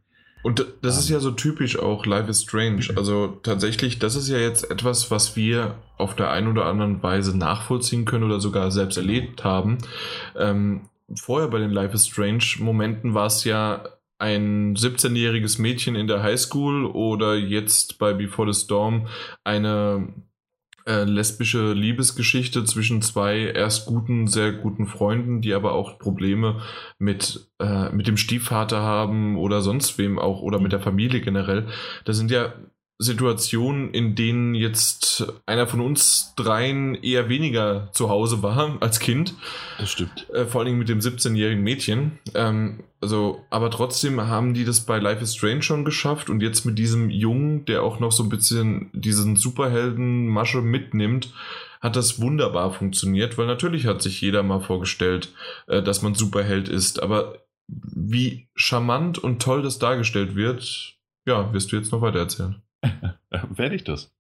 Und 0.45 0.67
das 0.83 0.99
ist 0.99 1.09
ja 1.09 1.21
so 1.21 1.31
typisch 1.31 1.79
auch 1.79 2.05
Life 2.05 2.31
is 2.31 2.43
Strange. 2.43 2.89
Also 2.97 3.39
tatsächlich, 3.43 3.99
das 3.99 4.15
ist 4.15 4.29
ja 4.29 4.37
jetzt 4.37 4.71
etwas, 4.71 5.11
was 5.11 5.37
wir 5.37 5.77
auf 5.97 6.15
der 6.15 6.31
einen 6.31 6.49
oder 6.49 6.67
anderen 6.67 7.03
Weise 7.03 7.37
nachvollziehen 7.37 8.05
können 8.05 8.25
oder 8.25 8.41
sogar 8.41 8.71
selbst 8.71 8.99
erlebt 8.99 9.43
haben. 9.43 9.79
Ähm, 10.37 10.83
vorher 11.15 11.49
bei 11.49 11.61
den 11.61 11.71
Life 11.71 11.95
is 11.95 12.07
Strange 12.09 12.45
Momenten 12.59 13.15
war 13.15 13.27
es 13.27 13.45
ja 13.45 13.85
ein 14.19 14.77
17-jähriges 14.77 15.61
Mädchen 15.61 15.97
in 15.97 16.09
der 16.09 16.23
Highschool 16.23 16.85
oder 16.85 17.37
jetzt 17.37 17.99
bei 17.99 18.13
Before 18.13 18.53
the 18.53 18.61
Storm 18.61 19.07
eine 19.45 20.13
äh, 20.87 21.05
lesbische 21.05 21.73
Liebesgeschichte 21.73 22.65
zwischen 22.65 23.03
zwei 23.03 23.39
erst 23.39 23.87
guten, 23.87 24.27
sehr 24.27 24.53
guten 24.53 24.87
Freunden, 24.87 25.41
die 25.41 25.55
aber 25.55 25.73
auch 25.73 25.99
Probleme 25.99 26.61
mit, 26.99 27.49
äh, 27.59 27.91
mit 27.91 28.07
dem 28.07 28.17
Stiefvater 28.17 28.83
haben 28.83 29.39
oder 29.39 29.63
sonst 29.63 29.97
wem 29.99 30.19
auch 30.19 30.43
oder 30.43 30.61
mit 30.61 30.73
der 30.73 30.81
Familie 30.81 31.21
generell. 31.21 31.69
Das 32.05 32.17
sind 32.17 32.31
ja 32.31 32.53
Situationen, 32.99 33.91
in 33.93 34.15
denen 34.15 34.55
jetzt 34.55 35.33
einer 35.47 35.67
von 35.67 35.81
uns 35.81 36.33
dreien 36.37 36.95
eher 36.95 37.29
weniger 37.29 37.91
zu 37.93 38.09
Hause 38.09 38.43
war 38.43 38.77
als 38.81 39.01
Kind. 39.01 39.35
Das 39.79 39.91
stimmt. 39.91 40.31
Äh, 40.31 40.47
vor 40.47 40.61
allem 40.61 40.79
mit 40.79 40.89
dem 40.89 41.01
17-jährigen 41.01 41.63
Mädchen. 41.63 42.19
Ähm, 42.35 42.85
also, 43.01 43.45
aber 43.51 43.71
trotzdem 43.71 44.21
haben 44.21 44.55
die 44.55 44.65
das 44.65 44.87
bei 44.87 44.99
Life 44.99 45.23
is 45.23 45.35
Strange 45.35 45.63
schon 45.63 45.85
geschafft 45.85 46.31
und 46.31 46.41
jetzt 46.41 46.65
mit 46.65 46.79
diesem 46.79 47.11
Jungen, 47.11 47.65
der 47.65 47.83
auch 47.83 47.99
noch 47.99 48.13
so 48.13 48.23
ein 48.23 48.29
bisschen 48.29 48.91
diesen 48.93 49.37
Superhelden-Masche 49.37 50.63
mitnimmt, 50.63 51.33
hat 51.81 51.97
das 51.97 52.21
wunderbar 52.21 52.73
funktioniert, 52.73 53.37
weil 53.37 53.47
natürlich 53.47 53.87
hat 53.87 54.01
sich 54.01 54.21
jeder 54.21 54.43
mal 54.43 54.61
vorgestellt, 54.61 55.35
äh, 55.67 55.83
dass 55.83 56.01
man 56.01 56.15
Superheld 56.15 56.69
ist, 56.69 57.03
aber 57.03 57.45
wie 57.67 58.49
charmant 58.55 59.19
und 59.19 59.43
toll 59.43 59.63
das 59.63 59.79
dargestellt 59.79 60.37
wird, 60.37 60.97
ja, 61.27 61.53
wirst 61.53 61.73
du 61.73 61.77
jetzt 61.77 61.93
noch 61.93 62.01
weiter 62.01 62.21
erzählen. 62.21 62.64
Werde 63.31 63.75
ich 63.75 63.85
das. 63.85 64.13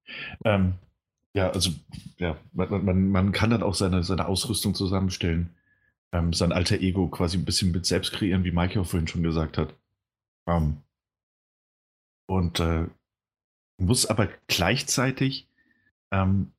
Ähm, 0.44 0.74
ja, 1.34 1.50
also 1.50 1.70
ja, 2.18 2.36
man, 2.52 2.84
man, 2.84 3.08
man, 3.08 3.32
kann 3.32 3.50
dann 3.50 3.62
auch 3.62 3.74
seine, 3.74 4.04
seine 4.04 4.26
Ausrüstung 4.26 4.74
zusammenstellen, 4.74 5.50
ähm, 6.12 6.32
sein 6.32 6.52
alter 6.52 6.80
Ego 6.80 7.08
quasi 7.08 7.36
ein 7.36 7.44
bisschen 7.44 7.72
mit 7.72 7.86
selbst 7.86 8.12
kreieren, 8.12 8.44
wie 8.44 8.52
Mike 8.52 8.80
auch 8.80 8.86
vorhin 8.86 9.08
schon 9.08 9.22
gesagt 9.22 9.58
hat. 9.58 9.74
Ähm, 10.46 10.78
und 12.26 12.60
äh, 12.60 12.86
muss 13.78 14.06
aber 14.06 14.28
gleichzeitig, 14.46 15.48
ähm, 16.12 16.52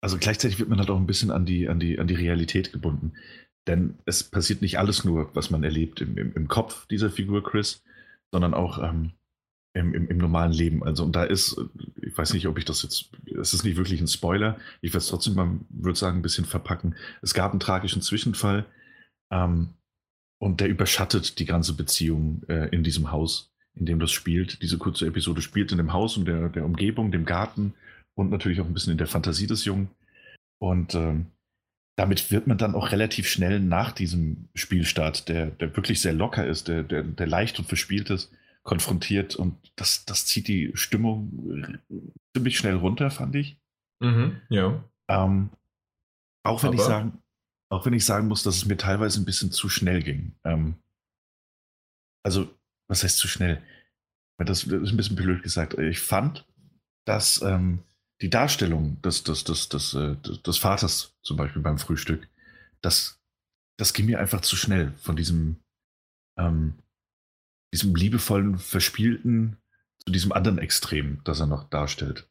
also 0.00 0.18
gleichzeitig 0.18 0.58
wird 0.58 0.68
man 0.68 0.78
halt 0.78 0.90
auch 0.90 0.98
ein 0.98 1.06
bisschen 1.06 1.30
an 1.30 1.46
die, 1.46 1.68
an 1.68 1.78
die, 1.78 1.98
an 1.98 2.08
die 2.08 2.14
Realität 2.14 2.72
gebunden. 2.72 3.12
Denn 3.66 3.98
es 4.04 4.24
passiert 4.24 4.62
nicht 4.62 4.78
alles 4.78 5.04
nur, 5.04 5.34
was 5.34 5.50
man 5.50 5.64
erlebt 5.64 6.00
im, 6.00 6.18
im, 6.18 6.32
im 6.34 6.48
Kopf 6.48 6.86
dieser 6.86 7.10
Figur 7.10 7.42
Chris, 7.42 7.82
sondern 8.30 8.54
auch 8.54 8.82
ähm, 8.82 9.12
im, 9.76 9.94
im, 9.94 10.08
im, 10.08 10.16
normalen 10.16 10.52
Leben. 10.52 10.82
Also, 10.82 11.04
und 11.04 11.14
da 11.14 11.24
ist, 11.24 11.60
ich 12.00 12.16
weiß 12.16 12.32
nicht, 12.32 12.46
ob 12.46 12.58
ich 12.58 12.64
das 12.64 12.82
jetzt, 12.82 13.10
es 13.38 13.52
ist 13.52 13.64
nicht 13.64 13.76
wirklich 13.76 14.00
ein 14.00 14.08
Spoiler, 14.08 14.58
ich 14.80 14.90
werde 14.90 14.98
es 14.98 15.08
trotzdem 15.08 15.34
mal, 15.34 15.50
würde 15.68 15.98
sagen, 15.98 16.18
ein 16.18 16.22
bisschen 16.22 16.46
verpacken. 16.46 16.94
Es 17.20 17.34
gab 17.34 17.50
einen 17.50 17.60
tragischen 17.60 18.00
Zwischenfall 18.00 18.64
ähm, 19.30 19.74
und 20.38 20.60
der 20.60 20.68
überschattet 20.68 21.38
die 21.38 21.44
ganze 21.44 21.74
Beziehung 21.74 22.42
äh, 22.48 22.68
in 22.70 22.84
diesem 22.84 23.12
Haus, 23.12 23.52
in 23.74 23.84
dem 23.84 24.00
das 24.00 24.12
spielt. 24.12 24.62
Diese 24.62 24.78
kurze 24.78 25.06
Episode 25.06 25.42
spielt 25.42 25.72
in 25.72 25.78
dem 25.78 25.92
Haus 25.92 26.16
und 26.16 26.26
der, 26.26 26.48
der 26.48 26.64
Umgebung, 26.64 27.12
dem 27.12 27.26
Garten 27.26 27.74
und 28.14 28.30
natürlich 28.30 28.60
auch 28.60 28.66
ein 28.66 28.74
bisschen 28.74 28.92
in 28.92 28.98
der 28.98 29.06
Fantasie 29.06 29.46
des 29.46 29.66
Jungen. 29.66 29.90
Und 30.58 30.94
ähm, 30.94 31.26
damit 31.96 32.30
wird 32.30 32.46
man 32.46 32.56
dann 32.56 32.74
auch 32.74 32.92
relativ 32.92 33.28
schnell 33.28 33.60
nach 33.60 33.92
diesem 33.92 34.48
Spielstart, 34.54 35.28
der, 35.28 35.46
der 35.46 35.76
wirklich 35.76 36.00
sehr 36.00 36.14
locker 36.14 36.46
ist, 36.46 36.68
der, 36.68 36.82
der, 36.82 37.02
der 37.02 37.26
leicht 37.26 37.58
und 37.58 37.68
verspielt 37.68 38.08
ist, 38.08 38.30
konfrontiert 38.66 39.36
und 39.36 39.56
das, 39.76 40.04
das 40.04 40.26
zieht 40.26 40.48
die 40.48 40.72
Stimmung 40.74 41.80
ziemlich 42.34 42.58
schnell 42.58 42.74
runter, 42.74 43.10
fand 43.10 43.34
ich. 43.36 43.58
Mhm, 44.00 44.40
ja. 44.50 44.84
Ähm, 45.08 45.50
auch 46.44 46.62
wenn 46.62 46.68
Aber 46.68 46.76
ich 46.76 46.82
sagen, 46.82 47.22
auch 47.70 47.86
wenn 47.86 47.94
ich 47.94 48.04
sagen 48.04 48.28
muss, 48.28 48.42
dass 48.42 48.56
es 48.56 48.66
mir 48.66 48.76
teilweise 48.76 49.20
ein 49.20 49.24
bisschen 49.24 49.52
zu 49.52 49.68
schnell 49.68 50.02
ging. 50.02 50.34
Ähm, 50.44 50.74
also, 52.24 52.48
was 52.88 53.02
heißt 53.02 53.18
zu 53.18 53.28
schnell? 53.28 53.62
Das 54.38 54.64
ist 54.64 54.72
ein 54.72 54.96
bisschen 54.96 55.16
blöd 55.16 55.42
gesagt. 55.42 55.78
Ich 55.78 56.00
fand, 56.00 56.44
dass 57.06 57.40
ähm, 57.42 57.84
die 58.20 58.30
Darstellung 58.30 59.00
des, 59.02 59.22
des, 59.22 59.44
des, 59.44 59.68
des, 59.68 59.94
äh, 59.94 60.16
des 60.16 60.58
Vaters, 60.58 61.16
zum 61.22 61.36
Beispiel 61.36 61.62
beim 61.62 61.78
Frühstück, 61.78 62.28
das, 62.82 63.20
das 63.78 63.92
ging 63.92 64.06
mir 64.06 64.18
einfach 64.18 64.40
zu 64.40 64.56
schnell 64.56 64.92
von 64.98 65.16
diesem, 65.16 65.56
ähm, 66.38 66.74
diesem 67.76 67.94
liebevollen, 67.94 68.58
verspielten 68.58 69.58
zu 70.04 70.12
diesem 70.12 70.32
anderen 70.32 70.58
Extrem, 70.58 71.20
das 71.24 71.40
er 71.40 71.46
noch 71.46 71.68
darstellt. 71.68 72.26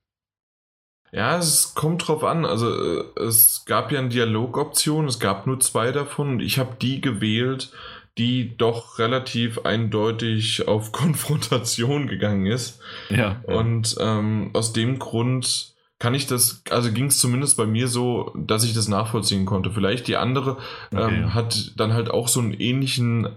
Ja, 1.11 1.38
es 1.38 1.75
kommt 1.75 2.07
drauf 2.07 2.24
an. 2.24 2.45
Also 2.45 2.74
äh, 2.74 3.19
es 3.22 3.64
gab 3.65 3.91
ja 3.91 3.99
eine 3.99 4.09
Dialogoption, 4.09 5.07
es 5.07 5.19
gab 5.19 5.48
nur 5.48 5.59
zwei 5.59 5.91
davon 5.91 6.30
und 6.30 6.40
ich 6.41 6.57
habe 6.57 6.75
die 6.82 6.99
gewählt, 6.99 7.72
die 8.17 8.57
doch 8.57 8.98
relativ 8.98 9.59
eindeutig 9.59 10.67
auf 10.67 10.91
Konfrontation 10.91 12.07
gegangen 12.07 12.48
ist. 12.48 12.82
Ja. 13.09 13.41
Und 13.45 13.95
ähm, 13.99 14.49
aus 14.53 14.74
dem 14.74 14.99
Grund 14.99 15.75
kann 15.99 16.15
ich 16.15 16.27
das, 16.27 16.64
also 16.69 16.91
ging 16.91 17.06
es 17.06 17.19
zumindest 17.19 17.56
bei 17.56 17.65
mir 17.65 17.88
so, 17.88 18.33
dass 18.35 18.65
ich 18.65 18.74
das 18.74 18.88
nachvollziehen 18.88 19.45
konnte. 19.45 19.72
Vielleicht 19.72 20.07
die 20.07 20.17
andere 20.17 20.57
okay, 20.91 21.15
ähm, 21.15 21.33
hat 21.33 21.74
dann 21.77 21.93
halt 21.93 22.09
auch 22.09 22.27
so 22.27 22.41
einen 22.41 22.53
ähnlichen 22.53 23.30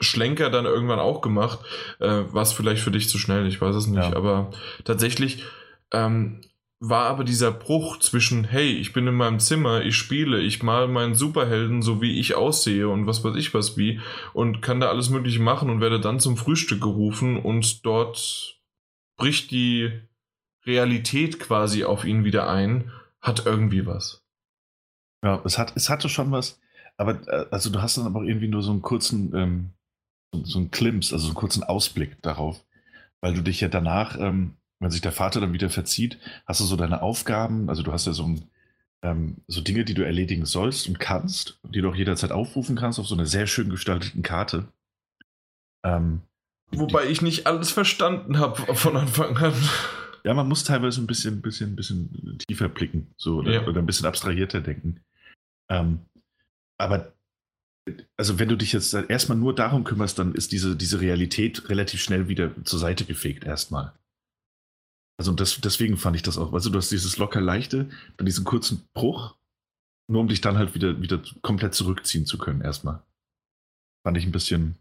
Schlenker 0.00 0.50
dann 0.50 0.64
irgendwann 0.64 0.98
auch 0.98 1.20
gemacht. 1.20 1.60
Äh, 2.00 2.24
was 2.30 2.52
vielleicht 2.52 2.82
für 2.82 2.90
dich 2.90 3.08
zu 3.08 3.18
schnell, 3.18 3.46
ich 3.46 3.60
weiß 3.60 3.76
es 3.76 3.86
nicht. 3.86 4.10
Ja. 4.10 4.16
Aber 4.16 4.50
tatsächlich 4.84 5.44
ähm, 5.92 6.40
war 6.80 7.06
aber 7.06 7.24
dieser 7.24 7.50
Bruch 7.50 7.98
zwischen, 7.98 8.44
hey, 8.44 8.72
ich 8.72 8.92
bin 8.92 9.06
in 9.06 9.14
meinem 9.14 9.38
Zimmer, 9.38 9.82
ich 9.82 9.96
spiele, 9.96 10.40
ich 10.40 10.62
mal 10.62 10.88
meinen 10.88 11.14
Superhelden, 11.14 11.82
so 11.82 12.02
wie 12.02 12.18
ich 12.18 12.34
aussehe 12.34 12.88
und 12.88 13.06
was 13.06 13.24
weiß 13.24 13.36
ich 13.36 13.54
was 13.54 13.78
wie 13.78 14.00
und 14.32 14.60
kann 14.60 14.80
da 14.80 14.88
alles 14.88 15.08
Mögliche 15.08 15.40
machen 15.40 15.70
und 15.70 15.80
werde 15.80 16.00
dann 16.00 16.20
zum 16.20 16.36
Frühstück 16.36 16.82
gerufen 16.82 17.38
und 17.38 17.86
dort 17.86 18.60
bricht 19.16 19.50
die 19.50 19.92
Realität 20.66 21.40
quasi 21.40 21.84
auf 21.84 22.04
ihn 22.04 22.24
wieder 22.24 22.50
ein, 22.50 22.90
hat 23.20 23.46
irgendwie 23.46 23.86
was. 23.86 24.22
Ja, 25.22 25.40
es, 25.44 25.56
hat, 25.58 25.72
es 25.76 25.88
hatte 25.88 26.08
schon 26.08 26.32
was, 26.32 26.60
aber 26.96 27.26
äh, 27.28 27.46
also 27.50 27.70
du 27.70 27.80
hast 27.80 27.96
dann 27.96 28.06
aber 28.06 28.22
irgendwie 28.24 28.48
nur 28.48 28.62
so 28.62 28.72
einen 28.72 28.82
kurzen 28.82 29.34
ähm, 29.34 29.70
so 30.44 30.58
einen 30.58 30.70
Klimps, 30.70 31.12
also 31.12 31.24
so 31.24 31.30
einen 31.30 31.36
kurzen 31.36 31.62
Ausblick 31.62 32.20
darauf. 32.22 32.64
Weil 33.20 33.34
du 33.34 33.42
dich 33.42 33.60
ja 33.60 33.68
danach, 33.68 34.18
ähm, 34.18 34.54
wenn 34.80 34.90
sich 34.90 35.00
der 35.00 35.12
Vater 35.12 35.40
dann 35.40 35.52
wieder 35.52 35.70
verzieht, 35.70 36.18
hast 36.46 36.60
du 36.60 36.64
so 36.64 36.76
deine 36.76 37.02
Aufgaben, 37.02 37.68
also 37.68 37.82
du 37.82 37.92
hast 37.92 38.06
ja 38.06 38.12
so, 38.12 38.24
ein, 38.24 38.44
ähm, 39.02 39.36
so 39.48 39.60
Dinge, 39.60 39.84
die 39.84 39.94
du 39.94 40.04
erledigen 40.04 40.44
sollst 40.44 40.88
und 40.88 40.98
kannst, 40.98 41.58
die 41.62 41.80
du 41.80 41.88
auch 41.88 41.94
jederzeit 41.94 42.32
aufrufen 42.32 42.76
kannst 42.76 42.98
auf 42.98 43.06
so 43.06 43.14
einer 43.14 43.26
sehr 43.26 43.46
schön 43.46 43.70
gestalteten 43.70 44.22
Karte. 44.22 44.68
Ähm, 45.84 46.22
Wobei 46.72 47.06
die, 47.06 47.12
ich 47.12 47.22
nicht 47.22 47.46
alles 47.46 47.70
verstanden 47.70 48.38
habe 48.38 48.74
von 48.74 48.96
Anfang 48.96 49.36
an. 49.36 49.54
Ja, 50.24 50.34
man 50.34 50.48
muss 50.48 50.64
teilweise 50.64 51.02
ein 51.02 51.06
bisschen, 51.06 51.42
bisschen, 51.42 51.76
bisschen 51.76 52.38
tiefer 52.48 52.68
blicken 52.68 53.08
so, 53.16 53.36
oder, 53.36 53.52
ja. 53.52 53.66
oder 53.66 53.78
ein 53.80 53.86
bisschen 53.86 54.06
abstrahierter 54.06 54.60
denken. 54.60 55.00
Ähm, 55.68 56.00
aber 56.78 57.12
also 58.16 58.38
wenn 58.38 58.48
du 58.48 58.56
dich 58.56 58.72
jetzt 58.72 58.94
erstmal 58.94 59.38
nur 59.38 59.54
darum 59.54 59.84
kümmerst, 59.84 60.18
dann 60.18 60.34
ist 60.34 60.52
diese, 60.52 60.76
diese 60.76 61.00
Realität 61.00 61.68
relativ 61.68 62.02
schnell 62.02 62.28
wieder 62.28 62.52
zur 62.64 62.78
Seite 62.78 63.04
gefegt 63.04 63.44
erstmal. 63.44 63.92
Also 65.18 65.32
das, 65.32 65.60
deswegen 65.60 65.96
fand 65.96 66.16
ich 66.16 66.22
das 66.22 66.38
auch. 66.38 66.52
Also 66.52 66.70
du 66.70 66.78
hast 66.78 66.90
dieses 66.90 67.18
locker 67.18 67.40
leichte, 67.40 67.88
dann 68.16 68.26
diesen 68.26 68.44
kurzen 68.44 68.88
Bruch, 68.94 69.36
nur 70.08 70.20
um 70.20 70.28
dich 70.28 70.40
dann 70.40 70.58
halt 70.58 70.74
wieder, 70.74 71.00
wieder 71.00 71.22
komplett 71.42 71.74
zurückziehen 71.74 72.26
zu 72.26 72.38
können 72.38 72.62
erstmal. 72.62 73.02
Fand 74.04 74.16
ich 74.16 74.26
ein 74.26 74.32
bisschen. 74.32 74.76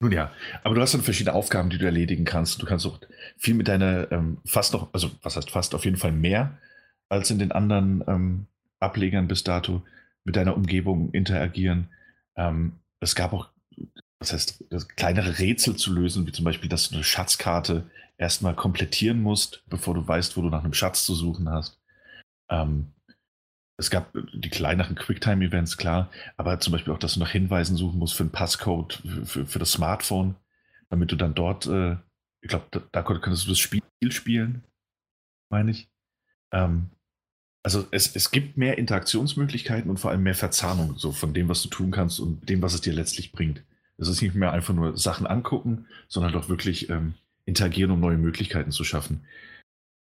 Nun 0.00 0.12
ja, 0.12 0.32
aber 0.62 0.74
du 0.74 0.80
hast 0.80 0.94
dann 0.94 1.02
verschiedene 1.02 1.34
Aufgaben, 1.34 1.70
die 1.70 1.78
du 1.78 1.86
erledigen 1.86 2.24
kannst. 2.24 2.60
Du 2.60 2.66
kannst 2.66 2.86
auch 2.86 3.00
viel 3.38 3.54
mit 3.54 3.68
deiner, 3.68 4.10
ähm, 4.12 4.38
fast 4.44 4.72
noch, 4.72 4.92
also 4.92 5.10
was 5.22 5.36
heißt 5.36 5.50
fast, 5.50 5.74
auf 5.74 5.84
jeden 5.84 5.96
Fall 5.96 6.12
mehr 6.12 6.58
als 7.08 7.30
in 7.30 7.38
den 7.38 7.52
anderen 7.52 8.04
ähm, 8.06 8.46
Ablegern 8.78 9.28
bis 9.28 9.42
dato, 9.44 9.82
mit 10.24 10.36
deiner 10.36 10.56
Umgebung 10.56 11.12
interagieren. 11.12 11.88
Ähm, 12.36 12.80
es 13.00 13.14
gab 13.14 13.32
auch, 13.32 13.50
was 14.18 14.32
heißt, 14.32 14.64
kleinere 14.96 15.38
Rätsel 15.38 15.76
zu 15.76 15.92
lösen, 15.92 16.26
wie 16.26 16.32
zum 16.32 16.44
Beispiel, 16.44 16.68
dass 16.68 16.88
du 16.88 16.94
eine 16.94 17.04
Schatzkarte 17.04 17.90
erstmal 18.18 18.54
komplettieren 18.54 19.20
musst, 19.20 19.62
bevor 19.68 19.94
du 19.94 20.06
weißt, 20.06 20.36
wo 20.36 20.42
du 20.42 20.48
nach 20.48 20.64
einem 20.64 20.72
Schatz 20.72 21.04
zu 21.04 21.14
suchen 21.14 21.50
hast. 21.50 21.80
Ähm, 22.50 22.92
es 23.78 23.90
gab 23.90 24.10
die 24.32 24.48
kleineren 24.48 24.96
Quicktime-Events, 24.96 25.76
klar, 25.76 26.10
aber 26.36 26.58
zum 26.60 26.72
Beispiel 26.72 26.94
auch, 26.94 26.98
dass 26.98 27.14
du 27.14 27.20
nach 27.20 27.30
Hinweisen 27.30 27.76
suchen 27.76 27.98
musst 27.98 28.14
für 28.14 28.22
einen 28.22 28.32
Passcode 28.32 29.02
für, 29.24 29.46
für 29.46 29.58
das 29.58 29.72
Smartphone, 29.72 30.34
damit 30.88 31.12
du 31.12 31.16
dann 31.16 31.34
dort, 31.34 31.66
äh, 31.66 31.96
ich 32.40 32.48
glaube, 32.48 32.66
da, 32.70 32.80
da, 32.92 33.02
konntest 33.02 33.44
du 33.44 33.50
das 33.50 33.58
Spiel 33.58 33.82
spielen, 34.08 34.64
meine 35.50 35.72
ich. 35.72 35.90
Ähm, 36.52 36.90
also 37.66 37.84
es, 37.90 38.14
es 38.14 38.30
gibt 38.30 38.56
mehr 38.56 38.78
Interaktionsmöglichkeiten 38.78 39.90
und 39.90 39.98
vor 39.98 40.12
allem 40.12 40.22
mehr 40.22 40.36
Verzahnung 40.36 40.96
so 40.98 41.10
von 41.10 41.34
dem, 41.34 41.48
was 41.48 41.64
du 41.64 41.68
tun 41.68 41.90
kannst 41.90 42.20
und 42.20 42.48
dem, 42.48 42.62
was 42.62 42.74
es 42.74 42.80
dir 42.80 42.92
letztlich 42.92 43.32
bringt. 43.32 43.64
Es 43.98 44.06
ist 44.06 44.22
nicht 44.22 44.36
mehr 44.36 44.52
einfach 44.52 44.72
nur 44.72 44.96
Sachen 44.96 45.26
angucken, 45.26 45.86
sondern 46.06 46.32
doch 46.32 46.48
wirklich 46.48 46.88
ähm, 46.90 47.14
interagieren, 47.44 47.90
um 47.90 47.98
neue 47.98 48.18
Möglichkeiten 48.18 48.70
zu 48.70 48.84
schaffen. 48.84 49.24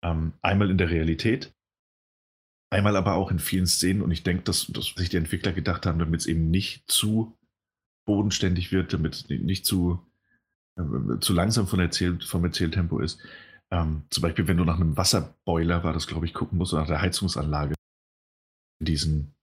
Ähm, 0.03 0.33
einmal 0.41 0.71
in 0.71 0.79
der 0.79 0.89
Realität, 0.89 1.53
einmal 2.71 2.97
aber 2.97 3.17
auch 3.17 3.31
in 3.31 3.39
vielen 3.39 3.67
Szenen. 3.67 4.01
Und 4.01 4.13
ich 4.13 4.23
denke, 4.23 4.45
dass, 4.45 4.69
dass 4.69 4.95
sich 4.97 5.11
die 5.11 5.19
Entwickler 5.19 5.53
gedacht 5.53 5.85
haben, 5.85 5.99
damit 5.99 6.21
es 6.21 6.27
eben 6.27 6.51
nicht 6.51 6.91
zu 6.91 7.37
bodenständig 8.07 8.73
wird, 8.73 8.95
damit 8.95 9.15
es 9.15 9.29
nicht 9.29 9.67
zu, 9.67 10.01
äh, 10.79 11.19
zu 11.21 11.35
langsam 11.35 11.67
von 11.67 11.81
Erzähl 11.81 12.19
vom 12.23 12.47
Erzähltempo 12.47 12.99
ist. 12.99 13.21
Ähm, 13.73 14.02
zum 14.10 14.23
Beispiel, 14.23 14.47
wenn 14.47 14.59
du 14.59 14.65
nach 14.65 14.76
einem 14.76 14.97
Wasserboiler, 14.97 15.83
war 15.83 15.92
das 15.92 16.07
glaube 16.07 16.26
ich, 16.26 16.34
gucken 16.34 16.59
musst, 16.59 16.73
oder 16.73 16.83
nach 16.83 16.89
der 16.89 17.01
Heizungsanlage, 17.01 17.75
in 18.81 18.86
diesen, 18.86 19.34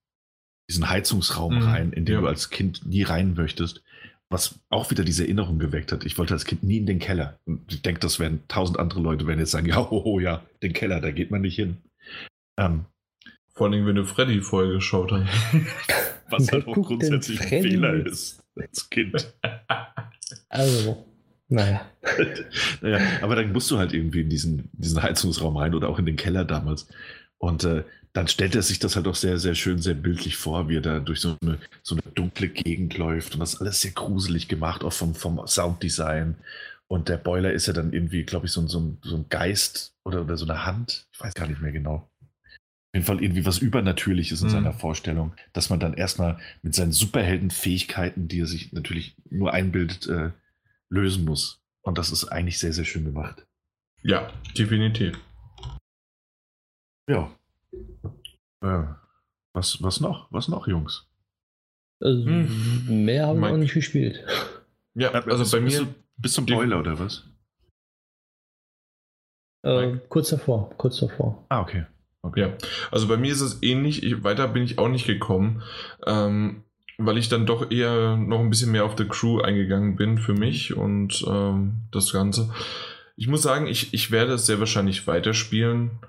diesen 0.69 0.89
Heizungsraum 0.89 1.55
mhm, 1.55 1.63
rein, 1.63 1.93
in 1.93 2.05
den 2.05 2.15
ja. 2.15 2.21
du 2.21 2.27
als 2.27 2.49
Kind 2.49 2.85
nie 2.85 3.03
rein 3.03 3.33
möchtest 3.33 3.81
was 4.29 4.59
auch 4.69 4.91
wieder 4.91 5.03
diese 5.03 5.23
Erinnerung 5.23 5.57
geweckt 5.57 5.91
hat. 5.91 6.05
Ich 6.05 6.17
wollte 6.17 6.33
als 6.33 6.45
Kind 6.45 6.63
nie 6.63 6.77
in 6.77 6.85
den 6.85 6.99
Keller. 6.99 7.39
Und 7.45 7.73
ich 7.73 7.81
denke, 7.81 7.99
das 7.99 8.19
werden 8.19 8.43
tausend 8.47 8.79
andere 8.79 9.01
Leute 9.01 9.25
werden 9.25 9.39
jetzt 9.39 9.51
sagen, 9.51 9.67
ja, 9.67 9.79
oh, 9.91 10.01
oh 10.05 10.19
ja, 10.19 10.43
den 10.61 10.73
Keller, 10.73 11.01
da 11.01 11.11
geht 11.11 11.31
man 11.31 11.41
nicht 11.41 11.55
hin. 11.55 11.77
Ähm, 12.57 12.85
Vor 13.53 13.67
allem, 13.67 13.85
wenn 13.85 13.95
du 13.95 14.05
Freddy 14.05 14.41
vorher 14.41 14.73
geschaut 14.73 15.11
hast. 15.11 15.27
was 16.29 16.51
halt 16.51 16.67
auch 16.67 16.75
grundsätzlich 16.75 17.41
ein 17.41 17.47
Fehler 17.47 18.05
ist 18.05 18.43
als 18.55 18.87
Kind. 18.89 19.33
Also, 20.47 21.05
naja. 21.49 21.81
naja, 22.81 22.99
aber 23.21 23.35
dann 23.35 23.51
musst 23.51 23.69
du 23.71 23.77
halt 23.77 23.93
irgendwie 23.93 24.21
in 24.21 24.29
diesen, 24.29 24.69
diesen 24.73 25.01
Heizungsraum 25.01 25.57
rein 25.57 25.73
oder 25.73 25.89
auch 25.89 25.99
in 25.99 26.05
den 26.05 26.15
Keller 26.15 26.45
damals. 26.45 26.87
Und 27.39 27.63
äh, 27.63 27.83
dann 28.13 28.27
stellt 28.27 28.55
er 28.55 28.61
sich 28.61 28.79
das 28.79 28.95
halt 28.95 29.07
auch 29.07 29.15
sehr, 29.15 29.37
sehr 29.39 29.55
schön, 29.55 29.79
sehr 29.79 29.95
bildlich 29.95 30.37
vor, 30.37 30.69
wie 30.69 30.77
er 30.77 30.81
da 30.81 30.99
durch 30.99 31.21
so 31.21 31.37
eine, 31.41 31.57
so 31.81 31.95
eine 31.95 32.03
dunkle 32.13 32.49
Gegend 32.49 32.97
läuft 32.97 33.33
und 33.33 33.39
das 33.39 33.59
alles 33.59 33.81
sehr 33.81 33.91
gruselig 33.91 34.47
gemacht, 34.47 34.83
auch 34.83 34.93
vom, 34.93 35.15
vom 35.15 35.45
Sounddesign. 35.45 36.35
Und 36.87 37.09
der 37.09 37.17
Boiler 37.17 37.51
ist 37.51 37.67
ja 37.67 37.73
dann 37.73 37.93
irgendwie, 37.93 38.23
glaube 38.23 38.47
ich, 38.47 38.51
so, 38.51 38.65
so, 38.67 38.97
so 39.03 39.15
ein 39.15 39.25
Geist 39.29 39.93
oder, 40.03 40.21
oder 40.21 40.37
so 40.37 40.45
eine 40.45 40.65
Hand. 40.65 41.07
Ich 41.13 41.19
weiß 41.19 41.33
gar 41.33 41.47
nicht 41.47 41.61
mehr 41.61 41.71
genau. 41.71 42.09
Auf 42.91 42.95
jeden 42.95 43.05
Fall 43.05 43.23
irgendwie 43.23 43.45
was 43.45 43.59
Übernatürliches 43.59 44.41
in 44.41 44.47
mhm. 44.47 44.51
seiner 44.51 44.73
Vorstellung, 44.73 45.33
dass 45.53 45.69
man 45.69 45.79
dann 45.79 45.93
erstmal 45.93 46.39
mit 46.63 46.73
seinen 46.73 46.91
Superheldenfähigkeiten, 46.91 48.27
die 48.27 48.41
er 48.41 48.47
sich 48.47 48.73
natürlich 48.73 49.15
nur 49.29 49.53
einbildet, 49.53 50.07
äh, 50.07 50.31
lösen 50.89 51.25
muss. 51.25 51.61
Und 51.81 51.97
das 51.97 52.11
ist 52.11 52.25
eigentlich 52.25 52.59
sehr, 52.59 52.73
sehr 52.73 52.85
schön 52.85 53.05
gemacht. 53.05 53.45
Ja, 54.03 54.31
definitiv. 54.57 55.19
Ja, 57.09 57.31
äh, 58.61 58.83
was, 59.53 59.81
was 59.81 59.99
noch? 59.99 60.31
Was 60.31 60.47
noch, 60.47 60.67
Jungs? 60.67 61.07
Also, 62.01 62.25
hm. 62.25 63.05
Mehr 63.05 63.27
haben 63.27 63.39
wir 63.39 63.51
auch 63.51 63.57
nicht 63.57 63.73
gespielt. 63.73 64.23
Ja, 64.93 65.11
also 65.11 65.57
bei 65.57 65.61
mir. 65.61 65.87
Bis 66.17 66.33
zum 66.33 66.45
Boiler 66.45 66.79
oder 66.79 66.99
was? 66.99 67.23
Äh, 69.63 69.97
kurz 70.09 70.29
davor, 70.29 70.69
kurz 70.77 70.99
davor. 70.99 71.45
Ah, 71.49 71.61
okay. 71.61 71.85
okay. 72.21 72.41
Ja, 72.41 72.57
also 72.91 73.07
bei 73.07 73.17
mir 73.17 73.31
ist 73.31 73.41
es 73.41 73.61
ähnlich. 73.63 74.03
Ich, 74.03 74.23
weiter 74.23 74.47
bin 74.47 74.63
ich 74.63 74.77
auch 74.77 74.89
nicht 74.89 75.05
gekommen, 75.05 75.61
ähm, 76.05 76.63
weil 76.99 77.17
ich 77.17 77.29
dann 77.29 77.45
doch 77.45 77.71
eher 77.71 78.17
noch 78.17 78.39
ein 78.39 78.49
bisschen 78.49 78.71
mehr 78.71 78.85
auf 78.85 78.95
die 78.95 79.07
Crew 79.07 79.39
eingegangen 79.39 79.95
bin 79.95 80.17
für 80.17 80.33
mich 80.33 80.75
und 80.75 81.25
ähm, 81.27 81.87
das 81.91 82.11
Ganze. 82.11 82.53
Ich 83.15 83.27
muss 83.27 83.41
sagen, 83.41 83.67
ich, 83.67 83.93
ich 83.93 84.11
werde 84.11 84.33
es 84.33 84.45
sehr 84.45 84.59
wahrscheinlich 84.59 85.07
weiterspielen. 85.07 85.99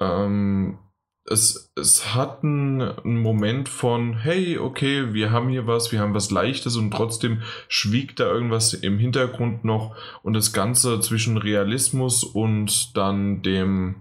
Ähm, 0.00 0.78
es, 1.26 1.72
es 1.76 2.14
hat 2.14 2.42
einen, 2.42 2.80
einen, 2.80 3.18
Moment 3.18 3.68
von, 3.68 4.14
hey, 4.14 4.58
okay, 4.58 5.12
wir 5.12 5.30
haben 5.30 5.48
hier 5.48 5.66
was, 5.66 5.92
wir 5.92 6.00
haben 6.00 6.14
was 6.14 6.30
Leichtes 6.30 6.76
und 6.76 6.90
trotzdem 6.92 7.42
schwiegt 7.68 8.20
da 8.20 8.26
irgendwas 8.26 8.72
im 8.72 8.98
Hintergrund 8.98 9.64
noch 9.64 9.96
und 10.22 10.32
das 10.32 10.52
Ganze 10.52 11.00
zwischen 11.00 11.36
Realismus 11.36 12.24
und 12.24 12.96
dann 12.96 13.42
dem, 13.42 13.96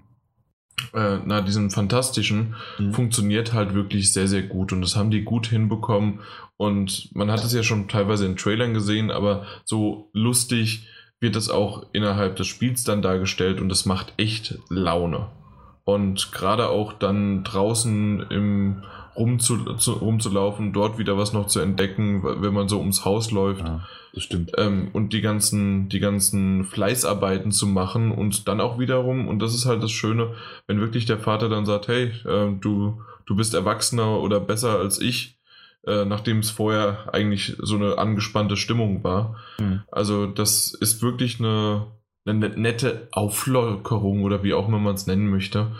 äh, 0.93 1.17
na, 1.25 1.41
diesem 1.41 1.69
Fantastischen 1.69 2.55
mhm. 2.77 2.93
funktioniert 2.93 3.53
halt 3.53 3.73
wirklich 3.73 4.13
sehr, 4.13 4.27
sehr 4.27 4.43
gut 4.43 4.71
und 4.71 4.81
das 4.81 4.95
haben 4.95 5.11
die 5.11 5.23
gut 5.23 5.47
hinbekommen 5.47 6.19
und 6.57 7.13
man 7.15 7.31
hat 7.31 7.43
es 7.43 7.53
ja 7.53 7.63
schon 7.63 7.87
teilweise 7.87 8.25
in 8.25 8.35
Trailern 8.35 8.73
gesehen, 8.73 9.11
aber 9.11 9.45
so 9.63 10.09
lustig 10.13 10.87
wird 11.19 11.35
das 11.35 11.49
auch 11.49 11.85
innerhalb 11.93 12.35
des 12.35 12.47
Spiels 12.47 12.83
dann 12.83 13.01
dargestellt 13.01 13.61
und 13.61 13.69
das 13.69 13.85
macht 13.85 14.13
echt 14.17 14.59
Laune. 14.69 15.27
Und 15.83 16.31
gerade 16.31 16.69
auch 16.69 16.93
dann 16.93 17.43
draußen 17.43 18.25
im 18.29 18.83
rumzu, 19.19 19.75
zu, 19.75 19.93
rumzulaufen, 19.93 20.73
dort 20.73 20.97
wieder 20.97 21.17
was 21.17 21.33
noch 21.33 21.47
zu 21.47 21.59
entdecken, 21.59 22.23
wenn 22.23 22.53
man 22.53 22.69
so 22.69 22.79
ums 22.79 23.05
Haus 23.05 23.31
läuft. 23.31 23.61
Ja, 23.61 23.87
das 24.13 24.23
stimmt. 24.23 24.53
Ähm, 24.57 24.89
und 24.93 25.13
die 25.13 25.21
ganzen, 25.21 25.89
die 25.89 25.99
ganzen 25.99 26.63
Fleißarbeiten 26.63 27.51
zu 27.51 27.67
machen 27.67 28.11
und 28.11 28.47
dann 28.47 28.61
auch 28.61 28.79
wiederum, 28.79 29.27
und 29.27 29.39
das 29.39 29.53
ist 29.53 29.65
halt 29.65 29.83
das 29.83 29.91
Schöne, 29.91 30.33
wenn 30.67 30.79
wirklich 30.79 31.05
der 31.05 31.19
Vater 31.19 31.49
dann 31.49 31.65
sagt, 31.65 31.87
hey, 31.89 32.05
äh, 32.25 32.51
du, 32.59 33.01
du 33.25 33.35
bist 33.35 33.53
erwachsener 33.53 34.19
oder 34.19 34.39
besser 34.39 34.79
als 34.79 34.99
ich, 34.99 35.37
äh, 35.85 36.05
nachdem 36.05 36.39
es 36.39 36.49
vorher 36.49 37.13
eigentlich 37.13 37.55
so 37.59 37.75
eine 37.75 37.97
angespannte 37.97 38.57
Stimmung 38.57 39.03
war. 39.03 39.35
Mhm. 39.59 39.83
Also 39.91 40.25
das 40.25 40.73
ist 40.73 41.01
wirklich 41.01 41.39
eine 41.39 41.85
eine 42.25 42.49
nette 42.49 43.07
Auflockerung 43.11 44.23
oder 44.23 44.43
wie 44.43 44.53
auch 44.53 44.67
immer 44.67 44.79
man 44.79 44.95
es 44.95 45.07
nennen 45.07 45.29
möchte. 45.29 45.71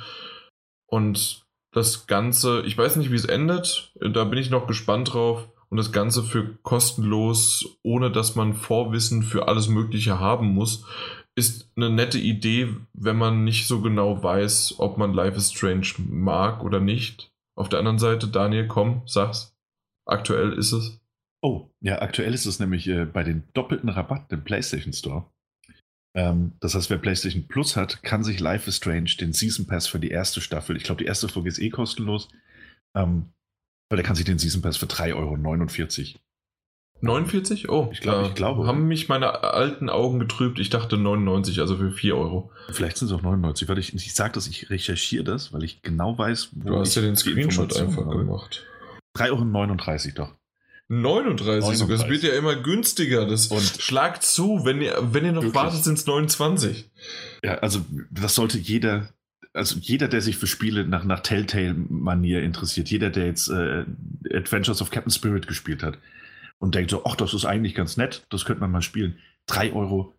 Und 0.87 1.45
das 1.71 2.07
Ganze, 2.07 2.61
ich 2.65 2.77
weiß 2.77 2.95
nicht, 2.95 3.11
wie 3.11 3.15
es 3.15 3.25
endet, 3.25 3.93
da 3.99 4.23
bin 4.23 4.39
ich 4.39 4.49
noch 4.49 4.67
gespannt 4.67 5.13
drauf. 5.13 5.49
Und 5.69 5.77
das 5.77 5.91
Ganze 5.91 6.23
für 6.23 6.55
kostenlos, 6.63 7.77
ohne 7.83 8.11
dass 8.11 8.35
man 8.35 8.55
Vorwissen 8.55 9.21
für 9.21 9.47
alles 9.47 9.67
Mögliche 9.67 10.19
haben 10.19 10.47
muss, 10.47 10.83
ist 11.35 11.71
eine 11.75 11.91
nette 11.91 12.17
Idee, 12.17 12.75
wenn 12.93 13.17
man 13.17 13.43
nicht 13.43 13.67
so 13.67 13.79
genau 13.81 14.23
weiß, 14.23 14.75
ob 14.79 14.97
man 14.97 15.13
Life 15.13 15.37
is 15.37 15.51
Strange 15.51 15.87
mag 15.99 16.63
oder 16.63 16.79
nicht. 16.79 17.31
Auf 17.55 17.69
der 17.69 17.79
anderen 17.79 17.99
Seite, 17.99 18.27
Daniel, 18.27 18.67
komm, 18.67 19.03
sag's. 19.05 19.55
Aktuell 20.07 20.53
ist 20.53 20.71
es. 20.71 20.99
Oh, 21.41 21.69
ja, 21.81 22.01
aktuell 22.01 22.33
ist 22.33 22.47
es 22.47 22.59
nämlich 22.59 22.87
äh, 22.87 23.05
bei 23.05 23.23
den 23.23 23.43
doppelten 23.53 23.89
Rabatt 23.89 24.31
im 24.33 24.43
PlayStation 24.43 24.91
Store. 24.91 25.31
Ähm, 26.19 26.51
das 26.59 26.75
heißt, 26.75 26.89
wer 26.89 26.97
PlayStation 26.97 27.47
Plus 27.47 27.77
hat, 27.77 28.03
kann 28.03 28.25
sich 28.25 28.41
Life 28.41 28.67
is 28.67 28.75
Strange, 28.75 29.11
den 29.21 29.31
Season 29.31 29.67
Pass 29.67 29.87
für 29.87 29.99
die 29.99 30.09
erste 30.09 30.41
Staffel, 30.41 30.75
ich 30.75 30.83
glaube, 30.83 31.01
die 31.01 31.07
erste 31.07 31.29
Folge 31.29 31.47
ist 31.47 31.59
eh 31.59 31.69
kostenlos, 31.69 32.27
ähm, 32.93 33.29
weil 33.89 33.97
der 33.97 34.03
kann 34.03 34.17
sich 34.17 34.25
den 34.25 34.37
Season 34.37 34.61
Pass 34.61 34.75
für 34.75 34.85
3,49 34.85 35.15
Euro 35.15 35.37
49? 35.37 36.19
Oh, 37.69 37.87
ich, 37.93 38.01
glaub, 38.01 38.27
ich 38.27 38.35
glaube. 38.35 38.67
Haben 38.67 38.89
mich 38.89 39.07
meine 39.07 39.41
alten 39.41 39.89
Augen 39.89 40.19
getrübt. 40.19 40.59
Ich 40.59 40.69
dachte 40.69 40.97
99, 40.97 41.61
also 41.61 41.77
für 41.77 41.91
4 41.91 42.17
Euro. 42.17 42.51
Vielleicht 42.71 42.97
sind 42.97 43.07
es 43.07 43.13
auch 43.13 43.21
99, 43.21 43.69
weil 43.69 43.77
ich, 43.77 43.93
ich 43.93 44.13
sage 44.13 44.33
das, 44.33 44.47
ich 44.47 44.69
recherchiere 44.69 45.23
das, 45.23 45.53
weil 45.53 45.63
ich 45.63 45.81
genau 45.81 46.17
weiß, 46.17 46.49
wo 46.55 46.71
Du 46.71 46.79
hast 46.79 46.95
ja 46.95 47.01
den 47.01 47.15
Screenshot 47.15 47.77
einfach 47.77 48.05
habe. 48.05 48.17
gemacht. 48.17 48.65
3,39 49.17 50.19
Euro 50.19 50.27
doch. 50.27 50.35
39, 50.89 51.77
sogar. 51.77 51.99
Es 51.99 52.09
wird 52.09 52.23
ja 52.23 52.33
immer 52.33 52.55
günstiger. 52.55 53.25
Das 53.25 53.47
und 53.47 53.61
schlagt 53.61 54.23
zu. 54.23 54.65
Wenn 54.65 54.81
ihr, 54.81 54.97
wenn 55.01 55.23
ihr 55.23 55.31
noch 55.31 55.43
wirklich? 55.43 55.55
wartet, 55.55 55.83
sind 55.83 55.99
es 55.99 56.07
29. 56.07 56.89
Ja, 57.43 57.59
also 57.59 57.85
das 58.09 58.33
sollte 58.33 58.57
jeder, 58.57 59.09
also 59.53 59.77
jeder, 59.79 60.07
der 60.07 60.21
sich 60.21 60.37
für 60.37 60.47
Spiele 60.47 60.85
nach, 60.85 61.03
nach 61.03 61.19
Telltale-Manier 61.19 62.41
interessiert, 62.41 62.89
jeder, 62.89 63.11
der 63.11 63.27
jetzt 63.27 63.49
äh, 63.49 63.85
Adventures 64.33 64.81
of 64.81 64.89
Captain 64.89 65.11
Spirit 65.11 65.47
gespielt 65.47 65.83
hat 65.83 65.99
und 66.57 66.73
denkt 66.73 66.89
so, 66.89 67.05
ach, 67.05 67.15
das 67.15 67.35
ist 67.35 67.45
eigentlich 67.45 67.75
ganz 67.75 67.95
nett, 67.95 68.25
das 68.29 68.45
könnte 68.45 68.61
man 68.61 68.71
mal 68.71 68.81
spielen. 68.81 69.19
3,39 69.47 69.75
Euro. 69.75 70.13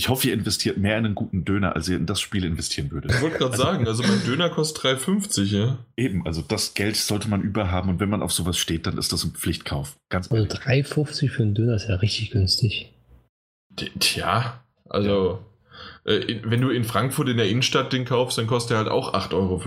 Ich 0.00 0.08
hoffe, 0.08 0.28
ihr 0.28 0.32
investiert 0.32 0.78
mehr 0.78 0.96
in 0.96 1.04
einen 1.04 1.14
guten 1.14 1.44
Döner, 1.44 1.76
als 1.76 1.86
ihr 1.86 1.98
in 1.98 2.06
das 2.06 2.22
Spiel 2.22 2.46
investieren 2.46 2.90
würdet. 2.90 3.10
Ich 3.10 3.20
wollte 3.20 3.36
gerade 3.36 3.52
also, 3.52 3.62
sagen, 3.62 3.86
also 3.86 4.02
mein 4.02 4.24
Döner 4.24 4.48
kostet 4.48 4.82
3,50, 4.98 5.42
ja? 5.54 5.78
Eben, 5.94 6.24
also 6.24 6.40
das 6.40 6.72
Geld 6.72 6.96
sollte 6.96 7.28
man 7.28 7.42
überhaben 7.42 7.90
und 7.90 8.00
wenn 8.00 8.08
man 8.08 8.22
auf 8.22 8.32
sowas 8.32 8.56
steht, 8.56 8.86
dann 8.86 8.96
ist 8.96 9.12
das 9.12 9.24
ein 9.24 9.32
Pflichtkauf. 9.32 9.98
Ganz 10.08 10.32
also 10.32 10.42
3,50 10.42 11.28
für 11.28 11.42
einen 11.42 11.54
Döner 11.54 11.74
ist 11.74 11.86
ja 11.86 11.96
richtig 11.96 12.30
günstig. 12.30 12.94
Tja, 13.98 14.64
also 14.88 15.40
äh, 16.06 16.38
wenn 16.44 16.62
du 16.62 16.70
in 16.70 16.84
Frankfurt 16.84 17.28
in 17.28 17.36
der 17.36 17.50
Innenstadt 17.50 17.92
den 17.92 18.06
kaufst, 18.06 18.38
dann 18.38 18.46
kostet 18.46 18.70
er 18.70 18.78
halt 18.78 18.88
auch 18.88 19.12
8,50 19.12 19.34
Euro. 19.34 19.60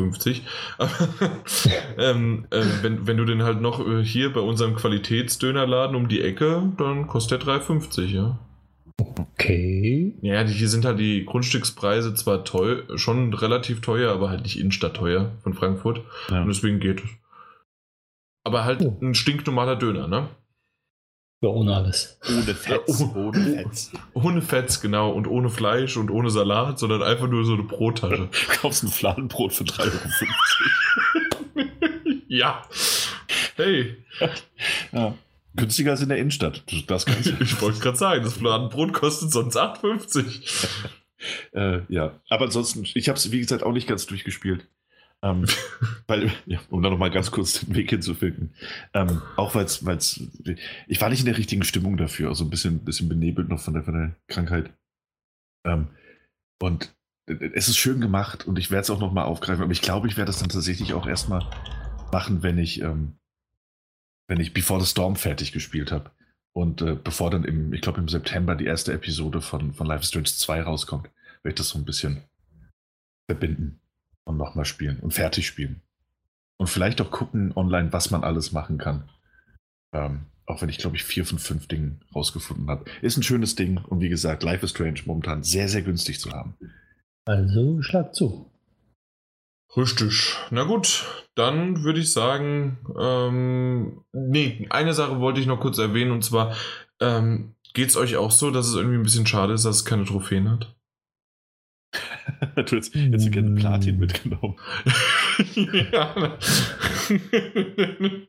ähm, 1.99 2.47
äh, 2.49 2.63
wenn, 2.81 3.05
wenn 3.05 3.17
du 3.17 3.25
den 3.25 3.43
halt 3.43 3.61
noch 3.61 3.87
äh, 3.87 4.03
hier 4.03 4.33
bei 4.33 4.41
unserem 4.41 4.73
Qualitätsdönerladen 4.73 5.95
um 5.95 6.07
die 6.07 6.21
Ecke, 6.23 6.73
dann 6.79 7.05
kostet 7.05 7.45
er 7.45 7.59
3,50, 7.59 8.05
ja. 8.05 8.39
Okay. 9.17 10.13
Ja, 10.21 10.43
hier 10.43 10.69
sind 10.69 10.85
halt 10.85 10.99
die 10.99 11.25
Grundstückspreise 11.25 12.13
zwar 12.15 12.43
teuer, 12.43 12.97
schon 12.97 13.33
relativ 13.33 13.81
teuer, 13.81 14.11
aber 14.11 14.29
halt 14.29 14.43
nicht 14.43 14.59
Innenstadt 14.59 14.95
teuer 14.95 15.31
von 15.43 15.53
Frankfurt. 15.53 16.01
Ja. 16.29 16.41
Und 16.41 16.47
deswegen 16.47 16.79
geht 16.79 17.03
es. 17.03 17.09
Aber 18.43 18.65
halt 18.65 18.81
oh. 18.81 18.97
ein 19.01 19.15
stinknormaler 19.15 19.75
Döner, 19.75 20.07
ne? 20.07 20.29
Ja, 21.41 21.49
ohne 21.49 21.75
alles. 21.75 22.17
Ohne 22.29 22.55
Fetz. 22.55 23.01
Ja, 23.01 23.05
ohne, 23.07 23.27
ohne 23.27 23.43
Fetz. 23.43 23.91
Ohne 24.13 24.41
Fetz, 24.41 24.79
genau. 24.79 25.11
Und 25.11 25.27
ohne 25.27 25.49
Fleisch 25.49 25.97
und 25.97 26.09
ohne 26.09 26.29
Salat, 26.29 26.79
sondern 26.79 27.03
einfach 27.03 27.27
nur 27.27 27.43
so 27.43 27.53
eine 27.53 27.63
Brottasche. 27.63 28.29
Du 28.47 28.55
kaufst 28.61 28.83
ein 28.83 28.87
Fladenbrot 28.87 29.51
für 29.51 29.65
3,50 29.65 29.83
Euro. 31.55 31.67
ja. 32.29 32.63
Hey. 33.57 33.97
Ja. 34.93 35.15
Günstiger 35.55 35.91
als 35.91 36.01
in 36.01 36.09
der 36.09 36.17
Innenstadt. 36.17 36.63
Das 36.87 37.05
Ganze. 37.05 37.37
ich 37.39 37.61
wollte 37.61 37.79
gerade 37.79 37.97
sagen, 37.97 38.23
das 38.23 38.33
Fladenbrot 38.33 38.93
kostet 38.93 39.31
sonst 39.31 39.57
8,50. 39.57 40.67
äh, 41.53 41.81
ja, 41.93 42.19
aber 42.29 42.45
ansonsten, 42.45 42.85
ich 42.93 43.09
habe 43.09 43.17
es 43.17 43.31
wie 43.31 43.39
gesagt 43.39 43.63
auch 43.63 43.73
nicht 43.73 43.87
ganz 43.87 44.05
durchgespielt. 44.05 44.67
Ähm, 45.21 45.45
weil, 46.07 46.31
ja, 46.45 46.59
um 46.69 46.81
da 46.81 46.89
nochmal 46.89 47.11
ganz 47.11 47.31
kurz 47.31 47.61
den 47.61 47.75
Weg 47.75 47.89
hinzufinden. 47.89 48.53
Ähm, 48.93 49.21
auch 49.37 49.55
weil 49.55 49.65
es, 49.65 50.23
ich 50.87 51.01
war 51.01 51.09
nicht 51.09 51.21
in 51.21 51.25
der 51.25 51.37
richtigen 51.37 51.63
Stimmung 51.63 51.97
dafür, 51.97 52.29
also 52.29 52.43
ein 52.43 52.49
bisschen, 52.49 52.83
bisschen 52.83 53.07
benebelt 53.07 53.47
noch 53.47 53.59
von 53.59 53.73
der, 53.73 53.83
von 53.83 53.93
der 53.93 54.15
Krankheit. 54.27 54.73
Ähm, 55.65 55.87
und 56.61 56.93
es 57.25 57.69
ist 57.69 57.77
schön 57.77 58.01
gemacht 58.01 58.45
und 58.45 58.59
ich 58.59 58.69
werde 58.69 58.81
es 58.81 58.89
auch 58.89 58.99
nochmal 58.99 59.25
aufgreifen, 59.25 59.63
aber 59.63 59.71
ich 59.71 59.81
glaube, 59.81 60.07
ich 60.07 60.17
werde 60.17 60.29
das 60.29 60.39
dann 60.39 60.49
tatsächlich 60.49 60.93
auch 60.93 61.07
erstmal 61.07 61.49
machen, 62.11 62.43
wenn 62.43 62.57
ich, 62.57 62.81
ähm, 62.81 63.13
wenn 64.27 64.39
ich 64.39 64.53
Before 64.53 64.81
the 64.81 64.87
Storm 64.87 65.15
fertig 65.15 65.51
gespielt 65.51 65.91
habe. 65.91 66.11
Und 66.55 66.81
äh, 66.81 66.95
bevor 66.95 67.31
dann 67.31 67.43
im, 67.43 67.73
ich 67.73 67.81
glaube 67.81 67.99
im 67.99 68.07
September 68.07 68.55
die 68.55 68.65
erste 68.65 68.93
Episode 68.93 69.41
von, 69.41 69.73
von 69.73 69.87
Life 69.87 70.03
is 70.03 70.09
Strange 70.09 70.25
2 70.25 70.61
rauskommt, 70.63 71.05
werde 71.41 71.53
ich 71.53 71.55
das 71.55 71.69
so 71.69 71.79
ein 71.79 71.85
bisschen 71.85 72.23
verbinden 73.29 73.79
und 74.25 74.37
nochmal 74.37 74.65
spielen 74.65 74.99
und 74.99 75.13
fertig 75.13 75.47
spielen. 75.47 75.81
Und 76.57 76.67
vielleicht 76.67 77.01
auch 77.01 77.11
gucken 77.11 77.51
online, 77.55 77.91
was 77.91 78.11
man 78.11 78.23
alles 78.23 78.51
machen 78.51 78.77
kann. 78.77 79.09
Ähm, 79.93 80.27
auch 80.45 80.61
wenn 80.61 80.69
ich, 80.69 80.77
glaube 80.77 80.95
ich, 80.95 81.03
vier 81.03 81.25
von 81.25 81.39
fünf 81.39 81.67
Dingen 81.67 82.01
rausgefunden 82.13 82.69
habe. 82.69 82.85
Ist 83.01 83.17
ein 83.17 83.23
schönes 83.23 83.55
Ding 83.55 83.77
und 83.77 84.01
wie 84.01 84.09
gesagt, 84.09 84.43
Life 84.43 84.65
is 84.65 84.71
Strange 84.71 85.01
momentan 85.05 85.43
sehr, 85.43 85.69
sehr 85.69 85.81
günstig 85.81 86.19
zu 86.19 86.31
haben. 86.31 86.55
Also 87.25 87.81
schlag 87.81 88.13
zu. 88.13 88.52
Richtig. 89.75 90.35
Na 90.51 90.63
gut, 90.63 91.05
dann 91.35 91.83
würde 91.83 91.99
ich 91.99 92.13
sagen, 92.13 92.77
ähm, 92.99 94.03
nee, 94.11 94.67
eine 94.69 94.93
Sache 94.93 95.19
wollte 95.19 95.39
ich 95.39 95.47
noch 95.47 95.59
kurz 95.59 95.79
erwähnen 95.79 96.11
und 96.11 96.23
zwar, 96.23 96.55
ähm, 96.99 97.55
geht 97.73 97.89
es 97.89 97.97
euch 97.97 98.15
auch 98.17 98.31
so, 98.31 98.51
dass 98.51 98.67
es 98.67 98.75
irgendwie 98.75 98.97
ein 98.97 99.03
bisschen 99.03 99.25
schade 99.25 99.53
ist, 99.53 99.65
dass 99.65 99.77
es 99.77 99.85
keine 99.85 100.05
Trophäen 100.05 100.51
hat? 100.51 100.75
du 102.55 102.61
hättest, 102.61 102.95
hättest 102.95 103.27
du 103.27 103.31
gerne 103.31 103.51
Platin 103.51 103.97
mitgenommen. 103.97 104.55
ja. 105.91 106.15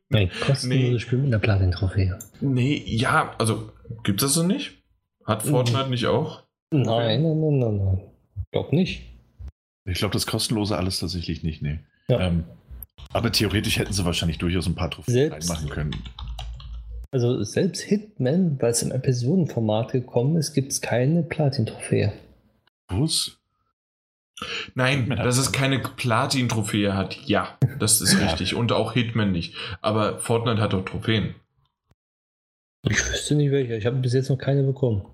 Nein, 0.08 0.31
kostenloses 0.47 0.92
nee. 0.92 0.98
Spiel 0.98 1.18
mit 1.18 1.28
einer 1.28 1.39
Platin-Trophäe. 1.39 2.18
Nee, 2.40 2.82
ja, 2.86 3.34
also 3.39 3.73
gibt 4.02 4.23
es 4.23 4.28
das 4.28 4.34
so 4.34 4.42
nicht? 4.42 4.82
Hat 5.24 5.42
Fortnite 5.42 5.84
mhm. 5.84 5.90
nicht 5.90 6.06
auch? 6.06 6.42
Nein, 6.70 7.23
nein, 7.23 7.40
nein, 7.40 7.58
nein, 7.58 7.76
nein. 7.76 8.00
Glaub 8.50 8.73
nicht. 8.73 9.13
Ich 9.84 9.98
glaube, 9.98 10.12
das 10.12 10.26
kostenlose 10.26 10.76
alles 10.76 11.00
tatsächlich 11.00 11.42
nicht, 11.42 11.62
nee. 11.62 11.80
Ja. 12.08 12.20
Ähm, 12.20 12.44
aber 13.12 13.30
theoretisch 13.32 13.78
hätten 13.78 13.92
sie 13.92 14.04
wahrscheinlich 14.04 14.38
durchaus 14.38 14.66
ein 14.66 14.74
paar 14.74 14.90
Trophäen 14.90 15.32
reinmachen 15.32 15.68
können. 15.68 15.94
Also 17.10 17.42
selbst 17.44 17.82
Hitman, 17.82 18.60
weil 18.60 18.72
es 18.72 18.82
im 18.82 18.90
Episodenformat 18.90 19.92
gekommen 19.92 20.36
ist, 20.36 20.52
gibt 20.52 20.72
es 20.72 20.80
keine 20.80 21.22
Platin-Trophäe. 21.22 22.12
Was? 22.88 23.38
Nein, 24.74 25.08
dass 25.10 25.38
es 25.38 25.52
keine 25.52 25.78
Platin-Trophäe 25.78 26.94
hat, 26.94 27.16
ja, 27.26 27.56
das 27.78 28.00
ist 28.00 28.20
richtig. 28.20 28.54
Und 28.54 28.72
auch 28.72 28.94
Hitman 28.94 29.30
nicht. 29.30 29.54
Aber 29.80 30.18
Fortnite 30.18 30.60
hat 30.60 30.72
doch 30.72 30.84
Trophäen. 30.84 31.36
Ich 32.82 32.98
wüsste 32.98 33.34
nicht 33.36 33.50
welche. 33.50 33.76
Ich 33.76 33.86
habe 33.86 33.96
bis 33.98 34.12
jetzt 34.12 34.28
noch 34.28 34.36
keine 34.36 34.62
bekommen. 34.62 35.06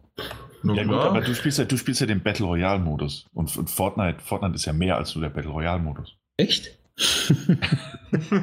Ja, 0.63 0.85
gut, 0.85 0.95
aber 0.95 1.21
du 1.21 1.35
spielst 1.35 1.59
ja, 1.59 1.65
du 1.65 1.77
spielst 1.77 2.01
ja 2.01 2.07
den 2.07 2.23
Battle 2.23 2.47
Royale-Modus. 2.47 3.27
Und, 3.33 3.57
und, 3.57 3.71
Fortnite, 3.71 4.21
Fortnite 4.21 4.55
ist 4.55 4.65
ja 4.65 4.73
mehr 4.73 4.97
als 4.97 5.15
nur 5.15 5.23
der 5.23 5.31
Battle 5.31 5.51
Royale-Modus. 5.51 6.17
Echt? 6.37 6.79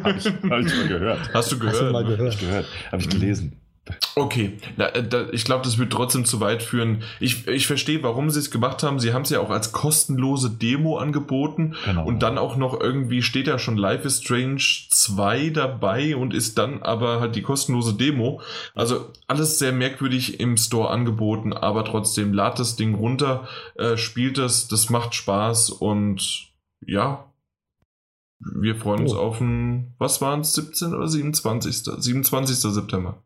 Habe 0.04 0.18
ich, 0.18 0.26
hab 0.26 0.60
ich 0.60 0.76
mal 0.76 0.88
gehört. 0.88 1.34
Hast 1.34 1.52
du 1.52 1.60
gehört? 1.60 1.76
Hast 1.76 1.82
du 1.82 1.92
mal 1.92 2.06
gehört? 2.06 2.40
Gehört. 2.40 2.66
Habe 2.92 3.02
ich 3.02 3.10
gelesen. 3.10 3.60
Okay, 4.16 4.58
da, 4.78 4.90
da, 4.90 5.28
ich 5.32 5.46
glaube, 5.46 5.64
das 5.64 5.78
wird 5.78 5.94
trotzdem 5.94 6.26
zu 6.26 6.40
weit 6.40 6.64
führen. 6.64 7.04
Ich, 7.20 7.48
ich 7.48 7.68
verstehe, 7.68 8.02
warum 8.04 8.30
sie 8.30 8.40
es 8.40 8.52
gemacht 8.52 8.82
haben. 8.84 9.00
Sie 9.00 9.14
haben 9.14 9.22
es 9.22 9.30
ja 9.30 9.40
auch 9.40 9.52
als 9.52 9.72
kostenlose 9.72 10.50
Demo 10.50 10.98
angeboten 10.98 11.76
genau. 11.86 12.06
und 12.06 12.24
dann 12.24 12.38
auch 12.38 12.58
noch 12.58 12.80
irgendwie 12.80 13.22
steht 13.22 13.48
ja 13.48 13.60
schon 13.60 13.78
Life 13.78 14.08
is 14.08 14.22
Strange 14.22 14.64
2 14.90 15.52
dabei 15.52 16.16
und 16.16 16.34
ist 16.34 16.58
dann 16.58 16.82
aber 16.82 17.20
halt 17.20 17.36
die 17.36 17.44
kostenlose 17.44 17.94
Demo. 17.94 18.42
Also 18.74 19.12
alles 19.28 19.60
sehr 19.60 19.72
merkwürdig 19.72 20.40
im 20.40 20.58
Store 20.58 20.90
angeboten, 20.90 21.54
aber 21.54 21.86
trotzdem 21.86 22.34
lad 22.34 22.60
das 22.60 22.76
Ding 22.76 22.96
runter, 22.96 23.48
äh, 23.76 23.98
spielt 23.98 24.38
es, 24.38 24.68
das 24.68 24.90
macht 24.90 25.14
Spaß 25.14 25.70
und 25.70 26.48
ja, 26.86 27.32
wir 28.40 28.76
freuen 28.76 29.02
uns 29.02 29.14
oh. 29.14 29.20
auf 29.20 29.42
ein, 29.42 29.96
was 29.98 30.22
waren 30.22 30.42
es, 30.42 30.54
17 30.54 30.94
oder 30.94 31.08
27. 31.08 31.84
27. 31.98 32.58
September. 32.58 33.24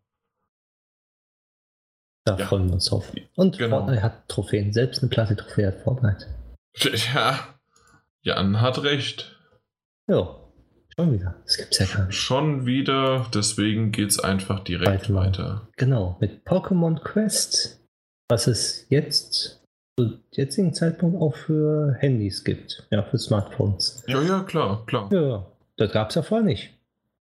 Da 2.24 2.38
ja. 2.38 2.45
freuen 2.45 2.67
wir 2.67 2.74
uns 2.74 2.85
drauf. 2.85 3.11
Und 3.35 3.58
genau. 3.58 3.80
Fortnite 3.80 4.03
hat 4.03 4.27
Trophäen. 4.27 4.74
Selbst 4.74 5.01
eine 5.01 5.09
Platin-Trophäe 5.09 5.67
hat 5.67 5.82
Fortnite. 5.82 6.27
Ja, 7.14 7.40
Jan 8.22 8.61
hat 8.61 8.83
recht. 8.83 9.38
Ja, 10.08 10.35
schon 10.95 11.14
wieder. 11.14 11.35
Das 11.45 11.58
gibt's 11.58 11.80
ja 11.80 11.85
gar 11.88 12.06
nicht. 12.06 12.16
Schon 12.16 12.66
wieder, 12.66 13.27
deswegen 13.33 13.91
geht's 13.91 14.19
einfach 14.19 14.64
direkt 14.64 15.14
weiter. 15.14 15.16
weiter. 15.16 15.67
Genau, 15.77 16.17
mit 16.22 16.45
Pokémon 16.45 17.00
Quest, 17.00 17.82
was 18.30 18.48
es 18.48 18.85
jetzt 18.90 19.64
zu 20.00 20.19
jetzigen 20.32 20.74
Zeitpunkt 20.74 21.19
auch 21.19 21.35
für 21.35 21.95
Handys 22.00 22.43
gibt. 22.43 22.88
Ja, 22.91 23.03
für 23.03 23.17
Smartphones. 23.17 24.03
Ja, 24.08 24.22
ja, 24.22 24.43
klar, 24.43 24.85
klar. 24.85 25.09
Ja, 25.11 25.48
das 25.77 25.91
gab's 25.91 26.16
ja 26.16 26.22
vorher 26.22 26.45
nicht. 26.45 26.69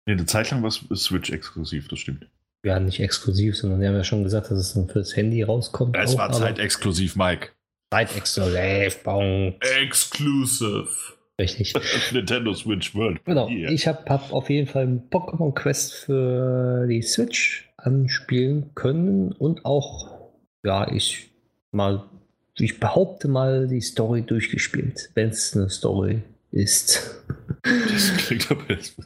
Nee, 0.07 0.15
eine 0.15 0.27
Zeit 0.27 0.51
lang 0.51 0.63
war 0.63 0.69
es 0.69 0.85
Switch 1.03 1.31
exklusiv, 1.31 1.89
das 1.89 2.01
stimmt 2.01 2.27
ja, 2.65 2.79
nicht 2.79 3.01
exklusiv, 3.01 3.57
sondern 3.57 3.81
wir 3.81 3.89
haben 3.89 3.97
ja 3.97 4.05
schon 4.05 4.23
gesagt, 4.23 4.51
dass 4.51 4.59
es 4.59 4.75
dann 4.75 4.89
fürs 4.89 5.17
Handy 5.17 5.43
rauskommt. 5.43 5.97
Es 5.97 6.15
auch, 6.15 6.19
war 6.19 6.33
zeitexklusiv, 6.33 7.17
Mike. 7.17 7.49
Zeitexklusiv, 7.93 9.03
Punkt. 9.03 9.65
Exclusive. 9.83 10.89
Richtig. 11.41 11.73
Nintendo 12.13 12.53
Switch 12.55 12.95
World. 12.95 13.25
Genau. 13.25 13.49
Yeah. 13.49 13.71
Ich 13.71 13.87
habe 13.87 14.05
hab 14.09 14.31
auf 14.33 14.51
jeden 14.51 14.67
Fall 14.67 15.03
Pokémon 15.11 15.55
Quest 15.55 15.95
für 15.95 16.87
die 16.87 17.01
Switch 17.03 17.73
anspielen 17.79 18.75
können 18.75 19.33
und 19.33 19.65
auch, 19.65 20.31
ja, 20.63 20.93
ich 20.93 21.31
mal, 21.73 22.05
ich 22.59 22.79
behaupte 22.79 23.29
mal, 23.29 23.69
die 23.69 23.81
Story 23.81 24.23
durchgespielt, 24.23 25.11
wenn 25.15 25.31
es 25.31 25.57
eine 25.57 25.71
Story 25.71 26.23
ist. 26.51 27.25
Das 27.63 28.17
klingt 28.17 28.51
aber 28.51 28.63
jetzt. 28.69 28.97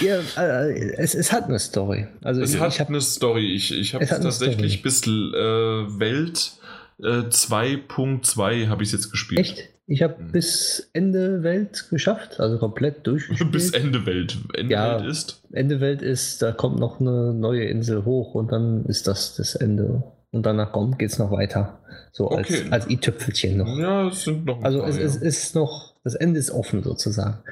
ja, 0.00 0.18
äh, 0.36 0.94
es, 0.96 1.14
es 1.14 1.32
hat 1.32 1.44
eine 1.44 1.58
Story. 1.58 2.06
Also 2.22 2.40
es 2.40 2.54
ich, 2.54 2.60
hat 2.60 2.72
ich 2.72 2.80
hab, 2.80 2.88
eine 2.88 3.00
Story. 3.00 3.52
Ich, 3.52 3.76
ich 3.76 3.94
habe 3.94 4.06
tatsächlich 4.06 4.82
bis 4.82 5.06
äh, 5.06 5.10
Welt 5.10 6.52
äh, 7.00 7.28
2.2 7.28 8.68
habe 8.68 8.82
ich 8.82 8.92
jetzt 8.92 9.10
gespielt. 9.10 9.40
Echt? 9.40 9.70
Ich 9.86 10.02
habe 10.02 10.16
hm. 10.16 10.32
bis 10.32 10.88
Ende 10.94 11.42
Welt 11.42 11.88
geschafft, 11.90 12.40
also 12.40 12.58
komplett 12.58 13.06
durchgespielt. 13.06 13.52
bis 13.52 13.70
Ende 13.72 14.06
Welt. 14.06 14.38
Ende 14.54 14.72
ja, 14.72 14.98
Welt 14.98 15.10
ist? 15.10 15.42
Ende 15.52 15.80
Welt 15.80 16.00
ist, 16.00 16.40
da 16.40 16.52
kommt 16.52 16.78
noch 16.78 17.00
eine 17.00 17.34
neue 17.34 17.64
Insel 17.64 18.04
hoch 18.04 18.34
und 18.34 18.50
dann 18.50 18.86
ist 18.86 19.06
das 19.06 19.36
das 19.36 19.54
Ende. 19.54 20.02
Und 20.30 20.46
danach 20.46 20.72
kommt, 20.72 20.98
geht 20.98 21.10
es 21.10 21.18
noch 21.18 21.30
weiter. 21.30 21.80
So 22.12 22.30
okay. 22.30 22.36
als, 22.36 22.72
als 22.72 22.90
i-Tüpfelchen 22.90 23.58
noch. 23.58 23.78
Ja, 23.78 24.08
es 24.08 24.24
sind 24.24 24.46
noch. 24.46 24.62
Also 24.62 24.80
paar, 24.80 24.88
es, 24.88 24.96
ja. 24.96 25.02
es 25.02 25.16
ist 25.16 25.54
noch, 25.54 25.93
das 26.04 26.14
Ende 26.14 26.38
ist 26.38 26.50
offen 26.50 26.82
sozusagen. 26.82 27.42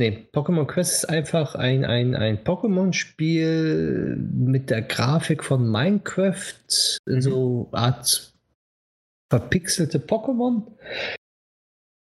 Nee, 0.00 0.28
Pokémon 0.32 0.66
Quest 0.66 0.92
ist 0.92 1.04
einfach 1.06 1.56
ein, 1.56 1.84
ein, 1.84 2.14
ein 2.14 2.38
Pokémon-Spiel 2.44 4.16
mit 4.16 4.70
der 4.70 4.82
Grafik 4.82 5.42
von 5.42 5.68
Minecraft 5.68 6.54
in 7.06 7.16
mhm. 7.16 7.20
so 7.20 7.68
Art 7.72 8.32
verpixelte 9.28 9.98
Pokémon, 9.98 10.62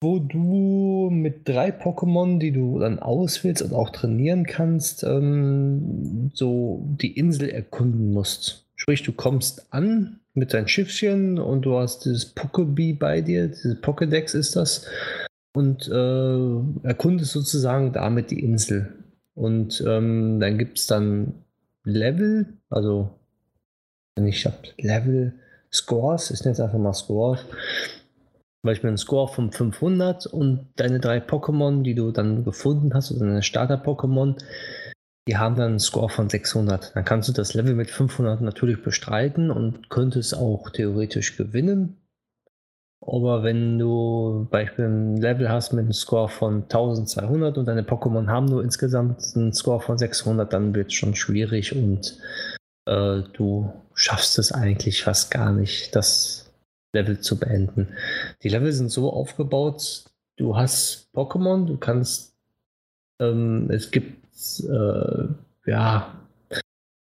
wo 0.03 0.19
du 0.19 1.09
mit 1.11 1.49
drei 1.49 1.71
Pokémon, 1.71 2.39
die 2.39 2.51
du 2.51 2.81
dann 2.81 2.99
auswählst 2.99 3.63
und 3.63 3.73
auch 3.73 3.91
trainieren 3.91 4.45
kannst, 4.45 5.05
ähm, 5.05 6.31
so 6.35 6.85
die 7.01 7.17
Insel 7.17 7.49
erkunden 7.49 8.13
musst. 8.13 8.67
Sprich, 8.75 9.05
du 9.05 9.13
kommst 9.13 9.73
an 9.73 10.21
mit 10.35 10.53
deinem 10.53 10.67
Schiffchen 10.67 11.39
und 11.39 11.63
du 11.63 11.79
hast 11.79 12.05
dieses 12.05 12.35
Pokébee 12.35 12.99
bei 12.99 13.21
dir, 13.21 13.47
dieses 13.47 13.81
Pokédex 13.81 14.35
ist 14.35 14.57
das 14.57 14.87
und 15.55 15.89
äh, 15.89 16.87
erkundest 16.87 17.33
sozusagen 17.33 17.93
damit 17.93 18.31
die 18.31 18.43
Insel. 18.43 18.93
Und 19.35 19.83
ähm, 19.87 20.41
dann 20.41 20.59
gibt 20.59 20.79
es 20.79 20.87
dann 20.87 21.45
Level, 21.85 22.47
also 22.71 23.11
ich 24.17 24.47
habe 24.47 24.57
Level 24.79 25.35
Scores, 25.73 26.31
nenne 26.45 26.53
es 26.53 26.61
einfach 26.61 26.79
mal 26.79 26.93
Scores. 26.93 27.41
Zum 27.41 28.69
Beispiel 28.71 28.89
einen 28.89 28.97
Score 28.97 29.29
von 29.29 29.53
500 29.53 30.27
und 30.27 30.69
deine 30.77 31.01
drei 31.01 31.19
Pokémon, 31.19 31.83
die 31.83 31.95
du 31.95 32.13
dann 32.13 32.45
gefunden 32.45 32.95
hast, 32.95 33.13
oder 33.13 33.27
deine 33.27 33.43
Starter-Pokémon, 33.43 34.39
die 35.29 35.37
haben 35.37 35.57
dann 35.57 35.71
einen 35.71 35.81
Score 35.81 36.09
von 36.09 36.31
600. 36.31 36.95
Dann 36.95 37.05
kannst 37.05 37.29
du 37.29 37.33
das 37.33 37.55
Level 37.55 37.75
mit 37.75 37.91
500 37.91 38.41
natürlich 38.41 38.83
bestreiten 38.83 39.51
und 39.51 39.91
könntest 39.91 40.37
auch 40.37 40.71
theoretisch 40.71 41.37
gewinnen. 41.37 41.97
Aber 43.07 43.43
wenn 43.43 43.79
du 43.79 44.47
Beispiel 44.51 44.87
ein 44.87 45.17
Level 45.19 45.49
hast 45.51 45.73
mit 45.73 45.85
einem 45.85 45.93
Score 45.93 46.29
von 46.29 46.63
1200 46.63 47.59
und 47.59 47.67
deine 47.67 47.83
Pokémon 47.83 48.29
haben 48.29 48.47
nur 48.47 48.63
insgesamt 48.63 49.23
einen 49.35 49.53
Score 49.53 49.81
von 49.81 49.99
600, 49.99 50.51
dann 50.53 50.75
wird 50.75 50.89
es 50.89 50.95
schon 50.95 51.15
schwierig 51.15 51.75
und 51.77 52.19
äh, 52.87 53.23
du 53.35 53.73
schaffst 53.95 54.39
es 54.39 54.53
eigentlich 54.53 55.05
fast 55.05 55.31
gar 55.31 55.53
nicht, 55.53 55.95
das 55.95 56.51
Level 56.95 57.21
zu 57.21 57.39
beenden. 57.39 57.89
Die 58.43 58.49
Level 58.49 58.73
sind 58.73 58.91
so 58.91 59.13
aufgebaut, 59.13 60.05
du 60.37 60.57
hast 60.57 61.11
Pokémon, 61.15 61.67
du 61.67 61.77
kannst, 61.77 62.35
ähm, 63.21 63.69
es 63.71 63.91
gibt, 63.91 64.25
äh, 64.63 65.71
ja, 65.71 66.15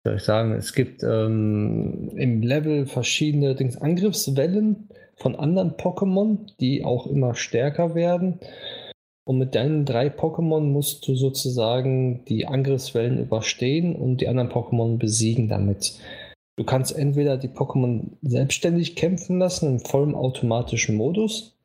soll 0.04 0.16
ich 0.16 0.22
sagen, 0.22 0.52
es 0.52 0.74
gibt 0.74 1.02
ähm, 1.02 2.10
im 2.14 2.42
Level 2.42 2.84
verschiedene 2.84 3.54
Dings, 3.54 3.78
Angriffswellen 3.78 4.90
von 5.24 5.36
anderen 5.36 5.72
Pokémon, 5.78 6.36
die 6.60 6.84
auch 6.84 7.06
immer 7.06 7.34
stärker 7.34 7.94
werden. 7.94 8.40
Und 9.26 9.38
mit 9.38 9.54
deinen 9.54 9.86
drei 9.86 10.08
Pokémon 10.08 10.60
musst 10.60 11.08
du 11.08 11.14
sozusagen 11.14 12.26
die 12.26 12.46
Angriffswellen 12.46 13.18
überstehen 13.18 13.96
und 13.96 14.20
die 14.20 14.28
anderen 14.28 14.50
Pokémon 14.50 14.98
besiegen 14.98 15.48
damit. 15.48 15.98
Du 16.56 16.64
kannst 16.64 16.94
entweder 16.94 17.38
die 17.38 17.48
Pokémon 17.48 18.10
selbstständig 18.20 18.96
kämpfen 18.96 19.38
lassen 19.38 19.66
im 19.66 19.80
vollen 19.80 20.14
automatischen 20.14 20.94
Modus 20.94 21.56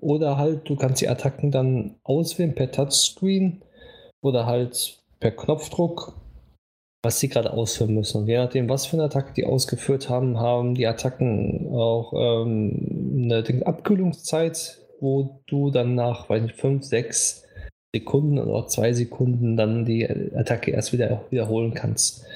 oder 0.00 0.36
halt 0.36 0.68
du 0.68 0.74
kannst 0.74 1.00
die 1.00 1.08
Attacken 1.08 1.52
dann 1.52 1.94
auswählen 2.02 2.56
per 2.56 2.72
Touchscreen 2.72 3.62
oder 4.22 4.44
halt 4.46 4.98
per 5.20 5.30
Knopfdruck 5.30 6.14
was 7.08 7.20
sie 7.20 7.30
gerade 7.30 7.54
ausführen 7.54 7.94
müssen. 7.94 8.20
Und 8.20 8.28
je 8.28 8.36
nachdem, 8.36 8.68
was 8.68 8.84
für 8.84 8.96
eine 8.96 9.04
Attacke 9.04 9.32
die 9.32 9.46
ausgeführt 9.46 10.10
haben, 10.10 10.38
haben 10.38 10.74
die 10.74 10.86
Attacken 10.86 11.70
auch 11.72 12.12
ähm, 12.12 13.22
eine 13.24 13.42
Abkühlungszeit, 13.64 14.78
wo 15.00 15.40
du 15.46 15.70
dann 15.70 15.94
nach, 15.94 16.28
weiß 16.28 16.42
nicht, 16.42 16.56
5, 16.56 16.84
6 16.84 17.46
Sekunden 17.94 18.38
oder 18.38 18.66
2 18.66 18.92
Sekunden 18.92 19.56
dann 19.56 19.86
die 19.86 20.06
Attacke 20.06 20.70
erst 20.70 20.92
wieder 20.92 21.24
wiederholen 21.30 21.72
kannst. 21.72 22.26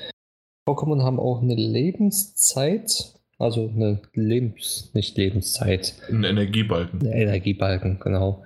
Pokémon 0.66 1.02
haben 1.02 1.20
auch 1.20 1.42
eine 1.42 1.54
Lebenszeit, 1.54 3.12
also 3.38 3.68
eine 3.68 4.00
Lebens, 4.14 4.90
nicht 4.94 5.18
Lebenszeit. 5.18 5.96
Ein 6.08 6.24
Energiebalken. 6.24 7.00
Ein 7.02 7.12
Energiebalken, 7.12 8.00
genau. 8.00 8.42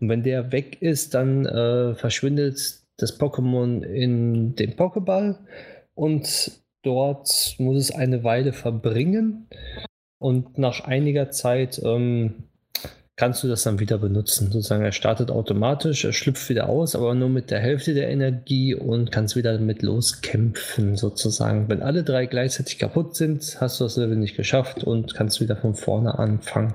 Und 0.00 0.08
wenn 0.08 0.24
der 0.24 0.50
weg 0.50 0.82
ist, 0.82 1.14
dann 1.14 1.46
äh, 1.46 1.94
verschwindet 1.94 2.80
das 2.98 3.18
Pokémon 3.18 3.82
in 3.82 4.54
den 4.54 4.76
Pokéball 4.76 5.38
und 5.94 6.50
dort 6.82 7.54
muss 7.58 7.76
es 7.76 7.90
eine 7.90 8.24
Weile 8.24 8.52
verbringen 8.52 9.48
und 10.18 10.58
nach 10.58 10.84
einiger 10.84 11.30
Zeit 11.30 11.80
ähm, 11.84 12.48
kannst 13.18 13.42
du 13.42 13.48
das 13.48 13.64
dann 13.64 13.80
wieder 13.80 13.98
benutzen. 13.98 14.50
Sozusagen, 14.50 14.84
er 14.84 14.92
startet 14.92 15.30
automatisch, 15.30 16.04
er 16.04 16.12
schlüpft 16.12 16.48
wieder 16.48 16.68
aus, 16.68 16.94
aber 16.94 17.14
nur 17.14 17.28
mit 17.28 17.50
der 17.50 17.60
Hälfte 17.60 17.92
der 17.92 18.08
Energie 18.08 18.74
und 18.74 19.10
kannst 19.10 19.36
wieder 19.36 19.52
damit 19.52 19.82
loskämpfen, 19.82 20.96
sozusagen. 20.96 21.68
Wenn 21.68 21.82
alle 21.82 22.04
drei 22.04 22.26
gleichzeitig 22.26 22.78
kaputt 22.78 23.16
sind, 23.16 23.58
hast 23.60 23.80
du 23.80 23.84
das 23.84 23.96
Level 23.96 24.16
nicht 24.16 24.36
geschafft 24.36 24.84
und 24.84 25.14
kannst 25.14 25.40
wieder 25.40 25.56
von 25.56 25.74
vorne 25.74 26.18
anfangen. 26.18 26.74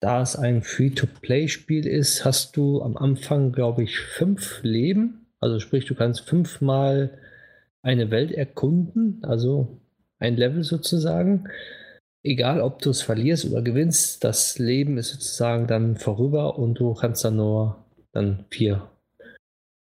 Da 0.00 0.22
es 0.22 0.34
ein 0.34 0.62
Free-to-Play-Spiel 0.62 1.86
ist, 1.86 2.24
hast 2.24 2.56
du 2.56 2.82
am 2.82 2.96
Anfang, 2.96 3.52
glaube 3.52 3.82
ich, 3.82 3.98
fünf 3.98 4.60
Leben. 4.62 5.26
Also 5.40 5.60
sprich, 5.60 5.84
du 5.84 5.94
kannst 5.94 6.22
fünfmal 6.22 7.18
eine 7.82 8.10
Welt 8.10 8.32
erkunden, 8.32 9.20
also 9.22 9.80
ein 10.18 10.36
Level 10.36 10.64
sozusagen. 10.64 11.48
Egal, 12.22 12.60
ob 12.60 12.80
du 12.80 12.90
es 12.90 13.02
verlierst 13.02 13.50
oder 13.50 13.62
gewinnst, 13.62 14.24
das 14.24 14.58
Leben 14.58 14.98
ist 14.98 15.10
sozusagen 15.10 15.66
dann 15.66 15.96
vorüber 15.96 16.58
und 16.58 16.78
du 16.78 16.94
kannst 16.94 17.24
dann 17.24 17.36
nur 17.36 17.84
dann 18.12 18.44
vier. 18.50 18.90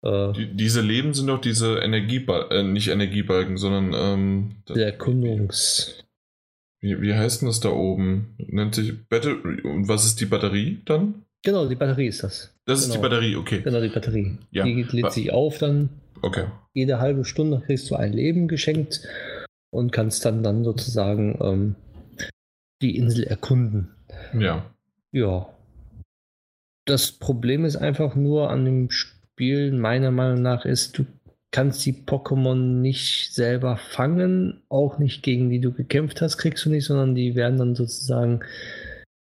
Äh, 0.04 0.34
Die, 0.34 0.56
diese 0.56 0.82
Leben 0.82 1.14
sind 1.14 1.28
doch 1.28 1.42
diese 1.42 1.80
Energiebalken, 1.80 2.58
äh, 2.58 2.64
nicht 2.64 2.90
Energiebalken, 2.90 3.58
sondern 3.58 3.94
ähm, 3.96 4.56
der 4.70 4.88
Erkundungs. 4.88 6.04
Wie, 6.80 7.02
wie 7.02 7.14
heißt 7.14 7.42
denn 7.42 7.48
das 7.48 7.60
da 7.60 7.70
oben? 7.70 8.36
Nennt 8.38 8.76
sich 8.76 9.08
Battery. 9.08 9.62
Und 9.62 9.88
was 9.88 10.06
ist 10.06 10.20
die 10.22 10.26
Batterie 10.26 10.82
dann? 10.86 11.26
Genau, 11.44 11.68
die 11.68 11.76
Batterie 11.76 12.08
ist 12.08 12.24
das. 12.24 12.54
Das 12.66 12.82
genau. 12.82 12.86
ist 12.86 12.86
die 12.86 12.92
genau. 12.92 13.02
Batterie, 13.02 13.36
okay. 13.36 13.62
Genau, 13.62 13.82
die 13.82 13.90
Batterie. 13.90 14.38
Ja. 14.52 14.66
Die 14.66 14.84
lädt 14.84 15.12
sich 15.14 15.32
auf 15.32 15.58
dann. 15.58 15.90
Okay. 16.22 16.46
Jede 16.74 17.00
halbe 17.00 17.26
Stunde 17.26 17.62
kriegst 17.66 17.90
du 17.90 17.96
ein 17.96 18.14
Leben 18.14 18.48
geschenkt 18.48 19.08
und 19.72 19.92
kannst 19.92 20.26
dann, 20.26 20.44
dann 20.44 20.64
sozusagen 20.64 21.38
ähm, 21.42 21.76
die 22.82 22.98
Insel 22.98 23.24
erkunden. 23.24 23.96
Ja. 24.38 24.66
Ja. 25.12 25.50
Das 26.86 27.12
Problem 27.12 27.66
ist 27.66 27.76
einfach 27.76 28.16
nur 28.16 28.50
an 28.50 28.66
dem 28.66 28.92
Spiel, 28.92 29.72
meiner 29.72 30.12
Meinung 30.12 30.42
nach, 30.42 30.66
ist, 30.66 30.98
du 30.98 31.06
kannst 31.52 31.86
die 31.86 31.94
Pokémon 31.94 32.82
nicht 32.82 33.34
selber 33.34 33.78
fangen, 33.78 34.62
auch 34.70 34.98
nicht 35.00 35.24
gegen 35.24 35.50
die 35.50 35.60
du 35.60 35.72
gekämpft 35.72 36.22
hast, 36.22 36.38
kriegst 36.38 36.66
du 36.66 36.70
nicht, 36.70 36.86
sondern 36.86 37.16
die 37.16 37.36
werden 37.36 37.58
dann 37.58 37.76
sozusagen 37.76 38.42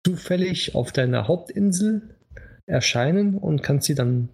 zufällig 0.05 0.75
auf 0.75 0.91
deiner 0.91 1.27
Hauptinsel 1.27 2.01
erscheinen 2.65 3.37
und 3.37 3.63
kannst 3.63 3.87
sie 3.87 3.95
dann 3.95 4.29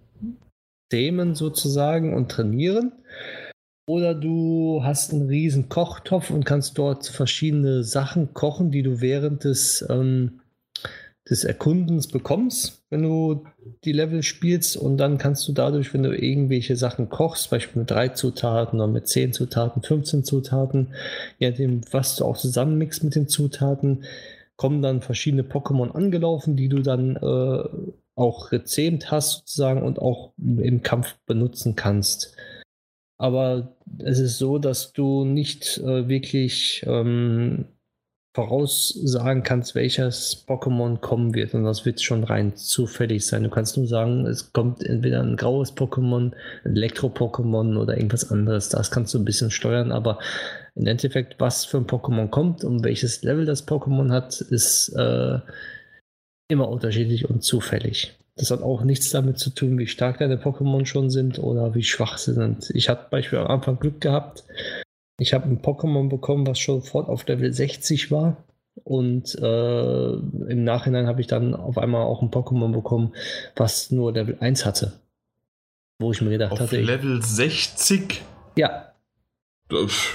dämen 0.92 1.34
sozusagen 1.34 2.14
und 2.14 2.30
trainieren. 2.30 2.92
Oder 3.88 4.14
du 4.14 4.80
hast 4.84 5.12
einen 5.12 5.28
riesen 5.28 5.68
Kochtopf 5.68 6.30
und 6.30 6.44
kannst 6.44 6.78
dort 6.78 7.06
verschiedene 7.06 7.82
Sachen 7.82 8.32
kochen, 8.32 8.70
die 8.70 8.82
du 8.82 9.00
während 9.00 9.44
des 9.44 9.84
ähm, 9.88 10.40
des 11.28 11.44
Erkundens 11.44 12.08
bekommst, 12.08 12.81
wenn 12.92 13.02
du 13.04 13.46
die 13.84 13.92
Level 13.92 14.22
spielst 14.22 14.76
und 14.76 14.98
dann 14.98 15.16
kannst 15.16 15.48
du 15.48 15.52
dadurch, 15.52 15.94
wenn 15.94 16.02
du 16.02 16.14
irgendwelche 16.14 16.76
Sachen 16.76 17.08
kochst, 17.08 17.48
Beispiel 17.48 17.80
mit 17.80 17.90
drei 17.90 18.08
Zutaten 18.08 18.78
oder 18.80 18.92
mit 18.92 19.08
zehn 19.08 19.32
Zutaten, 19.32 19.82
15 19.82 20.24
Zutaten, 20.24 20.88
je 21.38 21.48
nachdem, 21.48 21.80
was 21.90 22.16
du 22.16 22.26
auch 22.26 22.36
zusammenmixst 22.36 23.02
mit 23.02 23.14
den 23.14 23.28
Zutaten, 23.28 24.04
kommen 24.56 24.82
dann 24.82 25.00
verschiedene 25.00 25.42
Pokémon 25.42 25.90
angelaufen, 25.90 26.54
die 26.54 26.68
du 26.68 26.80
dann 26.82 27.16
äh, 27.16 27.64
auch 28.14 28.52
rezähmt 28.52 29.10
hast 29.10 29.38
sozusagen 29.38 29.82
und 29.82 29.98
auch 29.98 30.34
im 30.36 30.82
Kampf 30.82 31.16
benutzen 31.24 31.76
kannst. 31.76 32.36
Aber 33.16 33.74
es 34.00 34.18
ist 34.18 34.36
so, 34.36 34.58
dass 34.58 34.92
du 34.92 35.24
nicht 35.24 35.78
äh, 35.78 36.08
wirklich 36.08 36.84
ähm, 36.86 37.68
voraussagen 38.34 39.42
kannst, 39.42 39.74
welches 39.74 40.44
Pokémon 40.46 40.98
kommen 40.98 41.34
wird. 41.34 41.54
Und 41.54 41.64
das 41.64 41.84
wird 41.84 42.00
schon 42.00 42.24
rein 42.24 42.56
zufällig 42.56 43.26
sein. 43.26 43.42
Du 43.42 43.50
kannst 43.50 43.76
nur 43.76 43.86
sagen, 43.86 44.26
es 44.26 44.52
kommt 44.52 44.82
entweder 44.82 45.22
ein 45.22 45.36
graues 45.36 45.76
Pokémon, 45.76 46.32
ein 46.64 46.76
Elektro-Pokémon 46.76 47.76
oder 47.76 47.96
irgendwas 47.96 48.30
anderes. 48.30 48.70
Das 48.70 48.90
kannst 48.90 49.12
du 49.12 49.18
ein 49.18 49.26
bisschen 49.26 49.50
steuern, 49.50 49.92
aber 49.92 50.18
im 50.74 50.86
Endeffekt, 50.86 51.38
was 51.40 51.66
für 51.66 51.76
ein 51.76 51.86
Pokémon 51.86 52.28
kommt 52.28 52.64
und 52.64 52.82
welches 52.84 53.22
Level 53.22 53.44
das 53.44 53.68
Pokémon 53.68 54.10
hat, 54.10 54.40
ist 54.40 54.88
äh, 54.96 55.38
immer 56.48 56.68
unterschiedlich 56.68 57.28
und 57.28 57.42
zufällig. 57.42 58.16
Das 58.36 58.50
hat 58.50 58.62
auch 58.62 58.82
nichts 58.82 59.10
damit 59.10 59.38
zu 59.38 59.50
tun, 59.50 59.78
wie 59.78 59.86
stark 59.86 60.18
deine 60.18 60.36
Pokémon 60.36 60.86
schon 60.86 61.10
sind 61.10 61.38
oder 61.38 61.74
wie 61.74 61.82
schwach 61.82 62.16
sie 62.16 62.32
sind. 62.32 62.70
Ich 62.74 62.88
hatte 62.88 63.08
beispielsweise 63.10 63.50
am 63.50 63.58
Anfang 63.58 63.78
Glück 63.78 64.00
gehabt. 64.00 64.44
Ich 65.18 65.34
habe 65.34 65.46
ein 65.46 65.62
Pokémon 65.62 66.08
bekommen, 66.08 66.46
was 66.46 66.58
schon 66.58 66.80
sofort 66.80 67.08
auf 67.08 67.26
Level 67.26 67.52
60 67.52 68.10
war. 68.10 68.44
Und 68.84 69.34
äh, 69.34 70.12
im 70.12 70.64
Nachhinein 70.64 71.06
habe 71.06 71.20
ich 71.20 71.26
dann 71.26 71.54
auf 71.54 71.78
einmal 71.78 72.02
auch 72.02 72.22
ein 72.22 72.30
Pokémon 72.30 72.72
bekommen, 72.72 73.14
was 73.54 73.90
nur 73.90 74.12
Level 74.12 74.38
1 74.40 74.64
hatte. 74.64 75.00
Wo 75.98 76.10
ich 76.10 76.20
mir 76.22 76.30
gedacht 76.30 76.52
auf 76.52 76.60
hatte. 76.60 76.80
Level 76.80 77.22
60? 77.22 78.22
Ja. 78.56 78.92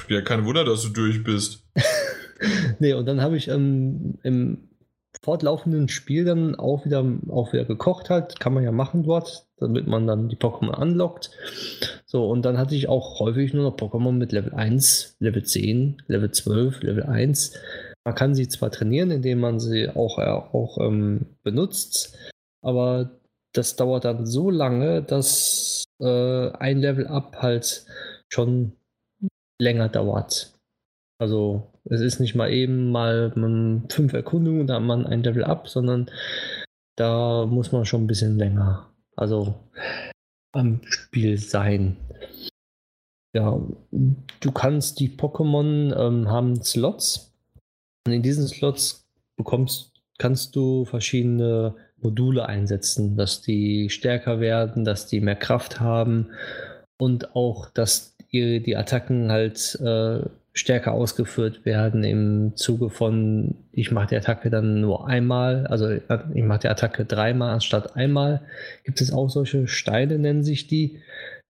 Ja, 0.09 0.22
kein 0.22 0.45
Wunder, 0.45 0.66
dass 0.66 0.84
du 0.84 0.90
durch 0.90 1.24
bist. 1.24 1.66
nee, 2.80 2.93
und 2.93 3.06
dann 3.06 3.22
habe 3.22 3.38
ich 3.38 3.48
ähm, 3.48 4.19
im 4.24 4.69
fortlaufenden 5.24 5.88
Spiel 5.88 6.26
dann 6.26 6.56
auch 6.56 6.85
wieder, 6.85 7.06
auch 7.30 7.53
wieder 7.53 7.66
gekocht 7.66 8.09
hat. 8.09 8.40
Kann 8.40 8.53
man 8.53 8.64
ja 8.64 8.72
machen 8.72 9.03
dort, 9.03 9.47
damit 9.60 9.88
man 9.88 10.08
dann 10.08 10.30
die 10.30 10.36
Pokémon 10.36 10.72
anlockt. 10.72 11.32
So, 12.06 12.30
und 12.30 12.44
dann 12.44 12.58
hatte 12.58 12.76
ich 12.76 12.88
auch 12.90 13.19
häufig 13.19 13.53
nur 13.53 13.64
noch 13.64 13.77
Pokémon 13.77 14.14
mit 14.14 14.32
Level 14.32 14.53
1, 14.53 15.18
Level 15.19 15.44
10, 15.44 16.03
Level 16.08 16.32
12, 16.32 16.84
Level 16.84 17.03
1. 17.03 17.53
Man 18.06 18.16
kann 18.16 18.36
sie 18.36 18.48
zwar 18.48 18.72
trainieren, 18.72 19.11
indem 19.11 19.40
man 19.40 19.60
sie 19.60 19.90
auch, 19.90 20.19
äh, 20.19 20.26
auch 20.26 20.77
ähm, 20.80 21.26
benutzt, 21.44 22.18
aber 22.61 23.11
das 23.53 23.76
dauert 23.76 24.06
dann 24.06 24.26
so 24.26 24.50
lange, 24.50 25.02
dass 25.02 25.84
äh, 26.00 26.52
ein 26.52 26.80
Level-Up 26.80 27.38
halt 27.42 27.86
schon 28.32 28.74
länger 29.60 29.90
dauert. 29.90 30.53
Also 31.19 31.64
es 31.86 32.02
ist 32.02 32.19
nicht 32.19 32.36
mal 32.36 32.52
eben 32.52 32.92
mal 32.92 33.32
fünf 33.90 34.14
Erkundungen, 34.14 34.68
da 34.68 34.76
hat 34.76 34.84
man 34.84 35.06
ein 35.06 35.24
Level 35.24 35.44
up, 35.44 35.68
sondern 35.68 36.11
da 36.95 37.45
muss 37.45 37.72
man 37.72 37.86
schon 37.86 38.03
ein 38.03 38.08
bisschen 38.08 38.38
länger, 38.38 38.90
also 39.17 39.55
am 40.53 40.81
Spiel 40.85 41.37
sein. 41.37 41.97
Ja, 43.35 43.61
du 44.39 44.51
kannst 44.51 44.99
die 44.99 45.09
Pokémon 45.09 45.93
ähm, 45.95 46.29
haben 46.29 46.63
Slots 46.63 47.33
und 48.07 48.13
in 48.13 48.21
diesen 48.23 48.47
Slots 48.47 49.05
bekommst, 49.35 49.91
kannst 50.17 50.55
du 50.55 50.85
verschiedene 50.85 51.75
Module 51.97 52.45
einsetzen, 52.45 53.17
dass 53.17 53.41
die 53.41 53.89
stärker 53.89 54.39
werden, 54.39 54.85
dass 54.85 55.07
die 55.07 55.19
mehr 55.19 55.35
Kraft 55.35 55.79
haben 55.79 56.31
und 56.97 57.35
auch, 57.35 57.69
dass 57.69 58.15
die, 58.31 58.61
die 58.61 58.75
Attacken 58.75 59.31
halt 59.31 59.75
äh, 59.81 60.21
stärker 60.58 60.94
ausgeführt 60.94 61.66
werden 61.66 62.03
im 62.03 62.56
Zuge 62.56 62.90
von, 62.90 63.56
ich 63.72 63.92
mache 63.92 64.08
die 64.08 64.16
Attacke 64.16 64.50
dann 64.50 64.82
nur 64.82 65.08
einmal, 65.08 65.68
also 65.68 65.90
ich 65.90 66.44
mache 66.44 66.60
die 66.60 66.68
Attacke 66.68 67.06
dreimal 67.06 67.52
anstatt 67.52 67.95
einmal. 67.95 68.42
Gibt 68.84 69.02
es 69.02 69.14
auch 69.14 69.30
solche 69.30 69.68
Steine, 69.68 70.18
nennen 70.18 70.44
sich 70.44 70.68
die, 70.68 71.00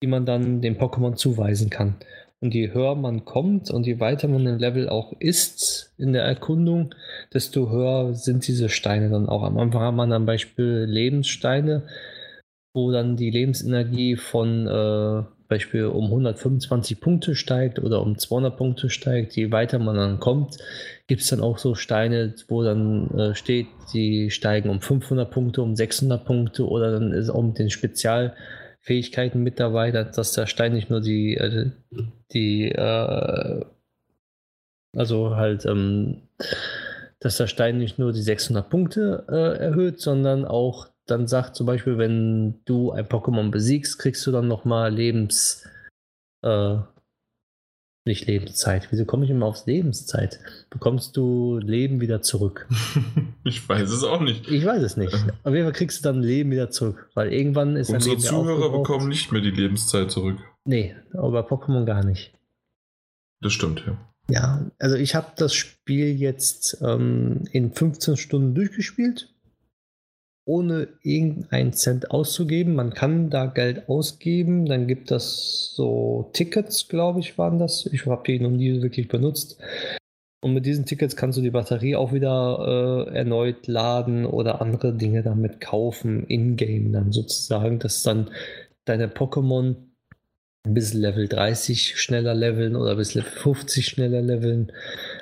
die 0.01 0.07
man 0.07 0.25
dann 0.25 0.61
dem 0.61 0.77
Pokémon 0.77 1.15
zuweisen 1.15 1.69
kann. 1.69 1.95
Und 2.39 2.53
je 2.53 2.71
höher 2.71 2.95
man 2.95 3.25
kommt 3.25 3.71
und 3.71 3.87
je 3.87 3.99
weiter 3.99 4.27
man 4.27 4.45
im 4.45 4.59
Level 4.59 4.89
auch 4.89 5.13
ist 5.19 5.93
in 5.97 6.13
der 6.13 6.23
Erkundung, 6.23 6.93
desto 7.33 7.71
höher 7.71 8.13
sind 8.13 8.45
diese 8.47 8.69
Steine 8.69 9.09
dann 9.09 9.27
auch. 9.27 9.43
Am 9.43 9.57
Anfang 9.57 9.81
hat 9.81 9.95
man 9.95 10.11
dann 10.11 10.27
Beispiel 10.27 10.85
Lebenssteine, 10.87 11.87
wo 12.73 12.91
dann 12.91 13.15
die 13.15 13.31
Lebensenergie 13.31 14.17
von 14.17 14.67
äh, 14.67 15.23
Beispiel 15.47 15.85
um 15.85 16.05
125 16.05 16.99
Punkte 16.99 17.35
steigt 17.35 17.79
oder 17.79 18.01
um 18.01 18.17
200 18.17 18.57
Punkte 18.57 18.89
steigt, 18.89 19.35
je 19.35 19.51
weiter 19.51 19.79
man 19.79 19.95
dann 19.95 20.19
kommt, 20.19 20.57
gibt 21.07 21.21
es 21.21 21.29
dann 21.29 21.41
auch 21.41 21.57
so 21.57 21.75
Steine, 21.75 22.33
wo 22.47 22.63
dann 22.63 23.09
äh, 23.17 23.35
steht, 23.35 23.67
die 23.93 24.29
steigen 24.29 24.69
um 24.69 24.81
500 24.81 25.29
Punkte, 25.31 25.61
um 25.61 25.75
600 25.75 26.25
Punkte 26.25 26.67
oder 26.67 26.91
dann 26.91 27.13
ist 27.13 27.29
auch 27.29 27.43
mit 27.43 27.59
den 27.59 27.69
Spezialfähigkeiten 27.69 29.41
mit 29.41 29.59
dabei, 29.59 29.91
dass 29.91 30.33
der 30.33 30.47
Stein 30.47 30.73
nicht 30.73 30.89
nur 30.89 31.01
die, 31.01 31.35
äh, 31.35 31.71
die 32.33 32.71
äh, 32.71 33.65
also 34.95 35.35
halt, 35.35 35.65
ähm, 35.65 36.23
dass 37.19 37.37
der 37.37 37.47
Stein 37.47 37.77
nicht 37.77 37.99
nur 37.99 38.13
die 38.13 38.21
600 38.21 38.69
Punkte 38.69 39.25
äh, 39.29 39.63
erhöht, 39.63 40.01
sondern 40.01 40.45
auch 40.45 40.87
dann 41.07 41.27
sagt 41.27 41.55
zum 41.55 41.65
Beispiel, 41.65 41.97
wenn 41.97 42.59
du 42.65 42.91
ein 42.91 43.05
Pokémon 43.05 43.49
besiegst, 43.49 43.97
kriegst 43.99 44.25
du 44.27 44.31
dann 44.31 44.47
nochmal 44.47 44.93
Lebens. 44.93 45.67
Äh, 46.43 46.77
nicht 48.05 48.25
Lebenszeit. 48.25 48.87
Wieso 48.89 49.05
komme 49.05 49.25
ich 49.25 49.31
immer 49.31 49.45
aufs 49.45 49.65
Lebenszeit? 49.65 50.39
Bekommst 50.69 51.17
du 51.17 51.59
Leben 51.59 51.99
wieder 51.99 52.21
zurück? 52.21 52.67
ich 53.43 53.67
weiß 53.67 53.91
es 53.91 54.03
auch 54.03 54.21
nicht. 54.21 54.49
Ich 54.49 54.65
weiß 54.65 54.81
es 54.81 54.95
nicht. 54.95 55.13
Auf 55.43 55.53
jeden 55.53 55.65
Fall 55.65 55.73
kriegst 55.73 55.99
du 55.99 56.03
dann 56.03 56.23
Leben 56.23 56.49
wieder 56.51 56.69
zurück, 56.69 57.09
weil 57.15 57.33
irgendwann 57.33 57.75
ist 57.75 57.89
Unsere 57.89 58.15
Leben 58.15 58.21
Zuhörer 58.21 58.71
bekommen 58.71 59.09
nicht 59.09 59.31
mehr 59.31 59.41
die 59.41 59.51
Lebenszeit 59.51 60.09
zurück. 60.09 60.37
Nee, 60.63 60.95
aber 61.13 61.43
bei 61.43 61.55
Pokémon 61.55 61.83
gar 61.83 62.03
nicht. 62.03 62.33
Das 63.41 63.53
stimmt, 63.53 63.83
ja. 63.85 63.97
Ja, 64.29 64.71
also 64.79 64.95
ich 64.95 65.15
habe 65.15 65.27
das 65.37 65.53
Spiel 65.53 66.15
jetzt 66.15 66.81
ähm, 66.81 67.43
in 67.51 67.71
15 67.71 68.17
Stunden 68.17 68.55
durchgespielt 68.55 69.33
ohne 70.47 70.87
irgendeinen 71.03 71.73
Cent 71.73 72.11
auszugeben. 72.11 72.75
Man 72.75 72.93
kann 72.93 73.29
da 73.29 73.45
Geld 73.45 73.89
ausgeben, 73.89 74.65
dann 74.65 74.87
gibt 74.87 75.11
es 75.11 75.73
so 75.75 76.29
Tickets, 76.33 76.87
glaube 76.87 77.19
ich, 77.19 77.37
waren 77.37 77.59
das. 77.59 77.85
Ich 77.87 78.05
habe 78.05 78.23
die 78.25 78.39
noch 78.39 78.49
nie 78.49 78.81
wirklich 78.81 79.07
benutzt. 79.07 79.61
Und 80.41 80.53
mit 80.53 80.65
diesen 80.65 80.85
Tickets 80.85 81.15
kannst 81.15 81.37
du 81.37 81.41
die 81.41 81.49
Batterie 81.49 81.95
auch 81.95 82.13
wieder 82.13 83.07
äh, 83.09 83.15
erneut 83.15 83.67
laden 83.67 84.25
oder 84.25 84.61
andere 84.61 84.93
Dinge 84.93 85.23
damit 85.23 85.59
kaufen, 85.59 86.23
in-game 86.27 86.93
dann 86.93 87.11
sozusagen, 87.11 87.79
dass 87.79 88.03
dann 88.03 88.29
deine 88.85 89.07
Pokémon 89.07 89.75
bis 90.73 90.93
Level 90.93 91.27
30 91.27 91.99
schneller 91.99 92.33
leveln 92.33 92.75
oder 92.75 92.95
bis 92.95 93.13
Level 93.13 93.31
50 93.31 93.85
schneller 93.85 94.21
leveln. 94.21 94.71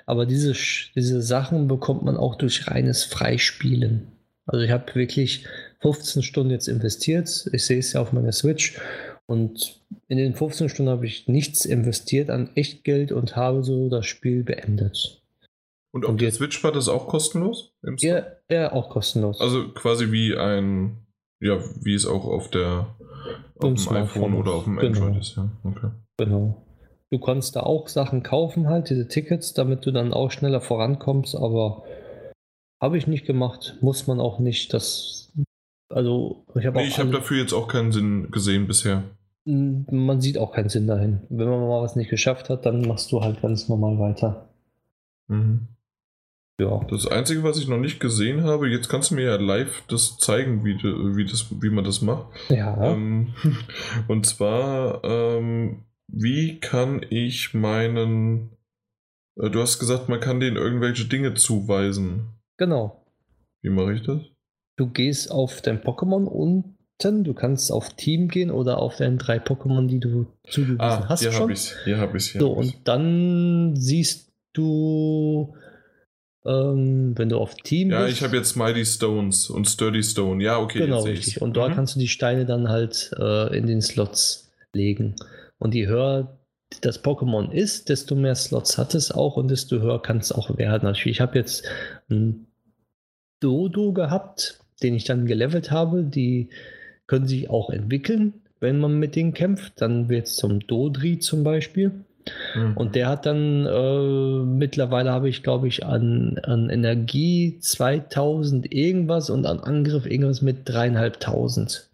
Aber 0.06 0.26
diese, 0.26 0.54
diese 0.95 1.22
Sachen 1.22 1.68
bekommt 1.68 2.04
man 2.04 2.18
auch 2.18 2.36
durch 2.36 2.68
reines 2.68 3.04
Freispielen. 3.04 4.15
Also 4.45 4.64
ich 4.64 4.72
habe 4.72 4.93
wirklich 4.95 5.45
15 5.82 6.24
Stunden 6.24 6.51
jetzt 6.51 6.67
investiert. 6.67 7.49
Ich 7.51 7.65
sehe 7.65 7.80
es 7.80 7.93
ja 7.93 8.01
auf 8.01 8.14
meiner 8.14 8.32
Switch. 8.32 8.80
Und 9.25 9.82
in 10.07 10.17
den 10.17 10.35
15 10.35 10.69
Stunden 10.69 10.91
habe 10.91 11.06
ich 11.06 11.27
nichts 11.27 11.65
investiert 11.65 12.30
an 12.30 12.51
Echtgeld 12.56 13.11
und 13.11 13.35
habe 13.35 13.64
so 13.64 13.90
das 13.90 14.06
Spiel 14.06 14.43
beendet. 14.43 15.22
Und 15.91 16.06
auf 16.06 16.17
der 16.17 16.32
Switch 16.32 16.64
war 16.64 16.72
das 16.72 16.90
auch 16.90 17.07
kostenlos? 17.07 17.72
ja, 17.99 18.25
ja, 18.51 18.72
auch 18.74 18.90
kostenlos. 18.90 19.40
Also 19.40 19.69
quasi 19.69 20.11
wie 20.11 20.35
ein, 20.35 20.98
ja, 21.40 21.57
wie 21.82 21.93
es 21.93 22.06
auch 22.06 22.25
auf 22.25 22.49
der 22.49 22.95
auf 23.57 23.74
dem 23.74 23.95
iPhone 23.95 24.33
oder 24.33 24.51
auf 24.51 24.65
dem 24.65 24.75
genau. 24.75 25.06
Android 25.06 25.22
ist, 25.22 25.38
ja. 25.38 25.49
Okay. 25.64 25.88
Genau. 26.17 26.65
Du 27.11 27.19
kannst 27.19 27.56
da 27.56 27.61
auch 27.61 27.88
Sachen 27.88 28.24
kaufen, 28.24 28.67
halt, 28.67 28.90
diese 28.90 29.07
Tickets, 29.07 29.53
damit 29.53 29.85
du 29.85 29.91
dann 29.91 30.14
auch 30.14 30.32
schneller 30.32 30.59
vorankommst, 30.59 31.35
aber 31.35 31.83
habe 32.82 32.98
ich 32.98 33.08
nicht 33.08 33.26
gemacht, 33.26 33.78
muss 33.82 34.08
man 34.08 34.20
auch 34.20 34.40
nicht. 34.40 34.74
Das, 34.74 35.32
also 35.90 36.45
ich 36.56 36.66
habe 36.66 36.78
nee, 36.78 36.88
ich 36.88 37.00
habe 37.00 37.12
dafür 37.12 37.38
jetzt 37.38 37.54
auch 37.54 37.68
keinen 37.68 37.92
Sinn 37.92 38.32
gesehen 38.32 38.68
bisher. 38.68 39.04
Man 39.45 40.22
sieht 40.22 40.38
auch 40.38 40.52
keinen 40.54 40.70
Sinn 40.70 40.88
dahin. 40.88 41.22
Wenn 41.30 41.48
man 41.48 41.60
mal 41.60 41.84
was 41.84 41.95
nicht 41.95 42.10
geschafft 42.10 42.50
hat, 42.50 42.66
dann 42.66 42.82
machst 42.82 43.12
du 43.12 43.22
halt 43.22 43.42
ganz 43.42 43.70
normal 43.70 44.00
weiter. 44.00 44.50
Mhm. 45.28 45.68
Ja. 46.60 46.82
Das 46.90 47.06
Einzige, 47.06 47.44
was 47.44 47.60
ich 47.60 47.68
noch 47.68 47.78
nicht 47.78 48.00
gesehen 48.00 48.44
habe, 48.44 48.70
jetzt 48.70 48.88
kannst 48.88 49.12
du 49.12 49.16
mir 49.16 49.26
ja 49.26 49.36
live 49.36 49.84
das 49.88 50.18
zeigen, 50.18 50.64
wie, 50.64 50.76
wie, 50.78 51.26
das, 51.26 51.48
wie 51.62 51.70
man 51.70 51.84
das 51.84 52.02
macht. 52.02 52.28
Ja. 52.50 52.92
Ähm, 52.92 53.34
und 54.08 54.26
zwar, 54.26 55.04
ähm, 55.04 55.84
wie 56.08 56.60
kann 56.60 57.06
ich 57.10 57.54
meinen. 57.54 58.52
Äh, 59.38 59.50
du 59.50 59.60
hast 59.60 59.80
gesagt, 59.80 60.08
man 60.08 60.22
kann 60.22 60.40
denen 60.40 60.56
irgendwelche 60.56 61.06
Dinge 61.06 61.34
zuweisen. 61.34 62.35
Genau. 62.58 63.06
Wie 63.61 63.69
mache 63.69 63.93
ich 63.93 64.03
das? 64.03 64.22
Du 64.77 64.88
gehst 64.88 65.32
auf 65.32 65.61
dein 65.61 65.82
Pokémon 65.82 66.25
unten, 66.25 67.24
du 67.24 67.34
kannst 67.34 67.72
auf 67.72 67.93
Team 67.95 68.27
gehen 68.27 68.51
oder 68.51 68.77
auf 68.80 68.98
deine 68.98 69.17
drei 69.17 69.38
Pokémon, 69.38 69.88
die 69.88 70.00
du 70.00 70.27
zugewiesen 70.48 70.82
ah, 70.82 71.08
hast. 71.08 71.22
Hier 71.22 71.34
habe 71.34 71.53
ich 71.53 71.59
es. 71.59 71.75
Hier 71.84 71.98
habe 71.98 72.17
ich 72.17 72.27
es. 72.27 72.40
So, 72.40 72.51
und 72.51 72.75
dann 72.84 73.75
siehst 73.75 74.32
du, 74.53 75.56
ähm, 76.45 77.14
wenn 77.17 77.30
du 77.30 77.38
auf 77.38 77.56
Team 77.56 77.92
ja, 77.92 78.06
bist. 78.06 78.09
Ja, 78.09 78.14
ich 78.17 78.24
habe 78.24 78.38
jetzt 78.38 78.56
Mighty 78.56 78.85
Stones 78.85 79.50
und 79.50 79.66
Sturdy 79.66 80.03
Stone. 80.03 80.43
Ja, 80.43 80.59
okay. 80.59 80.80
Genau, 80.80 81.03
richtig. 81.03 81.42
Und 81.42 81.58
dort 81.58 81.72
mhm. 81.72 81.75
kannst 81.75 81.95
du 81.95 82.00
die 82.00 82.08
Steine 82.08 82.45
dann 82.45 82.69
halt 82.69 83.11
äh, 83.17 83.58
in 83.58 83.66
den 83.66 83.82
Slots 83.82 84.51
legen. 84.74 85.16
Und 85.58 85.74
je 85.74 85.88
höher 85.88 86.38
das 86.82 87.03
Pokémon 87.03 87.51
ist, 87.51 87.90
desto 87.90 88.16
mehr 88.16 88.35
Slots 88.35 88.77
hat 88.77 88.95
es 88.95 89.11
auch 89.11 89.38
und 89.38 89.50
desto 89.50 89.80
höher 89.80 90.01
kann 90.01 90.17
es 90.17 90.32
auch 90.32 90.58
werden. 90.58 90.84
Natürlich, 90.84 91.17
ich 91.17 91.22
habe 91.22 91.38
jetzt 91.38 91.64
einen 92.09 92.48
Dodo 93.40 93.93
gehabt, 93.93 94.59
den 94.82 94.95
ich 94.95 95.03
dann 95.06 95.25
gelevelt 95.25 95.72
habe. 95.72 96.03
Die 96.03 96.50
können 97.08 97.27
sich 97.27 97.50
auch 97.50 97.69
entwickeln, 97.69 98.34
wenn 98.59 98.80
man 98.80 99.00
mit 99.00 99.16
denen 99.16 99.34
kämpft. 99.34 99.82
Dann 99.82 100.09
wird 100.09 100.27
es 100.27 100.35
zum 100.35 100.66
Dodri 100.66 101.19
zum 101.19 101.43
Beispiel. 101.43 102.06
Mhm. 102.56 102.77
Und 102.77 102.95
der 102.95 103.08
hat 103.08 103.25
dann 103.25 103.66
äh, 103.66 104.43
mittlerweile 104.43 105.11
habe 105.11 105.30
ich, 105.30 105.43
glaube 105.43 105.67
ich, 105.67 105.85
an, 105.85 106.40
an 106.43 106.69
Energie 106.69 107.59
2000 107.59 108.72
irgendwas 108.74 109.30
und 109.30 109.45
an 109.45 109.59
Angriff 109.59 110.06
irgendwas 110.06 110.42
mit 110.42 110.67
dreieinhalbtausend. 110.67 111.90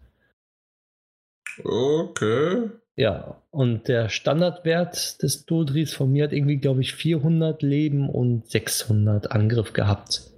Okay. 1.62 2.70
Ja, 2.96 3.40
und 3.50 3.88
der 3.88 4.10
Standardwert 4.10 5.22
des 5.22 5.46
Dodris 5.46 5.94
von 5.94 6.12
mir 6.12 6.24
hat 6.24 6.32
irgendwie, 6.32 6.58
glaube 6.58 6.82
ich, 6.82 6.94
400 6.94 7.62
Leben 7.62 8.10
und 8.10 8.50
600 8.50 9.32
Angriff 9.32 9.72
gehabt. 9.72 10.30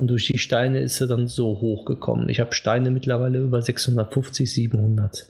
Und 0.00 0.08
durch 0.08 0.26
die 0.26 0.38
Steine 0.38 0.80
ist 0.80 1.00
er 1.00 1.06
dann 1.06 1.28
so 1.28 1.60
hochgekommen. 1.60 2.28
Ich 2.28 2.40
habe 2.40 2.54
Steine 2.54 2.90
mittlerweile 2.90 3.38
über 3.38 3.62
650, 3.62 4.52
700. 4.52 5.28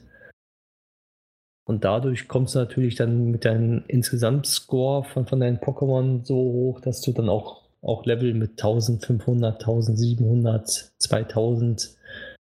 Und 1.65 1.85
dadurch 1.85 2.27
kommst 2.27 2.55
du 2.55 2.61
natürlich 2.61 2.95
dann 2.95 3.31
mit 3.31 3.45
deinem 3.45 3.85
Insgesamtscore 3.87 5.05
von, 5.05 5.27
von 5.27 5.41
deinen 5.41 5.59
Pokémon 5.59 6.25
so 6.25 6.37
hoch, 6.37 6.81
dass 6.81 7.03
du 7.03 7.13
dann 7.13 7.29
auch, 7.29 7.63
auch 7.83 8.07
Level 8.07 8.33
mit 8.33 8.53
1500, 8.53 9.61
1700, 9.61 10.93
2000 10.99 11.97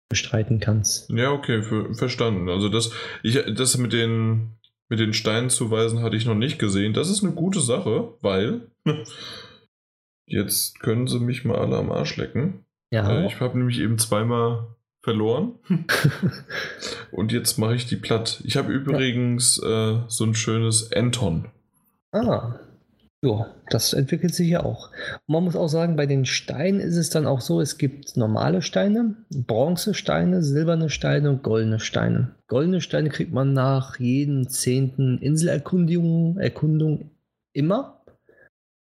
bestreiten 0.09 0.61
kannst. 0.61 1.11
Ja, 1.11 1.33
okay, 1.33 1.62
für, 1.62 1.95
verstanden. 1.95 2.49
Also 2.49 2.69
das, 2.69 2.93
ich, 3.23 3.39
das 3.55 3.77
mit 3.78 3.93
den, 3.93 4.53
mit 4.89 4.99
den 4.99 5.12
Steinen 5.12 5.51
zu 5.51 5.70
weisen 5.70 6.03
hatte 6.03 6.17
ich 6.17 6.27
noch 6.27 6.35
nicht 6.35 6.59
gesehen. 6.59 6.95
Das 6.95 7.11
ist 7.11 7.23
eine 7.23 7.33
gute 7.33 7.61
Sache, 7.61 8.15
weil 8.20 8.70
jetzt 10.27 10.81
können 10.81 11.07
sie 11.07 11.20
mich 11.20 11.45
mal 11.45 11.59
alle 11.59 11.77
am 11.77 11.93
Arsch 11.93 12.17
lecken. 12.17 12.65
Ja. 12.91 13.20
Äh, 13.20 13.27
ich 13.27 13.41
habe 13.41 13.59
nämlich 13.59 13.81
eben 13.81 13.99
zweimal 13.99 14.69
verloren. 15.03 15.55
Und 17.11 17.33
jetzt 17.33 17.59
mache 17.59 17.75
ich 17.75 17.87
die 17.87 17.97
platt. 17.97 18.41
Ich 18.45 18.57
habe 18.57 18.73
übrigens 18.73 19.61
ja. 19.62 19.91
äh, 19.91 20.05
so 20.09 20.25
ein 20.25 20.35
schönes 20.35 20.93
Anton. 20.93 21.49
Ah. 22.12 22.59
Ja, 23.25 23.53
das 23.69 23.95
entwickelt 23.95 24.33
sich 24.33 24.49
ja 24.49 24.63
auch. 24.63 24.91
Und 25.27 25.33
man 25.33 25.43
muss 25.43 25.57
auch 25.57 25.67
sagen, 25.67 25.97
bei 25.97 26.07
den 26.07 26.25
Steinen 26.25 26.79
ist 26.79 26.97
es 26.97 27.11
dann 27.11 27.27
auch 27.27 27.41
so, 27.41 27.61
es 27.61 27.77
gibt 27.77 28.17
normale 28.17 28.63
Steine, 28.63 29.17
Bronzesteine, 29.31 30.43
silberne 30.43 30.89
Steine 30.89 31.31
und 31.31 31.43
goldene 31.43 31.81
Steine. 31.81 32.37
Goldene 32.47 32.81
Steine 32.81 33.09
kriegt 33.09 33.33
man 33.33 33.53
nach 33.53 33.99
jeden 33.99 34.49
zehnten 34.49 35.19
Inselerkundung 35.19 36.39
Erkundung 36.39 37.11
immer. 37.53 38.05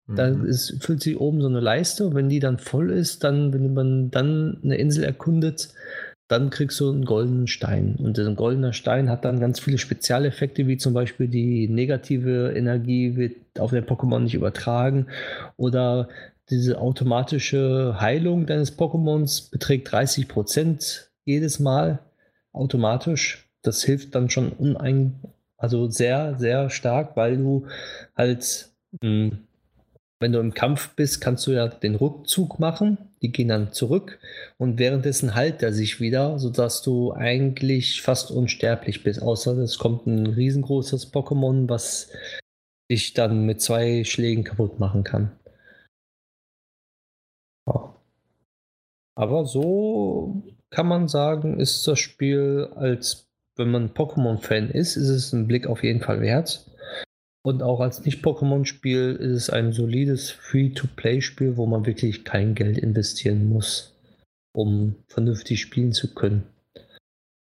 Da 0.08 0.30
mhm. 0.30 0.46
ist, 0.46 0.82
füllt 0.82 1.02
sich 1.02 1.20
oben 1.20 1.42
so 1.42 1.48
eine 1.48 1.60
Leiste 1.60 2.08
und 2.08 2.16
wenn 2.16 2.30
die 2.30 2.40
dann 2.40 2.58
voll 2.58 2.92
ist, 2.92 3.24
dann, 3.26 3.54
wenn 3.54 3.74
man 3.74 4.12
dann 4.12 4.60
eine 4.64 4.78
Insel 4.78 5.04
erkundet, 5.04 5.74
dann 6.32 6.50
kriegst 6.50 6.80
du 6.80 6.90
einen 6.90 7.04
goldenen 7.04 7.48
Stein. 7.48 7.98
Und 7.98 8.18
ein 8.18 8.36
goldener 8.36 8.72
Stein 8.72 9.10
hat 9.10 9.26
dann 9.26 9.42
ganz 9.42 9.60
viele 9.60 9.78
Spezialeffekte, 9.78 10.66
wie 10.66 10.78
zum 10.78 10.94
Beispiel 10.94 11.28
die 11.28 11.68
negative 11.68 12.54
Energie 12.56 13.18
wird 13.18 13.36
auf 13.60 13.72
den 13.72 13.86
Pokémon 13.86 14.20
nicht 14.20 14.34
übertragen 14.34 15.08
oder 15.58 16.08
diese 16.50 16.80
automatische 16.80 17.98
Heilung 18.00 18.46
deines 18.46 18.78
Pokémons 18.78 19.52
beträgt 19.52 19.94
30% 19.94 21.08
jedes 21.26 21.60
Mal 21.60 22.00
automatisch. 22.54 23.50
Das 23.62 23.84
hilft 23.84 24.16
dann 24.16 24.30
schon 24.30 24.54
unein, 24.54 25.20
also 25.58 25.90
sehr, 25.90 26.36
sehr 26.38 26.70
stark, 26.70 27.18
weil 27.18 27.38
du 27.38 27.68
halt 28.16 28.70
mh, 29.02 29.10
hm, 29.10 29.40
wenn 30.22 30.32
du 30.32 30.40
im 30.40 30.54
Kampf 30.54 30.96
bist, 30.96 31.20
kannst 31.20 31.48
du 31.48 31.52
ja 31.52 31.68
den 31.68 31.96
Rückzug 31.96 32.60
machen. 32.60 32.98
Die 33.22 33.32
gehen 33.32 33.50
dann 33.50 33.74
zurück 33.74 34.20
und 34.58 34.80
währenddessen 34.80 35.36
heilt 35.36 35.62
er 35.64 35.74
sich 35.74 36.00
wieder, 36.00 36.40
sodass 36.40 36.82
du 36.82 37.14
eigentlich 37.14 38.02
fast 38.02 38.32
unsterblich 38.32 39.04
bist. 39.04 39.22
Außer 39.22 39.58
es 39.58 39.78
kommt 39.78 40.08
ein 40.08 40.28
riesengroßes 40.28 41.12
Pokémon, 41.12 41.68
was 41.70 42.12
dich 42.92 43.14
dann 43.14 43.46
mit 43.46 43.62
zwei 43.62 44.04
Schlägen 44.04 44.44
kaputt 44.44 44.80
machen 44.80 45.04
kann. 45.04 45.32
Ja. 47.68 47.96
Aber 49.16 49.46
so 49.46 50.44
kann 50.70 50.88
man 50.88 51.08
sagen, 51.08 51.60
ist 51.60 51.88
das 51.88 52.00
Spiel 52.00 52.70
als 52.76 53.28
wenn 53.58 53.72
man 53.72 53.94
Pokémon-Fan 53.94 54.70
ist, 54.70 54.96
ist 54.96 55.10
es 55.10 55.34
ein 55.34 55.48
Blick 55.48 55.68
auf 55.68 55.84
jeden 55.84 56.02
Fall 56.02 56.22
wert. 56.22 56.71
Und 57.44 57.64
auch 57.64 57.80
als 57.80 58.06
Nicht-Pokémon-Spiel 58.06 59.18
ist 59.20 59.32
es 59.32 59.50
ein 59.50 59.74
solides 59.74 60.30
Free-to-Play-Spiel, 60.30 61.58
wo 61.58 61.66
man 61.66 61.86
wirklich 61.86 62.24
kein 62.24 62.54
Geld 62.54 62.78
investieren 62.78 63.50
muss, 63.50 63.96
um 64.54 64.96
vernünftig 65.08 65.60
spielen 65.60 65.92
zu 65.92 66.14
können. 66.14 66.44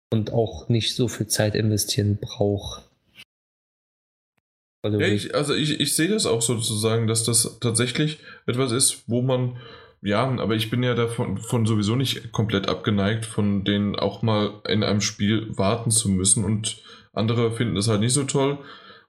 Und 0.10 0.32
auch 0.32 0.70
nicht 0.70 0.96
so 0.96 1.08
viel 1.08 1.28
Zeit 1.28 1.56
investieren 1.56 2.18
braucht. 2.22 2.84
Ja, 4.86 5.00
ich, 5.00 5.34
also 5.34 5.54
ich, 5.54 5.80
ich 5.80 5.96
sehe 5.96 6.10
das 6.10 6.26
auch 6.26 6.42
sozusagen, 6.42 7.08
dass 7.08 7.24
das 7.24 7.58
tatsächlich 7.60 8.20
etwas 8.46 8.72
ist, 8.72 9.04
wo 9.08 9.22
man, 9.22 9.58
ja, 10.02 10.24
aber 10.24 10.56
ich 10.56 10.70
bin 10.70 10.84
ja 10.84 10.94
davon 10.94 11.38
von 11.38 11.66
sowieso 11.66 11.96
nicht 11.96 12.32
komplett 12.32 12.68
abgeneigt, 12.68 13.26
von 13.26 13.64
denen 13.64 13.96
auch 13.96 14.22
mal 14.22 14.62
in 14.68 14.84
einem 14.84 15.02
Spiel 15.02 15.58
warten 15.58 15.90
zu 15.90 16.10
müssen 16.10 16.44
und 16.44 16.82
andere 17.14 17.52
finden 17.52 17.78
es 17.78 17.88
halt 17.88 18.02
nicht 18.02 18.14
so 18.14 18.26
toll 18.26 18.60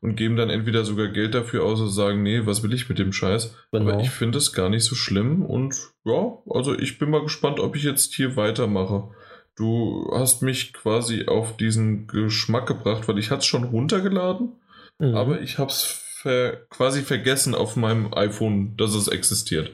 und 0.04 0.16
geben 0.16 0.36
dann 0.36 0.50
entweder 0.50 0.84
sogar 0.84 1.08
Geld 1.08 1.34
dafür 1.34 1.64
aus 1.64 1.80
und 1.80 1.88
sagen, 1.88 2.22
nee, 2.22 2.44
was 2.44 2.62
will 2.62 2.74
ich 2.74 2.90
mit 2.90 2.98
dem 2.98 3.14
Scheiß? 3.14 3.56
Genau. 3.72 3.90
Aber 3.90 4.02
ich 4.02 4.10
finde 4.10 4.36
es 4.36 4.52
gar 4.52 4.68
nicht 4.68 4.84
so 4.84 4.94
schlimm 4.94 5.42
und 5.46 5.74
ja, 6.04 6.38
also 6.46 6.78
ich 6.78 6.98
bin 6.98 7.08
mal 7.08 7.22
gespannt, 7.22 7.58
ob 7.58 7.74
ich 7.74 7.84
jetzt 7.84 8.12
hier 8.12 8.36
weitermache. 8.36 9.08
Du 9.56 10.10
hast 10.14 10.42
mich 10.42 10.74
quasi 10.74 11.24
auf 11.26 11.56
diesen 11.56 12.06
Geschmack 12.06 12.66
gebracht, 12.66 13.08
weil 13.08 13.18
ich 13.18 13.30
hatte 13.30 13.40
es 13.40 13.46
schon 13.46 13.64
runtergeladen, 13.64 14.52
mhm. 14.98 15.14
aber 15.14 15.40
ich 15.40 15.56
habe 15.56 15.70
es 15.70 16.02
ver 16.20 16.66
quasi 16.68 17.00
vergessen 17.00 17.54
auf 17.54 17.74
meinem 17.74 18.12
iPhone, 18.12 18.76
dass 18.76 18.94
es 18.94 19.08
existiert. 19.08 19.70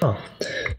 Ah, 0.00 0.16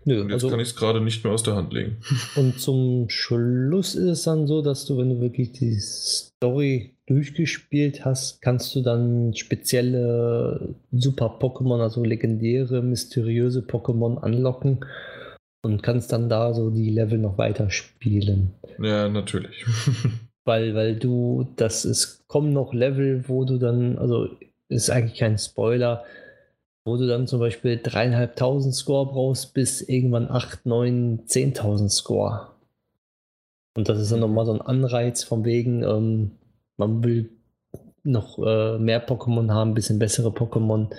nö, 0.04 0.22
und 0.22 0.30
jetzt 0.30 0.34
also, 0.36 0.50
kann 0.50 0.60
ich 0.60 0.70
es 0.70 0.76
gerade 0.76 1.00
nicht 1.00 1.24
mehr 1.24 1.32
aus 1.32 1.44
der 1.44 1.56
Hand 1.56 1.74
legen. 1.74 1.98
Und 2.36 2.60
zum 2.60 3.08
Schluss 3.10 3.94
ist 3.94 4.10
es 4.10 4.24
dann 4.24 4.48
so, 4.48 4.64
dass 4.64 4.86
du, 4.86 4.98
wenn 4.98 5.10
du 5.10 5.22
wirklich 5.22 5.52
die 5.52 5.78
Story 5.80 6.95
durchgespielt 7.08 8.04
hast, 8.04 8.42
kannst 8.42 8.76
du 8.76 8.82
dann 8.82 9.34
spezielle 9.36 10.76
super 10.92 11.38
Pokémon, 11.40 11.82
also 11.82 12.04
legendäre, 12.04 12.82
mysteriöse 12.82 13.62
Pokémon 13.62 14.18
anlocken 14.18 14.86
und 15.64 15.84
kannst 15.84 16.12
dann 16.12 16.30
da 16.30 16.54
so 16.54 16.72
die 16.72 16.90
Level 16.90 17.20
noch 17.20 17.38
weiter 17.38 17.70
spielen. 17.70 18.54
Ja, 18.80 19.08
natürlich. 19.08 19.66
weil, 20.46 20.74
weil 20.76 20.96
du, 20.96 21.48
das 21.56 21.86
ist, 21.86 22.28
kommen 22.28 22.54
noch 22.54 22.74
Level, 22.74 23.28
wo 23.28 23.46
du 23.46 23.58
dann, 23.58 23.98
also 23.98 24.30
ist 24.70 24.90
eigentlich 24.90 25.20
kein 25.20 25.38
Spoiler, 25.38 26.06
wo 26.86 26.98
du 26.98 27.08
dann 27.08 27.28
zum 27.28 27.40
Beispiel 27.40 27.80
dreieinhalbtausend 27.82 28.74
Score 28.74 29.08
brauchst, 29.08 29.54
bis 29.54 29.82
irgendwann 29.82 30.30
8, 30.30 30.66
9, 30.66 31.22
10.000 31.28 31.90
Score. 31.90 32.50
Und 33.76 33.90
das 33.90 34.00
ist 34.00 34.12
dann 34.12 34.22
nochmal 34.22 34.46
so 34.46 34.54
ein 34.54 34.62
Anreiz 34.62 35.24
von 35.24 35.46
wegen, 35.46 35.84
ähm, 35.84 36.32
man 36.78 37.04
will 37.04 37.30
noch 38.04 38.38
äh, 38.40 38.78
mehr 38.78 39.06
Pokémon 39.06 39.52
haben, 39.52 39.72
ein 39.72 39.74
bisschen 39.74 40.00
bessere 40.00 40.30
Pokémon. 40.30 40.94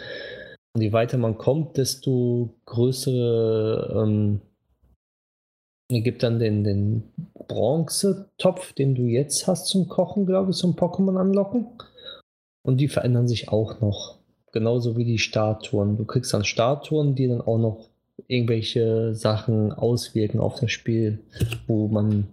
Und 0.75 0.83
je 0.83 0.93
weiter 0.93 1.19
man 1.19 1.39
kommt, 1.39 1.77
desto 1.77 2.51
größere 2.67 4.03
ähm, 4.03 4.41
gibt 5.89 6.23
dann 6.23 6.39
den, 6.39 6.65
den 6.65 7.05
Bronze-Topf, 7.49 8.73
den 8.73 8.95
du 8.95 9.03
jetzt 9.03 9.47
hast 9.47 9.69
zum 9.69 9.89
Kochen, 9.89 10.27
glaube 10.27 10.51
ich, 10.51 10.57
zum 10.57 10.75
Pokémon 10.75 11.17
anlocken. 11.19 11.69
Und 12.63 12.79
die 12.79 12.89
verändern 12.89 13.29
sich 13.29 13.49
auch 13.49 13.81
noch. 13.81 14.19
Genauso 14.53 14.97
wie 14.97 15.05
die 15.05 15.19
Statuen. 15.19 15.97
Du 15.97 16.05
kriegst 16.05 16.35
dann 16.35 16.45
Statuen, 16.45 17.15
die 17.15 17.29
dann 17.29 17.41
auch 17.41 17.59
noch 17.59 17.89
irgendwelche 18.29 19.15
Sachen 19.15 19.73
auswirken 19.73 20.41
auf 20.41 20.59
das 20.59 20.71
Spiel, 20.71 21.21
wo 21.67 21.89
man, 21.89 22.29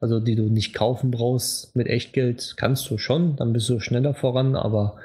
also 0.00 0.20
die 0.20 0.34
du 0.34 0.44
nicht 0.44 0.74
kaufen 0.74 1.10
brauchst 1.10 1.76
mit 1.76 1.86
Echtgeld, 1.86 2.54
kannst 2.56 2.88
du 2.90 2.98
schon, 2.98 3.36
dann 3.36 3.52
bist 3.52 3.68
du 3.68 3.80
schneller 3.80 4.14
voran, 4.14 4.56
aber 4.56 4.98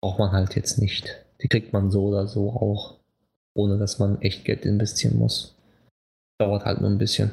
braucht 0.00 0.18
man 0.18 0.32
halt 0.32 0.56
jetzt 0.56 0.78
nicht. 0.78 1.24
Die 1.42 1.48
kriegt 1.48 1.72
man 1.72 1.90
so 1.90 2.06
oder 2.06 2.26
so 2.26 2.50
auch, 2.50 2.98
ohne 3.54 3.78
dass 3.78 3.98
man 3.98 4.20
Echtgeld 4.20 4.66
investieren 4.66 5.18
muss. 5.18 5.56
Dauert 6.38 6.64
halt 6.64 6.80
nur 6.80 6.90
ein 6.90 6.98
bisschen. 6.98 7.32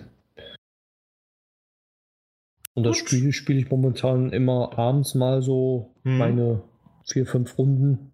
Und 2.73 2.83
das 2.83 2.99
Gut. 2.99 3.09
Spiel 3.09 3.31
spiele 3.33 3.59
ich 3.59 3.69
momentan 3.69 4.31
immer 4.31 4.77
abends 4.77 5.15
mal 5.15 5.41
so 5.41 5.93
hm. 6.03 6.17
meine 6.17 6.61
vier, 7.05 7.25
fünf 7.25 7.57
Runden. 7.57 8.13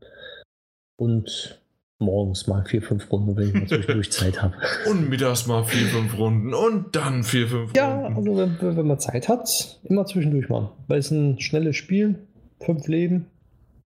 Und 1.00 1.62
morgens 2.00 2.48
mal 2.48 2.64
vier, 2.66 2.82
fünf 2.82 3.12
Runden, 3.12 3.36
wenn 3.36 3.48
ich 3.48 3.54
mal 3.54 3.68
zwischendurch 3.68 4.12
Zeit 4.12 4.42
habe. 4.42 4.56
Und 4.90 5.10
mittags 5.10 5.48
mal 5.48 5.64
vier, 5.64 5.88
fünf 5.88 6.18
Runden 6.18 6.54
und 6.54 6.96
dann 6.96 7.24
vier, 7.24 7.48
fünf 7.48 7.76
ja, 7.76 7.94
Runden. 7.94 8.12
Ja, 8.12 8.18
also 8.18 8.38
wenn, 8.38 8.78
wenn, 8.78 8.88
man 8.88 9.00
Zeit 9.00 9.28
hat, 9.28 9.80
immer 9.84 10.06
zwischendurch 10.06 10.50
machen. 10.50 10.70
Weil 10.88 11.00
es 11.00 11.12
ein 11.12 11.40
schnelles 11.40 11.76
Spiel, 11.76 12.28
fünf 12.60 12.88
Leben 12.88 13.28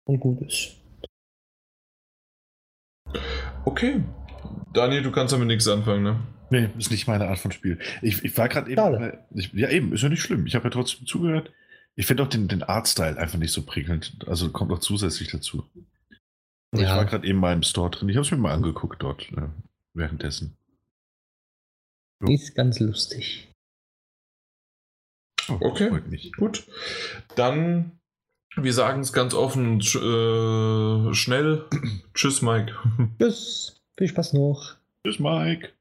und 0.04 0.20
gut 0.20 0.40
ist. 0.42 0.76
Okay. 3.64 4.02
Daniel, 4.72 5.02
du 5.02 5.10
kannst 5.10 5.32
damit 5.32 5.48
nichts 5.48 5.68
anfangen, 5.68 6.02
ne? 6.02 6.20
Nee, 6.50 6.68
ist 6.78 6.90
nicht 6.90 7.06
meine 7.06 7.28
Art 7.28 7.38
von 7.38 7.52
Spiel. 7.52 7.78
Ich, 8.00 8.24
ich 8.24 8.36
war 8.38 8.48
gerade 8.48 8.70
eben. 8.70 9.12
Ich, 9.34 9.52
ja, 9.52 9.68
eben, 9.68 9.92
ist 9.92 10.02
ja 10.02 10.08
nicht 10.08 10.22
schlimm. 10.22 10.46
Ich 10.46 10.54
habe 10.54 10.64
ja 10.64 10.70
trotzdem 10.70 11.06
zugehört. 11.06 11.52
Ich 11.94 12.06
finde 12.06 12.22
auch 12.22 12.28
den, 12.28 12.48
den 12.48 12.62
Artstyle 12.62 13.18
einfach 13.18 13.38
nicht 13.38 13.52
so 13.52 13.62
prickelnd. 13.62 14.24
Also 14.26 14.50
kommt 14.50 14.70
noch 14.70 14.78
zusätzlich 14.78 15.30
dazu. 15.30 15.64
Ja. 16.74 16.82
Ich 16.82 16.88
war 16.88 17.04
gerade 17.06 17.26
eben 17.26 17.38
mal 17.38 17.52
im 17.52 17.62
Store 17.62 17.90
drin. 17.90 18.08
Ich 18.08 18.16
habe 18.16 18.24
es 18.24 18.30
mir 18.30 18.36
mal 18.36 18.52
angeguckt 18.52 19.02
dort 19.02 19.30
äh, 19.32 19.48
währenddessen. 19.94 20.56
So. 22.20 22.32
Ist 22.32 22.54
ganz 22.54 22.80
lustig. 22.80 23.48
Oh, 25.48 25.58
okay, 25.60 25.90
gut. 26.36 26.66
Dann, 27.36 27.98
wir 28.56 28.74
sagen 28.74 29.00
es 29.00 29.12
ganz 29.12 29.34
offen, 29.34 29.80
äh, 29.80 31.14
schnell. 31.14 31.66
Tschüss, 32.14 32.42
Mike. 32.42 32.74
Tschüss. 33.18 33.80
Viel 33.96 34.08
Spaß 34.08 34.34
noch. 34.34 34.76
Tschüss, 35.04 35.18
Mike. 35.18 35.72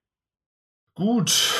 Gut. 0.95 1.53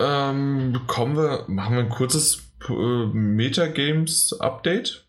Ähm, 0.00 0.82
kommen 0.88 1.16
wir, 1.16 1.44
machen 1.46 1.76
wir 1.76 1.84
ein 1.84 1.88
kurzes 1.88 2.50
äh, 2.68 3.06
Metagames-Update. 3.06 5.06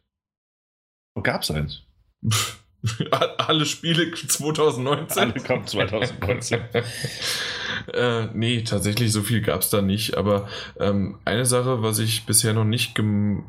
Wo 1.15 1.23
gab 1.23 1.41
es 1.41 1.49
eins? 1.49 1.81
Alle 3.37 3.65
Spiele 3.65 4.11
2019. 4.11 5.21
Alle 5.21 5.33
kommen 5.33 5.65
2019. 5.65 6.59
äh, 7.93 8.27
nee, 8.33 8.63
tatsächlich 8.63 9.11
so 9.11 9.21
viel 9.21 9.41
gab 9.41 9.61
es 9.61 9.69
da 9.69 9.81
nicht. 9.81 10.17
Aber 10.17 10.47
ähm, 10.79 11.19
eine 11.25 11.45
Sache, 11.45 11.81
was 11.81 11.99
ich 11.99 12.25
bisher 12.25 12.53
noch 12.53 12.65
nicht 12.65 12.99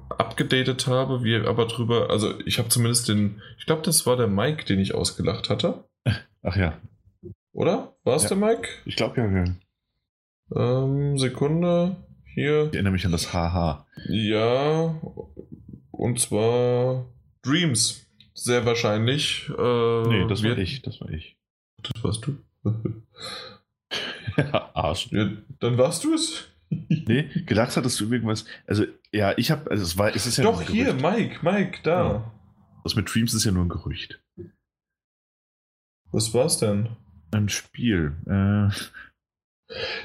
abgedatet 0.09 0.87
habe, 0.87 1.25
wir 1.25 1.47
aber 1.49 1.67
drüber, 1.67 2.11
also 2.11 2.39
ich 2.47 2.59
habe 2.59 2.69
zumindest 2.69 3.09
den, 3.09 3.43
ich 3.59 3.67
glaube, 3.67 3.83
das 3.83 4.07
war 4.07 4.17
der 4.17 4.29
Mike, 4.29 4.65
den 4.65 4.81
ich 4.81 4.95
ausgelacht 4.95 5.51
hatte. 5.51 5.85
Ach 6.43 6.57
ja. 6.57 6.79
Oder? 7.53 7.97
War 8.05 8.17
es 8.17 8.23
ja. 8.25 8.29
der 8.31 8.39
Mike? 8.39 8.69
Ich 8.85 8.97
glaube 8.97 9.21
ja, 9.21 9.27
ja. 9.27 10.85
Ähm, 10.85 11.19
Sekunde. 11.19 11.97
Hier. 12.35 12.67
Ich 12.67 12.75
erinnere 12.75 12.93
mich 12.93 13.05
an 13.05 13.13
das 13.13 13.33
HH. 13.33 13.87
Ja. 14.09 15.01
Und 15.91 16.21
zwar 16.21 17.07
Dreams. 17.43 18.08
Sehr 18.39 18.65
wahrscheinlich. 18.65 19.49
Äh, 19.49 20.03
nee, 20.09 20.29
das 20.29 20.45
war 20.45 20.57
ich. 20.57 20.83
Das 20.83 21.01
war 21.01 21.11
ich. 21.11 21.37
Das 21.83 22.05
warst 22.05 22.25
du. 22.25 22.39
ja, 24.37 24.71
Arsch. 24.75 25.09
Ja, 25.11 25.29
dann 25.59 25.77
warst 25.77 26.05
du 26.05 26.15
es. 26.15 26.49
nee, 26.71 27.25
gedacht 27.47 27.77
hattest 27.77 27.99
du 27.99 28.13
irgendwas. 28.13 28.45
Also, 28.67 28.85
ja, 29.13 29.37
ich 29.37 29.51
habe. 29.51 29.69
Also, 29.69 29.83
es 29.83 29.99
war. 29.99 30.15
Es 30.15 30.27
ist 30.27 30.37
ja 30.37 30.45
Doch, 30.45 30.63
hier, 30.63 30.95
Mike, 30.95 31.41
Mike, 31.43 31.81
da. 31.83 32.11
Ja. 32.13 32.33
Das 32.85 32.95
mit 32.95 33.13
Dreams 33.13 33.35
ist 33.35 33.45
ja 33.45 33.51
nur 33.51 33.65
ein 33.65 33.69
Gerücht. 33.69 34.23
Was 36.13 36.33
war's 36.33 36.59
denn? 36.59 36.91
Ein 37.33 37.49
Spiel. 37.49 38.17
Äh. 38.27 38.71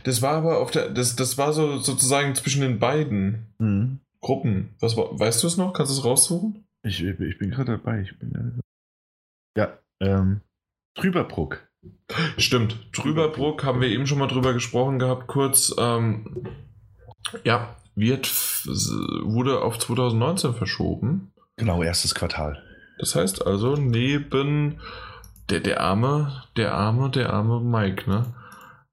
Das 0.06 0.24
war 0.24 0.34
aber 0.34 0.58
auf 0.58 0.72
der. 0.72 0.90
Das, 0.90 1.16
das 1.16 1.38
war 1.38 1.54
so 1.54 1.78
sozusagen 1.78 2.34
zwischen 2.34 2.62
den 2.62 2.80
beiden 2.80 3.54
mhm. 3.60 4.00
Gruppen. 4.22 4.74
Was 4.80 4.98
war, 4.98 5.20
weißt 5.20 5.44
du 5.44 5.48
es 5.48 5.56
noch? 5.56 5.74
Kannst 5.74 5.92
du 5.92 6.00
es 6.00 6.04
raussuchen? 6.04 6.66
Ich, 6.84 7.04
ich 7.04 7.38
bin 7.38 7.52
gerade 7.52 7.78
dabei. 7.78 8.02
Ich 8.02 8.18
bin, 8.20 8.62
ja, 9.58 9.78
ähm, 10.00 10.42
Trüberbruck. 10.96 11.68
Stimmt, 12.38 12.92
Trüberbruck 12.94 13.64
haben 13.64 13.82
wir 13.82 13.90
eben 13.90 14.08
schon 14.08 14.20
mal 14.20 14.28
drüber 14.28 14.54
gesprochen 14.54 15.00
gehabt, 15.00 15.28
kurz. 15.28 15.74
Ähm, 15.78 16.48
ja, 17.44 17.76
wird, 17.96 18.28
wurde 18.66 19.62
auf 19.62 19.80
2019 19.80 20.54
verschoben. 20.54 21.32
Genau, 21.58 21.84
erstes 21.84 22.16
Quartal. 22.16 22.62
Das 23.00 23.16
heißt 23.16 23.46
also, 23.46 23.76
neben 23.76 24.80
der, 25.50 25.60
der 25.60 25.82
arme, 25.82 26.44
der 26.58 26.74
arme, 26.74 27.10
der 27.10 27.32
arme 27.32 27.60
Mike, 27.62 28.10
ne? 28.10 28.34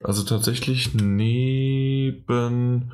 Also 0.02 0.22
tatsächlich 0.24 0.94
neben 0.94 2.92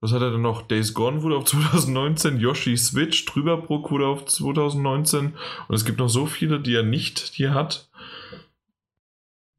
was 0.00 0.12
hat 0.12 0.22
er 0.22 0.30
denn 0.30 0.42
noch? 0.42 0.62
Days 0.62 0.94
Gone 0.94 1.22
wurde 1.22 1.36
auf 1.36 1.44
2019, 1.46 2.38
Yoshi 2.38 2.76
Switch, 2.76 3.24
Trüberbrook 3.26 3.90
wurde 3.90 4.06
auf 4.06 4.24
2019 4.26 5.34
und 5.68 5.74
es 5.74 5.84
gibt 5.84 5.98
noch 5.98 6.08
so 6.08 6.26
viele, 6.26 6.60
die 6.60 6.74
er 6.74 6.82
nicht 6.82 7.18
hier 7.18 7.54
hat. 7.54 7.88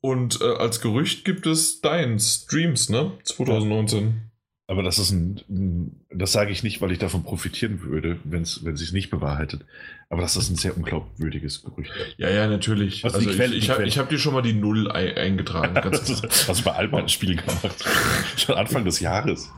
Und 0.04 0.42
äh, 0.42 0.46
als 0.46 0.82
Gerücht 0.82 1.26
gibt 1.26 1.46
es 1.46 1.82
deins, 1.82 2.48
Dreams, 2.48 2.90
ne? 2.90 3.12
2019. 3.24 4.31
Aber 4.68 4.84
das 4.84 5.00
ist 5.00 5.12
ein, 5.12 6.06
das 6.10 6.32
sage 6.32 6.52
ich 6.52 6.64
nicht, 6.64 6.80
weil 6.80 6.94
ich 6.94 7.00
davon 7.00 7.24
profitieren 7.24 7.82
würde, 7.82 8.20
wenn 8.24 8.44
es 8.44 8.56
sich 8.56 8.94
nicht 8.94 9.10
bewahrheitet. 9.10 9.66
Aber 10.10 10.22
das 10.22 10.38
ist 10.38 10.50
ein 10.50 10.56
sehr 10.56 10.78
unglaubwürdiges 10.78 11.64
Gerücht. 11.64 11.92
Ja, 12.18 12.30
ja, 12.30 12.48
natürlich. 12.48 13.04
Was 13.04 13.16
also 13.16 13.30
Quelle, 13.32 13.56
ich, 13.56 13.66
ich 13.66 13.70
habe 13.70 13.86
hab 13.86 14.10
dir 14.10 14.18
schon 14.18 14.34
mal 14.34 14.42
die 14.42 14.54
Null 14.54 14.90
eingetragen. 14.90 15.74
Ganz 15.74 16.06
das 16.22 16.48
hast 16.48 16.62
du 16.62 16.64
bei 16.64 16.72
all 16.72 16.88
meinen 16.88 17.10
Spielen 17.10 17.38
gemacht. 17.38 17.84
schon 18.38 18.56
Anfang 18.56 18.86
des 18.86 19.02
Jahres. 19.02 19.50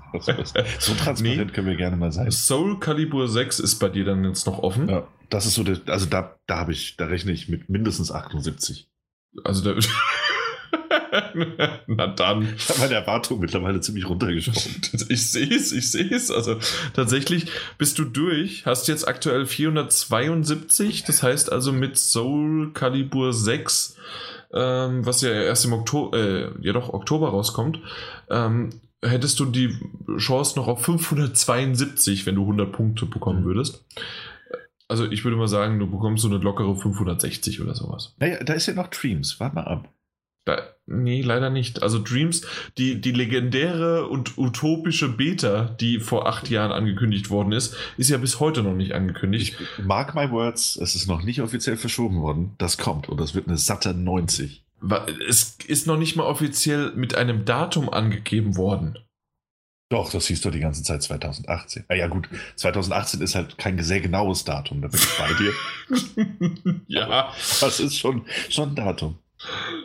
So 0.80 0.94
transparent 0.96 1.48
nee. 1.48 1.54
können 1.54 1.68
wir 1.68 1.76
gerne 1.76 1.96
mal 1.96 2.12
sein. 2.12 2.32
Soul 2.32 2.80
Calibur 2.80 3.28
6 3.28 3.60
ist 3.60 3.80
bei 3.80 3.90
dir 3.90 4.06
dann 4.06 4.24
jetzt 4.26 4.48
noch 4.48 4.60
offen. 4.60 4.90
Ja, 4.90 5.08
das 5.30 5.46
ist 5.46 5.56
so, 5.56 5.64
der, 5.64 5.80
also 5.88 6.08
da, 6.08 6.38
da 6.48 6.58
habe 6.58 6.72
ich, 6.72 6.98
da 6.98 7.06
rechne 7.06 7.32
ich 7.32 7.50
mit 7.50 7.70
mindestens 7.70 8.12
78. 8.12 8.90
Also 9.44 9.64
da. 9.64 9.80
Na 11.88 12.08
dann. 12.08 12.53
Ich 12.56 12.69
habe 12.69 12.80
meine 12.80 12.95
Erwartung 12.95 13.40
mittlerweile 13.40 13.82
ziemlich 13.82 14.08
runtergeschraubt. 14.08 14.92
Ich 15.09 15.32
sehe 15.32 15.53
es, 15.53 15.72
ich 15.72 15.92
sehe 15.92 16.09
es. 16.09 16.32
Also 16.32 16.58
tatsächlich 16.93 17.48
bist 17.77 18.00
du 18.00 18.06
durch, 18.06 18.66
hast 18.66 18.88
jetzt 18.88 19.08
aktuell 19.08 19.45
472, 19.45 21.03
das 21.03 21.22
heißt 21.22 21.51
also 21.51 21.72
mit 21.72 21.98
Soul 21.98 22.72
Calibur 22.74 23.33
6, 23.33 23.98
ähm, 24.53 25.06
was 25.06 25.22
ja 25.22 25.32
erst 25.32 25.66
im 25.66 25.74
Oktober, 25.74 26.17
äh, 26.17 26.51
ja 26.61 26.74
doch 26.74 26.93
Oktober 26.93 27.30
rauskommt, 27.30 27.80
ähm, 28.30 28.69
hättest 29.03 29.40
du 29.40 29.45
die 29.45 29.77
Chance 30.17 30.58
noch 30.58 30.67
auf 30.67 30.83
572, 30.83 32.25
wenn 32.25 32.35
du 32.35 32.42
100 32.42 32.72
Punkte 32.72 33.06
bekommen 33.06 33.42
mhm. 33.42 33.45
würdest. 33.45 33.85
Also 34.88 35.06
ich 35.09 35.24
würde 35.24 35.38
mal 35.38 35.48
sagen, 35.48 35.80
du 35.80 35.90
bekommst 35.90 36.24
so 36.24 36.30
eine 36.30 36.38
lockere 36.38 36.75
560 36.75 37.61
oder 37.61 37.75
sowas. 37.75 38.16
Naja, 38.19 38.43
da 38.43 38.53
ist 38.53 38.67
ja 38.67 38.74
noch 38.74 38.88
Dreams. 38.88 39.40
Warte 39.40 39.56
mal 39.56 39.66
ab. 39.66 39.90
Da, 40.45 40.73
nee, 40.86 41.22
leider 41.22 41.50
nicht. 41.50 41.84
Also 41.84 42.02
Dreams, 42.02 42.45
die, 42.78 43.00
die 43.00 43.12
legendäre 43.12 44.08
und 44.08 44.38
utopische 44.38 45.10
Beta, 45.10 45.76
die 45.80 46.00
vor 46.00 46.28
acht 46.28 46.50
Jahren 46.50 46.72
angekündigt 46.72 47.30
worden 47.30 47.52
ist, 47.52 47.76
ist 47.98 48.10
ja 48.10 48.18
bis 48.18 48.40
heute 48.40 48.64
noch 48.64 48.76
nicht 48.76 48.94
angekündigt. 48.94 49.58
Ich, 49.60 49.84
mark 49.86 50.16
my 50.16 50.30
words, 50.32 50.76
es 50.76 50.95
ist 50.95 51.08
noch 51.08 51.24
nicht 51.24 51.42
offiziell 51.42 51.78
verschoben 51.78 52.22
worden. 52.22 52.56
Das 52.58 52.78
kommt 52.78 53.10
und 53.10 53.20
das 53.20 53.36
wird 53.36 53.48
eine 53.48 53.58
satte 53.58 53.94
90. 53.94 54.64
Es 55.28 55.58
ist 55.66 55.88
noch 55.88 55.98
nicht 55.98 56.16
mal 56.16 56.26
offiziell 56.26 56.92
mit 56.95 57.16
einem 57.16 57.45
Datum 57.45 57.90
angegeben 57.90 58.58
worden. 58.58 58.98
Doch, 59.94 60.10
das 60.12 60.26
hieß 60.26 60.42
doch 60.42 60.52
die 60.52 60.60
ganze 60.60 60.82
Zeit 60.82 61.03
2018. 61.03 61.86
Ah 61.88 61.94
ja 61.94 62.08
gut, 62.08 62.28
2018 62.56 63.22
ist 63.22 63.36
halt 63.36 63.60
kein 63.60 63.82
sehr 63.84 64.02
genaues 64.02 64.44
Datum, 64.44 64.82
da 64.82 64.88
bin 64.88 65.00
ich 65.00 65.18
bei 65.20 65.34
dir. 65.36 66.84
ja. 66.88 67.06
Aber 67.06 67.34
das 67.62 67.80
ist 67.80 67.98
schon, 67.98 68.26
schon 68.50 68.70
ein 68.70 68.76
Datum. 68.76 69.20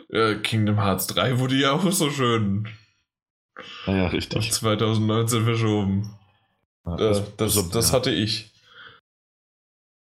Äh, 0.09 0.35
Kingdom 0.35 0.77
Hearts 0.77 1.07
3 1.07 1.39
wurde 1.39 1.55
ja 1.55 1.71
auch 1.73 1.91
so 1.91 2.09
schön. 2.09 2.67
Ja, 3.85 4.07
richtig. 4.07 4.37
Auf 4.37 4.49
2019 4.49 5.43
verschoben. 5.43 6.17
Ja, 6.85 6.95
das, 6.95 7.19
äh, 7.19 7.23
das, 7.37 7.55
das, 7.55 7.69
das 7.69 7.87
ja. 7.89 7.93
hatte 7.93 8.11
ich. 8.11 8.51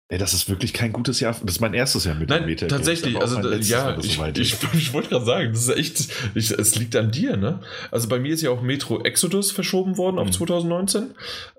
Ey, 0.09 0.19
das 0.19 0.35
ist 0.35 0.51
wirklich 0.51 0.75
kein 0.75 0.93
gutes 0.93 1.21
Jahr. 1.21 1.33
Das 1.33 1.55
ist 1.55 1.61
mein 1.61 1.73
erstes 1.73 2.05
Jahr 2.05 2.15
mit 2.15 2.29
Nein, 2.29 2.43
dem 2.43 2.47
Meta. 2.47 2.67
Tatsächlich, 2.67 3.17
also 3.17 3.41
ja, 3.41 3.97
ich, 3.99 4.21
ich, 4.21 4.39
ich, 4.39 4.57
ich 4.75 4.93
wollte 4.93 5.09
gerade 5.09 5.25
sagen, 5.25 5.53
das 5.53 5.63
ist 5.63 5.77
echt, 5.77 6.09
ich, 6.35 6.51
es 6.51 6.77
liegt 6.77 6.95
an 6.95 7.11
dir, 7.11 7.37
ne? 7.37 7.61
Also 7.91 8.09
bei 8.09 8.19
mir 8.19 8.35
ist 8.35 8.43
ja 8.43 8.51
auch 8.51 8.61
Metro 8.61 9.03
Exodus 9.03 9.51
verschoben 9.51 9.97
worden 9.97 10.17
mhm. 10.17 10.23
auf 10.23 10.31
2019. 10.31 11.15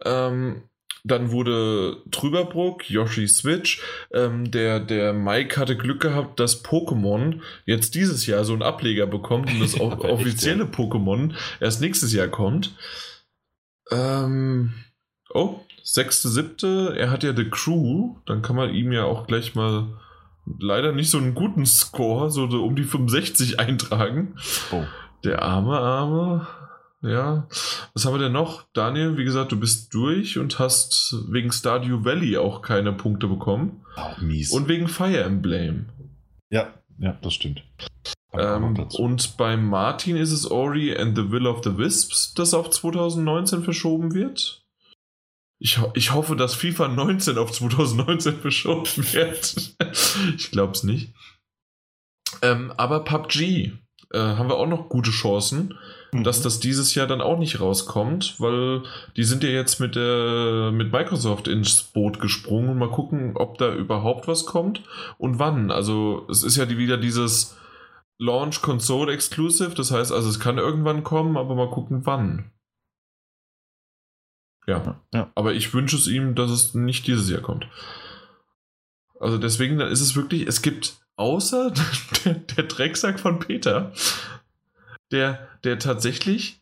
Ähm, 0.06 0.62
dann 1.06 1.32
wurde 1.32 1.98
Trüberbrook, 2.10 2.90
Yoshi 2.90 3.28
Switch. 3.28 3.82
Ähm, 4.12 4.50
der, 4.50 4.80
der 4.80 5.14
Mike 5.14 5.60
hatte 5.60 5.78
Glück 5.78 6.02
gehabt, 6.02 6.40
dass 6.40 6.66
Pokémon 6.66 7.42
jetzt 7.66 7.94
dieses 7.94 8.26
Jahr 8.26 8.44
so 8.44 8.54
einen 8.54 8.64
Ableger 8.64 9.06
bekommt 9.06 9.52
und 9.52 9.60
das 9.60 9.80
offizielle 9.80 10.64
echt, 10.64 10.78
ja. 10.78 10.84
Pokémon 10.84 11.34
erst 11.60 11.80
nächstes 11.80 12.12
Jahr 12.12 12.28
kommt. 12.28 12.76
Ähm, 13.92 14.74
oh, 15.32 15.60
sechste, 15.84 16.28
siebte. 16.28 16.96
Er 16.98 17.12
hat 17.12 17.24
ja 17.24 17.36
The 17.36 17.52
Crew. 17.52 18.16
Dann 18.26 18.42
kann 18.42 18.56
man 18.56 18.74
ihm 18.74 18.92
ja 18.92 19.04
auch 19.04 19.28
gleich 19.28 19.54
mal 19.54 19.88
leider 20.60 20.92
nicht 20.92 21.12
so 21.12 21.20
einen 21.20 21.36
guten 21.36 21.68
Score, 21.68 22.32
so 22.32 22.46
um 22.46 22.76
die 22.76 22.84
65 22.84 23.60
eintragen. 23.60 24.38
Oh. 24.72 24.84
Der 25.24 25.44
arme, 25.44 25.78
arme. 25.78 26.48
Ja. 27.06 27.48
Was 27.94 28.06
haben 28.06 28.16
wir 28.16 28.20
denn 28.20 28.32
noch? 28.32 28.66
Daniel, 28.74 29.18
wie 29.18 29.26
gesagt, 29.26 29.52
du 29.52 29.60
bist 29.60 29.94
durch 29.94 30.40
und 30.40 30.58
hast 30.58 31.16
wegen 31.30 31.52
Stardew 31.52 32.04
Valley 32.04 32.38
auch 32.38 32.62
keine 32.62 32.94
Punkte 32.94 33.28
bekommen. 33.28 33.86
Oh, 33.96 34.22
mies. 34.22 34.52
Und 34.52 34.68
wegen 34.68 34.88
Fire 34.88 35.24
Emblem. 35.24 35.86
Ja, 36.50 36.74
ja, 36.98 37.18
das 37.22 37.34
stimmt. 37.36 37.64
Ähm, 38.34 38.88
und 38.98 39.38
bei 39.38 39.56
Martin 39.56 40.18
ist 40.18 40.32
es 40.32 40.50
Ori 40.50 40.96
and 40.98 41.16
the 41.16 41.32
Will 41.32 41.46
of 41.48 41.64
the 41.64 41.78
Wisps, 41.78 42.34
das 42.34 42.54
auf 42.54 42.70
2019 42.72 43.64
verschoben 43.64 44.14
wird. 44.14 44.66
Ich, 45.60 45.80
ich 45.94 46.14
hoffe, 46.14 46.36
dass 46.36 46.56
FIFA 46.56 46.90
19 46.90 47.38
auf 47.38 47.52
2019 47.52 48.38
verschoben 48.42 49.14
wird. 49.14 49.76
ich 50.38 50.52
glaube 50.52 50.74
es 50.74 50.84
nicht. 50.84 51.14
Ähm, 52.42 52.74
aber 52.78 53.04
PUBG 53.04 53.72
äh, 54.12 54.20
haben 54.20 54.50
wir 54.50 54.58
auch 54.58 54.68
noch 54.68 54.90
gute 54.90 55.12
Chancen, 55.12 55.78
mhm. 56.12 56.24
dass 56.24 56.42
das 56.42 56.60
dieses 56.60 56.96
Jahr 56.96 57.08
dann 57.08 57.22
auch 57.22 57.38
nicht 57.38 57.60
rauskommt, 57.60 58.40
weil 58.40 58.84
die 59.16 59.24
sind 59.24 59.44
ja 59.44 59.50
jetzt 59.50 59.80
mit, 59.80 59.96
der, 59.96 60.72
mit 60.72 60.92
Microsoft 60.92 61.48
ins 61.48 61.84
Boot 61.84 62.20
gesprungen 62.20 62.70
und 62.70 62.78
mal 62.78 62.90
gucken, 62.90 63.36
ob 63.36 63.58
da 63.58 63.74
überhaupt 63.74 64.28
was 64.28 64.46
kommt 64.46 64.82
und 65.18 65.40
wann. 65.40 65.72
Also 65.72 66.26
es 66.30 66.44
ist 66.44 66.58
ja 66.58 66.70
wieder 66.70 66.98
dieses 66.98 67.58
Launch 68.18 68.62
Console 68.62 69.12
Exclusive, 69.12 69.76
das 69.76 69.92
heißt 69.92 70.12
also 70.12 70.30
es 70.30 70.40
kann 70.40 70.58
irgendwann 70.58 71.04
kommen, 71.04 71.38
aber 71.38 71.56
mal 71.56 71.70
gucken 71.70 72.06
wann. 72.06 72.52
Ja. 74.68 75.00
ja. 75.14 75.32
Aber 75.36 75.54
ich 75.54 75.74
wünsche 75.74 75.96
es 75.96 76.08
ihm, 76.08 76.36
dass 76.36 76.50
es 76.50 76.74
nicht 76.74 77.08
dieses 77.08 77.30
Jahr 77.30 77.42
kommt. 77.42 77.68
Also 79.20 79.38
deswegen 79.38 79.80
ist 79.80 80.02
es 80.02 80.16
wirklich, 80.16 80.48
es 80.48 80.62
gibt 80.62 80.96
außer 81.16 81.72
der, 82.26 82.34
der 82.34 82.64
Drecksack 82.64 83.20
von 83.20 83.40
Peter, 83.40 83.92
der, 85.12 85.48
der 85.64 85.80
tatsächlich, 85.80 86.62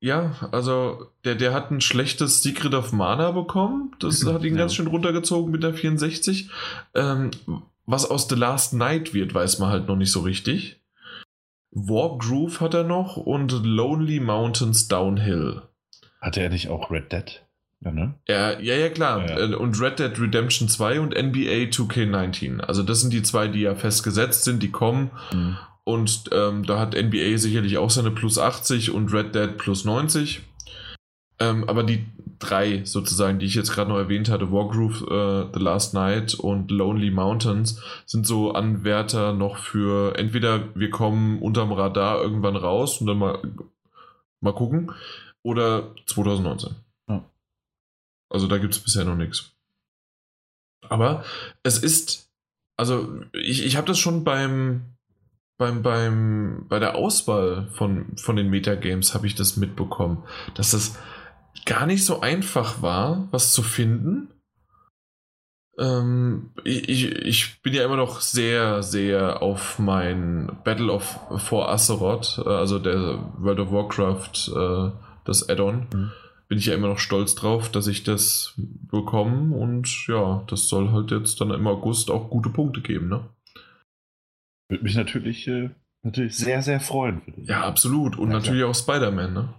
ja, 0.00 0.34
also 0.52 1.10
der, 1.24 1.34
der 1.34 1.54
hat 1.54 1.70
ein 1.70 1.80
schlechtes 1.80 2.42
Secret 2.42 2.74
of 2.74 2.92
Mana 2.92 3.30
bekommen. 3.30 3.94
Das 3.98 4.24
hat 4.26 4.44
ihn 4.44 4.54
ja. 4.54 4.60
ganz 4.60 4.74
schön 4.74 4.86
runtergezogen 4.86 5.50
mit 5.50 5.62
der 5.62 5.74
64. 5.74 6.50
Ähm, 6.94 7.30
was 7.86 8.08
aus 8.08 8.28
The 8.28 8.34
Last 8.34 8.74
Night 8.74 9.14
wird, 9.14 9.32
weiß 9.32 9.58
man 9.58 9.70
halt 9.70 9.88
noch 9.88 9.96
nicht 9.96 10.12
so 10.12 10.20
richtig. 10.20 10.80
Wargroove 11.70 12.60
hat 12.60 12.74
er 12.74 12.84
noch 12.84 13.16
und 13.16 13.52
Lonely 13.52 14.20
Mountains 14.20 14.88
Downhill. 14.88 15.62
Hatte 16.20 16.40
er 16.40 16.50
nicht 16.50 16.68
auch 16.68 16.90
Red 16.90 17.12
Dead? 17.12 17.42
Ja, 17.84 17.90
ne? 17.92 18.14
ja, 18.26 18.58
ja, 18.58 18.74
ja, 18.74 18.88
klar. 18.88 19.28
Ja, 19.28 19.38
ja. 19.38 19.56
Und 19.56 19.80
Red 19.80 19.98
Dead 19.98 20.18
Redemption 20.18 20.68
2 20.68 21.00
und 21.00 21.10
NBA 21.10 21.70
2K19. 21.70 22.60
Also 22.60 22.82
das 22.82 23.00
sind 23.00 23.12
die 23.12 23.22
zwei, 23.22 23.48
die 23.48 23.60
ja 23.60 23.74
festgesetzt 23.74 24.44
sind, 24.44 24.62
die 24.62 24.70
kommen. 24.70 25.10
Mhm. 25.32 25.56
Und 25.86 26.24
ähm, 26.32 26.64
da 26.64 26.80
hat 26.80 26.94
NBA 26.94 27.38
sicherlich 27.38 27.78
auch 27.78 27.90
seine 27.90 28.10
plus 28.10 28.38
80 28.38 28.90
und 28.90 29.12
Red 29.12 29.34
Dead 29.34 29.56
plus 29.56 29.84
90. 29.84 30.42
Ähm, 31.38 31.68
aber 31.68 31.84
die 31.84 32.04
drei 32.38 32.84
sozusagen, 32.84 33.38
die 33.38 33.46
ich 33.46 33.54
jetzt 33.54 33.72
gerade 33.72 33.90
noch 33.90 33.98
erwähnt 33.98 34.28
hatte, 34.28 34.50
Wargroove, 34.50 35.02
äh, 35.02 35.52
The 35.54 35.62
Last 35.62 35.94
Night 35.94 36.34
und 36.34 36.70
Lonely 36.70 37.10
Mountains, 37.10 37.80
sind 38.04 38.26
so 38.26 38.52
Anwärter 38.52 39.32
noch 39.32 39.58
für 39.58 40.16
entweder 40.18 40.74
wir 40.74 40.90
kommen 40.90 41.40
unterm 41.40 41.72
Radar 41.72 42.20
irgendwann 42.20 42.56
raus 42.56 43.00
und 43.00 43.06
dann 43.06 43.18
mal, 43.18 43.40
mal 44.40 44.54
gucken 44.54 44.92
oder 45.42 45.94
2019. 46.06 46.74
Also 48.28 48.48
da 48.48 48.58
gibt 48.58 48.74
es 48.74 48.80
bisher 48.80 49.04
noch 49.04 49.16
nichts. 49.16 49.52
Aber 50.88 51.24
es 51.62 51.78
ist, 51.78 52.30
also 52.76 53.22
ich, 53.32 53.64
ich 53.64 53.76
habe 53.76 53.86
das 53.86 53.98
schon 53.98 54.24
beim, 54.24 54.95
beim, 55.58 55.82
beim, 55.82 56.66
bei 56.68 56.78
der 56.78 56.94
Auswahl 56.94 57.68
von, 57.72 58.16
von 58.16 58.36
den 58.36 58.50
Metagames 58.50 59.14
habe 59.14 59.26
ich 59.26 59.34
das 59.34 59.56
mitbekommen, 59.56 60.24
dass 60.54 60.72
das 60.72 60.98
gar 61.64 61.86
nicht 61.86 62.04
so 62.04 62.20
einfach 62.20 62.82
war, 62.82 63.28
was 63.30 63.52
zu 63.52 63.62
finden. 63.62 64.28
Ähm, 65.78 66.50
ich, 66.64 67.06
ich 67.06 67.62
bin 67.62 67.74
ja 67.74 67.84
immer 67.84 67.96
noch 67.96 68.20
sehr, 68.20 68.82
sehr 68.82 69.42
auf 69.42 69.78
mein 69.78 70.58
Battle 70.64 70.92
of 70.92 71.18
for 71.38 71.70
Azeroth, 71.70 72.42
äh, 72.44 72.48
also 72.48 72.78
der 72.78 73.32
World 73.38 73.60
of 73.60 73.72
Warcraft, 73.72 74.52
äh, 74.54 74.90
das 75.24 75.48
Add-on. 75.48 75.86
Mhm 75.92 76.12
bin 76.48 76.58
ich 76.58 76.66
ja 76.66 76.74
immer 76.74 76.88
noch 76.88 76.98
stolz 76.98 77.34
drauf, 77.34 77.70
dass 77.70 77.86
ich 77.86 78.04
das 78.04 78.54
bekomme 78.56 79.56
und 79.56 80.06
ja, 80.06 80.44
das 80.46 80.68
soll 80.68 80.92
halt 80.92 81.10
jetzt 81.10 81.40
dann 81.40 81.50
im 81.50 81.66
August 81.66 82.10
auch 82.10 82.30
gute 82.30 82.50
Punkte 82.50 82.80
geben, 82.80 83.08
ne? 83.08 83.28
Würde 84.68 84.84
mich 84.84 84.96
natürlich, 84.96 85.46
äh, 85.48 85.70
natürlich 86.02 86.36
sehr, 86.36 86.62
sehr 86.62 86.80
freuen. 86.80 87.22
Ja, 87.36 87.64
absolut. 87.64 88.16
Und 88.18 88.30
ja, 88.30 88.38
natürlich 88.38 88.60
klar. 88.60 88.70
auch 88.70 88.74
Spider-Man, 88.74 89.32
ne? 89.32 89.54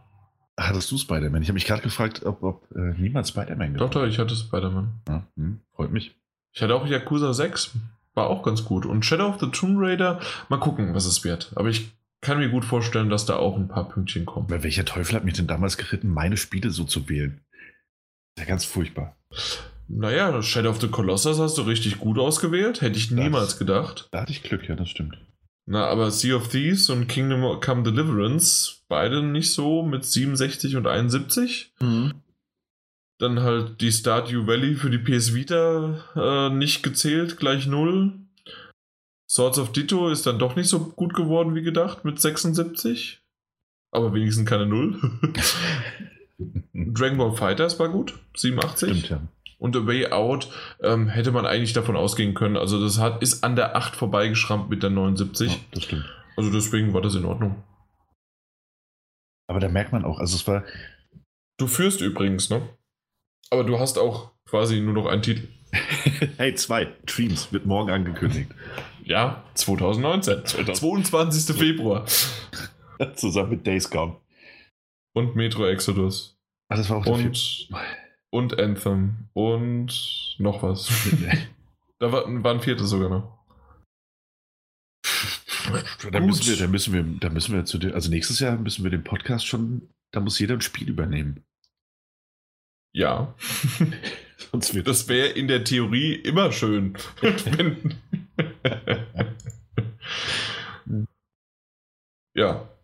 Hattest 0.60 0.92
du 0.92 0.98
Spider-Man? 0.98 1.42
Ich 1.42 1.50
habe 1.50 1.53
mich 1.53 1.66
gerade 1.66 1.84
gefragt, 1.84 2.26
ob, 2.26 2.42
ob 2.44 2.72
äh, 2.76 2.94
niemand 2.98 3.27
Spider-Man 3.27 3.76
Doch, 3.76 3.90
doch, 3.92 4.06
ich 4.06 4.18
hatte 4.18 4.36
Spider-Man. 4.36 5.02
Ja, 5.08 5.27
hm, 5.36 5.61
freut 5.76 5.92
mich. 5.92 6.16
Ich 6.53 6.61
hatte 6.61 6.74
auch 6.76 6.88
Yakuza 6.88 7.34
6. 7.34 7.77
War 8.16 8.27
auch 8.27 8.42
ganz 8.42 8.66
gut. 8.66 8.86
Und 8.86 9.06
Shadow 9.06 9.27
of 9.27 9.40
the 9.40 9.52
Tomb 9.52 9.77
Raider, 9.77 10.19
mal 10.50 10.60
gucken, 10.60 10.95
was 10.95 11.06
es 11.06 11.24
wird. 11.24 11.52
Aber 11.56 11.69
ich 11.69 11.92
kann 12.22 12.40
mir 12.40 12.50
gut 12.50 12.66
vorstellen, 12.66 13.10
dass 13.11 13.27
da 13.27 13.36
auch 13.36 13.56
ein 13.56 13.68
paar 13.68 13.88
Pünktchen 13.88 14.26
kommen. 14.26 14.50
Welcher 14.50 14.86
Teufel 14.86 15.16
hat 15.16 15.24
mich 15.24 15.36
denn 15.36 15.45
damals 15.45 15.77
geritten, 15.77 16.10
meine 16.10 16.38
Spiele 16.38 16.72
so 16.72 16.84
zu 16.84 17.08
wählen? 17.08 17.42
Ja, 18.40 18.45
ganz 18.45 18.66
furchtbar. 18.66 19.16
Naja, 19.90 20.41
Shadow 20.41 20.69
of 20.69 20.82
the 20.82 20.88
Colossus 20.88 21.40
hast 21.40 21.57
du 21.57 21.61
richtig 21.61 21.99
gut 21.99 22.19
ausgewählt. 22.19 22.82
Hätte 22.82 22.98
ich 22.98 23.11
niemals 23.11 23.49
das, 23.49 23.59
gedacht. 23.59 24.07
Da 24.11 24.22
hatte 24.22 24.32
ich 24.32 24.43
Glück, 24.43 24.67
ja, 24.67 24.75
das 24.75 24.90
stimmt. 24.90 25.17
Na, 25.66 25.85
aber 25.88 26.11
Sea 26.11 26.35
of 26.35 26.49
Thieves 26.49 26.90
und 26.90 27.07
Kingdom 27.07 27.59
Come 27.59 27.83
Deliverance, 27.83 28.83
beide 28.88 29.22
nicht 29.22 29.53
so 29.53 29.83
mit 29.83 30.06
67 30.06 30.75
und 30.75 30.88
71. 30.88 31.74
Mhm. 31.82 32.14
Dann 33.19 33.41
halt 33.41 33.82
die 33.82 33.91
Stardew 33.91 34.45
Valley 34.45 34.75
für 34.75 34.90
die 34.90 34.99
PS 34.99 35.33
Vita 35.33 36.03
äh, 36.16 36.49
nicht 36.53 36.83
gezählt, 36.83 37.38
gleich 37.38 37.67
0. 37.67 38.14
Swords 39.30 39.59
of 39.59 39.72
Ditto 39.72 40.09
ist 40.09 40.25
dann 40.25 40.40
doch 40.40 40.56
nicht 40.56 40.69
so 40.69 40.80
gut 40.80 41.14
geworden 41.14 41.56
wie 41.56 41.64
gedacht 41.64 42.06
mit 42.06 42.22
76. 42.22 43.22
Aber 43.91 44.14
wenigstens 44.14 44.48
keine 44.48 44.67
Null. 44.67 44.99
Dragon 46.74 47.17
Ball 47.17 47.35
Fighters 47.35 47.80
war 47.80 47.90
gut, 47.90 48.17
87. 48.35 48.90
Stimmt, 48.90 49.09
ja. 49.09 49.22
Und 49.60 49.74
The 49.74 49.88
Way 49.88 50.11
Out 50.11 50.52
ähm, 50.82 51.08
hätte 51.08 51.32
man 51.32 51.45
eigentlich 51.45 51.74
davon 51.74 51.95
ausgehen 51.95 52.34
können. 52.36 52.58
Also 52.58 52.82
das 52.82 53.00
hat, 53.00 53.22
ist 53.24 53.44
an 53.44 53.56
der 53.56 53.76
8 53.76 53.95
vorbeigeschrammt 53.95 54.69
mit 54.69 54.84
der 54.84 54.92
79. 54.92 55.52
Ja, 55.52 55.58
das 55.72 55.84
stimmt. 55.84 56.06
Also 56.36 56.52
deswegen 56.52 56.94
war 56.94 57.02
das 57.02 57.16
in 57.16 57.26
Ordnung. 57.26 57.64
Aber 59.50 59.60
da 59.60 59.69
merkt 59.69 59.92
man 59.92 60.06
auch, 60.06 60.19
also 60.19 60.36
es 60.36 60.48
war. 60.48 60.64
Du 61.58 61.68
führst 61.68 62.02
übrigens, 62.02 62.50
ne? 62.50 62.61
Aber 63.50 63.64
du 63.64 63.80
hast 63.80 63.98
auch 63.98 64.32
quasi 64.48 64.80
nur 64.80 64.94
noch 64.94 65.08
einen 65.08 65.22
Titel. 65.24 65.48
hey, 66.38 66.53
zwei. 66.56 66.94
Dreams 67.06 67.52
wird 67.52 67.66
morgen 67.66 67.90
angekündigt. 67.90 68.52
Ja, 69.03 69.44
2019. 69.56 70.45
22. 70.45 71.56
Februar. 71.56 72.06
Zusammen 73.16 73.52
mit 73.52 73.66
Days 73.66 73.90
Gone. 73.90 74.18
Und 75.14 75.36
Metro 75.36 75.66
Exodus. 75.66 76.38
Ah, 76.69 76.76
das 76.76 76.90
war 76.90 76.98
auch 76.98 77.06
und, 77.06 77.69
und 78.38 78.59
Anthem. 78.59 79.30
Und 79.33 80.35
noch 80.38 80.64
was. 80.64 80.90
da 81.99 82.11
war, 82.11 82.24
war 82.43 82.53
ein 82.53 82.61
viertes 82.61 82.90
sogar 82.90 83.09
noch. 83.09 83.38
Da 86.11 86.19
müssen, 86.22 86.48
wir, 86.48 86.57
da 86.57 86.67
müssen 86.67 86.93
wir, 86.93 87.03
da 87.19 87.30
müssen 87.30 87.53
wir 87.53 87.66
zu 87.66 87.77
den, 87.77 87.93
also 87.93 88.09
nächstes 88.09 88.40
Jahr 88.40 88.56
müssen 88.57 88.83
wir 88.83 88.91
den 88.91 89.03
Podcast 89.03 89.45
schon, 89.45 89.90
da 90.11 90.22
muss 90.22 90.40
jeder 90.40 90.53
ein 90.53 90.61
Spiel 90.61 90.90
übernehmen. 90.90 91.43
Ja. 92.93 93.35
Sonst 94.51 94.74
wird 94.74 94.88
das 94.88 95.09
wäre 95.09 95.27
in 95.27 95.48
der 95.48 95.64
Theorie 95.66 96.14
immer 96.14 96.51
schön. 96.53 96.93
wenn, 97.22 97.95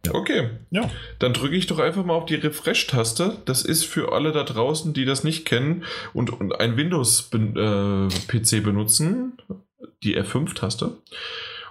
ja, 0.06 0.14
okay. 0.14 0.49
Ja. 0.69 0.90
Dann 1.19 1.33
drücke 1.33 1.56
ich 1.56 1.67
doch 1.67 1.80
einfach 1.80 2.03
mal 2.03 2.14
auf 2.14 2.25
die 2.25 2.35
Refresh-Taste. 2.35 3.38
Das 3.45 3.64
ist 3.64 3.85
für 3.85 4.11
alle 4.11 4.32
da 4.32 4.43
draußen, 4.43 4.93
die 4.93 5.06
das 5.06 5.23
nicht 5.23 5.45
kennen 5.45 5.83
und, 6.14 6.30
und 6.30 6.59
ein 6.59 6.75
Windows-PC 6.75 8.53
äh, 8.53 8.59
benutzen, 8.59 9.38
die 10.03 10.17
F5-Taste. 10.17 10.98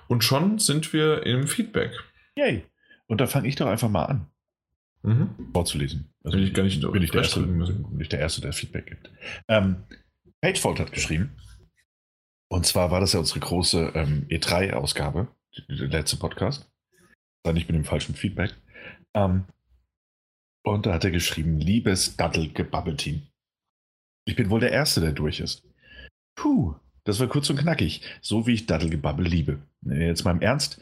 Und 0.08 0.24
schon 0.24 0.58
sind 0.58 0.92
wir 0.92 1.26
im 1.26 1.46
Feedback. 1.46 1.92
Yay. 2.36 2.64
Und 3.06 3.20
da 3.20 3.26
fange 3.26 3.48
ich 3.48 3.56
doch 3.56 3.66
einfach 3.66 3.90
mal 3.90 4.04
an. 4.04 4.26
Mhm. 5.02 5.30
Vorzulesen. 5.52 6.08
Also 6.24 6.38
bin 6.38 6.46
ich 6.46 6.54
gar 6.54 6.62
nicht 6.62 6.80
bin 6.80 7.02
ich 7.02 7.10
der, 7.10 7.22
Erste, 7.22 7.40
bin 7.40 8.00
ich 8.00 8.08
der 8.08 8.20
Erste, 8.20 8.40
der 8.40 8.52
Feedback 8.52 8.86
gibt. 8.86 9.10
Ähm, 9.48 9.84
Pagefold 10.40 10.80
hat 10.80 10.92
geschrieben. 10.92 11.32
Und 12.48 12.66
zwar 12.66 12.90
war 12.90 13.00
das 13.00 13.12
ja 13.12 13.18
unsere 13.18 13.40
große 13.40 13.92
ähm, 13.94 14.26
E3-Ausgabe, 14.28 15.28
der 15.68 15.88
letzte 15.88 16.16
Podcast. 16.16 16.71
Sei 17.44 17.52
nicht 17.52 17.68
mit 17.68 17.76
dem 17.76 17.84
falschen 17.84 18.14
Feedback. 18.14 18.54
Ähm, 19.14 19.44
und 20.64 20.86
da 20.86 20.94
hat 20.94 21.04
er 21.04 21.10
geschrieben: 21.10 21.58
Liebes 21.58 22.16
Dattelgebabbelteam. 22.16 23.22
Ich 24.24 24.36
bin 24.36 24.50
wohl 24.50 24.60
der 24.60 24.72
Erste, 24.72 25.00
der 25.00 25.12
durch 25.12 25.40
ist. 25.40 25.64
Puh, 26.36 26.74
das 27.04 27.18
war 27.18 27.26
kurz 27.26 27.50
und 27.50 27.56
knackig, 27.56 28.02
so 28.20 28.46
wie 28.46 28.54
ich 28.54 28.66
Dattelgebabbel 28.66 29.26
liebe. 29.26 29.58
Jetzt 29.82 30.24
mal 30.24 30.30
im 30.32 30.42
Ernst: 30.42 30.80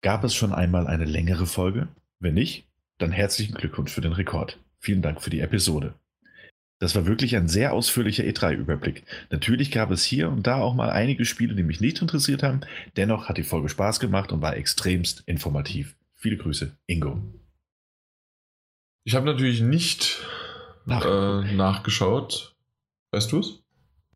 Gab 0.00 0.24
es 0.24 0.34
schon 0.34 0.52
einmal 0.52 0.86
eine 0.86 1.04
längere 1.04 1.46
Folge? 1.46 1.88
Wenn 2.20 2.34
nicht, 2.34 2.66
dann 2.98 3.12
herzlichen 3.12 3.54
Glückwunsch 3.54 3.92
für 3.92 4.00
den 4.00 4.12
Rekord. 4.12 4.58
Vielen 4.80 5.02
Dank 5.02 5.20
für 5.20 5.30
die 5.30 5.40
Episode. 5.40 5.94
Das 6.80 6.94
war 6.94 7.06
wirklich 7.06 7.34
ein 7.34 7.48
sehr 7.48 7.72
ausführlicher 7.72 8.22
E3-Überblick. 8.22 9.02
Natürlich 9.30 9.72
gab 9.72 9.90
es 9.90 10.04
hier 10.04 10.30
und 10.30 10.46
da 10.46 10.60
auch 10.60 10.74
mal 10.74 10.90
einige 10.90 11.24
Spiele, 11.24 11.56
die 11.56 11.64
mich 11.64 11.80
nicht 11.80 12.00
interessiert 12.00 12.44
haben. 12.44 12.60
Dennoch 12.96 13.28
hat 13.28 13.36
die 13.36 13.42
Folge 13.42 13.68
Spaß 13.68 13.98
gemacht 13.98 14.30
und 14.30 14.42
war 14.42 14.56
extremst 14.56 15.24
informativ. 15.26 15.96
Viele 16.18 16.36
Grüße, 16.36 16.76
Ingo. 16.86 17.22
Ich 19.04 19.14
habe 19.14 19.24
natürlich 19.24 19.60
nicht 19.60 20.18
Nach 20.84 21.04
äh, 21.04 21.54
nachgeschaut. 21.54 22.56
Weißt 23.12 23.30
du 23.32 23.38
es? 23.38 23.62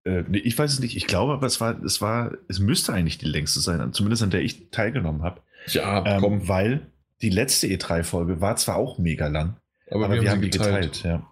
Äh, 0.05 0.25
nee, 0.29 0.39
ich 0.39 0.59
weiß 0.59 0.73
es 0.73 0.81
nicht. 0.81 0.97
Ich 0.97 1.07
glaube 1.07 1.33
aber, 1.33 1.47
es 1.47 1.61
war, 1.61 1.81
es 1.83 2.01
war, 2.01 2.33
es 2.49 2.59
müsste 2.59 2.93
eigentlich 2.93 3.19
die 3.19 3.27
längste 3.27 3.61
sein, 3.61 3.93
zumindest 3.93 4.23
an 4.25 4.31
der 4.31 4.43
ich 4.43 4.71
teilgenommen 4.71 5.23
habe. 5.23 5.41
Ja, 5.69 6.05
ähm, 6.05 6.49
Weil 6.49 6.91
die 7.23 7.31
letzte 7.31 7.69
E3-Folge 7.69 8.41
war 8.41 8.57
zwar 8.57 8.77
auch 8.77 8.99
mega 8.99 9.29
lang, 9.29 9.57
aber, 9.89 10.07
aber 10.07 10.15
wir, 10.15 10.19
haben, 10.19 10.25
wir 10.25 10.31
haben 10.33 10.43
die 10.43 10.51
geteilt. 10.51 10.93
geteilt 10.93 11.05
ja. 11.05 11.29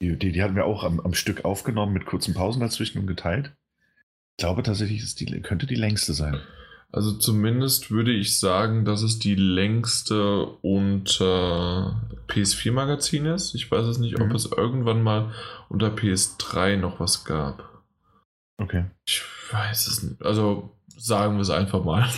Die, 0.00 0.16
die, 0.16 0.30
die, 0.30 0.42
hatten 0.44 0.54
wir 0.54 0.64
auch 0.64 0.84
am, 0.84 1.00
am, 1.00 1.12
Stück 1.12 1.44
aufgenommen 1.44 1.92
mit 1.92 2.06
kurzen 2.06 2.34
Pausen 2.34 2.60
dazwischen 2.60 3.00
und 3.00 3.08
geteilt. 3.08 3.52
Ich 4.30 4.36
glaube 4.36 4.62
tatsächlich, 4.62 5.02
es 5.02 5.16
die, 5.16 5.26
könnte 5.42 5.66
die 5.66 5.74
längste 5.74 6.14
sein. 6.14 6.40
Also 6.90 7.12
zumindest 7.12 7.90
würde 7.90 8.12
ich 8.12 8.38
sagen, 8.38 8.84
dass 8.84 9.02
es 9.02 9.18
die 9.18 9.34
längste 9.34 10.46
unter 10.62 12.00
PS4-Magazin 12.28 13.26
ist. 13.26 13.54
Ich 13.54 13.70
weiß 13.70 13.86
es 13.86 13.98
nicht, 13.98 14.18
mhm. 14.18 14.24
ob 14.24 14.34
es 14.34 14.46
irgendwann 14.46 15.02
mal 15.02 15.32
unter 15.68 15.88
PS3 15.88 16.76
noch 16.76 16.98
was 16.98 17.24
gab. 17.24 17.82
Okay. 18.56 18.86
Ich 19.06 19.22
weiß 19.52 19.86
es 19.86 20.02
nicht. 20.02 20.22
Also 20.22 20.70
sagen 20.88 21.36
wir 21.36 21.42
es 21.42 21.50
einfach 21.50 21.84
mal. 21.84 22.08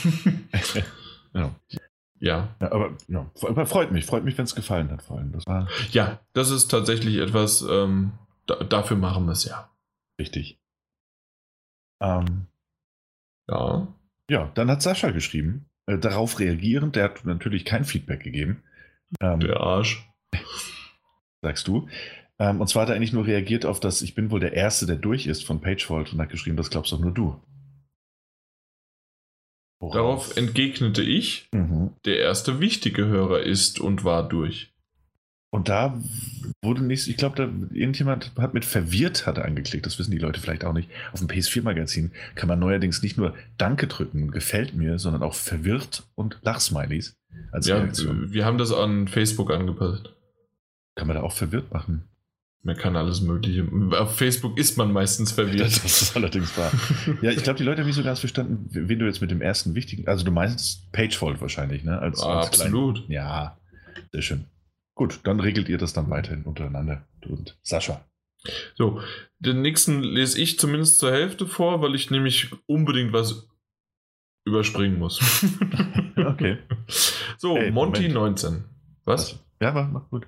ja. 1.35 1.55
Ja. 2.21 2.55
ja 2.61 2.71
aber, 2.71 2.97
ja, 3.09 3.31
aber 3.43 3.67
freut 3.67 3.91
mich, 3.91 4.07
freut 4.07 4.25
mich, 4.25 4.39
wenn 4.39 4.45
es 4.45 4.55
gefallen 4.55 4.91
hat, 4.91 5.03
vor 5.03 5.19
allem. 5.19 5.33
Das 5.33 5.47
war 5.47 5.69
ja, 5.91 6.21
das 6.33 6.51
ist 6.51 6.69
tatsächlich 6.69 7.17
etwas, 7.17 7.63
ähm, 7.63 8.13
da, 8.47 8.57
dafür 8.57 8.97
machen 8.97 9.27
wir 9.27 9.33
es 9.33 9.45
ja. 9.45 9.71
Richtig. 10.19 10.61
Ähm, 12.01 12.47
ja. 13.49 13.89
Ja, 14.31 14.53
dann 14.55 14.71
hat 14.71 14.81
Sascha 14.81 15.11
geschrieben, 15.11 15.67
äh, 15.87 15.99
darauf 15.99 16.39
reagierend, 16.39 16.95
der 16.95 17.03
hat 17.03 17.25
natürlich 17.25 17.65
kein 17.65 17.85
Feedback 17.85 18.23
gegeben. 18.23 18.63
Ähm, 19.21 19.41
der 19.41 19.59
Arsch. 19.59 20.09
Sagst 21.43 21.67
du. 21.67 21.89
Ähm, 22.39 22.61
und 22.61 22.69
zwar 22.69 22.83
hat 22.83 22.91
er 22.91 22.95
eigentlich 22.95 23.13
nur 23.13 23.27
reagiert 23.27 23.67
auf 23.67 23.81
das, 23.81 24.03
ich 24.03 24.15
bin 24.15 24.31
wohl 24.31 24.39
der 24.39 24.53
Erste, 24.53 24.87
der 24.87 24.95
durch 24.95 25.27
ist 25.27 25.45
von 25.45 25.61
Pagefold 25.61 26.13
und 26.13 26.21
hat 26.21 26.31
geschrieben, 26.31 26.57
das 26.57 26.71
glaubst 26.71 26.93
doch 26.93 27.01
nur 27.01 27.13
du. 27.13 27.43
Worauf? 29.81 29.95
Darauf 29.95 30.37
entgegnete 30.37 31.03
ich, 31.03 31.49
mhm. 31.51 31.97
der 32.05 32.21
erste 32.21 32.61
wichtige 32.61 33.07
Hörer 33.07 33.43
ist 33.43 33.81
und 33.81 34.05
war 34.05 34.29
durch. 34.29 34.73
Und 35.53 35.69
da 35.69 36.01
wurde 36.63 36.85
nichts, 36.85 37.09
ich 37.09 37.17
glaube, 37.17 37.37
da 37.37 37.77
irgendjemand 37.77 38.33
hat 38.39 38.55
mit 38.55 38.65
verwirrt 38.65 39.27
hat 39.27 39.39
angeklickt, 39.41 39.85
das 39.85 39.99
wissen 39.99 40.13
die 40.13 40.19
Leute 40.19 40.41
vielleicht 40.41 40.65
auch 40.65 40.73
nicht. 40.73 40.89
Auf 41.13 41.19
dem 41.19 41.29
PS4-Magazin 41.29 42.13
kann 42.37 42.49
man 42.49 42.61
neuerdings 42.61 43.03
nicht 43.03 43.19
nur 43.19 43.35
Danke 43.59 43.89
drücken, 43.89 44.31
gefällt 44.31 44.75
mir, 44.75 45.01
sondern 45.01 45.25
auch 45.25 45.35
verwirrt 45.35 46.05
und 46.15 46.39
Lachsmilies 46.43 47.17
als 47.51 47.67
ja, 47.67 47.79
Reaktion. 47.79 48.33
Wir 48.33 48.45
haben 48.45 48.59
das 48.59 48.73
an 48.73 49.09
Facebook 49.09 49.51
angepasst. 49.51 50.15
Kann 50.95 51.09
man 51.09 51.17
da 51.17 51.23
auch 51.23 51.33
verwirrt 51.33 51.73
machen? 51.73 52.05
Man 52.63 52.77
kann 52.77 52.95
alles 52.95 53.23
Mögliche. 53.23 53.67
Auf 53.99 54.19
Facebook 54.19 54.59
ist 54.59 54.77
man 54.77 54.93
meistens 54.93 55.33
verwirrt. 55.33 55.61
Das 55.61 56.03
ist 56.03 56.15
allerdings 56.15 56.57
wahr. 56.59 56.71
ja, 57.23 57.31
ich 57.31 57.43
glaube, 57.43 57.57
die 57.57 57.65
Leute 57.65 57.81
haben 57.81 57.87
nicht 57.87 57.97
so 57.97 58.03
ganz 58.03 58.21
verstanden, 58.21 58.69
wen 58.71 58.99
du 58.99 59.07
jetzt 59.07 59.23
mit 59.23 59.31
dem 59.31 59.41
ersten 59.41 59.75
wichtigen. 59.75 60.07
Also, 60.07 60.27
du 60.27 60.31
meinst 60.31 60.93
Pagefold 60.93 61.41
wahrscheinlich, 61.41 61.85
ne? 61.85 61.99
Als, 61.99 62.21
ah, 62.23 62.41
als 62.41 62.49
absolut. 62.49 62.97
Klein, 62.97 63.11
ja, 63.11 63.57
sehr 64.13 64.21
schön. 64.21 64.45
Gut, 65.01 65.21
dann 65.25 65.41
regelt 65.41 65.71
ihr 65.71 65.79
das 65.79 65.95
dann 65.95 66.11
weiterhin 66.11 66.43
untereinander, 66.43 67.09
du 67.23 67.31
und 67.31 67.59
Sascha. 67.63 68.05
So, 68.75 69.01
den 69.39 69.63
nächsten 69.63 70.03
lese 70.03 70.39
ich 70.39 70.59
zumindest 70.59 70.99
zur 70.99 71.11
Hälfte 71.11 71.47
vor, 71.47 71.81
weil 71.81 71.95
ich 71.95 72.11
nämlich 72.11 72.51
unbedingt 72.67 73.15
was 73.15 73.49
überspringen 74.45 74.99
muss. 74.99 75.19
okay. 76.17 76.59
So, 77.39 77.57
hey, 77.57 77.71
Monty 77.71 78.09
Moment. 78.09 78.43
19. 78.43 78.65
Was? 79.07 79.43
Ja, 79.59 79.73
mach 79.91 80.11
gut. 80.11 80.27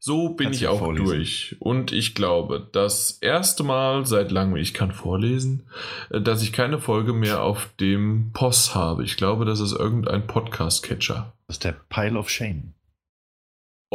So 0.00 0.30
bin 0.30 0.46
Kannst 0.46 0.60
ich 0.60 0.66
auch 0.66 0.80
vorlesen. 0.80 1.06
durch. 1.06 1.56
Und 1.60 1.92
ich 1.92 2.16
glaube, 2.16 2.68
das 2.72 3.18
erste 3.20 3.62
Mal 3.62 4.04
seit 4.04 4.32
langem, 4.32 4.56
ich 4.56 4.74
kann 4.74 4.90
vorlesen, 4.90 5.68
äh, 6.10 6.20
dass 6.20 6.42
ich 6.42 6.52
keine 6.52 6.80
Folge 6.80 7.12
mehr 7.12 7.44
auf 7.44 7.72
dem 7.78 8.32
POS 8.32 8.74
habe. 8.74 9.04
Ich 9.04 9.16
glaube, 9.16 9.44
das 9.44 9.60
ist 9.60 9.74
irgendein 9.74 10.26
Podcast-Catcher. 10.26 11.32
Das 11.46 11.58
ist 11.58 11.64
der 11.64 11.76
Pile 11.88 12.18
of 12.18 12.28
Shame. 12.28 12.73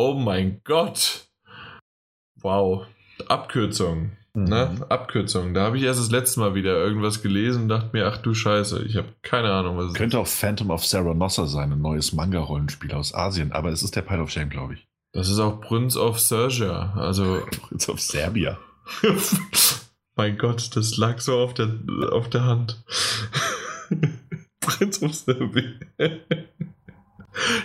Oh 0.02 0.14
mein 0.14 0.62
Gott. 0.64 1.28
Wow. 2.42 2.86
Abkürzung. 3.28 4.12
Mhm. 4.34 4.44
Ne? 4.46 4.86
Abkürzung. 4.88 5.54
Da 5.54 5.64
habe 5.64 5.78
ich 5.78 5.84
erst 5.84 6.00
das 6.00 6.10
letzte 6.10 6.40
Mal 6.40 6.56
wieder 6.56 6.72
irgendwas 6.78 7.22
gelesen 7.22 7.64
und 7.64 7.68
dachte 7.68 7.90
mir, 7.92 8.08
ach 8.08 8.16
du 8.16 8.34
Scheiße, 8.34 8.82
ich 8.84 8.96
habe 8.96 9.10
keine 9.24 9.52
Ahnung, 9.52 9.76
was 9.76 9.88
es 9.88 9.94
Könnte 9.96 10.16
ist. 10.16 10.22
auch 10.22 10.28
Phantom 10.28 10.72
of 10.72 10.86
Sarah 10.86 11.14
Nossa 11.14 11.48
sein, 11.48 11.74
ein 11.74 11.82
neues 11.82 12.14
Manga-Rollenspiel 12.14 12.94
aus 12.94 13.14
Asien, 13.14 13.52
aber 13.52 13.72
es 13.72 13.84
ist 13.84 13.98
der 13.98 14.04
Pile 14.04 14.22
of 14.22 14.30
Shame, 14.30 14.50
glaube 14.50 14.76
ich. 14.76 14.88
Das 15.12 15.28
ist 15.28 15.40
auch 15.40 15.60
Prince 15.60 16.00
of 16.00 16.18
Serbia. 16.18 16.94
Also. 16.96 17.42
Prince 17.68 17.92
of 17.92 18.00
Serbia. 18.00 18.58
mein 20.16 20.38
Gott, 20.38 20.78
das 20.78 20.96
lag 20.96 21.20
so 21.20 21.38
auf 21.38 21.54
der, 21.56 21.78
auf 22.10 22.30
der 22.30 22.46
Hand. 22.46 22.82
Prince 24.62 25.04
of 25.04 25.14
Serbia. 25.14 25.74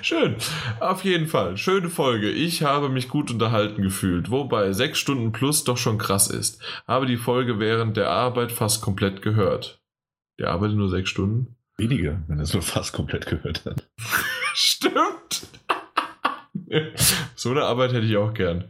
Schön. 0.02 0.36
Auf 0.80 1.04
jeden 1.04 1.26
Fall. 1.26 1.56
Schöne 1.56 1.88
Folge. 1.88 2.30
Ich 2.30 2.62
habe 2.62 2.88
mich 2.88 3.08
gut 3.08 3.30
unterhalten 3.30 3.82
gefühlt, 3.82 4.30
wobei 4.30 4.72
sechs 4.72 4.98
Stunden 4.98 5.32
plus 5.32 5.64
doch 5.64 5.76
schon 5.76 5.98
krass 5.98 6.28
ist. 6.28 6.62
Habe 6.86 7.06
die 7.06 7.16
Folge 7.16 7.58
während 7.58 7.96
der 7.96 8.10
Arbeit 8.10 8.52
fast 8.52 8.82
komplett 8.82 9.22
gehört. 9.22 9.80
Der 10.38 10.50
arbeitet 10.50 10.76
nur 10.76 10.88
sechs 10.88 11.10
Stunden? 11.10 11.56
Wenige, 11.76 12.22
wenn 12.28 12.38
er 12.38 12.44
es 12.44 12.52
nur 12.52 12.62
fast 12.62 12.92
komplett 12.92 13.26
gehört 13.26 13.64
hat. 13.64 13.88
Stimmt. 14.54 15.23
so 17.34 17.50
eine 17.50 17.64
Arbeit 17.64 17.92
hätte 17.92 18.06
ich 18.06 18.16
auch 18.16 18.32
gern. 18.32 18.64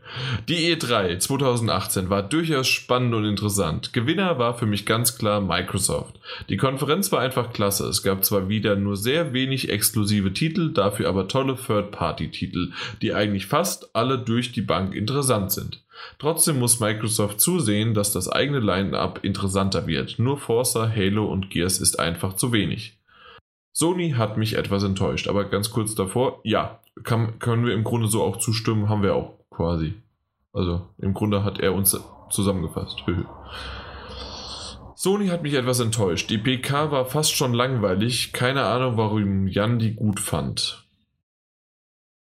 Die 0.49 0.75
E3 0.75 1.19
2018 1.19 2.11
war 2.11 2.23
durchaus 2.23 2.67
spannend 2.67 3.15
und 3.15 3.25
interessant. 3.25 3.93
Gewinner 3.93 4.39
war 4.39 4.55
für 4.55 4.67
mich 4.67 4.87
ganz 4.87 5.17
klar 5.17 5.41
Microsoft. 5.41 6.19
Die 6.49 6.57
Konferenz 6.57 7.13
war 7.13 7.21
einfach 7.21 7.53
klasse. 7.53 7.87
Es 7.87 8.03
gab 8.03 8.25
zwar 8.25 8.49
wieder 8.49 8.77
nur 8.77 8.97
sehr 8.97 9.33
wenig 9.33 9.69
exklusive 9.69 10.33
Titel, 10.33 10.73
dafür 10.73 11.09
aber 11.09 11.29
tolle 11.29 11.57
Third-Party-Titel, 11.57 12.73
die 13.03 13.15
eigentlich 13.15 13.47
fast 13.47 13.95
alle 13.95 14.19
durch 14.19 14.53
die 14.53 14.63
Bank 14.63 14.95
interessant 14.95 15.53
sind. 15.53 15.83
Trotzdem 16.19 16.59
muss 16.59 16.81
Microsoft 16.81 17.41
zusehen, 17.41 17.95
dass 17.95 18.13
das 18.13 18.29
eigene 18.29 18.61
Line-up 18.61 19.21
interessanter 19.23 19.87
wird. 19.87 20.19
Nur 20.19 20.39
Forza, 20.39 20.91
Halo 20.95 21.27
und 21.27 21.51
Gears 21.51 21.79
ist 21.79 21.99
einfach 22.01 22.35
zu 22.35 22.53
wenig. 22.53 22.99
Sony 23.77 24.13
hat 24.13 24.37
mich 24.37 24.57
etwas 24.57 24.85
enttäuscht, 24.85 25.27
aber 25.27 25.45
ganz 25.47 25.71
kurz 25.71 25.97
davor, 25.97 26.41
ja, 26.45 26.79
kann, 27.03 27.41
können 27.41 27.67
wir 27.67 27.75
im 27.75 27.83
Grunde 27.83 28.07
so 28.07 28.23
auch 28.23 28.37
zustimmen, 28.37 28.89
haben 28.89 29.03
wir 29.03 29.17
auch 29.17 29.35
quasi. 29.51 29.95
Also 30.53 30.89
im 30.99 31.13
Grunde 31.13 31.43
hat 31.43 31.59
er 31.59 31.75
uns 31.75 31.99
zusammengefasst. 32.31 33.05
Sony 34.95 35.27
hat 35.27 35.43
mich 35.43 35.55
etwas 35.55 35.81
enttäuscht. 35.81 36.31
Die 36.31 36.39
PK 36.39 36.93
war 36.93 37.05
fast 37.07 37.35
schon 37.35 37.53
langweilig. 37.53 38.33
Keine 38.33 38.65
Ahnung, 38.65 38.97
warum 38.97 39.49
Jan 39.49 39.81
die 39.81 39.95
gut 39.95 40.21
fand. 40.21 40.87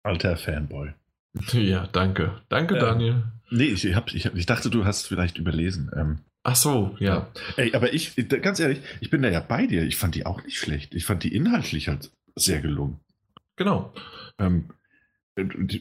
Alter 0.03 0.37
Fanboy. 0.37 0.93
Ja, 1.53 1.89
danke. 1.89 2.41
Danke, 2.49 2.77
ähm, 2.77 2.81
Daniel. 2.81 3.25
Nee, 3.51 3.65
ich, 3.65 3.95
hab, 3.95 4.15
ich, 4.15 4.25
hab, 4.25 4.35
ich 4.35 4.47
dachte, 4.47 4.71
du 4.71 4.85
hast 4.85 5.07
vielleicht 5.07 5.37
überlesen. 5.37 5.91
Ähm, 5.95 6.19
Ach 6.47 6.57
so, 6.57 6.95
ja. 7.01 7.29
Ey, 7.57 7.75
aber 7.75 7.95
ich, 7.95 8.15
ganz 8.43 8.61
ehrlich, 8.61 8.81
ich 9.01 9.09
bin 9.09 9.23
da 9.23 9.31
ja 9.31 9.41
bei 9.41 9.67
dir. 9.67 9.83
Ich 9.83 9.97
fand 9.97 10.15
die 10.15 10.27
auch 10.27 10.45
nicht 10.45 10.59
schlecht. 10.59 10.95
Ich 10.95 11.07
fand 11.07 11.25
die 11.25 11.35
inhaltlich 11.35 11.89
halt 11.89 12.11
sehr 12.37 12.61
gelungen. 12.61 13.01
Genau. 13.57 13.95
Ähm, 14.39 14.69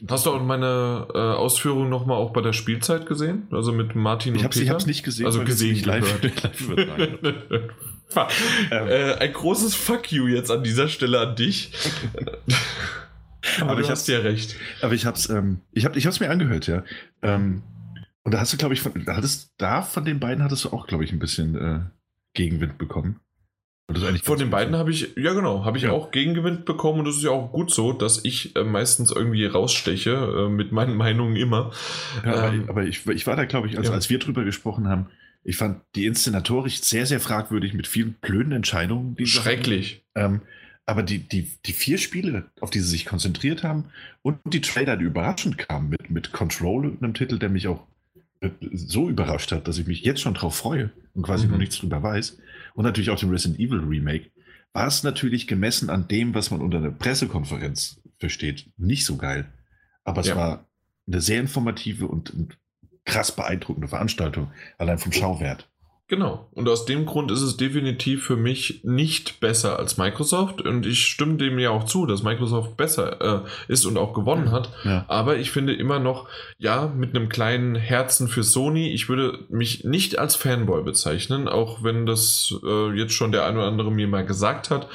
Hast 0.08 0.26
du 0.26 0.32
auch 0.32 0.42
meine 0.42 1.06
äh, 1.14 1.16
Ausführungen 1.16 1.88
nochmal 1.88 2.16
auch 2.16 2.32
bei 2.32 2.40
der 2.40 2.52
Spielzeit 2.52 3.06
gesehen? 3.06 3.46
Also 3.52 3.70
mit 3.72 3.94
Martin 3.94 4.34
ich 4.34 4.42
und 4.42 4.50
Peter? 4.50 4.64
Ich 4.64 4.68
habe 4.70 4.78
es 4.78 4.86
nicht 4.86 5.04
gesehen. 5.04 5.26
Also 5.26 5.44
gesehen, 5.44 5.74
nicht 5.74 5.86
live, 5.86 6.20
live 6.22 6.68
ähm. 8.70 8.88
äh, 8.88 9.14
Ein 9.14 9.32
großes 9.32 9.76
Fuck 9.76 10.10
you 10.10 10.26
jetzt 10.26 10.50
an 10.50 10.64
dieser 10.64 10.88
Stelle 10.88 11.20
an 11.20 11.36
dich. 11.36 11.72
aber, 13.60 13.72
aber 13.72 13.80
ich 13.80 13.90
hast 13.90 14.08
ja 14.08 14.18
recht. 14.18 14.56
Aber 14.82 14.94
ich 14.94 15.06
habe 15.06 15.16
es 15.16 15.28
ähm, 15.28 15.60
ich 15.72 15.84
hab, 15.84 15.94
ich 15.94 16.20
mir 16.20 16.30
angehört, 16.30 16.66
ja. 16.66 16.82
Ähm, 17.22 17.62
und 18.24 18.32
da 18.32 18.40
hast 18.40 18.52
du, 18.52 18.56
glaube 18.56 18.74
ich, 18.74 18.80
von, 18.80 18.92
hattest, 19.06 19.52
da 19.58 19.82
von 19.82 20.04
den 20.04 20.18
beiden 20.18 20.42
hattest 20.42 20.64
du 20.64 20.70
auch, 20.70 20.86
glaube 20.86 21.04
ich, 21.04 21.12
ein 21.12 21.18
bisschen 21.18 21.54
äh, 21.54 21.80
Gegenwind 22.34 22.78
bekommen. 22.78 23.20
Von 24.22 24.38
den 24.38 24.48
beiden 24.48 24.76
habe 24.76 24.90
ich, 24.90 25.14
ja 25.14 25.34
genau, 25.34 25.66
habe 25.66 25.76
ich 25.76 25.84
ja. 25.84 25.92
auch 25.92 26.10
Gegenwind 26.10 26.64
bekommen 26.64 27.00
und 27.00 27.04
das 27.04 27.16
ist 27.16 27.22
ja 27.22 27.32
auch 27.32 27.52
gut 27.52 27.70
so, 27.70 27.92
dass 27.92 28.24
ich 28.24 28.56
äh, 28.56 28.64
meistens 28.64 29.10
irgendwie 29.10 29.44
raussteche 29.44 30.46
äh, 30.46 30.48
mit 30.48 30.72
meinen 30.72 30.96
Meinungen 30.96 31.36
immer. 31.36 31.70
Ja, 32.24 32.48
ähm, 32.48 32.64
aber, 32.68 32.84
ich, 32.84 33.06
ich, 33.06 33.26
war 33.26 33.36
da, 33.36 33.44
glaube 33.44 33.68
ich, 33.68 33.76
also 33.76 33.90
ja. 33.90 33.94
als 33.94 34.08
wir 34.08 34.18
drüber 34.18 34.42
gesprochen 34.44 34.88
haben, 34.88 35.08
ich 35.42 35.58
fand 35.58 35.82
die 35.94 36.06
Inszenatorisch 36.06 36.80
sehr, 36.80 37.04
sehr 37.04 37.20
fragwürdig 37.20 37.74
mit 37.74 37.86
vielen 37.86 38.14
blöden 38.14 38.52
Entscheidungen. 38.52 39.14
Schrecklich. 39.26 40.02
Ähm, 40.14 40.40
aber 40.86 41.02
die, 41.02 41.18
die, 41.18 41.50
die 41.66 41.72
vier 41.74 41.98
Spiele, 41.98 42.46
auf 42.60 42.70
die 42.70 42.80
sie 42.80 42.88
sich 42.88 43.04
konzentriert 43.04 43.62
haben 43.62 43.84
und 44.22 44.38
die 44.46 44.62
Trailer, 44.62 44.96
die 44.96 45.04
überraschend 45.04 45.58
kamen 45.58 45.90
mit, 45.90 46.10
mit 46.10 46.32
Control, 46.32 46.96
einem 47.00 47.12
Titel, 47.12 47.38
der 47.38 47.50
mich 47.50 47.68
auch 47.68 47.86
so 48.72 49.08
überrascht 49.08 49.52
hat, 49.52 49.68
dass 49.68 49.78
ich 49.78 49.86
mich 49.86 50.02
jetzt 50.02 50.20
schon 50.20 50.34
drauf 50.34 50.56
freue 50.56 50.90
und 51.14 51.22
quasi 51.22 51.46
mhm. 51.46 51.52
noch 51.52 51.58
nichts 51.58 51.78
drüber 51.78 52.02
weiß. 52.02 52.38
Und 52.74 52.84
natürlich 52.84 53.10
auch 53.10 53.18
dem 53.18 53.30
Resident 53.30 53.60
Evil 53.60 53.80
Remake. 53.80 54.30
War 54.72 54.88
es 54.88 55.04
natürlich 55.04 55.46
gemessen 55.46 55.90
an 55.90 56.08
dem, 56.08 56.34
was 56.34 56.50
man 56.50 56.60
unter 56.60 56.78
einer 56.78 56.90
Pressekonferenz 56.90 58.00
versteht, 58.18 58.70
nicht 58.76 59.04
so 59.04 59.16
geil. 59.16 59.52
Aber 60.02 60.20
es 60.20 60.28
ja. 60.28 60.36
war 60.36 60.68
eine 61.06 61.20
sehr 61.20 61.40
informative 61.40 62.08
und, 62.08 62.30
und 62.30 62.58
krass 63.04 63.34
beeindruckende 63.34 63.88
Veranstaltung, 63.88 64.50
allein 64.78 64.98
vom 64.98 65.12
Schauwert. 65.12 65.70
Genau. 66.14 66.46
Und 66.52 66.68
aus 66.68 66.84
dem 66.84 67.06
Grund 67.06 67.32
ist 67.32 67.42
es 67.42 67.56
definitiv 67.56 68.24
für 68.24 68.36
mich 68.36 68.84
nicht 68.84 69.40
besser 69.40 69.80
als 69.80 69.98
Microsoft. 69.98 70.62
Und 70.62 70.86
ich 70.86 71.06
stimme 71.06 71.38
dem 71.38 71.58
ja 71.58 71.70
auch 71.70 71.86
zu, 71.86 72.06
dass 72.06 72.22
Microsoft 72.22 72.76
besser 72.76 73.42
äh, 73.42 73.72
ist 73.72 73.84
und 73.84 73.98
auch 73.98 74.14
gewonnen 74.14 74.52
hat. 74.52 74.70
Ja. 74.84 75.04
Aber 75.08 75.38
ich 75.38 75.50
finde 75.50 75.74
immer 75.74 75.98
noch, 75.98 76.28
ja, 76.56 76.86
mit 76.86 77.16
einem 77.16 77.28
kleinen 77.28 77.74
Herzen 77.74 78.28
für 78.28 78.44
Sony. 78.44 78.92
Ich 78.92 79.08
würde 79.08 79.40
mich 79.48 79.82
nicht 79.82 80.20
als 80.20 80.36
Fanboy 80.36 80.84
bezeichnen, 80.84 81.48
auch 81.48 81.82
wenn 81.82 82.06
das 82.06 82.54
äh, 82.64 82.96
jetzt 82.96 83.14
schon 83.14 83.32
der 83.32 83.44
ein 83.44 83.56
oder 83.56 83.66
andere 83.66 83.90
mir 83.90 84.06
mal 84.06 84.24
gesagt 84.24 84.70
hat. 84.70 84.86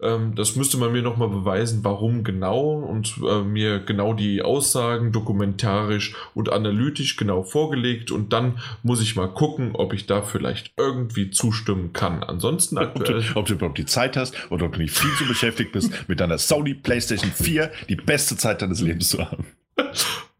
Ähm, 0.00 0.36
das 0.36 0.54
müsste 0.54 0.76
man 0.76 0.92
mir 0.92 1.02
nochmal 1.02 1.28
beweisen, 1.28 1.80
warum 1.82 2.22
genau 2.22 2.70
und 2.70 3.14
äh, 3.28 3.42
mir 3.42 3.80
genau 3.80 4.14
die 4.14 4.42
Aussagen 4.42 5.10
dokumentarisch 5.10 6.14
und 6.36 6.52
analytisch 6.52 7.16
genau 7.16 7.42
vorgelegt. 7.42 8.12
Und 8.12 8.32
dann 8.32 8.60
muss 8.84 9.02
ich 9.02 9.16
mal 9.16 9.26
gucken, 9.26 9.72
ob 9.74 9.92
ich 9.92 10.06
da 10.06 10.22
vielleicht 10.22 10.67
vielleicht 10.68 10.72
irgendwie 10.76 11.30
zustimmen 11.30 11.92
kann. 11.92 12.22
Ansonsten 12.22 12.78
aktuell. 12.78 13.24
Ob 13.34 13.46
du, 13.46 13.54
überhaupt 13.54 13.78
die 13.78 13.86
Zeit 13.86 14.16
hast 14.16 14.34
oder 14.50 14.66
ob 14.66 14.72
du 14.72 14.80
nicht 14.80 14.96
viel 14.96 15.14
zu 15.16 15.26
beschäftigt 15.26 15.72
bist, 15.72 15.92
mit 16.08 16.20
deiner 16.20 16.38
Sony 16.38 16.74
PlayStation 16.74 17.30
4 17.32 17.70
die 17.88 17.96
beste 17.96 18.36
Zeit 18.36 18.62
deines 18.62 18.80
Lebens 18.80 19.10
zu 19.10 19.18
haben. 19.18 19.46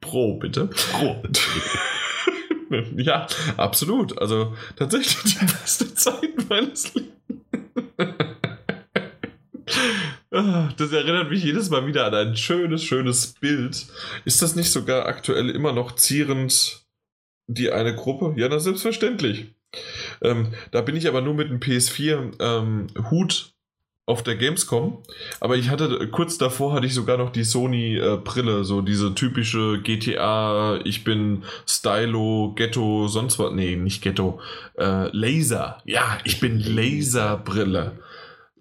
Pro, 0.00 0.38
bitte. 0.38 0.66
Pro. 0.66 1.22
ja, 2.96 3.26
absolut. 3.56 4.18
Also 4.18 4.54
tatsächlich 4.76 5.34
die 5.34 5.44
beste 5.44 5.94
Zeit 5.94 6.48
meines 6.48 6.94
Lebens. 6.94 7.12
Das 10.30 10.92
erinnert 10.92 11.30
mich 11.30 11.42
jedes 11.42 11.68
Mal 11.68 11.86
wieder 11.86 12.06
an 12.06 12.14
ein 12.14 12.36
schönes, 12.36 12.84
schönes 12.84 13.34
Bild. 13.34 13.86
Ist 14.24 14.40
das 14.40 14.56
nicht 14.56 14.70
sogar 14.70 15.06
aktuell 15.06 15.50
immer 15.50 15.72
noch 15.72 15.96
zierend 15.96 16.86
die 17.48 17.70
eine 17.72 17.94
Gruppe? 17.94 18.34
Ja, 18.36 18.48
na 18.48 18.58
selbstverständlich. 18.58 19.54
Ähm, 20.22 20.48
da 20.70 20.80
bin 20.80 20.96
ich 20.96 21.08
aber 21.08 21.20
nur 21.20 21.34
mit 21.34 21.50
dem 21.50 21.60
PS4 21.60 22.40
ähm, 22.40 22.86
Hut 23.10 23.52
auf 24.08 24.22
der 24.22 24.36
Gamescom. 24.36 25.02
Aber 25.38 25.56
ich 25.56 25.68
hatte 25.68 26.08
kurz 26.08 26.38
davor 26.38 26.72
hatte 26.72 26.86
ich 26.86 26.94
sogar 26.94 27.18
noch 27.18 27.30
die 27.30 27.44
Sony 27.44 27.96
äh, 27.98 28.16
Brille, 28.16 28.64
so 28.64 28.80
diese 28.80 29.14
typische 29.14 29.80
GTA, 29.82 30.80
ich 30.84 31.04
bin 31.04 31.44
Stylo, 31.66 32.54
Ghetto, 32.56 33.08
sonst 33.08 33.38
was. 33.38 33.52
Nee, 33.52 33.76
nicht 33.76 34.02
Ghetto. 34.02 34.40
Äh, 34.78 35.14
Laser. 35.14 35.82
Ja, 35.84 36.18
ich 36.24 36.40
bin 36.40 36.58
Laserbrille. 36.58 37.98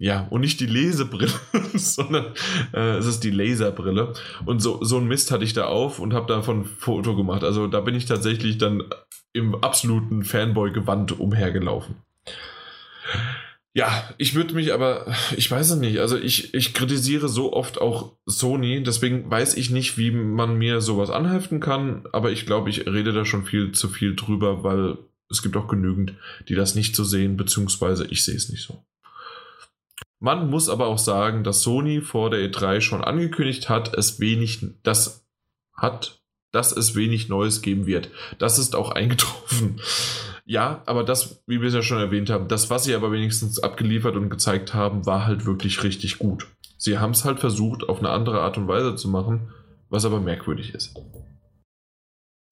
Ja, 0.00 0.28
und 0.30 0.42
nicht 0.42 0.60
die 0.60 0.66
Lesebrille, 0.66 1.32
sondern 1.74 2.26
äh, 2.72 2.96
es 2.98 3.06
ist 3.06 3.24
die 3.24 3.30
Laserbrille. 3.30 4.12
Und 4.46 4.60
so, 4.60 4.82
so 4.84 4.98
ein 4.98 5.08
Mist 5.08 5.30
hatte 5.30 5.44
ich 5.44 5.54
da 5.54 5.64
auf 5.64 5.98
und 5.98 6.14
habe 6.14 6.32
davon 6.32 6.60
ein 6.60 6.64
Foto 6.64 7.16
gemacht. 7.16 7.42
Also 7.42 7.66
da 7.66 7.80
bin 7.80 7.96
ich 7.96 8.06
tatsächlich 8.06 8.58
dann 8.58 8.84
im 9.32 9.56
absoluten 9.56 10.22
Fanboy-Gewand 10.22 11.18
umhergelaufen. 11.18 11.96
Ja, 13.74 14.10
ich 14.18 14.34
würde 14.34 14.54
mich 14.54 14.72
aber, 14.72 15.06
ich 15.36 15.50
weiß 15.50 15.70
es 15.70 15.78
nicht, 15.78 16.00
also 16.00 16.16
ich, 16.16 16.54
ich 16.54 16.74
kritisiere 16.74 17.28
so 17.28 17.52
oft 17.52 17.80
auch 17.80 18.16
Sony, 18.26 18.82
deswegen 18.82 19.30
weiß 19.30 19.56
ich 19.56 19.70
nicht, 19.70 19.98
wie 19.98 20.10
man 20.10 20.56
mir 20.58 20.80
sowas 20.80 21.10
anheften 21.10 21.60
kann, 21.60 22.04
aber 22.12 22.32
ich 22.32 22.46
glaube, 22.46 22.70
ich 22.70 22.86
rede 22.86 23.12
da 23.12 23.24
schon 23.24 23.44
viel 23.44 23.72
zu 23.72 23.88
viel 23.88 24.16
drüber, 24.16 24.64
weil 24.64 24.96
es 25.30 25.42
gibt 25.42 25.56
auch 25.56 25.68
genügend, 25.68 26.14
die 26.48 26.54
das 26.54 26.74
nicht 26.74 26.96
so 26.96 27.04
sehen, 27.04 27.36
beziehungsweise 27.36 28.06
ich 28.06 28.24
sehe 28.24 28.36
es 28.36 28.48
nicht 28.48 28.64
so. 28.64 28.82
Man 30.20 30.50
muss 30.50 30.68
aber 30.68 30.88
auch 30.88 30.98
sagen, 30.98 31.44
dass 31.44 31.62
Sony 31.62 32.00
vor 32.00 32.30
der 32.30 32.40
E3 32.40 32.80
schon 32.80 33.04
angekündigt 33.04 33.68
hat, 33.68 33.94
es 33.94 34.18
wenig, 34.20 34.66
das 34.82 35.26
hat 35.72 36.18
dass 36.52 36.72
es 36.72 36.94
wenig 36.94 37.28
Neues 37.28 37.62
geben 37.62 37.86
wird. 37.86 38.10
Das 38.38 38.58
ist 38.58 38.74
auch 38.74 38.90
eingetroffen. 38.94 39.80
Ja, 40.44 40.82
aber 40.86 41.04
das, 41.04 41.42
wie 41.46 41.60
wir 41.60 41.68
es 41.68 41.74
ja 41.74 41.82
schon 41.82 41.98
erwähnt 41.98 42.30
haben, 42.30 42.48
das, 42.48 42.70
was 42.70 42.84
sie 42.84 42.94
aber 42.94 43.12
wenigstens 43.12 43.58
abgeliefert 43.58 44.16
und 44.16 44.30
gezeigt 44.30 44.72
haben, 44.72 45.04
war 45.04 45.26
halt 45.26 45.44
wirklich 45.44 45.82
richtig 45.82 46.18
gut. 46.18 46.46
Sie 46.78 46.98
haben 46.98 47.10
es 47.10 47.24
halt 47.24 47.40
versucht, 47.40 47.88
auf 47.88 47.98
eine 47.98 48.10
andere 48.10 48.40
Art 48.40 48.56
und 48.56 48.68
Weise 48.68 48.94
zu 48.96 49.08
machen, 49.08 49.52
was 49.90 50.04
aber 50.04 50.20
merkwürdig 50.20 50.74
ist. 50.74 50.94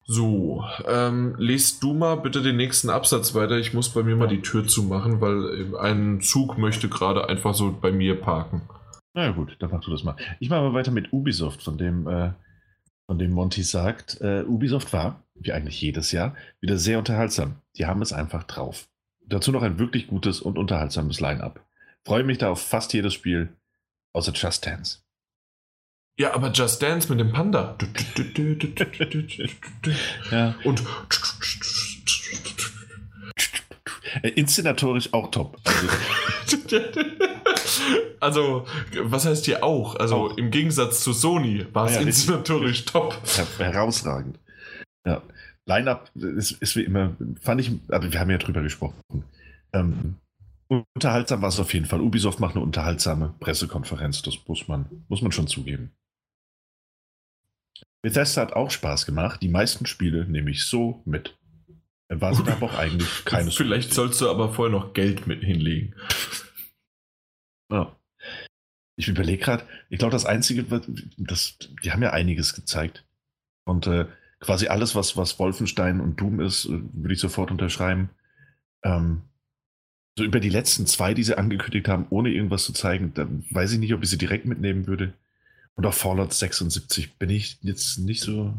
So, 0.09 0.63
ähm, 0.87 1.35
lest 1.37 1.83
du 1.83 1.93
mal 1.93 2.15
bitte 2.15 2.41
den 2.41 2.55
nächsten 2.55 2.89
Absatz 2.89 3.35
weiter. 3.35 3.57
Ich 3.57 3.73
muss 3.73 3.89
bei 3.89 4.03
mir 4.03 4.15
mal 4.15 4.29
die 4.29 4.41
Tür 4.41 4.65
zumachen, 4.65 5.19
weil 5.19 5.75
ein 5.75 6.21
Zug 6.21 6.57
möchte 6.57 6.87
gerade 6.87 7.27
einfach 7.27 7.53
so 7.53 7.77
bei 7.79 7.91
mir 7.91 8.19
parken. 8.19 8.61
Na 9.13 9.25
ja, 9.25 9.31
gut, 9.31 9.57
dann 9.59 9.69
mach 9.69 9.81
du 9.81 9.91
das 9.91 10.05
mal. 10.05 10.15
Ich 10.39 10.49
mache 10.49 10.61
mal 10.61 10.73
weiter 10.73 10.91
mit 10.91 11.11
Ubisoft, 11.11 11.61
von 11.61 11.77
dem 11.77 12.07
äh, 12.07 12.31
von 13.05 13.19
dem 13.19 13.31
Monty 13.31 13.63
sagt, 13.63 14.19
äh, 14.21 14.43
Ubisoft 14.43 14.93
war, 14.93 15.23
wie 15.35 15.53
eigentlich 15.53 15.81
jedes 15.81 16.11
Jahr, 16.11 16.35
wieder 16.59 16.77
sehr 16.77 16.99
unterhaltsam. 16.99 17.55
Die 17.77 17.85
haben 17.85 18.01
es 18.01 18.13
einfach 18.13 18.43
drauf. 18.43 18.87
Dazu 19.25 19.51
noch 19.51 19.63
ein 19.63 19.79
wirklich 19.79 20.07
gutes 20.07 20.41
und 20.41 20.57
unterhaltsames 20.57 21.19
Line-up. 21.19 21.65
Freue 22.05 22.23
mich 22.23 22.37
da 22.37 22.49
auf 22.51 22.61
fast 22.61 22.93
jedes 22.93 23.13
Spiel, 23.13 23.49
außer 24.13 24.33
Just 24.33 24.65
Dance. 24.65 24.99
Ja, 26.19 26.33
aber 26.33 26.51
Just 26.51 26.81
Dance 26.81 27.09
mit 27.09 27.19
dem 27.19 27.31
Panda. 27.31 27.77
ja. 30.31 30.55
Und 30.63 30.83
äh, 34.23 34.29
inszenatorisch 34.29 35.13
auch 35.13 35.29
top. 35.29 35.57
Also, 38.19 38.65
also, 38.65 38.65
was 39.03 39.25
heißt 39.27 39.45
hier 39.45 39.63
auch? 39.63 39.95
Also 39.97 40.15
auch. 40.15 40.37
im 40.37 40.49
Gegensatz 40.49 41.01
zu 41.01 41.13
Sony 41.13 41.67
war 41.71 41.85
es 41.85 41.95
ja, 41.95 42.01
inszenatorisch 42.01 42.85
top. 42.85 43.15
Herausragend. 43.59 44.39
Ja. 45.05 45.21
Line-Up 45.67 46.09
ist, 46.15 46.51
ist, 46.51 46.75
wie 46.75 46.83
immer, 46.83 47.15
fand 47.41 47.61
ich, 47.61 47.71
aber 47.89 48.11
wir 48.11 48.19
haben 48.19 48.31
ja 48.31 48.37
drüber 48.37 48.63
gesprochen. 48.63 49.01
Ähm, 49.73 50.15
unterhaltsam 50.67 51.41
war 51.41 51.49
es 51.49 51.59
auf 51.59 51.73
jeden 51.73 51.85
Fall. 51.85 52.01
Ubisoft 52.01 52.39
macht 52.39 52.55
eine 52.55 52.63
unterhaltsame 52.63 53.35
Pressekonferenz, 53.39 54.23
das 54.23 54.37
muss 54.47 54.67
man, 54.67 54.85
muss 55.09 55.21
man 55.21 55.31
schon 55.31 55.47
zugeben. 55.47 55.91
Bethesda 58.07 58.41
hat 58.41 58.53
auch 58.53 58.71
Spaß 58.71 59.05
gemacht. 59.05 59.41
Die 59.41 59.49
meisten 59.49 59.85
Spiele 59.85 60.25
nehme 60.25 60.49
ich 60.49 60.63
so 60.63 61.01
mit. 61.03 61.37
War 62.07 62.33
sie 62.33 62.49
aber 62.49 62.67
auch 62.67 62.77
eigentlich 62.77 63.09
keines. 63.25 63.55
Vielleicht 63.55 63.93
sollst 63.93 64.21
du 64.21 64.29
aber 64.29 64.53
vorher 64.53 64.71
noch 64.71 64.93
Geld 64.93 65.27
mit 65.27 65.43
hinlegen. 65.43 65.93
Ja. 67.69 67.97
Ich 68.95 69.09
überlege 69.09 69.43
gerade, 69.43 69.65
ich 69.89 69.99
glaube, 69.99 70.13
das 70.13 70.25
Einzige, 70.25 70.63
das, 71.17 71.57
die 71.83 71.91
haben 71.91 72.01
ja 72.01 72.11
einiges 72.11 72.53
gezeigt. 72.53 73.05
Und 73.65 73.87
äh, 73.87 74.05
quasi 74.39 74.69
alles, 74.69 74.95
was, 74.95 75.17
was 75.17 75.37
Wolfenstein 75.37 75.99
und 75.99 76.21
Doom 76.21 76.39
ist, 76.39 76.63
äh, 76.63 76.79
würde 76.93 77.13
ich 77.13 77.19
sofort 77.19 77.51
unterschreiben. 77.51 78.09
Ähm, 78.85 79.23
so 80.17 80.23
über 80.23 80.39
die 80.39 80.47
letzten 80.47 80.85
zwei, 80.87 81.13
die 81.13 81.23
sie 81.23 81.37
angekündigt 81.37 81.89
haben, 81.89 82.07
ohne 82.09 82.29
irgendwas 82.29 82.63
zu 82.63 82.71
zeigen, 82.71 83.13
da 83.13 83.27
weiß 83.49 83.73
ich 83.73 83.79
nicht, 83.79 83.93
ob 83.93 84.01
ich 84.01 84.09
sie 84.09 84.17
direkt 84.17 84.45
mitnehmen 84.45 84.87
würde. 84.87 85.13
Und 85.77 85.85
auch 85.85 85.93
Fallout 85.93 86.33
76 86.33 87.17
bin 87.17 87.29
ich 87.29 87.59
jetzt 87.61 87.99
nicht 87.99 88.21
so. 88.21 88.53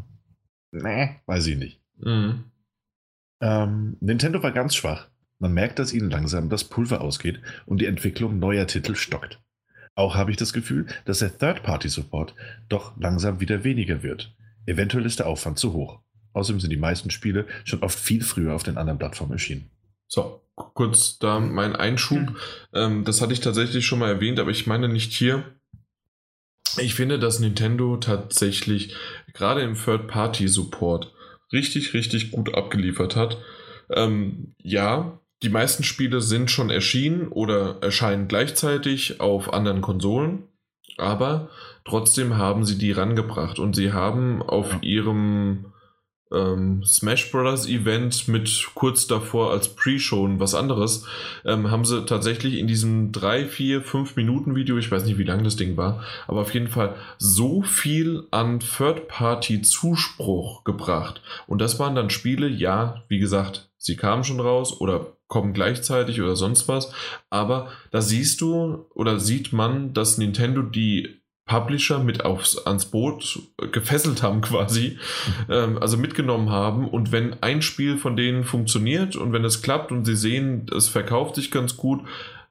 Nee, 0.71 1.19
weiß 1.25 1.47
ich 1.47 1.57
nicht. 1.57 1.81
Mhm. 1.97 2.45
Ähm, 3.41 3.97
Nintendo 3.99 4.41
war 4.41 4.51
ganz 4.51 4.73
schwach. 4.75 5.07
Man 5.37 5.53
merkt, 5.53 5.79
dass 5.79 5.93
ihnen 5.93 6.09
langsam 6.09 6.49
das 6.49 6.63
Pulver 6.63 7.01
ausgeht 7.01 7.41
und 7.65 7.81
die 7.81 7.85
Entwicklung 7.85 8.39
neuer 8.39 8.67
Titel 8.67 8.95
stockt. 8.95 9.39
Auch 9.95 10.15
habe 10.15 10.31
ich 10.31 10.37
das 10.37 10.53
Gefühl, 10.53 10.87
dass 11.05 11.19
der 11.19 11.37
Third-Party-Support 11.37 12.33
doch 12.69 12.97
langsam 12.97 13.41
wieder 13.41 13.65
weniger 13.65 14.01
wird. 14.01 14.33
Eventuell 14.65 15.05
ist 15.05 15.19
der 15.19 15.27
Aufwand 15.27 15.59
zu 15.59 15.73
hoch. 15.73 15.99
Außerdem 16.33 16.61
sind 16.61 16.69
die 16.69 16.77
meisten 16.77 17.09
Spiele 17.09 17.47
schon 17.65 17.83
oft 17.83 17.99
viel 17.99 18.23
früher 18.23 18.53
auf 18.53 18.63
den 18.63 18.77
anderen 18.77 18.99
Plattformen 18.99 19.33
erschienen. 19.33 19.69
So, 20.07 20.41
kurz 20.55 21.19
da 21.19 21.39
mein 21.39 21.75
Einschub. 21.75 22.37
Ähm, 22.73 23.03
das 23.03 23.21
hatte 23.21 23.33
ich 23.33 23.41
tatsächlich 23.41 23.85
schon 23.85 23.99
mal 23.99 24.09
erwähnt, 24.09 24.39
aber 24.39 24.51
ich 24.51 24.67
meine 24.67 24.87
nicht 24.87 25.11
hier. 25.11 25.43
Ich 26.77 26.95
finde, 26.95 27.19
dass 27.19 27.39
Nintendo 27.39 27.97
tatsächlich 27.97 28.95
gerade 29.33 29.61
im 29.61 29.75
Third-Party-Support 29.75 31.13
richtig, 31.51 31.93
richtig 31.93 32.31
gut 32.31 32.53
abgeliefert 32.55 33.15
hat. 33.15 33.37
Ähm, 33.89 34.53
ja, 34.57 35.19
die 35.41 35.49
meisten 35.49 35.83
Spiele 35.83 36.21
sind 36.21 36.51
schon 36.51 36.69
erschienen 36.69 37.29
oder 37.29 37.77
erscheinen 37.81 38.27
gleichzeitig 38.27 39.21
auf 39.21 39.53
anderen 39.53 39.81
Konsolen, 39.81 40.43
aber 40.97 41.49
trotzdem 41.85 42.37
haben 42.37 42.65
sie 42.65 42.77
die 42.77 42.91
rangebracht 42.91 43.57
und 43.57 43.75
sie 43.75 43.93
haben 43.93 44.41
auf 44.41 44.77
ihrem 44.81 45.73
ähm, 46.31 46.83
Smash 46.83 47.31
Bros. 47.31 47.67
Event 47.67 48.27
mit 48.27 48.69
kurz 48.75 49.07
davor 49.07 49.51
als 49.51 49.69
Pre-Show 49.69 50.19
was 50.39 50.55
anderes, 50.55 51.05
ähm, 51.45 51.71
haben 51.71 51.85
sie 51.85 52.05
tatsächlich 52.05 52.55
in 52.55 52.67
diesem 52.67 53.11
3, 53.11 53.45
4, 53.45 53.81
5 53.81 54.15
Minuten 54.15 54.55
Video, 54.55 54.77
ich 54.77 54.91
weiß 54.91 55.05
nicht, 55.05 55.17
wie 55.17 55.23
lang 55.23 55.43
das 55.43 55.55
Ding 55.55 55.77
war, 55.77 56.03
aber 56.27 56.41
auf 56.41 56.53
jeden 56.53 56.67
Fall 56.67 56.95
so 57.17 57.61
viel 57.61 58.27
an 58.31 58.59
Third-Party-Zuspruch 58.59 60.63
gebracht. 60.63 61.21
Und 61.47 61.61
das 61.61 61.79
waren 61.79 61.95
dann 61.95 62.09
Spiele, 62.09 62.47
ja, 62.47 63.03
wie 63.07 63.19
gesagt, 63.19 63.69
sie 63.77 63.95
kamen 63.95 64.23
schon 64.23 64.39
raus 64.39 64.79
oder 64.79 65.13
kommen 65.27 65.53
gleichzeitig 65.53 66.21
oder 66.21 66.35
sonst 66.35 66.67
was, 66.67 66.91
aber 67.29 67.69
da 67.91 68.01
siehst 68.01 68.41
du 68.41 68.87
oder 68.95 69.19
sieht 69.19 69.53
man, 69.53 69.93
dass 69.93 70.17
Nintendo 70.17 70.63
die 70.63 71.18
Publisher 71.49 71.99
mit 71.99 72.23
aufs, 72.23 72.57
ans 72.57 72.85
Boot 72.85 73.39
gefesselt 73.71 74.21
haben 74.23 74.41
quasi, 74.41 74.99
ähm, 75.49 75.79
also 75.79 75.97
mitgenommen 75.97 76.51
haben. 76.51 76.87
Und 76.87 77.11
wenn 77.11 77.41
ein 77.41 77.61
Spiel 77.61 77.97
von 77.97 78.15
denen 78.15 78.43
funktioniert 78.43 79.15
und 79.15 79.33
wenn 79.33 79.43
es 79.43 79.61
klappt 79.61 79.91
und 79.91 80.05
sie 80.05 80.15
sehen, 80.15 80.67
es 80.75 80.87
verkauft 80.87 81.35
sich 81.35 81.51
ganz 81.51 81.75
gut, 81.75 82.01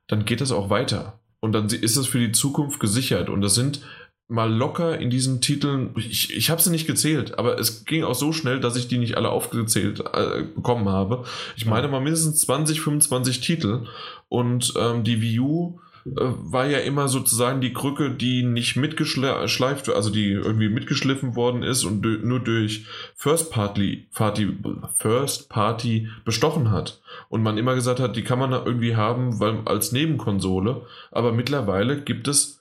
dann 0.08 0.24
geht 0.24 0.40
das 0.40 0.52
auch 0.52 0.68
weiter. 0.68 1.20
Und 1.40 1.52
dann 1.52 1.66
ist 1.66 1.96
es 1.96 2.08
für 2.08 2.18
die 2.18 2.32
Zukunft 2.32 2.80
gesichert. 2.80 3.30
Und 3.30 3.40
das 3.40 3.54
sind 3.54 3.82
mal 4.26 4.52
locker 4.52 4.98
in 4.98 5.10
diesen 5.10 5.40
Titeln, 5.40 5.94
ich, 5.96 6.36
ich 6.36 6.50
habe 6.50 6.60
sie 6.60 6.70
nicht 6.70 6.86
gezählt, 6.86 7.38
aber 7.38 7.58
es 7.58 7.86
ging 7.86 8.04
auch 8.04 8.16
so 8.16 8.32
schnell, 8.32 8.60
dass 8.60 8.76
ich 8.76 8.88
die 8.88 8.98
nicht 8.98 9.16
alle 9.16 9.30
aufgezählt 9.30 10.00
äh, 10.12 10.42
bekommen 10.42 10.88
habe. 10.88 11.24
Ich 11.56 11.64
meine 11.64 11.88
mal 11.88 12.00
mindestens 12.00 12.40
20, 12.40 12.80
25 12.80 13.40
Titel. 13.40 13.86
Und 14.28 14.74
ähm, 14.76 15.04
die 15.04 15.22
Wii 15.22 15.40
U 15.40 15.80
war 16.14 16.66
ja 16.66 16.78
immer 16.78 17.08
sozusagen 17.08 17.60
die 17.60 17.72
Krücke, 17.72 18.10
die 18.10 18.42
nicht 18.42 18.76
mitgeschleift, 18.76 19.88
also 19.88 20.10
die 20.10 20.30
irgendwie 20.30 20.68
mitgeschliffen 20.68 21.36
worden 21.36 21.62
ist 21.62 21.84
und 21.84 22.02
nur 22.24 22.40
durch 22.40 22.86
First 23.14 23.50
Party, 23.50 24.08
Party, 24.14 24.56
First 24.96 25.48
Party 25.48 26.08
bestochen 26.24 26.70
hat. 26.70 27.00
Und 27.28 27.42
man 27.42 27.58
immer 27.58 27.74
gesagt 27.74 28.00
hat, 28.00 28.16
die 28.16 28.24
kann 28.24 28.38
man 28.38 28.52
irgendwie 28.52 28.96
haben, 28.96 29.40
weil 29.40 29.62
als 29.64 29.92
Nebenkonsole. 29.92 30.86
Aber 31.10 31.32
mittlerweile 31.32 32.02
gibt 32.02 32.28
es 32.28 32.58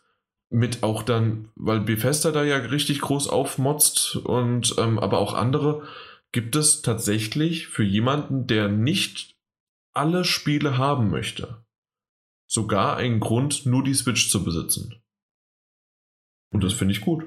mit 0.49 0.83
auch 0.83 1.03
dann, 1.03 1.49
weil 1.55 1.81
Bethesda 1.81 2.31
da 2.31 2.43
ja 2.43 2.57
richtig 2.57 3.01
groß 3.01 3.27
aufmotzt 3.27 4.15
und 4.15 4.75
ähm, 4.77 4.97
aber 4.97 5.19
auch 5.19 5.33
andere, 5.33 5.83
gibt 6.31 6.55
es 6.55 6.81
tatsächlich 6.81 7.67
für 7.67 7.83
jemanden, 7.83 8.47
der 8.47 8.67
nicht 8.67 9.35
alle 9.93 10.23
Spiele 10.23 10.77
haben 10.77 11.09
möchte, 11.09 11.57
sogar 12.47 12.97
einen 12.97 13.19
Grund, 13.19 13.65
nur 13.65 13.83
die 13.83 13.93
Switch 13.93 14.29
zu 14.29 14.43
besitzen. 14.43 14.95
Und 16.51 16.63
das 16.63 16.73
finde 16.73 16.93
ich 16.93 17.01
gut. 17.01 17.25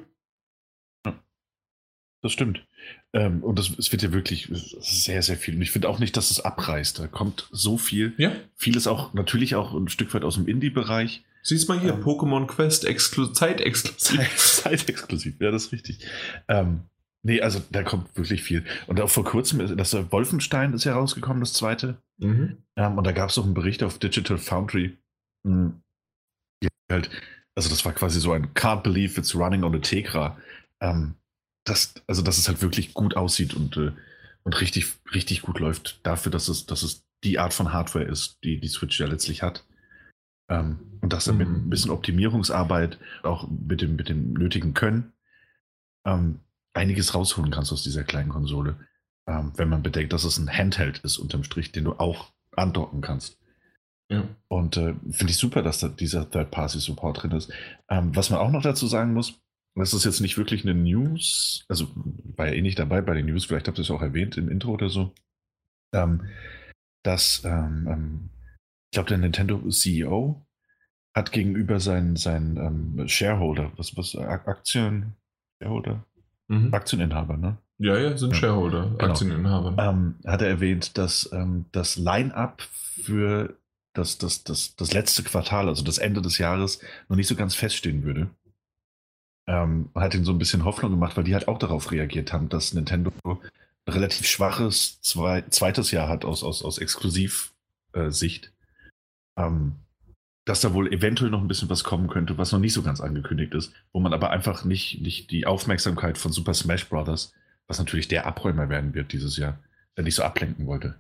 Das 2.23 2.33
stimmt. 2.33 2.67
Ähm, 3.13 3.43
und 3.43 3.59
das, 3.59 3.71
es 3.79 3.93
wird 3.93 4.03
ja 4.03 4.13
wirklich 4.13 4.49
sehr, 4.81 5.23
sehr 5.23 5.37
viel. 5.37 5.57
Und 5.57 5.63
ich 5.63 5.71
finde 5.71 5.89
auch 5.89 5.99
nicht, 5.99 6.17
dass 6.17 6.31
es 6.31 6.41
abreißt. 6.41 6.99
Da 6.99 7.07
kommt 7.07 7.49
so 7.51 7.79
viel. 7.79 8.13
Ja. 8.19 8.33
Vieles 8.57 8.87
auch 8.87 9.15
natürlich 9.15 9.55
auch 9.55 9.75
ein 9.75 9.89
Stück 9.89 10.13
weit 10.13 10.25
aus 10.25 10.35
dem 10.35 10.47
Indie-Bereich. 10.47 11.25
Siehst 11.43 11.69
mal 11.69 11.81
hier, 11.81 11.95
ähm, 11.95 12.05
Pokémon 12.05 12.47
Quest 12.47 12.85
exklu 12.85 13.27
zeitexklusiv. 13.27 14.21
Zeitexklusiv, 14.37 15.41
ja, 15.41 15.51
das 15.51 15.67
ist 15.67 15.73
richtig. 15.73 16.01
Ähm, 16.49 16.83
nee, 17.23 17.41
also 17.41 17.63
da 17.71 17.83
kommt 17.83 18.15
wirklich 18.17 18.43
viel. 18.43 18.65
Und 18.87 19.01
auch 19.01 19.09
vor 19.09 19.25
kurzem, 19.25 19.77
das 19.77 19.95
Wolfenstein 20.13 20.75
ist 20.75 20.85
ja 20.85 20.95
rausgekommen, 20.95 21.41
das 21.41 21.55
zweite. 21.55 21.97
Mhm. 22.19 22.59
Ähm, 22.77 22.99
und 22.99 23.07
da 23.07 23.13
gab 23.13 23.31
es 23.31 23.39
auch 23.39 23.45
einen 23.45 23.55
Bericht 23.55 23.83
auf 23.83 23.99
Digital 23.99 24.37
Foundry, 24.37 24.99
hm. 25.45 25.83
Halt, 26.91 27.11
also 27.55 27.69
das 27.69 27.85
war 27.85 27.93
quasi 27.93 28.21
so 28.21 28.33
ein 28.33 28.53
Can't 28.55 28.83
believe 28.83 29.19
it's 29.19 29.35
running 29.35 29.63
on 29.63 29.75
a 29.75 29.79
Tegra. 29.79 30.37
Ähm, 30.81 31.15
das, 31.65 31.95
also 32.07 32.23
dass 32.23 32.39
es 32.39 32.49
halt 32.49 32.63
wirklich 32.63 32.95
gut 32.95 33.17
aussieht 33.17 33.55
und, 33.55 33.77
äh, 33.77 33.93
und 34.43 34.61
richtig, 34.61 34.95
richtig 35.15 35.43
gut 35.43 35.61
läuft 35.61 36.05
dafür, 36.05 36.33
dass 36.33 36.49
es, 36.49 36.67
dass 36.67 36.83
es 36.83 37.05
die 37.23 37.39
Art 37.39 37.55
von 37.55 37.73
Hardware 37.73 38.05
ist, 38.05 38.39
die 38.43 38.61
die 38.61 38.69
Switch 38.69 38.99
ja 38.99 39.07
letztlich 39.07 39.43
hat. 39.43 39.65
Ähm, 40.49 40.99
und 41.01 41.13
dass 41.13 41.27
er 41.27 41.35
mhm. 41.35 41.39
mit 41.39 41.49
ein 41.49 41.71
bisschen 41.71 41.91
Optimierungsarbeit, 41.91 42.99
auch 43.23 43.49
mit 43.49 43.81
dem, 43.83 43.97
mit 43.97 44.09
dem 44.09 44.33
nötigen 44.33 44.75
Können, 44.75 45.13
ähm, 46.05 46.41
einiges 46.75 47.15
rausholen 47.15 47.51
kannst 47.51 47.73
aus 47.73 47.83
dieser 47.83 48.05
kleinen 48.05 48.31
Konsole. 48.31 48.77
Ähm, 49.27 49.53
wenn 49.57 49.69
man 49.69 49.83
bedenkt, 49.83 50.13
dass 50.13 50.25
es 50.25 50.39
ein 50.39 50.51
Handheld 50.51 50.99
ist 50.99 51.19
unterm 51.19 51.45
Strich, 51.45 51.73
den 51.73 51.85
du 51.85 51.93
auch 51.93 52.33
andocken 52.57 53.01
kannst. 53.01 53.39
Ja. 54.11 54.29
Und 54.49 54.77
äh, 54.77 54.95
finde 55.11 55.31
ich 55.31 55.37
super, 55.37 55.63
dass 55.63 55.79
da 55.79 55.89
dieser 55.89 56.29
Third-Party-Support 56.29 57.23
drin 57.23 57.31
ist. 57.31 57.53
Ähm, 57.89 58.15
was 58.15 58.29
man 58.31 58.41
auch 58.41 58.51
noch 58.51 58.63
dazu 58.63 58.87
sagen 58.89 59.15
muss, 59.15 59.41
das 59.77 59.95
ist 59.95 60.05
jetzt 60.05 60.21
nicht 60.21 60.37
wirklich 60.37 60.65
eine 60.65 60.75
News, 60.75 61.65
also 61.69 61.89
war 62.37 62.49
ja 62.49 62.55
eh 62.55 62.61
nicht 62.63 62.79
dabei 62.79 63.01
bei 63.03 63.15
den 63.15 63.27
News, 63.27 63.45
vielleicht 63.45 63.69
habt 63.69 63.79
ihr 63.79 63.83
es 63.83 63.91
auch 63.91 64.03
erwähnt 64.03 64.37
im 64.37 64.49
Intro 64.49 64.73
oder 64.73 64.91
so, 64.91 65.15
ähm, 65.95 66.29
dass 67.05 67.43
ähm, 67.45 67.89
ähm 67.89 68.31
ich 68.93 68.97
glaube, 68.97 69.09
der 69.09 69.19
Nintendo 69.19 69.69
CEO 69.69 70.45
hat 71.15 71.31
gegenüber 71.31 71.79
seinen, 71.79 72.17
seinen 72.17 72.57
ähm, 72.57 73.07
Shareholder, 73.07 73.71
was, 73.77 73.97
was, 73.97 74.17
Aktien, 74.17 75.15
Shareholder? 75.63 76.05
Mhm. 76.49 76.75
Aktieninhaber, 76.75 77.37
ne? 77.37 77.59
Ja, 77.79 77.97
ja, 77.97 78.17
sind 78.17 78.31
ja. 78.31 78.35
Shareholder, 78.35 78.91
genau. 78.99 79.13
Aktieninhaber. 79.13 79.77
Ähm, 79.81 80.17
hat 80.27 80.43
er 80.43 80.49
erwähnt, 80.49 80.99
dass 80.99 81.31
das 81.71 81.97
Line-up 81.97 82.63
für 82.63 83.60
das, 83.93 84.19
das, 84.19 84.45
das, 84.45 84.77
das 84.77 84.93
letzte 84.93 85.23
Quartal, 85.23 85.69
also 85.69 85.83
das 85.85 85.99
Ende 85.99 86.23
des 86.23 86.39
Jahres, 86.39 86.81
noch 87.09 87.17
nicht 87.17 87.27
so 87.27 87.35
ganz 87.35 87.55
feststehen 87.55 88.05
würde. 88.05 88.31
Ähm, 89.47 89.91
hat 89.95 90.15
ihnen 90.15 90.25
so 90.25 90.33
ein 90.33 90.39
bisschen 90.39 90.65
Hoffnung 90.65 90.93
gemacht, 90.93 91.17
weil 91.17 91.25
die 91.25 91.35
halt 91.35 91.49
auch 91.49 91.59
darauf 91.59 91.91
reagiert 91.91 92.33
haben, 92.33 92.49
dass 92.49 92.73
Nintendo 92.73 93.13
ein 93.25 93.39
relativ 93.89 94.27
schwaches 94.27 95.01
zwei, 95.01 95.43
zweites 95.43 95.91
Jahr 95.91 96.09
hat 96.09 96.25
aus, 96.25 96.45
aus, 96.45 96.63
aus 96.63 96.79
Exklusivsicht. 96.79 98.53
Äh, 99.37 99.43
ähm, 99.43 99.75
dass 100.45 100.61
da 100.61 100.75
wohl 100.75 100.93
eventuell 100.93 101.31
noch 101.31 101.41
ein 101.41 101.49
bisschen 101.49 101.71
was 101.71 101.85
kommen 101.85 102.09
könnte, 102.09 102.39
was 102.39 102.51
noch 102.51 102.59
nicht 102.59 102.73
so 102.73 102.83
ganz 102.83 103.01
angekündigt 103.01 103.55
ist, 103.55 103.73
wo 103.93 104.01
man 104.01 104.13
aber 104.13 104.31
einfach 104.31 104.65
nicht, 104.65 105.01
nicht 105.01 105.31
die 105.31 105.47
Aufmerksamkeit 105.47 106.19
von 106.19 106.33
Super 106.33 106.55
Smash 106.55 106.89
Bros., 106.89 107.33
was 107.69 107.79
natürlich 107.79 108.09
der 108.09 108.27
Abräumer 108.27 108.69
werden 108.69 108.95
wird 108.95 109.13
dieses 109.13 109.37
Jahr, 109.37 109.59
der 109.97 110.05
nicht 110.05 110.17
so 110.17 110.25
ablenken 110.25 110.67
wollte. 110.67 110.97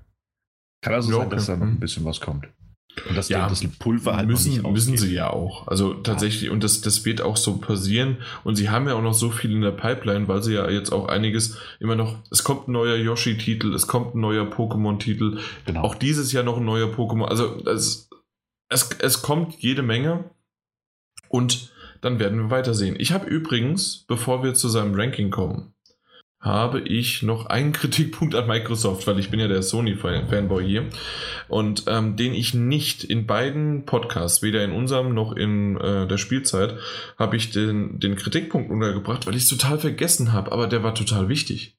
Kann 0.82 0.94
also 0.94 1.10
ja, 1.10 1.16
sein, 1.16 1.26
okay. 1.26 1.36
dass 1.36 1.46
da 1.46 1.56
noch 1.56 1.66
ein 1.66 1.74
mhm. 1.74 1.80
bisschen 1.80 2.04
was 2.04 2.20
kommt. 2.20 2.48
Und 3.08 3.16
das, 3.16 3.28
ja, 3.28 3.48
das 3.48 3.64
Pulver 3.78 4.16
halt 4.16 4.28
müssen, 4.28 4.62
müssen 4.72 4.96
sie 4.96 5.14
ja 5.14 5.30
auch. 5.30 5.66
Also 5.68 5.94
tatsächlich, 5.94 6.42
ja. 6.44 6.50
und 6.52 6.62
das, 6.62 6.80
das 6.80 7.04
wird 7.04 7.22
auch 7.22 7.36
so 7.36 7.56
passieren. 7.58 8.18
Und 8.44 8.56
sie 8.56 8.68
haben 8.68 8.88
ja 8.88 8.94
auch 8.94 9.02
noch 9.02 9.14
so 9.14 9.30
viel 9.30 9.52
in 9.52 9.62
der 9.62 9.70
Pipeline, 9.70 10.28
weil 10.28 10.42
sie 10.42 10.54
ja 10.54 10.68
jetzt 10.68 10.92
auch 10.92 11.08
einiges 11.08 11.56
immer 11.78 11.96
noch. 11.96 12.18
Es 12.30 12.44
kommt 12.44 12.68
ein 12.68 12.72
neuer 12.72 12.96
Yoshi-Titel, 12.96 13.74
es 13.74 13.86
kommt 13.86 14.14
ein 14.14 14.20
neuer 14.20 14.44
Pokémon-Titel. 14.44 15.38
Genau. 15.64 15.82
Auch 15.82 15.94
dieses 15.94 16.32
Jahr 16.32 16.44
noch 16.44 16.58
ein 16.58 16.64
neuer 16.64 16.88
Pokémon. 16.88 17.26
Also 17.26 17.56
es, 17.66 18.10
es, 18.68 18.90
es 18.98 19.22
kommt 19.22 19.54
jede 19.60 19.82
Menge. 19.82 20.24
Und 21.28 21.72
dann 22.00 22.18
werden 22.18 22.38
wir 22.38 22.50
weitersehen. 22.50 22.96
Ich 22.98 23.12
habe 23.12 23.26
übrigens, 23.26 24.04
bevor 24.08 24.42
wir 24.42 24.54
zu 24.54 24.68
seinem 24.68 24.94
Ranking 24.94 25.30
kommen, 25.30 25.74
habe 26.40 26.80
ich 26.80 27.22
noch 27.22 27.46
einen 27.46 27.72
Kritikpunkt 27.80 28.34
an 28.34 28.46
Microsoft, 28.46 29.06
weil 29.06 29.18
ich 29.18 29.30
bin 29.30 29.40
ja 29.40 29.48
der 29.48 29.62
Sony-Fanboy 29.62 30.64
hier 30.64 30.88
und 31.48 31.84
ähm, 31.86 32.16
den 32.16 32.34
ich 32.34 32.54
nicht 32.54 33.04
in 33.04 33.26
beiden 33.26 33.84
Podcasts, 33.84 34.42
weder 34.42 34.64
in 34.64 34.72
unserem 34.72 35.14
noch 35.14 35.32
in 35.32 35.76
äh, 35.76 36.08
der 36.08 36.18
Spielzeit, 36.18 36.78
habe 37.18 37.36
ich 37.36 37.50
den, 37.50 38.00
den 38.00 38.16
Kritikpunkt 38.16 38.70
untergebracht, 38.70 39.26
weil 39.26 39.36
ich 39.36 39.42
es 39.42 39.48
total 39.48 39.78
vergessen 39.78 40.32
habe, 40.32 40.52
aber 40.52 40.66
der 40.66 40.82
war 40.82 40.94
total 40.94 41.28
wichtig. 41.28 41.76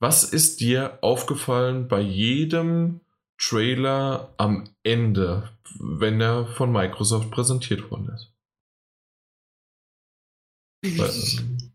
Was 0.00 0.22
ist 0.22 0.60
dir 0.60 0.98
aufgefallen 1.02 1.88
bei 1.88 2.00
jedem 2.00 3.00
Trailer 3.36 4.32
am 4.36 4.68
Ende, 4.84 5.50
wenn 5.80 6.20
er 6.20 6.46
von 6.46 6.70
Microsoft 6.70 7.32
präsentiert 7.32 7.90
worden 7.90 8.10
ist? 8.14 8.32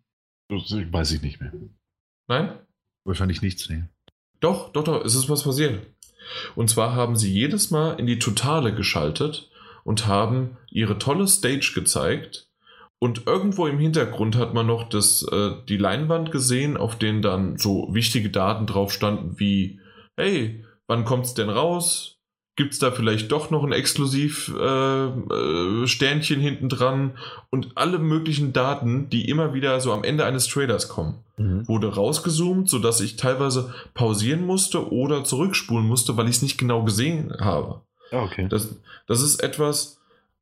Weiß 0.50 1.12
ich 1.12 1.22
nicht 1.22 1.40
mehr. 1.42 1.54
Nein? 2.28 2.60
Wahrscheinlich 3.06 3.42
nichts, 3.42 3.70
nee. 3.70 3.84
Doch, 4.40 4.72
doch, 4.72 4.84
doch, 4.84 5.06
es 5.06 5.16
ist 5.16 5.30
was 5.30 5.44
passiert. 5.44 5.86
Und 6.56 6.70
zwar 6.70 6.94
haben 6.94 7.16
sie 7.16 7.32
jedes 7.32 7.72
Mal 7.72 8.00
in 8.00 8.08
die 8.08 8.20
Totale 8.20 8.74
geschaltet 8.74 9.50
und 9.84 10.08
haben 10.08 10.58
ihre 10.70 10.98
tolle 10.98 11.28
Stage 11.28 11.72
gezeigt. 11.76 12.50
Und 13.00 13.28
irgendwo 13.28 13.68
im 13.68 13.80
Hintergrund 13.80 14.38
hat 14.38 14.54
man 14.54 14.66
noch 14.66 14.88
das, 14.88 15.24
äh, 15.30 15.52
die 15.68 15.78
Leinwand 15.78 16.32
gesehen, 16.32 16.78
auf 16.78 16.98
denen 16.98 17.22
dann 17.22 17.58
so 17.58 17.94
wichtige 17.94 18.30
Daten 18.30 18.66
drauf 18.66 18.94
standen 18.94 19.40
wie, 19.40 19.82
hey, 20.16 20.64
wann 20.88 21.04
kommt 21.04 21.26
es 21.26 21.34
denn 21.34 21.50
raus? 21.50 22.13
Gibt 22.56 22.74
es 22.74 22.80
da 22.80 22.92
vielleicht 22.92 23.32
doch 23.32 23.50
noch 23.50 23.64
ein 23.64 23.72
Exklusiv-Sternchen 23.72 26.38
äh, 26.38 26.40
äh, 26.40 26.44
hinten 26.44 26.70
dran 26.70 27.14
und 27.50 27.72
alle 27.76 27.98
möglichen 27.98 28.54
Daten, 28.54 29.10
die 29.10 29.28
immer 29.28 29.56
wieder 29.56 29.80
so 29.80 29.92
am 29.92 30.04
Ende 30.04 30.24
eines 30.26 30.46
Trailers 30.48 30.88
kommen, 30.88 31.16
mhm. 31.38 31.68
wurde 31.68 31.96
rausgezoomt, 31.96 32.70
sodass 32.70 33.02
ich 33.02 33.16
teilweise 33.16 33.74
pausieren 33.96 34.46
musste 34.46 34.92
oder 34.92 35.24
zurückspulen 35.24 35.88
musste, 35.88 36.16
weil 36.16 36.30
ich 36.30 36.36
es 36.36 36.44
nicht 36.44 36.60
genau 36.60 36.84
gesehen 36.84 37.34
habe. 37.40 37.82
Ah, 38.12 38.22
okay. 38.24 38.46
Das, 38.50 38.76
das 39.08 39.24
ist 39.24 39.42
etwas, 39.42 40.00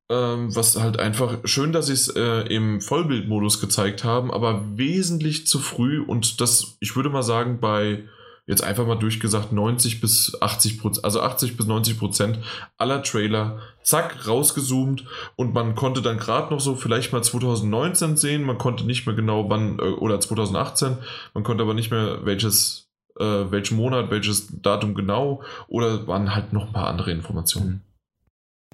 ähm, 0.09 0.53
was 0.53 0.77
halt 0.77 0.99
einfach 0.99 1.38
schön, 1.45 1.72
dass 1.72 1.88
sie 1.88 1.93
es 1.93 2.09
äh, 2.09 2.41
im 2.53 2.81
Vollbildmodus 2.81 3.61
gezeigt 3.61 4.03
haben, 4.03 4.31
aber 4.31 4.65
wesentlich 4.75 5.48
zu 5.48 5.59
früh 5.59 6.01
und 6.01 6.41
das, 6.41 6.75
ich 6.81 6.98
würde 6.98 7.09
mal 7.09 7.23
sagen, 7.23 7.61
bei 7.61 8.03
jetzt 8.51 8.63
einfach 8.63 8.85
mal 8.85 8.99
durchgesagt 8.99 9.53
90 9.53 10.01
bis 10.01 10.39
80 10.41 10.80
Prozent, 10.80 11.05
also 11.05 11.21
80 11.21 11.55
bis 11.55 11.67
90 11.67 11.97
Prozent 11.97 12.39
aller 12.77 13.01
Trailer, 13.01 13.61
zack, 13.81 14.27
rausgezoomt 14.27 15.05
und 15.38 15.53
man 15.53 15.73
konnte 15.73 16.01
dann 16.01 16.17
gerade 16.17 16.53
noch 16.53 16.59
so 16.59 16.75
vielleicht 16.75 17.13
mal 17.13 17.23
2019 17.23 18.17
sehen, 18.17 18.43
man 18.43 18.57
konnte 18.57 18.85
nicht 18.85 19.07
mehr 19.07 19.15
genau 19.15 19.49
wann, 19.49 19.80
äh, 19.80 19.83
oder 19.83 20.19
2018, 20.19 20.97
man 21.33 21.45
konnte 21.45 21.63
aber 21.63 21.73
nicht 21.73 21.91
mehr 21.91 22.25
welches, 22.25 22.89
äh, 23.17 23.23
welchen 23.23 23.77
Monat, 23.77 24.11
welches 24.11 24.61
Datum 24.61 24.95
genau 24.95 25.43
oder 25.69 26.05
waren 26.05 26.35
halt 26.35 26.51
noch 26.51 26.67
ein 26.67 26.73
paar 26.73 26.88
andere 26.88 27.11
Informationen. 27.11 27.81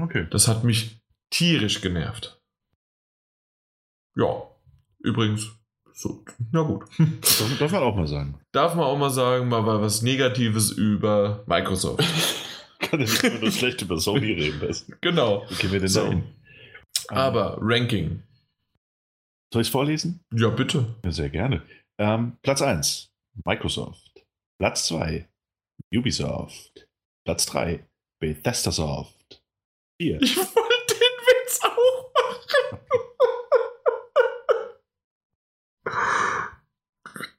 Okay. 0.01 0.25
Das 0.31 0.47
hat 0.47 0.63
mich 0.63 0.99
tierisch 1.29 1.81
genervt. 1.81 2.41
Ja, 4.15 4.41
übrigens, 4.99 5.51
so, 5.97 6.23
na 6.51 6.61
gut. 6.61 6.85
Das 7.21 7.57
darf 7.57 7.71
man 7.71 7.81
auch 7.81 7.95
mal 7.95 8.05
sagen. 8.07 8.39
Darf 8.51 8.75
man 8.75 8.85
auch 8.85 8.99
mal 8.99 9.09
sagen, 9.09 9.47
mal 9.47 9.65
was 9.65 10.03
Negatives 10.03 10.69
über 10.69 11.43
Microsoft. 11.47 12.03
Kann 12.79 12.99
ja 12.99 13.07
nicht 13.07 13.23
nur 13.23 13.39
das 13.39 13.57
schlecht 13.57 13.81
über 13.81 13.97
Sony 13.97 14.31
reden. 14.33 14.59
Das. 14.59 14.85
Genau. 15.01 15.43
Wie 15.49 15.55
gehen 15.55 15.71
wir 15.71 15.79
denn 15.79 15.89
so. 15.89 16.03
da 16.03 16.09
hin? 16.09 16.23
Aber 17.07 17.57
Ranking. 17.59 18.21
Soll 19.51 19.63
ich 19.63 19.69
es 19.69 19.71
vorlesen? 19.71 20.19
Ja, 20.35 20.49
bitte. 20.49 20.85
Ja, 21.03 21.11
sehr 21.11 21.29
gerne. 21.29 21.63
Ähm, 21.99 22.37
Platz 22.43 22.61
1, 22.61 23.09
Microsoft. 23.43 24.23
Platz 24.59 24.85
2, 24.89 25.27
Ubisoft. 25.95 26.87
Platz 27.25 27.47
3, 27.47 27.83
Bethesda 28.21 28.71
Soft. 28.71 29.41
4. 29.99 30.21
Ich 30.21 30.37
wollte 30.37 30.93
den 30.93 31.17
Witz 31.25 31.59
auch 31.63 32.13
machen. 32.13 32.87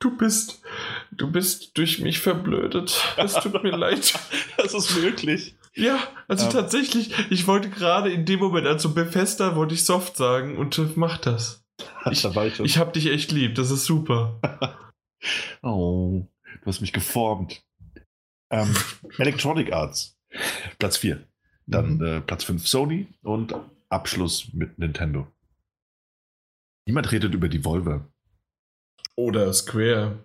Du 0.01 0.17
bist, 0.17 0.63
du 1.11 1.31
bist 1.31 1.77
durch 1.77 1.99
mich 1.99 2.21
verblödet. 2.21 3.15
Es 3.17 3.35
tut 3.35 3.63
mir 3.63 3.71
leid. 3.77 4.15
Das 4.57 4.73
ist 4.73 4.97
möglich. 4.97 5.57
Ja, 5.75 5.99
also 6.29 6.47
ähm. 6.47 6.53
tatsächlich, 6.53 7.13
ich 7.31 7.47
wollte 7.47 7.69
gerade 7.69 8.13
in 8.13 8.25
dem 8.25 8.41
Moment, 8.41 8.67
also 8.67 8.95
Bethesda, 8.95 9.57
wollte 9.57 9.75
ich 9.75 9.85
Soft 9.85 10.17
sagen 10.17 10.57
und 10.57 10.97
mach 10.97 11.19
das. 11.19 11.65
Ich, 12.11 12.25
ich 12.25 12.79
hab 12.79 12.93
dich 12.93 13.07
echt 13.07 13.33
lieb, 13.33 13.55
das 13.55 13.71
ist 13.71 13.85
super. 13.85 14.41
oh, 15.63 16.27
du 16.45 16.67
hast 16.67 16.81
mich 16.81 16.93
geformt. 16.93 17.63
Ähm, 18.51 18.75
Electronic 19.19 19.73
Arts, 19.73 20.17
Platz 20.79 20.97
4. 20.97 21.25
Dann 21.67 21.99
mhm. 21.99 22.05
äh, 22.05 22.21
Platz 22.21 22.45
5 22.45 22.67
Sony 22.67 23.07
und 23.23 23.55
Abschluss 23.89 24.53
mit 24.53 24.79
Nintendo. 24.79 25.27
Niemand 26.87 27.13
redet 27.13 27.35
über 27.35 27.49
die 27.49 27.65
Volver. 27.65 28.09
Oder 29.19 29.53
Square. 29.53 30.25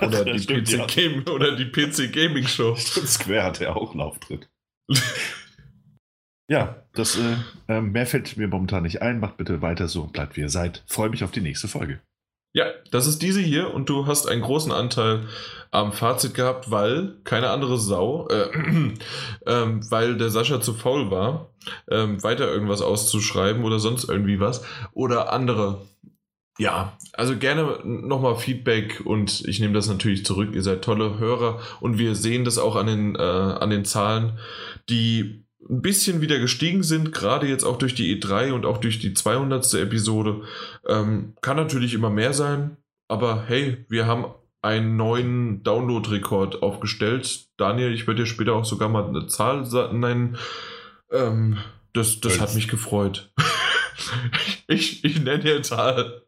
Oder 0.00 0.24
die, 0.32 0.38
stimmt, 0.38 0.68
PC 0.68 0.72
ja. 0.72 0.86
Game, 0.86 1.24
oder 1.26 1.56
die 1.56 1.64
PC 1.64 2.12
Gaming 2.12 2.46
Show. 2.46 2.76
Square 2.76 3.42
hatte 3.42 3.64
ja 3.64 3.74
auch 3.74 3.90
einen 3.90 4.00
Auftritt. 4.00 4.48
ja, 6.48 6.84
das 6.94 7.18
äh, 7.18 7.36
äh, 7.66 7.80
mehr 7.80 8.06
fällt 8.06 8.36
mir 8.36 8.46
momentan 8.46 8.84
nicht 8.84 9.02
ein. 9.02 9.18
Macht 9.18 9.38
bitte 9.38 9.60
weiter 9.60 9.88
so 9.88 10.02
und 10.02 10.12
bleibt 10.12 10.36
wie 10.36 10.42
ihr 10.42 10.48
seid. 10.48 10.84
Freue 10.86 11.10
mich 11.10 11.24
auf 11.24 11.32
die 11.32 11.40
nächste 11.40 11.66
Folge. 11.66 12.00
Ja, 12.54 12.66
das 12.92 13.08
ist 13.08 13.22
diese 13.22 13.40
hier 13.40 13.74
und 13.74 13.88
du 13.88 14.06
hast 14.06 14.28
einen 14.28 14.40
großen 14.40 14.70
Anteil 14.70 15.26
am 15.72 15.92
Fazit 15.92 16.34
gehabt, 16.34 16.70
weil 16.70 17.16
keine 17.24 17.50
andere 17.50 17.76
Sau, 17.76 18.28
äh, 18.28 18.48
äh, 19.46 19.66
weil 19.90 20.16
der 20.16 20.30
Sascha 20.30 20.60
zu 20.60 20.74
faul 20.74 21.10
war, 21.10 21.50
äh, 21.88 22.06
weiter 22.22 22.48
irgendwas 22.48 22.82
auszuschreiben 22.82 23.64
oder 23.64 23.80
sonst 23.80 24.08
irgendwie 24.08 24.38
was 24.38 24.64
oder 24.92 25.32
andere. 25.32 25.82
Ja, 26.58 26.96
also 27.12 27.36
gerne 27.36 27.80
nochmal 27.84 28.36
Feedback 28.36 29.02
und 29.04 29.46
ich 29.46 29.60
nehme 29.60 29.74
das 29.74 29.88
natürlich 29.88 30.24
zurück. 30.24 30.50
Ihr 30.54 30.62
seid 30.62 30.82
tolle 30.82 31.18
Hörer 31.18 31.60
und 31.80 31.98
wir 31.98 32.14
sehen 32.14 32.44
das 32.44 32.56
auch 32.58 32.76
an 32.76 32.86
den, 32.86 33.14
äh, 33.14 33.18
an 33.18 33.70
den 33.70 33.84
Zahlen, 33.84 34.38
die 34.88 35.44
ein 35.68 35.82
bisschen 35.82 36.20
wieder 36.20 36.38
gestiegen 36.38 36.82
sind, 36.82 37.12
gerade 37.12 37.46
jetzt 37.46 37.64
auch 37.64 37.76
durch 37.76 37.94
die 37.94 38.16
E3 38.16 38.52
und 38.52 38.64
auch 38.66 38.78
durch 38.78 38.98
die 38.98 39.14
200. 39.14 39.74
Episode. 39.74 40.42
Ähm, 40.86 41.34
kann 41.42 41.56
natürlich 41.56 41.92
immer 41.92 42.10
mehr 42.10 42.32
sein, 42.32 42.76
aber 43.08 43.44
hey, 43.46 43.84
wir 43.88 44.06
haben 44.06 44.26
einen 44.62 44.96
neuen 44.96 45.62
Download-Rekord 45.62 46.62
aufgestellt. 46.62 47.46
Daniel, 47.56 47.92
ich 47.92 48.06
werde 48.06 48.22
dir 48.22 48.26
später 48.26 48.54
auch 48.54 48.64
sogar 48.64 48.88
mal 48.88 49.06
eine 49.06 49.26
Zahl 49.26 49.62
nennen. 49.92 50.38
Ähm, 51.10 51.58
das 51.92 52.20
das 52.20 52.40
hat 52.40 52.54
mich 52.54 52.68
gefreut. 52.68 53.32
ich, 54.66 55.04
ich 55.04 55.20
nenne 55.20 55.42
eine 55.42 55.62
Zahl. 55.62 56.22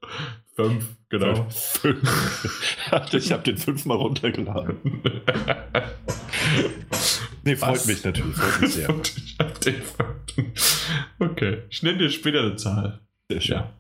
Fünf, 0.55 0.85
genau. 1.09 1.49
Fünf. 1.51 2.03
ich 3.13 3.33
habe 3.33 3.43
den 3.43 3.59
fünfmal 3.59 3.97
runtergeladen. 3.99 5.03
Nee, 7.45 7.57
freut 7.57 7.77
Was? 7.77 7.87
mich 7.87 8.05
natürlich. 8.05 8.37
Freut 8.37 8.61
mich 8.61 8.73
sehr. 8.73 8.95
okay, 11.19 11.63
ich 11.71 11.83
nenne 11.83 11.99
dir 11.99 12.11
später 12.11 12.41
eine 12.41 12.57
Zahl. 12.57 13.01
Sehr 13.31 13.41
schön. 13.41 13.57
Ja. 13.57 13.75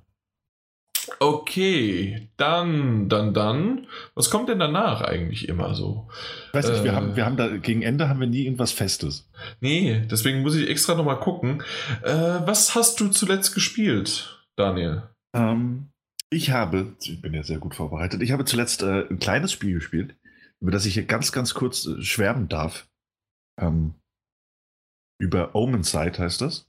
Okay, 1.20 2.28
dann, 2.36 3.08
dann, 3.08 3.34
dann. 3.34 3.86
Was 4.14 4.30
kommt 4.30 4.48
denn 4.48 4.58
danach 4.58 5.00
eigentlich 5.00 5.48
immer 5.48 5.74
so? 5.74 6.08
Weiß 6.52 6.68
nicht, 6.68 6.80
äh, 6.80 6.84
wir 6.84 6.94
haben, 6.94 7.16
wir 7.16 7.26
haben 7.26 7.36
da 7.36 7.56
gegen 7.56 7.82
Ende 7.82 8.08
haben 8.08 8.20
wir 8.20 8.26
nie 8.26 8.44
irgendwas 8.44 8.72
Festes. 8.72 9.28
Nee, 9.60 10.06
deswegen 10.10 10.42
muss 10.42 10.56
ich 10.56 10.68
extra 10.68 10.94
nochmal 10.94 11.20
gucken. 11.20 11.62
Äh, 12.02 12.12
was 12.12 12.74
hast 12.74 13.00
du 13.00 13.08
zuletzt 13.08 13.54
gespielt, 13.54 14.44
Daniel? 14.56 15.02
Ähm, 15.34 15.88
ich 16.30 16.50
habe, 16.50 16.96
ich 17.02 17.20
bin 17.20 17.34
ja 17.34 17.42
sehr 17.42 17.58
gut 17.58 17.74
vorbereitet, 17.74 18.22
ich 18.22 18.32
habe 18.32 18.44
zuletzt 18.44 18.82
äh, 18.82 19.06
ein 19.08 19.18
kleines 19.18 19.52
Spiel 19.52 19.74
gespielt, 19.74 20.14
über 20.60 20.70
das 20.70 20.86
ich 20.86 20.94
hier 20.94 21.04
ganz, 21.04 21.32
ganz 21.32 21.54
kurz 21.54 21.86
äh, 21.86 22.02
schwärmen 22.02 22.48
darf. 22.48 22.88
Ähm, 23.58 23.94
über 25.20 25.54
Omen 25.54 25.82
Sight 25.82 26.18
heißt 26.18 26.40
das. 26.40 26.68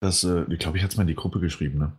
Das, 0.00 0.22
äh, 0.24 0.44
ich 0.50 0.58
glaube, 0.58 0.76
ich 0.76 0.82
hatte 0.82 0.92
es 0.92 0.96
mal 0.96 1.02
in 1.02 1.08
die 1.08 1.14
Gruppe 1.14 1.40
geschrieben. 1.40 1.78
Ne? 1.78 1.96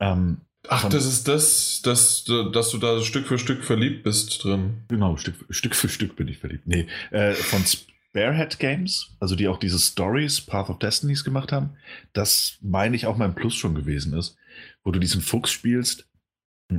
Ähm, 0.00 0.40
Ach, 0.68 0.88
das 0.88 1.06
ist 1.06 1.26
das, 1.26 1.80
das, 1.82 2.24
dass 2.24 2.70
du 2.70 2.78
da 2.78 3.00
Stück 3.02 3.26
für 3.26 3.38
Stück 3.38 3.64
verliebt 3.64 4.04
bist 4.04 4.44
drin. 4.44 4.84
Genau, 4.88 5.16
Stück, 5.16 5.34
Stück 5.50 5.74
für 5.74 5.88
Stück 5.88 6.14
bin 6.14 6.28
ich 6.28 6.38
verliebt. 6.38 6.66
Nee, 6.66 6.86
äh, 7.10 7.32
von 7.32 7.64
Sparehead 7.64 8.58
Games, 8.58 9.10
also 9.18 9.34
die 9.34 9.48
auch 9.48 9.58
diese 9.58 9.78
Stories, 9.78 10.40
Path 10.40 10.70
of 10.70 10.78
Destinies 10.78 11.24
gemacht 11.24 11.50
haben, 11.50 11.70
das 12.12 12.58
meine 12.60 12.94
ich 12.94 13.06
auch 13.06 13.16
mein 13.16 13.34
Plus 13.34 13.54
schon 13.54 13.74
gewesen 13.74 14.14
ist, 14.14 14.36
wo 14.84 14.92
du 14.92 15.00
diesen 15.00 15.20
Fuchs 15.20 15.50
spielst 15.50 16.06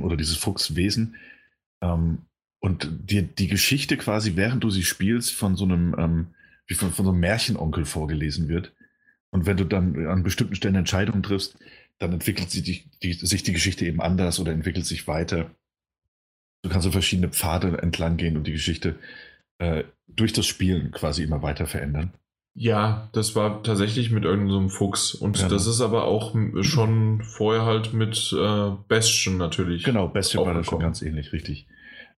oder 0.00 0.16
dieses 0.16 0.38
Fuchswesen 0.38 1.16
ähm, 1.82 2.22
und 2.60 2.88
dir 3.10 3.22
die 3.22 3.48
Geschichte 3.48 3.98
quasi, 3.98 4.36
während 4.36 4.64
du 4.64 4.70
sie 4.70 4.84
spielst, 4.84 5.34
von 5.34 5.56
so 5.56 5.64
einem 5.64 5.94
ähm, 5.98 6.26
wie 6.66 6.74
von, 6.74 6.92
von 6.92 7.04
so 7.04 7.10
einem 7.10 7.20
Märchenonkel 7.20 7.84
vorgelesen 7.84 8.48
wird. 8.48 8.72
Und 9.30 9.46
wenn 9.46 9.56
du 9.56 9.64
dann 9.64 10.06
an 10.06 10.22
bestimmten 10.22 10.54
Stellen 10.54 10.76
Entscheidungen 10.76 11.22
triffst, 11.22 11.56
dann 11.98 12.12
entwickelt 12.12 12.50
sich 12.50 12.62
die, 12.62 12.84
die, 13.02 13.12
sich 13.12 13.42
die 13.42 13.52
Geschichte 13.52 13.86
eben 13.86 14.00
anders 14.00 14.38
oder 14.40 14.52
entwickelt 14.52 14.86
sich 14.86 15.06
weiter. 15.06 15.50
Du 16.62 16.70
kannst 16.70 16.84
so 16.84 16.90
verschiedene 16.90 17.28
Pfade 17.28 17.78
entlang 17.82 18.16
gehen 18.16 18.36
und 18.36 18.46
die 18.46 18.52
Geschichte 18.52 18.98
äh, 19.58 19.84
durch 20.08 20.32
das 20.32 20.46
Spielen 20.46 20.90
quasi 20.92 21.22
immer 21.22 21.42
weiter 21.42 21.66
verändern. 21.66 22.12
Ja, 22.56 23.08
das 23.12 23.34
war 23.34 23.62
tatsächlich 23.64 24.10
mit 24.10 24.24
irgendeinem 24.24 24.68
so 24.68 24.76
Fuchs. 24.76 25.12
Und 25.14 25.40
ja. 25.40 25.48
das 25.48 25.66
ist 25.66 25.80
aber 25.80 26.04
auch 26.04 26.36
schon 26.60 27.22
vorher 27.22 27.64
halt 27.64 27.92
mit 27.92 28.32
äh, 28.32 28.70
Bastion 28.88 29.36
natürlich. 29.36 29.82
Genau, 29.82 30.08
Bastion 30.08 30.46
war 30.46 30.54
da 30.54 30.62
schon 30.62 30.78
ganz 30.78 31.02
ähnlich, 31.02 31.32
richtig. 31.32 31.66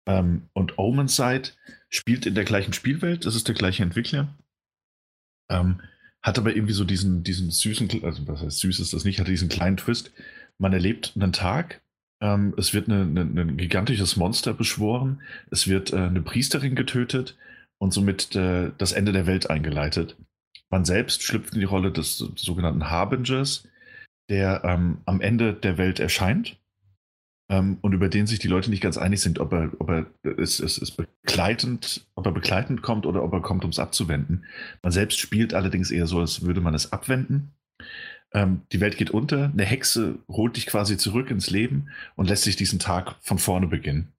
Ähm, 0.05 0.49
und 0.53 0.77
Omen 0.77 1.07
Side 1.07 1.51
spielt 1.89 2.25
in 2.25 2.35
der 2.35 2.43
gleichen 2.43 2.73
Spielwelt, 2.73 3.25
das 3.25 3.35
ist 3.35 3.47
der 3.47 3.55
gleiche 3.55 3.83
Entwickler. 3.83 4.27
Ähm, 5.49 5.81
hat 6.25 6.39
aber 6.39 6.55
irgendwie 6.55 6.73
so 6.73 6.85
diesen, 6.85 7.23
diesen 7.23 7.51
süßen, 7.51 8.03
also 8.03 8.27
was 8.27 8.41
heißt 8.41 8.59
süß 8.59 8.79
ist 8.79 8.93
das 8.93 9.05
nicht, 9.05 9.19
hat 9.19 9.27
diesen 9.27 9.47
kleinen 9.47 9.77
Twist. 9.77 10.11
Man 10.57 10.73
erlebt 10.73 11.13
einen 11.15 11.33
Tag, 11.33 11.81
ähm, 12.19 12.55
es 12.57 12.73
wird 12.73 12.89
eine, 12.89 13.01
eine, 13.01 13.41
ein 13.41 13.57
gigantisches 13.57 14.15
Monster 14.15 14.55
beschworen, 14.55 15.21
es 15.51 15.67
wird 15.67 15.93
äh, 15.93 15.97
eine 15.97 16.23
Priesterin 16.23 16.73
getötet 16.73 17.37
und 17.77 17.93
somit 17.93 18.35
äh, 18.35 18.71
das 18.79 18.91
Ende 18.91 19.11
der 19.11 19.27
Welt 19.27 19.51
eingeleitet. 19.51 20.17
Man 20.71 20.83
selbst 20.83 21.21
schlüpft 21.21 21.53
in 21.53 21.59
die 21.59 21.65
Rolle 21.65 21.91
des, 21.91 22.17
sogenannten 22.17 22.89
Harbingers, 22.89 23.67
der 24.27 24.63
ähm, 24.63 25.01
am 25.05 25.21
Ende 25.21 25.53
der 25.53 25.77
Welt 25.77 25.99
erscheint 25.99 26.57
ähm, 27.49 27.77
und 27.81 27.93
über 27.93 28.09
den 28.09 28.27
sich 28.27 28.39
die 28.39 28.47
Leute 28.47 28.69
nicht 28.69 28.81
ganz 28.81 28.97
einig 28.97 29.21
sind, 29.21 29.39
ob 29.39 29.53
er, 29.53 29.71
ob 29.79 29.89
er 29.89 30.05
es, 30.37 30.59
es, 30.59 30.77
es 30.77 30.91
begleitend, 30.91 32.07
ob 32.15 32.25
er 32.25 32.31
begleitend 32.31 32.81
kommt 32.81 33.05
oder 33.05 33.23
ob 33.23 33.33
er 33.33 33.41
kommt, 33.41 33.63
um 33.63 33.69
es 33.69 33.79
abzuwenden. 33.79 34.45
Man 34.81 34.91
selbst 34.91 35.19
spielt 35.19 35.53
allerdings 35.53 35.91
eher 35.91 36.07
so, 36.07 36.19
als 36.19 36.41
würde 36.41 36.61
man 36.61 36.73
es 36.73 36.91
abwenden. 36.91 37.51
Ähm, 38.33 38.61
die 38.71 38.81
Welt 38.81 38.97
geht 38.97 39.11
unter, 39.11 39.51
eine 39.51 39.65
Hexe 39.65 40.19
holt 40.27 40.57
dich 40.57 40.65
quasi 40.65 40.97
zurück 40.97 41.29
ins 41.29 41.49
Leben 41.49 41.89
und 42.15 42.29
lässt 42.29 42.43
sich 42.43 42.55
diesen 42.55 42.79
Tag 42.79 43.15
von 43.21 43.37
vorne 43.37 43.67
beginnen. 43.67 44.11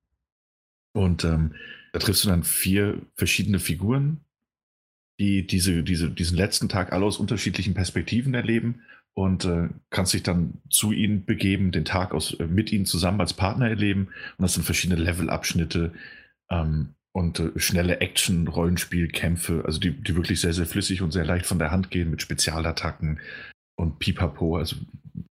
Und 0.92 1.24
ähm, 1.24 1.54
da 1.92 1.98
triffst 1.98 2.24
du 2.24 2.28
dann 2.28 2.44
vier 2.44 3.02
verschiedene 3.14 3.58
Figuren, 3.58 4.20
die 5.18 5.46
diese, 5.46 5.82
diese, 5.82 6.10
diesen 6.10 6.36
letzten 6.36 6.68
Tag 6.68 6.92
alle 6.92 7.04
aus 7.04 7.18
unterschiedlichen 7.18 7.74
Perspektiven 7.74 8.34
erleben 8.34 8.82
und 9.16 9.46
äh, 9.46 9.70
kannst 9.88 10.12
dich 10.12 10.22
dann 10.22 10.60
zu 10.68 10.92
ihnen 10.92 11.24
begeben, 11.24 11.72
den 11.72 11.86
Tag 11.86 12.12
aus, 12.12 12.34
äh, 12.34 12.46
mit 12.46 12.70
ihnen 12.70 12.84
zusammen 12.84 13.20
als 13.20 13.32
Partner 13.32 13.66
erleben. 13.66 14.08
Und 14.36 14.42
das 14.42 14.54
sind 14.54 14.64
verschiedene 14.64 15.00
Levelabschnitte 15.00 15.94
ähm, 16.50 16.94
und 17.12 17.40
äh, 17.40 17.58
schnelle 17.58 18.00
Action-Rollenspielkämpfe, 18.00 19.64
also 19.64 19.80
die, 19.80 19.92
die 19.92 20.16
wirklich 20.16 20.42
sehr, 20.42 20.52
sehr 20.52 20.66
flüssig 20.66 21.00
und 21.00 21.12
sehr 21.12 21.24
leicht 21.24 21.46
von 21.46 21.58
der 21.58 21.70
Hand 21.70 21.90
gehen 21.90 22.10
mit 22.10 22.20
Spezialattacken 22.20 23.18
und 23.76 23.98
Pipapo, 24.00 24.58
also 24.58 24.76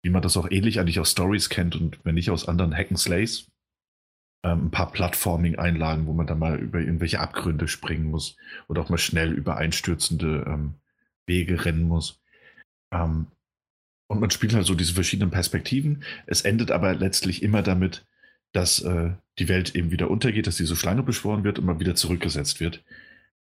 wie 0.02 0.10
man 0.10 0.20
das 0.20 0.36
auch 0.36 0.50
ähnlich 0.50 0.78
eigentlich 0.78 1.00
aus 1.00 1.12
Stories 1.12 1.48
kennt 1.48 1.74
und 1.74 2.00
wenn 2.04 2.16
nicht 2.16 2.30
aus 2.30 2.46
anderen 2.46 2.74
Hack'n'Slays. 2.74 3.46
Ähm, 4.44 4.66
ein 4.66 4.70
paar 4.70 4.92
Plattforming-Einlagen, 4.92 6.06
wo 6.06 6.12
man 6.12 6.26
dann 6.26 6.38
mal 6.38 6.58
über 6.58 6.80
irgendwelche 6.80 7.20
Abgründe 7.20 7.66
springen 7.66 8.10
muss 8.10 8.36
oder 8.68 8.82
auch 8.82 8.90
mal 8.90 8.98
schnell 8.98 9.32
über 9.32 9.56
einstürzende 9.56 10.44
ähm, 10.46 10.74
Wege 11.26 11.64
rennen 11.64 11.84
muss. 11.84 12.20
Ähm, 12.92 13.28
Und 14.10 14.18
man 14.18 14.30
spielt 14.30 14.54
halt 14.54 14.66
so 14.66 14.74
diese 14.74 14.94
verschiedenen 14.94 15.30
Perspektiven. 15.30 16.02
Es 16.26 16.40
endet 16.40 16.72
aber 16.72 16.96
letztlich 16.96 17.44
immer 17.44 17.62
damit, 17.62 18.04
dass 18.50 18.82
äh, 18.82 19.12
die 19.38 19.48
Welt 19.48 19.76
eben 19.76 19.92
wieder 19.92 20.10
untergeht, 20.10 20.48
dass 20.48 20.56
diese 20.56 20.74
Schlange 20.74 21.04
beschworen 21.04 21.44
wird 21.44 21.60
und 21.60 21.66
man 21.66 21.78
wieder 21.78 21.94
zurückgesetzt 21.94 22.58
wird. 22.58 22.82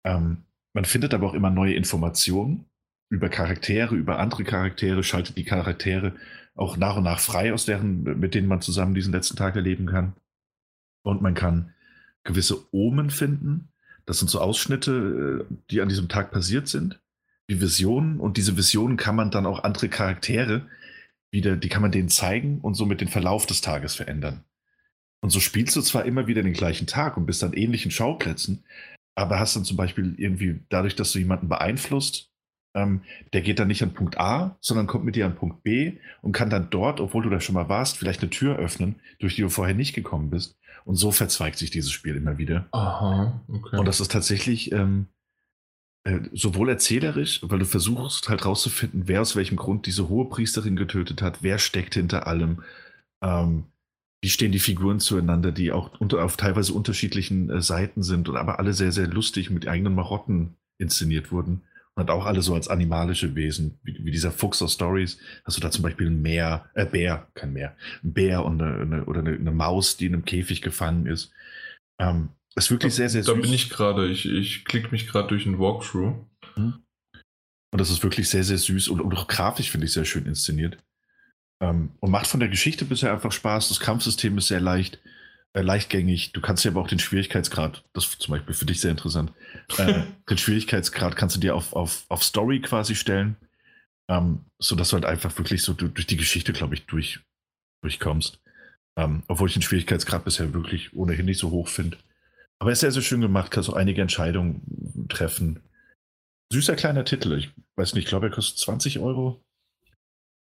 Ähm, 0.05 0.45
man 0.71 0.85
findet 0.85 1.13
aber 1.13 1.27
auch 1.27 1.33
immer 1.33 1.49
neue 1.49 1.73
Informationen 1.73 2.63
über 3.09 3.27
Charaktere, 3.27 3.93
über 3.93 4.19
andere 4.19 4.45
Charaktere, 4.45 5.03
schaltet 5.03 5.35
die 5.35 5.43
Charaktere 5.43 6.15
auch 6.55 6.77
nach 6.77 6.95
und 6.95 7.03
nach 7.03 7.19
frei 7.19 7.51
aus 7.51 7.65
deren, 7.65 8.03
mit 8.21 8.33
denen 8.33 8.47
man 8.47 8.61
zusammen 8.61 8.95
diesen 8.95 9.11
letzten 9.11 9.35
Tag 9.35 9.57
erleben 9.57 9.85
kann. 9.85 10.13
Und 11.01 11.21
man 11.21 11.33
kann 11.33 11.73
gewisse 12.23 12.73
Omen 12.73 13.09
finden. 13.09 13.67
Das 14.05 14.19
sind 14.19 14.29
so 14.29 14.39
Ausschnitte, 14.39 15.45
äh, 15.49 15.55
die 15.71 15.81
an 15.81 15.89
diesem 15.89 16.07
Tag 16.07 16.31
passiert 16.31 16.69
sind 16.69 17.02
wie 17.47 17.61
Visionen 17.61 18.19
und 18.19 18.37
diese 18.37 18.57
Visionen 18.57 18.97
kann 18.97 19.15
man 19.15 19.31
dann 19.31 19.45
auch 19.45 19.63
andere 19.63 19.89
Charaktere 19.89 20.67
wieder, 21.31 21.55
die 21.57 21.69
kann 21.69 21.81
man 21.81 21.91
denen 21.91 22.09
zeigen 22.09 22.59
und 22.61 22.75
somit 22.75 23.01
den 23.01 23.07
Verlauf 23.07 23.45
des 23.45 23.61
Tages 23.61 23.95
verändern. 23.95 24.43
Und 25.21 25.29
so 25.29 25.39
spielst 25.39 25.75
du 25.75 25.81
zwar 25.81 26.05
immer 26.05 26.27
wieder 26.27 26.43
den 26.43 26.53
gleichen 26.53 26.87
Tag 26.87 27.17
und 27.17 27.25
bist 27.25 27.43
an 27.43 27.53
ähnlichen 27.53 27.91
Schauplätzen, 27.91 28.63
aber 29.15 29.39
hast 29.39 29.55
dann 29.55 29.65
zum 29.65 29.77
Beispiel 29.77 30.15
irgendwie 30.17 30.61
dadurch, 30.69 30.95
dass 30.95 31.11
du 31.11 31.19
jemanden 31.19 31.49
beeinflusst, 31.49 32.29
ähm, 32.75 33.01
der 33.33 33.41
geht 33.41 33.59
dann 33.59 33.67
nicht 33.67 33.83
an 33.83 33.93
Punkt 33.93 34.19
A, 34.19 34.57
sondern 34.59 34.87
kommt 34.87 35.05
mit 35.05 35.15
dir 35.15 35.25
an 35.25 35.35
Punkt 35.35 35.63
B 35.63 35.97
und 36.21 36.31
kann 36.31 36.49
dann 36.49 36.69
dort, 36.69 36.99
obwohl 36.99 37.23
du 37.23 37.29
da 37.29 37.39
schon 37.39 37.55
mal 37.55 37.69
warst, 37.69 37.97
vielleicht 37.97 38.21
eine 38.21 38.31
Tür 38.31 38.57
öffnen, 38.57 38.95
durch 39.19 39.35
die 39.35 39.41
du 39.41 39.49
vorher 39.49 39.75
nicht 39.75 39.93
gekommen 39.93 40.29
bist. 40.29 40.57
Und 40.85 40.95
so 40.95 41.11
verzweigt 41.11 41.57
sich 41.57 41.71
dieses 41.71 41.91
Spiel 41.91 42.15
immer 42.15 42.37
wieder. 42.37 42.67
Aha, 42.71 43.41
okay. 43.47 43.77
Und 43.77 43.87
das 43.87 44.01
ist 44.01 44.11
tatsächlich 44.11 44.71
ähm, 44.71 45.07
äh, 46.05 46.19
sowohl 46.33 46.69
erzählerisch, 46.69 47.39
weil 47.43 47.59
du 47.59 47.65
versuchst 47.65 48.27
halt 48.27 48.45
rauszufinden, 48.45 49.07
wer 49.07 49.21
aus 49.21 49.35
welchem 49.35 49.55
Grund 49.55 49.85
diese 49.85 50.09
hohe 50.09 50.27
Priesterin 50.27 50.75
getötet 50.75 51.21
hat, 51.21 51.43
wer 51.43 51.59
steckt 51.59 51.93
hinter 51.93 52.27
allem, 52.27 52.63
ähm, 53.21 53.65
wie 54.21 54.29
stehen 54.29 54.51
die 54.51 54.59
Figuren 54.59 54.99
zueinander, 54.99 55.51
die 55.51 55.71
auch 55.71 55.99
unter, 55.99 56.23
auf 56.23 56.37
teilweise 56.37 56.73
unterschiedlichen 56.73 57.49
äh, 57.49 57.61
Seiten 57.61 58.03
sind 58.03 58.29
und 58.29 58.37
aber 58.37 58.59
alle 58.59 58.73
sehr, 58.73 58.91
sehr 58.91 59.07
lustig 59.07 59.49
mit 59.49 59.67
eigenen 59.67 59.95
Marotten 59.95 60.55
inszeniert 60.77 61.31
wurden. 61.31 61.63
Und 61.95 62.09
auch 62.09 62.25
alle 62.25 62.41
so 62.41 62.55
als 62.55 62.69
animalische 62.69 63.35
Wesen, 63.35 63.77
wie, 63.83 64.03
wie 64.03 64.11
dieser 64.11 64.31
Fuchs 64.31 64.61
aus 64.63 64.73
Stories. 64.73 65.19
Hast 65.45 65.57
du 65.57 65.61
da 65.61 65.69
zum 65.69 65.83
Beispiel 65.83 66.07
ein 66.07 66.21
Meer, 66.21 66.65
äh, 66.73 66.85
Bär, 66.85 67.27
kein 67.35 67.53
Meer, 67.53 67.75
ein 68.03 68.13
Bär 68.13 68.43
und 68.43 68.61
eine, 68.61 68.81
eine 68.81 69.05
oder 69.05 69.19
eine, 69.19 69.33
eine, 69.33 69.51
Maus, 69.51 69.95
die 69.95 70.07
in 70.07 70.13
einem 70.13 70.25
Käfig 70.25 70.61
gefangen 70.61 71.05
ist. 71.05 71.31
Ähm, 71.99 72.29
ist 72.55 72.71
wirklich 72.71 72.93
sehr, 72.93 73.09
sehr 73.09 73.23
süß. 73.23 73.33
Da 73.33 73.39
bin 73.39 73.53
ich 73.53 73.69
gerade. 73.69 74.07
Ich, 74.09 74.25
ich 74.25 74.65
klicke 74.65 74.91
mich 74.91 75.07
gerade 75.07 75.27
durch 75.27 75.45
ein 75.45 75.59
Walkthrough. 75.59 76.15
Mhm. 76.55 76.83
Und 77.73 77.79
das 77.79 77.89
ist 77.89 78.03
wirklich 78.03 78.29
sehr, 78.29 78.43
sehr 78.43 78.59
süß 78.59 78.89
und, 78.89 79.01
und 79.01 79.17
auch 79.17 79.27
grafisch 79.27 79.71
finde 79.71 79.87
ich 79.87 79.93
sehr 79.93 80.05
schön 80.05 80.27
inszeniert. 80.27 80.77
Ähm, 81.59 81.93
und 81.99 82.11
macht 82.11 82.27
von 82.27 82.39
der 82.39 82.49
Geschichte 82.49 82.85
bisher 82.85 83.11
einfach 83.11 83.31
Spaß. 83.31 83.69
Das 83.69 83.79
Kampfsystem 83.79 84.37
ist 84.37 84.47
sehr 84.47 84.59
leicht, 84.59 84.99
äh, 85.53 85.61
leichtgängig. 85.61 86.33
Du 86.33 86.41
kannst 86.41 86.63
dir 86.63 86.69
aber 86.69 86.81
auch 86.81 86.87
den 86.87 86.99
Schwierigkeitsgrad, 86.99 87.83
das 87.93 88.05
ist 88.05 88.21
zum 88.21 88.33
Beispiel 88.33 88.53
für 88.53 88.65
dich 88.65 88.79
sehr 88.79 88.91
interessant, 88.91 89.33
äh, 89.77 90.03
den 90.29 90.37
Schwierigkeitsgrad 90.37 91.15
kannst 91.15 91.35
du 91.35 91.39
dir 91.39 91.55
auf, 91.55 91.73
auf, 91.73 92.05
auf 92.09 92.23
Story 92.23 92.61
quasi 92.61 92.93
stellen, 92.93 93.37
ähm, 94.07 94.45
sodass 94.59 94.89
du 94.89 94.95
halt 94.95 95.05
einfach 95.05 95.35
wirklich 95.39 95.63
so 95.63 95.73
durch 95.73 96.05
die 96.05 96.17
Geschichte, 96.17 96.53
glaube 96.53 96.75
ich, 96.75 96.85
durch, 96.85 97.21
durchkommst. 97.81 98.39
Ähm, 98.95 99.23
obwohl 99.27 99.47
ich 99.47 99.53
den 99.53 99.63
Schwierigkeitsgrad 99.63 100.25
bisher 100.25 100.53
wirklich 100.53 100.93
ohnehin 100.93 101.25
nicht 101.25 101.39
so 101.39 101.49
hoch 101.49 101.69
finde. 101.69 101.97
Aber 102.63 102.69
er 102.69 102.73
ist 102.75 102.79
sehr, 102.79 102.93
sehr 102.93 103.01
schön 103.01 103.19
gemacht, 103.19 103.51
kannst 103.51 103.69
auch 103.69 103.73
einige 103.73 104.01
Entscheidungen 104.01 105.05
treffen. 105.09 105.59
Süßer 106.49 106.77
kleiner 106.77 107.03
Titel. 107.03 107.33
Ich 107.33 107.51
weiß 107.75 107.93
nicht, 107.93 108.05
ich 108.05 108.09
glaube, 108.09 108.27
er 108.27 108.31
kostet 108.31 108.57
20 108.57 108.99
Euro. 108.99 109.43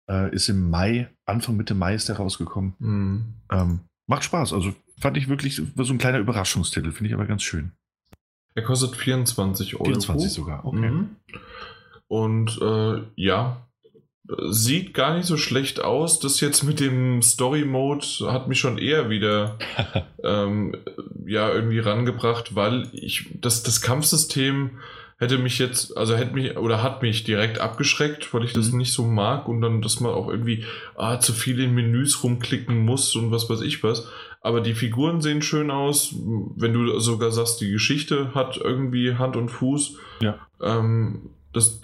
Äh, 0.09 0.33
ist 0.33 0.49
im 0.49 0.71
Mai, 0.71 1.11
Anfang 1.27 1.57
Mitte 1.57 1.75
Mai 1.75 1.97
ist 1.97 2.09
er 2.09 2.19
rausgekommen. 2.19 2.75
Mhm. 2.79 3.35
Ähm, 3.51 3.81
macht 4.07 4.23
Spaß. 4.23 4.53
Also 4.53 4.73
fand 5.01 5.17
ich 5.17 5.29
wirklich 5.29 5.57
so 5.57 5.93
ein 5.93 5.99
kleiner 5.99 6.21
Überraschungstitel. 6.21 6.93
Finde 6.93 7.09
ich 7.09 7.15
aber 7.15 7.27
ganz 7.27 7.43
schön. 7.43 7.73
Er 8.55 8.63
kostet 8.63 8.95
24 8.95 9.75
Euro. 9.75 9.87
24 9.87 10.31
sogar, 10.31 10.65
okay. 10.65 10.93
Mhm. 10.93 11.17
Und 12.07 12.57
äh, 12.63 13.03
ja, 13.17 13.67
sieht 14.51 14.95
gar 14.95 15.17
nicht 15.17 15.27
so 15.27 15.37
schlecht 15.37 15.83
aus. 15.83 16.21
Das 16.21 16.41
jetzt 16.41 16.63
mit 16.63 16.81
dem 16.81 17.23
Story 17.23 17.65
Mode 17.65 18.07
hat 18.27 18.49
mich 18.49 18.59
schon 18.59 18.79
eher 18.79 19.11
wieder 19.11 19.59
ähm, 20.25 20.77
ja 21.27 21.53
irgendwie 21.53 21.81
rangebracht, 21.81 22.55
weil 22.55 22.89
ich 22.93 23.27
das, 23.41 23.63
das 23.63 23.81
Kampfsystem 23.81 24.79
hätte 25.19 25.39
mich 25.39 25.59
jetzt, 25.59 25.97
also 25.97 26.17
hätte 26.17 26.35
mich 26.35 26.57
oder 26.57 26.83
hat 26.83 27.03
mich 27.03 27.23
direkt 27.23 27.61
abgeschreckt, 27.61 28.35
weil 28.35 28.45
ich 28.45 28.53
das 28.53 28.73
mhm. 28.73 28.79
nicht 28.79 28.93
so 28.93 29.05
mag 29.05 29.49
und 29.49 29.61
dann, 29.61 29.81
dass 29.81 30.01
man 30.01 30.13
auch 30.13 30.29
irgendwie 30.29 30.65
ah, 30.97 31.21
zu 31.21 31.33
viel 31.33 31.61
in 31.61 31.75
Menüs 31.75 32.23
rumklicken 32.25 32.85
muss 32.85 33.15
und 33.15 33.31
was 33.31 33.49
weiß 33.49 33.61
ich 33.61 33.83
was. 33.83 34.09
Aber 34.41 34.61
die 34.61 34.75
Figuren 34.75 35.21
sehen 35.21 35.41
schön 35.41 35.71
aus. 35.71 36.15
Wenn 36.57 36.73
du 36.73 36.99
sogar 36.99 37.31
sagst, 37.31 37.61
die 37.61 37.71
Geschichte 37.71 38.35
hat 38.35 38.57
irgendwie 38.57 39.15
Hand 39.15 39.37
und 39.37 39.51
Fuß. 39.51 39.99
Ja. 40.21 40.39
Ähm, 40.61 41.31
das, 41.53 41.81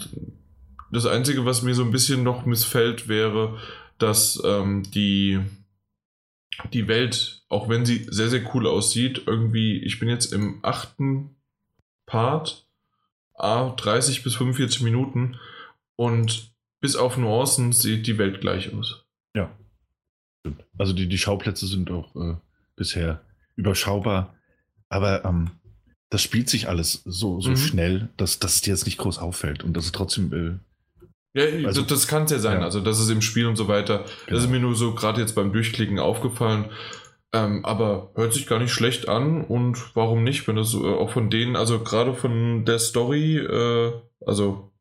das 0.90 1.06
Einzige, 1.06 1.44
was 1.44 1.62
mir 1.62 1.74
so 1.74 1.84
ein 1.84 1.90
bisschen 1.90 2.22
noch 2.22 2.46
missfällt, 2.46 3.08
wäre, 3.08 3.58
dass 3.98 4.40
ähm, 4.44 4.84
die, 4.90 5.40
die 6.72 6.88
Welt, 6.88 7.42
auch 7.48 7.68
wenn 7.68 7.84
sie 7.84 8.06
sehr, 8.08 8.28
sehr 8.28 8.54
cool 8.54 8.66
aussieht, 8.66 9.22
irgendwie, 9.26 9.78
ich 9.82 9.98
bin 9.98 10.08
jetzt 10.08 10.32
im 10.32 10.60
achten 10.62 11.36
Part, 12.06 12.66
ah, 13.34 13.70
30 13.70 14.22
bis 14.22 14.36
45 14.36 14.82
Minuten 14.82 15.38
und 15.96 16.52
bis 16.80 16.96
auf 16.96 17.16
Nuancen 17.16 17.72
sieht 17.72 18.06
die 18.06 18.18
Welt 18.18 18.40
gleich 18.40 18.72
aus. 18.72 19.04
Ja. 19.34 19.50
Also 20.78 20.92
die, 20.92 21.08
die 21.08 21.18
Schauplätze 21.18 21.66
sind 21.66 21.90
auch 21.90 22.14
äh, 22.16 22.36
bisher 22.76 23.22
überschaubar, 23.56 24.34
aber 24.88 25.24
ähm, 25.24 25.50
das 26.10 26.22
spielt 26.22 26.48
sich 26.48 26.68
alles 26.68 27.02
so, 27.04 27.40
so 27.40 27.50
mhm. 27.50 27.56
schnell, 27.56 28.08
dass, 28.16 28.38
dass 28.38 28.56
es 28.56 28.60
dir 28.62 28.70
jetzt 28.70 28.86
nicht 28.86 28.98
groß 28.98 29.18
auffällt 29.18 29.62
und 29.64 29.76
dass 29.76 29.84
es 29.84 29.92
trotzdem 29.92 30.32
äh, 30.32 30.58
ja, 31.44 31.66
also, 31.66 31.82
das 31.82 32.06
kann 32.08 32.24
es 32.24 32.30
ja 32.30 32.38
sein. 32.38 32.58
Ja. 32.58 32.64
Also, 32.64 32.80
das 32.80 33.00
ist 33.00 33.10
im 33.10 33.22
Spiel 33.22 33.46
und 33.46 33.56
so 33.56 33.68
weiter. 33.68 34.04
Genau. 34.26 34.36
Das 34.36 34.44
ist 34.44 34.50
mir 34.50 34.60
nur 34.60 34.74
so 34.74 34.94
gerade 34.94 35.20
jetzt 35.20 35.34
beim 35.34 35.52
Durchklicken 35.52 35.98
aufgefallen. 35.98 36.66
Ähm, 37.32 37.64
aber 37.64 38.12
hört 38.14 38.32
sich 38.32 38.46
gar 38.46 38.58
nicht 38.58 38.72
schlecht 38.72 39.08
an 39.08 39.44
und 39.44 39.94
warum 39.94 40.24
nicht, 40.24 40.48
wenn 40.48 40.56
das 40.56 40.72
äh, 40.72 40.78
auch 40.78 41.10
von 41.10 41.28
denen, 41.28 41.56
also 41.56 41.80
gerade 41.80 42.14
von 42.14 42.64
der 42.64 42.78
Story, 42.78 43.36
äh, 43.36 43.92
also 44.24 44.72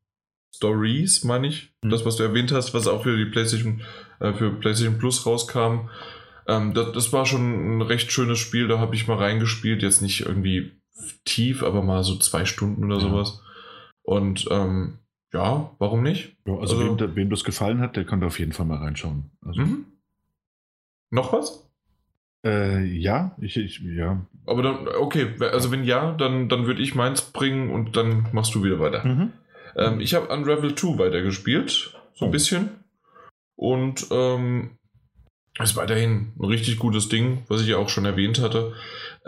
Stories, 0.55 1.25
meine 1.25 1.47
ich, 1.47 1.73
mhm. 1.83 1.89
das, 1.89 2.05
was 2.05 2.15
du 2.15 2.23
erwähnt 2.23 2.53
hast, 2.53 2.73
was 2.73 2.87
auch 2.87 3.03
für 3.03 3.17
die 3.17 3.29
PlayStation, 3.29 3.81
äh, 4.21 4.31
für 4.33 4.51
PlayStation 4.51 4.97
Plus 4.97 5.25
rauskam. 5.25 5.89
Ähm, 6.47 6.73
das, 6.73 6.93
das 6.93 7.11
war 7.11 7.25
schon 7.25 7.79
ein 7.79 7.81
recht 7.81 8.13
schönes 8.13 8.39
Spiel, 8.39 8.69
da 8.69 8.79
habe 8.79 8.95
ich 8.95 9.07
mal 9.07 9.17
reingespielt, 9.17 9.83
jetzt 9.83 10.01
nicht 10.01 10.21
irgendwie 10.21 10.79
tief, 11.25 11.63
aber 11.63 11.83
mal 11.83 12.03
so 12.03 12.15
zwei 12.17 12.45
Stunden 12.45 12.85
oder 12.85 12.95
ja. 12.95 13.01
sowas. 13.01 13.41
Und 14.03 14.47
ähm, 14.49 14.99
ja, 15.37 15.71
warum 15.77 16.01
nicht? 16.01 16.35
Ja, 16.45 16.57
also, 16.57 16.77
also 16.77 16.99
wem, 16.99 17.15
wem, 17.15 17.29
das 17.29 17.43
gefallen 17.43 17.79
hat, 17.79 17.95
der 17.95 18.05
kann 18.05 18.21
da 18.21 18.27
auf 18.27 18.39
jeden 18.39 18.53
Fall 18.53 18.65
mal 18.65 18.79
reinschauen. 18.79 19.29
Also, 19.45 19.61
mhm. 19.61 19.85
Noch 21.11 21.31
was? 21.31 21.69
Äh, 22.43 22.83
ja, 22.83 23.35
ich, 23.39 23.55
ich, 23.57 23.79
ja. 23.79 24.25
Aber 24.45 24.63
dann, 24.63 24.87
okay, 24.87 25.35
also 25.39 25.71
wenn 25.71 25.83
ja, 25.83 26.13
dann, 26.13 26.49
dann 26.49 26.65
würde 26.65 26.81
ich 26.81 26.95
meins 26.95 27.21
bringen 27.21 27.69
und 27.69 27.95
dann 27.95 28.27
machst 28.31 28.55
du 28.55 28.63
wieder 28.63 28.79
weiter. 28.79 29.05
Mhm. 29.05 29.33
Ähm, 29.75 29.99
ich 29.99 30.15
habe 30.15 30.27
Unravel 30.27 30.73
2 30.73 30.97
weitergespielt, 30.97 31.95
so 32.15 32.25
ein 32.25 32.29
oh. 32.29 32.31
bisschen. 32.31 32.69
Und 33.55 34.07
ähm, 34.11 34.71
ist 35.59 35.75
weiterhin 35.75 36.33
ein 36.39 36.45
richtig 36.45 36.77
gutes 36.79 37.09
Ding, 37.09 37.43
was 37.47 37.61
ich 37.61 37.67
ja 37.67 37.77
auch 37.77 37.89
schon 37.89 38.05
erwähnt 38.05 38.41
hatte 38.41 38.73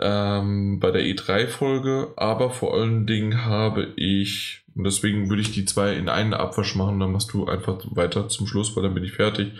ähm, 0.00 0.80
bei 0.80 0.90
der 0.90 1.02
E3-Folge. 1.02 2.12
Aber 2.16 2.50
vor 2.50 2.74
allen 2.74 3.06
Dingen 3.06 3.44
habe 3.44 3.92
ich 3.96 4.60
und 4.74 4.84
deswegen 4.84 5.28
würde 5.28 5.42
ich 5.42 5.52
die 5.52 5.64
zwei 5.64 5.94
in 5.94 6.08
einen 6.08 6.32
Abwasch 6.32 6.74
machen, 6.76 7.00
dann 7.00 7.12
machst 7.12 7.32
du 7.32 7.46
einfach 7.46 7.78
weiter 7.90 8.28
zum 8.28 8.46
Schluss, 8.46 8.76
weil 8.76 8.84
dann 8.84 8.94
bin 8.94 9.04
ich 9.04 9.12
fertig. 9.12 9.52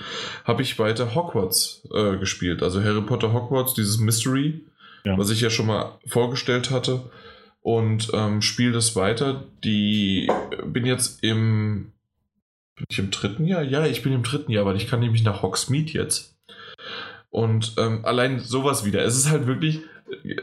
Habe 0.45 0.63
ich 0.63 0.79
weiter 0.79 1.15
Hogwarts 1.15 1.87
äh, 1.93 2.17
gespielt, 2.17 2.63
also 2.63 2.83
Harry 2.83 3.03
Potter 3.03 3.33
Hogwarts, 3.33 3.75
dieses 3.75 3.99
Mystery, 3.99 4.65
ja. 5.05 5.19
was 5.19 5.31
ich 5.31 5.41
ja 5.41 5.51
schon 5.51 5.67
mal 5.67 5.99
vorgestellt 6.07 6.71
hatte. 6.71 7.11
Und 7.63 8.11
ähm, 8.15 8.41
spiele 8.41 8.73
das 8.73 8.97
weiter. 8.97 9.45
Die 9.63 10.31
bin 10.65 10.87
jetzt 10.87 11.23
im. 11.23 11.93
Bin 12.77 12.87
ich 12.89 12.99
im 12.99 13.11
dritten 13.11 13.45
Jahr? 13.45 13.63
Ja, 13.63 13.85
ich 13.85 14.03
bin 14.03 14.15
im 14.15 14.23
dritten 14.23 14.51
Jahr, 14.51 14.65
weil 14.65 14.77
ich 14.77 14.89
kann 14.89 15.01
nämlich 15.01 15.23
nach 15.23 15.43
Hogsmeade 15.43 15.93
jetzt. 15.93 16.39
Und 17.29 17.75
ähm, 17.77 18.07
allein 18.07 18.41
sowas 18.41 18.87
wieder. 18.87 19.05
Es 19.05 19.19
ist 19.19 19.31
halt 19.31 19.47
wirklich 19.47 19.81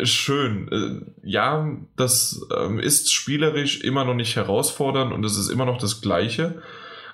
schön. 0.04 0.72
Äh, 0.72 1.28
ja, 1.28 1.78
das 1.96 2.42
ähm, 2.56 2.80
ist 2.80 3.14
spielerisch 3.14 3.82
immer 3.82 4.06
noch 4.06 4.16
nicht 4.16 4.36
herausfordernd 4.36 5.14
und 5.14 5.24
es 5.24 5.38
ist 5.38 5.50
immer 5.50 5.66
noch 5.66 5.78
das 5.78 6.02
Gleiche. 6.02 6.62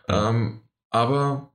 Ähm, 0.08 0.62
aber 0.90 1.52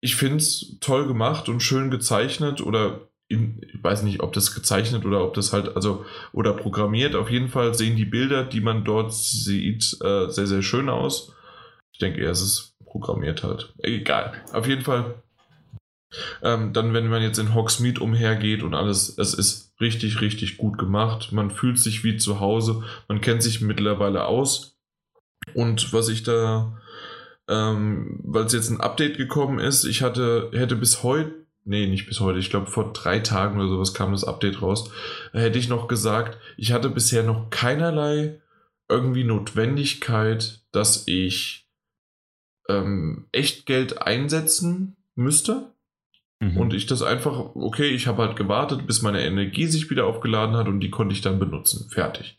ich 0.00 0.16
finde 0.16 0.36
es 0.38 0.78
toll 0.80 1.06
gemacht 1.06 1.48
und 1.48 1.60
schön 1.60 1.90
gezeichnet 1.90 2.60
oder 2.60 3.08
in, 3.28 3.62
ich 3.62 3.82
weiß 3.82 4.02
nicht, 4.02 4.20
ob 4.20 4.32
das 4.32 4.54
gezeichnet 4.54 5.06
oder 5.06 5.24
ob 5.24 5.34
das 5.34 5.52
halt, 5.52 5.74
also, 5.74 6.04
oder 6.32 6.52
programmiert. 6.52 7.14
Auf 7.14 7.30
jeden 7.30 7.48
Fall 7.48 7.74
sehen 7.74 7.96
die 7.96 8.04
Bilder, 8.04 8.44
die 8.44 8.60
man 8.60 8.84
dort 8.84 9.14
sieht, 9.14 9.96
äh, 10.02 10.28
sehr, 10.28 10.46
sehr 10.46 10.62
schön 10.62 10.88
aus. 10.88 11.34
Ich 11.92 11.98
denke 11.98 12.20
eher, 12.20 12.30
es 12.30 12.42
ist 12.42 12.76
programmiert 12.84 13.42
hat. 13.42 13.72
Egal. 13.78 14.34
Auf 14.52 14.66
jeden 14.66 14.82
Fall. 14.82 15.21
Ähm, 16.42 16.72
dann, 16.72 16.92
wenn 16.94 17.08
man 17.08 17.22
jetzt 17.22 17.38
in 17.38 17.54
Hogsmeade 17.54 18.00
umhergeht 18.00 18.62
und 18.62 18.74
alles, 18.74 19.16
es 19.18 19.34
ist 19.34 19.74
richtig, 19.80 20.20
richtig 20.20 20.56
gut 20.56 20.78
gemacht. 20.78 21.32
Man 21.32 21.50
fühlt 21.50 21.78
sich 21.78 22.04
wie 22.04 22.16
zu 22.16 22.40
Hause. 22.40 22.82
Man 23.08 23.20
kennt 23.20 23.42
sich 23.42 23.60
mittlerweile 23.60 24.26
aus. 24.26 24.78
Und 25.54 25.92
was 25.92 26.08
ich 26.08 26.22
da, 26.22 26.78
ähm, 27.48 28.20
weil 28.24 28.44
es 28.44 28.52
jetzt 28.52 28.70
ein 28.70 28.80
Update 28.80 29.16
gekommen 29.16 29.58
ist, 29.58 29.84
ich 29.84 30.02
hatte, 30.02 30.50
hätte 30.52 30.76
bis 30.76 31.02
heute, 31.02 31.34
nee, 31.64 31.86
nicht 31.86 32.06
bis 32.06 32.20
heute, 32.20 32.38
ich 32.38 32.50
glaube 32.50 32.66
vor 32.66 32.92
drei 32.92 33.18
Tagen 33.18 33.58
oder 33.58 33.68
sowas 33.68 33.94
kam 33.94 34.12
das 34.12 34.24
Update 34.24 34.62
raus, 34.62 34.90
hätte 35.32 35.58
ich 35.58 35.68
noch 35.68 35.88
gesagt, 35.88 36.38
ich 36.56 36.72
hatte 36.72 36.88
bisher 36.90 37.22
noch 37.22 37.50
keinerlei 37.50 38.40
irgendwie 38.88 39.24
Notwendigkeit, 39.24 40.60
dass 40.70 41.04
ich 41.06 41.66
ähm, 42.68 43.26
Echtgeld 43.32 44.02
einsetzen 44.02 44.96
müsste. 45.14 45.71
Mhm. 46.42 46.56
Und 46.56 46.74
ich 46.74 46.86
das 46.86 47.02
einfach, 47.02 47.54
okay, 47.54 47.88
ich 47.90 48.08
habe 48.08 48.22
halt 48.22 48.34
gewartet, 48.34 48.84
bis 48.84 49.00
meine 49.00 49.24
Energie 49.24 49.66
sich 49.66 49.90
wieder 49.90 50.06
aufgeladen 50.06 50.56
hat 50.56 50.66
und 50.66 50.80
die 50.80 50.90
konnte 50.90 51.14
ich 51.14 51.20
dann 51.20 51.38
benutzen. 51.38 51.88
Fertig. 51.88 52.36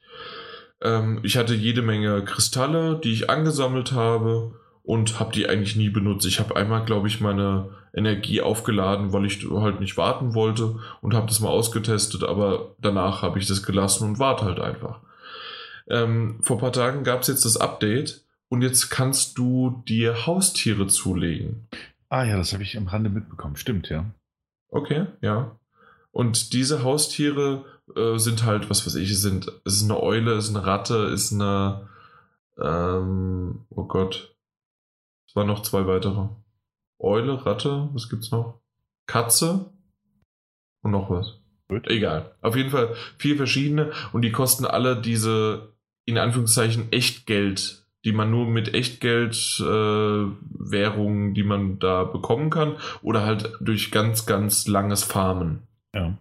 Ähm, 0.81 1.21
ich 1.23 1.37
hatte 1.37 1.53
jede 1.53 1.81
Menge 1.81 2.21
Kristalle, 2.25 2.99
die 3.01 3.13
ich 3.13 3.29
angesammelt 3.29 3.93
habe 3.93 4.55
und 4.83 5.21
habe 5.21 5.31
die 5.31 5.47
eigentlich 5.47 5.77
nie 5.77 5.89
benutzt. 5.89 6.25
Ich 6.25 6.41
habe 6.41 6.57
einmal, 6.57 6.83
glaube 6.83 7.07
ich, 7.07 7.21
meine 7.21 7.69
Energie 7.95 8.41
aufgeladen, 8.41 9.13
weil 9.13 9.23
ich 9.23 9.47
halt 9.49 9.79
nicht 9.79 9.95
warten 9.95 10.33
wollte 10.33 10.79
und 10.99 11.13
habe 11.13 11.27
das 11.27 11.39
mal 11.39 11.49
ausgetestet, 11.49 12.23
aber 12.25 12.75
danach 12.81 13.21
habe 13.21 13.39
ich 13.39 13.47
das 13.47 13.63
gelassen 13.63 14.09
und 14.09 14.19
warte 14.19 14.43
halt 14.43 14.59
einfach. 14.59 14.99
Ähm, 15.87 16.39
vor 16.41 16.57
ein 16.57 16.61
paar 16.61 16.73
Tagen 16.73 17.05
gab 17.05 17.21
es 17.21 17.27
jetzt 17.27 17.45
das 17.45 17.55
Update 17.55 18.25
und 18.49 18.63
jetzt 18.63 18.89
kannst 18.89 19.37
du 19.37 19.81
dir 19.87 20.25
Haustiere 20.25 20.87
zulegen. 20.87 21.67
Ah 22.13 22.25
ja, 22.25 22.37
das 22.37 22.53
habe 22.53 22.61
ich 22.61 22.77
am 22.77 22.85
Rande 22.85 23.09
mitbekommen. 23.09 23.55
Stimmt, 23.55 23.89
ja. 23.89 24.05
Okay, 24.69 25.07
ja. 25.21 25.59
Und 26.11 26.53
diese 26.53 26.83
Haustiere 26.83 27.65
äh, 27.95 28.19
sind 28.19 28.45
halt, 28.45 28.69
was 28.69 28.85
weiß 28.85 28.93
ich, 28.95 29.19
sind, 29.19 29.51
es 29.65 29.77
ist 29.77 29.85
eine 29.85 29.99
Eule, 29.99 30.35
ist 30.35 30.55
eine 30.55 30.63
Ratte, 30.63 31.05
ist 31.05 31.33
eine, 31.33 31.89
ähm, 32.61 33.65
oh 33.71 33.85
Gott, 33.85 34.37
es 35.27 35.35
waren 35.35 35.47
noch 35.47 35.63
zwei 35.63 35.87
weitere. 35.87 36.29
Eule, 36.99 37.47
Ratte, 37.47 37.89
was 37.93 38.09
gibt's 38.09 38.29
noch? 38.29 38.61
Katze 39.07 39.73
und 40.83 40.91
noch 40.91 41.09
was. 41.09 41.39
Gut. 41.67 41.87
Egal. 41.87 42.35
Auf 42.41 42.55
jeden 42.55 42.69
Fall 42.69 42.93
vier 43.17 43.37
verschiedene 43.37 43.91
und 44.11 44.21
die 44.21 44.31
kosten 44.31 44.65
alle 44.65 45.01
diese 45.01 45.73
in 46.05 46.19
Anführungszeichen 46.19 46.91
Echtgeld, 46.91 47.82
die 48.05 48.11
man 48.11 48.31
nur 48.31 48.47
mit 48.47 48.73
Echtgeld-Währungen, 48.73 51.31
äh, 51.31 51.33
die 51.33 51.43
man 51.43 51.79
da 51.79 52.03
bekommen 52.03 52.49
kann, 52.49 52.75
oder 53.01 53.25
halt 53.25 53.53
durch 53.61 53.91
ganz, 53.91 54.25
ganz 54.25 54.67
langes 54.67 55.03
Farmen. 55.03 55.61
Ja. 55.93 56.17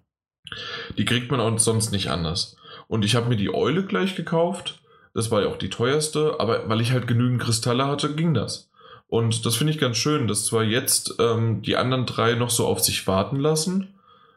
Die 0.98 1.04
kriegt 1.04 1.30
man 1.30 1.40
auch 1.40 1.58
sonst 1.58 1.92
nicht 1.92 2.10
anders. 2.10 2.56
Und 2.88 3.04
ich 3.04 3.16
habe 3.16 3.28
mir 3.28 3.36
die 3.36 3.54
Eule 3.54 3.84
gleich 3.84 4.14
gekauft. 4.14 4.80
Das 5.14 5.30
war 5.30 5.42
ja 5.42 5.48
auch 5.48 5.56
die 5.56 5.70
teuerste, 5.70 6.36
aber 6.38 6.68
weil 6.68 6.80
ich 6.80 6.92
halt 6.92 7.06
genügend 7.06 7.42
Kristalle 7.42 7.86
hatte, 7.86 8.14
ging 8.14 8.34
das. 8.34 8.70
Und 9.06 9.44
das 9.44 9.56
finde 9.56 9.72
ich 9.72 9.78
ganz 9.78 9.98
schön, 9.98 10.26
dass 10.26 10.46
zwar 10.46 10.62
jetzt 10.62 11.16
ähm, 11.18 11.62
die 11.62 11.76
anderen 11.76 12.06
drei 12.06 12.34
noch 12.34 12.50
so 12.50 12.66
auf 12.66 12.80
sich 12.80 13.06
warten 13.06 13.36
lassen 13.36 13.94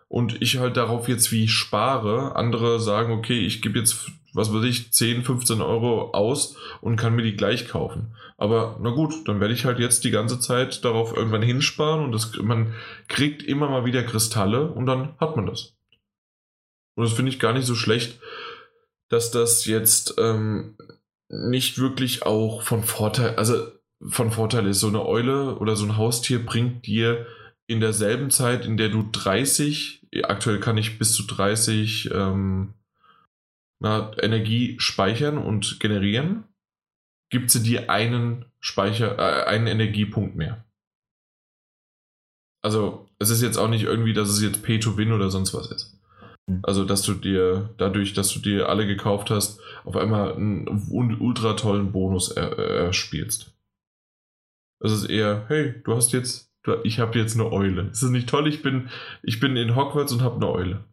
und 0.09 0.41
ich 0.41 0.57
halt 0.57 0.75
darauf 0.75 1.07
jetzt 1.07 1.31
wie 1.31 1.47
spare. 1.47 2.35
Andere 2.35 2.81
sagen, 2.81 3.13
okay, 3.13 3.39
ich 3.39 3.61
gebe 3.61 3.79
jetzt 3.79 4.11
was 4.35 4.53
weiß 4.53 4.63
ich, 4.63 4.91
10, 4.91 5.23
15 5.23 5.61
Euro 5.61 6.11
aus 6.11 6.57
und 6.81 6.97
kann 6.97 7.15
mir 7.15 7.23
die 7.23 7.35
gleich 7.35 7.67
kaufen. 7.67 8.15
Aber 8.37 8.77
na 8.81 8.89
gut, 8.89 9.27
dann 9.27 9.39
werde 9.39 9.53
ich 9.53 9.65
halt 9.65 9.79
jetzt 9.79 10.03
die 10.03 10.11
ganze 10.11 10.39
Zeit 10.39 10.83
darauf 10.83 11.15
irgendwann 11.15 11.41
hinsparen 11.41 12.03
und 12.03 12.11
das, 12.11 12.37
man 12.37 12.73
kriegt 13.07 13.43
immer 13.43 13.69
mal 13.69 13.85
wieder 13.85 14.03
Kristalle 14.03 14.71
und 14.71 14.85
dann 14.85 15.17
hat 15.19 15.35
man 15.35 15.45
das. 15.45 15.75
Und 16.95 17.05
das 17.05 17.13
finde 17.13 17.31
ich 17.31 17.39
gar 17.39 17.53
nicht 17.53 17.65
so 17.65 17.75
schlecht, 17.75 18.19
dass 19.09 19.31
das 19.31 19.65
jetzt 19.65 20.15
ähm, 20.17 20.77
nicht 21.29 21.77
wirklich 21.77 22.23
auch 22.25 22.61
von 22.61 22.83
Vorteil, 22.83 23.35
also 23.35 23.67
von 24.07 24.31
Vorteil 24.31 24.67
ist. 24.67 24.79
So 24.79 24.87
eine 24.87 25.05
Eule 25.05 25.57
oder 25.57 25.75
so 25.75 25.85
ein 25.85 25.97
Haustier 25.97 26.45
bringt 26.45 26.85
dir 26.85 27.25
in 27.67 27.79
derselben 27.79 28.29
Zeit, 28.29 28.65
in 28.65 28.77
der 28.77 28.89
du 28.89 29.07
30, 29.11 30.07
aktuell 30.23 30.59
kann 30.59 30.77
ich 30.77 30.99
bis 30.99 31.13
zu 31.13 31.23
30 31.23 32.11
ähm, 32.13 32.73
na, 33.79 34.11
Energie 34.21 34.75
speichern 34.79 35.37
und 35.37 35.79
generieren, 35.79 36.45
gibt 37.29 37.51
sie 37.51 37.63
dir 37.63 37.89
einen 37.89 38.45
Speicher, 38.59 39.17
äh, 39.17 39.45
einen 39.45 39.67
Energiepunkt 39.67 40.35
mehr. 40.35 40.65
Also, 42.63 43.09
es 43.19 43.29
ist 43.29 43.41
jetzt 43.41 43.57
auch 43.57 43.67
nicht 43.67 43.83
irgendwie, 43.83 44.13
dass 44.13 44.29
es 44.29 44.41
jetzt 44.41 44.63
Pay 44.63 44.79
to 44.79 44.97
Win 44.97 45.11
oder 45.11 45.29
sonst 45.29 45.53
was 45.53 45.69
ist. 45.71 45.99
Hm. 46.49 46.61
Also, 46.63 46.85
dass 46.85 47.01
du 47.03 47.13
dir 47.13 47.73
dadurch, 47.77 48.13
dass 48.13 48.33
du 48.33 48.39
dir 48.39 48.69
alle 48.69 48.87
gekauft 48.87 49.29
hast, 49.29 49.59
auf 49.83 49.95
einmal 49.95 50.33
einen 50.33 50.87
ultra 50.89 51.53
tollen 51.53 51.91
Bonus 51.91 52.31
erspielst. 52.31 53.55
Es 54.79 54.91
ist 54.91 55.05
eher, 55.05 55.45
hey, 55.47 55.81
du 55.83 55.95
hast 55.95 56.11
jetzt, 56.11 56.51
du, 56.63 56.77
ich 56.83 56.99
habe 56.99 57.17
jetzt 57.17 57.35
eine 57.35 57.51
Eule. 57.51 57.89
Ist 57.89 58.03
das 58.03 58.09
nicht 58.09 58.29
toll? 58.29 58.47
Ich 58.47 58.61
bin, 58.61 58.89
ich 59.23 59.39
bin 59.39 59.55
in 59.57 59.75
Hogwarts 59.75 60.11
und 60.11 60.21
habe 60.21 60.35
eine 60.35 60.49
Eule. 60.49 60.83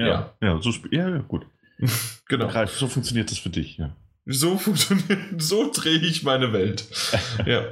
Ja, 0.08 0.34
ja, 0.42 0.62
so, 0.62 0.72
ja, 0.92 1.10
ja 1.10 1.18
gut. 1.20 1.46
genau. 2.28 2.48
Ralf, 2.48 2.78
so 2.78 2.88
funktioniert 2.88 3.32
das 3.32 3.38
für 3.38 3.50
dich, 3.50 3.78
ja. 3.78 3.96
So 4.26 4.58
funktioniert, 4.58 5.20
so 5.42 5.72
drehe 5.74 6.00
ich 6.00 6.24
meine 6.24 6.54
Welt. 6.54 6.86
ja, 7.46 7.66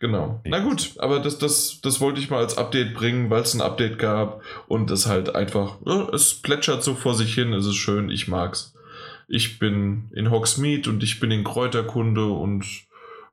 genau. 0.00 0.40
Na 0.44 0.60
gut, 0.60 0.94
aber 0.98 1.20
das, 1.20 1.38
das, 1.38 1.80
das 1.82 2.00
wollte 2.00 2.20
ich 2.20 2.30
mal 2.30 2.38
als 2.38 2.56
Update 2.56 2.94
bringen, 2.94 3.30
weil 3.30 3.42
es 3.42 3.54
ein 3.54 3.60
Update 3.60 3.98
gab 3.98 4.42
und 4.68 4.90
es 4.90 5.06
halt 5.06 5.34
einfach, 5.34 5.78
ja, 5.84 6.08
es 6.10 6.34
plätschert 6.34 6.82
so 6.82 6.94
vor 6.94 7.14
sich 7.14 7.34
hin, 7.34 7.52
es 7.52 7.66
ist 7.66 7.76
schön, 7.76 8.10
ich 8.10 8.28
mag's. 8.28 8.74
Ich 9.28 9.58
bin 9.58 10.10
in 10.12 10.30
Hogsmeade 10.30 10.88
und 10.90 11.02
ich 11.02 11.20
bin 11.20 11.30
in 11.30 11.44
Kräuterkunde 11.44 12.26
und 12.26 12.66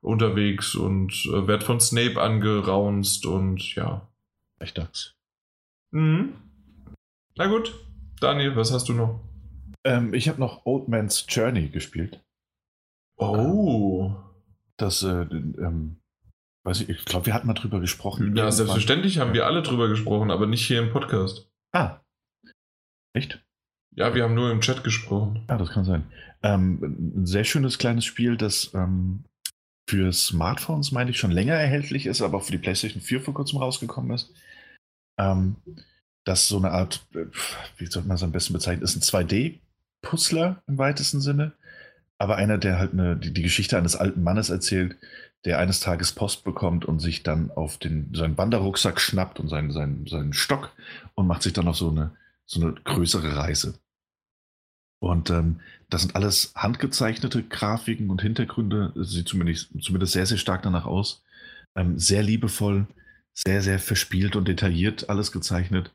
unterwegs 0.00 0.74
und 0.74 1.12
äh, 1.26 1.46
werde 1.46 1.64
von 1.64 1.80
Snape 1.80 2.20
angeraunzt 2.20 3.26
und 3.26 3.74
ja. 3.74 4.06
Echt 4.58 4.78
das. 4.78 5.14
Mhm. 5.90 6.34
Na 7.36 7.46
gut, 7.46 7.74
Daniel, 8.20 8.54
was 8.54 8.70
hast 8.72 8.88
du 8.88 8.92
noch? 8.92 9.20
Ähm, 9.84 10.12
ich 10.12 10.28
habe 10.28 10.38
noch 10.38 10.66
Old 10.66 10.88
Man's 10.88 11.24
Journey 11.28 11.68
gespielt. 11.68 12.20
Oh. 13.16 14.14
Das, 14.76 15.02
äh, 15.02 15.22
ähm, 15.22 15.96
weiß 16.64 16.82
ich, 16.82 16.90
ich 16.90 17.04
glaube, 17.06 17.26
wir 17.26 17.34
hatten 17.34 17.46
mal 17.46 17.54
drüber 17.54 17.80
gesprochen. 17.80 18.36
Ja, 18.36 18.52
selbstverständlich 18.52 19.18
haben 19.18 19.32
wir 19.32 19.46
alle 19.46 19.62
drüber 19.62 19.88
gesprochen, 19.88 20.30
aber 20.30 20.46
nicht 20.46 20.66
hier 20.66 20.80
im 20.80 20.90
Podcast. 20.90 21.48
Ah. 21.72 22.00
Echt? 23.14 23.42
Ja, 23.92 24.14
wir 24.14 24.22
haben 24.22 24.34
nur 24.34 24.50
im 24.50 24.60
Chat 24.60 24.84
gesprochen. 24.84 25.44
Ja, 25.48 25.56
das 25.56 25.70
kann 25.70 25.84
sein. 25.84 26.04
Ähm, 26.42 27.22
ein 27.22 27.26
sehr 27.26 27.44
schönes 27.44 27.78
kleines 27.78 28.04
Spiel, 28.04 28.36
das 28.36 28.72
ähm, 28.74 29.24
für 29.88 30.12
Smartphones, 30.12 30.92
meine 30.92 31.10
ich, 31.10 31.18
schon 31.18 31.30
länger 31.30 31.54
erhältlich 31.54 32.06
ist, 32.06 32.22
aber 32.22 32.38
auch 32.38 32.44
für 32.44 32.52
die 32.52 32.58
PlayStation 32.58 33.02
4 33.02 33.20
vor 33.22 33.34
kurzem 33.34 33.58
rausgekommen 33.58 34.12
ist. 34.12 34.32
Ähm, 35.18 35.56
das 36.30 36.48
so 36.48 36.56
eine 36.56 36.70
Art, 36.70 37.04
äh, 37.14 37.26
wie 37.76 37.86
soll 37.86 38.04
man 38.04 38.14
es 38.14 38.22
am 38.22 38.32
besten 38.32 38.52
bezeichnen, 38.52 38.84
ist 38.84 38.96
ein 38.96 39.02
2D-Puzzler 39.02 40.62
im 40.66 40.78
weitesten 40.78 41.20
Sinne, 41.20 41.52
aber 42.18 42.36
einer, 42.36 42.56
der 42.56 42.78
halt 42.78 42.92
eine, 42.92 43.16
die, 43.16 43.32
die, 43.32 43.42
Geschichte 43.42 43.76
eines 43.76 43.96
alten 43.96 44.22
Mannes 44.22 44.48
erzählt, 44.48 44.96
der 45.44 45.58
eines 45.58 45.80
Tages 45.80 46.12
Post 46.12 46.44
bekommt 46.44 46.84
und 46.84 47.00
sich 47.00 47.22
dann 47.22 47.50
auf 47.50 47.78
den, 47.78 48.12
seinen 48.14 48.38
Wanderrucksack 48.38 49.00
schnappt 49.00 49.40
und 49.40 49.48
seinen, 49.48 49.72
seinen, 49.72 50.06
seinen 50.06 50.32
Stock 50.32 50.70
und 51.14 51.26
macht 51.26 51.42
sich 51.42 51.52
dann 51.52 51.66
auf 51.66 51.76
so 51.76 51.90
eine, 51.90 52.12
so 52.46 52.60
eine 52.60 52.74
größere 52.74 53.36
Reise. 53.36 53.74
Und 55.00 55.30
ähm, 55.30 55.60
das 55.88 56.02
sind 56.02 56.14
alles 56.14 56.52
handgezeichnete 56.54 57.42
Grafiken 57.42 58.10
und 58.10 58.20
Hintergründe, 58.20 58.92
sieht 58.96 59.28
zumindest, 59.28 59.70
zumindest 59.80 60.12
sehr, 60.12 60.26
sehr 60.26 60.36
stark 60.36 60.62
danach 60.62 60.84
aus. 60.84 61.22
Ähm, 61.74 61.98
sehr 61.98 62.22
liebevoll, 62.22 62.86
sehr, 63.32 63.62
sehr 63.62 63.78
verspielt 63.78 64.36
und 64.36 64.46
detailliert 64.46 65.08
alles 65.08 65.32
gezeichnet. 65.32 65.90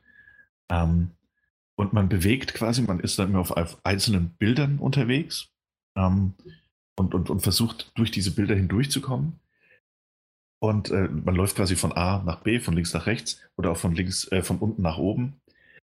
Ähm, 0.70 1.10
und 1.76 1.92
man 1.92 2.08
bewegt 2.08 2.54
quasi, 2.54 2.82
man 2.82 3.00
ist 3.00 3.18
dann 3.18 3.30
immer 3.30 3.40
auf 3.40 3.84
einzelnen 3.84 4.30
Bildern 4.30 4.78
unterwegs 4.78 5.48
ähm, 5.96 6.34
und, 6.96 7.14
und, 7.14 7.30
und 7.30 7.40
versucht 7.40 7.92
durch 7.94 8.10
diese 8.10 8.30
Bilder 8.30 8.54
hindurchzukommen. 8.54 9.38
Und 10.58 10.90
äh, 10.90 11.08
man 11.08 11.34
läuft 11.34 11.56
quasi 11.56 11.76
von 11.76 11.92
A 11.92 12.22
nach 12.22 12.40
B, 12.40 12.60
von 12.60 12.74
links 12.74 12.94
nach 12.94 13.06
rechts 13.06 13.40
oder 13.56 13.70
auch 13.72 13.76
von 13.76 13.94
links, 13.94 14.30
äh, 14.32 14.42
von 14.42 14.58
unten 14.58 14.82
nach 14.82 14.96
oben. 14.96 15.40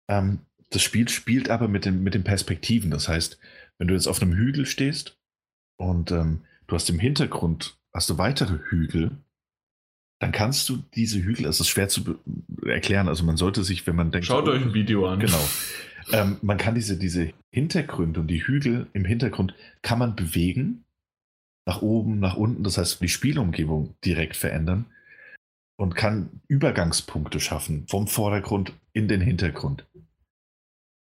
Ähm, 0.10 0.40
das 0.70 0.82
Spiel 0.82 1.08
spielt 1.08 1.50
aber 1.50 1.68
mit 1.68 1.86
den, 1.86 2.04
mit 2.04 2.14
den 2.14 2.26
Perspektiven. 2.26 2.92
Das 2.92 3.08
heißt, 3.08 3.40
wenn 3.78 3.88
du 3.88 3.94
jetzt 3.94 4.08
auf 4.08 4.22
einem 4.22 4.34
Hügel 4.34 4.66
stehst 4.66 5.18
und 5.78 6.12
ähm, 6.12 6.42
du 6.68 6.76
hast 6.76 6.90
im 6.90 7.00
Hintergrund 7.00 7.78
hast 7.94 8.10
du 8.10 8.18
weitere 8.18 8.60
Hügel, 8.70 9.18
dann 10.20 10.32
kannst 10.32 10.68
du 10.68 10.80
diese 10.96 11.20
Hügel, 11.20 11.46
es 11.46 11.60
ist 11.60 11.70
schwer 11.70 11.88
zu 11.88 12.20
erklären, 12.66 13.08
also 13.08 13.24
man 13.24 13.38
sollte 13.38 13.64
sich, 13.64 13.88
wenn 13.88 13.96
man 13.96 14.12
denkt. 14.12 14.28
Schaut 14.28 14.48
oh, 14.48 14.52
euch 14.52 14.62
ein 14.62 14.74
Video 14.74 15.08
an. 15.08 15.20
Genau. 15.20 15.48
Ähm, 16.12 16.38
man 16.42 16.58
kann 16.58 16.76
diese, 16.76 16.98
diese 16.98 17.32
Hintergründe 17.52 18.20
und 18.20 18.28
die 18.28 18.46
Hügel 18.46 18.88
im 18.94 19.06
Hintergrund 19.06 19.54
kann 19.82 20.00
man 20.00 20.16
bewegen. 20.16 20.84
nach 21.66 21.82
oben, 21.82 22.20
nach 22.20 22.36
unten, 22.36 22.64
das 22.64 22.78
heißt 22.78 23.02
die 23.02 23.08
Spielumgebung 23.08 23.96
direkt 24.04 24.36
verändern 24.36 24.86
und 25.78 25.96
kann 25.96 26.42
Übergangspunkte 26.48 27.40
schaffen 27.40 27.86
vom 27.88 28.08
Vordergrund 28.08 28.74
in 28.92 29.08
den 29.08 29.22
Hintergrund. 29.22 29.86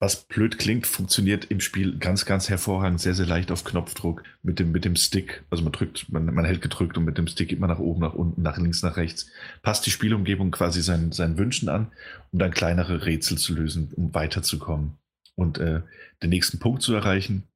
Was 0.03 0.25
blöd 0.25 0.57
klingt, 0.57 0.85
funktioniert 0.85 1.45
im 1.45 1.61
Spiel 1.61 1.97
ganz, 1.97 2.25
ganz 2.25 2.49
hervorragend, 2.49 2.99
sehr, 2.99 3.13
sehr 3.13 3.25
leicht 3.25 3.51
auf 3.51 3.63
Knopfdruck 3.63 4.23
mit 4.41 4.59
dem, 4.59 4.73
mit 4.73 4.83
dem 4.83 4.97
Stick. 4.97 5.45
Also 5.49 5.63
man 5.63 5.71
drückt, 5.71 6.11
man, 6.11 6.25
man 6.25 6.43
hält 6.43 6.61
gedrückt 6.61 6.97
und 6.97 7.05
mit 7.05 7.17
dem 7.17 7.27
Stick 7.27 7.53
immer 7.53 7.67
nach 7.67 7.79
oben, 7.79 8.01
nach 8.01 8.13
unten, 8.13 8.41
nach 8.41 8.57
links, 8.57 8.83
nach 8.83 8.97
rechts. 8.97 9.31
Passt 9.61 9.85
die 9.85 9.91
Spielumgebung 9.91 10.51
quasi 10.51 10.81
seinen, 10.81 11.13
seinen 11.13 11.37
Wünschen 11.37 11.69
an, 11.69 11.89
um 12.33 12.39
dann 12.39 12.51
kleinere 12.51 13.05
Rätsel 13.05 13.37
zu 13.37 13.55
lösen, 13.55 13.93
um 13.95 14.13
weiterzukommen 14.13 14.97
und 15.35 15.59
äh, 15.59 15.83
den 16.21 16.31
nächsten 16.31 16.59
Punkt 16.59 16.81
zu 16.81 16.93
erreichen. 16.93 17.47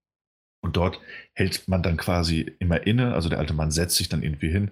Und 0.61 0.77
dort 0.77 1.01
hält 1.34 1.67
man 1.67 1.84
dann 1.84 1.98
quasi 1.98 2.50
immer 2.59 2.88
inne. 2.88 3.14
Also 3.14 3.27
der 3.27 3.40
alte 3.40 3.56
Mann 3.56 3.72
setzt 3.72 3.98
sich 3.98 4.08
dann 4.08 4.24
irgendwie 4.24 4.51
hin 4.51 4.72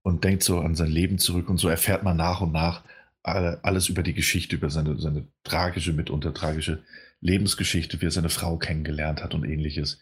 und 0.00 0.24
denkt 0.24 0.42
so 0.42 0.60
an 0.60 0.74
sein 0.74 0.90
Leben 0.90 1.18
zurück 1.18 1.50
und 1.50 1.58
so 1.58 1.68
erfährt 1.68 2.02
man 2.02 2.16
nach 2.16 2.40
und 2.40 2.52
nach 2.52 2.82
alles 3.22 3.90
über 3.90 4.02
die 4.02 4.14
Geschichte, 4.14 4.56
über 4.56 4.70
seine, 4.70 4.98
seine 4.98 5.26
tragische, 5.44 5.92
mitunter 5.92 6.32
tragische 6.32 6.82
Lebensgeschichte, 7.20 8.00
wie 8.00 8.06
er 8.06 8.10
seine 8.10 8.30
Frau 8.30 8.56
kennengelernt 8.56 9.22
hat 9.22 9.34
und 9.34 9.44
ähnliches. 9.44 10.00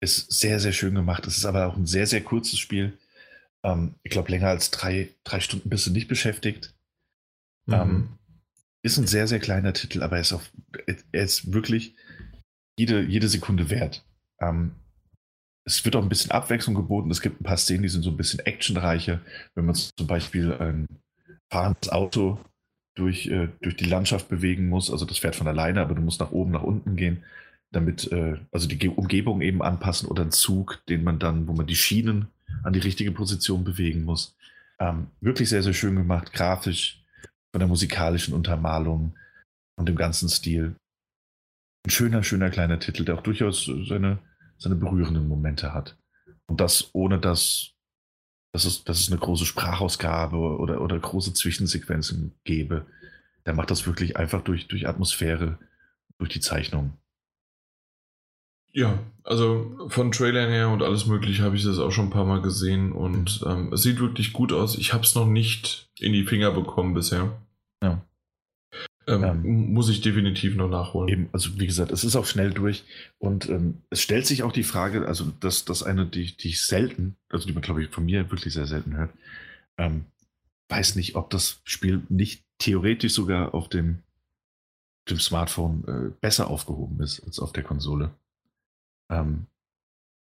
Ist 0.00 0.32
sehr, 0.32 0.60
sehr 0.60 0.72
schön 0.72 0.94
gemacht. 0.94 1.26
Es 1.26 1.36
ist 1.36 1.44
aber 1.44 1.66
auch 1.66 1.76
ein 1.76 1.86
sehr, 1.86 2.06
sehr 2.06 2.22
kurzes 2.22 2.58
Spiel. 2.58 2.98
Ähm, 3.64 3.94
ich 4.02 4.10
glaube, 4.10 4.30
länger 4.30 4.48
als 4.48 4.70
drei, 4.70 5.10
drei 5.24 5.40
Stunden 5.40 5.68
bist 5.68 5.86
du 5.86 5.90
nicht 5.90 6.08
beschäftigt. 6.08 6.74
Mhm. 7.66 7.74
Ähm, 7.74 8.08
ist 8.82 8.98
ein 8.98 9.06
sehr, 9.06 9.26
sehr 9.26 9.40
kleiner 9.40 9.72
Titel, 9.72 10.02
aber 10.02 10.16
er 10.16 10.22
ist, 10.22 10.32
auch, 10.32 10.42
er 11.12 11.24
ist 11.24 11.52
wirklich 11.52 11.96
jede, 12.78 13.02
jede 13.02 13.28
Sekunde 13.28 13.70
wert. 13.70 14.04
Ähm, 14.40 14.76
es 15.64 15.84
wird 15.84 15.96
auch 15.96 16.02
ein 16.02 16.08
bisschen 16.08 16.30
Abwechslung 16.30 16.76
geboten. 16.76 17.10
Es 17.10 17.20
gibt 17.20 17.40
ein 17.40 17.44
paar 17.44 17.56
Szenen, 17.56 17.82
die 17.82 17.88
sind 17.88 18.02
so 18.02 18.10
ein 18.10 18.16
bisschen 18.16 18.40
actionreicher. 18.40 19.20
Wenn 19.54 19.66
man 19.66 19.74
zum 19.74 20.06
Beispiel 20.06 20.52
ein 20.52 20.86
fahrendes 21.50 21.90
Auto 21.90 22.38
durch, 22.96 23.28
äh, 23.28 23.48
durch 23.60 23.76
die 23.76 23.84
Landschaft 23.84 24.28
bewegen 24.28 24.68
muss. 24.68 24.90
Also 24.90 25.04
das 25.04 25.18
fährt 25.18 25.36
von 25.36 25.46
alleine, 25.46 25.80
aber 25.80 25.94
du 25.94 26.02
musst 26.02 26.20
nach 26.20 26.32
oben, 26.32 26.50
nach 26.50 26.62
unten 26.62 26.96
gehen, 26.96 27.22
damit, 27.70 28.10
äh, 28.10 28.38
also 28.50 28.66
die 28.66 28.88
Umgebung 28.88 29.42
eben 29.42 29.62
anpassen 29.62 30.08
oder 30.08 30.22
einen 30.22 30.32
Zug, 30.32 30.82
den 30.88 31.04
man 31.04 31.18
dann, 31.18 31.46
wo 31.46 31.52
man 31.52 31.66
die 31.66 31.76
Schienen 31.76 32.28
an 32.64 32.72
die 32.72 32.80
richtige 32.80 33.12
Position 33.12 33.64
bewegen 33.64 34.04
muss. 34.04 34.34
Ähm, 34.80 35.08
wirklich 35.20 35.48
sehr, 35.48 35.62
sehr 35.62 35.74
schön 35.74 35.96
gemacht, 35.96 36.32
grafisch, 36.32 37.02
von 37.52 37.60
der 37.60 37.68
musikalischen 37.68 38.34
Untermalung 38.34 39.16
und 39.78 39.88
dem 39.88 39.96
ganzen 39.96 40.28
Stil. 40.28 40.74
Ein 41.86 41.90
schöner, 41.90 42.22
schöner 42.22 42.50
kleiner 42.50 42.80
Titel, 42.80 43.04
der 43.04 43.14
auch 43.14 43.22
durchaus 43.22 43.70
seine, 43.88 44.18
seine 44.58 44.74
berührenden 44.74 45.28
Momente 45.28 45.72
hat. 45.72 45.96
Und 46.46 46.60
das 46.60 46.90
ohne 46.92 47.18
dass 47.18 47.75
dass 48.56 48.64
es, 48.64 48.84
dass 48.84 49.00
es 49.00 49.10
eine 49.10 49.20
große 49.20 49.44
Sprachausgabe 49.44 50.38
oder, 50.38 50.80
oder 50.80 50.98
große 50.98 51.34
Zwischensequenzen 51.34 52.32
gäbe. 52.44 52.86
Der 53.44 53.52
macht 53.52 53.70
das 53.70 53.86
wirklich 53.86 54.16
einfach 54.16 54.40
durch, 54.40 54.66
durch 54.66 54.88
Atmosphäre, 54.88 55.58
durch 56.16 56.30
die 56.30 56.40
Zeichnung. 56.40 56.94
Ja, 58.72 58.98
also 59.24 59.86
von 59.88 60.10
Trailern 60.10 60.48
her 60.48 60.70
und 60.70 60.82
alles 60.82 61.04
mögliche 61.04 61.42
habe 61.42 61.56
ich 61.56 61.64
das 61.64 61.78
auch 61.78 61.90
schon 61.90 62.06
ein 62.06 62.10
paar 62.10 62.24
Mal 62.24 62.40
gesehen 62.40 62.92
und 62.92 63.42
mhm. 63.44 63.50
ähm, 63.50 63.72
es 63.74 63.82
sieht 63.82 64.00
wirklich 64.00 64.32
gut 64.32 64.54
aus. 64.54 64.78
Ich 64.78 64.94
habe 64.94 65.04
es 65.04 65.14
noch 65.14 65.26
nicht 65.26 65.90
in 65.98 66.14
die 66.14 66.24
Finger 66.24 66.50
bekommen 66.50 66.94
bisher. 66.94 67.38
Ja. 67.82 68.00
Ähm, 69.08 69.22
ähm, 69.22 69.72
muss 69.72 69.88
ich 69.88 70.00
definitiv 70.00 70.56
noch 70.56 70.68
nachholen. 70.68 71.08
Eben, 71.08 71.28
also 71.32 71.60
wie 71.60 71.66
gesagt, 71.66 71.92
es 71.92 72.02
ist 72.02 72.16
auch 72.16 72.26
schnell 72.26 72.50
durch 72.50 72.84
und 73.18 73.48
ähm, 73.48 73.82
es 73.88 74.00
stellt 74.00 74.26
sich 74.26 74.42
auch 74.42 74.50
die 74.50 74.64
Frage, 74.64 75.06
also 75.06 75.26
dass 75.38 75.64
das 75.64 75.84
eine, 75.84 76.06
die, 76.06 76.36
die 76.36 76.48
ich 76.48 76.66
selten, 76.66 77.16
also 77.28 77.46
die 77.46 77.52
man 77.52 77.62
glaube 77.62 77.84
ich 77.84 77.90
von 77.90 78.04
mir 78.04 78.30
wirklich 78.32 78.54
sehr 78.54 78.66
selten 78.66 78.96
hört, 78.96 79.12
ähm, 79.78 80.06
weiß 80.68 80.96
nicht, 80.96 81.14
ob 81.14 81.30
das 81.30 81.60
Spiel 81.64 82.02
nicht 82.08 82.44
theoretisch 82.58 83.12
sogar 83.12 83.54
auf 83.54 83.68
dem, 83.68 84.02
dem 85.08 85.20
Smartphone 85.20 85.84
äh, 85.86 86.10
besser 86.20 86.50
aufgehoben 86.50 87.00
ist 87.00 87.22
als 87.24 87.38
auf 87.38 87.52
der 87.52 87.62
Konsole. 87.62 88.10
Ähm, 89.08 89.46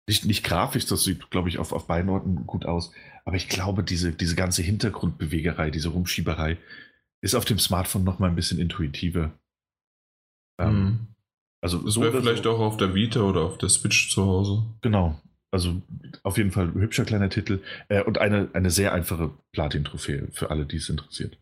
nicht, 0.07 0.25
nicht 0.25 0.43
grafisch, 0.43 0.85
das 0.85 1.03
sieht, 1.03 1.31
glaube 1.31 1.49
ich, 1.49 1.57
auf, 1.57 1.71
auf 1.71 1.87
beiden 1.87 2.11
Orten 2.11 2.45
gut 2.45 2.65
aus, 2.65 2.91
aber 3.23 3.35
ich 3.35 3.49
glaube, 3.49 3.83
diese, 3.83 4.11
diese 4.11 4.35
ganze 4.35 4.61
Hintergrundbewegerei, 4.61 5.71
diese 5.71 5.89
Rumschieberei, 5.89 6.59
ist 7.25 7.33
auf 7.33 7.43
dem 7.43 7.57
Smartphone 7.57 8.03
noch 8.03 8.19
mal 8.19 8.29
ein 8.29 8.35
bisschen 8.35 8.59
intuitiver. 8.59 9.33
Ähm, 10.61 10.83
mhm. 10.83 11.07
Also 11.61 11.79
das 11.79 11.99
wäre 11.99 12.21
vielleicht 12.21 12.43
so. 12.43 12.51
auch 12.51 12.59
auf 12.59 12.77
der 12.77 12.93
Vita 12.93 13.21
oder 13.21 13.41
auf 13.41 13.57
der 13.57 13.69
Switch 13.69 14.11
zu 14.11 14.23
Hause. 14.23 14.63
Genau. 14.81 15.19
Also 15.51 15.81
auf 16.21 16.37
jeden 16.37 16.51
Fall 16.51 16.67
ein 16.67 16.81
hübscher 16.81 17.03
kleiner 17.03 17.29
Titel 17.29 17.63
äh, 17.89 18.03
und 18.03 18.19
eine, 18.19 18.49
eine 18.53 18.69
sehr 18.69 18.93
einfache 18.93 19.31
Platin-Trophäe 19.53 20.27
für 20.31 20.51
alle, 20.51 20.67
die 20.67 20.77
es 20.77 20.87
interessiert. 20.87 21.39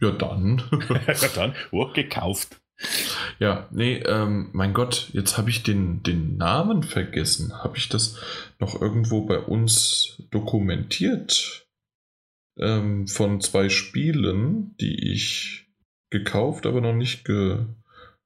Ja, 0.00 0.12
dann. 0.12 0.62
ja, 1.06 1.28
dann. 1.34 1.54
Oh, 1.72 1.92
gekauft. 1.92 2.60
Ja, 3.40 3.68
nee, 3.72 3.96
ähm, 3.96 4.50
mein 4.52 4.72
Gott, 4.72 5.10
jetzt 5.12 5.36
habe 5.36 5.50
ich 5.50 5.64
den, 5.64 6.02
den 6.04 6.36
Namen 6.36 6.84
vergessen. 6.84 7.52
Habe 7.62 7.76
ich 7.76 7.88
das 7.88 8.18
noch 8.60 8.80
irgendwo 8.80 9.22
bei 9.22 9.38
uns 9.38 10.22
dokumentiert? 10.30 11.59
Ähm, 12.58 13.06
von 13.06 13.40
zwei 13.40 13.68
Spielen, 13.68 14.74
die 14.80 15.12
ich 15.12 15.66
gekauft, 16.10 16.66
aber 16.66 16.80
noch 16.80 16.94
nicht 16.94 17.24
ge 17.24 17.64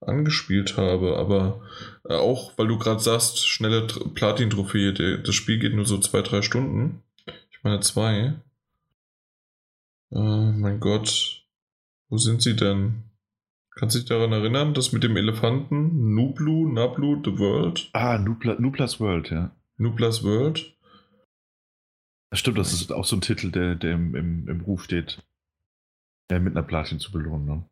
angespielt 0.00 0.76
habe. 0.76 1.16
Aber 1.16 1.62
äh, 2.08 2.14
auch, 2.14 2.52
weil 2.56 2.68
du 2.68 2.78
gerade 2.78 3.00
sagst, 3.00 3.46
schnelle 3.46 3.86
Platin-Trophäe, 3.86 5.20
das 5.22 5.34
Spiel 5.34 5.58
geht 5.58 5.74
nur 5.74 5.86
so 5.86 5.98
zwei, 5.98 6.22
drei 6.22 6.42
Stunden. 6.42 7.02
Ich 7.50 7.62
meine 7.62 7.80
zwei. 7.80 8.34
Äh, 10.12 10.52
mein 10.52 10.80
Gott, 10.80 11.44
wo 12.08 12.18
sind 12.18 12.42
sie 12.42 12.56
denn? 12.56 13.04
Kannst 13.76 13.96
du 13.96 14.00
dich 14.00 14.08
daran 14.08 14.32
erinnern, 14.32 14.72
das 14.72 14.92
mit 14.92 15.02
dem 15.02 15.16
Elefanten? 15.16 16.14
Nublu, 16.14 16.72
Nablu, 16.72 17.20
The 17.24 17.38
World? 17.38 17.90
Ah, 17.92 18.18
Nubla, 18.18 18.54
Nublas 18.58 19.00
World, 19.00 19.30
ja. 19.30 19.50
Nublas 19.78 20.22
World. 20.22 20.73
Das 22.34 22.40
stimmt, 22.40 22.58
das 22.58 22.72
ist 22.72 22.90
auch 22.90 23.04
so 23.04 23.14
ein 23.14 23.20
Titel, 23.20 23.52
der, 23.52 23.76
der 23.76 23.92
im, 23.92 24.16
im, 24.16 24.48
im 24.48 24.60
Ruf 24.62 24.82
steht, 24.82 25.22
der 26.30 26.40
mit 26.40 26.56
einer 26.56 26.66
Platin 26.66 26.98
zu 26.98 27.12
belohnen. 27.12 27.46
Ne? 27.46 27.64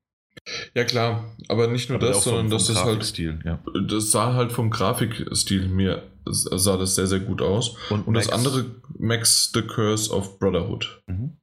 Ja 0.73 0.84
klar, 0.84 1.34
aber 1.49 1.66
nicht 1.66 1.89
nur 1.89 1.99
aber 1.99 2.07
das, 2.07 2.23
sondern 2.23 2.49
das 2.49 2.68
ist 2.68 2.84
halt, 2.84 3.18
ja. 3.18 3.58
das 3.89 4.12
sah 4.12 4.34
halt 4.34 4.52
vom 4.52 4.70
Grafikstil 4.70 5.66
mir 5.66 6.08
sah 6.26 6.76
das 6.76 6.94
sehr 6.94 7.08
sehr 7.08 7.18
gut 7.18 7.42
aus. 7.42 7.76
Und, 7.91 8.07
Und 8.07 8.15
das 8.15 8.28
andere 8.28 8.66
Max 8.97 9.50
the 9.52 9.62
Curse 9.62 10.15
of 10.15 10.39
Brotherhood. 10.39 11.02
Mhm. 11.08 11.39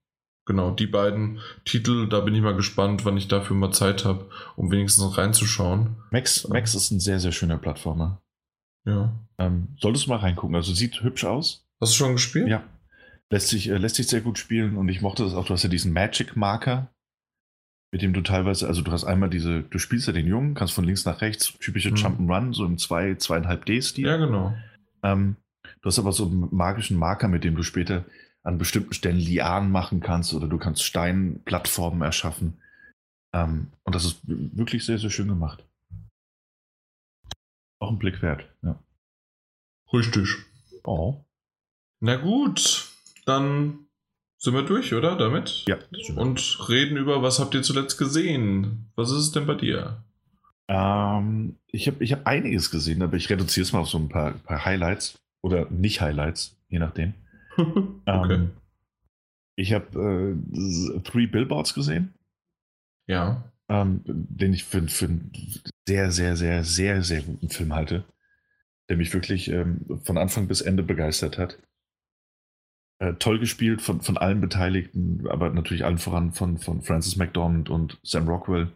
Genau, 0.46 0.72
die 0.72 0.88
beiden 0.88 1.42
Titel, 1.66 2.08
da 2.08 2.22
bin 2.22 2.34
ich 2.36 2.42
mal 2.42 2.56
gespannt, 2.56 3.04
wann 3.04 3.18
ich 3.18 3.28
dafür 3.28 3.58
mal 3.58 3.74
Zeit 3.74 4.06
habe, 4.06 4.30
um 4.56 4.72
wenigstens 4.72 5.18
reinzuschauen. 5.18 5.98
Max, 6.12 6.48
Max 6.48 6.74
ist 6.74 6.92
ein 6.92 7.02
sehr, 7.02 7.20
sehr 7.20 7.34
schöner 7.34 7.58
Plattformer. 7.58 8.22
Ja. 8.86 9.14
Ähm, 9.38 9.76
solltest 9.78 10.06
du 10.06 10.12
mal 10.12 10.20
reingucken. 10.20 10.56
Also 10.56 10.74
sieht 10.74 11.04
hübsch 11.04 11.26
aus. 11.26 11.66
Hast 11.82 11.92
du 11.92 11.98
schon 11.98 12.14
gespielt? 12.14 12.48
Ja. 12.48 12.64
Lässt 13.32 13.50
sich, 13.50 13.70
äh, 13.70 13.78
lässt 13.78 13.96
sich 13.96 14.08
sehr 14.08 14.22
gut 14.22 14.40
spielen 14.40 14.76
und 14.76 14.90
ich 14.90 15.02
mochte 15.02 15.24
das 15.24 15.34
auch. 15.34 15.46
Du 15.46 15.54
hast 15.54 15.64
ja 15.64 15.70
diesen 15.70 15.94
Magic-Marker, 15.94 16.92
mit 17.92 18.02
dem 18.02 18.14
du 18.14 18.22
teilweise, 18.22 18.68
also 18.68 18.82
du 18.82 18.92
hast 18.92 19.04
einmal 19.04 19.30
diese, 19.30 19.62
du 19.62 19.78
spielst 19.78 20.08
ja 20.08 20.14
den 20.14 20.28
Jungen, 20.28 20.56
kannst 20.56 20.74
von 20.74 20.84
links 20.84 21.06
nach 21.06 21.22
rechts, 21.22 21.54
typische 21.60 21.92
mhm. 21.92 21.98
Jump'n'Run, 21.98 22.54
so 22.54 22.66
im 22.66 22.78
2, 22.78 23.14
2,5 23.14 23.66
D-Stil. 23.66 24.06
Ja, 24.06 24.18
genau. 24.18 24.56
Ähm, 25.04 25.36
du 25.82 25.88
hast 25.88 26.00
aber 26.00 26.12
so 26.12 26.26
einen 26.26 26.50
magischen 26.52 26.98
Marker, 26.98 27.28
mit 27.28 27.44
dem 27.44 27.56
du 27.56 27.64
später 27.64 28.06
an 28.44 28.58
bestimmten 28.58 28.94
Stellen 28.94 29.18
Lianen 29.18 29.72
machen 29.72 30.00
kannst 30.00 30.34
oder 30.34 30.48
du 30.48 30.58
kannst 30.58 30.84
Steinplattformen 30.84 32.02
erschaffen. 32.02 32.60
Ähm, 33.34 33.68
und 33.84 33.94
das 33.94 34.06
ist 34.06 34.22
wirklich 34.26 34.86
sehr, 34.86 34.98
sehr 34.98 35.12
schön 35.12 35.28
gemacht. 35.28 35.64
Auch 37.80 37.92
ein 37.92 38.00
Blick 38.00 38.24
wert, 38.24 38.50
ja. 38.64 38.80
Richtig. 39.94 40.36
Oh. 40.84 41.24
Na 42.00 42.16
gut 42.16 42.89
dann 43.30 43.88
sind 44.38 44.54
wir 44.54 44.64
durch, 44.64 44.94
oder? 44.94 45.16
Damit? 45.16 45.66
Ja. 45.68 45.78
Und 46.16 46.70
reden 46.70 46.98
über, 46.98 47.22
was 47.22 47.40
habt 47.40 47.54
ihr 47.54 47.62
zuletzt 47.62 47.98
gesehen? 47.98 48.92
Was 48.96 49.12
ist 49.12 49.18
es 49.18 49.32
denn 49.32 49.46
bei 49.46 49.56
dir? 49.56 50.04
Ähm, 50.68 51.58
ich 51.68 51.88
habe 51.88 52.04
ich 52.04 52.14
hab 52.14 52.26
einiges 52.26 52.72
gesehen, 52.72 53.02
aber 53.02 53.18
ich 53.18 53.30
reduziere 53.30 53.64
es 53.64 53.74
mal 53.74 53.80
auf 53.80 53.90
so 53.90 53.98
ein 53.98 54.10
paar, 54.10 54.32
paar 54.32 54.66
Highlights 54.66 55.20
oder 55.42 55.70
nicht 55.70 56.02
Highlights, 56.02 56.58
je 56.70 56.80
nachdem. 56.80 57.14
okay. 57.58 57.96
Ähm, 58.06 58.52
ich 59.56 59.74
habe 59.74 60.36
äh, 60.56 61.00
Three 61.02 61.28
Billboards 61.28 61.74
gesehen. 61.74 62.14
Ja. 63.08 63.52
Ähm, 63.68 64.02
den 64.06 64.54
ich 64.54 64.64
für, 64.64 64.88
für 64.88 65.06
einen 65.06 65.32
sehr, 65.88 66.12
sehr, 66.12 66.38
sehr, 66.38 66.64
sehr, 66.64 67.04
sehr 67.04 67.22
guten 67.24 67.50
Film 67.50 67.76
halte, 67.76 68.06
der 68.88 68.98
mich 68.98 69.14
wirklich 69.14 69.50
ähm, 69.50 69.82
von 70.06 70.18
Anfang 70.18 70.48
bis 70.48 70.62
Ende 70.62 70.84
begeistert 70.84 71.38
hat. 71.38 71.58
Äh, 73.00 73.14
toll 73.14 73.40
gespielt 73.40 73.82
von, 73.82 74.02
von 74.02 74.18
allen 74.18 74.42
Beteiligten, 74.42 75.26
aber 75.30 75.50
natürlich 75.52 75.86
allen 75.86 76.00
voran 76.00 76.34
von, 76.34 76.58
von 76.58 76.82
Francis 76.82 77.16
McDormand 77.16 77.70
und 77.70 77.98
Sam 78.04 78.28
Rockwell. 78.28 78.72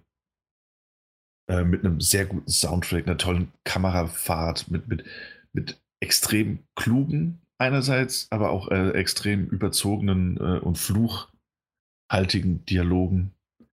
Äh, 1.49 1.65
mit 1.65 1.83
einem 1.83 1.99
sehr 1.99 2.25
guten 2.25 2.49
Soundtrack, 2.49 3.05
einer 3.05 3.17
tollen 3.17 3.51
Kamerafahrt, 3.65 4.71
mit, 4.71 4.87
mit, 4.87 5.03
mit 5.51 5.77
extrem 5.99 6.59
klugen 6.75 7.41
einerseits, 7.57 8.27
aber 8.29 8.51
auch 8.51 8.69
äh, 8.71 8.91
extrem 8.91 9.47
überzogenen 9.47 10.37
äh, 10.37 10.59
und 10.59 10.77
fluchhaltigen 10.77 12.65
Dialogen. 12.65 13.33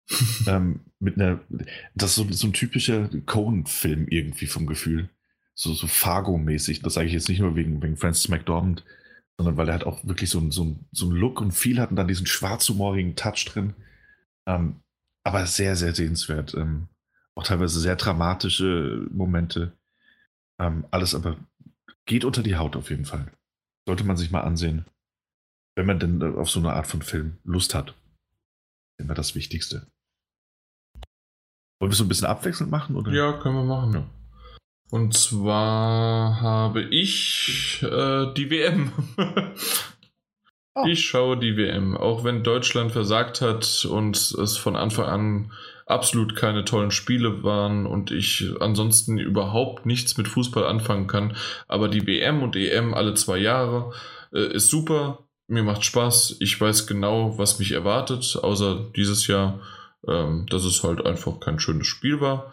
ähm, 0.47 0.81
mit 1.01 1.17
einer, 1.17 1.41
das 1.97 2.11
ist 2.11 2.17
so, 2.17 2.33
so 2.33 2.47
ein 2.47 2.53
typischer 2.53 3.09
Cohen-Film 3.27 4.07
irgendwie 4.09 4.47
vom 4.47 4.67
Gefühl. 4.67 5.09
So, 5.55 5.73
so 5.73 5.89
Fargo-mäßig. 5.89 6.83
Das 6.83 6.95
sage 6.95 7.09
ich 7.09 7.13
jetzt 7.13 7.29
nicht 7.29 7.41
nur 7.41 7.57
wegen, 7.57 7.83
wegen 7.83 7.97
Francis 7.97 8.29
McDormand, 8.29 8.85
sondern 9.39 9.57
weil 9.57 9.69
er 9.69 9.75
halt 9.75 9.85
auch 9.85 10.05
wirklich 10.05 10.31
so, 10.31 10.51
so, 10.51 10.77
so 10.93 11.07
einen 11.07 11.17
Look 11.17 11.41
und 11.41 11.53
viel 11.53 11.81
hat 11.81 11.91
und 11.91 11.97
dann 11.97 12.09
diesen 12.09 12.27
schwarzhumorigen 12.27 13.17
Touch 13.17 13.45
drin. 13.45 13.75
Ähm, 14.49 14.81
aber 15.25 15.47
sehr, 15.47 15.77
sehr 15.77 15.95
sehenswert. 15.95 16.55
Ähm, 16.55 16.89
auch 17.35 17.45
teilweise 17.45 17.81
sehr 17.81 17.97
dramatische 17.97 19.07
Momente. 19.11 19.77
Ähm, 20.61 20.87
alles 20.91 21.15
aber 21.15 21.37
geht 22.07 22.25
unter 22.25 22.43
die 22.43 22.57
Haut 22.57 22.77
auf 22.77 22.91
jeden 22.91 23.05
Fall. 23.05 23.31
Sollte 23.87 24.05
man 24.05 24.17
sich 24.17 24.31
mal 24.31 24.41
ansehen, 24.41 24.87
wenn 25.77 25.87
man 25.87 25.99
denn 25.99 26.23
auf 26.23 26.51
so 26.51 26.61
eine 26.61 26.73
Art 26.73 26.87
von 26.87 27.03
Film 27.03 27.39
Lust 27.45 27.75
hat. 27.75 27.95
Immer 28.99 29.15
das 29.15 29.35
Wichtigste. 29.35 29.87
Wollen 31.79 31.93
wir 31.93 31.97
so 31.97 32.05
ein 32.05 32.09
bisschen 32.09 32.27
abwechselnd 32.27 32.71
machen? 32.71 32.97
Oder? 32.97 33.13
Ja, 33.13 33.33
können 33.35 33.57
wir 33.57 33.65
machen. 33.65 33.93
Ja. 33.93 34.07
Und 34.91 35.15
zwar 35.15 36.41
habe 36.41 36.83
ich 36.83 37.81
äh, 37.83 38.33
die 38.35 38.51
WM. 38.51 38.93
oh. 40.75 40.85
Ich 40.87 41.05
schaue 41.05 41.39
die 41.39 41.57
WM, 41.57 41.97
auch 41.97 42.23
wenn 42.23 42.45
Deutschland 42.45 42.93
versagt 42.93 43.41
hat 43.41 43.85
und 43.91 44.17
es 44.17 44.57
von 44.57 44.77
Anfang 44.77 45.07
an 45.07 45.53
absolut 45.87 46.37
keine 46.37 46.65
tollen 46.65 46.91
Spiele 46.91 47.43
waren 47.43 47.87
und 47.87 48.11
ich 48.11 48.53
ansonsten 48.61 49.19
überhaupt 49.19 49.87
nichts 49.87 50.17
mit 50.17 50.29
Fußball 50.29 50.65
anfangen 50.65 51.09
kann. 51.09 51.37
Aber 51.67 51.89
die 51.89 52.07
WM 52.07 52.43
und 52.43 52.55
EM 52.57 52.95
alle 52.95 53.15
zwei 53.15 53.39
Jahre 53.39 53.93
äh, 54.33 54.53
ist 54.53 54.71
super. 54.71 55.27
Mir 55.49 55.63
macht 55.63 55.85
Spaß. 55.85 56.37
Ich 56.41 56.61
weiß 56.61 56.87
genau, 56.87 57.39
was 57.39 57.59
mich 57.59 57.73
erwartet, 57.73 58.39
außer 58.41 58.91
dieses 58.97 59.27
Jahr, 59.27 59.61
ähm, 60.07 60.47
dass 60.49 60.65
es 60.65 60.83
halt 60.83 61.05
einfach 61.05 61.39
kein 61.41 61.59
schönes 61.59 61.87
Spiel 61.89 62.21
war 62.21 62.53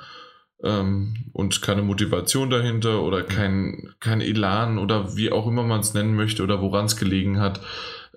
ähm, 0.64 1.14
und 1.34 1.62
keine 1.62 1.82
Motivation 1.82 2.50
dahinter 2.50 3.04
oder 3.04 3.24
kein, 3.24 3.94
kein 4.00 4.22
Elan 4.22 4.78
oder 4.78 5.16
wie 5.16 5.32
auch 5.32 5.46
immer 5.46 5.64
man 5.64 5.82
es 5.82 5.94
nennen 5.94 6.16
möchte 6.16 6.44
oder 6.44 6.62
woran 6.62 6.86
es 6.86 6.98
gelegen 6.98 7.40
hat. 7.40 7.62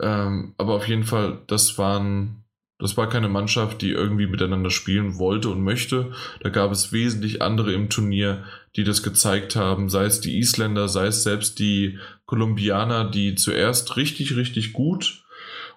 Ähm, 0.01 0.55
aber 0.57 0.75
auf 0.75 0.89
jeden 0.89 1.05
Fall, 1.05 1.39
das 1.49 1.77
waren, 1.77 2.45
das 2.79 2.97
war 2.97 3.09
keine 3.09 3.29
Mannschaft, 3.29 3.83
die 3.83 3.91
irgendwie 3.91 4.27
miteinander 4.27 4.71
spielen 4.71 5.19
wollte 5.19 5.49
und 5.49 5.63
möchte. 5.63 6.13
Da 6.41 6.51
gab 6.51 6.71
es 6.71 6.93
wesentlich 6.93 7.43
andere 7.43 7.73
im 7.73 7.89
Turnier, 7.89 8.45
die 8.77 8.85
das 8.85 9.03
gezeigt 9.03 9.57
haben, 9.57 9.89
sei 9.89 10.05
es 10.05 10.21
die 10.21 10.39
Isländer, 10.39 10.89
sei 10.89 11.07
es 11.07 11.23
selbst 11.23 11.59
die 11.59 11.99
Kolumbianer, 12.27 13.11
die 13.11 13.35
zuerst 13.35 13.97
richtig, 13.97 14.37
richtig 14.37 14.73
gut 14.73 15.26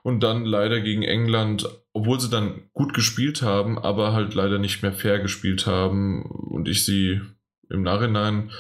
und 0.03 0.21
dann 0.21 0.45
leider 0.45 0.81
gegen 0.81 1.03
England, 1.03 1.67
obwohl 1.93 2.19
sie 2.19 2.29
dann 2.29 2.69
gut 2.73 2.93
gespielt 2.93 3.41
haben, 3.41 3.77
aber 3.77 4.13
halt 4.13 4.33
leider 4.33 4.59
nicht 4.59 4.81
mehr 4.81 4.93
fair 4.93 5.19
gespielt 5.19 5.67
haben 5.67 6.23
und 6.23 6.67
ich 6.67 6.85
sie 6.85 7.21
im 7.69 7.83
Nachhinein 7.83 8.51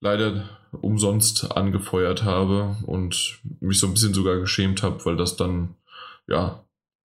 leider 0.00 0.48
umsonst 0.80 1.56
angefeuert 1.56 2.24
habe 2.24 2.76
und 2.86 3.40
mich 3.60 3.78
so 3.78 3.86
ein 3.86 3.94
bisschen 3.94 4.14
sogar 4.14 4.38
geschämt 4.38 4.82
habe, 4.82 5.04
weil 5.04 5.16
das 5.16 5.36
dann, 5.36 5.74
ja, 6.26 6.64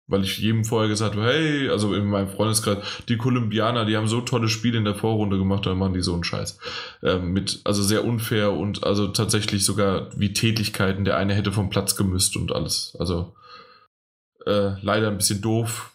weil 0.09 0.25
ich 0.25 0.39
jedem 0.39 0.65
vorher 0.65 0.89
gesagt 0.89 1.15
habe, 1.15 1.25
hey, 1.25 1.69
also 1.70 1.94
in 1.94 2.07
meinem 2.07 2.28
Freundeskreis, 2.28 2.78
die 3.09 3.17
Kolumbianer, 3.17 3.85
die 3.85 3.97
haben 3.97 4.09
so 4.09 4.20
tolle 4.20 4.49
Spiele 4.49 4.78
in 4.78 4.85
der 4.85 4.97
Vorrunde 4.97 5.39
gemacht, 5.39 5.65
dann 5.65 5.78
machen 5.78 5.94
die 5.94 6.02
so 6.02 6.12
einen 6.12 6.25
Scheiß. 6.25 6.59
Ähm, 7.02 7.33
mit, 7.33 7.61
also 7.65 7.83
sehr 7.83 8.05
unfair 8.05 8.52
und 8.52 8.85
also 8.85 9.09
tatsächlich 9.09 9.65
sogar 9.65 10.11
wie 10.17 10.33
Tätigkeiten, 10.33 11.05
der 11.05 11.17
eine 11.17 11.35
hätte 11.35 11.52
vom 11.52 11.70
Platz 11.70 11.97
gemüsst 11.97 12.36
und 12.36 12.52
alles. 12.52 12.97
Also 12.99 13.35
äh, 14.46 14.74
leider 14.80 15.08
ein 15.08 15.18
bisschen 15.18 15.40
doof 15.40 15.92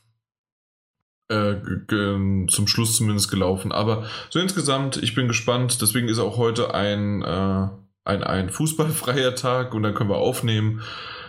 äh, 1.29 1.55
zum 1.87 2.67
Schluss 2.67 2.97
zumindest 2.97 3.29
gelaufen. 3.29 3.71
Aber 3.71 4.05
so 4.29 4.39
insgesamt, 4.39 4.97
ich 4.97 5.15
bin 5.15 5.27
gespannt. 5.27 5.81
Deswegen 5.81 6.07
ist 6.07 6.19
auch 6.19 6.37
heute 6.37 6.73
ein, 6.73 7.21
äh, 7.21 7.67
ein, 8.05 8.23
ein 8.23 8.49
fußballfreier 8.49 9.35
Tag 9.35 9.73
und 9.73 9.83
dann 9.83 9.93
können 9.93 10.09
wir 10.09 10.17
aufnehmen. 10.17 10.81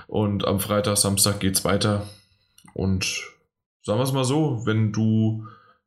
Und 0.06 0.46
am 0.46 0.60
Freitag, 0.60 0.96
Samstag 0.96 1.40
geht 1.40 1.56
es 1.56 1.64
weiter. 1.64 2.08
Und 2.74 3.04
sagen 3.82 3.98
wir 3.98 4.04
es 4.04 4.12
mal 4.12 4.24
so, 4.24 4.64
wenn 4.64 4.92
du, 4.92 5.46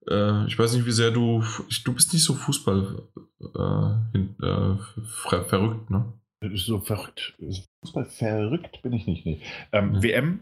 äh, 0.10 0.46
ich 0.46 0.60
weiß 0.60 0.74
nicht, 0.74 0.86
wie 0.86 0.92
sehr 0.92 1.12
du, 1.12 1.44
du 1.86 1.94
bist 1.94 2.14
nicht 2.14 2.24
so 2.24 2.34
Fußball 2.34 3.04
äh, 3.40 4.12
hin, 4.12 4.36
äh, 4.44 4.78
verrückt, 5.48 5.90
ne? 5.90 6.14
So 6.56 6.80
verrückt. 6.80 7.36
Fußball 7.82 8.06
verrückt 8.06 8.82
bin 8.82 8.94
ich 8.94 9.06
nicht. 9.06 9.26
Nee. 9.26 9.42
Ähm, 9.72 9.94
ja. 9.94 10.04
WM 10.04 10.40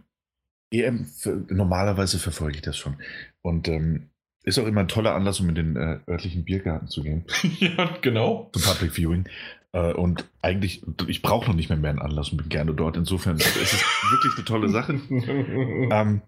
EM, 0.72 1.06
für, 1.06 1.44
normalerweise 1.50 2.20
verfolge 2.20 2.58
ich 2.58 2.62
das 2.62 2.78
schon. 2.78 2.98
Und 3.42 3.68
ähm, 3.68 4.10
ist 4.44 4.60
auch 4.60 4.66
immer 4.66 4.82
ein 4.82 4.88
toller 4.88 5.16
Anlass, 5.16 5.40
um 5.40 5.50
in 5.50 5.56
den 5.56 5.76
äh, 5.76 6.00
örtlichen 6.08 6.46
Biergarten 6.46 6.88
zu 6.88 7.04
gehen. 7.04 7.26
ja, 7.60 7.98
genau. 8.02 8.50
Zum 8.54 8.64
Public 8.64 8.94
Viewing. 8.94 9.26
Äh, 9.72 9.94
und 9.94 10.26
eigentlich, 10.42 10.84
ich 11.08 11.22
brauche 11.22 11.48
noch 11.48 11.56
nicht 11.56 11.70
mehr 11.70 11.78
mehr 11.78 11.92
einen 11.92 12.00
Anlass 12.00 12.30
und 12.30 12.38
bin 12.38 12.50
gerne 12.50 12.74
dort. 12.74 12.98
Insofern 12.98 13.38
ist 13.38 13.56
es 13.58 13.84
wirklich 14.12 14.34
eine 14.36 14.46
tolle 14.46 14.70
Sache. 14.70 14.94
ähm, 15.12 16.22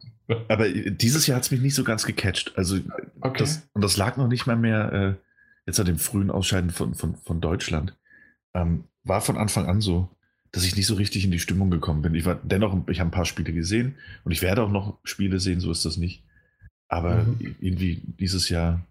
aber 0.47 0.69
dieses 0.69 1.27
Jahr 1.27 1.37
hat 1.37 1.43
es 1.43 1.51
mich 1.51 1.61
nicht 1.61 1.75
so 1.75 1.83
ganz 1.83 2.05
gecatcht. 2.05 2.53
Also, 2.55 2.77
okay. 3.21 3.39
das, 3.39 3.67
und 3.73 3.83
das 3.83 3.97
lag 3.97 4.17
noch 4.17 4.27
nicht 4.27 4.45
mal 4.45 4.55
mehr 4.55 4.93
äh, 4.93 5.13
jetzt 5.65 5.79
an 5.79 5.85
dem 5.85 5.97
frühen 5.97 6.31
Ausscheiden 6.31 6.69
von, 6.69 6.93
von, 6.93 7.15
von 7.15 7.41
Deutschland. 7.41 7.97
Ähm, 8.53 8.85
war 9.03 9.21
von 9.21 9.37
Anfang 9.37 9.65
an 9.65 9.81
so 9.81 10.09
dass 10.51 10.65
ich 10.65 10.75
nicht 10.75 10.85
so 10.85 10.95
richtig 10.95 11.23
in 11.23 11.31
die 11.31 11.39
Stimmung 11.39 11.71
gekommen 11.71 12.01
bin. 12.01 12.15
Ich 12.15 12.25
war 12.25 12.35
dennoch, 12.35 12.87
ich 12.89 12.99
habe 12.99 13.09
ein 13.09 13.13
paar 13.13 13.25
Spiele 13.25 13.53
gesehen 13.53 13.95
und 14.23 14.31
ich 14.31 14.41
werde 14.41 14.63
auch 14.63 14.71
noch 14.71 14.99
Spiele 15.03 15.39
sehen, 15.39 15.59
so 15.59 15.71
ist 15.71 15.85
das 15.85 15.97
nicht. 15.97 16.23
Aber 16.87 17.23
mhm. 17.23 17.55
irgendwie 17.61 18.01
dieses 18.19 18.49
Jahr 18.49 18.85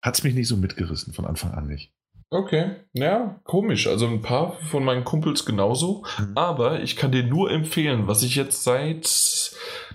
hat 0.00 0.16
es 0.16 0.24
mich 0.24 0.34
nicht 0.34 0.48
so 0.48 0.56
mitgerissen, 0.56 1.12
von 1.12 1.26
Anfang 1.26 1.52
an 1.52 1.66
nicht. 1.66 1.92
Okay, 2.32 2.76
ja, 2.92 3.40
komisch. 3.42 3.88
Also 3.88 4.06
ein 4.06 4.22
paar 4.22 4.52
von 4.70 4.84
meinen 4.84 5.02
Kumpels 5.02 5.44
genauso. 5.44 6.04
Mhm. 6.16 6.32
Aber 6.36 6.80
ich 6.80 6.94
kann 6.94 7.10
dir 7.10 7.24
nur 7.24 7.50
empfehlen, 7.50 8.06
was 8.06 8.22
ich 8.22 8.36
jetzt 8.36 8.62
seit 8.62 9.50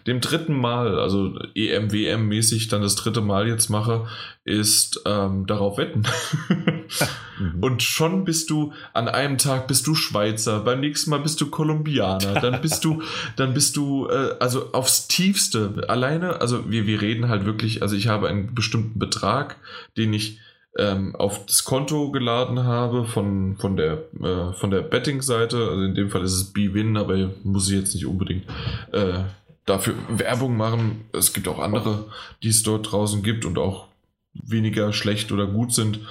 dem 0.05 0.19
dritten 0.19 0.53
Mal, 0.53 0.99
also 0.99 1.39
EM, 1.55 1.93
WM 1.93 2.27
mäßig 2.27 2.67
dann 2.67 2.81
das 2.81 2.95
dritte 2.95 3.21
Mal 3.21 3.47
jetzt 3.47 3.69
mache, 3.69 4.07
ist 4.43 5.01
ähm, 5.05 5.47
darauf 5.47 5.77
wetten. 5.77 6.03
mhm. 7.39 7.63
Und 7.63 7.83
schon 7.83 8.25
bist 8.25 8.49
du, 8.49 8.73
an 8.93 9.07
einem 9.07 9.37
Tag 9.37 9.69
bist 9.69 9.87
du 9.87 9.95
Schweizer, 9.95 10.59
beim 10.59 10.81
nächsten 10.81 11.11
Mal 11.11 11.21
bist 11.21 11.39
du 11.39 11.49
Kolumbianer, 11.49 12.41
dann 12.41 12.61
bist 12.61 12.83
du, 12.83 13.01
dann 13.37 13.53
bist 13.53 13.77
du, 13.77 14.09
äh, 14.09 14.35
also 14.41 14.73
aufs 14.73 15.07
Tiefste. 15.07 15.85
Alleine, 15.87 16.41
also 16.41 16.69
wir, 16.69 16.85
wir 16.85 17.01
reden 17.01 17.29
halt 17.29 17.45
wirklich, 17.45 17.81
also 17.81 17.95
ich 17.95 18.09
habe 18.09 18.27
einen 18.27 18.53
bestimmten 18.53 18.99
Betrag, 18.99 19.55
den 19.95 20.13
ich 20.13 20.39
ähm, 20.77 21.15
auf 21.15 21.45
das 21.45 21.63
Konto 21.63 22.11
geladen 22.11 22.63
habe 22.63 23.05
von, 23.05 23.55
von 23.57 23.77
der, 23.77 24.03
äh, 24.21 24.53
von 24.53 24.71
der 24.71 24.81
Betting-Seite. 24.81 25.57
Also 25.57 25.81
in 25.83 25.95
dem 25.95 26.09
Fall 26.09 26.23
ist 26.23 26.33
es 26.33 26.53
B-Win, 26.53 26.97
aber 26.97 27.31
muss 27.43 27.69
ich 27.69 27.77
jetzt 27.77 27.93
nicht 27.93 28.05
unbedingt 28.05 28.45
äh, 28.91 29.23
dafür 29.65 29.95
Werbung 30.09 30.57
machen. 30.57 31.05
Es 31.13 31.33
gibt 31.33 31.47
auch 31.47 31.59
andere, 31.59 32.05
die 32.43 32.49
es 32.49 32.63
dort 32.63 32.91
draußen 32.91 33.23
gibt 33.23 33.45
und 33.45 33.57
auch 33.57 33.87
weniger 34.33 34.91
schlecht 34.91 35.31
oder 35.31 35.47
gut 35.47 35.73
sind. 35.73 36.01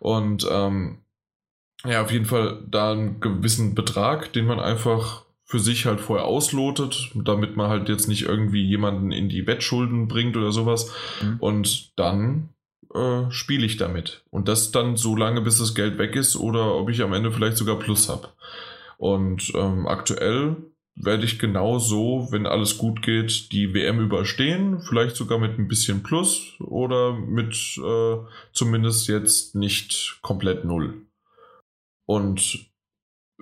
Und 0.00 0.46
ähm, 0.50 0.98
ja, 1.84 2.02
auf 2.02 2.10
jeden 2.10 2.26
Fall 2.26 2.58
da 2.68 2.92
einen 2.92 3.20
gewissen 3.20 3.74
Betrag, 3.74 4.32
den 4.32 4.46
man 4.46 4.60
einfach 4.60 5.24
für 5.44 5.58
sich 5.58 5.86
halt 5.86 6.00
vorher 6.00 6.26
auslotet, 6.26 7.10
damit 7.14 7.56
man 7.56 7.68
halt 7.68 7.88
jetzt 7.88 8.06
nicht 8.06 8.22
irgendwie 8.22 8.64
jemanden 8.64 9.12
in 9.12 9.28
die 9.28 9.46
Wettschulden 9.46 10.06
bringt 10.06 10.36
oder 10.36 10.52
sowas. 10.52 10.92
Mhm. 11.22 11.36
Und 11.40 11.98
dann 11.98 12.50
äh, 12.94 13.30
spiele 13.30 13.66
ich 13.66 13.76
damit. 13.76 14.24
Und 14.30 14.48
das 14.48 14.72
dann 14.72 14.96
so 14.96 15.16
lange, 15.16 15.40
bis 15.40 15.58
das 15.58 15.74
Geld 15.74 15.98
weg 15.98 16.16
ist 16.16 16.36
oder 16.36 16.74
ob 16.74 16.90
ich 16.90 17.02
am 17.02 17.12
Ende 17.12 17.32
vielleicht 17.32 17.56
sogar 17.56 17.78
Plus 17.78 18.08
habe. 18.08 18.28
Und 18.98 19.52
ähm, 19.54 19.86
aktuell 19.86 20.56
werde 20.94 21.24
ich 21.24 21.38
genau 21.38 21.78
so, 21.78 22.28
wenn 22.30 22.46
alles 22.46 22.76
gut 22.76 23.02
geht, 23.02 23.52
die 23.52 23.72
WM 23.72 24.00
überstehen. 24.00 24.80
Vielleicht 24.80 25.16
sogar 25.16 25.38
mit 25.38 25.58
ein 25.58 25.68
bisschen 25.68 26.02
Plus 26.02 26.54
oder 26.60 27.14
mit 27.14 27.54
äh, 27.78 28.16
zumindest 28.52 29.08
jetzt 29.08 29.54
nicht 29.54 30.18
komplett 30.22 30.64
null. 30.64 31.06
Und 32.06 32.69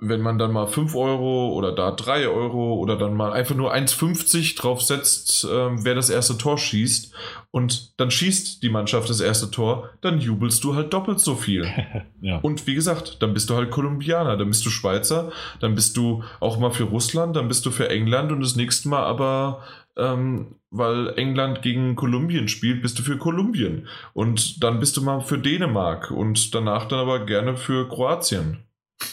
wenn 0.01 0.21
man 0.21 0.37
dann 0.37 0.53
mal 0.53 0.67
5 0.67 0.95
Euro 0.95 1.49
oder 1.53 1.73
da 1.73 1.91
3 1.91 2.29
Euro 2.29 2.75
oder 2.75 2.95
dann 2.95 3.15
mal 3.15 3.33
einfach 3.33 3.55
nur 3.55 3.73
1,50 3.73 4.57
drauf 4.57 4.81
setzt, 4.81 5.43
äh, 5.43 5.47
wer 5.47 5.93
das 5.93 6.09
erste 6.09 6.37
Tor 6.37 6.57
schießt 6.57 7.13
und 7.51 7.99
dann 7.99 8.09
schießt 8.09 8.63
die 8.63 8.69
Mannschaft 8.69 9.09
das 9.09 9.19
erste 9.19 9.51
Tor, 9.51 9.89
dann 10.01 10.19
jubelst 10.19 10.63
du 10.63 10.75
halt 10.75 10.93
doppelt 10.93 11.19
so 11.19 11.35
viel. 11.35 11.67
ja. 12.21 12.37
Und 12.39 12.65
wie 12.65 12.75
gesagt, 12.75 13.21
dann 13.21 13.33
bist 13.33 13.49
du 13.49 13.55
halt 13.55 13.71
Kolumbianer, 13.71 14.37
dann 14.37 14.47
bist 14.47 14.65
du 14.65 14.69
Schweizer, 14.69 15.31
dann 15.59 15.75
bist 15.75 15.97
du 15.97 16.23
auch 16.39 16.57
mal 16.59 16.71
für 16.71 16.83
Russland, 16.85 17.35
dann 17.35 17.49
bist 17.49 17.65
du 17.65 17.71
für 17.71 17.89
England 17.89 18.31
und 18.31 18.41
das 18.41 18.55
nächste 18.55 18.87
Mal 18.87 19.03
aber, 19.03 19.63
ähm, 19.97 20.55
weil 20.71 21.13
England 21.17 21.61
gegen 21.61 21.95
Kolumbien 21.95 22.47
spielt, 22.47 22.81
bist 22.81 22.97
du 22.99 23.03
für 23.03 23.17
Kolumbien. 23.17 23.87
Und 24.13 24.63
dann 24.63 24.79
bist 24.79 24.95
du 24.95 25.01
mal 25.01 25.19
für 25.19 25.39
Dänemark 25.39 26.11
und 26.11 26.55
danach 26.55 26.85
dann 26.85 26.99
aber 26.99 27.25
gerne 27.25 27.57
für 27.57 27.89
Kroatien. 27.89 28.59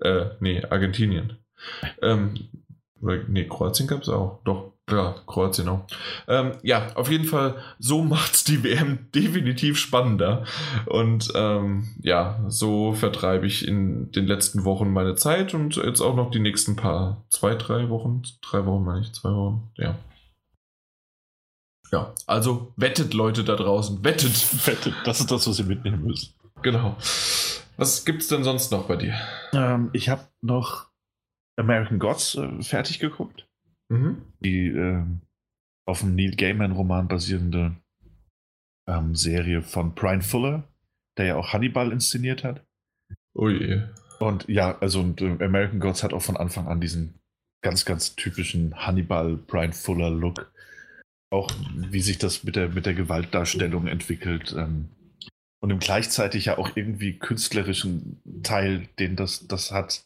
Äh, 0.00 0.30
nee, 0.40 0.62
Argentinien. 0.64 1.38
Ähm, 2.02 2.34
nee, 3.00 3.44
Kroatien 3.44 3.88
gab 3.88 4.02
es 4.02 4.08
auch. 4.08 4.40
Doch, 4.44 4.72
ja, 4.90 5.14
Kroatien 5.26 5.68
auch. 5.68 5.84
Ähm, 6.26 6.52
ja, 6.62 6.94
auf 6.94 7.10
jeden 7.10 7.24
Fall, 7.24 7.56
so 7.78 8.02
macht 8.02 8.34
es 8.34 8.44
die 8.44 8.62
WM 8.64 9.10
definitiv 9.14 9.78
spannender. 9.78 10.44
Und 10.86 11.32
ähm, 11.34 11.88
ja, 12.00 12.40
so 12.48 12.92
vertreibe 12.92 13.46
ich 13.46 13.66
in 13.66 14.10
den 14.12 14.26
letzten 14.26 14.64
Wochen 14.64 14.92
meine 14.92 15.14
Zeit 15.14 15.54
und 15.54 15.76
jetzt 15.76 16.00
auch 16.00 16.16
noch 16.16 16.30
die 16.30 16.40
nächsten 16.40 16.76
paar, 16.76 17.24
zwei, 17.28 17.54
drei 17.54 17.88
Wochen, 17.88 18.22
drei 18.42 18.66
Wochen 18.66 18.84
meine 18.84 19.00
ich, 19.00 19.12
zwei 19.12 19.30
Wochen, 19.30 19.70
ja. 19.76 19.96
Ja, 21.92 22.14
also 22.26 22.72
wettet 22.76 23.14
Leute 23.14 23.42
da 23.42 23.56
draußen, 23.56 24.04
wettet. 24.04 24.30
Wettet, 24.66 24.94
das 25.04 25.20
ist 25.20 25.30
das, 25.30 25.48
was 25.48 25.58
ihr 25.58 25.64
mitnehmen 25.64 26.04
müsst. 26.04 26.34
Genau. 26.62 26.96
Was 27.80 28.04
gibt's 28.04 28.28
denn 28.28 28.44
sonst 28.44 28.70
noch 28.72 28.86
bei 28.88 28.96
dir? 28.96 29.18
Ähm, 29.54 29.88
ich 29.94 30.10
habe 30.10 30.28
noch 30.42 30.90
American 31.56 31.98
Gods 31.98 32.34
äh, 32.34 32.62
fertig 32.62 32.98
geguckt. 32.98 33.48
Mhm. 33.88 34.20
Die 34.40 34.66
äh, 34.66 35.02
auf 35.86 36.00
dem 36.00 36.14
Neil 36.14 36.36
Gaiman-Roman 36.36 37.08
basierende 37.08 37.74
ähm, 38.86 39.14
Serie 39.14 39.62
von 39.62 39.94
Brian 39.94 40.20
Fuller, 40.20 40.68
der 41.16 41.24
ja 41.24 41.36
auch 41.36 41.54
Hannibal 41.54 41.90
inszeniert 41.90 42.44
hat. 42.44 42.62
Oh 43.32 43.48
je. 43.48 43.80
Und 44.18 44.46
ja, 44.46 44.76
also 44.80 45.00
und, 45.00 45.22
äh, 45.22 45.42
American 45.42 45.80
Gods 45.80 46.02
hat 46.02 46.12
auch 46.12 46.20
von 46.20 46.36
Anfang 46.36 46.68
an 46.68 46.82
diesen 46.82 47.14
ganz, 47.62 47.86
ganz 47.86 48.14
typischen 48.14 48.74
Hannibal 48.76 49.36
Brian 49.36 49.72
Fuller 49.72 50.10
Look. 50.10 50.52
Auch 51.32 51.50
wie 51.74 52.02
sich 52.02 52.18
das 52.18 52.44
mit 52.44 52.56
der, 52.56 52.68
mit 52.68 52.84
der 52.84 52.94
Gewaltdarstellung 52.94 53.86
entwickelt. 53.86 54.54
Ähm, 54.54 54.90
und 55.60 55.70
im 55.70 55.78
gleichzeitig 55.78 56.46
ja 56.46 56.58
auch 56.58 56.74
irgendwie 56.74 57.18
künstlerischen 57.18 58.20
Teil, 58.42 58.88
den 58.98 59.16
das, 59.16 59.46
das 59.46 59.70
hat. 59.72 60.04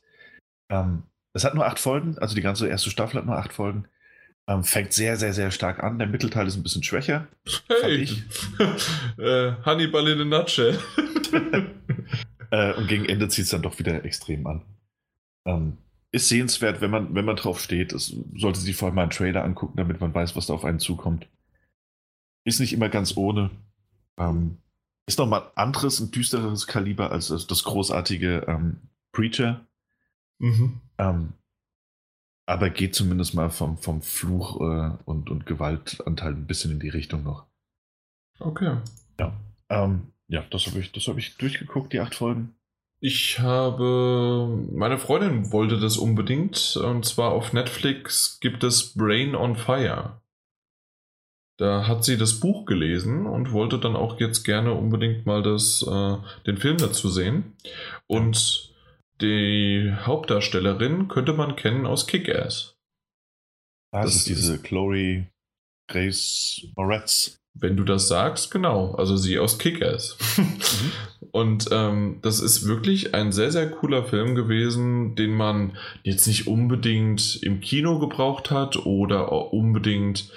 Ähm, 0.68 1.04
es 1.32 1.44
hat 1.44 1.54
nur 1.54 1.66
acht 1.66 1.78
Folgen, 1.78 2.18
also 2.18 2.34
die 2.34 2.42
ganze 2.42 2.68
erste 2.68 2.90
Staffel 2.90 3.18
hat 3.18 3.26
nur 3.26 3.38
acht 3.38 3.52
Folgen. 3.52 3.86
Ähm, 4.46 4.62
fängt 4.62 4.92
sehr, 4.92 5.16
sehr, 5.16 5.32
sehr 5.32 5.50
stark 5.50 5.82
an. 5.82 5.98
Der 5.98 6.06
Mittelteil 6.06 6.46
ist 6.46 6.56
ein 6.56 6.62
bisschen 6.62 6.82
schwächer. 6.82 7.28
Hey, 7.80 8.02
äh, 9.18 9.52
Hannibal 9.64 10.06
in 10.08 10.20
a 10.20 10.24
nutshell. 10.24 10.78
äh, 12.50 12.74
und 12.74 12.86
gegen 12.86 13.06
Ende 13.06 13.28
zieht 13.28 13.46
es 13.46 13.50
dann 13.50 13.62
doch 13.62 13.78
wieder 13.78 14.04
extrem 14.04 14.46
an. 14.46 14.62
Ähm, 15.46 15.78
ist 16.12 16.28
sehenswert, 16.28 16.82
wenn 16.82 16.90
man, 16.90 17.14
wenn 17.14 17.24
man 17.24 17.36
drauf 17.36 17.58
steht. 17.58 17.92
Es 17.92 18.14
sollte 18.36 18.60
sich 18.60 18.76
vorher 18.76 18.94
mal 18.94 19.02
einen 19.02 19.10
Trailer 19.10 19.44
angucken, 19.44 19.78
damit 19.78 20.00
man 20.00 20.14
weiß, 20.14 20.36
was 20.36 20.46
da 20.46 20.52
auf 20.52 20.64
einen 20.64 20.78
zukommt. 20.78 21.26
Ist 22.44 22.60
nicht 22.60 22.74
immer 22.74 22.90
ganz 22.90 23.16
ohne. 23.16 23.50
Ähm, 24.18 24.58
ist 25.06 25.18
nochmal 25.18 25.50
anderes 25.54 26.00
und 26.00 26.14
düstereres 26.14 26.66
Kaliber 26.66 27.12
als 27.12 27.28
das, 27.28 27.46
das 27.46 27.64
großartige 27.64 28.44
ähm, 28.48 28.78
Preacher. 29.12 29.66
Mhm. 30.38 30.80
Ähm, 30.98 31.32
aber 32.46 32.70
geht 32.70 32.94
zumindest 32.94 33.34
mal 33.34 33.50
vom, 33.50 33.78
vom 33.78 34.02
Fluch 34.02 34.60
äh, 34.60 34.96
und, 35.04 35.30
und 35.30 35.46
Gewaltanteil 35.46 36.32
ein 36.32 36.46
bisschen 36.46 36.72
in 36.72 36.80
die 36.80 36.90
Richtung 36.90 37.22
noch. 37.22 37.46
Okay. 38.38 38.78
Ja, 39.18 39.34
ähm, 39.68 40.12
ja 40.28 40.44
das 40.50 40.66
habe 40.66 40.78
ich, 40.78 40.92
hab 40.92 41.16
ich 41.16 41.36
durchgeguckt, 41.36 41.92
die 41.92 42.00
acht 42.00 42.14
Folgen. 42.14 42.54
Ich 43.00 43.38
habe. 43.38 44.66
Meine 44.72 44.96
Freundin 44.96 45.52
wollte 45.52 45.78
das 45.78 45.98
unbedingt. 45.98 46.76
Und 46.76 47.04
zwar 47.04 47.32
auf 47.32 47.52
Netflix 47.52 48.38
gibt 48.40 48.64
es 48.64 48.94
Brain 48.94 49.34
on 49.34 49.56
Fire. 49.56 50.22
Da 51.56 51.86
hat 51.86 52.04
sie 52.04 52.18
das 52.18 52.40
Buch 52.40 52.66
gelesen 52.66 53.26
und 53.26 53.52
wollte 53.52 53.78
dann 53.78 53.94
auch 53.94 54.18
jetzt 54.18 54.42
gerne 54.42 54.72
unbedingt 54.72 55.24
mal 55.24 55.42
das, 55.42 55.86
äh, 55.88 56.16
den 56.46 56.56
Film 56.56 56.78
dazu 56.78 57.08
sehen. 57.08 57.52
Und 58.06 58.74
die 59.20 59.92
Hauptdarstellerin 60.02 61.06
könnte 61.08 61.32
man 61.32 61.54
kennen 61.54 61.86
aus 61.86 62.06
Kick-Ass. 62.06 62.76
Ah, 63.92 64.02
das, 64.02 64.12
das 64.12 64.16
ist 64.16 64.28
diese 64.28 64.58
Chloe 64.60 65.28
Grace 65.88 66.66
Moretz. 66.76 67.38
Wenn 67.56 67.76
du 67.76 67.84
das 67.84 68.08
sagst, 68.08 68.50
genau. 68.50 68.96
Also 68.96 69.16
sie 69.16 69.38
aus 69.38 69.58
Kick-Ass. 69.58 70.16
mhm. 70.36 70.92
Und 71.30 71.68
ähm, 71.72 72.18
das 72.22 72.38
ist 72.38 72.66
wirklich 72.66 73.14
ein 73.14 73.32
sehr, 73.32 73.50
sehr 73.50 73.68
cooler 73.68 74.04
Film 74.04 74.36
gewesen, 74.36 75.16
den 75.16 75.32
man 75.32 75.76
jetzt 76.04 76.26
nicht 76.28 76.46
unbedingt 76.46 77.42
im 77.42 77.60
Kino 77.60 77.98
gebraucht 77.98 78.52
hat 78.52 78.76
oder 78.86 79.52
unbedingt, 79.52 80.30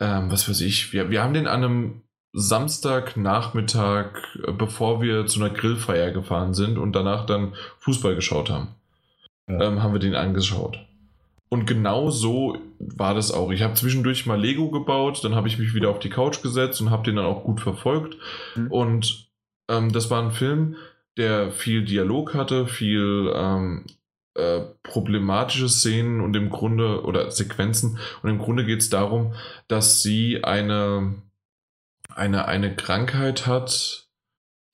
ähm, 0.00 0.30
was 0.30 0.48
weiß 0.48 0.60
ich, 0.62 0.92
wir, 0.92 1.10
wir 1.10 1.22
haben 1.22 1.34
den 1.34 1.46
an 1.46 1.62
einem 1.62 2.02
Samstagnachmittag, 2.32 4.12
äh, 4.46 4.52
bevor 4.52 5.02
wir 5.02 5.26
zu 5.26 5.40
einer 5.40 5.52
Grillfeier 5.52 6.10
gefahren 6.10 6.54
sind 6.54 6.78
und 6.78 6.92
danach 6.92 7.26
dann 7.26 7.54
Fußball 7.80 8.14
geschaut 8.14 8.50
haben, 8.50 8.68
ja. 9.48 9.60
ähm, 9.60 9.82
haben 9.82 9.92
wir 9.92 10.00
den 10.00 10.14
angeschaut. 10.14 10.78
Und 11.48 11.66
genau 11.66 12.10
so 12.10 12.56
war 12.78 13.14
das 13.14 13.32
auch. 13.32 13.50
Ich 13.50 13.62
habe 13.62 13.74
zwischendurch 13.74 14.24
mal 14.24 14.40
Lego 14.40 14.70
gebaut, 14.70 15.24
dann 15.24 15.34
habe 15.34 15.48
ich 15.48 15.58
mich 15.58 15.74
wieder 15.74 15.90
auf 15.90 15.98
die 15.98 16.08
Couch 16.08 16.42
gesetzt 16.42 16.80
und 16.80 16.90
habe 16.90 17.02
den 17.02 17.16
dann 17.16 17.26
auch 17.26 17.42
gut 17.42 17.60
verfolgt. 17.60 18.16
Mhm. 18.54 18.70
Und 18.70 19.28
ähm, 19.68 19.92
das 19.92 20.10
war 20.10 20.22
ein 20.22 20.30
Film, 20.30 20.76
der 21.16 21.50
viel 21.50 21.84
Dialog 21.84 22.34
hatte, 22.34 22.68
viel 22.68 23.32
ähm, 23.34 23.84
äh, 24.40 24.60
problematische 24.82 25.68
Szenen 25.68 26.20
und 26.20 26.34
im 26.34 26.50
Grunde 26.50 27.02
oder 27.04 27.30
Sequenzen. 27.30 27.98
Und 28.22 28.30
im 28.30 28.38
Grunde 28.38 28.64
geht 28.64 28.80
es 28.80 28.90
darum, 28.90 29.34
dass 29.68 30.02
sie 30.02 30.44
eine 30.44 31.14
eine, 32.14 32.46
eine 32.46 32.74
Krankheit 32.74 33.46
hat, 33.46 34.08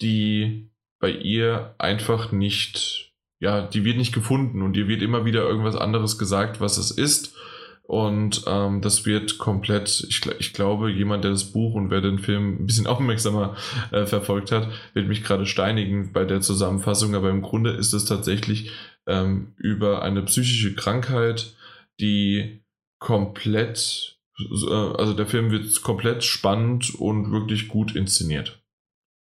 die 0.01 0.71
bei 0.99 1.11
ihr 1.11 1.75
einfach 1.79 2.33
nicht, 2.33 3.15
ja, 3.39 3.63
die 3.63 3.85
wird 3.85 3.97
nicht 3.97 4.15
gefunden 4.15 4.63
und 4.63 4.77
ihr 4.77 4.89
wird 4.89 5.03
immer 5.03 5.25
wieder 5.25 5.43
irgendwas 5.43 5.77
anderes 5.77 6.19
gesagt, 6.19 6.61
was 6.61 6.79
es 6.79 6.91
ist. 6.91 7.35
Und 7.83 8.43
ähm, 8.49 8.81
das 8.81 9.07
wird 9.07 9.39
komplett, 9.39 10.05
ich, 10.09 10.27
ich, 10.41 10.53
glaube, 10.53 10.91
jemand, 10.91 11.23
der 11.23 11.31
das 11.31 11.53
Buch 11.53 11.75
und 11.75 11.89
wer 11.89 12.01
den 12.01 12.19
Film 12.19 12.57
ein 12.57 12.67
bisschen 12.67 12.87
aufmerksamer 12.89 13.55
äh, 13.93 14.07
verfolgt 14.07 14.51
hat, 14.51 14.69
wird 14.93 15.07
mich 15.07 15.23
gerade 15.23 15.47
steinigen 15.47 16.13
bei 16.13 16.25
der 16.25 16.41
Zusammenfassung. 16.41 17.15
Aber 17.15 17.31
im 17.31 17.43
Grunde 17.43 17.71
ist 17.71 17.93
es 17.93 18.05
tatsächlich 18.05 18.73
ähm, 19.07 19.55
über 19.57 20.03
eine 20.03 20.23
psychische 20.23 20.75
Krankheit, 20.75 21.55
die 22.01 22.63
komplett 22.99 24.17
äh, 24.39 24.73
also 24.73 25.15
der 25.15 25.27
Film 25.27 25.51
wird 25.51 25.83
komplett 25.83 26.25
spannend 26.25 26.95
und 26.95 27.33
wirklich 27.33 27.69
gut 27.69 27.95
inszeniert. 27.95 28.63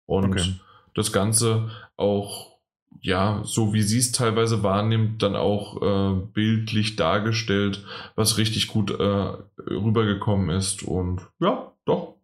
Und 0.05 0.33
okay. 0.33 0.55
das 0.93 1.11
Ganze 1.11 1.69
auch, 1.97 2.57
ja, 3.01 3.41
so 3.43 3.73
wie 3.73 3.81
sie 3.81 3.99
es 3.99 4.11
teilweise 4.11 4.63
wahrnimmt, 4.63 5.21
dann 5.21 5.35
auch 5.35 5.81
äh, 5.81 6.15
bildlich 6.33 6.95
dargestellt, 6.95 7.83
was 8.15 8.37
richtig 8.37 8.67
gut 8.67 8.91
äh, 8.91 9.33
rübergekommen 9.69 10.49
ist. 10.49 10.83
Und 10.83 11.21
ja, 11.39 11.71
doch, 11.85 12.15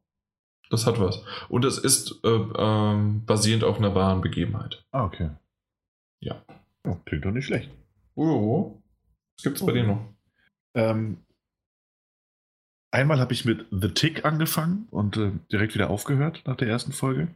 das 0.70 0.86
hat 0.86 1.00
was. 1.00 1.24
Und 1.50 1.66
es 1.66 1.78
ist 1.78 2.24
äh, 2.24 2.30
ähm, 2.30 3.26
basierend 3.26 3.64
auf 3.64 3.78
einer 3.78 3.96
wahren 3.96 4.22
Begebenheit. 4.22 4.86
Ah, 4.92 5.06
okay. 5.06 5.32
Ja. 6.20 6.44
Oh, 6.88 6.96
klingt 7.06 7.26
doch 7.26 7.32
nicht 7.32 7.46
schlecht. 7.46 7.72
Oh, 8.16 8.82
was 9.38 9.44
gibt's 9.44 9.62
oh. 9.62 9.66
bei 9.66 9.74
dir 9.74 9.84
noch? 9.84 10.14
Ähm, 10.74 11.18
Einmal 12.92 13.22
habe 13.22 13.32
ich 13.32 13.46
mit 13.46 13.66
The 13.72 13.90
Tick 13.90 14.26
angefangen 14.26 14.88
und 14.92 15.16
äh, 15.16 15.32
direkt 15.50 15.74
wieder 15.74 15.90
aufgehört 15.90 16.44
nach 16.46 16.58
der 16.58 16.68
ersten 16.68 16.92
Folge. 16.92 17.30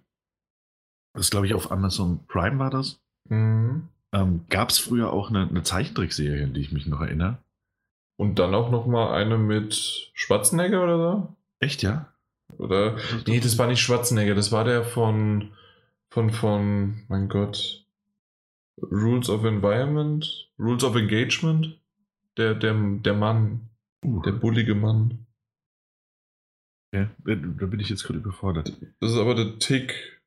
Das 1.14 1.30
glaube 1.30 1.46
ich 1.46 1.54
auf 1.54 1.72
Amazon 1.72 2.26
Prime 2.28 2.60
war 2.60 2.70
das. 2.70 3.00
Mhm. 3.30 3.88
Ähm, 4.12 4.46
Gab 4.50 4.70
es 4.70 4.80
früher 4.80 5.14
auch 5.14 5.30
eine, 5.30 5.48
eine 5.48 5.64
Zeichentrickserie, 5.64 6.44
an 6.44 6.54
die 6.54 6.60
ich 6.60 6.74
mich 6.74 6.88
noch 6.88 7.00
erinnere. 7.00 7.38
Und 8.18 8.38
dann 8.38 8.54
auch 8.54 8.70
noch 8.70 8.86
mal 8.86 9.14
eine 9.14 9.38
mit 9.38 10.12
Schwarzenegger 10.14 10.84
oder 10.84 10.98
so? 10.98 11.36
Echt, 11.60 11.82
ja? 11.84 12.14
Oder? 12.58 12.98
Nee, 13.26 13.40
das 13.40 13.58
war 13.58 13.68
nicht 13.68 13.82
Schwarzenegger, 13.82 14.36
das 14.36 14.52
war 14.52 14.66
der 14.66 14.84
von, 14.84 15.54
von, 16.10 16.32
von, 16.32 17.06
mein 17.08 17.30
Gott, 17.30 17.85
Rules 18.82 19.30
of 19.30 19.44
Environment, 19.46 20.26
Rules 20.60 20.84
of 20.84 20.96
Engagement, 20.96 21.80
der, 22.38 22.56
der, 22.56 22.74
der 22.74 23.14
Mann, 23.14 23.70
uh. 24.04 24.22
der 24.22 24.34
bullige 24.34 24.76
Mann. 24.76 25.26
Ja, 26.94 27.10
da 27.26 27.66
bin 27.66 27.80
ich 27.80 27.90
jetzt 27.90 28.04
gerade 28.04 28.20
überfordert. 28.20 28.72
Das 29.00 29.12
ist 29.12 29.18
aber 29.18 29.36
der 29.36 29.60
Tick. 29.60 30.22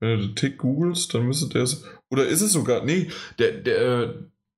Wenn 0.00 0.18
du 0.18 0.26
den 0.28 0.36
Tick 0.36 0.58
googelst, 0.58 1.12
dann 1.12 1.26
müsste 1.26 1.48
der 1.48 1.62
es. 1.62 1.84
Oder 2.10 2.26
ist 2.26 2.40
es 2.40 2.52
sogar. 2.52 2.84
Nee, 2.84 3.10
der, 3.38 3.52
der, 3.52 4.14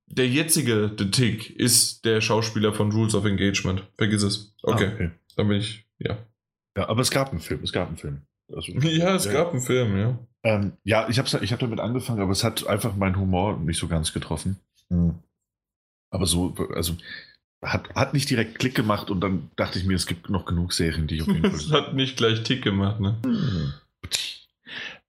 der 0.06 0.28
jetzige 0.28 0.94
The 0.96 1.10
Tick 1.10 1.50
ist 1.58 2.04
der 2.04 2.20
Schauspieler 2.20 2.72
von 2.72 2.92
Rules 2.92 3.14
of 3.14 3.24
Engagement. 3.24 3.84
Vergiss 3.96 4.22
es. 4.22 4.54
Okay. 4.62 4.86
Ah, 4.86 4.94
okay. 4.94 5.10
Dann 5.36 5.48
bin 5.48 5.58
ich. 5.58 5.86
Ja. 5.98 6.18
Ja, 6.76 6.88
aber 6.88 7.00
es 7.00 7.10
gab 7.10 7.30
einen 7.30 7.40
Film. 7.40 7.62
Es 7.62 7.72
gab 7.72 7.88
einen 7.88 7.96
Film. 7.96 8.22
Also, 8.52 8.72
ja, 8.72 9.14
es 9.14 9.24
ja. 9.24 9.32
gab 9.32 9.52
einen 9.52 9.62
Film, 9.62 9.96
ja. 9.96 10.18
Ähm, 10.42 10.72
ja, 10.84 11.08
ich 11.08 11.18
habe 11.18 11.28
ich 11.44 11.52
hab 11.52 11.58
damit 11.58 11.80
angefangen, 11.80 12.20
aber 12.20 12.32
es 12.32 12.44
hat 12.44 12.66
einfach 12.66 12.96
meinen 12.96 13.16
Humor 13.16 13.58
nicht 13.58 13.78
so 13.78 13.88
ganz 13.88 14.12
getroffen. 14.12 14.56
Mhm. 14.88 15.14
Aber 16.10 16.26
so, 16.26 16.54
also 16.74 16.96
hat, 17.62 17.94
hat 17.94 18.14
nicht 18.14 18.30
direkt 18.30 18.58
Klick 18.58 18.74
gemacht 18.74 19.10
und 19.10 19.20
dann 19.20 19.50
dachte 19.56 19.78
ich 19.78 19.84
mir, 19.84 19.94
es 19.94 20.06
gibt 20.06 20.30
noch 20.30 20.46
genug 20.46 20.72
Serien, 20.72 21.06
die 21.06 21.16
ich 21.16 21.22
auf 21.22 21.28
jeden 21.28 21.42
Fall. 21.42 21.52
Es 21.54 21.70
hat 21.70 21.94
nicht 21.94 22.16
gleich 22.16 22.42
Tick 22.42 22.62
gemacht, 22.62 23.00
ne? 23.00 23.16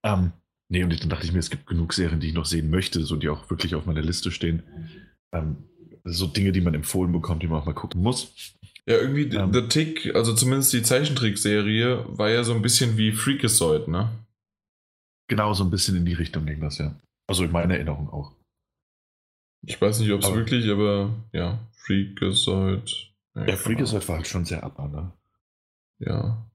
ähm, 0.04 0.32
nee, 0.68 0.84
und 0.84 1.02
dann 1.02 1.10
dachte 1.10 1.26
ich 1.26 1.32
mir, 1.32 1.40
es 1.40 1.50
gibt 1.50 1.66
genug 1.66 1.94
Serien, 1.94 2.20
die 2.20 2.28
ich 2.28 2.34
noch 2.34 2.46
sehen 2.46 2.70
möchte, 2.70 3.04
so 3.04 3.16
die 3.16 3.30
auch 3.30 3.50
wirklich 3.50 3.76
auf 3.76 3.86
meiner 3.86 4.02
Liste 4.02 4.32
stehen. 4.32 4.64
Ähm, 5.32 5.58
so 6.04 6.28
Dinge, 6.28 6.52
die 6.52 6.62
man 6.62 6.74
empfohlen 6.74 7.12
bekommt, 7.12 7.42
die 7.42 7.48
man 7.48 7.62
auch 7.62 7.66
mal 7.66 7.74
gucken 7.74 8.02
muss. 8.02 8.34
Ja, 8.88 8.98
irgendwie 8.98 9.34
ähm, 9.36 9.54
The 9.54 9.68
Tick, 9.68 10.14
also 10.16 10.34
zumindest 10.34 10.74
die 10.74 10.84
Zeichentrickserie, 10.84 12.04
war 12.10 12.30
ja 12.30 12.44
so 12.44 12.54
ein 12.54 12.62
bisschen 12.62 12.98
wie 12.98 13.12
Freakazoid, 13.12 13.88
ne? 13.88 14.10
Genau, 15.32 15.54
so 15.54 15.64
ein 15.64 15.70
bisschen 15.70 15.96
in 15.96 16.04
die 16.04 16.12
Richtung 16.12 16.46
ging 16.46 16.60
das, 16.60 16.78
ja. 16.78 16.94
Also 17.26 17.46
in 17.46 17.54
meiner 17.54 17.76
Erinnerung 17.76 18.10
auch. 18.10 18.36
Ich 19.66 19.80
weiß 19.80 20.02
nicht, 20.02 20.12
ob 20.12 20.22
es 20.22 20.34
wirklich, 20.34 20.70
aber 20.70 21.16
ja, 21.32 21.66
Freakazoid. 21.72 23.14
Ja, 23.36 23.46
ja 23.46 23.56
Freakazoid 23.56 24.06
war 24.10 24.18
halt 24.18 24.28
schon 24.28 24.44
sehr 24.44 24.62
ab, 24.62 24.78
ne? 24.78 25.14
Ja. 26.00 26.46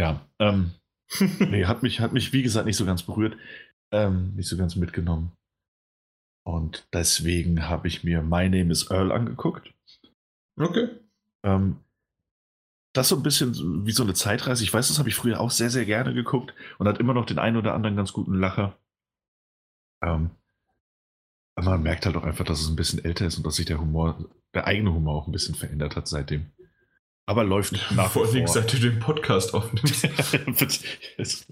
Ja, 0.00 0.26
ähm, 0.40 0.72
nee, 1.38 1.66
hat 1.66 1.84
mich, 1.84 2.00
hat 2.00 2.12
mich, 2.12 2.32
wie 2.32 2.42
gesagt, 2.42 2.66
nicht 2.66 2.76
so 2.76 2.84
ganz 2.84 3.04
berührt, 3.04 3.36
ähm, 3.92 4.34
nicht 4.34 4.48
so 4.48 4.56
ganz 4.56 4.74
mitgenommen. 4.74 5.30
Und 6.44 6.88
deswegen 6.92 7.68
habe 7.68 7.86
ich 7.86 8.02
mir 8.02 8.20
My 8.20 8.48
Name 8.48 8.72
is 8.72 8.90
Earl 8.90 9.12
angeguckt. 9.12 9.72
Okay. 10.58 10.88
Ähm, 11.44 11.76
das 12.92 13.08
so 13.08 13.16
ein 13.16 13.22
bisschen 13.22 13.86
wie 13.86 13.92
so 13.92 14.02
eine 14.02 14.14
Zeitreise. 14.14 14.64
Ich 14.64 14.72
weiß, 14.72 14.88
das 14.88 14.98
habe 14.98 15.08
ich 15.08 15.14
früher 15.14 15.40
auch 15.40 15.50
sehr, 15.50 15.70
sehr 15.70 15.86
gerne 15.86 16.12
geguckt 16.12 16.54
und 16.78 16.88
hat 16.88 16.98
immer 16.98 17.14
noch 17.14 17.26
den 17.26 17.38
einen 17.38 17.56
oder 17.56 17.74
anderen 17.74 17.96
ganz 17.96 18.12
guten 18.12 18.34
Lacher. 18.34 18.76
Ähm, 20.02 20.30
aber 21.54 21.70
man 21.70 21.82
merkt 21.82 22.06
halt 22.06 22.16
auch 22.16 22.24
einfach, 22.24 22.44
dass 22.44 22.60
es 22.60 22.68
ein 22.68 22.76
bisschen 22.76 23.04
älter 23.04 23.26
ist 23.26 23.36
und 23.36 23.46
dass 23.46 23.56
sich 23.56 23.66
der 23.66 23.80
Humor, 23.80 24.18
der 24.54 24.66
eigene 24.66 24.92
Humor 24.92 25.22
auch 25.22 25.26
ein 25.26 25.32
bisschen 25.32 25.54
verändert 25.54 25.96
hat 25.96 26.08
seitdem. 26.08 26.50
Aber 27.26 27.44
läuft 27.44 27.72
nach 27.92 28.10
Vor 28.10 28.26
allem, 28.26 28.46
seit 28.46 28.72
du 28.72 28.78
den 28.78 28.98
Podcast 28.98 29.54
aufnimmst. 29.54 30.04
das 31.18 31.46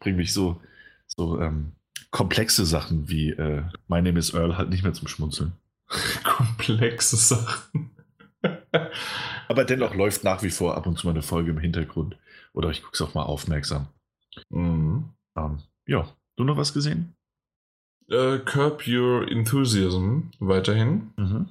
bringt 0.00 0.16
mich 0.16 0.32
so, 0.32 0.60
so 1.06 1.40
ähm, 1.40 1.72
komplexe 2.10 2.66
Sachen 2.66 3.08
wie 3.08 3.30
äh, 3.30 3.62
My 3.88 4.02
Name 4.02 4.18
is 4.18 4.34
Earl 4.34 4.56
halt 4.56 4.70
nicht 4.70 4.82
mehr 4.82 4.92
zum 4.92 5.08
Schmunzeln. 5.08 5.52
komplexe 6.24 7.16
Sachen. 7.16 7.93
Aber 9.48 9.64
dennoch 9.64 9.94
läuft 9.94 10.24
nach 10.24 10.42
wie 10.42 10.50
vor 10.50 10.76
ab 10.76 10.86
und 10.86 10.98
zu 10.98 11.06
mal 11.06 11.12
eine 11.12 11.22
Folge 11.22 11.50
im 11.50 11.58
Hintergrund. 11.58 12.16
Oder 12.52 12.70
ich 12.70 12.82
gucke 12.82 12.94
es 12.94 13.02
auch 13.02 13.14
mal 13.14 13.24
aufmerksam. 13.24 13.88
Mhm. 14.50 15.10
Ähm, 15.36 15.58
ja, 15.86 16.08
du 16.36 16.44
noch 16.44 16.56
was 16.56 16.72
gesehen? 16.72 17.14
Uh, 18.10 18.38
Curb 18.38 18.86
Your 18.86 19.26
Enthusiasm 19.30 20.30
weiterhin. 20.38 21.12
Mhm. 21.16 21.48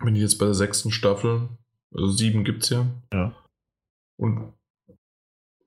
Bin 0.00 0.14
ich 0.14 0.22
jetzt 0.22 0.38
bei 0.38 0.46
der 0.46 0.54
sechsten 0.54 0.90
Staffel. 0.90 1.48
Also 1.94 2.08
sieben 2.08 2.44
gibt 2.44 2.64
es 2.64 2.70
ja. 2.70 2.86
Ja. 3.12 3.34
Und 4.16 4.52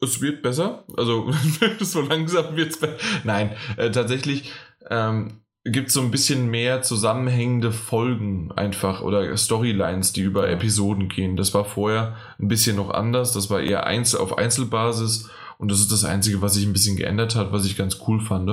es 0.02 0.22
wird 0.22 0.42
besser. 0.42 0.84
Also 0.98 1.32
so 1.80 2.02
langsam 2.02 2.56
wird 2.56 2.72
es 2.72 2.80
besser. 2.80 2.98
Nein, 3.24 3.56
äh, 3.78 3.92
tatsächlich 3.92 4.52
ähm, 4.90 5.42
gibt 5.64 5.90
es 5.90 5.94
so 5.94 6.02
ein 6.02 6.12
bisschen 6.12 6.50
mehr 6.50 6.82
zusammenhängende 6.82 7.72
Folgen 7.72 8.52
einfach 8.54 9.02
oder 9.02 9.36
Storylines, 9.38 10.12
die 10.12 10.22
über 10.22 10.50
Episoden 10.50 11.08
gehen. 11.08 11.36
Das 11.36 11.54
war 11.54 11.66
vorher 11.66 12.16
ein 12.40 12.48
bisschen 12.48 12.78
noch 12.78 12.90
anders. 12.90 13.34
Das 13.34 13.50
war 13.50 13.62
eher 13.62 13.86
Einzel 13.86 14.20
auf 14.20 14.38
Einzelbasis 14.38 15.30
und 15.60 15.70
das 15.70 15.80
ist 15.80 15.92
das 15.92 16.04
Einzige, 16.04 16.42
was 16.42 16.56
sich 16.56 16.66
ein 16.66 16.74
bisschen 16.74 16.96
geändert 16.96 17.36
hat, 17.36 17.52
was 17.52 17.66
ich 17.66 17.78
ganz 17.78 18.00
cool 18.08 18.20
fand. 18.20 18.50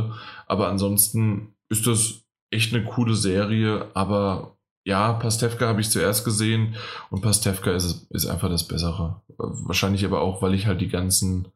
Aber 0.46 0.68
ansonsten 0.68 1.54
ist 1.70 1.86
das 1.86 2.24
echt 2.50 2.74
eine 2.74 2.84
coole 2.84 3.14
Serie. 3.14 3.86
Aber 3.94 4.58
ja, 4.84 5.14
Pastewka 5.14 5.66
habe 5.66 5.80
ich 5.80 5.90
zuerst 5.90 6.26
gesehen 6.26 6.76
und 7.10 7.22
Pastewka 7.22 7.70
ist, 7.70 8.10
ist 8.10 8.26
einfach 8.26 8.50
das 8.50 8.68
Bessere. 8.68 9.22
Wahrscheinlich 9.38 10.04
aber 10.04 10.20
auch, 10.20 10.42
weil 10.42 10.52
ich 10.52 10.66
halt 10.66 10.82
die 10.82 10.88
ganzen 10.88 11.48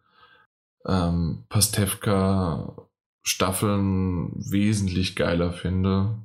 ähm, 0.86 1.44
Pastewka 1.50 2.88
Staffeln 3.22 4.32
wesentlich 4.34 5.16
geiler 5.16 5.52
finde. 5.52 6.18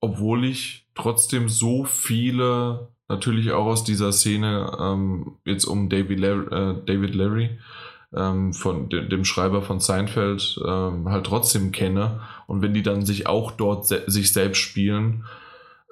Obwohl 0.00 0.44
ich 0.44 0.88
trotzdem 0.94 1.48
so 1.48 1.84
viele, 1.84 2.92
natürlich 3.08 3.52
auch 3.52 3.66
aus 3.66 3.84
dieser 3.84 4.12
Szene, 4.12 4.76
ähm, 4.80 5.38
jetzt 5.44 5.64
um 5.64 5.88
David, 5.88 6.20
Larry, 6.20 6.46
äh, 6.46 6.84
David 6.84 7.14
Larry 7.14 7.58
ähm, 8.14 8.52
von 8.52 8.88
de 8.88 9.08
dem 9.08 9.24
Schreiber 9.24 9.62
von 9.62 9.80
Seinfeld, 9.80 10.60
ähm, 10.64 11.08
halt 11.08 11.26
trotzdem 11.26 11.72
kenne. 11.72 12.20
Und 12.46 12.62
wenn 12.62 12.74
die 12.74 12.82
dann 12.82 13.04
sich 13.04 13.26
auch 13.26 13.52
dort 13.52 13.86
se 13.86 14.04
sich 14.06 14.32
selbst 14.32 14.58
spielen, 14.58 15.24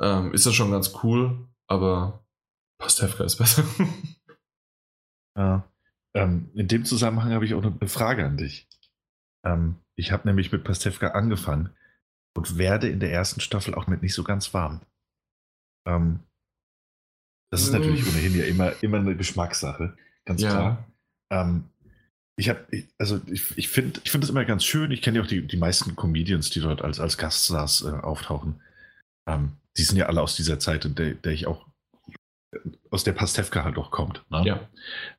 ähm, 0.00 0.32
ist 0.32 0.46
das 0.46 0.54
schon 0.54 0.70
ganz 0.70 0.92
cool. 1.02 1.48
Aber 1.68 2.24
Pastewka 2.78 3.24
ist 3.24 3.36
besser. 3.36 3.64
ja. 5.36 5.68
Ähm, 6.14 6.50
in 6.54 6.68
dem 6.68 6.84
Zusammenhang 6.84 7.32
habe 7.32 7.44
ich 7.44 7.54
auch 7.54 7.62
eine 7.62 7.88
Frage 7.88 8.24
an 8.24 8.36
dich. 8.36 8.68
Ähm, 9.44 9.76
ich 9.96 10.12
habe 10.12 10.28
nämlich 10.28 10.52
mit 10.52 10.64
Pastewka 10.64 11.08
angefangen 11.08 11.70
und 12.36 12.58
werde 12.58 12.88
in 12.88 13.00
der 13.00 13.12
ersten 13.12 13.40
Staffel 13.40 13.74
auch 13.74 13.86
mit 13.86 14.02
nicht 14.02 14.14
so 14.14 14.24
ganz 14.24 14.52
warm. 14.54 14.82
Ähm, 15.86 16.20
das 17.50 17.62
ist 17.62 17.72
natürlich 17.72 18.04
mm. 18.04 18.08
ohnehin 18.08 18.38
ja 18.38 18.44
immer, 18.44 18.82
immer 18.82 18.98
eine 18.98 19.16
Geschmackssache, 19.16 19.96
ganz 20.24 20.42
ja. 20.42 20.50
klar. 20.50 20.92
Ähm, 21.30 21.70
ich 22.38 22.50
habe, 22.50 22.66
also 22.98 23.20
ich, 23.26 23.56
ich 23.56 23.68
finde 23.68 24.00
ich 24.04 24.10
find 24.10 24.22
das 24.22 24.30
immer 24.30 24.44
ganz 24.44 24.64
schön. 24.64 24.90
Ich 24.90 25.00
kenne 25.00 25.18
ja 25.18 25.24
auch 25.24 25.28
die, 25.28 25.46
die 25.46 25.56
meisten 25.56 25.96
Comedians, 25.96 26.50
die 26.50 26.60
dort 26.60 26.82
als, 26.82 27.00
als 27.00 27.16
Gaststars 27.16 27.82
äh, 27.82 27.88
auftauchen. 27.90 28.60
Ähm, 29.26 29.52
die 29.78 29.82
sind 29.82 29.96
ja 29.96 30.06
alle 30.06 30.20
aus 30.20 30.36
dieser 30.36 30.58
Zeit, 30.58 30.84
in 30.84 30.94
der, 30.94 31.14
der 31.14 31.32
ich 31.32 31.46
auch, 31.46 31.66
aus 32.90 33.04
der 33.04 33.12
Pastewka 33.12 33.64
halt 33.64 33.78
auch 33.78 33.90
kommt. 33.90 34.24
Ne? 34.30 34.42
Ja. 34.44 34.68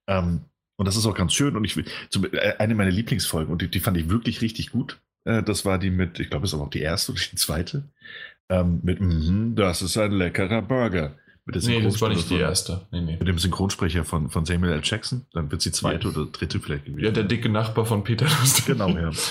Ähm, 0.08 0.46
und 0.78 0.88
das 0.88 0.96
ist 0.96 1.06
auch 1.06 1.16
ganz 1.16 1.34
schön. 1.34 1.56
Und 1.56 1.66
ich 1.66 1.76
zum, 2.10 2.26
äh, 2.32 2.56
eine 2.60 2.76
meiner 2.76 2.92
Lieblingsfolgen, 2.92 3.52
und 3.52 3.62
die, 3.62 3.68
die, 3.68 3.80
fand 3.80 3.98
ich 3.98 4.10
wirklich 4.10 4.42
richtig 4.42 4.72
gut. 4.72 5.00
Äh, 5.26 5.44
das 5.44 5.66
war 5.66 5.80
die 5.80 5.90
mit, 5.90 6.20
ich 6.20 6.30
glaube, 6.30 6.46
es 6.46 6.52
ist 6.52 6.54
aber 6.56 6.66
auch 6.66 6.70
die 6.70 6.82
erste 6.82 7.12
oder 7.12 7.22
die 7.32 7.36
zweite. 7.36 7.84
Ähm, 8.50 8.80
mit, 8.84 9.02
mm, 9.02 9.56
das 9.56 9.82
ist 9.82 9.98
ein 9.98 10.12
leckerer 10.12 10.62
Burger. 10.62 11.16
Mit 11.46 11.64
nee, 11.64 11.82
das 11.82 12.02
war 12.02 12.10
nicht 12.10 12.30
die 12.30 12.40
erste. 12.40 12.86
Nee, 12.92 13.02
nee. 13.02 13.18
Mit 13.18 13.28
dem 13.28 13.40
Synchronsprecher 13.40 14.04
von, 14.04 14.30
von 14.30 14.46
Samuel 14.46 14.74
L. 14.74 14.82
Jackson. 14.84 15.26
Dann 15.32 15.50
wird 15.50 15.62
sie 15.62 15.72
zweite 15.72 16.10
ja. 16.10 16.14
oder 16.14 16.30
dritte 16.30 16.60
vielleicht 16.60 16.86
gewesen. 16.86 17.06
Ja, 17.06 17.12
der 17.12 17.24
dicke 17.24 17.48
Nachbar 17.48 17.86
von 17.86 18.04
Peter 18.04 18.26
Lustig. 18.26 18.66
Genau, 18.66 18.90
ja. 18.90 19.12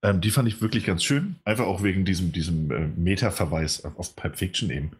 Ähm, 0.00 0.20
die 0.20 0.30
fand 0.30 0.46
ich 0.46 0.60
wirklich 0.60 0.84
ganz 0.84 1.02
schön. 1.02 1.40
Einfach 1.44 1.66
auch 1.66 1.82
wegen 1.82 2.04
diesem, 2.04 2.30
diesem 2.30 2.70
äh, 2.70 2.86
Meta-Verweis 2.86 3.84
auf, 3.84 3.98
auf 3.98 4.14
Pulp 4.14 4.36
Fiction 4.36 4.70
eben. 4.70 4.92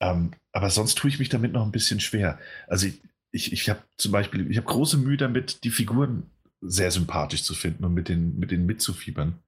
Ähm, 0.00 0.32
aber 0.52 0.68
sonst 0.68 0.98
tue 0.98 1.08
ich 1.08 1.18
mich 1.18 1.30
damit 1.30 1.52
noch 1.52 1.64
ein 1.64 1.72
bisschen 1.72 1.98
schwer. 1.98 2.38
Also 2.66 2.88
ich, 2.88 3.00
ich, 3.30 3.52
ich 3.52 3.68
habe 3.68 3.82
zum 3.96 4.12
Beispiel, 4.12 4.50
ich 4.50 4.56
habe 4.56 4.66
große 4.66 4.96
Mühe 4.98 5.16
damit, 5.16 5.64
die 5.64 5.70
Figuren 5.70 6.30
sehr 6.60 6.90
sympathisch 6.90 7.42
zu 7.44 7.54
finden 7.54 7.84
und 7.84 7.94
mit 7.94 8.08
denen, 8.08 8.38
mit 8.38 8.50
denen 8.50 8.66
mitzufiebern. 8.66 9.38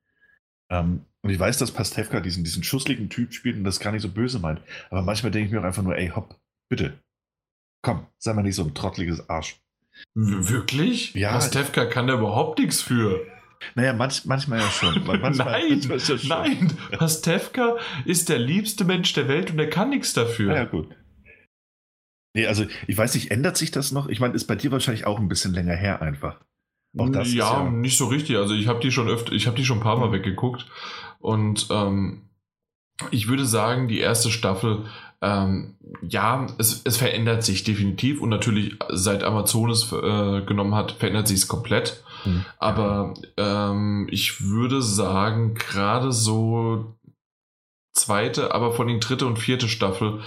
Ähm, 0.70 1.04
und 1.22 1.30
ich 1.30 1.38
weiß, 1.38 1.58
dass 1.58 1.72
Pastewka 1.72 2.20
diesen, 2.20 2.44
diesen 2.44 2.62
schussligen 2.62 3.10
Typ 3.10 3.34
spielt 3.34 3.56
und 3.56 3.64
das 3.64 3.80
gar 3.80 3.92
nicht 3.92 4.02
so 4.02 4.08
böse 4.08 4.38
meint. 4.38 4.60
Aber 4.90 5.02
manchmal 5.02 5.32
denke 5.32 5.46
ich 5.46 5.52
mir 5.52 5.60
auch 5.60 5.64
einfach 5.64 5.82
nur, 5.82 5.96
ey, 5.96 6.08
hopp, 6.08 6.38
bitte. 6.68 6.98
Komm, 7.82 8.06
sei 8.18 8.32
mal 8.32 8.42
nicht 8.42 8.54
so 8.54 8.64
ein 8.64 8.74
trottliges 8.74 9.28
Arsch. 9.28 9.60
Wirklich? 10.14 11.14
Ja. 11.14 11.32
Pastewka 11.32 11.86
kann 11.86 12.06
da 12.06 12.14
überhaupt 12.14 12.58
nichts 12.58 12.80
für. 12.80 13.26
Naja, 13.74 13.92
manch, 13.92 14.24
manchmal 14.24 14.60
ja 14.60 14.70
schon. 14.70 15.04
Manchmal, 15.06 15.32
nein, 15.32 15.80
ja 15.80 15.98
schon. 15.98 16.20
nein. 16.28 16.72
Pastewka 16.92 17.76
ist 18.06 18.30
der 18.30 18.38
liebste 18.38 18.84
Mensch 18.84 19.12
der 19.12 19.28
Welt 19.28 19.50
und 19.50 19.58
er 19.58 19.68
kann 19.68 19.90
nichts 19.90 20.14
dafür. 20.14 20.54
Ja, 20.54 20.64
gut. 20.64 20.88
Nee, 22.34 22.46
also 22.46 22.64
ich 22.86 22.96
weiß 22.96 23.14
nicht, 23.14 23.30
ändert 23.30 23.56
sich 23.56 23.70
das 23.70 23.92
noch? 23.92 24.08
Ich 24.08 24.20
meine, 24.20 24.34
ist 24.34 24.46
bei 24.46 24.56
dir 24.56 24.70
wahrscheinlich 24.70 25.06
auch 25.06 25.18
ein 25.18 25.28
bisschen 25.28 25.52
länger 25.52 25.74
her 25.74 26.00
einfach. 26.00 26.40
Auch 26.98 27.08
das 27.08 27.32
ja, 27.32 27.62
ja, 27.62 27.70
nicht 27.70 27.96
so 27.96 28.06
richtig. 28.06 28.36
Also 28.36 28.54
ich 28.54 28.66
habe 28.66 28.80
die 28.80 28.90
schon 28.90 29.08
öfter, 29.08 29.32
ich 29.32 29.46
habe 29.46 29.56
die 29.56 29.64
schon 29.64 29.78
ein 29.78 29.82
paar 29.82 29.98
Mal 29.98 30.08
mhm. 30.08 30.12
weggeguckt 30.12 30.66
und 31.20 31.68
ähm, 31.70 32.22
ich 33.10 33.28
würde 33.28 33.46
sagen, 33.46 33.88
die 33.88 34.00
erste 34.00 34.30
Staffel, 34.30 34.84
ähm, 35.22 35.76
ja, 36.02 36.46
es, 36.58 36.82
es 36.84 36.96
verändert 36.96 37.44
sich 37.44 37.62
definitiv 37.62 38.20
und 38.20 38.28
natürlich 38.28 38.76
seit 38.88 39.22
Amazon 39.22 39.70
es 39.70 39.92
äh, 39.92 40.42
genommen 40.42 40.74
hat, 40.74 40.92
verändert 40.92 41.28
sich 41.28 41.38
es 41.38 41.48
komplett. 41.48 42.02
Mhm. 42.24 42.44
Aber 42.58 43.14
ähm, 43.36 44.08
ich 44.10 44.42
würde 44.42 44.82
sagen, 44.82 45.54
gerade 45.54 46.12
so 46.12 46.96
zweite, 47.92 48.54
aber 48.54 48.72
von 48.72 48.88
den 48.88 49.00
dritte 49.00 49.26
und 49.26 49.38
vierte 49.38 49.68
Staffel 49.68 50.20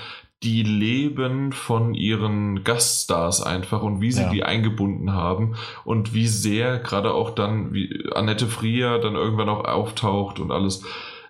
die 0.43 0.63
leben 0.63 1.53
von 1.53 1.93
ihren 1.93 2.63
Gaststars 2.63 3.41
einfach 3.41 3.81
und 3.81 4.01
wie 4.01 4.11
sie 4.11 4.23
ja. 4.23 4.29
die 4.29 4.43
eingebunden 4.43 5.13
haben 5.13 5.55
und 5.85 6.13
wie 6.13 6.27
sehr 6.27 6.79
gerade 6.79 7.13
auch 7.13 7.31
dann, 7.31 7.73
wie 7.73 8.09
Annette 8.13 8.47
Frier 8.47 8.99
dann 8.99 9.15
irgendwann 9.15 9.49
auch 9.49 9.63
auftaucht 9.63 10.39
und 10.39 10.51
alles. 10.51 10.83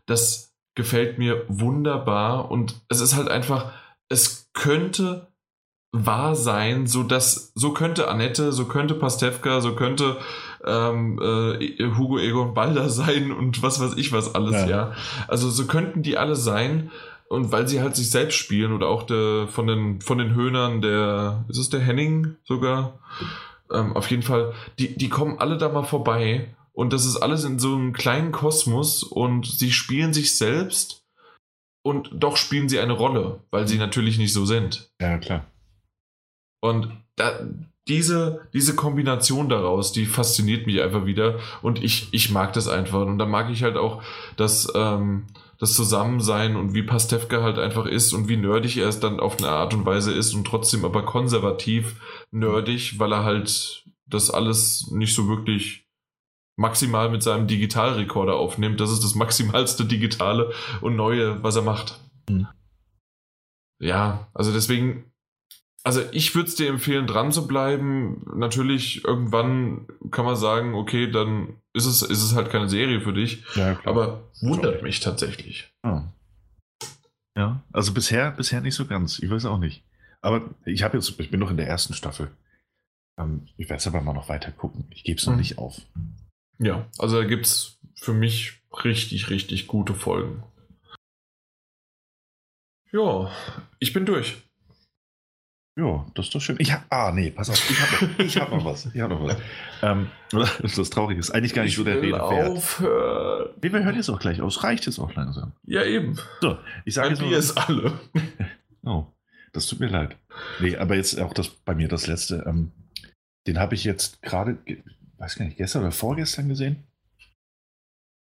Das 0.07 0.53
gefällt 0.75 1.19
mir 1.19 1.45
wunderbar 1.47 2.49
und 2.49 2.81
es 2.89 2.99
ist 2.99 3.15
halt 3.15 3.29
einfach, 3.29 3.71
es 4.09 4.49
könnte 4.53 5.27
wahr 5.91 6.35
sein, 6.35 6.87
so 6.87 7.03
dass, 7.03 7.51
so 7.53 7.71
könnte 7.71 8.07
Annette, 8.07 8.51
so 8.51 8.65
könnte 8.65 8.95
Pastewka, 8.95 9.61
so 9.61 9.75
könnte 9.75 10.17
ähm, 10.65 11.19
äh, 11.21 11.83
Hugo 11.95 12.17
Egon 12.17 12.55
Balder 12.55 12.89
sein 12.89 13.31
und 13.31 13.61
was 13.61 13.79
weiß 13.79 13.93
ich 13.95 14.11
was 14.11 14.33
alles, 14.33 14.53
ja. 14.63 14.67
ja. 14.67 14.91
Also 15.27 15.49
so 15.49 15.67
könnten 15.67 16.01
die 16.01 16.17
alle 16.17 16.35
sein 16.35 16.89
und 17.33 17.51
weil 17.51 17.67
sie 17.67 17.81
halt 17.81 17.95
sich 17.95 18.11
selbst 18.11 18.35
spielen 18.35 18.73
oder 18.73 18.87
auch 18.87 19.03
der, 19.03 19.47
von, 19.47 19.65
den, 19.65 20.01
von 20.01 20.19
den 20.19 20.35
Höhnern, 20.35 20.81
der, 20.81 21.43
ist 21.49 21.57
es 21.57 21.67
der 21.67 21.79
Henning 21.79 22.35
sogar? 22.43 22.99
Ähm, 23.71 23.97
auf 23.97 24.11
jeden 24.11 24.21
Fall, 24.21 24.53
die, 24.77 24.95
die 24.95 25.09
kommen 25.09 25.39
alle 25.39 25.57
da 25.57 25.69
mal 25.69 25.83
vorbei 25.83 26.53
und 26.73 26.93
das 26.93 27.07
ist 27.07 27.17
alles 27.17 27.43
in 27.43 27.57
so 27.57 27.73
einem 27.73 27.91
kleinen 27.91 28.31
Kosmos 28.31 29.01
und 29.01 29.47
sie 29.47 29.71
spielen 29.71 30.13
sich 30.13 30.37
selbst 30.37 31.03
und 31.81 32.11
doch 32.13 32.37
spielen 32.37 32.69
sie 32.69 32.79
eine 32.79 32.93
Rolle, 32.93 33.39
weil 33.49 33.67
sie 33.67 33.79
natürlich 33.79 34.19
nicht 34.19 34.31
so 34.31 34.45
sind. 34.45 34.91
Ja, 35.01 35.17
klar. 35.17 35.45
Und 36.61 36.91
da, 37.15 37.39
diese, 37.87 38.47
diese 38.53 38.75
Kombination 38.75 39.49
daraus, 39.49 39.91
die 39.91 40.05
fasziniert 40.05 40.67
mich 40.67 40.83
einfach 40.83 41.07
wieder 41.07 41.39
und 41.63 41.83
ich, 41.83 42.09
ich 42.11 42.29
mag 42.29 42.53
das 42.53 42.67
einfach. 42.67 43.01
Und 43.01 43.17
da 43.17 43.25
mag 43.25 43.49
ich 43.49 43.63
halt 43.63 43.75
auch 43.75 44.03
das, 44.37 44.71
ähm, 44.75 45.25
das 45.63 45.75
Zusammensein 45.75 46.57
und 46.57 46.73
wie 46.73 46.83
Pastewka 46.83 47.41
halt 47.41 47.57
einfach 47.57 47.85
ist 47.85 48.11
und 48.11 48.27
wie 48.27 48.35
nerdig 48.35 48.75
er 48.75 48.89
es 48.89 48.99
dann 48.99 49.21
auf 49.21 49.37
eine 49.37 49.47
Art 49.47 49.73
und 49.73 49.85
Weise 49.85 50.11
ist 50.11 50.33
und 50.33 50.45
trotzdem 50.45 50.83
aber 50.83 51.05
konservativ 51.05 52.25
nerdig, 52.31 52.99
weil 52.99 53.13
er 53.13 53.23
halt 53.23 53.85
das 54.05 54.29
alles 54.29 54.91
nicht 54.91 55.15
so 55.15 55.29
wirklich 55.29 55.87
maximal 56.57 57.09
mit 57.09 57.23
seinem 57.23 57.47
Digitalrekorder 57.47 58.35
aufnimmt. 58.35 58.81
Das 58.81 58.91
ist 58.91 59.05
das 59.05 59.15
maximalste 59.15 59.85
Digitale 59.85 60.51
und 60.81 60.97
Neue, 60.97 61.41
was 61.43 61.55
er 61.55 61.61
macht. 61.61 61.97
Mhm. 62.27 62.47
Ja, 63.79 64.27
also 64.33 64.51
deswegen, 64.51 65.12
also 65.83 66.01
ich 66.11 66.33
würde 66.33 66.47
es 66.47 66.55
dir 66.55 66.69
empfehlen, 66.69 67.07
dran 67.07 67.31
zu 67.31 67.45
bleiben. 67.45 68.25
Natürlich, 68.35 69.03
irgendwann 69.03 69.87
kann 70.11 70.25
man 70.25 70.37
sagen, 70.37 70.73
okay, 70.75 71.11
dann 71.11 71.57
ist 71.73 71.85
es, 71.85 72.01
ist 72.01 72.23
es 72.23 72.35
halt 72.35 72.49
keine 72.49 72.69
Serie 72.69 73.01
für 73.01 73.13
dich. 73.13 73.43
Ja, 73.55 73.79
aber 73.83 74.31
wundert 74.41 74.81
mich 74.81 75.01
tatsächlich. 75.01 75.73
Ja. 75.83 76.13
ja, 77.35 77.63
also 77.73 77.93
bisher, 77.93 78.31
bisher 78.31 78.61
nicht 78.61 78.75
so 78.75 78.85
ganz. 78.85 79.19
Ich 79.19 79.29
weiß 79.29 79.45
auch 79.45 79.59
nicht. 79.59 79.83
Aber 80.21 80.49
ich 80.65 80.83
habe 80.83 80.97
jetzt, 80.97 81.19
ich 81.19 81.29
bin 81.29 81.41
noch 81.41 81.51
in 81.51 81.57
der 81.57 81.67
ersten 81.67 81.93
Staffel. 81.93 82.31
Ähm, 83.19 83.47
ich 83.57 83.69
werde 83.69 83.79
es 83.79 83.87
aber 83.87 83.99
mal 83.99 84.13
noch 84.13 84.29
weiter 84.29 84.51
gucken. 84.51 84.85
Ich 84.89 85.03
gebe 85.03 85.19
es 85.19 85.25
noch 85.25 85.33
mhm. 85.33 85.39
nicht 85.39 85.57
auf. 85.57 85.81
Ja, 86.59 86.87
also 86.97 87.21
da 87.21 87.27
gibt 87.27 87.45
es 87.45 87.77
für 87.95 88.13
mich 88.13 88.61
richtig, 88.85 89.29
richtig 89.29 89.67
gute 89.67 89.93
Folgen. 89.93 90.43
Ja, 92.91 93.31
ich 93.79 93.91
bin 93.91 94.05
durch. 94.05 94.42
Ja, 95.75 96.05
das 96.13 96.27
ist 96.27 96.35
doch 96.35 96.39
schön. 96.39 96.57
Ich 96.59 96.71
hab, 96.71 96.85
ah, 96.91 97.11
nee, 97.11 97.31
pass 97.31 97.49
auf, 97.49 97.69
ich 97.69 97.81
habe 97.81 98.05
noch, 98.05 98.35
hab 98.35 98.51
noch 98.51 98.65
was. 98.65 98.85
Ich 98.93 99.01
habe 99.01 99.15
noch 99.15 99.23
was. 99.23 99.37
Ähm, 99.81 100.07
das 100.31 100.89
Traurige 100.89 101.19
ist 101.19 101.31
eigentlich 101.31 101.53
gar 101.53 101.63
nicht 101.63 101.73
ich 101.73 101.77
so 101.77 101.83
der 101.83 102.01
Rede 102.01 102.17
wert. 102.17 103.59
Nee, 103.61 103.73
wir 103.73 103.83
hören 103.83 103.95
jetzt 103.95 104.07
auch 104.07 104.19
gleich 104.19 104.41
aus. 104.41 104.63
Reicht 104.63 104.85
jetzt 104.85 104.97
auch 104.97 105.13
langsam. 105.13 105.51
Ja, 105.65 105.83
eben. 105.83 106.17
So, 106.39 106.57
ich 106.85 106.93
sage 106.93 107.09
jetzt 107.09 107.21
es 107.21 107.57
alle. 107.57 107.99
Oh, 108.85 109.07
das 109.53 109.67
tut 109.67 109.79
mir 109.79 109.87
leid. 109.87 110.17
Nee, 110.59 110.75
aber 110.75 110.95
jetzt 110.95 111.17
auch 111.19 111.33
das 111.33 111.47
bei 111.49 111.73
mir 111.73 111.87
das 111.87 112.07
letzte. 112.07 112.43
Ähm, 112.45 112.71
den 113.47 113.59
habe 113.59 113.75
ich 113.75 113.85
jetzt 113.85 114.21
gerade, 114.21 114.57
weiß 115.17 115.35
gar 115.35 115.45
nicht, 115.45 115.57
gestern 115.57 115.83
oder 115.83 115.91
vorgestern 115.93 116.49
gesehen. 116.49 116.83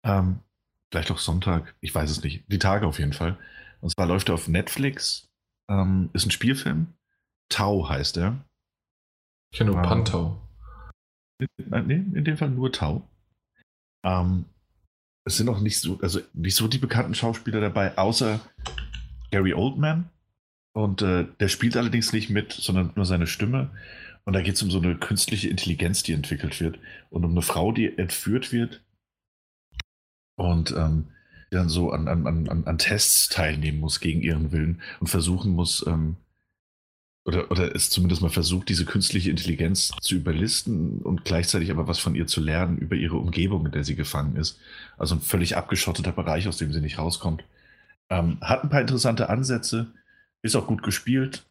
Ähm, 0.03 0.40
vielleicht 0.92 1.11
auch 1.11 1.19
Sonntag, 1.19 1.76
ich 1.80 1.93
weiß 1.93 2.09
es 2.09 2.24
nicht. 2.24 2.43
Die 2.51 2.59
Tage 2.59 2.88
auf 2.88 2.98
jeden 2.98 3.14
Fall. 3.14 3.38
Und 3.82 3.90
zwar 3.92 4.08
läuft 4.08 4.30
er 4.30 4.35
auf 4.35 4.48
Netflix. 4.48 5.27
Ähm, 5.69 6.09
ist 6.14 6.26
ein 6.26 6.32
Spielfilm. 6.32 6.93
Tau 7.50 7.90
heißt 7.90 8.17
er. 8.17 8.43
Ich 9.51 9.59
kenne 9.59 9.72
nur 9.72 9.80
ähm, 9.80 9.88
Pantau. 9.88 10.42
Nee, 11.40 11.93
in 11.93 12.24
dem 12.24 12.38
Fall 12.38 12.50
nur 12.50 12.72
Tau. 12.72 13.08
Ähm, 14.03 14.45
es 15.26 15.38
sind 15.38 15.50
auch 15.50 15.59
nicht 15.59 15.80
so, 15.80 16.00
also 16.01 16.19
nicht 16.34 16.56
so 16.56 16.67
die 16.67 16.77
bekannten 16.77 17.16
Schauspieler 17.16 17.59
dabei, 17.59 17.98
außer 17.98 18.40
Gary 19.32 19.53
Oldman. 19.53 20.09
Und 20.74 21.01
äh, 21.01 21.27
der 21.40 21.48
spielt 21.48 21.76
allerdings 21.76 22.14
nicht 22.14 22.30
mit, 22.30 22.53
sondern 22.53 22.92
nur 22.95 23.06
seine 23.06 23.27
Stimme. 23.27 23.72
Und 24.26 24.34
da 24.34 24.42
geht 24.42 24.56
es 24.56 24.64
um 24.64 24.72
so 24.72 24.80
eine 24.80 24.95
künstliche 24.98 25.50
Intelligenz, 25.50 26.03
die 26.03 26.14
entwickelt 26.14 26.59
wird. 26.59 26.80
Und 27.09 27.26
um 27.26 27.32
eine 27.32 27.42
Frau, 27.42 27.72
die 27.72 27.98
entführt 27.98 28.51
wird 28.51 28.84
und 30.38 30.72
ähm, 30.72 31.08
die 31.51 31.56
dann 31.56 31.69
so 31.69 31.92
an, 31.92 32.08
an, 32.08 32.27
an, 32.27 32.64
an 32.66 32.77
Tests 32.77 33.30
teilnehmen 33.30 33.80
muss 33.80 34.00
gegen 34.00 34.22
ihren 34.22 34.51
Willen 34.51 34.82
und 35.00 35.08
versuchen 35.08 35.53
muss, 35.53 35.85
ähm, 35.88 36.17
oder, 37.28 37.52
oder 37.52 37.76
es 37.76 37.90
zumindest 37.90 38.22
mal 38.22 38.30
versucht, 38.30 38.70
diese 38.70 38.86
künstliche 38.86 39.30
Intelligenz 39.30 39.92
zu 40.02 40.16
überlisten 40.16 41.02
und 41.02 41.26
gleichzeitig 41.26 41.70
aber 41.72 41.86
was 41.86 42.00
von 42.00 42.16
ihr 42.16 42.26
zu 42.26 42.40
lernen 42.40 42.78
über 42.78 42.96
ihre 42.96 43.18
Umgebung, 43.18 43.66
in 43.66 43.74
der 43.74 43.84
sie 43.84 43.96
gefangen 43.96 44.38
ist. 44.38 44.60
Also 44.98 45.16
ein 45.16 45.22
völlig 45.22 45.58
abgeschotteter 45.58 46.14
Bereich, 46.14 46.48
aus 46.48 46.58
dem 46.58 46.72
sie 46.72 46.80
nicht 46.80 46.98
rauskommt. 46.98 47.44
Ähm, 48.10 48.38
hat 48.40 48.64
ein 48.64 48.70
paar 48.70 48.80
interessante 48.80 49.28
Ansätze, 49.28 49.94
ist 50.42 50.56
auch 50.56 50.68
gut 50.68 50.84
gespielt, 50.84 51.46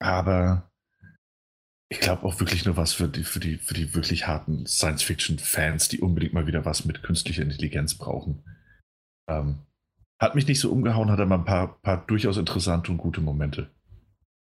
aber 0.00 0.70
ich 1.90 1.98
glaube 1.98 2.22
auch 2.22 2.38
wirklich 2.38 2.64
nur 2.64 2.76
was 2.76 2.92
für 2.92 3.08
die, 3.08 3.24
für 3.24 3.40
die, 3.40 3.56
für 3.56 3.74
die 3.74 3.96
wirklich 3.96 4.28
harten 4.28 4.64
Science-Fiction-Fans, 4.64 5.88
die 5.88 6.00
unbedingt 6.00 6.34
mal 6.34 6.46
wieder 6.46 6.64
was 6.64 6.84
mit 6.84 7.02
künstlicher 7.02 7.42
Intelligenz 7.42 7.96
brauchen. 7.96 8.44
Ähm, 9.28 9.58
hat 10.20 10.36
mich 10.36 10.46
nicht 10.46 10.60
so 10.60 10.70
umgehauen, 10.70 11.10
hat 11.10 11.18
aber 11.18 11.34
ein 11.34 11.44
paar, 11.44 11.80
paar 11.80 12.06
durchaus 12.06 12.36
interessante 12.36 12.92
und 12.92 12.98
gute 12.98 13.20
Momente. 13.20 13.70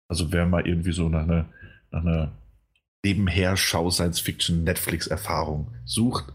Also 0.10 0.32
wer 0.32 0.46
mal 0.46 0.68
irgendwie 0.68 0.92
so 0.92 1.08
nach 1.08 1.24
einer, 1.24 1.46
nach 1.92 2.02
einer 2.02 2.32
Nebenher-Schau 3.06 3.90
Science-Fiction-Netflix-Erfahrung 3.90 5.74
sucht, 5.86 6.34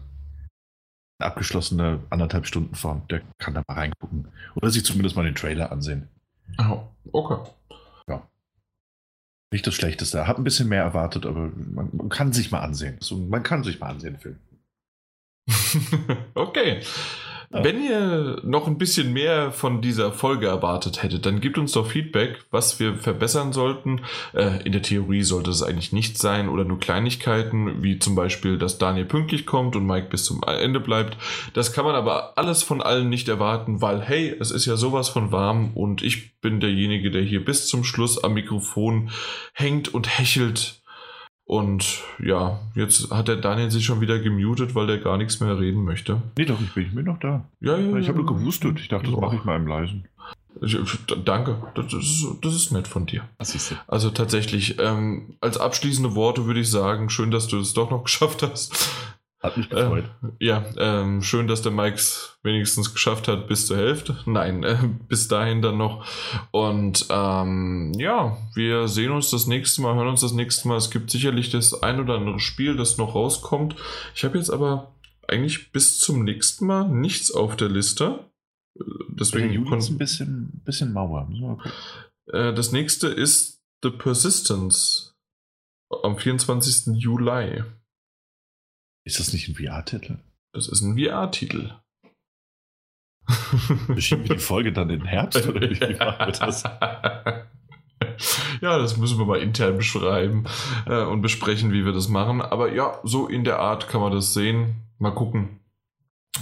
eine 1.19 1.29
abgeschlossene 1.29 1.99
anderthalb 2.09 2.47
Stunden 2.47 2.75
Form, 2.75 3.07
der 3.09 3.21
kann 3.37 3.53
da 3.53 3.63
mal 3.67 3.75
reingucken. 3.75 4.29
Oder 4.55 4.71
sich 4.71 4.83
zumindest 4.83 5.15
mal 5.15 5.23
den 5.23 5.35
Trailer 5.35 5.71
ansehen. 5.71 6.07
Oh, 6.57 6.81
okay. 7.11 7.37
Nicht 9.55 9.67
das 9.67 9.75
Schlechteste. 9.75 10.27
Hab 10.27 10.37
ein 10.37 10.43
bisschen 10.43 10.67
mehr 10.67 10.83
erwartet, 10.83 11.25
aber 11.25 11.49
man, 11.55 11.89
man 11.93 12.09
kann 12.09 12.33
sich 12.33 12.51
mal 12.51 12.59
ansehen. 12.59 12.97
So, 12.99 13.15
man 13.15 13.41
kann 13.41 13.63
sich 13.63 13.79
mal 13.79 13.87
ansehen, 13.87 14.17
Film. 14.17 14.37
okay. 16.33 16.81
Wenn 17.49 17.83
ihr 17.83 18.41
noch 18.43 18.67
ein 18.67 18.77
bisschen 18.77 19.13
mehr 19.13 19.51
von 19.51 19.81
dieser 19.81 20.11
Folge 20.11 20.47
erwartet 20.47 21.03
hättet, 21.03 21.25
dann 21.25 21.41
gebt 21.41 21.57
uns 21.57 21.73
doch 21.73 21.87
Feedback, 21.87 22.43
was 22.51 22.79
wir 22.79 22.95
verbessern 22.95 23.53
sollten. 23.53 24.01
Äh, 24.33 24.63
in 24.63 24.71
der 24.71 24.81
Theorie 24.81 25.23
sollte 25.23 25.51
es 25.51 25.63
eigentlich 25.63 25.93
nicht 25.93 26.17
sein 26.17 26.49
oder 26.49 26.63
nur 26.63 26.79
Kleinigkeiten, 26.79 27.83
wie 27.83 27.99
zum 27.99 28.15
Beispiel, 28.15 28.57
dass 28.57 28.77
Daniel 28.77 29.05
pünktlich 29.05 29.45
kommt 29.45 29.75
und 29.75 29.85
Mike 29.85 30.07
bis 30.09 30.25
zum 30.25 30.41
Ende 30.43 30.79
bleibt. 30.79 31.17
Das 31.53 31.73
kann 31.73 31.85
man 31.85 31.95
aber 31.95 32.37
alles 32.37 32.63
von 32.63 32.81
allen 32.81 33.09
nicht 33.09 33.27
erwarten, 33.27 33.81
weil 33.81 34.01
hey, 34.01 34.35
es 34.39 34.51
ist 34.51 34.65
ja 34.65 34.75
sowas 34.75 35.09
von 35.09 35.31
warm 35.31 35.71
und 35.73 36.01
ich 36.01 36.39
bin 36.41 36.59
derjenige, 36.59 37.11
der 37.11 37.21
hier 37.21 37.43
bis 37.43 37.67
zum 37.67 37.83
Schluss 37.83 38.23
am 38.23 38.33
Mikrofon 38.33 39.11
hängt 39.53 39.93
und 39.93 40.19
hechelt 40.19 40.81
und 41.45 42.01
ja, 42.19 42.59
jetzt 42.73 43.11
hat 43.11 43.27
der 43.27 43.35
Daniel 43.35 43.69
sich 43.69 43.85
schon 43.85 44.01
wieder 44.01 44.17
gemutet, 44.19 44.73
weil 44.73 44.87
der 44.87 44.97
gar 44.97 45.17
nichts 45.17 45.39
mehr 45.39 45.59
reden 45.59 45.83
möchte. 45.83 46.21
Nee, 46.37 46.45
doch, 46.45 46.59
ich 46.59 46.73
bin, 46.73 46.87
ich 46.87 46.95
bin 46.95 47.05
noch 47.05 47.19
da. 47.19 47.47
Ja, 47.61 47.77
ja, 47.77 47.95
ich 47.97 48.07
habe 48.07 48.17
nur 48.17 48.25
gewusst, 48.25 48.65
Ich 48.65 48.87
dachte, 48.87 49.11
das 49.11 49.19
mache 49.19 49.35
ich 49.35 49.43
mal 49.43 49.55
im 49.55 49.67
Leisen. 49.67 50.07
Danke, 51.23 51.61
das 51.75 51.93
ist, 51.93 52.25
das 52.41 52.55
ist 52.55 52.71
nett 52.71 52.87
von 52.87 53.05
dir. 53.05 53.27
Also 53.87 54.09
tatsächlich, 54.09 54.79
ähm, 54.79 55.35
als 55.39 55.57
abschließende 55.57 56.15
Worte 56.15 56.45
würde 56.45 56.61
ich 56.61 56.71
sagen, 56.71 57.09
schön, 57.09 57.29
dass 57.29 57.47
du 57.47 57.59
es 57.59 57.73
doch 57.73 57.91
noch 57.91 58.03
geschafft 58.05 58.41
hast. 58.41 58.89
Hat 59.45 59.57
mich 59.57 59.69
gefreut. 59.69 60.05
Äh, 60.23 60.45
ja, 60.45 60.65
ähm, 60.77 61.21
schön, 61.21 61.47
dass 61.47 61.61
der 61.61 61.71
Mike 61.71 61.95
es 61.95 62.39
wenigstens 62.41 62.93
geschafft 62.93 63.27
hat 63.27 63.47
bis 63.47 63.67
zur 63.67 63.77
Hälfte. 63.77 64.17
Nein, 64.25 64.63
äh, 64.63 64.77
bis 65.07 65.27
dahin 65.27 65.61
dann 65.61 65.77
noch. 65.77 66.03
Und 66.51 67.05
ähm, 67.09 67.93
ja, 67.97 68.37
wir 68.55 68.87
sehen 68.87 69.11
uns 69.11 69.29
das 69.29 69.45
nächste 69.45 69.81
Mal, 69.81 69.95
hören 69.95 70.07
uns 70.07 70.21
das 70.21 70.33
nächste 70.33 70.67
Mal. 70.67 70.77
Es 70.77 70.89
gibt 70.89 71.11
sicherlich 71.11 71.51
das 71.51 71.83
ein 71.83 71.99
oder 71.99 72.15
andere 72.15 72.39
Spiel, 72.39 72.75
das 72.75 72.97
noch 72.97 73.13
rauskommt. 73.13 73.75
Ich 74.15 74.23
habe 74.23 74.37
jetzt 74.37 74.49
aber 74.49 74.95
eigentlich 75.27 75.71
bis 75.71 75.99
zum 75.99 76.23
nächsten 76.23 76.65
Mal 76.65 76.89
nichts 76.89 77.31
auf 77.31 77.55
der 77.55 77.69
Liste. 77.69 78.19
Deswegen 79.09 79.51
Juli 79.51 79.77
ist 79.77 79.89
ein 79.89 79.97
bisschen, 79.97 80.61
bisschen 80.65 80.91
Mauer. 80.91 81.29
Äh, 82.27 82.53
das 82.53 82.71
nächste 82.71 83.07
ist 83.07 83.61
The 83.83 83.91
Persistence 83.91 85.15
am 86.03 86.17
24. 86.17 86.95
Juli. 86.95 87.63
Ist 89.05 89.19
das 89.19 89.31
nicht 89.33 89.47
ein 89.47 89.55
VR-Titel? 89.55 90.17
Das 90.51 90.67
ist 90.67 90.81
ein 90.81 90.97
VR-Titel. 90.97 91.71
Bestimmt 93.87 94.27
wir 94.27 94.35
die 94.35 94.41
Folge 94.41 94.73
dann 94.73 94.89
in 94.89 95.05
Herbst 95.05 95.47
oder 95.47 95.61
wie 95.61 95.95
machen 95.99 96.25
wir 96.25 96.31
das? 96.31 96.63
ja, 98.61 98.77
das 98.79 98.97
müssen 98.97 99.19
wir 99.19 99.25
mal 99.25 99.41
intern 99.41 99.77
beschreiben 99.77 100.45
äh, 100.87 101.03
und 101.03 101.21
besprechen, 101.21 101.71
wie 101.71 101.85
wir 101.85 101.93
das 101.93 102.07
machen. 102.07 102.41
Aber 102.41 102.73
ja, 102.73 102.99
so 103.03 103.27
in 103.27 103.43
der 103.43 103.59
Art 103.59 103.87
kann 103.87 104.01
man 104.01 104.11
das 104.11 104.33
sehen. 104.33 104.75
Mal 104.97 105.11
gucken. 105.11 105.59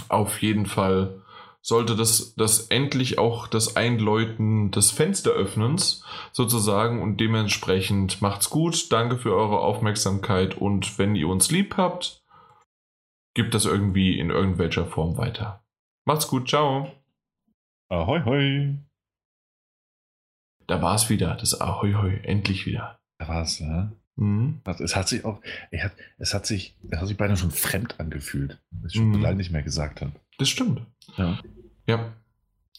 Auf 0.08 0.40
jeden 0.40 0.64
Fall 0.64 1.22
sollte 1.60 1.96
das, 1.96 2.34
das 2.34 2.68
endlich 2.68 3.18
auch 3.18 3.46
das 3.46 3.76
Einläuten 3.76 4.70
des 4.70 4.90
Fensteröffnens 4.90 6.02
sozusagen 6.32 7.02
und 7.02 7.18
dementsprechend 7.18 8.22
macht's 8.22 8.48
gut. 8.48 8.90
Danke 8.90 9.18
für 9.18 9.34
eure 9.34 9.60
Aufmerksamkeit 9.60 10.56
und 10.56 10.98
wenn 10.98 11.14
ihr 11.14 11.28
uns 11.28 11.50
lieb 11.50 11.76
habt, 11.76 12.23
gibt 13.34 13.54
das 13.54 13.64
irgendwie 13.64 14.18
in 14.18 14.30
irgendwelcher 14.30 14.86
Form 14.86 15.16
weiter. 15.16 15.64
Macht's 16.06 16.28
gut, 16.28 16.48
ciao. 16.48 16.90
Ahoi, 17.88 18.22
hoi. 18.24 18.78
Da 20.66 20.80
war's 20.80 21.10
wieder, 21.10 21.34
das 21.36 21.60
Ahoi, 21.60 21.92
hoi, 21.92 22.16
endlich 22.22 22.66
wieder. 22.66 22.98
Da 23.18 23.28
war's, 23.28 23.58
ja. 23.58 23.92
Mhm. 24.16 24.60
Es 24.78 24.94
hat 24.96 25.08
sich 25.08 25.24
auch, 25.24 25.42
hat, 25.72 25.92
es 26.18 26.34
hat 26.34 26.46
sich, 26.46 26.76
es 26.88 26.98
hat 26.98 27.08
sich 27.08 27.16
beinahe 27.16 27.36
schon 27.36 27.50
fremd 27.50 27.98
angefühlt, 27.98 28.62
was 28.70 28.92
ich 28.92 28.98
schon 28.98 29.10
mhm. 29.10 29.20
lange 29.20 29.36
nicht 29.36 29.50
mehr 29.50 29.62
gesagt 29.62 30.00
habe. 30.00 30.12
Das 30.38 30.48
stimmt. 30.48 30.82
Ja. 31.16 31.40
Ja. 31.86 32.12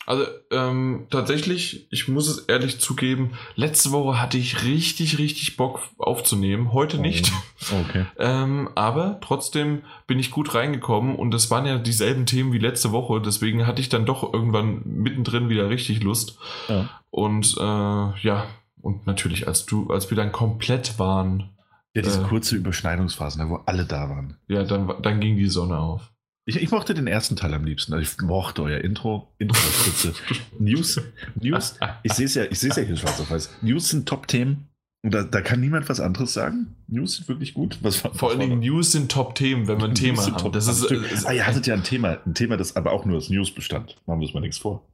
Also 0.05 0.25
ähm, 0.51 1.07
tatsächlich, 1.09 1.87
ich 1.91 2.07
muss 2.07 2.27
es 2.27 2.39
ehrlich 2.45 2.79
zugeben, 2.79 3.31
letzte 3.55 3.91
Woche 3.91 4.21
hatte 4.21 4.37
ich 4.37 4.63
richtig, 4.63 5.17
richtig 5.17 5.57
Bock 5.57 5.81
aufzunehmen, 5.97 6.73
heute 6.73 6.99
nicht. 6.99 7.31
Oh, 7.71 7.83
okay. 7.87 8.05
ähm, 8.19 8.69
aber 8.75 9.19
trotzdem 9.21 9.81
bin 10.05 10.19
ich 10.19 10.29
gut 10.29 10.53
reingekommen 10.53 11.15
und 11.15 11.31
das 11.31 11.49
waren 11.49 11.65
ja 11.65 11.79
dieselben 11.79 12.27
Themen 12.27 12.53
wie 12.53 12.59
letzte 12.59 12.91
Woche, 12.91 13.19
deswegen 13.19 13.65
hatte 13.65 13.81
ich 13.81 13.89
dann 13.89 14.05
doch 14.05 14.31
irgendwann 14.31 14.81
mittendrin 14.85 15.49
wieder 15.49 15.69
richtig 15.69 16.03
Lust. 16.03 16.37
Ja. 16.67 16.89
Und 17.09 17.55
äh, 17.57 17.61
ja, 17.61 18.45
und 18.81 19.07
natürlich, 19.07 19.47
als 19.47 19.65
du, 19.65 19.89
als 19.89 20.11
wir 20.11 20.17
dann 20.17 20.31
komplett 20.31 20.99
waren. 20.99 21.49
Ja, 21.95 22.03
diese 22.03 22.21
äh, 22.21 22.25
kurze 22.25 22.55
Überschneidungsphase, 22.55 23.39
ne, 23.41 23.49
wo 23.49 23.55
alle 23.65 23.85
da 23.85 24.09
waren. 24.09 24.37
Ja, 24.47 24.63
dann, 24.63 25.01
dann 25.01 25.19
ging 25.19 25.37
die 25.37 25.47
Sonne 25.47 25.79
auf. 25.79 26.11
Ich, 26.47 26.61
ich, 26.61 26.69
mochte 26.69 26.93
den 26.93 27.07
ersten 27.07 27.35
Teil 27.35 27.53
am 27.55 27.65
liebsten. 27.65 27.93
Also 27.93 28.03
ich 28.03 28.21
mochte 28.21 28.61
euer 28.61 28.79
Intro. 28.79 29.33
Intro 29.39 29.57
spitze. 29.57 30.13
News. 30.59 31.01
News. 31.41 31.79
Ich 32.03 32.13
sehe 32.13 32.25
es 32.25 32.35
ja, 32.35 32.43
ich 32.43 32.59
sehe 32.59 32.69
es 32.69 32.75
ja 32.75 32.83
hier 32.83 32.95
schwarz 32.97 33.19
auf 33.19 33.31
weiß. 33.31 33.49
News 33.61 33.89
sind 33.89 34.07
Top-Themen. 34.07 34.67
Da, 35.01 35.23
da 35.23 35.41
kann 35.41 35.59
niemand 35.59 35.89
was 35.89 35.99
anderes 35.99 36.33
sagen. 36.33 36.75
News 36.87 37.17
sind 37.17 37.27
wirklich 37.27 37.53
gut. 37.55 37.79
Was, 37.81 37.97
Vor 37.97 38.29
allen 38.29 38.39
Dingen 38.39 38.59
News 38.59 38.91
sind 38.91 39.11
Top-Themen, 39.11 39.67
wenn 39.67 39.77
man 39.77 39.91
ein 39.91 39.95
Thema 39.95 40.23
hat. 40.23 40.55
Das 40.55 40.67
ist, 40.67 40.83
ist, 40.83 41.25
ah, 41.25 41.33
ihr 41.33 41.45
hattet 41.45 41.67
ja 41.67 41.73
ein 41.73 41.83
Thema, 41.83 42.17
ein 42.25 42.33
Thema, 42.33 42.57
das 42.57 42.75
aber 42.75 42.91
auch 42.91 43.05
nur 43.05 43.17
aus 43.17 43.29
News 43.29 43.51
bestand. 43.51 43.95
Machen 44.05 44.19
wir 44.19 44.25
uns 44.25 44.33
mal 44.33 44.39
nichts 44.41 44.59
vor. 44.59 44.87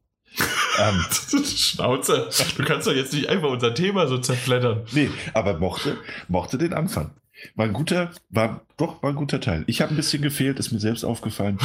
ähm, 0.80 1.05
Schnauze. 1.45 2.30
Du 2.57 2.63
kannst 2.63 2.88
doch 2.88 2.93
jetzt 2.93 3.13
nicht 3.13 3.27
einfach 3.27 3.49
unser 3.49 3.73
Thema 3.73 4.07
so 4.07 4.17
zerfleddern. 4.17 4.83
Nee, 4.93 5.09
aber 5.33 5.59
mochte, 5.59 5.97
mochte 6.27 6.57
den 6.57 6.73
Anfang. 6.73 7.11
War 7.56 7.66
ein 7.66 7.74
guter, 7.74 8.11
war 8.30 8.66
doch, 8.78 9.02
war 9.03 9.11
ein 9.11 9.16
guter 9.16 9.40
Teil. 9.40 9.64
Ich 9.68 9.82
habe 9.82 9.94
ein 9.94 9.98
bisschen 9.98 10.22
gefehlt, 10.22 10.60
ist 10.60 10.72
mir 10.72 10.80
selbst 10.80 11.03
aufgefallen. 11.03 11.58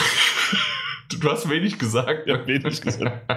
du 1.09 1.31
hast 1.31 1.49
wenig 1.49 1.79
gesagt. 1.79 2.27
Ja, 2.27 2.47
wenig 2.47 2.81
gesagt. 2.81 3.31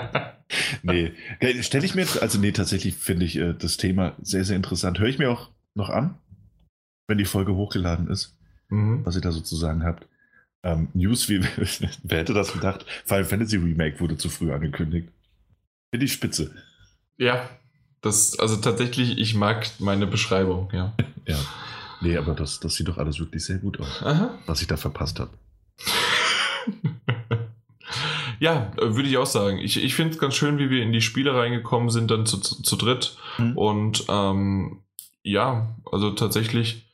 nee, 0.84 1.14
stelle 1.62 1.86
ich 1.86 1.96
mir, 1.96 2.06
also 2.22 2.40
nee, 2.40 2.52
tatsächlich 2.52 2.96
finde 2.96 3.26
ich 3.26 3.38
äh, 3.38 3.54
das 3.54 3.78
Thema 3.78 4.16
sehr, 4.22 4.44
sehr 4.44 4.56
interessant. 4.56 5.00
Höre 5.00 5.08
ich 5.08 5.20
mir 5.20 5.30
auch 5.30 5.50
noch 5.76 5.90
an, 5.90 6.18
wenn 7.08 7.18
die 7.18 7.26
Folge 7.26 7.56
hochgeladen 7.56 8.08
ist, 8.08 8.38
mhm. 8.70 9.06
was 9.06 9.16
ihr 9.16 9.22
da 9.22 9.32
sozusagen 9.32 9.84
habt. 9.84 10.08
Ähm, 10.64 10.90
News, 10.94 11.30
wie, 11.30 11.42
wer 12.04 12.20
hätte 12.20 12.34
das 12.34 12.54
gedacht? 12.54 12.86
Final 13.06 13.26
Fantasy 13.26 13.58
Remake 13.58 14.00
wurde 14.00 14.18
zu 14.18 14.30
früh 14.30 14.52
angekündigt. 14.52 15.10
In 15.92 16.00
die 16.00 16.08
Spitze. 16.08 16.52
Ja, 17.18 17.50
das, 18.02 18.40
also 18.40 18.58
tatsächlich, 18.58 19.18
ich 19.18 19.36
mag 19.36 19.70
meine 19.80 20.08
Beschreibung, 20.08 20.70
ja. 20.72 20.94
ja. 21.26 21.38
Nee, 22.02 22.18
aber 22.18 22.34
das, 22.34 22.60
das 22.60 22.76
sieht 22.76 22.88
doch 22.88 22.98
alles 22.98 23.20
wirklich 23.20 23.44
sehr 23.44 23.58
gut 23.58 23.80
aus, 23.80 24.02
Aha. 24.04 24.38
was 24.46 24.62
ich 24.62 24.68
da 24.68 24.78
verpasst 24.78 25.20
habe. 25.20 25.32
ja, 28.40 28.72
würde 28.78 29.10
ich 29.10 29.18
auch 29.18 29.26
sagen. 29.26 29.58
Ich, 29.60 29.84
ich 29.84 29.96
finde 29.96 30.14
es 30.14 30.20
ganz 30.20 30.36
schön, 30.36 30.58
wie 30.58 30.70
wir 30.70 30.82
in 30.82 30.94
die 30.94 31.02
Spiele 31.02 31.36
reingekommen 31.36 31.90
sind, 31.90 32.10
dann 32.12 32.26
zu, 32.26 32.38
zu, 32.38 32.62
zu 32.62 32.76
dritt. 32.76 33.18
Mhm. 33.38 33.58
Und 33.58 34.06
ähm, 34.10 34.80
ja, 35.24 35.76
also 35.92 36.12
tatsächlich, 36.12 36.90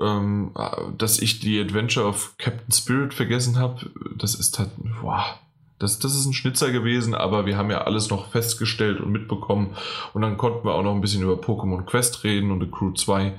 ähm, 0.00 0.54
dass 0.98 1.18
ich 1.18 1.40
die 1.40 1.60
Adventure 1.60 2.06
of 2.06 2.34
Captain 2.38 2.72
Spirit 2.72 3.14
vergessen 3.14 3.58
habe, 3.58 3.90
das 4.16 4.34
ist 4.34 4.58
halt, 4.58 4.70
boah, 5.00 5.38
das, 5.82 5.98
das 5.98 6.14
ist 6.14 6.26
ein 6.26 6.32
Schnitzer 6.32 6.70
gewesen, 6.70 7.14
aber 7.14 7.44
wir 7.44 7.56
haben 7.56 7.70
ja 7.70 7.82
alles 7.82 8.08
noch 8.08 8.30
festgestellt 8.30 9.00
und 9.00 9.10
mitbekommen. 9.10 9.76
Und 10.14 10.22
dann 10.22 10.36
konnten 10.36 10.64
wir 10.64 10.74
auch 10.74 10.82
noch 10.84 10.94
ein 10.94 11.00
bisschen 11.00 11.22
über 11.22 11.34
Pokémon 11.34 11.84
Quest 11.84 12.22
reden 12.22 12.52
und 12.52 12.60
The 12.60 12.70
Crew 12.70 12.92
2. 12.92 13.32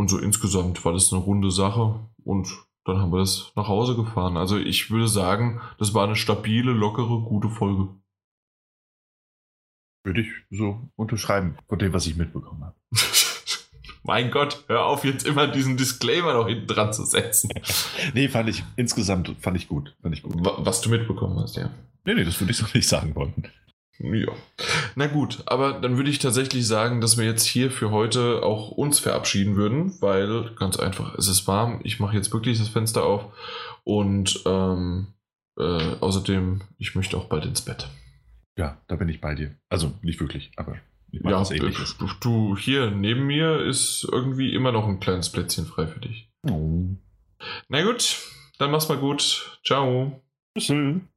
Und 0.00 0.08
so 0.08 0.18
insgesamt 0.18 0.82
war 0.86 0.94
das 0.94 1.12
eine 1.12 1.20
runde 1.20 1.50
Sache 1.50 2.08
und 2.24 2.48
dann 2.86 3.00
haben 3.00 3.12
wir 3.12 3.18
das 3.18 3.52
nach 3.54 3.68
Hause 3.68 3.96
gefahren. 3.96 4.38
Also 4.38 4.56
ich 4.56 4.90
würde 4.90 5.08
sagen, 5.08 5.60
das 5.76 5.92
war 5.92 6.04
eine 6.04 6.16
stabile, 6.16 6.72
lockere, 6.72 7.20
gute 7.20 7.50
Folge. 7.50 7.88
Würde 10.02 10.22
ich 10.22 10.28
so 10.48 10.88
unterschreiben, 10.96 11.58
von 11.68 11.78
dem, 11.78 11.92
was 11.92 12.06
ich 12.06 12.16
mitbekommen 12.16 12.64
habe. 12.64 12.76
mein 14.02 14.30
Gott, 14.30 14.64
hör 14.68 14.86
auf, 14.86 15.04
jetzt 15.04 15.26
immer 15.26 15.46
diesen 15.46 15.76
Disclaimer 15.76 16.32
noch 16.32 16.48
hinten 16.48 16.66
dran 16.66 16.94
zu 16.94 17.04
setzen. 17.04 17.50
nee, 18.14 18.28
fand 18.28 18.48
ich 18.48 18.64
insgesamt 18.76 19.30
fand 19.38 19.58
ich 19.58 19.68
gut. 19.68 19.94
Fand 20.00 20.14
ich 20.14 20.22
gut. 20.22 20.34
Was 20.40 20.80
du 20.80 20.88
mitbekommen 20.88 21.38
hast, 21.38 21.56
ja. 21.56 21.68
Nee, 22.06 22.14
nee, 22.14 22.24
das 22.24 22.40
würde 22.40 22.52
ich 22.52 22.56
so 22.56 22.64
nicht 22.72 22.88
sagen 22.88 23.14
wollen. 23.14 23.34
Ja. 24.02 24.32
Na 24.94 25.06
gut, 25.06 25.42
aber 25.46 25.74
dann 25.74 25.96
würde 25.96 26.10
ich 26.10 26.18
tatsächlich 26.18 26.66
sagen, 26.66 27.00
dass 27.00 27.18
wir 27.18 27.26
jetzt 27.26 27.44
hier 27.44 27.70
für 27.70 27.90
heute 27.90 28.42
auch 28.42 28.70
uns 28.70 28.98
verabschieden 28.98 29.56
würden, 29.56 30.00
weil 30.00 30.54
ganz 30.56 30.78
einfach, 30.78 31.14
es 31.16 31.28
ist 31.28 31.46
warm. 31.46 31.80
Ich 31.84 32.00
mache 32.00 32.16
jetzt 32.16 32.32
wirklich 32.32 32.58
das 32.58 32.68
Fenster 32.68 33.04
auf 33.04 33.26
und 33.84 34.42
ähm, 34.46 35.08
äh, 35.58 35.96
außerdem, 36.00 36.62
ich 36.78 36.94
möchte 36.94 37.16
auch 37.16 37.26
bald 37.26 37.44
ins 37.44 37.62
Bett. 37.62 37.88
Ja, 38.56 38.80
da 38.88 38.96
bin 38.96 39.08
ich 39.08 39.20
bei 39.20 39.34
dir. 39.34 39.54
Also 39.68 39.92
nicht 40.02 40.20
wirklich, 40.20 40.50
aber 40.56 40.76
ja, 41.12 41.42
ähnliches. 41.50 41.98
Du, 41.98 42.08
du, 42.20 42.56
hier 42.56 42.90
neben 42.90 43.26
mir 43.26 43.60
ist 43.60 44.08
irgendwie 44.10 44.54
immer 44.54 44.72
noch 44.72 44.86
ein 44.86 45.00
kleines 45.00 45.30
Plätzchen 45.30 45.66
frei 45.66 45.86
für 45.86 46.00
dich. 46.00 46.30
Oh. 46.48 46.86
Na 47.68 47.82
gut, 47.82 48.18
dann 48.58 48.70
mach's 48.70 48.88
mal 48.88 48.98
gut. 48.98 49.60
Ciao. 49.64 50.22
Bis 50.54 50.68
dann. 50.68 51.08